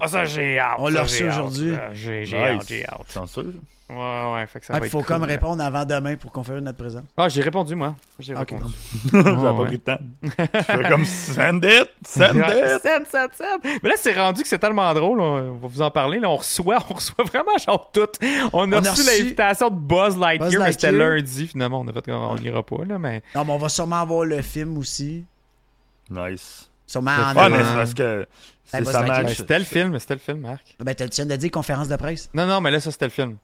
Ah, 0.00 0.08
ça, 0.08 0.24
j'ai 0.24 0.58
hâte. 0.58 0.76
On 0.78 0.88
l'a 0.88 1.02
reçu 1.02 1.28
aujourd'hui. 1.28 1.74
J'ai 1.92 2.24
hâte, 2.34 2.66
j'ai 2.68 2.86
hâte. 2.86 3.18
Ouais, 3.94 4.32
ouais, 4.34 4.46
fait 4.46 4.60
que 4.60 4.66
ça 4.66 4.72
Ah, 4.74 4.78
va 4.80 4.84
il 4.84 4.88
être 4.88 4.92
faut 4.92 5.02
comme 5.02 5.20
cool. 5.22 5.28
répondre 5.28 5.62
avant 5.62 5.84
demain 5.84 6.16
pour 6.16 6.32
conférer 6.32 6.60
notre 6.60 6.78
présence. 6.78 7.04
Ah, 7.16 7.28
j'ai 7.28 7.42
répondu, 7.42 7.74
moi. 7.74 7.94
J'ai 8.18 8.34
Ok. 8.34 8.50
répondu. 8.50 8.72
Ouais, 9.12 9.22
pas 9.22 9.52
ouais. 9.52 9.66
pris 9.66 9.78
de 9.78 9.82
temps. 9.82 9.98
Je 10.22 10.62
fais 10.62 10.88
comme 10.88 11.04
send 11.04 11.60
it, 11.64 11.90
send 12.06 12.36
Ouais, 12.36 12.76
it. 12.76 12.82
send, 12.82 13.04
send, 13.10 13.28
send. 13.36 13.60
Mais 13.82 13.88
là, 13.90 13.94
c'est 13.98 14.14
rendu 14.14 14.42
que 14.42 14.48
c'est 14.48 14.58
tellement 14.58 14.92
drôle. 14.94 15.20
On 15.20 15.54
va 15.56 15.68
vous 15.68 15.82
en 15.82 15.90
parler. 15.90 16.18
Là, 16.20 16.30
on 16.30 16.36
reçoit, 16.36 16.78
on 16.90 16.94
reçoit 16.94 17.24
vraiment 17.24 17.56
genre 17.58 17.90
tout. 17.92 18.06
On 18.52 18.72
a 18.72 18.76
On 18.78 18.84
a 18.84 18.90
reçu 18.90 19.02
reçu 19.02 19.18
l'invitation 19.22 19.68
de 19.70 19.76
Buzz 19.76 20.16
Lightyear, 20.16 20.50
Buzz 20.50 20.58
mais 20.60 20.72
c'était 20.72 20.92
lundi. 20.92 21.46
Finalement, 21.48 21.80
on 21.80 21.88
a 21.88 21.92
fait 21.92 22.04
qu'on 22.06 22.34
n'ira 22.36 22.62
pas, 22.62 22.84
là, 22.86 22.98
mais... 22.98 23.22
Non, 23.34 23.44
mais 23.44 23.52
on 23.52 23.58
va 23.58 23.68
sûrement 23.68 24.00
avoir 24.00 24.24
le 24.24 24.40
film 24.42 24.78
aussi. 24.78 25.24
Nice. 26.10 26.68
Sûrement 26.86 27.10
C'est 27.16 27.22
en 27.22 27.34
fun, 27.34 27.50
Ouais, 27.50 27.58
mais 27.58 27.62
parce 27.74 27.94
que 27.94 28.26
c'est 28.64 28.82
Ben, 28.84 29.28
c'était 29.28 29.58
le 29.58 29.64
film, 29.64 29.98
c'était 29.98 30.14
le 30.14 30.20
film, 30.20 30.38
Marc. 30.40 30.76
Ben, 30.80 30.94
t'as- 30.94 31.08
tu 31.08 31.16
viens 31.16 31.26
de 31.26 31.36
dire 31.36 31.50
conférence 31.50 31.88
de 31.88 31.96
presse? 31.96 32.30
Non, 32.34 32.46
non, 32.46 32.60
mais 32.60 32.70
là, 32.70 32.80
ça, 32.80 32.90
c'était 32.90 33.06
le 33.06 33.10
film. 33.10 33.36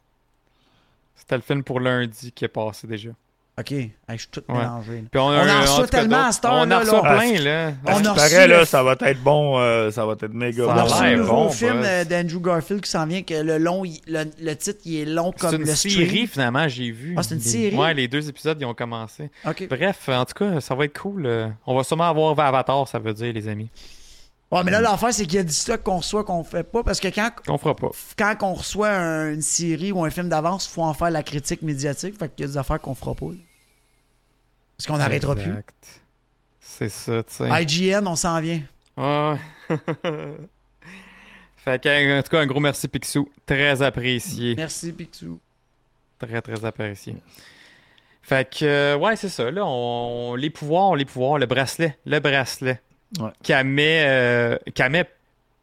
C'était 1.18 1.36
le 1.36 1.42
film 1.42 1.62
pour 1.62 1.80
lundi 1.80 2.32
qui 2.32 2.44
est 2.44 2.48
passé 2.48 2.86
déjà. 2.86 3.10
Ok, 3.58 3.72
Hey, 3.72 3.90
je 4.10 4.16
suis 4.18 4.28
tout 4.28 4.42
Ouais. 4.48 4.56
mélangé. 4.56 4.92
là. 4.92 5.08
Puis 5.10 5.20
on, 5.20 5.30
a 5.30 5.32
On 5.32 5.40
en 5.40 5.48
un- 5.48 5.60
reçoit 5.62 5.86
tellement 5.88 6.26
à 6.26 6.30
cette 6.32 6.44
heure, 6.44 6.52
On 6.54 6.70
en 6.70 6.78
reçoit 6.78 7.02
là. 7.02 7.16
plein, 7.16 7.40
là. 7.40 7.72
On 7.88 8.02
paraît, 8.14 8.46
le- 8.46 8.52
là, 8.54 8.64
ça 8.64 8.84
va 8.84 8.92
être 9.00 9.20
bon, 9.24 9.58
euh, 9.58 9.90
ça 9.90 10.06
va 10.06 10.12
être 10.12 10.28
méga 10.32 10.64
Ça 10.64 10.68
On 10.68 10.76
a 10.76 10.82
a 10.82 10.86
bon. 10.86 11.00
l'air 11.02 11.10
le 11.10 11.16
nouveau 11.22 11.32
bon, 11.32 11.50
film 11.50 11.82
euh, 11.84 12.04
d'Andrew 12.04 12.40
Garfield 12.40 12.80
qui 12.82 12.88
s'en 12.90 13.04
vient, 13.04 13.22
que 13.22 13.34
le 13.34 13.58
long, 13.58 13.84
il- 13.84 14.00
le, 14.06 14.26
le 14.40 14.54
titre, 14.54 14.78
il 14.84 15.00
est 15.00 15.04
long 15.06 15.32
C'est 15.36 15.40
comme 15.50 15.60
une 15.60 15.66
le 15.66 15.74
série, 15.74 16.06
stream. 16.06 16.26
finalement, 16.28 16.68
j'ai 16.68 16.92
vu. 16.92 17.14
Ah, 17.18 17.24
c'est 17.24 17.34
une 17.34 17.40
série? 17.40 17.74
Ouais, 17.74 17.92
les 17.94 18.06
deux 18.06 18.28
épisodes, 18.28 18.56
ils 18.60 18.64
ont 18.64 18.74
commencé. 18.74 19.28
Ok. 19.44 19.66
Bref, 19.68 20.08
en 20.08 20.24
tout 20.24 20.34
cas, 20.34 20.60
ça 20.60 20.76
va 20.76 20.84
être 20.84 20.96
cool. 20.96 21.26
euh. 21.26 21.48
On 21.66 21.74
va 21.76 21.82
sûrement 21.82 22.08
avoir 22.08 22.38
Avatar, 22.38 22.86
ça 22.86 23.00
veut 23.00 23.12
dire, 23.12 23.32
les 23.32 23.48
amis. 23.48 23.70
Ouais, 24.50 24.64
mais 24.64 24.70
là, 24.70 24.80
l'affaire, 24.80 25.12
c'est 25.12 25.24
qu'il 25.26 25.34
y 25.34 25.38
a 25.38 25.44
du 25.44 25.52
stock 25.52 25.82
qu'on 25.82 25.98
reçoit 25.98 26.24
qu'on 26.24 26.42
fait 26.42 26.62
pas. 26.64 26.82
Parce 26.82 27.00
que 27.00 27.08
quand, 27.08 27.30
On 27.48 27.58
fera 27.58 27.76
pas. 27.76 27.90
quand 28.16 28.34
on 28.42 28.54
reçoit 28.54 28.88
un- 28.90 29.34
une 29.34 29.42
série 29.42 29.92
ou 29.92 30.02
un 30.04 30.10
film 30.10 30.28
d'avance, 30.30 30.66
il 30.66 30.70
faut 30.72 30.82
en 30.82 30.94
faire 30.94 31.10
la 31.10 31.22
critique 31.22 31.60
médiatique. 31.60 32.18
Fait 32.18 32.34
qu'il 32.34 32.46
y 32.46 32.48
a 32.48 32.52
des 32.52 32.56
affaires 32.56 32.80
qu'on 32.80 32.94
fera 32.94 33.14
pas. 33.14 33.26
là. 33.26 33.36
Parce 34.78 34.86
qu'on 34.86 34.96
n'arrêtera 34.96 35.34
plus. 35.34 35.44
Exact. 35.50 36.00
C'est 36.60 36.88
ça, 36.88 37.22
tu 37.24 37.34
sais. 37.34 37.62
IGN, 37.62 38.06
on 38.06 38.16
s'en 38.16 38.40
vient. 38.40 38.62
Ouais. 38.96 39.36
fait 41.56 41.82
que, 41.82 42.18
en 42.18 42.22
tout 42.22 42.30
cas, 42.30 42.40
un 42.40 42.46
gros 42.46 42.60
merci, 42.60 42.88
Picsou. 42.88 43.28
Très 43.44 43.82
apprécié. 43.82 44.54
Merci, 44.56 44.92
Picsou. 44.92 45.40
Très, 46.18 46.40
très 46.40 46.64
apprécié. 46.64 47.16
Fait 48.22 48.48
que, 48.48 48.64
euh, 48.64 48.96
ouais, 48.96 49.16
c'est 49.16 49.28
ça. 49.28 49.50
Là, 49.50 49.62
on, 49.66 50.34
les 50.36 50.50
pouvoirs, 50.50 50.94
les 50.96 51.04
pouvoirs, 51.04 51.38
le 51.38 51.46
bracelet. 51.46 51.98
Le 52.06 52.18
bracelet. 52.20 52.80
Qu'elle 53.42 53.66
met. 53.66 54.04
euh, 54.06 54.58
met. 54.90 55.08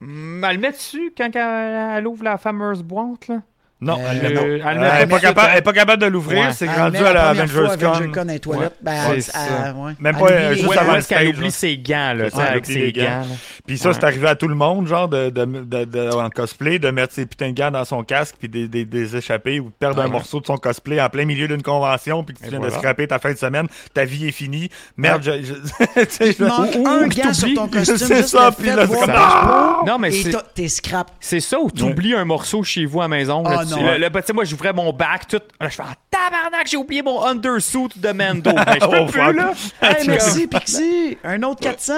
Elle 0.01 0.07
le 0.07 0.57
met 0.57 0.71
dessus 0.71 1.13
quand 1.17 1.35
elle, 1.35 1.97
elle 1.97 2.07
ouvre 2.07 2.23
la 2.23 2.37
fameuse 2.37 2.83
boîte, 2.83 3.27
là? 3.27 3.41
Non, 3.81 3.99
Euh, 3.99 4.07
elle 4.09 4.17
elle 4.25 4.33
non. 4.33 4.41
met- 4.41 4.47
elle 4.47 4.61
Elle 4.67 4.79
met 4.79 4.85
est 4.87 4.89
pas 4.89 5.05
pas 5.07 5.15
tout 5.17 5.21
capable- 5.21 5.49
elle 5.53 5.63
pas 5.63 5.73
capable 5.73 6.01
de 6.01 6.07
l'ouvrir, 6.07 6.39
Ouais. 6.47 6.53
c'est 6.53 6.65
Elle 6.65 6.79
rendu 6.81 6.97
à 6.97 7.11
la 7.13 7.29
Avengers 7.29 7.57
Avenger 7.59 7.85
Con. 7.85 8.25
Toilettes. 8.39 8.45
Ouais. 8.47 8.69
Ben, 8.81 8.93
elle- 9.11 9.17
elle- 9.17 9.75
ouais. 9.75 9.91
Même 9.99 10.15
Elle 10.15 10.15
pas, 10.15 10.19
oublie 10.23 10.33
euh, 10.33 10.53
juste 10.55 10.77
avant 10.77 10.93
le 10.93 11.29
oublie 11.29 11.51
ses 11.51 11.77
gants, 11.77 12.13
là, 12.13 12.25
avec 12.49 12.65
ses 12.65 12.91
gants. 12.93 13.03
gants. 13.03 13.09
là. 13.19 13.25
Puis 13.67 13.77
ça, 13.77 13.89
Ouais. 13.89 13.95
c'est 13.95 14.03
arrivé 14.05 14.27
à 14.27 14.35
tout 14.35 14.47
le 14.47 14.55
monde, 14.55 14.87
genre, 14.87 15.09
de, 15.09 15.29
de, 15.29 15.43
de- 15.45 15.83
de- 15.85 16.09
en 16.15 16.29
cosplay, 16.29 16.79
de 16.79 16.89
mettre 16.89 17.13
ses 17.13 17.25
putains 17.25 17.49
de 17.51 17.55
gants 17.57 17.71
dans 17.71 17.83
son 17.83 18.03
casque, 18.03 18.35
puis 18.39 18.47
des, 18.47 18.67
des, 18.69 18.85
des 18.85 19.17
échapper 19.17 19.59
ou 19.59 19.65
de 19.65 19.73
perdre 19.77 20.01
un 20.01 20.07
morceau 20.07 20.39
de 20.39 20.45
son 20.45 20.55
cosplay 20.57 21.01
en 21.01 21.09
plein 21.09 21.25
milieu 21.25 21.47
d'une 21.49 21.61
convention, 21.61 22.23
puis 22.23 22.33
que 22.35 22.43
tu 22.43 22.49
viens 22.49 22.61
de 22.61 22.69
scraper 22.69 23.07
ta 23.07 23.19
fin 23.19 23.33
de 23.33 23.37
semaine, 23.37 23.67
ta 23.93 24.05
vie 24.05 24.27
est 24.29 24.31
finie. 24.31 24.69
Merde, 24.95 25.21
je. 25.21 25.31
je- 25.43 26.43
un 26.85 27.07
gant 27.07 27.33
sur 27.33 27.53
ton 27.53 27.67
costume. 27.67 27.97
C'est 28.07 28.23
ça, 28.23 28.51
puis 28.57 28.69
là, 28.69 28.85
Ah! 29.07 29.81
Non, 29.85 29.97
mais 29.99 30.09
Et 30.09 30.23
c'est. 30.23 30.29
t'as- 30.31 30.43
t'es 30.53 30.67
scrap. 30.67 31.11
C'est 31.19 31.39
ça 31.39 31.59
ou 31.59 31.69
t'oublies 31.69 32.15
un 32.15 32.25
morceau 32.25 32.63
chez 32.63 32.85
vous 32.85 33.01
à 33.01 33.03
la 33.05 33.07
maison. 33.09 33.43
Ah, 33.65 33.75
là, 33.75 33.77
tu- 33.77 33.83
non. 33.83 33.91
le- 33.91 33.97
le- 33.99 34.09
ben, 34.09 34.21
tu 34.21 34.27
sais, 34.27 34.33
moi, 34.33 34.43
j'ouvrais 34.45 34.73
mon 34.73 34.91
bac, 34.93 35.27
tout. 35.27 35.39
Là, 35.59 35.69
je 35.69 35.75
fais 35.75 35.83
ah, 35.85 35.95
tabarnak, 36.09 36.67
j'ai 36.67 36.77
oublié 36.77 37.01
mon 37.01 37.23
undersuit 37.23 37.89
de 37.95 38.11
Mando. 38.11 38.51
Ben, 38.65 38.73
je 38.81 38.87
peux 38.87 38.97
Oh, 39.01 39.05
plus, 39.05 39.33
là. 39.33 39.53
Hey, 39.81 40.07
merci, 40.07 40.47
Pixie. 40.47 41.17
Un 41.23 41.41
autre 41.43 41.61
400. 41.61 41.93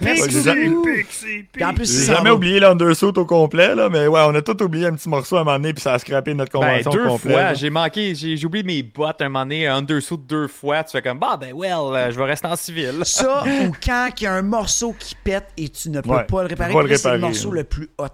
Merci 0.00 0.48
Ouais, 0.48 1.64
en 1.64 1.74
plus, 1.74 1.92
il 1.92 2.00
J'ai 2.00 2.06
jamais 2.12 2.30
va. 2.30 2.34
oublié 2.34 2.60
l'undersuit 2.60 3.08
au 3.16 3.24
complet, 3.24 3.74
là, 3.74 3.88
mais 3.88 4.06
ouais, 4.06 4.20
on 4.26 4.34
a 4.34 4.42
tout 4.42 4.60
oublié 4.62 4.86
un 4.86 4.92
petit 4.94 5.08
morceau 5.08 5.36
à 5.36 5.40
un 5.40 5.44
moment 5.44 5.56
donné, 5.56 5.72
puis 5.72 5.82
ça 5.82 5.94
a 5.94 5.98
scrappé 5.98 6.34
notre 6.34 6.52
Ben, 6.58 6.60
convention 6.82 6.90
deux 6.90 7.06
complète. 7.08 7.56
J'ai 7.56 7.70
manqué, 7.70 8.14
j'ai 8.14 8.36
j'ai 8.36 8.46
oublié 8.46 8.64
mes 8.64 8.82
bottes 8.82 9.20
un 9.22 9.28
moment 9.28 9.44
donné, 9.44 9.66
un 9.66 9.76
undersuit 9.76 10.18
deux 10.18 10.48
fois. 10.48 10.82
Tu 10.84 10.92
fais 10.92 11.02
comme, 11.02 11.18
bah, 11.18 11.36
ben, 11.40 11.52
well, 11.54 11.72
euh, 11.94 12.10
je 12.10 12.16
vais 12.18 12.24
rester 12.24 12.46
en 12.48 12.56
civil. 12.56 13.00
Ça, 13.04 13.44
ou 13.62 13.72
quand 13.84 14.08
il 14.18 14.24
y 14.24 14.26
a 14.26 14.32
un 14.32 14.42
morceau 14.42 14.94
qui 14.98 15.14
pète 15.14 15.48
et 15.56 15.68
tu 15.68 15.90
ne 15.90 16.00
peux 16.00 16.10
Ouais, 16.10 16.24
pas 16.24 16.42
le 16.42 16.48
réparer, 16.48 16.96
c'est 16.96 17.12
le 17.12 17.18
morceau 17.18 17.50
là. 17.52 17.60
le 17.60 17.64
plus 17.64 17.88
hot. 17.98 18.04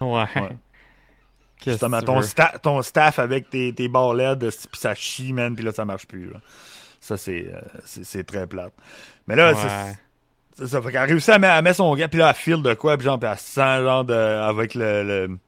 Ouais. 0.00 0.24
Qu'est-ce 0.34 0.44
Justement, 1.72 2.00
ton, 2.02 2.20
sta- 2.20 2.58
ton 2.60 2.80
staff 2.82 3.18
avec 3.18 3.50
tes, 3.50 3.72
tes 3.72 3.88
barres 3.88 4.14
LED, 4.14 4.38
puis 4.50 4.80
ça 4.80 4.94
chie, 4.94 5.32
man, 5.32 5.54
puis 5.54 5.64
là, 5.64 5.72
ça 5.72 5.84
marche 5.84 6.06
plus. 6.06 6.30
là. 6.30 6.38
Ça, 7.00 7.16
c'est 7.16 7.50
euh, 7.52 7.60
c'est- 7.84 8.04
c'est 8.04 8.24
très 8.24 8.46
plate. 8.46 8.72
Mais 9.26 9.36
là, 9.36 9.52
Ouais. 9.52 9.58
c'est- 10.56 10.66
ça. 10.66 10.80
Fait 10.82 10.88
qu'elle 10.92 11.00
a 11.02 11.04
réussi 11.04 11.30
à 11.30 11.38
mettre, 11.38 11.54
à 11.54 11.62
mettre 11.62 11.76
son 11.76 11.94
gars, 11.94 12.08
puis 12.08 12.18
là, 12.18 12.30
elle 12.30 12.34
file 12.34 12.62
de 12.62 12.74
quoi, 12.74 12.96
puis 12.96 13.04
genre, 13.04 13.18
puis 13.18 13.28
elle 13.30 13.38
se 13.38 13.44
sent, 13.44 13.82
genre, 13.82 14.04
de, 14.04 14.14
avec 14.14 14.74
le, 14.74 15.02
le- 15.04 15.38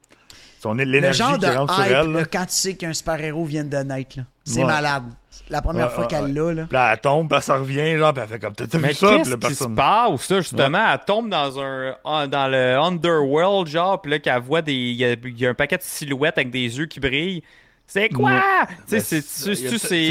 son, 0.61 0.73
Le 0.73 0.83
l'énergie 0.83 1.23
qui 1.39 1.45
rentre 1.47 1.73
sur 1.73 1.83
elle. 1.83 1.91
là, 1.91 2.03
là. 2.21 2.25
quand 2.25 2.45
tu 2.45 2.53
sais 2.53 2.75
qu'un 2.75 2.93
super-héros 2.93 3.45
vient 3.45 3.63
de 3.63 3.77
naître. 3.77 4.17
là. 4.17 4.23
C'est 4.45 4.59
Ouais. 4.61 4.65
malade. 4.65 5.03
La 5.49 5.61
première 5.61 5.87
Ouais, 5.87 5.91
fois 5.93 6.03
ouais, 6.03 6.07
qu'elle 6.07 6.33
l'a, 6.33 6.53
là. 6.53 6.63
Puis 6.69 6.73
là, 6.73 6.93
elle 6.93 6.99
tombe, 6.99 7.27
puis 7.29 7.39
elle 7.47 7.53
revient, 7.55 7.97
genre, 7.97 8.13
puis 8.13 8.21
elle 8.23 8.29
fait 8.29 8.39
comme, 8.39 8.53
t'as 8.53 8.65
vu 8.65 8.71
ça? 8.71 8.79
Puis 8.79 8.89
qu'est-ce 8.93 9.07
là, 9.09 9.19
qui 9.21 9.25
se 9.25 9.35
personne. 9.35 9.75
passe, 9.75 10.21
ça, 10.21 10.35
justement? 10.41 10.91
Elle 10.93 10.99
tombe 11.07 11.29
dans 11.29 11.59
un 11.59 12.27
dans 12.27 12.47
le 12.51 12.77
underworld, 12.77 13.67
genre, 13.67 14.01
puis 14.01 14.11
là, 14.11 14.19
qu'elle 14.19 14.41
voit 14.41 14.61
des. 14.61 14.73
Il 14.73 14.95
y, 14.95 15.05
a- 15.05 15.15
il 15.23 15.39
y 15.39 15.45
a 15.47 15.49
un 15.49 15.53
paquet 15.55 15.77
de 15.77 15.81
silhouettes 15.83 16.37
avec 16.37 16.51
des 16.51 16.77
yeux 16.77 16.85
qui 16.85 16.99
brillent. 16.99 17.43
C'est 17.87 18.09
quoi? 18.09 18.29
Ouais. 18.31 18.39
Tu 18.87 18.99
sais, 18.99 19.15
Ben, 19.15 19.21
c'est- 19.21 19.21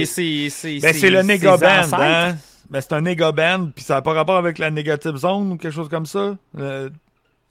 c'est- 0.07 0.51
c'est- 0.51 0.81
Ben, 0.81 1.13
le 1.13 1.23
Nega 1.23 1.57
Band, 1.57 1.97
hein? 1.97 2.37
Ben, 2.69 2.81
c'est 2.81 2.93
un 2.93 3.01
Nega 3.01 3.31
Band, 3.31 3.69
puis 3.75 3.85
ça 3.85 3.95
n'a 3.95 4.03
pas 4.03 4.13
rapport 4.15 4.37
avec 4.37 4.59
la 4.59 4.71
Negative 4.73 5.17
Zone 5.17 5.53
ou 5.53 5.57
quelque 5.57 5.73
chose 5.73 5.89
comme 5.89 6.05
ça? 6.07 6.37
Euh, 6.59 6.91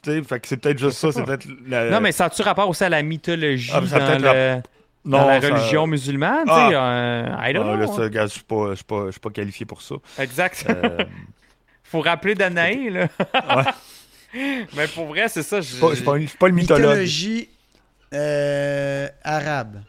tu 0.04 0.12
sais, 0.12 0.22
fait 0.24 0.40
que 0.42 0.48
c'est 0.48 0.58
peut-être 0.58 0.78
juste 0.80 0.98
ça, 0.98 1.12
c'est 1.14 1.24
peut-être 1.24 1.48
la... 1.68 1.90
Non, 1.90 2.02
mais 2.02 2.12
ça 2.12 2.26
a-tu 2.26 2.42
rapport 2.42 2.68
aussi 2.70 2.84
à 2.84 2.90
la 2.90 3.02
mythologie 3.02 3.72
Ah, 3.74 3.82
ça 3.88 3.96
a 4.06 4.62
dans, 5.06 5.18
Non, 5.20 5.24
dans 5.24 5.30
la 5.30 5.42
ça- 5.42 5.48
religion 5.56 5.88
musulmane? 5.88 6.46
tu 6.46 6.52
Ah. 6.52 6.68
sais, 6.70 6.76
euh, 6.76 7.50
I 7.50 7.54
don't 7.54 7.68
Ah, 7.70 7.78
là, 7.78 7.86
know. 7.86 7.96
ça, 7.96 8.10
gars, 8.10 8.26
je 8.28 8.32
suis 8.34 8.44
pas, 8.44 8.70
je 8.72 8.76
suis 8.76 8.84
pas, 8.86 9.06
je 9.08 9.12
suis 9.12 9.20
pas 9.20 9.30
qualifié 9.30 9.66
pour 9.66 9.82
ça. 9.82 9.96
Exact. 10.20 10.66
Euh, 10.70 10.98
Faut 11.84 12.02
rappeler 12.02 12.36
Danaï, 12.36 12.90
là. 12.90 13.08
Ouais. 13.34 13.64
Mais 14.76 14.88
pour 14.94 15.06
vrai, 15.08 15.28
c'est 15.30 15.44
ça. 15.44 15.62
je 15.62 15.68
suis 15.72 15.80
pas, 15.80 15.90
je 15.92 15.96
suis 15.96 16.04
pas, 16.04 16.18
pas 16.40 16.48
le 16.50 16.54
mythologue. 16.54 16.82
Mythologie 16.82 17.50
euh, 18.14 19.08
arabe. 19.24 19.82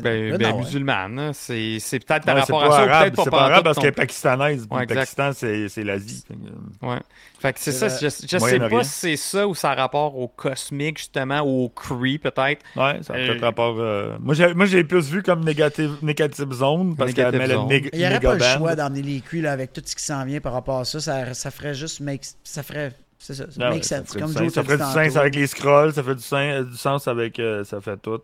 Ben, 0.00 0.36
ben, 0.38 0.40
non, 0.40 0.56
ouais. 0.56 0.64
musulmane, 0.64 1.18
hein. 1.18 1.30
c'est 1.34 1.78
c'est 1.78 1.98
peut-être 2.02 2.24
par 2.24 2.34
Ouais, 2.34 2.40
rapport 2.40 2.60
pas 2.60 2.66
à 2.66 2.70
ça, 2.70 2.76
arabe, 2.82 3.02
peut-être 3.02 3.16
pas 3.16 3.24
c'est 3.24 3.30
pas 3.30 3.36
par 3.36 3.46
arabe 3.50 3.64
parce 3.64 3.74
ton- 3.76 3.80
qu'elle 3.82 3.88
est 3.90 3.92
pakistanaise. 3.92 4.66
Ouais, 4.70 4.80
le. 4.86 4.94
Pakistan, 4.94 5.30
c'est 5.34 5.68
c'est 5.68 5.84
l'Asie. 5.84 6.24
Fait 6.26 6.86
Ouais. 6.86 6.98
Fait 7.40 7.52
que 7.52 7.58
c'est 7.60 7.72
C'est 7.72 7.88
ça, 7.90 7.98
je, 7.98 8.04
je 8.08 8.38
sais 8.38 8.58
pas 8.70 8.84
si 8.84 8.90
c'est 8.90 9.16
ça 9.16 9.46
ou 9.46 9.54
ça 9.54 9.72
a 9.72 9.74
rapport 9.74 10.16
au 10.16 10.28
cosmique, 10.28 10.96
justement, 10.98 11.40
ou 11.42 11.64
au 11.64 11.68
Cree, 11.68 12.16
peut-être. 12.18 12.62
Ouais, 12.76 13.00
ça 13.02 13.12
a 13.12 13.16
Euh, 13.18 13.26
peut-être 13.28 13.42
rapport. 13.42 13.76
euh, 13.80 14.16
Moi, 14.20 14.34
j'ai 14.34 14.54
moi, 14.54 14.64
j'ai 14.64 14.82
plus 14.84 15.10
vu 15.10 15.22
comme 15.22 15.44
négative, 15.44 15.96
négative 16.00 16.50
zone 16.52 16.96
parce 16.96 17.12
qu'elle 17.12 17.26
Negative 17.26 17.40
met 17.40 17.54
le 17.54 17.60
zone. 17.60 17.68
nég- 17.68 17.90
Il 17.92 17.98
n'y 17.98 18.06
aurait 18.06 18.20
pas 18.20 18.34
le 18.34 18.40
choix 18.40 18.74
d'emmener 18.74 19.02
les 19.02 19.20
culs 19.20 19.42
là, 19.42 19.52
avec 19.52 19.72
tout 19.74 19.82
ce 19.84 19.94
qui 19.94 20.02
s'en 20.04 20.24
vient 20.24 20.40
par 20.40 20.54
rapport 20.54 20.78
à 20.78 20.84
ça. 20.86 21.00
Ça, 21.00 21.34
ça 21.34 21.50
ferait 21.50 21.74
juste 21.74 22.00
make, 22.00 22.22
ça 22.44 22.62
ferait 22.62 22.92
c'est 23.18 23.34
ça, 23.34 23.44
ça 23.50 23.60
Ah 23.66 23.70
make 23.70 23.84
sense. 23.84 24.12
Comme 24.14 24.32
ça 24.32 24.40
dit 24.40 24.46
du 24.46 24.52
sens 24.78 25.16
avec 25.16 25.34
les 25.36 25.46
scrolls, 25.46 25.92
ça 25.92 26.02
fait 26.02 26.14
du 26.14 26.22
sens, 26.22 26.32
euh, 26.40 26.64
du 26.64 26.76
sens 26.76 27.06
avec. 27.08 27.38
euh, 27.38 27.62
ça 27.64 27.80
fait 27.80 27.96
tout. 27.98 28.20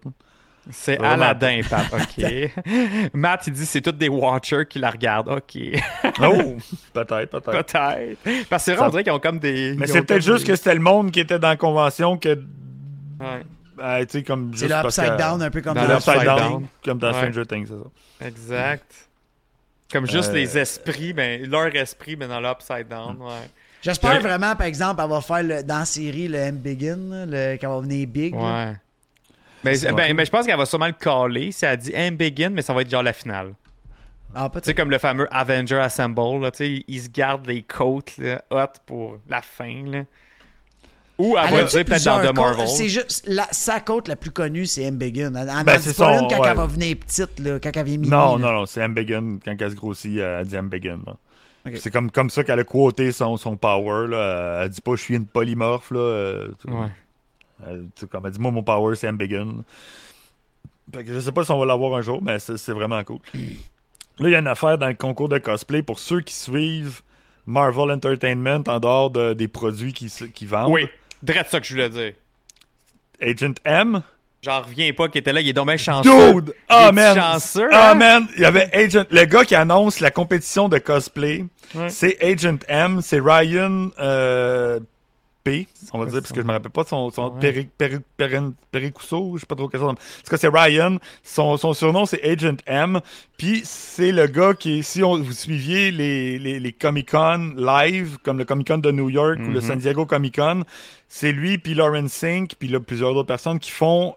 C'est 0.70 0.98
Aladdin, 1.02 1.60
Pat. 1.68 1.86
OK. 1.92 2.52
Matt, 3.14 3.46
il 3.46 3.52
dit 3.54 3.64
c'est 3.66 3.80
tous 3.80 3.92
des 3.92 4.08
Watchers 4.08 4.66
qui 4.68 4.78
la 4.78 4.90
regardent. 4.90 5.28
OK. 5.30 5.58
Oh, 6.20 6.56
peut-être, 6.92 7.30
peut-être. 7.30 7.50
Peut-être. 7.66 8.48
Parce 8.48 8.64
que 8.64 8.70
c'est 8.70 8.72
vrai, 8.74 8.80
Ça- 8.80 8.86
on 8.86 8.90
dirait 8.90 9.04
qu'ils 9.04 9.12
ont 9.12 9.18
comme 9.20 9.38
des. 9.38 9.74
Mais 9.78 9.86
c'est 9.86 10.02
peut-être 10.02 10.22
juste 10.22 10.44
des- 10.46 10.52
que 10.52 10.56
c'était 10.56 10.74
le 10.74 10.80
monde 10.80 11.10
qui 11.10 11.20
était 11.20 11.38
dans 11.38 11.48
la 11.48 11.56
convention 11.56 12.18
que. 12.18 12.30
Ouais, 13.20 13.42
euh, 13.80 14.00
tu 14.04 14.18
sais, 14.18 14.22
comme. 14.22 14.50
C'est 14.54 14.66
juste 14.66 14.76
le 14.76 14.82
parce 14.82 14.98
upside 14.98 15.16
que- 15.16 15.22
down, 15.22 15.42
un 15.42 15.50
peu 15.50 15.60
comme 15.62 15.74
Dans 15.74 15.86
Dans 15.86 15.94
l'Upside 15.94 16.14
l'Upside 16.14 16.28
down, 16.28 16.50
Down. 16.50 16.66
comme 16.84 16.98
dans 16.98 17.08
Ouais. 17.08 17.14
Stranger 17.14 17.46
Things, 17.46 17.66
c'est 17.68 18.22
ça. 18.22 18.26
exact. 18.26 18.92
Comme 19.90 20.06
juste 20.06 20.30
Euh, 20.30 20.34
les 20.34 20.58
esprits, 20.58 21.14
ben, 21.14 21.48
leur 21.48 21.74
esprit, 21.74 22.14
mais 22.16 22.28
dans 22.28 22.40
l'upside 22.40 22.88
down. 22.90 23.16
Ouais. 23.20 23.48
J'espère 23.80 24.10
Ouais. 24.12 24.18
vraiment, 24.18 24.54
par 24.54 24.66
exemple, 24.66 25.00
elle 25.02 25.08
va 25.08 25.20
faire 25.22 25.42
le- 25.42 25.62
dans 25.62 25.78
la 25.78 25.84
série 25.86 26.28
le 26.28 26.36
M 26.36 26.56
Begin, 26.58 26.98
là, 27.10 27.24
le, 27.26 27.56
quand 27.56 27.68
elle 27.68 27.74
va 27.74 27.80
venir 27.80 28.06
big. 28.06 28.34
là. 28.34 28.74
Mais, 29.64 29.76
ben, 29.92 30.14
mais 30.14 30.24
je 30.24 30.30
pense 30.30 30.46
qu'elle 30.46 30.56
va 30.56 30.66
sûrement 30.66 30.86
le 30.86 30.92
caller. 30.92 31.50
Si 31.52 31.64
elle 31.64 31.76
dit 31.78 31.90
M 31.94 32.16
begin, 32.16 32.50
mais 32.50 32.62
ça 32.62 32.72
va 32.72 32.82
être 32.82 32.90
genre 32.90 33.02
la 33.02 33.12
finale. 33.12 33.54
Ah, 34.34 34.50
Tu 34.52 34.60
sais, 34.62 34.74
comme 34.74 34.90
le 34.90 34.98
fameux 34.98 35.26
Avenger 35.30 35.78
Assemble, 35.80 36.40
là, 36.42 36.50
tu 36.50 36.58
sais, 36.58 36.84
ils 36.86 37.00
se 37.00 37.08
gardent 37.08 37.46
les 37.46 37.62
côtes 37.62 38.16
là, 38.18 38.42
hot 38.50 38.78
pour 38.86 39.18
la 39.28 39.40
fin. 39.42 39.82
Là. 39.86 40.02
Ou 41.18 41.36
elle 41.36 41.46
Elle 41.48 41.54
va 41.56 41.64
dire 41.64 41.84
peut-être 41.84 42.04
dans 42.04 42.20
The 42.32 42.36
Marvel. 42.36 42.68
C'est 42.68 42.88
juste 42.88 43.24
la, 43.26 43.48
sa 43.50 43.80
côte 43.80 44.06
la 44.06 44.14
plus 44.14 44.30
connue, 44.30 44.66
c'est 44.66 44.82
M. 44.82 44.96
Begin. 44.98 45.34
Elle 45.34 45.50
en 45.50 45.64
Ben, 45.64 45.78
dit 45.78 45.88
pas 45.88 45.92
son- 46.18 46.22
une 46.24 46.28
quand 46.30 46.40
ouais. 46.42 46.48
elle 46.50 46.56
va 46.56 46.66
venir 46.66 46.96
petite, 46.96 47.40
là, 47.40 47.58
quand 47.58 47.70
elle 47.74 47.84
vient 47.86 47.96
mini. 47.98 48.08
Non, 48.10 48.36
là. 48.36 48.46
non, 48.46 48.52
non, 48.60 48.66
c'est 48.66 48.84
Ambiggen. 48.84 49.38
Quand 49.44 49.56
elle 49.58 49.70
se 49.70 49.74
grossit, 49.74 50.16
elle 50.18 50.46
dit 50.46 50.54
là. 50.54 50.96
Ok. 51.66 51.72
C'est 51.80 51.90
comme, 51.90 52.10
comme 52.12 52.30
ça 52.30 52.44
qu'elle 52.44 52.60
a 52.60 52.64
quoté 52.64 53.10
son, 53.10 53.36
son 53.36 53.56
power. 53.56 54.06
Là. 54.08 54.60
Elle 54.62 54.68
dit 54.68 54.80
pas 54.80 54.92
je 54.94 55.02
suis 55.02 55.16
une 55.16 55.26
polymorphe. 55.26 55.90
Là. 55.90 55.98
Euh, 55.98 56.48
Ouais. 56.66 56.86
Sais, 57.96 58.06
comme 58.06 58.26
elle 58.26 58.32
dit 58.32 58.40
moi, 58.40 58.50
mon 58.50 58.62
power, 58.62 58.94
c'est 58.96 59.08
Ambiggen. 59.08 59.62
Fait 60.94 61.04
que 61.04 61.12
je 61.12 61.20
sais 61.20 61.32
pas 61.32 61.44
si 61.44 61.50
on 61.50 61.58
va 61.58 61.66
l'avoir 61.66 61.98
un 61.98 62.02
jour, 62.02 62.22
mais 62.22 62.38
c'est 62.38 62.72
vraiment 62.72 63.02
cool. 63.04 63.18
Là, 63.34 64.28
il 64.28 64.30
y 64.30 64.34
a 64.34 64.38
une 64.38 64.46
affaire 64.46 64.78
dans 64.78 64.88
le 64.88 64.94
concours 64.94 65.28
de 65.28 65.38
cosplay 65.38 65.82
pour 65.82 65.98
ceux 65.98 66.20
qui 66.22 66.34
suivent 66.34 67.02
Marvel 67.46 67.90
Entertainment 67.92 68.62
en 68.66 68.80
dehors 68.80 69.10
de- 69.10 69.32
des 69.34 69.48
produits 69.48 69.92
qu'ils 69.92 70.10
qui 70.32 70.46
vendent. 70.46 70.72
Oui, 70.72 70.88
direct 71.22 71.50
ça 71.50 71.60
que 71.60 71.66
je 71.66 71.72
voulais 71.74 71.90
dire. 71.90 72.12
Agent 73.20 73.54
M? 73.64 74.02
J'en 74.42 74.62
reviens 74.62 74.92
pas 74.92 75.08
qu'il 75.08 75.18
était 75.18 75.32
là, 75.32 75.40
il 75.40 75.48
est 75.48 75.52
donc 75.52 75.66
bien 75.66 75.76
chanceux. 75.76 76.32
Dude! 76.32 76.54
Ah, 76.68 76.88
est 76.88 76.92
man! 76.92 77.16
chanceux, 77.16 77.68
Ah, 77.72 77.90
hein? 77.90 77.94
man! 77.96 78.28
Il 78.36 78.42
y 78.42 78.44
avait 78.44 78.72
Agent... 78.74 79.04
Le 79.10 79.24
gars 79.24 79.44
qui 79.44 79.56
annonce 79.56 79.98
la 80.00 80.10
compétition 80.12 80.68
de 80.68 80.78
cosplay, 80.78 81.44
c'est 81.88 82.22
Agent 82.24 82.58
M, 82.68 83.00
c'est 83.02 83.18
Ryan 83.20 83.90
euh, 83.98 84.78
P, 85.50 85.66
on 85.92 85.98
va 85.98 86.06
dire, 86.06 86.20
parce 86.20 86.32
que 86.32 86.40
je 86.40 86.46
me 86.46 86.52
rappelle 86.52 86.70
pas 86.70 86.84
son, 86.84 87.10
son 87.10 87.32
Ouais. 87.38 87.68
Péricousseau, 88.70 89.32
je 89.36 89.40
sais 89.40 89.46
pas 89.46 89.54
trop 89.54 89.68
quel 89.68 89.80
nom. 89.80 89.88
En 89.88 89.94
tout 89.94 90.30
cas, 90.30 90.36
c'est 90.36 90.48
Ryan. 90.48 90.98
Son, 91.22 91.56
son 91.56 91.72
surnom, 91.72 92.06
c'est 92.06 92.22
Agent 92.22 92.56
M. 92.66 93.00
Puis 93.36 93.62
c'est 93.64 94.12
le 94.12 94.26
gars 94.26 94.54
qui, 94.54 94.82
si 94.82 95.02
on, 95.02 95.16
vous 95.18 95.32
suiviez 95.32 95.90
les, 95.90 96.38
les, 96.38 96.60
les 96.60 96.72
Comic-Con 96.72 97.54
live, 97.56 98.18
comme 98.22 98.38
le 98.38 98.44
Comic-Con 98.44 98.78
de 98.78 98.90
New 98.90 99.08
York 99.10 99.38
ou 99.40 99.50
le 99.50 99.60
Mhm. 99.60 99.60
San 99.60 99.78
Diego 99.78 100.06
Comic-Con, 100.06 100.64
c'est 101.10 101.32
lui, 101.32 101.56
puis 101.56 101.72
Lauren 101.74 102.06
Sink, 102.08 102.52
puis 102.58 102.68
là, 102.68 102.80
plusieurs 102.80 103.16
autres 103.16 103.26
personnes 103.26 103.58
qui 103.58 103.70
font, 103.70 104.14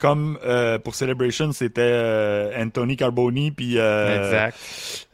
comme 0.00 0.38
euh, 0.44 0.76
pour 0.78 0.94
Celebration, 0.96 1.52
c'était 1.52 1.82
euh, 1.82 2.62
Anthony 2.62 2.96
Carboni, 2.96 3.52
puis 3.52 3.78
euh, 3.78 4.24
Exact. 4.24 4.58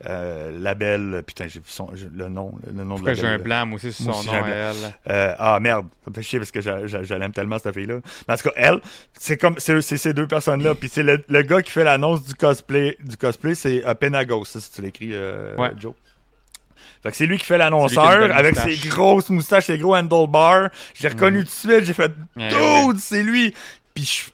euh, 0.09 0.59
la 0.59 0.75
belle, 0.75 1.23
putain, 1.27 1.49
j'ai 1.49 1.61
vu 1.61 1.67
son, 1.69 1.91
le 2.15 2.29
nom, 2.29 2.55
le, 2.67 2.73
nom 2.85 2.95
Pourquoi 2.95 3.13
de 3.13 3.17
la 3.23 3.29
j'ai 3.29 3.35
un 3.35 3.39
blanc, 3.39 3.67
moi 3.67 3.77
aussi, 3.77 3.93
sur 3.93 4.07
son 4.07 4.21
aussi, 4.21 4.27
nom 4.29 4.33
à 4.43 4.49
elle. 4.49 4.75
Euh, 5.11 5.35
ah 5.39 5.61
merde, 5.61 5.87
ça 6.05 6.11
me 6.11 6.15
fait 6.15 6.23
chier 6.23 6.39
parce 6.39 6.51
que 6.51 6.61
je 6.63 7.15
l'aime 7.15 7.33
tellement 7.33 7.59
cette 7.59 7.75
fille-là. 7.75 7.97
Mais 8.27 8.35
en 8.35 8.37
tout 8.39 8.45
cas, 8.49 8.55
elle, 8.57 8.81
c'est 9.19 9.37
comme 9.37 9.57
c'est 9.59 9.81
c'est 9.83 9.99
ces 9.99 10.15
deux 10.15 10.27
personnes-là. 10.27 10.75
Puis 10.75 10.89
c'est 10.91 11.03
le, 11.03 11.23
le 11.29 11.43
gars 11.43 11.61
qui 11.61 11.71
fait 11.71 11.85
l'annonce 11.85 12.25
du 12.25 12.35
cosplay, 12.35 12.97
du 13.05 13.17
cosplay, 13.19 13.55
c'est 13.55 13.83
Penagos, 14.01 14.47
ça, 14.47 14.61
si 14.61 14.73
tu 14.73 14.81
l'écris, 14.83 15.11
euh, 15.13 15.55
Ouais. 15.57 15.73
Joe. 15.79 15.93
Fait 17.03 17.11
que 17.11 17.17
c'est 17.17 17.27
lui 17.27 17.39
qui 17.39 17.45
fait 17.45 17.59
l'annonceur 17.59 18.07
avec 18.37 18.55
moustache. 18.55 18.77
ses 18.81 18.89
grosses 18.89 19.29
moustaches, 19.31 19.67
ses 19.67 19.79
gros 19.79 19.97
handlebars. 19.97 20.69
J'ai 20.95 21.09
reconnu 21.09 21.41
tout 21.41 21.45
de 21.47 21.51
suite, 21.51 21.85
j'ai 21.85 21.95
fait 21.95 22.13
Eh 22.39 22.49
Dude, 22.49 22.99
c'est 23.01 23.23
lui! 23.23 23.55
Puis 23.95 24.05
je 24.05 24.31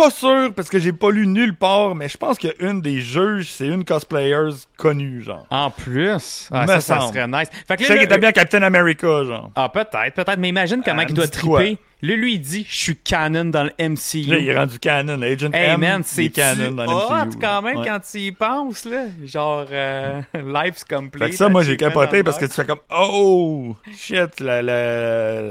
pas 0.00 0.10
sûr 0.10 0.52
parce 0.54 0.68
que 0.68 0.78
j'ai 0.78 0.92
pas 0.92 1.10
lu 1.10 1.26
nulle 1.26 1.54
part, 1.54 1.94
mais 1.94 2.08
je 2.08 2.16
pense 2.16 2.38
qu'une 2.38 2.80
des 2.80 3.00
juges, 3.00 3.50
c'est 3.50 3.66
une 3.66 3.84
cosplayer 3.84 4.48
connue, 4.76 5.22
genre. 5.22 5.46
En 5.50 5.70
plus, 5.70 6.48
ah, 6.50 6.66
ça, 6.66 6.80
ça 6.80 7.00
serait 7.08 7.26
nice. 7.26 7.48
Fait 7.68 7.76
que 7.76 7.82
Je 7.82 7.88
sais 7.88 7.94
qu'il 7.94 8.04
était 8.04 8.18
bien 8.18 8.32
Captain 8.32 8.62
America, 8.62 9.24
genre. 9.24 9.50
Ah, 9.54 9.68
peut-être, 9.68 10.14
peut-être. 10.14 10.38
Mais 10.38 10.48
imagine 10.48 10.82
comment 10.84 11.02
Ah, 11.02 11.06
il 11.08 11.14
doit 11.14 11.28
triper. 11.28 11.78
Là, 12.02 12.16
lui, 12.16 12.34
il 12.34 12.40
dit 12.40 12.66
Je 12.66 12.74
suis 12.76 12.96
canon 12.96 13.44
dans 13.46 13.64
le 13.64 13.72
MCU. 13.78 14.22
Là, 14.30 14.38
il 14.38 14.48
est 14.48 14.56
rendu 14.56 14.78
canon. 14.78 15.20
Agent 15.20 15.50
Hey 15.52 15.70
M, 15.72 15.80
man, 15.80 16.02
c'est 16.02 16.24
est 16.24 16.30
canon 16.30 16.70
dans 16.72 16.86
hot 16.86 17.10
l'MCU. 17.26 17.38
quand 17.38 17.60
même 17.60 17.76
Ouais. 17.76 17.86
quand 17.86 18.00
tu 18.00 18.18
y 18.20 18.32
penses, 18.32 18.86
là? 18.86 19.04
Genre, 19.22 19.66
euh, 19.70 20.22
life's 20.34 20.82
complete. 20.84 21.24
Fait 21.24 21.30
que 21.30 21.36
ça, 21.36 21.50
moi, 21.50 21.62
j'ai 21.62 21.76
capoté 21.76 22.22
parce 22.22 22.38
que 22.38 22.46
tu 22.46 22.52
fais 22.52 22.64
comme 22.64 22.80
Oh 22.90 23.76
shit, 23.94 24.40
la, 24.40 24.62
la, 24.62 25.42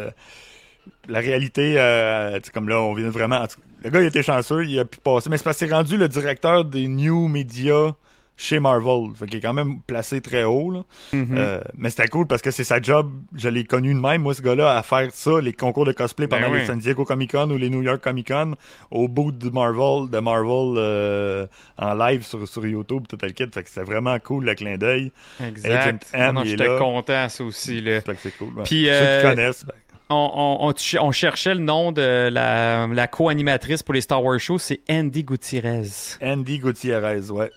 la 1.07 1.19
réalité, 1.19 1.75
euh, 1.77 2.39
comme 2.51 2.67
là, 2.67 2.81
on 2.81 2.95
vient 2.95 3.11
vraiment. 3.11 3.45
Le 3.83 3.89
gars, 3.89 4.01
il 4.01 4.07
était 4.07 4.23
chanceux, 4.23 4.65
il 4.65 4.77
a 4.79 4.85
pu 4.85 4.99
passer. 4.99 5.29
Mais 5.29 5.37
c'est 5.37 5.43
parce 5.43 5.57
que 5.57 5.65
c'est 5.67 5.73
rendu 5.73 5.97
le 5.97 6.07
directeur 6.07 6.65
des 6.65 6.87
New 6.87 7.27
Media 7.27 7.95
chez 8.41 8.61
Marvel. 8.61 9.09
Fait 9.15 9.25
qu'il 9.25 9.39
est 9.39 9.41
quand 9.41 9.53
même 9.53 9.81
placé 9.81 10.21
très 10.21 10.45
haut. 10.45 10.71
Là. 10.71 10.83
Mhm. 11.11 11.35
Euh, 11.37 11.59
mais 11.77 11.89
c'était 11.89 12.07
cool 12.07 12.25
parce 12.25 12.41
que 12.41 12.51
c'est 12.51 12.63
sa 12.63 12.81
job. 12.81 13.11
Je 13.35 13.49
l'ai 13.49 13.65
connu 13.65 13.93
de 13.93 13.99
même, 13.99 14.21
moi, 14.21 14.33
ce 14.33 14.41
gars-là, 14.41 14.77
à 14.77 14.81
faire 14.81 15.09
ça, 15.11 15.41
les 15.41 15.51
concours 15.51 15.83
de 15.85 15.91
cosplay 15.91 16.25
Ben 16.27 16.39
pendant 16.39 16.53
oui. 16.53 16.59
les 16.59 16.65
San 16.65 16.79
Diego 16.79 17.03
Comic 17.03 17.31
Con 17.31 17.49
ou 17.51 17.57
les 17.57 17.69
New 17.69 17.81
York 17.81 18.01
Comic 18.01 18.29
Con, 18.29 18.55
au 18.91 19.09
bout 19.09 19.33
de 19.33 19.49
Marvel, 19.49 20.09
de 20.09 20.19
Marvel 20.19 20.75
euh, 20.77 21.47
en 21.77 21.93
live 21.95 22.23
sur, 22.25 22.47
sur 22.47 22.65
YouTube, 22.65 23.03
tout 23.09 23.17
le 23.21 23.29
kit. 23.31 23.43
Fait 23.53 23.63
que 23.63 23.67
c'était 23.69 23.83
vraiment 23.83 24.17
cool 24.19 24.45
le 24.45 24.55
clin 24.55 24.77
d'œil. 24.77 25.11
Exact. 25.45 26.05
Agent 26.13 26.29
M, 26.29 26.35
non, 26.35 26.41
il 26.43 26.47
est 26.47 26.51
j'étais 26.51 26.77
content, 26.77 27.27
ça 27.27 27.43
aussi, 27.43 27.81
là. 27.81 27.99
Fait 27.99 28.13
que 28.13 28.19
c'est 28.23 28.37
cool. 28.37 28.53
ouais. 28.55 28.63
Puis, 28.63 28.85
Ceux 28.85 28.91
euh, 28.91 29.21
qui 29.21 29.29
connaissent. 29.35 29.65
ben, 29.65 29.73
On, 30.11 30.15
on- 30.61 30.67
on 30.67 30.75
ch- 30.75 30.97
on 31.01 31.11
cherchait 31.11 31.53
le 31.53 31.61
nom 31.61 31.91
de 31.91 32.29
la, 32.31 32.87
la 32.87 33.07
co-animatrice 33.07 33.83
pour 33.83 33.93
les 33.93 34.01
Star 34.01 34.23
Wars 34.23 34.39
shows, 34.39 34.57
c'est 34.57 34.81
Andy 34.89 35.23
Gutiérrez. 35.23 35.87
Andy 36.21 36.57
Gutiérrez, 36.59 37.29
ouais. 37.29 37.51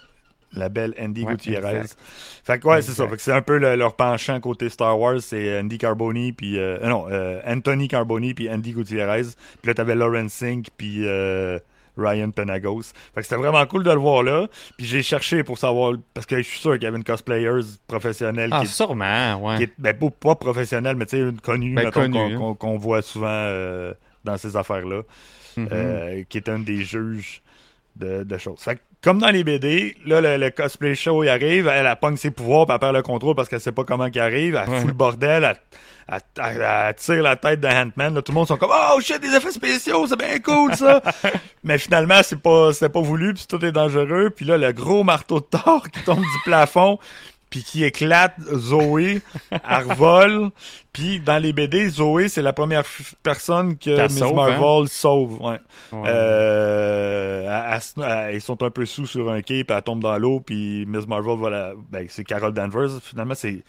La 0.54 0.68
belle 0.68 0.94
Andy 1.00 1.24
Ouais, 1.24 1.32
Gutiérrez. 1.32 1.76
exact. 1.78 1.96
Fait 2.44 2.58
que 2.58 2.66
ouais, 2.68 2.82
c'est 2.82 2.92
ça. 2.92 3.08
Fait 3.08 3.16
que 3.16 3.22
c'est 3.22 3.32
un 3.32 3.40
peu 3.40 3.56
le- 3.56 3.74
leur 3.74 3.96
penchant 3.96 4.38
côté 4.38 4.68
Star 4.68 4.98
Wars, 4.98 5.20
c'est 5.22 5.58
Andy 5.58 5.78
Carboni 5.78 6.32
puis 6.32 6.58
euh, 6.58 6.76
euh, 6.82 6.88
non, 6.88 7.06
euh, 7.10 7.40
Anthony 7.46 7.88
Carboni 7.88 8.34
puis 8.34 8.50
Andy 8.50 8.72
Gutierrez. 8.72 9.22
Puis 9.62 9.68
là 9.68 9.72
t'avais 9.74 9.94
Lauren 9.94 10.28
Sink 10.28 10.66
puis 10.76 11.06
euh, 11.08 11.58
Ryan 11.97 12.31
Penagos. 12.31 12.82
Fait 13.14 13.20
que 13.20 13.23
c'était 13.23 13.36
vraiment 13.36 13.64
cool 13.66 13.85
de 13.85 13.90
le 13.90 13.98
voir 13.98 14.23
là. 14.23 14.47
Puis 14.78 14.86
j'ai 14.86 15.02
cherché 15.02 15.43
pour 15.44 15.59
savoir 15.59 15.94
parce 16.14 16.27
que 16.27 16.36
je 16.39 16.43
suis 16.43 16.59
sûr 16.60 16.73
qu'il 16.74 16.85
y 16.85 16.86
avait 16.86 16.97
une 16.97 17.05
cosplayer 17.05 17.51
professionnelle 17.86 18.51
Ah, 18.52 18.60
qui, 18.60 18.66
est- 18.66 18.69
sûrement, 18.70 19.36
ouais. 19.43 19.56
qui 19.59 19.62
est 19.64 19.73
ben, 19.78 19.97
pas, 20.10 20.35
professionnelle, 20.35 20.97
mais 20.97 21.06
tu 21.06 21.16
sais 21.16 21.23
une 21.23 21.40
connue, 21.40 21.74
Ben, 21.74 21.90
connue, 21.90 22.36
qu'on 22.39 22.56
hein. 22.60 22.78
voit 22.78 23.02
souvent 23.02 23.27
euh, 23.28 23.93
dans 24.24 24.36
ces 24.39 24.56
affaires 24.56 24.86
là. 24.86 25.02
Mhm. 25.56 25.69
Euh, 25.70 26.23
qui 26.31 26.39
est 26.39 26.48
un 26.48 26.59
des 26.60 26.82
juges 26.82 27.43
de, 27.97 28.23
de 28.24 28.39
choses. 28.39 28.60
Fait 28.60 28.77
que, 28.77 28.81
comme 29.02 29.19
dans 29.19 29.28
les 29.31 29.44
BD, 29.44 29.94
là, 30.06 30.23
le, 30.23 30.39
le 30.39 30.51
cosplay 30.51 30.94
show, 30.94 31.23
il 31.24 31.28
arrive, 31.28 31.66
elle, 31.69 31.85
elle 31.85 31.97
pogne 31.97 32.16
ses 32.16 32.31
pouvoirs, 32.31 32.64
puis 32.64 32.73
elle 32.73 32.81
perd 32.81 32.94
le 32.97 33.02
contrôle 33.02 33.35
parce 33.35 33.51
qu'elle 33.51 33.60
sait 33.60 33.70
pas 33.73 33.85
comment 33.85 34.06
il 34.06 34.19
arrive, 34.19 34.55
elle 34.55 34.66
Ouais. 34.70 34.78
fout 34.78 34.89
le 34.89 34.94
bordel, 34.94 35.44
elle, 35.44 35.56
elle- 36.12 36.44
elle- 36.44 36.62
elle 36.89 36.94
tire 36.94 37.22
la 37.22 37.36
tête 37.36 37.60
de 37.60 37.68
Ant-Man, 37.68 38.14
là, 38.14 38.22
tout 38.22 38.32
le 38.32 38.34
monde 38.36 38.48
sont 38.48 38.56
comme 38.56 38.70
«Oh 38.94 39.01
shit, 39.01 39.20
des 39.20 39.34
effets 39.34 39.51
spéciaux, 39.52 40.06
c'est 40.06 40.18
bien 40.18 40.39
cool, 40.40 40.74
ça!» 40.74 41.01
Mais 41.64 41.78
finalement, 41.78 42.20
c'est 42.22 42.40
pas, 42.40 42.72
c'était 42.72 42.89
pas 42.89 43.01
voulu, 43.01 43.34
puis 43.34 43.44
tout 43.48 43.64
est 43.64 43.72
dangereux, 43.72 44.30
puis 44.30 44.44
là, 44.44 44.59
le 44.59 44.72
gros 44.72 45.05
marteau 45.05 45.40
de 45.40 45.47
Thor 45.47 45.89
qui 45.90 46.02
tombe 46.02 46.20
du 46.20 46.39
plafond, 46.44 46.98
puis 47.51 47.62
qui 47.62 47.84
éclate 47.84 48.34
Zoé, 48.55 49.20
elle 49.51 49.60
revole, 49.90 50.51
puis 50.93 51.20
dans 51.20 51.36
les 51.36 51.52
BD, 51.52 51.86
Zoé, 51.90 52.28
c'est 52.28 52.40
la 52.40 52.55
première 52.55 52.82
f- 52.82 53.12
personne 53.22 53.76
que 53.76 54.02
Miss 54.05 54.18
sauve, 54.18 54.34
Marvel 54.34 54.89
sauve, 54.89 55.39
ouais. 55.43 55.59
Ouais. 55.93 56.09
Euh, 56.09 57.43
elle- 57.47 57.74
elle 57.74 57.80
se- 57.82 58.01
elle- 58.01 58.34
ils 58.36 58.40
sont 58.40 58.62
un 58.62 58.70
peu 58.70 58.86
sous 58.86 59.06
sur 59.06 59.30
un 59.30 59.43
quai, 59.43 59.64
puis 59.64 59.76
elle 59.76 59.82
tombe 59.82 60.01
dans 60.02 60.16
l'eau, 60.18 60.40
puis 60.40 60.86
Miss 60.86 61.06
Marvel 61.06 61.39
va 61.39 61.51
la... 61.51 61.72
Ben, 61.90 62.06
c'est 62.09 62.24
Carol 62.24 62.52
Danvers, 62.55 62.89
finalement, 63.02 63.34
c'est 63.34 63.62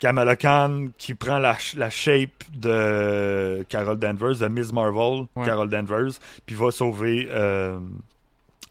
Kamala 0.00 0.34
Khan 0.34 0.88
qui 0.98 1.14
prend 1.14 1.38
la, 1.38 1.54
sh- 1.54 1.76
la 1.76 1.90
shape 1.90 2.42
de 2.54 3.64
Carol 3.68 3.98
Danvers, 3.98 4.38
de 4.38 4.48
Miss 4.48 4.72
Marvel, 4.72 5.26
Ouais. 5.36 5.44
Carol 5.46 5.68
Danvers, 5.70 6.12
puis 6.46 6.56
va 6.56 6.70
sauver 6.72 7.28
euh, 7.30 7.78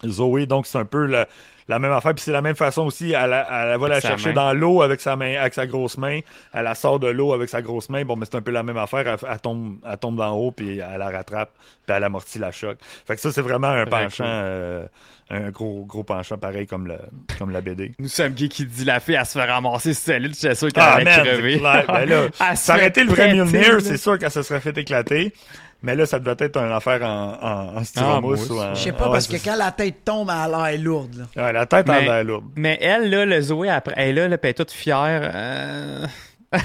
Zoé. 0.06 0.46
Donc, 0.46 0.66
c'est 0.66 0.78
un 0.80 0.86
peu 0.86 1.06
la, 1.06 1.28
la 1.70 1.80
même 1.80 1.92
affaire. 1.92 2.14
Puis 2.14 2.24
c'est 2.24 2.32
la 2.32 2.42
même 2.42 2.56
façon 2.56 2.82
aussi, 2.84 3.12
elle, 3.14 3.32
elle, 3.32 3.70
elle 3.74 3.80
va 3.80 3.88
la 3.88 4.02
chercher 4.02 4.30
main. 4.30 4.34
dans 4.34 4.54
l'eau 4.54 4.82
avec 4.82 5.00
sa 5.00 5.16
main, 5.16 5.36
avec 5.40 5.54
sa 5.54 5.68
grosse 5.68 5.98
main. 5.98 6.20
Elle 6.54 6.64
la 6.64 6.76
sort 6.76 7.00
de 7.00 7.08
l'eau 7.08 7.32
avec 7.34 7.48
sa 7.48 7.62
grosse 7.62 7.90
main. 7.90 8.04
Bon, 8.04 8.16
mais 8.16 8.26
c'est 8.26 8.36
un 8.38 8.42
peu 8.42 8.52
la 8.52 8.64
même 8.64 8.78
affaire. 8.78 9.08
Elle, 9.08 9.18
elle 9.32 9.40
tombe, 9.40 9.78
elle 9.90 9.98
tombe 9.98 10.18
d'en 10.18 10.32
haut, 10.36 10.52
puis 10.52 10.80
elle 10.80 11.00
la 11.00 11.10
rattrape, 11.10 11.52
puis 11.86 11.96
elle 11.96 12.04
amortit 12.04 12.40
la 12.40 12.52
choc. 12.52 12.78
Fait 13.08 13.16
que 13.16 13.22
ça, 13.22 13.32
c'est 13.32 13.42
vraiment 13.42 13.68
un 13.70 13.86
penchant, 13.86 14.24
euh, 14.26 14.86
un 15.30 15.52
gros, 15.52 15.86
gros 15.86 16.04
penchant 16.04 16.38
pareil 16.38 16.66
comme, 16.66 16.88
le, 16.88 16.98
comme 17.38 17.52
la 17.52 17.62
BD. 17.62 17.92
Nous 18.00 18.08
sommes 18.08 18.34
Guy 18.34 18.50
qui 18.50 18.66
dit 18.66 18.84
la 18.86 19.00
fille, 19.00 19.16
elle 19.16 19.26
se 19.26 19.38
fait 19.38 19.46
ramasser 19.46 19.94
cellule, 19.94 20.34
j'étais 20.34 20.56
sûr 20.56 20.70
qu'elle 20.74 20.84
Ah, 20.84 20.96
allait 20.96 21.12
crever. 21.12 21.54
c'est 21.54 21.60
clair. 21.60 21.86
Ben 21.88 22.10
là, 22.10 22.86
été 22.86 23.04
le 23.04 23.10
vrai 23.12 23.34
Mjolnir, 23.36 23.82
c'est 23.82 23.98
sûr 23.98 24.18
qu'elle 24.18 24.32
se 24.32 24.42
serait 24.42 24.60
fait 24.60 24.76
éclater. 24.78 25.34
Mais 25.82 25.96
là, 25.96 26.06
ça 26.06 26.20
devait 26.20 26.36
être 26.46 26.58
une 26.58 26.72
affaire 26.74 27.02
en, 27.04 27.38
en, 27.42 27.78
en 27.78 27.84
styromousse 27.86 28.48
Ah, 28.50 28.54
ou 28.54 28.60
en. 28.60 28.76
Je 28.76 28.80
sais 28.82 28.92
pas, 28.92 29.06
ouais, 29.06 29.12
parce 29.14 29.28
que 29.28 29.38
quand 29.38 29.56
la 29.56 29.72
tête 29.72 30.04
tombe, 30.04 30.30
elle 30.30 30.54
a 30.54 30.72
l'air 30.72 30.82
lourde. 30.82 31.16
là. 31.16 31.24
ça. 31.34 31.44
Ouais, 31.46 31.54
la 31.54 31.66
tête 31.66 31.88
Mais- 31.88 32.02
l'air 32.06 32.24
lourde. 32.26 32.46
Mais 32.56 32.78
elle, 32.82 33.10
là, 33.10 33.26
le 33.26 33.40
Zoé, 33.42 33.70
après, 33.70 33.94
elle 33.96 34.10
est 34.10 34.14
là, 34.22 34.28
là, 34.28 34.38
puis 34.38 34.48
elle 34.48 34.52
est 34.52 34.54
toute 34.56 34.72
fière. 34.72 35.32
euh, 35.34 36.06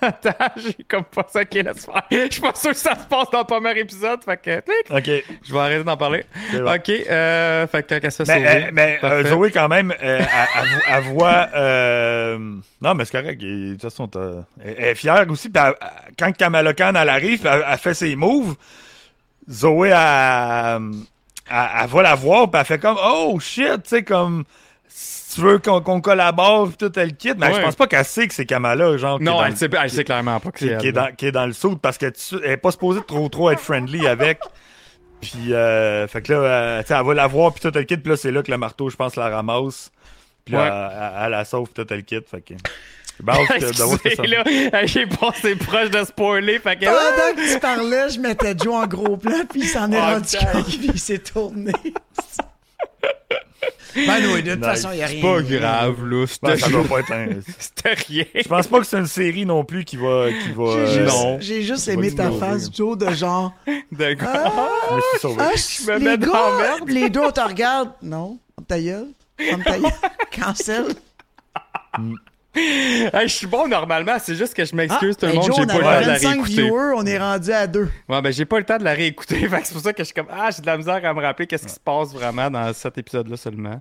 Attends, 0.00 0.32
j'ai 0.56 0.76
comme 0.88 1.04
pas 1.04 1.26
ça 1.28 1.44
qui 1.44 1.62
laisse 1.62 1.86
faire. 1.86 2.02
Je 2.10 2.28
suis 2.30 2.40
pas 2.40 2.54
sûr 2.54 2.70
que 2.70 2.76
ça 2.76 2.94
se 2.94 3.06
passe 3.06 3.30
dans 3.30 3.38
le 3.40 3.44
premier 3.44 3.78
épisode, 3.78 4.22
fait 4.24 4.36
que 4.36 4.60
clic, 4.60 4.90
Ok. 4.90 5.24
je 5.42 5.52
vais 5.52 5.58
arrêter 5.58 5.84
d'en 5.84 5.96
parler. 5.96 6.24
Bon. 6.52 6.74
Ok, 6.74 6.88
euh, 6.90 7.66
fait 7.66 7.82
que 7.82 7.98
qu'elle 7.98 8.12
se 8.12 8.22
Mais, 8.24 8.34
sauver. 8.34 8.46
euh, 8.66 8.70
mais 8.72 8.98
euh. 9.02 9.24
Zoé, 9.28 9.50
quand 9.50 9.68
même, 9.68 9.94
elle, 10.00 10.26
elle- 10.56 10.82
elle 10.88 11.04
voit. 11.04 11.48
Non, 12.82 12.94
mais 12.94 13.04
c'est 13.04 13.20
correct. 13.22 13.40
De 13.40 13.72
toute 13.72 13.82
façon, 13.82 14.10
elle 14.14 14.44
elle 14.78 14.84
est 14.84 14.94
fière 14.94 15.24
aussi. 15.30 15.48
puis 15.48 15.62
quand 16.18 16.32
Kamala 16.36 16.74
Khan 16.74 16.92
elle 16.94 17.08
arrive, 17.08 17.40
puis 17.40 17.48
elle, 17.48 17.78
fait 17.78 17.94
ses 17.94 18.16
moves. 18.16 18.54
Zoé, 19.50 19.88
elle, 19.90 19.94
va 21.88 22.02
la 22.02 22.14
voir, 22.14 22.50
puis 22.50 22.60
elle 22.60 22.66
fait 22.66 22.78
comme 22.78 22.98
Oh 23.02 23.38
shit, 23.40 23.82
tu 23.84 23.88
sais, 23.90 24.02
comme. 24.02 24.44
Si 25.28 25.34
tu 25.34 25.40
veux 25.40 25.58
qu'on 25.58 25.80
qu'on 25.80 26.00
collabore, 26.00 26.76
tout, 26.76 26.92
elle 26.96 27.16
quitte. 27.16 27.36
Mais 27.38 27.52
je 27.52 27.60
pense 27.60 27.74
pas 27.74 27.88
qu'elle 27.88 28.04
sait 28.04 28.28
que 28.28 28.34
c'est 28.34 28.46
Kamala, 28.46 28.96
genre. 28.96 29.20
Non, 29.20 29.42
elle 29.44 29.50
le- 29.50 29.56
sait, 29.56 29.68
elle 29.82 29.90
sait 29.90 30.04
clairement 30.04 30.38
pas 30.38 30.52
que 30.52 30.58
qui, 30.58 30.68
c'est 30.68 30.76
qui 30.78 30.86
est 30.86 30.88
elle. 30.90 30.94
dans, 30.94 31.14
qui 31.16 31.26
est 31.26 31.32
dans 31.32 31.46
le 31.46 31.52
saut 31.52 31.74
parce 31.76 31.98
qu'elle 31.98 32.12
elle 32.44 32.50
est 32.52 32.56
pas 32.56 32.70
supposée 32.70 33.00
trop 33.06 33.28
trop 33.28 33.50
être 33.50 33.58
friendly 33.60 34.06
avec. 34.06 34.38
Puis, 35.20 35.52
euh, 35.52 36.06
fait 36.06 36.22
que 36.22 36.32
là, 36.32 36.38
euh, 36.38 36.80
tu 36.82 36.88
sais, 36.88 36.94
elle 36.94 37.04
va 37.06 37.14
la 37.14 37.26
voir, 37.26 37.52
puis 37.52 37.60
tout, 37.62 37.76
elle 37.76 37.86
quitte. 37.86 38.02
Puis 38.02 38.10
là, 38.10 38.16
c'est 38.16 38.30
là 38.30 38.42
que 38.42 38.50
le 38.52 38.58
marteau, 38.58 38.88
je 38.90 38.96
pense, 38.96 39.16
la 39.16 39.28
ramasse. 39.30 39.90
Puis 40.44 40.54
là, 40.54 40.60
Ouais. 40.60 40.68
elle, 40.68 41.02
elle- 41.02 41.24
elle 41.24 41.30
la 41.32 41.44
sauve, 41.44 41.70
puis 41.74 41.84
tout, 41.84 41.92
elle 41.92 42.04
quitte. 42.04 42.28
Fait 42.28 42.42
que. 42.42 42.54
On- 42.54 43.24
de 43.24 43.32
voir 43.32 43.48
que 43.48 43.72
ça- 43.72 43.84
Excusez, 44.04 44.26
là, 44.28 44.44
j'ai 44.86 45.06
passé 45.06 45.56
proche 45.56 45.90
de 45.90 46.04
spoiler, 46.04 46.58
fait 46.60 46.76
que... 46.76 46.84
Pendant 46.84 47.34
que 47.42 47.52
tu 47.54 47.58
parlais, 47.58 48.10
je 48.10 48.20
mettais 48.20 48.54
Joe 48.62 48.74
en 48.74 48.86
gros 48.86 49.16
plan, 49.16 49.40
puis 49.50 49.62
il 49.62 49.68
s'en 49.68 49.90
est 49.90 49.96
Ah, 49.96 50.12
rendu 50.14 50.36
compte, 50.36 50.66
puis 50.66 50.90
il 50.94 51.00
s'est 51.00 51.18
tourné. 51.18 51.72
Ben 53.94 54.22
oui, 54.34 54.42
de 54.42 54.50
toute 54.52 54.60
Nice. 54.60 54.66
façon, 54.68 54.88
il 54.92 54.96
n'y 54.96 55.02
a 55.02 55.06
rien. 55.06 55.20
C'est 55.22 55.22
pas 55.22 55.42
grave, 55.42 56.04
là, 56.06 56.20
Ben, 56.20 56.26
c'était 56.26 56.56
ça 56.58 56.68
doit 56.70 56.84
pas 56.84 57.00
être 57.00 57.12
un- 57.12 57.28
c'était 57.58 57.94
rien. 57.94 58.24
Je 58.34 58.48
pense 58.48 58.66
pas 58.66 58.78
que 58.80 58.86
c'est 58.86 58.98
une 58.98 59.06
série 59.06 59.46
non 59.46 59.64
plus 59.64 59.84
qui 59.84 59.96
va. 59.96 60.28
Qui 60.30 60.52
va 60.52 60.64
J'ai 60.72 60.78
euh, 60.78 61.04
juste, 61.04 61.16
non. 61.16 61.38
j'ai 61.40 61.62
juste 61.62 61.88
aimé 61.88 62.14
ta 62.14 62.28
du 62.28 62.38
face. 62.38 62.68
Joe, 62.74 62.96
de 62.98 63.10
genre. 63.10 63.52
D'accord. 63.92 64.28
Ah, 64.32 64.68
je 64.90 64.94
me 64.96 65.00
suis 65.00 65.18
sauvé. 65.20 65.36
ah, 65.40 65.50
Je 65.56 65.90
me 65.92 65.98
les 65.98 66.04
mets 66.04 66.16
dans 66.18 66.32
gars, 66.32 66.58
merde. 66.58 66.88
les 66.90 67.10
deux, 67.10 67.20
on 67.20 67.30
te 67.32 67.40
regarde. 67.40 67.90
Non, 68.02 68.38
on 68.58 68.62
ta 68.62 68.78
gueule. 68.80 69.08
On 69.52 69.58
ta 69.58 69.78
gueule. 69.78 69.90
Cancel. 70.36 70.84
Hey, 73.12 73.28
je 73.28 73.34
suis 73.34 73.46
bon 73.46 73.68
normalement, 73.68 74.16
c'est 74.18 74.34
juste 74.34 74.54
que 74.54 74.64
je 74.64 74.74
m'excuse 74.74 75.16
tout 75.16 75.26
le 75.26 75.32
hey, 75.32 75.38
monde, 75.38 75.44
j'ai 75.46 75.52
on 75.52 75.56
pas 75.56 75.62
le 75.62 75.68
temps 75.68 75.78
de 75.78 75.82
la 75.84 76.00
25 76.14 76.28
réécouter. 76.30 76.52
viewers, 76.62 76.92
on 76.96 77.06
est 77.06 77.18
rendu 77.18 77.52
à 77.52 77.66
deux. 77.66 77.88
Ouais, 78.08 78.22
ben 78.22 78.32
j'ai 78.32 78.44
pas 78.44 78.58
le 78.58 78.64
temps 78.64 78.78
de 78.78 78.84
la 78.84 78.94
réécouter, 78.94 79.48
c'est 79.64 79.72
pour 79.72 79.82
ça 79.82 79.92
que 79.92 79.98
je 79.98 80.04
suis 80.04 80.14
comme 80.14 80.26
ah, 80.30 80.48
j'ai 80.54 80.62
de 80.62 80.66
la 80.66 80.76
misère 80.76 81.00
à 81.04 81.14
me 81.14 81.20
rappeler 81.20 81.46
qu'est-ce 81.46 81.66
qui 81.66 81.72
se 81.74 81.80
passe 81.80 82.12
vraiment 82.14 82.50
dans 82.50 82.72
cet 82.72 82.96
épisode-là 82.98 83.36
seulement. 83.36 83.80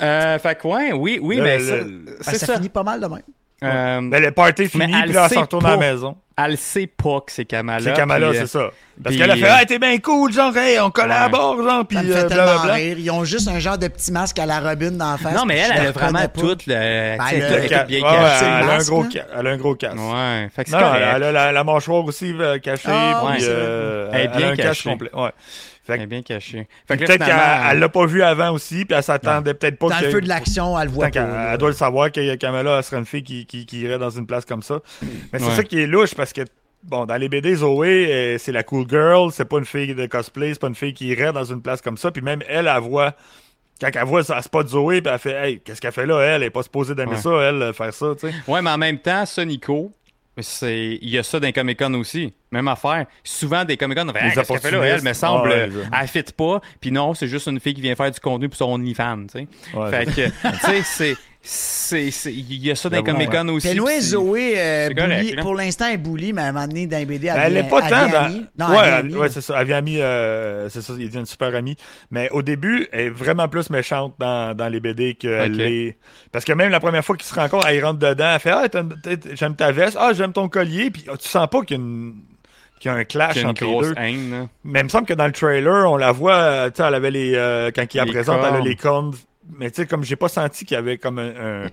Euh, 0.00 0.38
fait 0.38 0.58
que 0.60 0.68
ouais, 0.68 0.92
oui, 0.92 1.18
oui, 1.22 1.36
Là, 1.36 1.42
mais 1.42 1.58
le- 1.58 1.64
ça- 1.66 1.76
le- 1.76 1.82
Ben, 1.84 2.14
c'est 2.20 2.38
ça, 2.38 2.46
ça. 2.46 2.54
finit 2.56 2.68
pas 2.68 2.82
mal 2.82 3.00
de 3.00 3.06
même. 3.06 3.22
Euh, 3.62 4.00
Mais 4.00 4.20
le 4.20 4.30
party 4.32 4.62
est 4.62 4.68
fini, 4.68 4.86
puis 4.86 5.12
là, 5.12 5.24
elle 5.24 5.28
sait 5.28 5.34
se 5.34 5.40
retourne 5.40 5.66
à 5.66 5.70
la 5.70 5.76
maison. 5.76 6.16
Elle 6.46 6.56
sait 6.58 6.86
pas 6.86 7.20
que 7.20 7.32
c'est 7.32 7.44
Kamala. 7.44 7.80
C'est 7.82 7.92
Kamala, 7.92 8.26
euh, 8.28 8.32
c'est 8.34 8.46
ça. 8.46 8.70
Parce 9.02 9.16
qu'elle 9.16 9.30
a 9.30 9.36
fait 9.36 9.44
euh, 9.46 9.54
Ah, 9.58 9.64
t'es 9.64 9.78
bien 9.78 9.96
cool, 9.98 10.30
genre, 10.32 10.54
hey, 10.56 10.78
on 10.78 10.90
collabore, 10.90 11.56
genre, 11.62 11.86
puis 11.86 11.96
Ça 11.96 12.02
me 12.02 12.12
euh, 12.12 12.14
fait 12.20 12.26
tellement 12.28 12.44
blablabla. 12.44 12.72
rire. 12.74 12.96
Ils 12.98 13.10
ont 13.10 13.24
juste 13.24 13.48
un 13.48 13.58
genre 13.58 13.78
de 13.78 13.88
petit 13.88 14.12
masque 14.12 14.38
à 14.38 14.44
la 14.46 14.60
Robin 14.60 14.90
dans 14.90 15.12
la 15.12 15.16
face. 15.16 15.34
Non, 15.34 15.44
mais 15.46 15.56
elle, 15.56 15.72
elle 15.74 15.86
a 15.86 15.90
vraiment 15.92 16.26
tout 16.28 16.46
le. 16.48 16.54
Ben, 16.66 17.18
elle 17.32 17.62
le- 17.62 17.68
Ca- 17.68 17.84
bien 17.84 17.98
ouais, 18.02 18.02
cachée. 18.10 18.44
elle, 18.44 18.68
a 18.68 18.74
un 18.74 18.78
gros 18.84 19.04
ca- 19.10 19.26
elle 19.38 19.46
a 19.46 19.50
un 19.50 19.56
gros 19.56 19.74
casque. 19.74 19.96
Ouais, 19.96 20.48
fait 20.54 20.64
que 20.64 20.70
c'est 20.70 20.76
Non, 20.80 20.92
elle 20.94 21.22
a 21.24 21.32
la, 21.32 21.52
la 21.52 21.64
mâchoire 21.64 22.04
aussi 22.04 22.34
euh, 22.38 22.58
cachée, 22.58 22.88
Ah, 22.88 23.22
puis 23.34 23.44
euh. 23.48 24.10
Elle 24.12 24.20
est 24.20 24.24
elle, 24.24 24.30
bien 24.36 24.48
a 24.48 24.50
un 24.52 24.56
casque 24.56 24.68
cachée. 24.68 24.90
complet. 24.90 25.10
Ouais. 25.14 25.30
Fait 25.96 26.00
Elle 26.00 26.00
que 26.00 26.04
est 26.04 26.06
bien 26.08 26.22
cachée. 26.22 26.68
Fait 26.88 26.96
que 26.96 27.02
là, 27.02 27.06
peut-être 27.06 27.24
qu'elle 27.26 27.78
l'a 27.78 27.88
pas 27.88 28.06
vu 28.06 28.22
avant 28.22 28.50
aussi, 28.52 28.84
puis 28.84 28.96
elle 28.96 29.02
s'attendait 29.02 29.54
peut-être 29.54 29.78
pas 29.78 29.88
Dans 29.88 29.98
que... 29.98 30.04
le 30.04 30.10
feu 30.10 30.20
de 30.20 30.28
l'action, 30.28 30.78
elle 30.78 30.86
le 30.88 30.92
voit 30.92 31.08
pas. 31.08 31.50
elle 31.52 31.58
doit 31.58 31.70
le 31.70 31.74
savoir 31.74 32.10
que 32.12 32.34
Kamala 32.36 32.76
elle 32.78 32.84
serait 32.84 32.98
une 32.98 33.06
fille 33.06 33.22
qui, 33.22 33.46
qui, 33.46 33.66
qui 33.66 33.80
irait 33.80 33.98
dans 33.98 34.10
une 34.10 34.26
place 34.26 34.44
comme 34.44 34.62
ça. 34.62 34.80
Mais 35.32 35.38
c'est 35.38 35.44
Ouais. 35.46 35.56
ça 35.56 35.62
qui 35.64 35.80
est 35.80 35.86
louche 35.86 36.14
parce 36.14 36.32
que, 36.32 36.42
bon, 36.82 37.04
dans 37.06 37.16
les 37.16 37.28
BD, 37.28 37.54
Zoé, 37.56 38.06
euh, 38.10 38.38
c'est 38.38 38.52
la 38.52 38.62
cool 38.62 38.86
girl, 38.88 39.30
c'est 39.32 39.44
pas 39.44 39.58
une 39.58 39.64
fille 39.66 39.94
de 39.94 40.06
cosplay, 40.06 40.52
c'est 40.54 40.60
pas 40.60 40.68
une 40.68 40.74
fille 40.74 40.94
qui 40.94 41.08
irait 41.08 41.32
dans 41.32 41.44
une 41.44 41.62
place 41.62 41.80
comme 41.82 41.96
ça. 41.96 42.10
Puis 42.10 42.22
même 42.22 42.40
elle, 42.48 42.66
elle 42.74 42.80
voit, 42.82 43.14
quand 43.80 43.90
elle 43.94 44.04
voit 44.04 44.22
ça 44.24 44.40
spot 44.42 44.68
Zoé, 44.68 45.00
puis 45.02 45.12
elle 45.12 45.18
fait, 45.18 45.32
hey, 45.48 45.60
qu'est-ce 45.60 45.80
qu'elle 45.80 45.92
fait 45.92 46.06
là, 46.06 46.20
elle? 46.20 46.42
Elle 46.42 46.48
est 46.48 46.50
pas 46.50 46.62
supposée 46.62 46.94
d'aimer 46.94 47.12
Ouais. 47.12 47.16
ça, 47.18 47.30
elle, 47.42 47.62
euh, 47.62 47.72
faire 47.72 47.92
ça, 47.94 48.06
tu 48.18 48.28
sais. 48.28 48.34
Ouais, 48.46 48.60
mais 48.62 48.70
en 48.70 48.78
même 48.78 48.98
temps, 48.98 49.24
ça, 49.26 49.44
Nico, 49.44 49.92
c'est 50.38 50.98
il 51.00 51.10
y 51.10 51.18
a 51.18 51.22
ça 51.22 51.40
dans 51.40 51.46
les 51.46 51.52
Comic 51.52 51.78
Con 51.78 51.94
aussi. 51.94 52.32
Même 52.52 52.68
affaire. 52.68 53.06
Souvent, 53.22 53.64
des 53.64 53.76
Comic 53.76 53.98
Con, 53.98 54.08
Hey, 54.14 54.32
qu'est-ce 54.32 54.48
qu'elle 54.48 54.60
fait 54.60 54.70
là? 54.70 54.84
Elle, 54.84 55.02
me 55.02 55.12
semble, 55.12 55.52
Ah 55.52 55.66
ouais, 55.66 55.84
elle 56.02 56.08
fit 56.08 56.32
pas. 56.36 56.60
Puis 56.80 56.90
non, 56.90 57.14
c'est 57.14 57.28
juste 57.28 57.46
une 57.46 57.60
fille 57.60 57.74
qui 57.74 57.80
vient 57.80 57.94
faire 57.94 58.10
du 58.10 58.20
contenu 58.20 58.48
pour 58.48 58.56
son 58.58 58.72
OnlyFans, 58.72 59.26
tu 59.32 59.40
sais. 59.40 59.48
Ouais, 59.76 59.90
fait 59.90 60.06
que, 60.06 60.28
tu 60.28 60.58
sais, 60.60 60.82
c'est. 60.82 61.16
C'est- 61.42 62.10
c'est- 62.10 62.32
Il 62.32 62.54
y 62.64 62.70
a 62.70 62.74
ça 62.74 62.88
dans 62.88 62.98
les 62.98 63.04
J'avoue, 63.04 63.18
Comic 63.18 63.30
Con 63.30 63.48
aussi. 63.48 63.68
C'est- 63.68 64.00
Zoé, 64.00 64.54
euh, 64.56 64.90
correct, 64.94 65.40
pour 65.40 65.54
l'instant, 65.54 65.86
elle 65.88 65.94
est 65.94 65.98
bully, 65.98 66.32
mais 66.32 66.42
à 66.42 66.46
un 66.46 66.52
moment 66.52 66.66
donné, 66.68 66.86
dans 66.86 66.98
les 66.98 67.06
BD, 67.06 67.26
elle, 67.28 67.34
Ben, 67.34 67.42
elle 67.46 67.56
est 67.56 67.68
pas 67.68 67.80
tant 67.82 68.08
dans. 68.08 68.24
amie. 68.24 68.46
Non, 68.58 68.66
ouais, 68.68 68.76
elle 68.82 68.88
elle- 68.88 68.94
amie. 68.94 69.14
ouais, 69.16 69.28
c'est 69.30 69.40
ça. 69.40 69.56
Elle 69.60 69.66
vient 69.66 69.76
amie, 69.78 70.00
euh, 70.00 70.68
c'est 70.68 70.82
ça, 70.82 70.92
ils 70.98 71.06
deviennent 71.06 71.26
super 71.26 71.54
amis. 71.54 71.76
Mais 72.10 72.28
au 72.30 72.42
début, 72.42 72.86
elle 72.92 73.06
est 73.06 73.10
vraiment 73.10 73.48
plus 73.48 73.70
méchante 73.70 74.14
dans, 74.18 74.54
dans 74.56 74.68
les 74.68 74.80
BD 74.80 75.14
qu'elle 75.14 75.54
Ok. 75.54 75.60
est. 75.60 75.96
Parce 76.32 76.44
que 76.44 76.52
même 76.52 76.70
la 76.70 76.80
première 76.80 77.04
fois 77.04 77.16
qu'ils 77.16 77.26
se 77.28 77.34
rencontrent, 77.34 77.66
elle 77.66 77.84
rentre 77.84 77.98
dedans, 77.98 78.32
elle 78.34 78.40
fait 78.40 78.50
Ah, 78.52 78.66
j'aime 79.34 79.56
ta 79.56 79.72
veste, 79.72 79.96
ah, 79.98 80.12
j'aime 80.12 80.32
ton 80.32 80.48
collier, 80.48 80.90
puis 80.90 81.04
ah, 81.10 81.16
tu 81.16 81.28
sens 81.28 81.46
pas 81.50 81.62
qu'il 81.62 81.76
y 81.76 81.80
a 81.80 81.82
une 81.82 82.14
qu'il 82.78 82.90
y 82.90 82.94
a 82.94 82.96
un 82.96 83.04
clash 83.04 83.36
a 83.36 83.40
une 83.40 83.46
entre 83.48 83.64
les 83.66 83.78
deux. 83.80 83.94
haine, 83.98 84.30
là. 84.30 84.46
Mais 84.64 84.80
il 84.80 84.84
me 84.84 84.88
semble 84.88 85.06
que 85.06 85.12
dans 85.12 85.26
le 85.26 85.32
trailer, 85.32 85.90
on 85.92 85.98
la 85.98 86.12
voit, 86.12 86.70
tu 86.70 86.80
sais, 86.80 86.88
elle 86.88 86.94
avait 86.94 87.10
les. 87.10 87.34
euh, 87.34 87.70
quand 87.74 87.84
il 87.92 87.96
la 87.98 88.04
Les 88.06 88.10
présente, 88.12 88.40
elle 88.48 88.54
a 88.54 88.60
les 88.60 88.74
cornes. 88.76 89.12
Mais 89.48 89.70
tu 89.70 89.82
sais, 89.82 89.86
comme 89.86 90.04
j'ai 90.04 90.16
pas 90.16 90.28
senti 90.28 90.64
qu'il 90.64 90.74
y 90.74 90.78
avait 90.78 90.98
comme 90.98 91.18
un. 91.18 91.66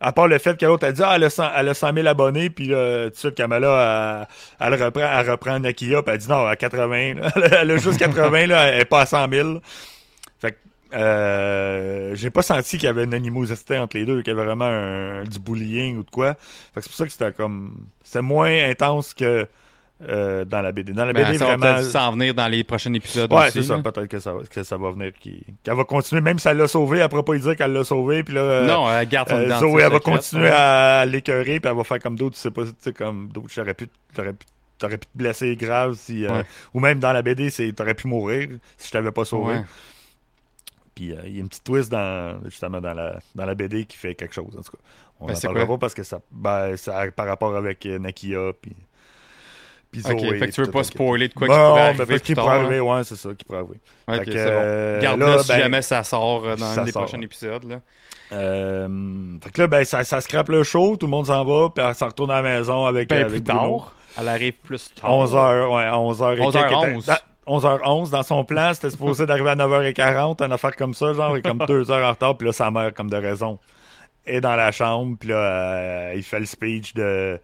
à 0.00 0.12
part 0.12 0.28
le 0.28 0.38
fait 0.38 0.58
que 0.58 0.66
l'autre 0.66 0.86
a 0.86 0.92
dit, 0.92 1.02
ah, 1.02 1.14
elle 1.16 1.24
a 1.24 1.30
100, 1.30 1.50
elle 1.56 1.68
a 1.68 1.74
100 1.74 1.94
000 1.94 2.06
abonnés, 2.06 2.50
puis 2.50 2.66
là, 2.66 3.06
tout 3.06 3.10
de 3.10 3.16
suite, 3.16 3.34
Kamala, 3.34 4.28
elle, 4.60 4.74
elle 4.74 5.30
reprend, 5.30 5.56
elle 5.56 5.62
Nakia, 5.62 6.02
puis 6.02 6.12
elle 6.12 6.18
dit 6.18 6.28
non, 6.28 6.46
à 6.46 6.56
80, 6.56 7.14
là. 7.14 7.32
elle 7.60 7.70
a 7.70 7.76
juste 7.78 7.98
80, 7.98 8.46
là, 8.46 8.66
elle 8.66 8.80
est 8.82 8.84
pas 8.84 9.00
à 9.00 9.06
100 9.06 9.30
000. 9.30 9.58
Fait 10.38 10.52
que, 10.52 10.56
euh, 10.94 12.14
j'ai 12.14 12.30
pas 12.30 12.42
senti 12.42 12.76
qu'il 12.76 12.86
y 12.86 12.90
avait 12.90 13.04
une 13.04 13.14
animosité 13.14 13.78
entre 13.78 13.96
les 13.96 14.04
deux, 14.04 14.22
qu'il 14.22 14.34
y 14.34 14.36
avait 14.36 14.44
vraiment 14.44 15.24
du 15.24 15.38
bullying 15.38 15.98
ou 15.98 16.02
de 16.02 16.10
quoi. 16.10 16.34
Fait 16.74 16.80
que 16.80 16.82
c'est 16.82 16.90
pour 16.90 16.96
ça 16.96 17.06
que 17.06 17.12
c'était 17.12 17.32
comme. 17.32 17.86
C'était 18.02 18.22
moins 18.22 18.68
intense 18.68 19.14
que 19.14 19.48
euh, 20.02 20.44
dans 20.44 20.60
la 20.60 20.72
BD. 20.72 20.92
Dans 20.92 21.04
la 21.04 21.12
Ben, 21.12 21.24
BD, 21.26 21.38
ça 21.38 21.46
va 21.46 21.56
vraiment. 21.56 21.82
s'en 21.88 22.12
venir 22.12 22.34
dans 22.34 22.48
les 22.48 22.64
prochains 22.64 22.92
épisodes 22.92 23.32
Ouais, 23.32 23.50
c'est 23.50 23.62
ça. 23.62 23.78
Peut-être 23.78 24.06
que 24.06 24.18
ça, 24.18 24.32
va- 24.34 24.42
que 24.44 24.62
ça 24.62 24.76
va 24.76 24.90
venir. 24.90 25.12
Qu'elle 25.20 25.74
va 25.76 25.84
continuer. 25.84 26.20
Même 26.20 26.38
si 26.38 26.48
elle 26.48 26.56
l'a 26.56 26.68
sauvé, 26.68 26.98
elle 26.98 27.08
pourra 27.08 27.24
pas 27.24 27.36
dire 27.38 27.56
qu'elle 27.56 27.72
l'a 27.72 27.84
sauvé. 27.84 28.22
Puis 28.24 28.34
là, 28.34 28.40
euh, 28.40 28.66
Non, 28.66 28.90
elle 28.90 29.08
garde 29.08 29.28
son 29.28 29.36
euh, 29.36 29.58
Zoé, 29.58 29.82
elle 29.82 29.92
va 29.92 30.00
continuer 30.00 30.48
à 30.48 31.06
l'écœurer. 31.06 31.60
Puis 31.60 31.70
elle 31.70 31.76
va 31.76 31.84
faire 31.84 32.00
comme 32.00 32.16
d'autres. 32.16 32.34
Tu 32.34 32.40
sais 32.42 32.50
pas, 32.50 32.64
tu 32.64 32.72
sais, 32.80 32.92
comme 32.92 33.28
d'autres. 33.28 33.48
J'aurais 33.54 33.74
pu. 33.74 33.88
T'aurais 34.14 34.32
pu. 34.32 34.46
T'aurais 34.76 34.98
pu 34.98 35.06
te 35.06 35.16
blesser 35.16 35.54
grave 35.56 35.94
si. 35.94 36.26
euh, 36.26 36.30
Ouais. 36.38 36.44
Ou 36.74 36.80
même 36.80 36.98
dans 36.98 37.12
la 37.12 37.22
BD, 37.22 37.48
c'est 37.50 37.72
t'aurais 37.72 37.94
pu 37.94 38.08
mourir 38.08 38.48
si 38.76 38.88
je 38.88 38.92
t'avais 38.92 39.12
pas 39.12 39.24
sauvé. 39.24 39.54
Ouais. 39.54 39.64
Puis 40.96 41.12
euh, 41.12 41.16
il 41.26 41.34
y 41.34 41.38
a 41.38 41.40
une 41.40 41.48
petite 41.48 41.64
twist 41.64 41.90
dans, 41.90 42.40
justement 42.44 42.80
dans 42.80 42.92
la, 42.94 43.18
dans 43.34 43.46
la 43.46 43.54
BD 43.54 43.84
qui 43.84 43.96
fait 43.96 44.14
quelque 44.16 44.34
chose. 44.34 44.46
En 44.58 44.62
tout 44.62 44.72
cas, 44.72 44.78
on 45.20 45.26
Ben, 45.26 45.36
en 45.36 45.40
parlera 45.40 45.66
pas 45.66 45.78
parce 45.78 45.94
que 45.94 46.02
ça, 46.02 46.20
ben, 46.30 46.76
ça 46.76 47.04
par 47.12 47.26
rapport 47.26 47.54
avec 47.56 47.84
Nakia. 47.86 48.52
Puis. 48.60 48.72
Puis 50.02 50.02
Zoé, 50.02 50.38
fait 50.38 50.48
que 50.48 50.52
tu 50.52 50.60
veux 50.62 50.70
pas 50.70 50.78
le- 50.78 50.84
spoiler 50.84 51.28
de 51.28 51.34
quoi 51.34 51.46
qui 51.48 51.54
Bon, 51.54 51.68
pourrait 51.68 51.94
ben, 51.94 52.00
arriver 52.00 52.20
tard, 52.34 52.44
pourrait 52.62 52.80
ouais, 52.80 53.04
c'est 53.04 53.16
ça, 53.16 53.28
qui 53.36 53.44
pourrait 53.44 53.58
arriver. 53.60 54.24
Que, 54.24 54.30
euh, 54.36 54.96
bon. 54.96 55.02
Garde 55.02 55.20
là, 55.20 55.38
si 55.42 55.48
ben, 55.48 55.58
jamais 55.58 55.82
ça 55.82 56.02
sort 56.02 56.44
euh, 56.44 56.56
dans 56.56 56.66
ça 56.72 56.80
un 56.80 56.84
des 56.84 56.92
sort. 56.92 57.02
prochains 57.04 57.20
épisodes. 57.20 57.64
Là. 57.64 57.76
Euh, 58.32 58.88
fait 59.42 59.50
que 59.50 59.60
là, 59.60 59.66
ben, 59.68 59.84
ça, 59.84 60.02
ça 60.04 60.20
scrape 60.20 60.48
le 60.48 60.62
show, 60.62 60.96
tout 60.96 61.06
le 61.06 61.10
monde 61.10 61.26
s'en 61.26 61.44
va, 61.44 61.70
puis 61.74 61.84
elle 61.86 61.94
s'en 61.94 62.06
retourne 62.06 62.30
à 62.30 62.42
la 62.42 62.58
maison 62.58 62.86
avec, 62.86 63.08
Ben, 63.08 63.20
avec 63.24 63.30
plus 63.30 63.40
Bruno. 63.42 63.78
tard. 63.78 63.92
Elle 64.20 64.28
arrive 64.28 64.52
plus 64.54 64.90
tard. 65.00 65.10
11h, 65.10 65.74
ouais, 65.74 65.84
11h. 65.90 66.38
11h11. 66.40 67.10
11h11, 67.46 68.10
dans 68.10 68.22
son 68.22 68.44
plan, 68.44 68.72
c'était 68.72 68.88
supposé 68.90 69.26
d'arriver 69.26 69.50
à 69.50 69.54
9h40, 69.56 70.42
une 70.42 70.52
affaire 70.52 70.74
comme 70.76 70.94
ça, 70.94 71.12
genre, 71.12 71.36
et 71.36 71.42
comme 71.42 71.58
2 71.68 71.90
heures 71.90 72.06
en 72.06 72.10
retard, 72.10 72.36
puis 72.38 72.46
là, 72.46 72.52
sa 72.52 72.70
mère, 72.70 72.94
comme 72.94 73.10
de 73.10 73.16
raison, 73.16 73.58
est 74.26 74.40
dans 74.40 74.56
la 74.56 74.72
chambre, 74.72 75.16
puis 75.18 75.28
là, 75.30 75.36
euh, 75.36 76.12
il 76.16 76.22
fait 76.22 76.40
le 76.40 76.46
speech 76.46 76.94
de. 76.94 77.38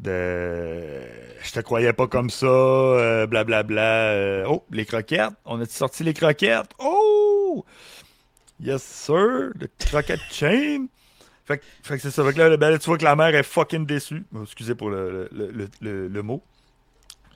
de 0.00 1.00
je 1.42 1.52
te 1.52 1.60
croyais 1.60 1.92
pas 1.92 2.06
comme 2.06 2.30
ça, 2.30 2.46
euh, 2.46 3.26
blablabla. 3.26 3.82
euh, 4.12 4.44
oh, 4.48 4.64
les 4.70 4.84
croquettes, 4.84 5.32
on 5.44 5.60
a 5.60 5.64
sorti 5.66 6.04
les 6.04 6.14
croquettes? 6.14 6.70
Oh! 6.78 7.64
Yes, 8.60 8.82
sir, 8.82 9.50
le 9.58 9.68
croquette 9.78 10.20
chain. 10.30 10.86
Fait, 11.44 11.58
que- 11.58 11.64
fait 11.82 11.96
que 11.96 12.02
c'est 12.02 12.10
ça. 12.10 12.24
Fait 12.24 12.32
que 12.32 12.40
là, 12.40 12.78
tu 12.78 12.86
vois 12.86 12.98
que 12.98 13.04
la 13.04 13.14
mère 13.16 13.34
est 13.34 13.42
fucking 13.42 13.86
déçue. 13.86 14.24
Excusez 14.42 14.74
pour 14.74 14.90
le, 14.90 15.28
le, 15.32 16.08
le, 16.08 16.22
mot. 16.22 16.42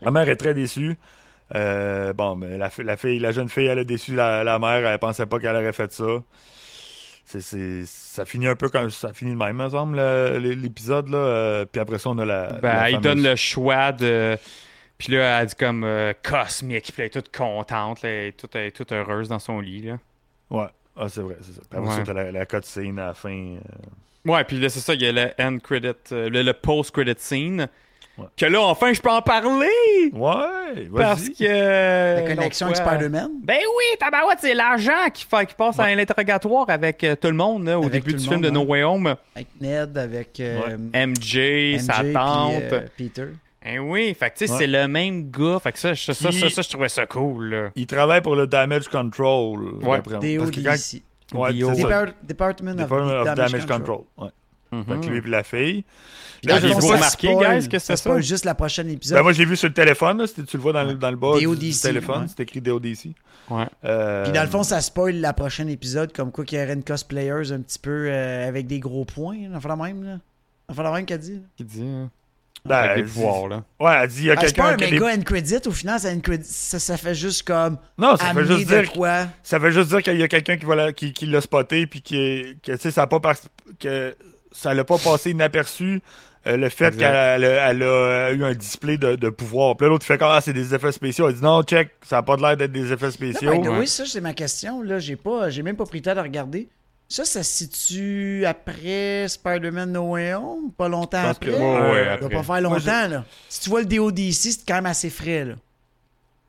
La 0.01 0.11
mère 0.11 0.29
est 0.29 0.37
très 0.37 0.55
déçue. 0.55 0.99
Bon, 1.53 2.37
mais 2.37 2.59
la, 2.59 2.71
la 2.79 2.97
fille, 2.97 3.19
la 3.21 3.33
jeune 3.33 3.49
fille, 3.49 3.67
elle 3.67 3.79
a 3.81 3.85
déçu 3.85 4.15
la, 4.15 4.43
la 4.43 4.59
mère. 4.59 4.85
Elle 4.87 4.99
pensait 4.99 5.27
pas 5.27 5.39
qu'elle 5.39 5.55
aurait 5.55 5.73
fait 5.73 5.93
ça. 5.93 6.23
C'est, 7.39 7.85
ça 7.87 8.25
finit 8.25 8.49
un 8.49 8.57
peu 8.57 8.69
comme 8.69 8.91
ça 8.91 9.13
finit 9.13 9.33
de 9.33 9.37
même, 9.37 9.57
me 9.57 9.69
semble, 9.69 9.97
le- 9.97 10.39
l'épisode. 10.39 11.09
Là. 11.09 11.19
Euh, 11.19 11.65
puis 11.65 11.81
après 11.81 11.99
ça, 11.99 12.11
on 12.11 12.19
a 12.19 12.25
la. 12.25 12.53
Ben, 12.55 12.75
la 12.75 12.91
il 12.91 13.01
donne 13.01 13.23
le 13.23 13.37
choix 13.37 13.93
de. 13.93 14.37
Puis 14.99 15.13
là, 15.13 15.41
elle 15.41 15.47
dit 15.47 15.55
comme 15.55 15.85
euh, 15.85 16.13
cosmique. 16.23 16.85
Puis 16.93 16.95
elle 16.99 17.07
est 17.07 17.11
toute 17.11 17.35
contente. 17.35 18.03
là, 18.03 18.09
elle, 18.09 18.27
est 18.29 18.33
toute, 18.33 18.55
elle 18.57 18.67
est 18.67 18.71
toute 18.73 18.93
heureuse 18.93 19.29
dans 19.29 19.39
son 19.39 19.61
lit. 19.61 19.83
Là. 19.83 19.99
Ouais. 20.51 20.67
Ah, 20.97 21.09
c'est 21.09 21.21
vrai, 21.23 21.37
c'est 21.41 21.53
ça. 21.53 21.61
Puis 21.71 21.79
après 21.79 21.97
Ouais. 21.99 22.05
ça, 22.05 22.13
la, 22.13 22.33
la 22.33 22.47
cutscene 22.47 22.99
à 22.99 23.07
la 23.07 23.15
fin. 23.15 23.31
euh, 23.31 23.61
Ouais, 24.31 24.45
puis 24.45 24.59
là, 24.61 24.69
c'est 24.69 24.81
ça, 24.81 24.93
il 24.95 25.01
y 25.03 25.07
a 25.07 25.13
le 25.13 25.31
end 25.41 25.59
credit, 25.63 25.93
euh, 26.13 26.29
le, 26.29 26.43
le 26.43 26.53
post-credit 26.53 27.15
scene. 27.17 27.69
Ouais. 28.19 28.27
Que 28.37 28.47
là, 28.47 28.61
enfin, 28.63 28.93
je 28.93 29.01
peux 29.01 29.09
en 29.11 29.23
parler! 29.23 29.67
Ouais, 30.13 30.89
Parce 30.95 31.29
que. 31.31 31.35
euh, 31.43 32.17
La 32.21 32.35
connexion 32.35 32.67
avec 32.67 32.77
Spider-Man? 32.77 33.31
Ben 33.43 33.59
oui, 33.59 33.85
tabarouette, 33.99 34.39
c'est 34.43 34.53
l'agent 34.55 35.09
qui, 35.15 35.25
fait, 35.25 35.47
qui 35.47 35.55
passe 35.55 35.79
à 35.79 35.95
l'interrogatoire 35.95 36.67
avec 36.69 37.03
euh, 37.05 37.17
tout 37.17 37.29
le 37.29 37.35
monde 37.35 37.65
là, 37.65 37.79
au 37.79 37.85
Avec 37.87 38.05
début 38.05 38.15
du 38.19 38.27
film 38.29 38.41
de 38.43 38.51
No 38.51 38.61
ouais. 38.61 38.83
Way 38.83 38.85
Home. 38.85 39.15
Avec 39.35 39.49
Ned, 39.61 39.97
avec 39.97 40.39
euh, 40.41 40.77
MJ, 40.95 41.79
sa 41.81 42.03
tante. 42.13 42.53
puis, 42.59 42.65
euh, 42.73 42.81
Peter. 42.97 43.27
Eh 43.65 43.79
oui, 43.79 44.15
fait 44.19 44.31
que 44.31 44.39
tu 44.39 44.47
sais, 44.47 44.53
Ouais. 44.53 44.59
c'est 44.59 44.67
le 44.67 44.89
même 44.89 45.31
gars. 45.31 45.59
Fait 45.63 45.73
que 45.73 45.79
ça, 45.79 45.95
je- 45.95 46.13
ça, 46.13 46.15
ça, 46.15 46.49
ça, 46.51 46.63
je 46.63 46.69
trouvais 46.69 46.89
ça 46.89 47.07
cool. 47.07 47.51
Là. 47.51 47.69
Il 47.77 47.87
travaille 47.87 48.21
pour 48.23 48.35
le 48.37 48.47
Damage 48.47 48.89
Control. 48.89 49.75
Ouais. 49.83 50.01
que 50.03 50.11
quand- 50.11 50.19
DODC. 50.19 51.03
Ouais. 51.35 51.53
Depart- 51.53 52.13
Department, 52.23 52.75
Department 52.75 53.21
of, 53.23 53.29
of 53.29 53.35
Damage, 53.35 53.67
Control. 53.67 54.01
Ouais. 54.19 54.29
Mhm. 54.73 54.85
Fait 54.85 55.07
que 55.07 55.13
lui 55.13 55.19
et 55.19 55.31
la 55.31 55.43
fille. 55.43 55.85
Avez-vous 56.49 56.87
remarqué, 56.87 57.29
guys, 57.29 57.69
que 57.69 57.79
ça 57.79 57.97
c'est 57.97 57.97
spoil 57.97 58.23
ça? 58.23 58.29
juste 58.29 58.45
la 58.45 58.55
prochaine 58.55 58.89
épisode. 58.89 59.19
Ben, 59.19 59.23
moi, 59.23 59.33
je 59.33 59.39
l'ai 59.39 59.45
vu 59.45 59.57
sur 59.57 59.69
le 59.69 59.75
téléphone. 59.75 60.19
Là. 60.19 60.27
Tu 60.29 60.43
le 60.57 60.63
vois 60.63 60.73
dans, 60.73 60.85
le- 60.85 60.95
dans 60.95 61.11
le 61.11 61.17
bas 61.17 61.35
du- 61.35 61.41
du, 61.41 61.47
DODC, 61.47 61.83
téléphone. 61.83 62.23
ouais. 62.23 62.27
C'est 62.29 62.43
écrit 62.43 62.61
DODC. 62.61 63.11
Ouais. 63.51 63.67
Euh, 63.85 64.23
Puis 64.25 64.33
dans 64.33 64.43
le 64.43 64.49
fond, 64.49 64.63
ça 64.63 64.81
spoil 64.81 65.17
la 65.17 65.33
prochaine 65.33 65.69
épisode, 65.69 66.13
comme 66.13 66.31
quoi 66.31 66.45
qu'il 66.45 66.59
y 66.59 66.63
aurait 66.63 66.73
une 66.73 66.85
cosplayers 66.85 67.53
un 67.53 67.61
petit 67.61 67.79
peu 67.79 68.07
euh, 68.11 68.49
avec 68.49 68.67
des 68.67 68.79
gros 68.79 69.05
points. 69.05 69.37
Enfin 69.55 69.69
la 69.69 69.77
même, 69.77 70.05
là. 70.05 70.19
Enfin 70.69 70.83
la 70.85 70.93
même 70.93 71.05
qu'elle 71.05 71.19
dit. 71.19 71.43
Qui 71.57 71.65
dit, 71.65 71.83
hein, 71.83 72.11
ben, 72.65 72.77
avec 72.77 73.05
des 73.07 73.11
pouvoirs, 73.11 73.49
là. 73.49 73.65
Ouais, 73.81 73.93
elle 74.03 74.09
dit 74.09 74.19
il 74.21 74.25
y 74.27 74.31
a 74.31 74.35
Ah, 74.39 74.43
c'est 74.47 74.55
pas 74.57 74.77
quelqu'un 74.77 74.85
un 74.87 74.89
des- 74.89 74.93
méga 75.01 75.17
end 75.19 75.23
credit, 75.23 75.67
au 75.67 75.73
final, 75.73 75.99
ça, 75.99 76.13
end 76.13 76.21
credit- 76.21 76.45
ça, 76.47 76.79
ça 76.79 76.97
fait 76.97 77.15
juste 77.15 77.43
comme 77.43 77.77
Non, 77.99 78.17
ça 78.17 78.27
amener 78.27 78.47
fait 78.47 78.55
juste 78.55 78.69
dire 78.69 78.93
quoi. 78.93 79.27
Ça 79.43 79.59
veut 79.59 79.71
juste 79.73 79.89
dire 79.89 80.03
qu'il 80.03 80.17
y 80.19 80.23
a 80.23 80.29
quelqu'un 80.29 80.57
qui, 80.57 80.65
va 80.67 80.77
la- 80.77 80.93
qui, 80.93 81.13
qui 81.13 81.27
l'a 81.27 81.41
spoté 81.41 81.87
puis 81.89 82.03
qui 82.03 82.17
est- 82.17 82.63
que 82.63 82.71
tu 82.73 82.79
sais 82.79 82.91
ça 82.93 83.03
a 83.03 83.07
pas 83.09 83.19
par- 83.19 83.35
que 83.81 84.15
ça 84.53 84.75
l'a 84.75 84.85
pas 84.85 84.99
passé 84.99 85.31
inaperçu 85.31 86.03
le 86.47 86.69
fait 86.71 86.97
qu'elle 86.97 87.05
a, 87.15 87.37
elle 87.71 87.83
a 87.83 88.31
eu 88.33 88.45
un 88.45 88.55
display 88.55 88.97
de, 88.97 89.15
de 89.17 89.29
pouvoir. 89.29 89.77
Puis 89.77 89.85
là, 89.87 89.91
l'autre 89.91 90.07
fait 90.07 90.17
comme 90.19 90.29
ah 90.31 90.41
c'est 90.41 90.53
des 90.55 90.75
effets 90.75 90.93
spéciaux. 90.93 91.29
Elle 91.29 91.35
dit 91.35 91.43
non 91.43 91.63
check 91.63 91.91
ça 92.07 92.19
a 92.19 92.23
pas 92.23 92.37
l'air 92.37 92.57
d'être 92.57 92.73
des 92.73 92.93
effets 92.93 93.11
spéciaux. 93.11 93.53
ouais. 93.53 93.87
ça, 93.87 94.05
c'est 94.07 94.21
ma 94.21 94.33
question. 94.33 94.83
Là, 94.83 94.99
j'ai 94.99 95.17
pas, 95.17 95.51
j'ai 95.51 95.63
même 95.63 95.77
pas 95.77 95.85
pris 95.87 95.99
le 95.99 96.05
temps 96.05 96.15
de 96.15 96.21
regarder. 96.21 96.69
Ça, 97.09 97.25
ça 97.25 97.43
se 97.43 97.67
situe 97.67 98.45
après 98.47 99.27
Spider-Man 99.29 99.91
No 99.93 100.13
Way 100.13 100.33
Home? 100.35 100.71
Pas 100.79 100.89
longtemps 100.89 101.25
après? 101.29 101.51
Ouais, 101.51 101.57
Euh, 101.61 101.93
ouais, 101.93 102.05
Ça 102.05 102.13
après. 102.13 102.29
va 102.29 102.29
pas 102.29 102.43
faire 102.61 102.69
Moi, 102.71 102.79
longtemps, 102.79 103.09
là. 103.09 103.25
Si 103.49 103.61
tu 103.63 103.69
vois 103.71 103.81
le 103.81 103.87
DODC, 103.87 104.33
c'est 104.33 104.65
quand 104.67 104.77
même 104.77 104.87
assez 104.87 105.11
frais, 105.11 105.45
là. 105.45 105.55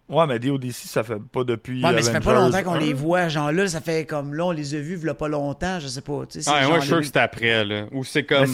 Ouais 0.07 0.27
mais 0.27 0.39
DODC 0.39 0.72
ça 0.73 1.03
fait 1.03 1.19
pas 1.31 1.43
depuis. 1.45 1.84
Ouais, 1.84 1.93
mais 1.93 2.01
ça 2.01 2.11
fait 2.11 2.19
pas 2.19 2.34
longtemps 2.34 2.61
qu'on 2.63 2.73
1. 2.73 2.80
les 2.80 2.93
voit. 2.93 3.27
Genre 3.30 3.51
là, 3.51 3.65
ça 3.68 3.80
fait 3.81 4.05
comme 4.05 4.34
là, 4.35 4.45
on 4.45 4.51
les 4.51 4.76
a 4.76 4.80
vus, 4.80 4.99
il 5.01 5.13
pas 5.13 5.30
longtemps, 5.30 5.80
je 5.80 5.88
sais 5.88 6.01
pas. 6.01 6.26
tu 6.30 6.41
sais, 6.41 6.41
c'est 6.43 6.51
Ah, 6.53 6.68
moi, 6.68 6.76
je 6.77 6.81
suis 6.81 6.89
sûr 6.89 6.99
que 6.99 7.05
c'est 7.05 7.18
après, 7.18 7.63
là. 7.63 7.85
Ou 7.93 8.03
c'est 8.03 8.19
Mais 8.30 8.38
comme. 8.38 8.53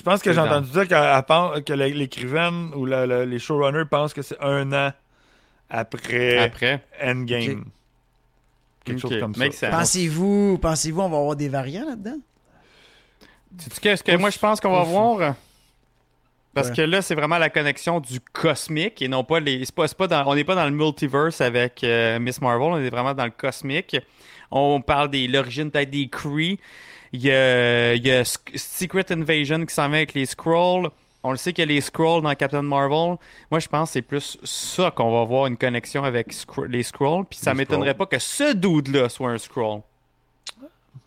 Je 0.00 0.02
pense 0.02 0.22
que 0.22 0.32
j'ai 0.32 0.40
entendu 0.40 0.70
dire 0.70 1.24
pense- 1.26 1.60
que 1.60 1.74
l'é- 1.74 1.92
l'écrivaine 1.92 2.70
ou 2.74 2.86
la- 2.86 3.06
la- 3.06 3.26
les 3.26 3.38
showrunners 3.38 3.84
pensent 3.84 4.14
que 4.14 4.22
c'est 4.22 4.40
un 4.40 4.72
an 4.72 4.92
après, 5.68 6.38
Après. 6.38 6.82
Endgame. 7.04 7.66
Quelque 8.82 8.98
chose 8.98 9.20
comme 9.20 9.34
ça. 9.34 9.40
make. 9.40 9.60
Pensez-vous, 9.60 10.56
pensez-vous, 10.56 11.02
on 11.02 11.08
va 11.10 11.18
avoir 11.18 11.36
des 11.36 11.50
variants 11.50 11.84
là-dedans? 11.84 12.16
Sais-tu 13.58 13.78
qu'est-ce 13.80 14.02
que 14.02 14.16
moi 14.16 14.30
je 14.30 14.38
pense 14.38 14.58
qu'on 14.58 14.72
va 14.72 14.82
Ouf. 14.84 14.88
voir? 14.88 15.34
Parce 16.54 16.70
Ouais. 16.70 16.76
que 16.76 16.82
là, 16.82 17.02
c'est 17.02 17.14
vraiment 17.14 17.36
la 17.36 17.50
connexion 17.50 18.00
du 18.00 18.20
cosmique 18.20 19.02
et 19.02 19.08
non 19.08 19.22
pas 19.22 19.38
les. 19.38 19.66
c'est 19.66 19.74
pas, 19.74 19.86
c'est 19.86 19.98
pas 19.98 20.06
dans- 20.08 20.26
on 20.26 20.34
n'est 20.34 20.44
pas 20.44 20.54
dans 20.54 20.64
le 20.64 20.70
multiverse 20.70 21.42
avec 21.42 21.84
euh, 21.84 22.18
Miss 22.18 22.40
Marvel, 22.40 22.68
on 22.72 22.78
est 22.78 22.88
vraiment 22.90 23.12
dans 23.12 23.26
le 23.26 23.30
cosmique. 23.32 23.98
On 24.50 24.80
parle 24.80 25.10
de 25.10 25.30
l'origine 25.30 25.70
peut-être 25.70 25.90
des 25.90 26.08
Kree. 26.08 26.58
Il 27.12 27.22
y 27.22 27.30
a, 27.30 27.94
il 27.94 28.06
y 28.06 28.10
a 28.10 28.24
Secret 28.24 29.10
Invasion 29.10 29.64
qui 29.66 29.74
s'en 29.74 29.88
vient 29.88 29.98
avec 29.98 30.14
les 30.14 30.26
Skrulls. 30.26 30.88
On 31.22 31.32
le 31.32 31.36
sait 31.36 31.52
qu'il 31.52 31.68
y 31.68 31.70
a 31.70 31.74
les 31.74 31.80
Skrulls 31.80 32.22
dans 32.22 32.34
Captain 32.34 32.62
Marvel. 32.62 33.16
Moi, 33.50 33.60
je 33.60 33.68
pense 33.68 33.90
que 33.90 33.92
c'est 33.94 34.02
plus 34.02 34.38
ça 34.42 34.90
qu'on 34.90 35.12
va 35.12 35.24
voir 35.24 35.46
une 35.46 35.56
connexion 35.56 36.04
avec 36.04 36.34
les 36.68 36.82
Skrulls. 36.82 37.24
Puis 37.28 37.38
ça 37.38 37.52
m'étonnerait 37.52 37.94
pas 37.94 38.06
que 38.06 38.18
ce 38.18 38.54
dude-là 38.54 39.08
soit 39.08 39.30
un 39.30 39.38
Skrull. 39.38 39.82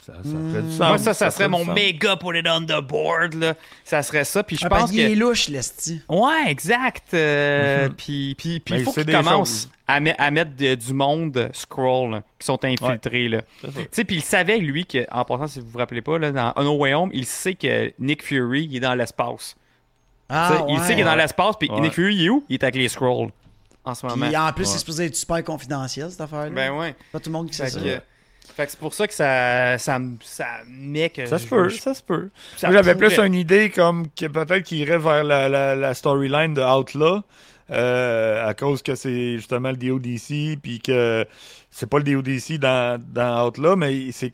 Ça, 0.06 0.14
ça 0.16 0.22
ferait 0.24 0.62
du 0.62 0.70
sens. 0.72 0.80
Moi, 0.80 0.98
ça, 0.98 1.14
ça, 1.14 1.32
serait 1.32 1.48
mon 1.48 1.64
méga 1.66 2.18
put 2.18 2.38
it 2.38 2.46
on 2.50 2.62
the 2.66 2.82
board. 2.86 3.36
Là. 3.36 3.54
Ça 3.86 4.04
serait 4.04 4.26
ça. 4.26 4.44
Puis 4.44 4.58
je 4.58 4.66
Ah, 4.66 4.70
pense 4.70 4.92
qu'il 4.92 5.00
est 5.00 5.16
louche, 5.16 5.48
l'esti. 5.48 6.02
Ouais, 6.10 6.44
exact. 6.48 7.14
Euh, 7.14 7.88
Mhm. 7.88 7.94
Puis 7.96 8.36
puis- 8.38 8.60
puis 8.60 8.74
Mais 8.76 8.80
il 8.82 8.84
faut 8.86 8.94
il 8.98 9.06
commencent 9.06 9.50
choses. 9.62 9.70
à, 9.88 10.00
met- 10.02 10.16
à 10.18 10.30
mettre 10.32 10.56
de- 10.58 10.76
du 10.76 10.94
monde 10.94 11.50
scroll 11.54 12.12
là, 12.12 12.24
qui 12.38 12.46
sont 12.46 12.64
infiltrés. 12.66 13.30
là. 13.30 13.42
Tu 13.62 13.70
sais, 13.92 14.04
puis 14.04 14.18
il 14.18 14.22
savait, 14.22 14.58
lui, 14.58 14.86
que, 14.86 15.06
en 15.10 15.24
passant, 15.24 15.48
si 15.48 15.60
vous 15.62 15.68
vous 15.70 15.78
rappelez 15.78 16.02
pas, 16.02 16.18
là, 16.20 16.32
dans 16.34 16.54
No 16.62 16.76
Way 16.78 16.94
Home, 16.94 17.10
il 17.14 17.26
sait 17.26 17.56
que 17.56 17.94
Nick 17.98 18.24
Fury 18.26 18.66
il 18.70 18.76
est 18.76 18.80
dans 18.82 18.96
l'espace. 18.96 19.56
Ah, 20.30 20.66
il 20.68 20.76
ouais. 20.76 20.80
sait 20.86 20.92
qu'il 20.94 21.02
est 21.02 21.06
dans 21.06 21.16
l'espace, 21.16 21.56
puis 21.60 21.70
Ouais. 21.70 21.80
Nick 21.82 21.94
Fury, 21.94 22.16
il 22.16 22.26
est 22.26 22.30
où? 22.30 22.44
Il 22.50 22.56
est 22.56 22.64
avec 22.64 22.76
les 22.76 22.90
scrolls 22.90 23.30
en 23.86 23.94
ce 23.96 24.06
moment. 24.06 24.26
Puis 24.26 24.36
en 24.36 24.52
plus, 24.52 24.64
Ouais. 24.66 24.70
c'est 24.72 24.80
supposé 24.80 25.06
être 25.06 25.16
super 25.16 25.44
confidentiel, 25.44 26.10
cette 26.12 26.22
affaire-là. 26.22 26.50
Ben 26.50 26.72
ouais. 26.74 26.96
Pas 27.12 27.20
tout 27.20 27.30
le 27.30 27.34
monde 27.34 27.50
qui 27.50 27.56
sait 27.56 27.70
ça. 27.70 27.80
que, 27.80 28.02
fait 28.56 28.66
que 28.66 28.72
c'est 28.72 28.80
pour 28.80 28.94
ça 28.94 29.08
que 29.08 29.14
ça, 29.14 29.78
ça, 29.78 30.00
ça 30.22 30.46
met 30.70 31.10
que. 31.10 31.26
Ça 31.26 31.40
se 31.40 31.48
peut, 31.48 31.70
je- 31.70 31.78
ça 31.80 31.94
se 31.94 32.04
peut. 32.04 32.30
j'avais 32.62 32.96
plus 32.96 33.18
une 33.20 33.34
idée 33.34 33.70
comme 33.70 34.08
que 34.10 34.26
peut-être 34.28 34.64
qu'il 34.64 34.80
irait 34.80 34.98
vers 35.00 35.24
la, 35.24 35.50
la, 35.50 35.76
la 35.76 35.94
storyline 35.94 36.54
de 36.54 36.62
Outlaw 36.62 37.22
euh, 37.72 38.48
à 38.48 38.54
cause 38.54 38.82
que 38.84 38.96
c'est 38.96 39.38
justement 39.38 39.72
le 39.72 39.78
DODC 39.78 40.60
puis 40.62 40.80
que 40.84 41.26
c'est 41.72 41.90
pas 41.90 41.98
le 42.00 42.04
DODC 42.04 42.60
dans, 42.60 43.02
dans 43.02 43.48
Outlaw 43.48 43.76
mais 43.76 44.12
c'est 44.12 44.34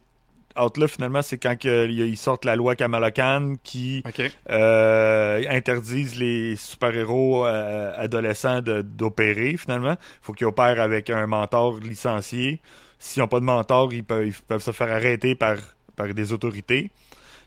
Outlaw 0.59 0.87
finalement 0.87 1.21
c'est 1.21 1.37
quand 1.37 1.57
que, 1.57 1.87
il- 1.87 1.99
ils 2.01 2.17
sortent 2.17 2.43
la 2.43 2.55
loi 2.55 2.75
Kamala 2.75 3.11
Khan 3.11 3.53
qui 3.63 4.03
Ok. 4.05 4.29
euh, 4.49 5.43
interdisent 5.49 6.17
les 6.17 6.55
super-héros 6.57 7.45
euh, 7.45 7.93
adolescents 7.95 8.61
d'opérer 8.61 9.55
finalement. 9.57 9.93
Il 9.93 10.19
faut 10.23 10.33
qu'ils 10.33 10.47
opèrent 10.47 10.81
avec 10.81 11.09
un 11.09 11.27
mentor 11.27 11.79
licencié. 11.79 12.59
S'ils 12.99 13.21
n'ont 13.21 13.27
pas 13.27 13.39
de 13.39 13.45
mentor, 13.45 13.93
ils 13.93 14.03
peuvent, 14.03 14.27
ils 14.27 14.33
peuvent 14.33 14.61
se 14.61 14.71
faire 14.71 14.91
arrêter 14.91 15.33
par, 15.35 15.55
par 15.95 16.13
des 16.13 16.33
autorités. 16.33 16.91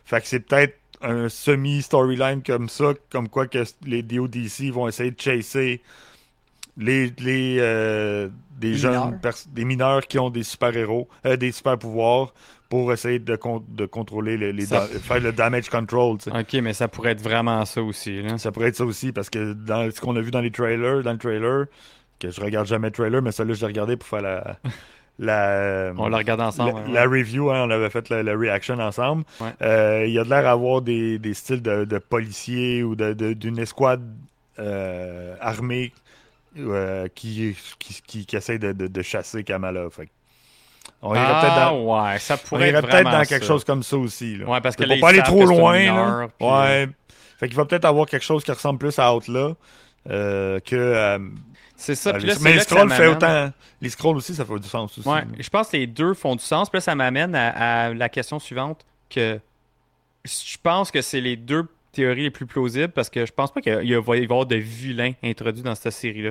Fait 0.04 0.20
que 0.20 0.26
c'est 0.26 0.40
peut-être 0.40 0.78
un 1.02 1.28
semi-storyline 1.28 2.42
comme 2.42 2.68
ça, 2.68 2.94
comme 3.10 3.28
quoi 3.28 3.46
que 3.46 3.62
les 3.84 4.02
DODC 4.02 4.70
vont 4.72 4.88
essayer 4.88 5.10
de 5.10 5.20
chasser 5.20 5.80
les, 6.76 7.12
les, 7.18 7.56
euh, 7.60 8.28
des 8.58 8.70
Les 8.70 8.74
jeunes, 8.76 8.92
mineurs. 9.16 9.34
des 9.50 9.64
mineurs 9.64 10.06
qui 10.06 10.18
ont 10.18 10.30
des 10.30 10.42
super-héros, 10.42 11.08
euh, 11.26 11.36
des 11.36 11.52
super-pouvoirs 11.52 12.32
pour 12.70 12.90
essayer 12.92 13.18
de, 13.18 13.36
con- 13.36 13.62
de 13.68 13.84
contrôler 13.84 14.38
les, 14.38 14.52
les 14.54 14.66
Ça- 14.66 14.86
da- 14.88 14.98
faire 15.00 15.20
le 15.20 15.32
damage 15.32 15.68
control. 15.68 16.16
Ok, 16.34 16.52
mais 16.62 16.72
ça 16.72 16.88
pourrait 16.88 17.10
être 17.12 17.20
vraiment 17.20 17.64
ça 17.66 17.82
aussi. 17.82 18.22
Là. 18.22 18.38
Ça 18.38 18.50
pourrait 18.52 18.68
être 18.68 18.76
ça 18.76 18.86
aussi, 18.86 19.12
parce 19.12 19.28
que 19.28 19.52
dans 19.52 19.90
ce 19.90 20.00
qu'on 20.00 20.16
a 20.16 20.20
vu 20.22 20.30
dans 20.30 20.40
les 20.40 20.50
trailers, 20.50 21.02
dans 21.02 21.12
le 21.12 21.18
trailer, 21.18 21.66
que 22.18 22.30
je 22.30 22.40
regarde 22.40 22.66
jamais 22.66 22.88
le 22.88 22.92
trailer, 22.92 23.20
mais 23.20 23.32
celui-là, 23.32 23.54
je 23.54 23.60
l'ai 23.60 23.66
regardé 23.66 23.96
pour 23.98 24.08
faire 24.08 24.22
la. 24.22 24.56
La 25.22 25.92
On 25.96 26.08
le 26.08 26.16
regarde 26.16 26.40
ensemble. 26.40 26.72
la, 26.72 26.78
hein, 26.78 26.84
la 26.92 27.04
review, 27.04 27.50
hein, 27.50 27.62
on 27.66 27.70
avait 27.70 27.90
fait 27.90 28.08
la, 28.10 28.22
la 28.22 28.36
reaction 28.36 28.78
ensemble. 28.78 29.24
Ouais. 29.40 29.50
Euh, 29.62 30.04
il 30.06 30.12
y 30.12 30.18
a 30.18 30.24
de 30.24 30.28
l'air 30.28 30.42
d'avoir 30.42 30.82
des, 30.82 31.18
des 31.18 31.32
styles 31.34 31.62
de, 31.62 31.84
de 31.84 31.98
policiers 31.98 32.82
ou 32.82 32.94
de- 32.96 33.12
de- 33.12 33.32
d'une 33.32 33.58
escouade 33.58 34.02
euh, 34.58 35.34
armée 35.40 35.92
euh, 36.58 37.06
qui, 37.14 37.56
qui, 37.78 38.02
qui, 38.06 38.26
qui 38.26 38.36
essaie 38.36 38.58
de, 38.58 39.02
chasser 39.02 39.44
Kamala. 39.44 39.88
Fait 39.90 40.08
on 41.00 41.14
irait 41.14 41.24
peut-être 41.24 41.52
Ah 41.56 41.70
dans, 41.70 41.84
ouais, 42.04 42.18
ça 42.18 42.34
on 42.34 42.48
pourrait 42.48 42.68
irait 42.68 42.78
être 42.80 42.88
peut-être 42.88 43.10
dans 43.10 43.22
quelque 43.24 43.42
ça. 43.44 43.48
chose 43.52 43.64
comme 43.64 43.82
ça 43.82 43.96
aussi. 43.96 44.36
Là. 44.36 44.46
Ouais, 44.46 44.60
parce 44.60 44.76
que 44.76 44.82
là, 44.84 44.96
pas 45.00 45.08
aller 45.10 45.22
trop 45.22 45.44
loin. 45.46 45.78
mineur, 45.78 46.18
là. 46.20 46.28
puis- 46.38 46.46
Ouais. 46.48 46.88
Fait 47.38 47.48
qu'il 47.48 47.56
va 47.56 47.64
peut-être 47.64 47.84
avoir 47.84 48.06
quelque 48.06 48.24
chose 48.24 48.44
qui 48.44 48.50
ressemble 48.52 48.78
plus 48.78 48.98
à 48.98 49.14
Outlaw 49.14 49.56
que. 50.08 51.18
C'est 51.82 51.94
ça. 51.96 52.12
Puis 52.14 52.26
là, 52.26 52.34
mais 52.40 52.52
les 52.52 52.58
que 52.58 52.64
scrolls 52.64 52.90
fait 52.90 53.06
autant. 53.08 53.50
Les 53.80 53.90
scrolls 53.90 54.16
aussi, 54.16 54.34
ça 54.34 54.44
fait 54.44 54.58
du 54.58 54.68
sens 54.68 54.96
aussi. 54.98 55.08
Ouais, 55.08 55.22
je 55.38 55.48
pense 55.50 55.68
que 55.68 55.76
les 55.76 55.86
deux 55.88 56.14
font 56.14 56.36
du 56.36 56.44
sens. 56.44 56.70
Puis 56.70 56.76
là, 56.76 56.80
ça 56.80 56.94
m'amène 56.94 57.34
à, 57.34 57.86
à 57.86 57.94
la 57.94 58.08
question 58.08 58.38
suivante 58.38 58.84
que 59.10 59.40
je 60.24 60.56
pense 60.62 60.90
que 60.92 61.02
c'est 61.02 61.20
les 61.20 61.36
deux 61.36 61.64
théories 61.90 62.22
les 62.22 62.30
plus 62.30 62.46
plausibles 62.46 62.92
parce 62.92 63.10
que 63.10 63.26
je 63.26 63.32
pense 63.32 63.52
pas 63.52 63.60
qu'il 63.60 63.98
va 63.98 64.16
y 64.16 64.22
avoir 64.24 64.46
de 64.46 64.56
vilains 64.56 65.12
introduits 65.22 65.62
dans 65.62 65.74
cette 65.74 65.92
série-là. 65.92 66.30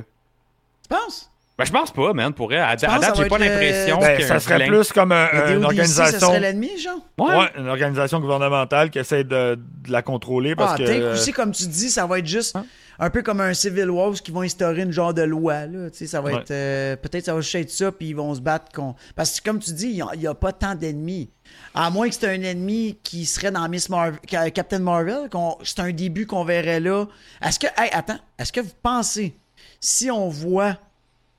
Tu 0.83 0.89
penses? 0.89 1.27
Ben, 1.57 1.65
je 1.65 1.71
pense 1.71 1.91
pas, 1.91 2.13
man, 2.13 2.33
pour 2.33 2.51
elle. 2.53 2.59
À, 2.59 2.69
à 2.69 2.75
que 2.75 2.81
date, 2.81 3.15
j'ai 3.17 3.25
pas 3.27 3.37
le- 3.37 3.45
l'impression 3.45 3.99
Ben, 3.99 4.19
a 4.19 4.25
ça 4.25 4.39
serait 4.39 4.55
vilain. 4.55 4.67
plus 4.69 4.91
comme 4.93 5.11
un- 5.11 5.27
une 5.53 5.61
ça 5.61 5.67
organisation. 5.67 6.27
serait 6.27 6.39
l'ennemi, 6.39 6.79
genre? 6.79 6.95
Ouais. 7.19 7.35
Ouais, 7.37 7.51
une 7.57 7.67
organisation 7.67 8.19
gouvernementale 8.19 8.89
qui 8.89 8.97
essaie 8.97 9.23
de, 9.23 9.59
de 9.85 9.91
la 9.91 10.01
contrôler 10.01 10.55
parce 10.55 10.73
ah, 10.73 10.77
que. 10.77 11.13
aussi, 11.13 11.33
comme 11.33 11.51
tu 11.51 11.67
dis, 11.67 11.89
ça 11.91 12.07
va 12.07 12.17
être 12.19 12.25
juste 12.25 12.55
Hein? 12.55 12.65
Un 13.03 13.09
peu 13.09 13.21
comme 13.23 13.41
un 13.41 13.53
Civil 13.53 13.89
Wars 13.89 14.13
qui 14.13 14.31
vont 14.31 14.41
instaurer 14.41 14.83
une 14.83 14.91
genre 14.91 15.13
de 15.13 15.23
loi. 15.23 15.65
Là. 15.65 15.89
Ça 15.91 16.21
va 16.21 16.29
Ouais. 16.31 16.39
être. 16.41 16.51
euh, 16.51 16.95
Peut-être 16.95 17.25
ça 17.25 17.33
va 17.33 17.41
juste 17.41 17.55
être 17.55 17.69
ça, 17.71 17.91
puis 17.91 18.09
ils 18.09 18.15
vont 18.15 18.33
se 18.35 18.39
battre 18.39 18.71
contre. 18.71 18.97
Parce 19.15 19.39
que, 19.41 19.49
comme 19.49 19.59
tu 19.59 19.73
dis, 19.73 19.87
il 19.87 20.19
n'y 20.19 20.27
a, 20.27 20.33
pas 20.35 20.53
tant 20.53 20.75
d'ennemis. 20.75 21.29
À 21.73 21.89
moins 21.89 22.07
que 22.07 22.15
c'est 22.15 22.27
un 22.29 22.41
ennemi 22.41 22.97
qui 23.03 23.25
serait 23.25 23.51
dans 23.51 23.67
Miss 23.67 23.89
Marvel, 23.89 24.19
Captain 24.53 24.79
Marvel, 24.79 25.29
c'est 25.63 25.79
un 25.79 25.91
début 25.91 26.25
qu'on 26.27 26.45
verrait 26.45 26.79
là. 26.79 27.05
Est-ce 27.41 27.59
que. 27.59 27.67
Hey, 27.75 27.89
attends, 27.91 28.19
est-ce 28.39 28.53
que 28.53 28.61
vous 28.61 28.71
pensez 28.81 29.33
si 29.79 30.09
on 30.11 30.29
voit 30.29 30.77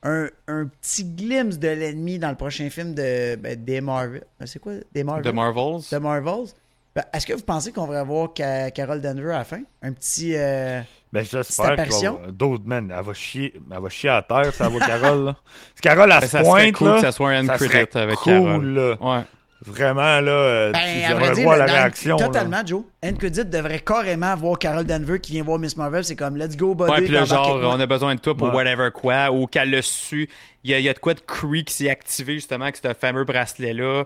un, 0.03 0.27
un 0.49 0.67
petit 0.67 1.05
glimpse 1.05 1.59
de 1.59 1.69
l'ennemi 1.69 2.19
dans 2.19 2.31
le 2.31 2.35
prochain 2.35 2.69
film 2.71 2.93
de 2.93 3.37
ben, 3.37 3.55
des 3.65 3.81
Marvel, 3.81 4.25
ben, 4.41 4.47
c'est 4.47 4.59
quoi 4.59 4.73
des 4.93 5.05
Marvel? 5.05 5.31
The 5.31 5.35
Marvels? 5.35 5.83
The 5.89 5.95
Marvels. 6.03 6.49
Ben, 6.95 7.05
Est-ce 7.13 7.25
que 7.25 7.35
vous 7.35 7.43
pensez 7.45 7.71
qu'on 7.71 7.87
va 7.87 8.01
avoir 8.01 8.31
Ca- 8.37 8.71
Carol 8.73 9.01
Denver 9.01 9.31
à 9.33 9.39
la 9.39 9.45
fin? 9.45 9.63
Un 9.81 9.93
petit. 9.93 10.35
euh, 10.37 10.81
Ben, 11.13 11.21
Petite 11.21 11.33
j'espère 11.33 11.73
apparition. 11.73 12.15
avoir 12.17 12.33
d'autres, 12.33 12.65
man. 12.67 12.95
Elle 12.97 13.05
va 13.05 13.13
chier, 13.13 13.53
elle 13.71 13.81
va 13.83 13.89
chier 13.91 14.09
à 14.11 14.23
terre, 14.23 14.53
ça 14.55 14.69
va, 14.69 14.79
Carole, 14.87 15.25
là. 15.27 15.37
Si 15.75 15.81
Carole, 15.83 16.11
elle 16.11 16.21
Ben, 16.21 16.27
se 16.27 16.27
ça 16.29 16.39
serait 16.39 16.49
pointe, 16.49 16.73
cool 16.75 16.89
là, 16.89 16.95
que 16.95 17.01
ça 17.03 17.13
soit 17.13 17.31
un 17.31 17.47
ça 17.47 17.55
credit 17.57 17.71
serait 17.71 17.89
avec 17.97 18.17
cool, 18.17 18.65
là. 18.75 18.97
Ouais. 19.01 19.23
Vraiment, 19.65 20.21
là, 20.21 20.33
euh, 20.33 20.73
Ben, 20.73 20.81
j'aimerais 21.07 21.35
voir 21.43 21.57
la 21.57 21.67
réaction. 21.67 22.17
là. 22.17 22.27
Totalement, 22.27 22.63
Joe. 22.67 22.83
End 23.05 23.13
Credit 23.15 23.45
devrait 23.45 23.79
carrément 23.79 24.35
voir 24.35 24.59
Carol 24.59 24.85
Denver 24.85 25.21
qui 25.21 25.33
vient 25.33 25.45
voir 25.45 25.59
Miss 25.61 25.77
Marvel. 25.77 26.03
C'est 26.03 26.17
comme, 26.17 26.37
let's 26.37 26.57
go, 26.57 26.75
buddy. 26.75 26.91
Ouais, 26.91 26.99
puis 27.03 27.09
là, 27.13 27.25
t'embarques 27.27 27.61
genre, 27.61 27.75
on 27.77 27.79
a 27.79 27.87
besoin 27.87 28.15
de 28.17 28.21
toi 28.21 28.35
pour 28.37 28.49
Ouais. 28.49 28.55
whatever 28.57 28.91
quoi, 28.91 29.31
ou 29.31 29.47
qu'elle 29.47 29.71
l'a 29.71 29.81
su. 29.83 30.29
Il 30.65 30.71
y, 30.73 30.75
a, 30.75 30.79
il 30.81 30.85
y 30.85 30.89
a 30.89 30.95
de 30.95 30.99
quoi 30.99 31.15
de 31.15 31.21
Cree 31.21 31.63
qui 31.65 31.75
s'est 31.75 31.89
activé 31.91 32.35
justement 32.35 32.65
avec 32.65 32.77
ce 32.77 32.93
fameux 32.95 33.23
bracelet-là. 33.25 34.05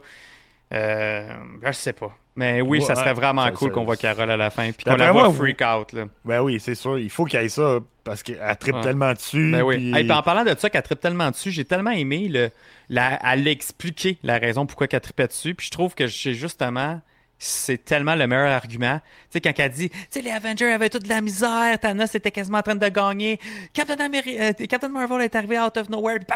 Euh, 0.75 1.29
je 1.65 1.73
sais 1.73 1.93
pas. 1.95 2.13
Mais 2.37 2.61
oui, 2.61 2.83
ça 2.83 2.95
serait 2.95 3.15
vraiment 3.15 3.45
ça- 3.45 3.51
cool 3.53 3.73
qu'on 3.73 3.85
voit 3.85 3.97
Carole 3.97 4.31
à 4.31 4.37
la 4.37 4.51
fin. 4.51 4.71
Puis 4.73 4.85
qu'on 4.85 4.95
la 4.97 5.11
voit 5.13 5.33
freak 5.33 5.61
out. 5.63 5.93
Là. 5.93 6.05
Ben 6.25 6.41
oui, 6.43 6.61
c'est 6.61 6.75
sûr. 6.75 6.99
Il 6.99 7.11
faut 7.11 7.25
qu'il 7.25 7.41
y 7.41 7.45
ait 7.45 7.49
ça 7.49 7.79
parce 8.05 8.23
qu'elle 8.23 8.39
tripe 8.61 8.75
Ouais. 8.77 8.81
tellement 8.83 9.13
dessus. 9.13 9.51
Ben 9.51 9.63
oui. 9.63 9.77
puis- 9.77 9.97
Hey, 9.97 10.05
puis 10.05 10.13
en 10.13 10.23
parlant 10.23 10.45
de 10.45 10.55
ça, 10.59 10.69
qu'elle 10.71 10.83
tripe 10.83 11.01
tellement 11.01 11.31
dessus, 11.31 11.51
j'ai 11.51 11.65
tellement 11.65 11.91
aimé 11.93 12.29
le, 12.29 12.51
la, 12.91 13.19
elle 13.33 13.49
expliquer 13.49 14.19
la 14.23 14.39
raison 14.39 14.67
pourquoi 14.67 14.87
qu'elle 14.87 15.01
tripait 15.01 15.27
dessus. 15.29 15.55
Puis 15.55 15.67
je 15.67 15.71
trouve 15.73 15.95
que 15.95 16.07
j'ai 16.07 16.35
justement, 16.35 17.01
c'est 17.39 17.85
tellement 17.85 18.15
le 18.15 18.27
meilleur 18.27 18.51
argument. 18.51 18.99
Tu 18.99 19.27
sais, 19.33 19.41
quand 19.41 19.53
elle 19.59 19.71
dit, 19.71 19.91
tu 19.91 19.97
sais, 20.11 20.23
les 20.23 20.31
Avengers 20.31 20.73
avaient 20.73 20.89
toute 20.89 21.03
de 21.05 21.09
la 21.09 21.21
misère, 21.21 21.79
Thanos 21.81 22.15
était 22.15 22.31
quasiment 22.31 22.59
en 22.59 22.63
train 22.63 22.75
de 22.77 22.89
gagner, 22.89 23.39
Captain, 23.75 23.97
Ameri- 23.97 24.39
euh, 24.41 24.67
Captain 24.67 24.89
Marvel 24.89 25.21
est 25.23 25.35
arrivé 25.35 25.59
out 25.59 25.77
of 25.77 25.89
nowhere, 25.91 26.19
tu 26.21 26.27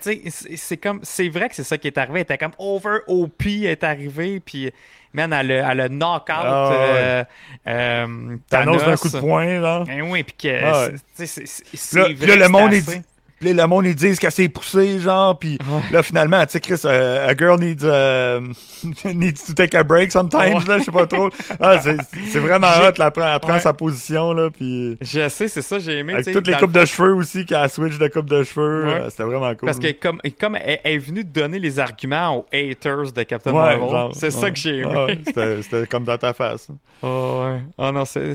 sais, 0.00 0.22
c'est- 0.30 0.56
c'est 0.56 0.76
comme, 0.78 1.00
c'est 1.02 1.28
vrai 1.28 1.48
que 1.48 1.54
c'est 1.54 1.64
ça 1.64 1.76
qui 1.78 1.86
est 1.88 1.98
arrivé. 1.98 2.20
Elle 2.20 2.22
était 2.22 2.38
comme 2.38 2.52
over 2.58 2.98
OP 3.08 3.64
est 3.66 3.82
arrivé, 3.84 4.40
puis 4.40 4.70
man, 5.14 5.32
elle 5.32 5.50
elle 5.50 5.80
a 5.80 5.88
knock 5.88 6.22
out 6.22 6.28
Ah, 6.30 6.68
ouais. 6.70 6.76
euh, 6.76 7.24
euh, 7.68 8.36
Thanos 8.48 8.78
d'un 8.78 8.84
Thanos. 8.84 9.00
coup 9.00 9.08
de 9.10 9.18
poing, 9.20 9.60
là. 9.60 9.84
Ben 9.86 10.02
oui, 10.02 10.22
puis 10.22 10.34
que, 10.36 10.64
Ah, 10.64 10.86
ouais. 10.88 10.94
c'est- 11.14 11.26
c'est- 11.26 11.46
c'est- 11.46 11.64
c'est 11.76 11.96
Là, 11.98 12.04
vrai 12.04 12.14
puis 12.14 12.26
là, 12.26 12.34
que 12.34 12.40
le 12.40 12.48
monde, 12.48 12.72
assez. 12.72 12.80
dit, 12.98 13.02
puis 13.42 13.52
le 13.52 13.66
monde, 13.66 13.86
ils 13.86 13.94
disent 13.94 14.18
qu'elle 14.18 14.30
s'est 14.32 14.48
poussée, 14.48 15.00
genre, 15.00 15.38
puis 15.38 15.58
là, 15.90 16.02
finalement, 16.02 16.44
tu 16.46 16.52
sais, 16.52 16.60
Chris, 16.60 16.80
euh, 16.84 17.28
a 17.28 17.36
girl 17.36 17.58
needs, 17.60 17.82
euh, 17.84 18.40
needs 19.04 19.34
to 19.46 19.52
take 19.52 19.76
a 19.76 19.82
break 19.82 20.12
sometimes, 20.12 20.64
là, 20.68 20.78
je 20.78 20.84
sais 20.84 20.92
pas 20.92 21.06
trop. 21.06 21.28
Ah, 21.60 21.80
c'est 21.80 22.38
vraiment 22.38 22.68
hot, 22.68 22.92
là, 22.98 23.06
elle 23.06 23.10
prend, 23.10 23.32
elle 23.34 23.40
prend 23.40 23.52
Ouais. 23.54 23.60
sa 23.60 23.72
position, 23.72 24.32
là, 24.32 24.48
puis 24.50 24.96
Je 25.00 25.28
sais, 25.28 25.48
c'est 25.48 25.62
ça, 25.62 25.78
j'ai 25.78 25.98
aimé. 25.98 26.14
avec 26.14 26.32
toutes 26.32 26.46
les 26.46 26.54
coupes 26.54 26.74
le- 26.74 26.80
de 26.80 26.86
cheveux 26.86 27.14
aussi, 27.14 27.44
qu'elle 27.44 27.68
switch 27.68 27.98
de 27.98 28.08
coupe 28.08 28.30
de 28.30 28.42
cheveux, 28.44 28.86
euh, 28.86 29.10
c'était 29.10 29.24
vraiment 29.24 29.50
cool. 29.54 29.66
Parce 29.66 29.78
que 29.78 29.90
comme, 29.92 30.20
comme 30.40 30.56
elle, 30.56 30.78
elle 30.84 30.92
est 30.94 30.98
venue 30.98 31.24
donner 31.24 31.58
les 31.58 31.78
arguments 31.80 32.36
aux 32.38 32.46
haters 32.52 33.12
de 33.12 33.22
Captain 33.24 33.52
Marvel, 33.52 34.10
c'est 34.14 34.30
ça 34.30 34.50
que 34.50 34.56
j'ai 34.58 34.78
aimé. 34.78 34.92
Ah 34.94 35.06
c'était 35.26 35.86
comme 35.88 36.04
dans 36.04 36.16
ta 36.18 36.32
face. 36.32 36.68
Oh, 37.04 37.42
ouais. 37.44 37.60
Oh 37.78 37.90
non, 37.90 38.04
c'est, 38.04 38.34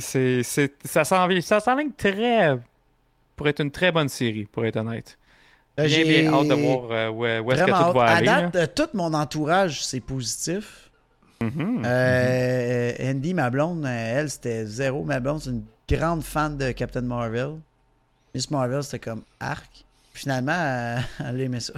ça 0.83 1.03
s'en 1.05 1.29
ça 1.39 1.59
s'enligne 1.61 1.91
très 1.97 2.57
pour 3.37 3.47
être 3.47 3.61
une 3.61 3.71
très 3.71 3.93
bonne 3.93 4.09
série, 4.09 4.45
pour 4.51 4.65
être 4.65 4.75
honnête. 4.75 5.17
Bien, 5.77 5.87
j'ai 5.87 6.03
bien 6.03 6.33
hâte 6.33 6.47
de 6.49 6.55
voir 6.55 6.91
euh, 6.91 7.09
où, 7.09 7.19
où 7.19 7.51
est-ce 7.51 7.63
que 7.63 7.69
vraiment 7.71 7.91
tout 7.93 7.97
va 7.99 8.05
aller. 8.05 8.27
À 8.27 8.41
date, 8.41 8.55
euh, 8.55 8.67
tout 8.75 8.89
mon 8.97 9.13
entourage, 9.13 9.85
c'est 9.85 9.99
positif. 10.01 10.89
Mhm. 11.41 11.83
Euh, 11.85 12.91
Andy, 12.99 13.33
ma 13.35 13.49
blonde, 13.51 13.85
euh, 13.85 14.19
elle, 14.21 14.29
c'était 14.31 14.65
zéro. 14.65 15.03
Ma 15.03 15.19
blonde, 15.19 15.39
c'est 15.41 15.51
une 15.51 15.63
grande 15.87 16.23
fan 16.23 16.57
de 16.57 16.71
Captain 16.71 17.01
Marvel. 17.01 17.51
Miss 18.33 18.49
Marvel, 18.49 18.83
c'était 18.83 18.99
comme 18.99 19.21
arc. 19.39 19.85
Finalement, 20.13 20.51
euh, 20.57 20.97
elle 21.29 21.41
aimait 21.41 21.59
ça. 21.59 21.73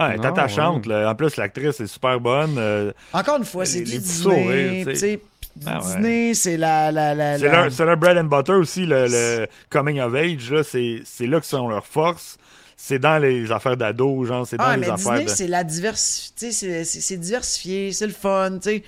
Ah, 0.00 0.10
elle 0.10 0.20
est 0.20 0.22
Non, 0.22 0.28
attachante, 0.30 0.86
là. 0.86 1.10
En 1.10 1.16
plus, 1.16 1.36
l'actrice 1.36 1.80
est 1.80 1.88
super 1.88 2.20
bonne. 2.20 2.54
euh, 2.56 2.92
Encore 3.12 3.38
une 3.38 3.44
fois, 3.44 3.64
c'est 3.64 3.80
Les- 3.80 3.84
du 3.84 3.98
Disney. 3.98 4.84
Ah 5.66 5.78
ouais. 5.78 5.84
Disney, 5.86 6.34
c'est 6.34 6.56
la. 6.56 6.90
la, 6.92 7.14
la, 7.14 7.38
C'est 7.38 7.46
la- 7.46 7.62
leur, 7.64 7.72
c'est 7.72 7.84
leur 7.84 7.96
bread 7.96 8.16
and 8.18 8.24
butter 8.24 8.52
aussi, 8.52 8.86
le, 8.86 9.06
le 9.08 9.46
coming 9.70 10.00
of 10.00 10.14
age. 10.14 10.50
là, 10.50 10.62
C'est 10.62 11.00
c'est 11.04 11.26
là 11.26 11.40
que 11.40 11.46
sont 11.46 11.68
leurs 11.68 11.86
forces. 11.86 12.36
C'est 12.76 12.98
dans 13.00 13.18
les 13.18 13.50
affaires 13.50 13.76
d'ado, 13.76 14.24
genre, 14.24 14.46
c'est 14.46 14.56
dans 14.56 14.64
Ah, 14.64 14.76
les 14.76 14.82
mais 14.82 14.90
affaires 14.90 15.12
Disney, 15.14 15.24
de... 15.24 15.30
c'est 15.30 15.48
la 15.48 15.64
diversité. 15.64 16.52
C'est 16.52 16.84
c'est 16.84 17.16
diversifié, 17.16 17.92
c'est 17.92 18.06
le 18.06 18.12
fun, 18.12 18.52
tu 18.62 18.70
sais. 18.70 18.82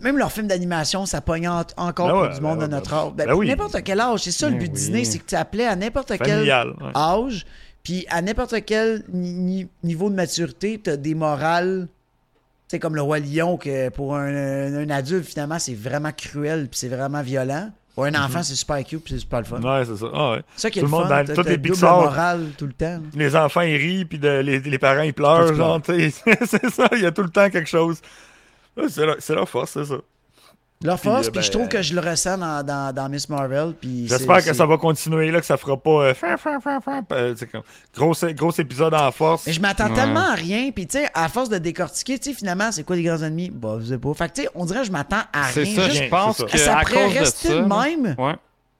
Même 0.00 0.18
leurs 0.18 0.32
films 0.32 0.48
d'animation, 0.48 1.06
ça 1.06 1.20
pogne 1.20 1.48
en- 1.48 1.62
encore 1.76 2.08
Ben 2.08 2.26
pour 2.26 2.34
du 2.34 2.40
monde 2.40 2.58
ben 2.58 2.66
de 2.66 2.70
notre 2.72 2.90
ben- 2.90 2.96
âge. 2.96 3.12
Ben, 3.14 3.26
ben 3.28 3.34
oui. 3.34 3.46
N'importe 3.46 3.82
quel 3.84 4.00
âge, 4.00 4.20
c'est 4.24 4.32
ça 4.32 4.48
le 4.50 4.56
but 4.56 4.66
de 4.66 4.72
oui. 4.72 4.74
Disney, 4.76 5.04
c'est 5.04 5.18
que 5.20 5.26
tu 5.26 5.36
appelais 5.36 5.66
à 5.66 5.76
n'importe 5.76 6.14
quel 6.18 6.42
ouais. 6.42 6.50
âge, 6.96 7.46
puis 7.84 8.04
à 8.10 8.20
n'importe 8.20 8.56
quel 8.66 9.04
ni- 9.12 9.32
ni- 9.34 9.68
niveau 9.84 10.10
de 10.10 10.16
maturité, 10.16 10.80
tu 10.82 10.90
as 10.90 10.96
des 10.96 11.14
morales. 11.14 11.86
C'est 12.70 12.78
comme 12.78 12.94
le 12.94 13.02
Roi 13.02 13.18
Lion, 13.18 13.56
que 13.56 13.88
pour 13.88 14.14
un, 14.14 14.32
un 14.76 14.90
adulte, 14.90 15.24
finalement, 15.26 15.58
c'est 15.58 15.74
vraiment 15.74 16.12
cruel, 16.16 16.68
puis 16.70 16.78
c'est 16.78 16.86
vraiment 16.88 17.20
violent. 17.20 17.68
Pour 17.96 18.04
un 18.04 18.14
enfant, 18.14 18.44
c'est 18.44 18.54
super 18.54 18.76
cute, 18.84 19.02
puis 19.02 19.14
c'est 19.14 19.18
super 19.18 19.40
le 19.40 19.44
fun. 19.44 19.60
Ouais, 19.60 19.84
c'est 19.84 19.96
ça. 19.96 20.06
Ah, 20.14 20.30
ouais. 20.34 20.42
Ça 20.54 20.70
qui 20.70 20.78
est 20.78 20.82
Tout 20.82 20.86
le 20.86 20.92
le 20.92 20.98
monde, 20.98 21.08
fun. 21.08 21.34
dans 21.34 21.42
les 21.50 21.58
Pixar- 21.58 22.00
morale 22.04 22.46
tout 22.56 22.66
le 22.66 22.72
temps. 22.72 22.86
là. 22.86 23.00
Les 23.16 23.34
enfants, 23.34 23.62
ils 23.62 23.76
rient, 23.76 24.04
puis 24.04 24.20
de- 24.20 24.38
les, 24.38 24.60
les 24.60 24.78
parents, 24.78 25.02
ils 25.02 25.12
pleurent, 25.12 25.52
genre, 25.52 25.80
c'est 25.84 26.70
ça, 26.70 26.88
il 26.92 27.00
y 27.00 27.06
a 27.06 27.10
tout 27.10 27.24
le 27.24 27.30
temps 27.30 27.50
quelque 27.50 27.68
chose. 27.68 28.00
Ouais, 28.76 28.84
C'est 29.18 29.34
leur 29.34 29.48
force, 29.48 29.72
c'est 29.72 29.86
ça. 29.86 29.96
Leur 30.82 30.98
force, 30.98 31.26
euh, 31.28 31.30
puis 31.30 31.42
je 31.42 31.48
ben, 31.48 31.58
trouve 31.58 31.68
que 31.68 31.82
je 31.82 31.92
le 31.94 32.00
ressens 32.00 32.38
dans, 32.38 32.62
dans, 32.64 32.94
dans 32.94 33.08
Miss 33.10 33.28
Marvel. 33.28 33.74
puis 33.78 34.06
c'est- 34.08 34.16
J'espère 34.16 34.36
que 34.38 34.44
c'est- 34.44 34.54
ça 34.54 34.64
va 34.64 34.78
continuer, 34.78 35.30
là, 35.30 35.38
que 35.40 35.44
ça 35.44 35.58
fera 35.58 35.76
pas... 35.76 35.90
euh, 35.90 36.14
fin, 36.14 36.38
fin, 36.38 36.58
fin, 36.58 36.80
fin, 36.80 37.02
euh, 37.12 37.34
c'est 37.36 37.50
comme, 37.52 37.60
gros, 37.94 38.14
gros 38.32 38.50
épisode 38.52 38.94
en 38.94 39.12
force. 39.12 39.44
Mais 39.46 39.52
je 39.52 39.60
m'attends 39.60 39.90
Ouais. 39.90 39.94
tellement 39.94 40.30
à 40.30 40.34
rien, 40.34 40.70
puis 40.70 40.86
tu 40.86 40.96
sais, 40.98 41.06
à 41.12 41.28
force 41.28 41.50
de 41.50 41.58
décortiquer, 41.58 42.18
tu 42.18 42.30
sais, 42.30 42.34
finalement, 42.34 42.72
c'est 42.72 42.82
quoi 42.84 42.96
les 42.96 43.02
grands 43.02 43.22
ennemis? 43.22 43.50
Bah, 43.50 43.76
je 43.78 43.88
sais 43.88 43.98
pas. 43.98 44.14
Fait 44.14 44.28
que 44.30 44.34
tu 44.36 44.42
sais, 44.44 44.48
on 44.54 44.64
dirait 44.64 44.80
que 44.80 44.86
je 44.86 44.92
m'attends 44.92 45.20
à 45.34 45.48
C'est 45.52 45.64
rien. 45.64 45.76
ça, 45.76 45.88
Juste- 45.90 46.02
je 46.04 46.08
pense 46.08 46.36
c'est 46.38 46.42
ça. 46.44 46.48
que 46.48 46.58
ça 46.58 46.78
à 46.78 46.80
pourrait 46.80 47.04
cause 47.04 47.12
de 47.14 47.18
rester 47.18 47.48
ça, 47.48 47.54
de 47.56 47.60
là, 47.68 47.84
même, 47.84 48.14
ouais, 48.18 48.34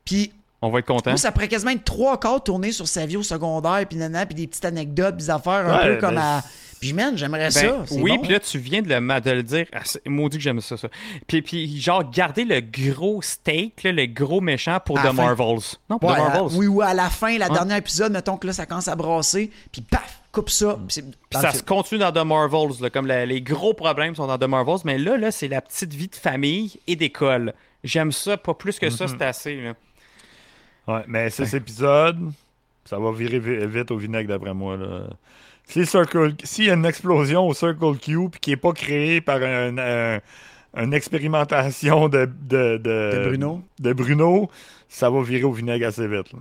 puis 0.07 0.33
on 0.63 0.71
va 0.71 0.79
être 0.79 0.87
content. 0.87 1.11
moi, 1.11 1.19
ça 1.19 1.33
pourrait 1.33 1.49
quasiment 1.49 1.73
être 1.73 1.85
trois 1.85 2.19
quarts 2.19 2.43
tournés 2.43 2.73
sur 2.73 2.89
sa 2.89 3.05
vie 3.05 3.19
au 3.19 3.23
secondaire, 3.23 3.85
puis 3.87 3.99
nana, 3.99 4.25
puis 4.25 4.35
des 4.35 4.47
petites 4.47 4.65
anecdotes, 4.65 5.19
des 5.19 5.29
affaires 5.29 5.69
un 5.69 5.77
Ouais, 5.81 5.95
peu 5.97 6.01
comme 6.01 6.15
ben, 6.15 6.23
à... 6.23 6.45
Puis 6.81 6.95
man, 6.95 7.15
j'aimerais 7.17 7.51
Ben, 7.51 7.51
ça. 7.51 7.85
oui, 7.91 8.13
bon. 8.17 8.23
puis 8.23 8.33
là, 8.33 8.41
tu 8.41 8.59
viens 8.59 8.81
de 8.81 8.89
le, 8.89 9.01
ma- 9.03 9.21
de 9.21 9.31
le 9.31 9.43
dire. 9.43 9.67
Ah, 9.73 9.81
c'est- 9.85 10.01
maudit 10.09 10.39
que 10.39 10.43
j'aime 10.43 10.63
ça, 10.63 10.79
ça. 10.79 10.89
Puis, 11.27 11.43
puis, 11.43 11.79
genre, 11.79 12.11
garder 12.11 12.45
le 12.47 12.61
gros 12.61 13.21
steak, 13.21 13.83
là, 13.83 13.93
le 13.93 14.07
gros 14.07 14.41
méchant 14.41 14.79
pour 14.85 14.99
À 14.99 15.03
The 15.03 15.05
la 15.05 15.11
fin. 15.13 15.23
Marvels. 15.27 15.59
Non, 15.91 15.99
pour 15.99 16.09
Ouais, 16.09 16.17
The 16.17 16.19
Marvels. 16.21 16.59
oui, 16.59 16.67
ou 16.69 16.81
à 16.81 16.95
la 16.95 17.11
fin, 17.11 17.37
la 17.37 17.49
Ouais. 17.49 17.53
dernière 17.53 17.77
épisode, 17.77 18.13
mettons 18.13 18.39
que 18.39 18.47
là, 18.47 18.55
ça 18.55 18.65
commence 18.65 18.89
à 18.89 18.97
brasser, 18.97 19.51
puis 19.71 19.83
paf, 19.83 20.23
coupe 20.33 20.49
ça. 20.49 20.75
puis 20.77 20.85
c'est- 20.89 21.03
Puis 21.03 21.13
dans 21.33 21.41
ça 21.43 21.53
se 21.53 21.63
continue 21.63 22.01
dans 22.01 22.13
The 22.13 22.25
Marvels, 22.25 22.81
là, 22.81 22.89
comme 22.89 23.07
la- 23.07 23.27
les 23.27 23.43
gros 23.43 23.75
problèmes 23.75 24.15
sont 24.15 24.27
dans 24.27 24.39
The 24.39 24.45
Marvels, 24.49 24.79
mais 24.87 24.97
là, 24.97 25.19
là 25.19 25.31
c'est 25.31 25.49
la 25.49 25.61
petite 25.61 25.93
vie 25.93 26.09
de 26.09 26.17
famille 26.17 26.81
et 26.87 26.97
d'école. 26.97 27.53
J'aime 27.85 28.11
ça, 28.11 28.39
pas 28.39 28.55
plus 28.55 28.79
que 28.79 28.89
ça, 28.89 29.07
c'est 29.07 29.21
assez. 29.23 29.57
Là. 29.61 29.75
Ouais, 30.89 31.03
mais 31.07 31.29
ces 31.29 31.55
épisodes, 31.57 32.33
ça 32.87 32.99
va 32.99 33.13
virer 33.13 33.39
vi- 33.39 33.67
vite 33.67 33.91
au 33.91 33.97
vinaigre 33.99 34.29
d'après 34.31 34.55
moi. 34.55 34.79
Là. 34.79 35.09
Si 35.71 35.87
s'il 36.45 36.65
y 36.65 36.71
a 36.71 36.75
une 36.75 36.85
explosion 36.87 37.47
au 37.47 37.55
Circle 37.55 37.97
Q 37.99 38.29
puis 38.31 38.41
qui 38.41 38.51
n'est 38.51 38.57
pas 38.57 38.73
créée 38.73 39.21
par 39.21 39.37
un, 39.43 39.77
un- 39.79 40.21
une 40.77 40.93
expérimentation 40.95 42.09
de, 42.09 42.27
de, 42.43 42.77
de, 42.77 42.79
De 42.79 43.25
Bruno. 43.29 43.63
de 43.79 43.93
Bruno, 43.93 44.51
ça 44.89 45.11
va 45.11 45.23
virer 45.23 45.45
au 45.45 45.53
vinaigre 45.53 45.87
assez 45.89 46.07
vite. 46.07 46.33
là. 46.33 46.39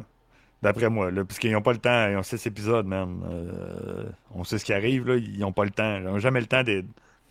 D'après 0.62 0.90
moi, 0.90 1.10
là, 1.10 1.24
parce 1.24 1.40
qu'ils 1.40 1.52
n'ont 1.54 1.62
pas 1.62 1.72
le 1.72 1.78
temps, 1.80 2.10
ils 2.10 2.18
ont 2.18 2.24
six 2.24 2.46
épisodes, 2.46 2.86
man. 2.86 3.22
Euh, 3.32 4.04
on 4.36 4.44
sait 4.44 4.58
ce 4.58 4.66
qui 4.66 4.74
arrive, 4.74 5.08
là, 5.08 5.16
ils 5.16 5.40
n'ont 5.40 5.54
pas 5.54 5.64
le 5.64 5.70
temps. 5.72 5.98
Ils 5.98 6.04
n'ont 6.04 6.20
jamais 6.20 6.42
le 6.42 6.48
temps 6.48 6.64
de, 6.64 6.84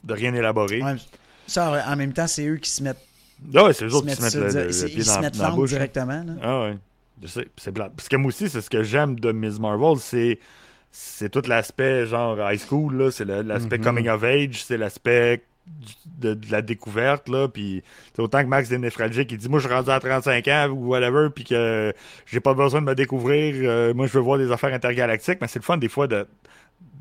de 0.05 0.15
rien 0.15 0.33
élaborer. 0.35 0.83
Ouais, 0.83 0.95
ça, 1.47 1.85
en 1.87 1.97
même 1.97 2.13
temps, 2.15 2.27
c'est 2.27 2.47
eux 2.47 2.57
qui 2.57 2.71
se 2.71 2.83
mettent, 2.83 3.05
Ah 3.55 3.65
ouais, 3.65 3.73
c'est 3.75 3.85
eux 3.85 3.95
autres 3.95 4.07
qui 4.09 4.15
se 4.17 4.23
mettent 4.23 4.35
le, 4.55 4.67
le- 4.67 4.87
pied 4.89 5.05
dans, 5.05 5.21
mettent 5.21 5.37
dans 5.37 5.43
la 5.43 5.51
bouche. 5.51 5.71
là. 5.73 5.77
directement. 5.79 6.25
là. 6.25 6.33
Ah 6.43 6.61
ouais. 6.63 6.79
Je 7.23 7.27
sais, 7.27 7.49
c'est 7.59 7.73
plate. 7.73 7.93
Parce 7.97 8.09
que 8.09 8.17
moi 8.17 8.29
aussi, 8.29 8.49
c'est 8.49 8.61
ce 8.63 8.71
que 8.71 8.83
j'aime 8.83 9.19
de 9.21 9.31
Ms. 9.33 9.59
Marvel, 9.61 9.99
c'est 9.99 10.39
c'est 10.91 11.29
tout 11.31 11.43
l'aspect 11.47 12.07
genre 12.07 12.39
high 12.51 12.59
school, 12.59 12.97
là, 12.97 13.11
c'est 13.11 13.25
l'aspect 13.25 13.79
Mhm. 13.79 13.85
coming 13.85 14.09
of 14.09 14.25
age, 14.25 14.65
c'est 14.65 14.77
l'aspect 14.79 15.43
de, 16.19 16.33
de 16.35 16.51
la 16.51 16.63
découverte, 16.63 17.29
là, 17.29 17.47
puis 17.47 17.83
c'est 18.15 18.23
autant 18.23 18.43
que 18.43 18.49
Max 18.49 18.71
des 18.71 18.79
névralgiques, 18.79 19.31
il 19.33 19.37
dit, 19.39 19.49
moi, 19.51 19.59
je 19.61 19.67
suis 19.67 19.75
rendu 19.75 19.91
à 19.91 20.01
35 20.01 20.49
ans, 20.49 20.69
ou 20.71 20.87
whatever, 20.89 21.29
puis 21.35 21.45
que 21.45 21.93
j'ai 22.27 22.41
pas 22.41 22.55
besoin 22.55 22.81
de 22.81 22.87
me 22.87 22.95
découvrir, 22.95 23.55
euh, 23.69 23.93
moi, 23.93 24.07
je 24.07 24.13
veux 24.15 24.21
voir 24.21 24.39
des 24.39 24.51
affaires 24.51 24.73
intergalactiques, 24.73 25.39
mais 25.43 25.47
c'est 25.47 25.59
le 25.59 25.65
fun, 25.65 25.77
des 25.77 25.89
fois, 25.91 26.07
de, 26.07 26.27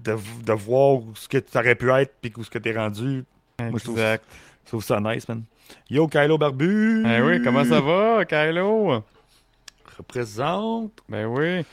de, 0.03 0.15
de 0.45 0.53
voir 0.53 0.99
ce 1.15 1.29
que 1.29 1.37
tu 1.37 1.57
aurais 1.57 1.75
pu 1.75 1.89
être, 1.91 2.13
puis 2.21 2.33
où 2.37 2.43
ce 2.43 2.49
que 2.49 2.59
t'es 2.59 2.73
rendu. 2.77 3.23
Moi, 3.59 3.71
je 3.79 3.83
trouve, 3.85 3.97
Exact. 3.99 4.23
je 4.65 4.69
trouve 4.69 4.83
ça 4.83 4.99
nice, 4.99 5.27
man. 5.29 5.43
Yo, 5.89 6.07
Kylo 6.09 6.37
Barbu! 6.37 7.03
Eh 7.07 7.21
oui, 7.21 7.41
comment 7.41 7.63
ça 7.63 7.79
va, 7.79 8.25
Kylo? 8.25 9.01
Représente. 9.97 10.91
Ben 11.09 11.25
oui. 11.25 11.65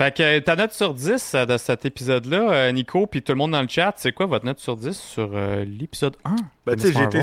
Fait 0.00 0.16
que 0.16 0.22
euh, 0.22 0.40
ta 0.40 0.56
note 0.56 0.72
sur 0.72 0.94
10 0.94 1.34
euh, 1.34 1.44
de 1.44 1.58
cet 1.58 1.84
épisode-là, 1.84 2.50
euh, 2.52 2.72
Nico, 2.72 3.06
puis 3.06 3.20
tout 3.20 3.32
le 3.32 3.36
monde 3.36 3.50
dans 3.50 3.60
le 3.60 3.68
chat, 3.68 3.92
c'est 3.98 4.12
quoi 4.12 4.24
votre 4.24 4.46
note 4.46 4.58
sur 4.58 4.74
10 4.74 4.98
sur 4.98 5.30
euh, 5.34 5.62
l'épisode 5.66 6.16
1? 6.24 6.36
Ben, 6.64 6.74
tu 6.76 6.86
sais, 6.86 6.92
j'ai 6.94 7.04
été, 7.04 7.20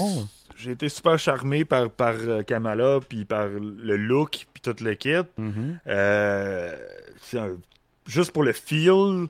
j'ai 0.56 0.72
été 0.74 0.88
super 0.88 1.18
charmé 1.18 1.66
par, 1.66 1.90
par 1.90 2.14
euh, 2.20 2.44
Kamala, 2.44 3.00
puis 3.10 3.26
par 3.26 3.48
le 3.48 3.98
look, 3.98 4.46
puis 4.54 4.62
toute 4.62 4.82
le 4.82 4.94
kit. 4.94 5.16
Mhm. 5.40 5.80
Euh, 5.88 6.76
c'est 7.24 7.40
un- 7.40 7.58
juste 8.06 8.30
pour 8.32 8.44
le 8.44 8.54
feel, 8.54 9.26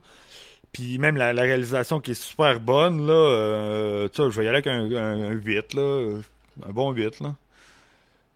puis 0.74 0.98
même 0.98 1.16
la, 1.16 1.32
la 1.32 1.44
réalisation 1.44 2.02
qui 2.02 2.12
est 2.12 2.22
super 2.22 2.60
bonne, 2.60 3.08
là, 3.08 3.14
euh, 3.14 4.10
tu 4.10 4.24
sais, 4.24 4.30
je 4.30 4.38
vais 4.42 4.46
y 4.46 4.50
aller 4.50 4.58
avec 4.58 4.68
un, 4.68 4.92
un- 4.94 5.30
un 5.32 5.32
8, 5.32 5.74
là, 5.74 6.18
un 6.68 6.72
bon 6.74 6.92
8, 6.92 7.22
là. 7.22 7.34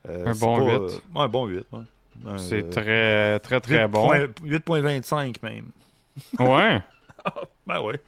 Euh, 0.07 0.25
Un 0.27 0.33
bon 0.35 0.57
pas, 0.57 0.63
8. 0.63 0.71
euh, 0.71 0.87
ouais, 0.87 1.21
un 1.21 1.27
bon 1.27 1.45
8, 1.47 1.65
ouais. 1.73 1.79
C'est 2.37 2.63
euh, 2.63 2.69
très, 2.69 3.39
très, 3.39 3.59
très 3.61 3.87
bon. 3.87 4.11
8.25 4.13 5.35
même. 5.43 5.71
Ouais. 6.39 6.79
Ben 7.65 7.81
ouais. 7.81 7.99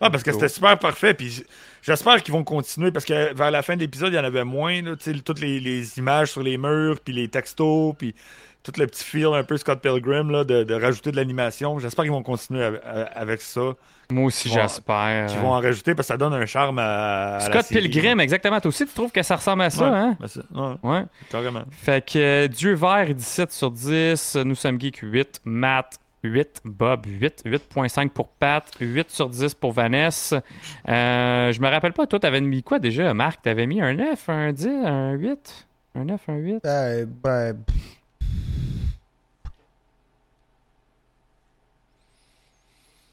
Ah, 0.00 0.10
parce 0.10 0.22
que 0.22 0.32
c'était 0.32 0.48
super 0.48 0.78
parfait. 0.78 1.14
Puis 1.14 1.44
j'espère 1.82 2.22
qu'ils 2.22 2.32
vont 2.32 2.44
continuer 2.44 2.90
parce 2.90 3.04
que 3.04 3.34
vers 3.34 3.50
la 3.50 3.62
fin 3.62 3.74
de 3.74 3.80
l'épisode, 3.80 4.12
il 4.12 4.16
y 4.16 4.18
en 4.18 4.24
avait 4.24 4.44
moins. 4.44 4.80
Là, 4.82 4.96
toutes 5.24 5.40
les, 5.40 5.60
les 5.60 5.98
images 5.98 6.32
sur 6.32 6.42
les 6.42 6.56
murs, 6.56 7.00
puis 7.00 7.12
les 7.12 7.28
textos, 7.28 7.94
puis 7.98 8.14
tout 8.62 8.72
le 8.78 8.86
petit 8.86 9.04
feel 9.04 9.26
un 9.34 9.44
peu 9.44 9.56
Scott 9.56 9.80
Pilgrim 9.80 10.30
là, 10.30 10.44
de, 10.44 10.64
de 10.64 10.74
rajouter 10.74 11.10
de 11.10 11.16
l'animation. 11.16 11.78
J'espère 11.78 12.04
qu'ils 12.04 12.12
vont 12.12 12.22
continuer 12.22 12.64
avec 12.64 13.42
ça. 13.42 13.74
Moi 14.10 14.24
aussi, 14.26 14.48
j'espère. 14.48 15.26
Qu'ils 15.28 15.38
vont 15.38 15.52
en 15.52 15.60
rajouter 15.60 15.94
parce 15.94 16.08
que 16.08 16.14
ça 16.14 16.18
donne 16.18 16.34
un 16.34 16.46
charme 16.46 16.78
à. 16.78 17.36
à 17.36 17.38
la 17.38 17.40
Scott 17.40 17.64
série, 17.66 17.88
Pilgrim, 17.88 18.20
exactement. 18.20 18.60
Toi 18.60 18.68
aussi, 18.68 18.86
tu 18.86 18.92
trouves 18.92 19.10
que 19.12 19.22
ça 19.22 19.36
ressemble 19.36 19.62
à 19.62 19.70
ça, 19.70 19.90
Ouais. 19.90 19.98
hein? 19.98 20.16
Ben, 20.20 20.78
ouais, 20.82 20.90
Ouais. 20.90 21.04
carrément. 21.30 21.62
Fait 21.70 22.04
que 22.04 22.18
euh, 22.18 22.48
Dieu 22.48 22.74
vert, 22.74 23.14
17 23.14 23.50
sur 23.52 23.70
10. 23.70 24.36
Nous 24.44 24.54
sommes 24.54 24.78
geeks, 24.80 24.98
8. 25.02 25.40
Matt, 25.44 25.98
8. 26.22 26.60
Bob, 26.64 27.06
8. 27.06 27.42
8.5 27.46 28.10
pour 28.10 28.28
Pat. 28.28 28.64
8 28.80 29.10
sur 29.10 29.28
10 29.28 29.54
pour 29.54 29.72
Vanessa. 29.72 30.42
Euh, 30.88 31.52
je 31.52 31.60
me 31.60 31.68
rappelle 31.68 31.92
pas, 31.92 32.06
toi, 32.06 32.18
t'avais 32.20 32.40
mis 32.40 32.62
quoi 32.62 32.78
déjà, 32.78 33.12
Marc? 33.14 33.42
T'avais 33.42 33.66
mis 33.66 33.80
un 33.80 33.94
9, 33.94 34.28
un 34.28 34.52
10, 34.52 34.68
un 34.68 35.12
8? 35.12 35.66
Un 35.94 36.04
9, 36.04 36.20
un 36.28 36.36
8? 36.36 36.64
Euh, 36.66 37.06
ben, 37.22 37.56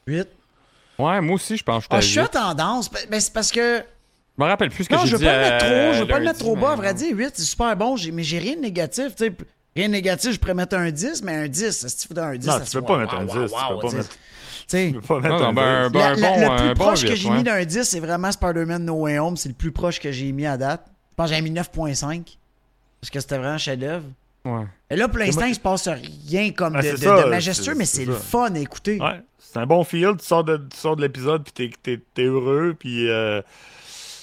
Huit. 0.06 0.28
Ouais, 0.98 1.20
moi 1.20 1.34
aussi, 1.36 1.56
je 1.56 1.64
pense 1.64 1.84
que 1.86 1.94
Ah, 1.94 2.00
je 2.00 2.06
suis 2.06 2.18
à 2.18 2.22
à 2.22 2.26
8. 2.26 2.30
tendance. 2.32 2.90
Ben, 2.90 3.00
ben, 3.10 3.20
c'est 3.20 3.32
parce 3.32 3.50
que. 3.50 3.82
Je 4.38 4.42
me 4.44 4.48
rappelle 4.48 4.70
plus 4.70 4.84
ce 4.84 4.88
que 4.88 4.94
Non, 4.94 5.02
j'ai 5.02 5.08
je 5.08 5.12
veux 5.16 5.18
dit 5.18 5.24
pas 5.26 5.36
le 5.36 5.40
mettre 5.42 5.64
euh, 5.64 5.68
trop. 5.88 5.94
Je 5.94 6.00
veux 6.02 6.08
pas 6.08 6.18
le 6.18 6.24
mettre 6.24 6.38
trop 6.38 6.56
bas. 6.56 6.68
À 6.68 6.70
mais 6.70 6.76
vrai 6.82 6.94
dire, 6.94 7.16
8, 7.16 7.30
c'est 7.34 7.42
super 7.42 7.76
bon. 7.76 7.96
j'ai- 7.96 8.12
Mais 8.12 8.22
j'ai 8.22 8.38
rien 8.38 8.56
de 8.56 8.60
négatif. 8.60 9.14
tu 9.16 9.26
sais. 9.26 9.32
Rien 9.74 9.86
de 9.88 9.92
négatif, 9.92 10.32
je 10.32 10.38
pourrais 10.38 10.54
mettre 10.54 10.76
un 10.76 10.90
10, 10.90 11.22
mais 11.22 11.34
un 11.34 11.48
10, 11.48 11.86
si 11.88 11.96
tu 11.96 12.08
fais 12.14 12.20
un 12.20 12.36
10, 12.36 12.46
Non, 12.46 12.52
ça 12.54 12.60
tu 12.60 12.66
se 12.66 12.78
peux 12.78 12.84
pas 12.84 12.98
mettre 12.98 13.14
un 13.14 13.24
Wow, 13.26 13.46
10, 13.46 13.52
tu 13.52 13.74
peux 13.74 13.88
pas 13.88 13.96
mettre- 13.96 14.08
Tu 14.68 14.92
peux 14.92 15.00
pas 15.00 15.20
mettre 15.20 15.38
Non, 15.38 15.48
un 15.48 15.52
ben, 15.52 15.62
un 15.62 15.86
10. 15.88 15.92
bon- 15.92 15.98
la- 15.98 16.06
un 16.08 16.14
la- 16.16 16.28
bon, 16.28 16.40
le 16.40 16.46
un 16.46 16.56
plus 16.56 16.74
bon 16.74 16.84
proche 16.84 17.02
que 17.04 17.08
8, 17.08 17.16
j'ai 17.16 17.28
ouais. 17.30 17.36
mis 17.36 17.42
d'un 17.42 17.64
10, 17.64 17.82
c'est 17.88 18.00
vraiment 18.00 18.30
Spider-Man 18.32 18.84
No 18.84 18.94
Way 18.94 19.18
Home. 19.18 19.36
C'est 19.36 19.48
le 19.48 19.54
plus 19.54 19.72
proche 19.72 19.98
que 19.98 20.12
j'ai 20.12 20.30
mis 20.32 20.46
à 20.46 20.56
date. 20.58 20.82
Je 21.10 21.14
pense 21.16 21.26
que 21.26 21.30
j'avais 21.36 21.42
mis 21.42 21.50
9.5. 21.50 22.38
Parce 23.00 23.10
que 23.10 23.20
c'était 23.20 23.36
vraiment 23.38 23.54
un 23.54 23.58
chef-d'œuvre. 23.58 24.04
Ouais. 24.44 24.64
Et 24.90 24.96
là, 24.96 25.08
pour 25.08 25.18
l'instant, 25.18 25.44
il 25.46 25.54
se 25.54 25.60
passe 25.60 25.88
rien 25.88 26.50
comme 26.52 26.76
Ah, 26.76 26.82
de, 26.82 26.86
c'est 26.86 26.92
de- 26.92 26.96
ça, 26.98 27.22
de 27.24 27.28
majestueux, 27.30 27.74
mais 27.74 27.84
c'est 27.86 28.04
le 28.04 28.14
fun 28.14 28.54
à 28.54 28.58
écouter. 28.58 29.00
Ouais, 29.00 29.20
c'est 29.52 29.58
un 29.58 29.66
bon 29.66 29.84
feel. 29.84 30.14
Tu 30.18 30.24
sors 30.24 30.44
de, 30.44 30.56
tu 30.56 30.76
sors 30.78 30.96
de 30.96 31.02
l'épisode, 31.02 31.42
puis 31.44 31.70
t'es, 31.82 32.00
t'es, 32.14 32.22
heureux, 32.24 32.74
puis. 32.78 33.08
euh, 33.08 33.42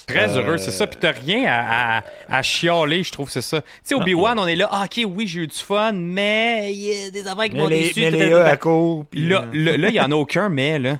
Très 0.06 0.36
Euh, 0.36 0.42
heureux, 0.42 0.58
c'est 0.58 0.72
ça. 0.72 0.88
Puis 0.88 0.98
t'as 1.00 1.12
rien 1.12 1.44
à, 1.46 1.98
à, 1.98 2.02
à 2.38 2.42
chialer, 2.42 3.04
je 3.04 3.12
trouve, 3.12 3.30
c'est 3.30 3.42
ça. 3.42 3.60
Tu 3.62 3.68
sais, 3.84 3.94
Obi-Wan, 3.94 4.38
on 4.40 4.46
est 4.48 4.56
là, 4.56 4.68
ah, 4.72 4.86
ok, 4.86 5.04
oui, 5.06 5.28
j'ai 5.28 5.42
eu 5.42 5.46
du 5.46 5.56
fun, 5.56 5.92
mais 5.92 6.72
il 6.72 6.80
y 6.80 7.04
a 7.06 7.10
des 7.10 7.26
affaires 7.28 7.44
qui 7.48 7.54
m'ont 7.54 7.68
déçu. 7.68 8.00
mais 8.00 8.10
les 8.10 8.30
gars 8.30 8.46
à 8.46 8.56
court, 8.56 9.04
puis. 9.08 9.32
Euh, 9.32 9.40
là, 9.52 9.76
là, 9.76 9.88
il 9.88 9.92
n'y 9.92 10.00
en 10.00 10.10
a 10.10 10.16
aucun 10.16 10.48
mais, 10.48 10.80
là. 10.80 10.96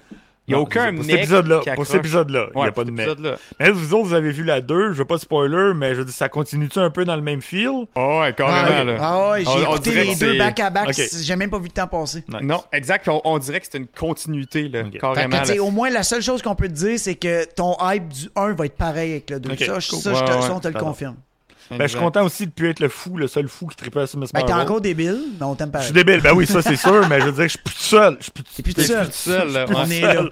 Il 0.51 0.55
n'y 0.55 0.55
a 0.55 0.57
non, 0.59 0.63
aucun 0.65 0.95
pour 0.95 1.05
mais. 1.05 1.11
cet 1.13 1.19
épisode-là. 1.21 1.61
qui 1.63 1.71
Pour 1.71 1.87
cet 1.87 1.97
épisode-là, 1.97 2.47
il 2.53 2.57
n'y 2.57 2.63
Ouais, 2.63 2.69
a 2.69 2.73
pas 2.73 2.85
de 2.85 2.91
pour 2.91 2.97
mec. 2.97 3.39
Mais 3.61 3.71
vous 3.71 3.95
autres, 3.95 4.09
vous 4.09 4.15
avez 4.15 4.33
vu 4.33 4.43
la 4.43 4.61
2, 4.61 4.93
je 4.93 4.99
veux 4.99 5.05
pas 5.05 5.15
de 5.17 5.21
spoiler, 5.21 5.73
mais 5.77 5.91
je 5.95 6.01
veux 6.01 6.05
dire, 6.05 6.15
ça 6.15 6.29
continue-tu 6.29 6.79
un 6.81 6.91
peu 6.91 7.05
dans 7.05 7.15
le 7.17 7.23
même 7.23 7.41
feel? 7.41 7.69
Oh, 7.69 7.85
ouais, 7.95 8.19
Ah, 8.27 8.33
carrément, 8.33 8.85
là. 8.85 8.97
ah 9.01 9.31
ouais, 9.31 9.45
j'ai 9.45 9.63
écouté 9.63 9.91
les 10.05 10.15
deux 10.17 10.39
back-à-back. 10.39 10.93
J'ai 11.23 11.37
même 11.37 11.51
pas 11.51 11.59
vu 11.59 11.65
le 11.67 11.71
temps 11.71 11.87
passer. 11.87 12.25
Nice. 12.29 12.41
Non, 12.43 12.63
exact. 12.73 13.09
On, 13.09 13.21
on 13.25 13.39
dirait 13.39 13.61
que 13.61 13.67
c'est 13.71 13.79
une 13.79 13.87
continuité, 13.87 14.69
là, 14.69 14.83
carrément. 15.01 15.37
au 15.61 15.71
moins, 15.71 15.91
la 15.91 16.03
seule 16.03 16.23
chose 16.23 16.43
qu'on 16.43 16.55
peut 16.55 16.69
te 16.69 16.73
dire, 16.73 16.99
c'est 16.99 17.15
que 17.15 17.45
ton 17.55 17.77
hype 17.83 18.09
du 18.09 18.29
1 18.35 18.55
va 18.55 18.67
être 18.67 18.77
pareil 18.77 19.13
avec 19.13 19.31
le 19.31 19.41
2. 19.41 19.53
Ok, 19.53 19.59
ça, 19.61 19.79
je- 19.79 19.89
te, 19.91 20.09
Ouais, 20.09 20.15
ouais, 20.15 20.51
on 20.53 20.61
te 20.61 20.69
le 20.69 20.75
confirme. 20.79 21.17
Ben, 21.71 21.83
je 21.83 21.87
suis 21.89 21.99
content 21.99 22.25
aussi 22.25 22.47
de 22.47 22.51
plus 22.53 22.71
être 22.71 22.81
le 22.81 22.89
fou, 22.89 23.17
le 23.17 23.29
seul 23.29 23.49
fou 23.49 23.67
qui 23.69 23.77
tripait 23.77 24.07
sur 24.07 24.19
Miss 24.19 24.33
Ben, 24.33 24.41
t'es 24.41 24.49
Marvel. 24.49 24.65
encore 24.67 24.81
débile, 24.81 25.21
mais 25.39 25.47
on 25.47 25.55
t'aime 25.55 25.69
Je 25.69 25.73
pareil. 25.73 25.87
suis 25.87 25.95
débile, 25.95 26.21
ben 26.21 26.33
oui, 26.35 26.47
ça 26.47 26.63
c'est 26.63 26.77
sûr, 26.77 27.09
mais 27.09 27.21
je 27.21 27.27
veux 27.27 27.33
dire, 27.33 27.45
je 27.45 27.49
suis 27.49 27.59
plus 27.59 27.75
tout 27.75 27.81
seul. 27.81 28.17
Je 28.19 28.23
suis 28.25 28.33
plus 28.33 28.43
T'es 28.45 28.63
plus 28.63 28.75
tout 28.75 28.81
T'es 28.81 28.87
seul. 28.87 29.13
seul, 29.13 29.53
là. 29.53 29.67
On 29.69 29.85
est 29.91 30.01
là. 30.01 30.25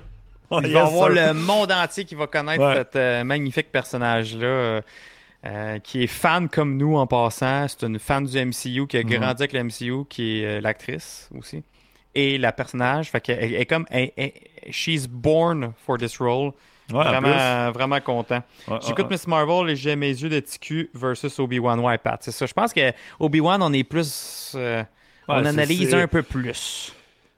Oh, 0.51 0.61
Il 0.65 0.73
va 0.73 0.79
y 0.81 0.83
avoir 0.83 1.13
sir. 1.13 1.27
le 1.27 1.35
monde 1.35 1.71
entier 1.73 2.05
qui 2.05 2.15
va 2.15 2.27
connaître 2.27 2.65
Ouais. 2.65 2.75
cet 2.77 2.97
euh, 2.97 3.23
magnifique 3.23 3.71
personnage-là, 3.71 4.47
euh, 4.47 4.81
euh, 5.47 5.79
qui 5.79 6.03
est 6.05 6.07
fan 6.07 6.49
comme 6.49 6.77
nous 6.79 6.97
en 6.97 7.07
passant. 7.07 7.67
C'est 7.69 7.87
une 7.87 7.99
fan 7.99 8.25
du 8.25 8.37
MCU 8.39 8.87
qui 8.87 8.97
a 8.97 9.03
Mhm. 9.03 9.11
grandi 9.11 9.43
avec 9.43 9.53
le 9.53 9.61
MCU, 9.61 10.05
qui 10.09 10.41
est 10.41 10.47
euh, 10.47 10.61
l'actrice 10.63 11.29
aussi. 11.39 11.63
Et 12.15 12.39
la 12.39 12.51
personnage, 12.53 13.11
fait 13.11 13.21
qu'elle 13.21 13.39
elle 13.45 13.55
est 13.55 13.67
comme. 13.67 13.85
elle- 13.91 14.11
elle- 14.17 14.33
she's 14.71 15.07
born 15.07 15.73
for 15.87 15.99
this 15.99 16.17
role. 16.19 16.53
Ouais, 16.93 17.01
en 17.01 17.21
vraiment, 17.21 17.71
vraiment 17.73 18.01
content. 18.01 18.43
Ouais, 18.67 18.79
J'écoute 18.87 19.07
ouais, 19.07 19.11
Miss 19.13 19.27
Marvel 19.27 19.71
et 19.71 19.77
j'ai 19.77 19.95
mes 19.95 20.09
yeux 20.09 20.29
de 20.31 20.41
TQ 20.41 20.91
versus 20.95 21.39
Obi-Wan. 21.39 21.79
Ouais, 21.81 21.99
Pat, 21.99 22.19
c'est 22.23 22.31
ça. 22.33 22.47
Je 22.47 22.53
pense 22.55 22.73
que 22.73 22.93
Obi-Wan, 23.21 23.63
on 23.63 23.73
est 23.73 23.85
plus. 23.85 24.53
euh, 24.55 24.83
on 25.29 25.45
analyse 25.45 25.93
un 25.95 26.07
peu 26.07 26.23
plus. 26.23 26.95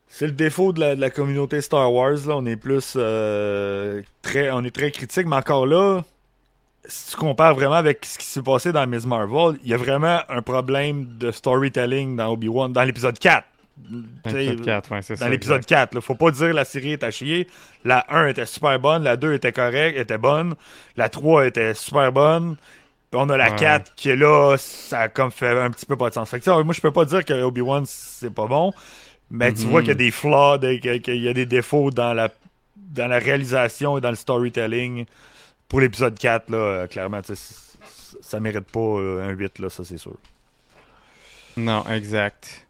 C'est 0.08 0.26
le 0.26 0.32
défaut 0.32 0.72
de 0.72 0.80
la, 0.80 0.96
de 0.96 1.00
la 1.00 1.10
communauté 1.10 1.60
Star 1.60 1.92
Wars. 1.92 2.18
Là. 2.26 2.36
On 2.36 2.46
est 2.46 2.56
plus 2.56 2.94
euh, 2.96 4.02
très, 4.22 4.50
on 4.50 4.62
est 4.64 4.74
très 4.74 4.90
critique, 4.90 5.26
mais 5.26 5.36
encore 5.36 5.66
là, 5.66 6.02
si 6.84 7.10
tu 7.12 7.16
compares 7.16 7.54
vraiment 7.54 7.74
avec 7.76 8.04
ce 8.04 8.18
qui 8.18 8.26
s'est 8.26 8.42
passé 8.42 8.72
dans 8.72 8.86
Miss 8.86 9.06
Marvel, 9.06 9.58
il 9.64 9.70
y 9.70 9.74
a 9.74 9.76
vraiment 9.76 10.20
un 10.28 10.42
problème 10.42 11.06
de 11.18 11.30
storytelling 11.30 12.16
dans 12.16 12.28
Obi-Wan, 12.32 12.72
dans 12.72 12.82
l'épisode 12.84 13.18
4. 13.18 13.44
Tu 14.24 14.30
sais, 14.30 14.44
Épisode 14.46 14.64
4, 14.64 14.90
ouais. 14.92 15.16
Dans 15.16 15.28
l'épisode 15.28 15.64
4, 15.66 15.94
là. 15.94 16.00
faut 16.00 16.14
pas 16.14 16.30
dire 16.30 16.52
la 16.54 16.64
série 16.64 16.92
est 16.92 17.02
à 17.04 17.10
chier. 17.10 17.48
La 17.84 18.04
1 18.08 18.28
était 18.28 18.46
super 18.46 18.78
bonne, 18.78 19.02
la 19.04 19.16
2 19.16 19.34
était 19.34 19.52
correcte, 19.52 19.98
était 19.98 20.18
bonne, 20.18 20.54
la 20.96 21.08
3 21.08 21.46
était 21.46 21.74
super 21.74 22.12
bonne. 22.12 22.56
Puis 23.10 23.20
on 23.20 23.28
a 23.30 23.36
la 23.36 23.50
Ouais. 23.50 23.56
4 23.56 23.94
qui 23.96 24.10
est 24.10 24.16
là, 24.16 24.56
ça 24.58 25.00
a 25.00 25.08
comme 25.08 25.32
fait 25.32 25.48
un 25.58 25.70
petit 25.70 25.86
peu 25.86 25.96
pas 25.96 26.10
de 26.10 26.14
sens. 26.14 26.30
Fait 26.30 26.38
que, 26.40 26.62
moi, 26.62 26.72
je 26.74 26.80
peux 26.80 26.92
pas 26.92 27.04
dire 27.04 27.24
que 27.24 27.32
Obi-Wan, 27.42 27.84
c'est 27.86 28.32
pas 28.32 28.46
bon, 28.46 28.72
mais 29.30 29.52
tu 29.52 29.62
Mhm. 29.64 29.70
vois 29.70 29.80
qu'il 29.80 29.88
y 29.88 29.92
a 29.92 29.94
des 29.94 30.10
flaws, 30.12 30.58
qu'il 30.58 31.16
y 31.16 31.28
a 31.28 31.32
des 31.32 31.46
défauts 31.46 31.90
dans 31.90 32.12
la, 32.12 32.28
dans 32.76 33.08
la 33.08 33.18
réalisation 33.18 33.98
et 33.98 34.00
dans 34.00 34.10
le 34.10 34.16
storytelling. 34.16 35.06
Pour 35.68 35.80
l'épisode 35.80 36.16
4, 36.18 36.50
là, 36.50 36.56
euh, 36.58 36.86
clairement, 36.86 37.20
ça 38.20 38.40
mérite 38.40 38.70
pas 38.70 38.78
euh, 38.80 39.28
un 39.28 39.30
8, 39.30 39.58
là, 39.58 39.70
ça 39.70 39.84
c'est 39.84 39.98
sûr. 39.98 40.14
Non, 41.56 41.84
exact. 41.90 42.66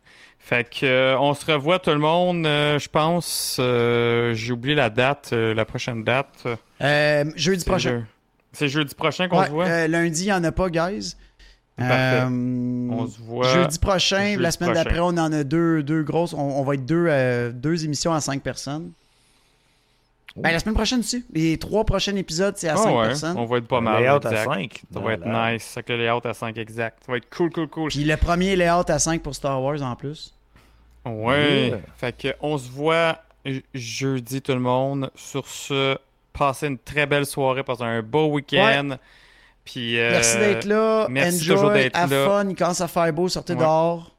Fait 0.51 0.69
que 0.69 0.85
euh, 0.85 1.17
on 1.21 1.33
se 1.33 1.47
revoit 1.49 1.79
tout 1.79 1.91
le 1.91 1.99
monde, 1.99 2.45
euh, 2.45 2.77
je 2.81 2.89
pense. 2.89 3.57
euh, 3.61 4.35
J'ai 4.35 4.53
oublié 4.53 4.75
la 4.75 4.91
date, 4.91 5.31
euh, 5.33 5.55
la 5.55 5.65
prochaine 5.65 6.03
date. 6.03 6.43
Euh, 6.83 7.25
jeudi 7.37 7.65
prochain. 7.65 8.05
C'est 8.53 8.69
jeudi 8.69 8.97
prochain 8.97 9.29
qu'on 9.29 9.39
Ouais, 9.39 9.47
se 9.47 9.51
voit? 9.53 9.67
euh, 9.67 9.87
lundi, 9.87 10.23
il 10.23 10.27
n'y 10.27 10.33
en 10.33 10.43
a 10.43 10.51
pas, 10.51 10.69
guys. 10.69 11.15
Parfait. 11.79 11.95
Euh, 12.25 12.29
on 12.91 13.07
se 13.07 13.21
voit. 13.21 13.47
Jeudi 13.55 13.79
prochain, 13.79 14.31
jeudi 14.33 14.43
la 14.43 14.51
semaine 14.51 14.73
d'après, 14.75 14.99
on 14.99 15.07
en 15.07 15.33
a 15.33 15.45
deux, 15.45 15.85
deux 15.85 16.03
grosses. 16.03 16.35
On, 16.35 16.41
on 16.41 16.65
va 16.65 16.75
être 16.75 16.85
deux, 16.85 17.07
euh, 17.09 17.53
deux 17.53 17.85
émissions 17.85 18.13
à 18.13 18.21
cinq 18.21 18.43
personnes. 18.43 18.91
Ben, 20.37 20.51
la 20.51 20.59
semaine 20.59 20.75
prochaine 20.75 20.99
aussi. 21.01 21.25
Les 21.33 21.59
trois 21.59 21.85
prochains 21.85 22.17
épisodes, 22.17 22.55
c'est 22.57 22.69
à 22.69 22.75
Ah 22.75 22.77
cinq 22.77 22.99
ouais, 22.99 23.07
personnes. 23.07 23.37
on 23.39 23.45
va 23.47 23.59
être 23.59 23.69
pas 23.69 23.81
mal. 23.81 24.03
layout 24.03 24.17
exact. 24.17 24.35
à 24.37 24.45
5. 24.45 24.83
Ça 24.93 24.99
va 25.01 25.13
être 25.13 25.27
nice. 25.27 25.73
Avec 25.77 25.89
le 25.91 25.97
layout 25.97 26.21
à 26.27 26.35
5 26.35 26.59
exact. 26.59 26.99
Ça 27.07 27.13
va 27.13 27.19
être 27.19 27.31
cool, 27.31 27.51
cool, 27.53 27.69
cool. 27.69 27.89
Puis 27.91 28.03
le 28.05 28.17
premier 28.17 28.57
layout 28.57 28.85
à 28.89 28.99
5 28.99 29.23
pour 29.23 29.35
Star 29.37 29.63
Wars 29.63 29.81
en 29.83 29.95
plus. 29.95 30.35
Ouais. 31.07 31.69
Yeah. 31.69 31.79
Fait 31.97 32.17
que 32.17 32.29
on 32.41 32.59
se 32.59 32.69
voit 32.71 33.19
je- 33.45 33.61
jeudi 33.75 34.43
tout 34.43 34.53
le 34.53 34.61
monde. 34.61 35.11
Sur 35.15 35.47
ce, 35.47 35.97
passez 36.33 36.67
une 36.69 36.79
très 36.79 37.07
belle 37.07 37.27
soirée, 37.27 37.63
passez 37.63 37.83
un 37.85 38.03
beau 38.03 38.27
week-end. 38.29 38.97
Puis 39.65 39.99
euh, 39.99 40.11
Merci 40.13 40.39
d'être 40.39 40.65
là. 40.65 41.07
merci 41.11 41.41
toujours 41.41 41.65
Enjoy, 41.71 41.75
d'être 41.75 41.97
have 41.97 42.11
là. 42.13 42.27
fun. 42.27 42.49
Il 42.49 42.57
commence 42.57 42.81
à 42.81 42.89
faire 42.89 43.13
beau. 43.13 43.29
Sortez 43.29 43.53
Ouais. 43.55 43.59
dehors. 43.61 44.11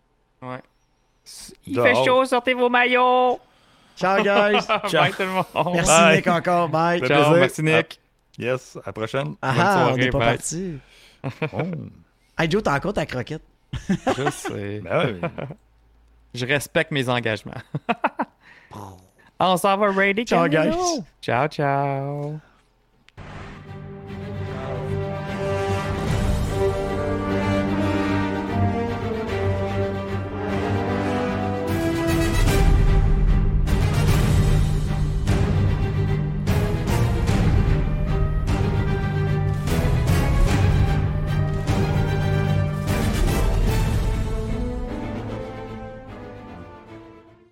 Ouais. 0.41 0.57
Il 1.67 1.75
Dehors. 1.75 1.85
fait 1.87 1.95
chaud, 2.05 2.25
sortez 2.25 2.53
vos 2.53 2.69
maillots. 2.69 3.39
Ciao, 3.97 4.17
guys. 4.23 4.59
Bye 4.91 5.11
tout 5.11 5.21
le 5.23 5.27
monde. 5.27 5.45
Merci, 5.73 5.87
Bye. 5.91 6.15
Nick, 6.17 6.27
encore. 6.27 6.69
Bye. 6.69 6.99
Ciao, 6.99 7.07
plaisir. 7.07 7.31
merci 7.33 7.63
Nick. 7.63 7.99
Yes, 8.37 8.77
à 8.77 8.81
la 8.87 8.93
prochaine. 8.93 9.35
Ah, 9.41 9.51
bonne 9.53 9.61
ah, 9.65 9.89
on 9.93 9.97
n'est 9.97 10.09
pas 10.09 10.17
bye. 10.19 10.27
parti. 10.37 10.73
Oh. 11.53 11.61
Hey, 12.39 12.49
Joe, 12.49 12.63
t'as 12.63 12.75
encore 12.77 12.93
ta 12.93 13.05
croquette? 13.05 13.43
Je 13.87 14.29
sais. 14.31 14.79
Ben 14.83 14.97
ouais. 15.21 15.29
Je 16.33 16.45
respecte 16.45 16.91
mes 16.91 17.09
engagements. 17.09 17.61
on 19.39 19.57
s'en 19.57 19.77
va, 19.77 19.91
Ready? 19.91 20.25
Ciao, 20.25 20.47
guys. 20.47 21.01
Ciao, 21.21 21.47
ciao. 21.47 22.41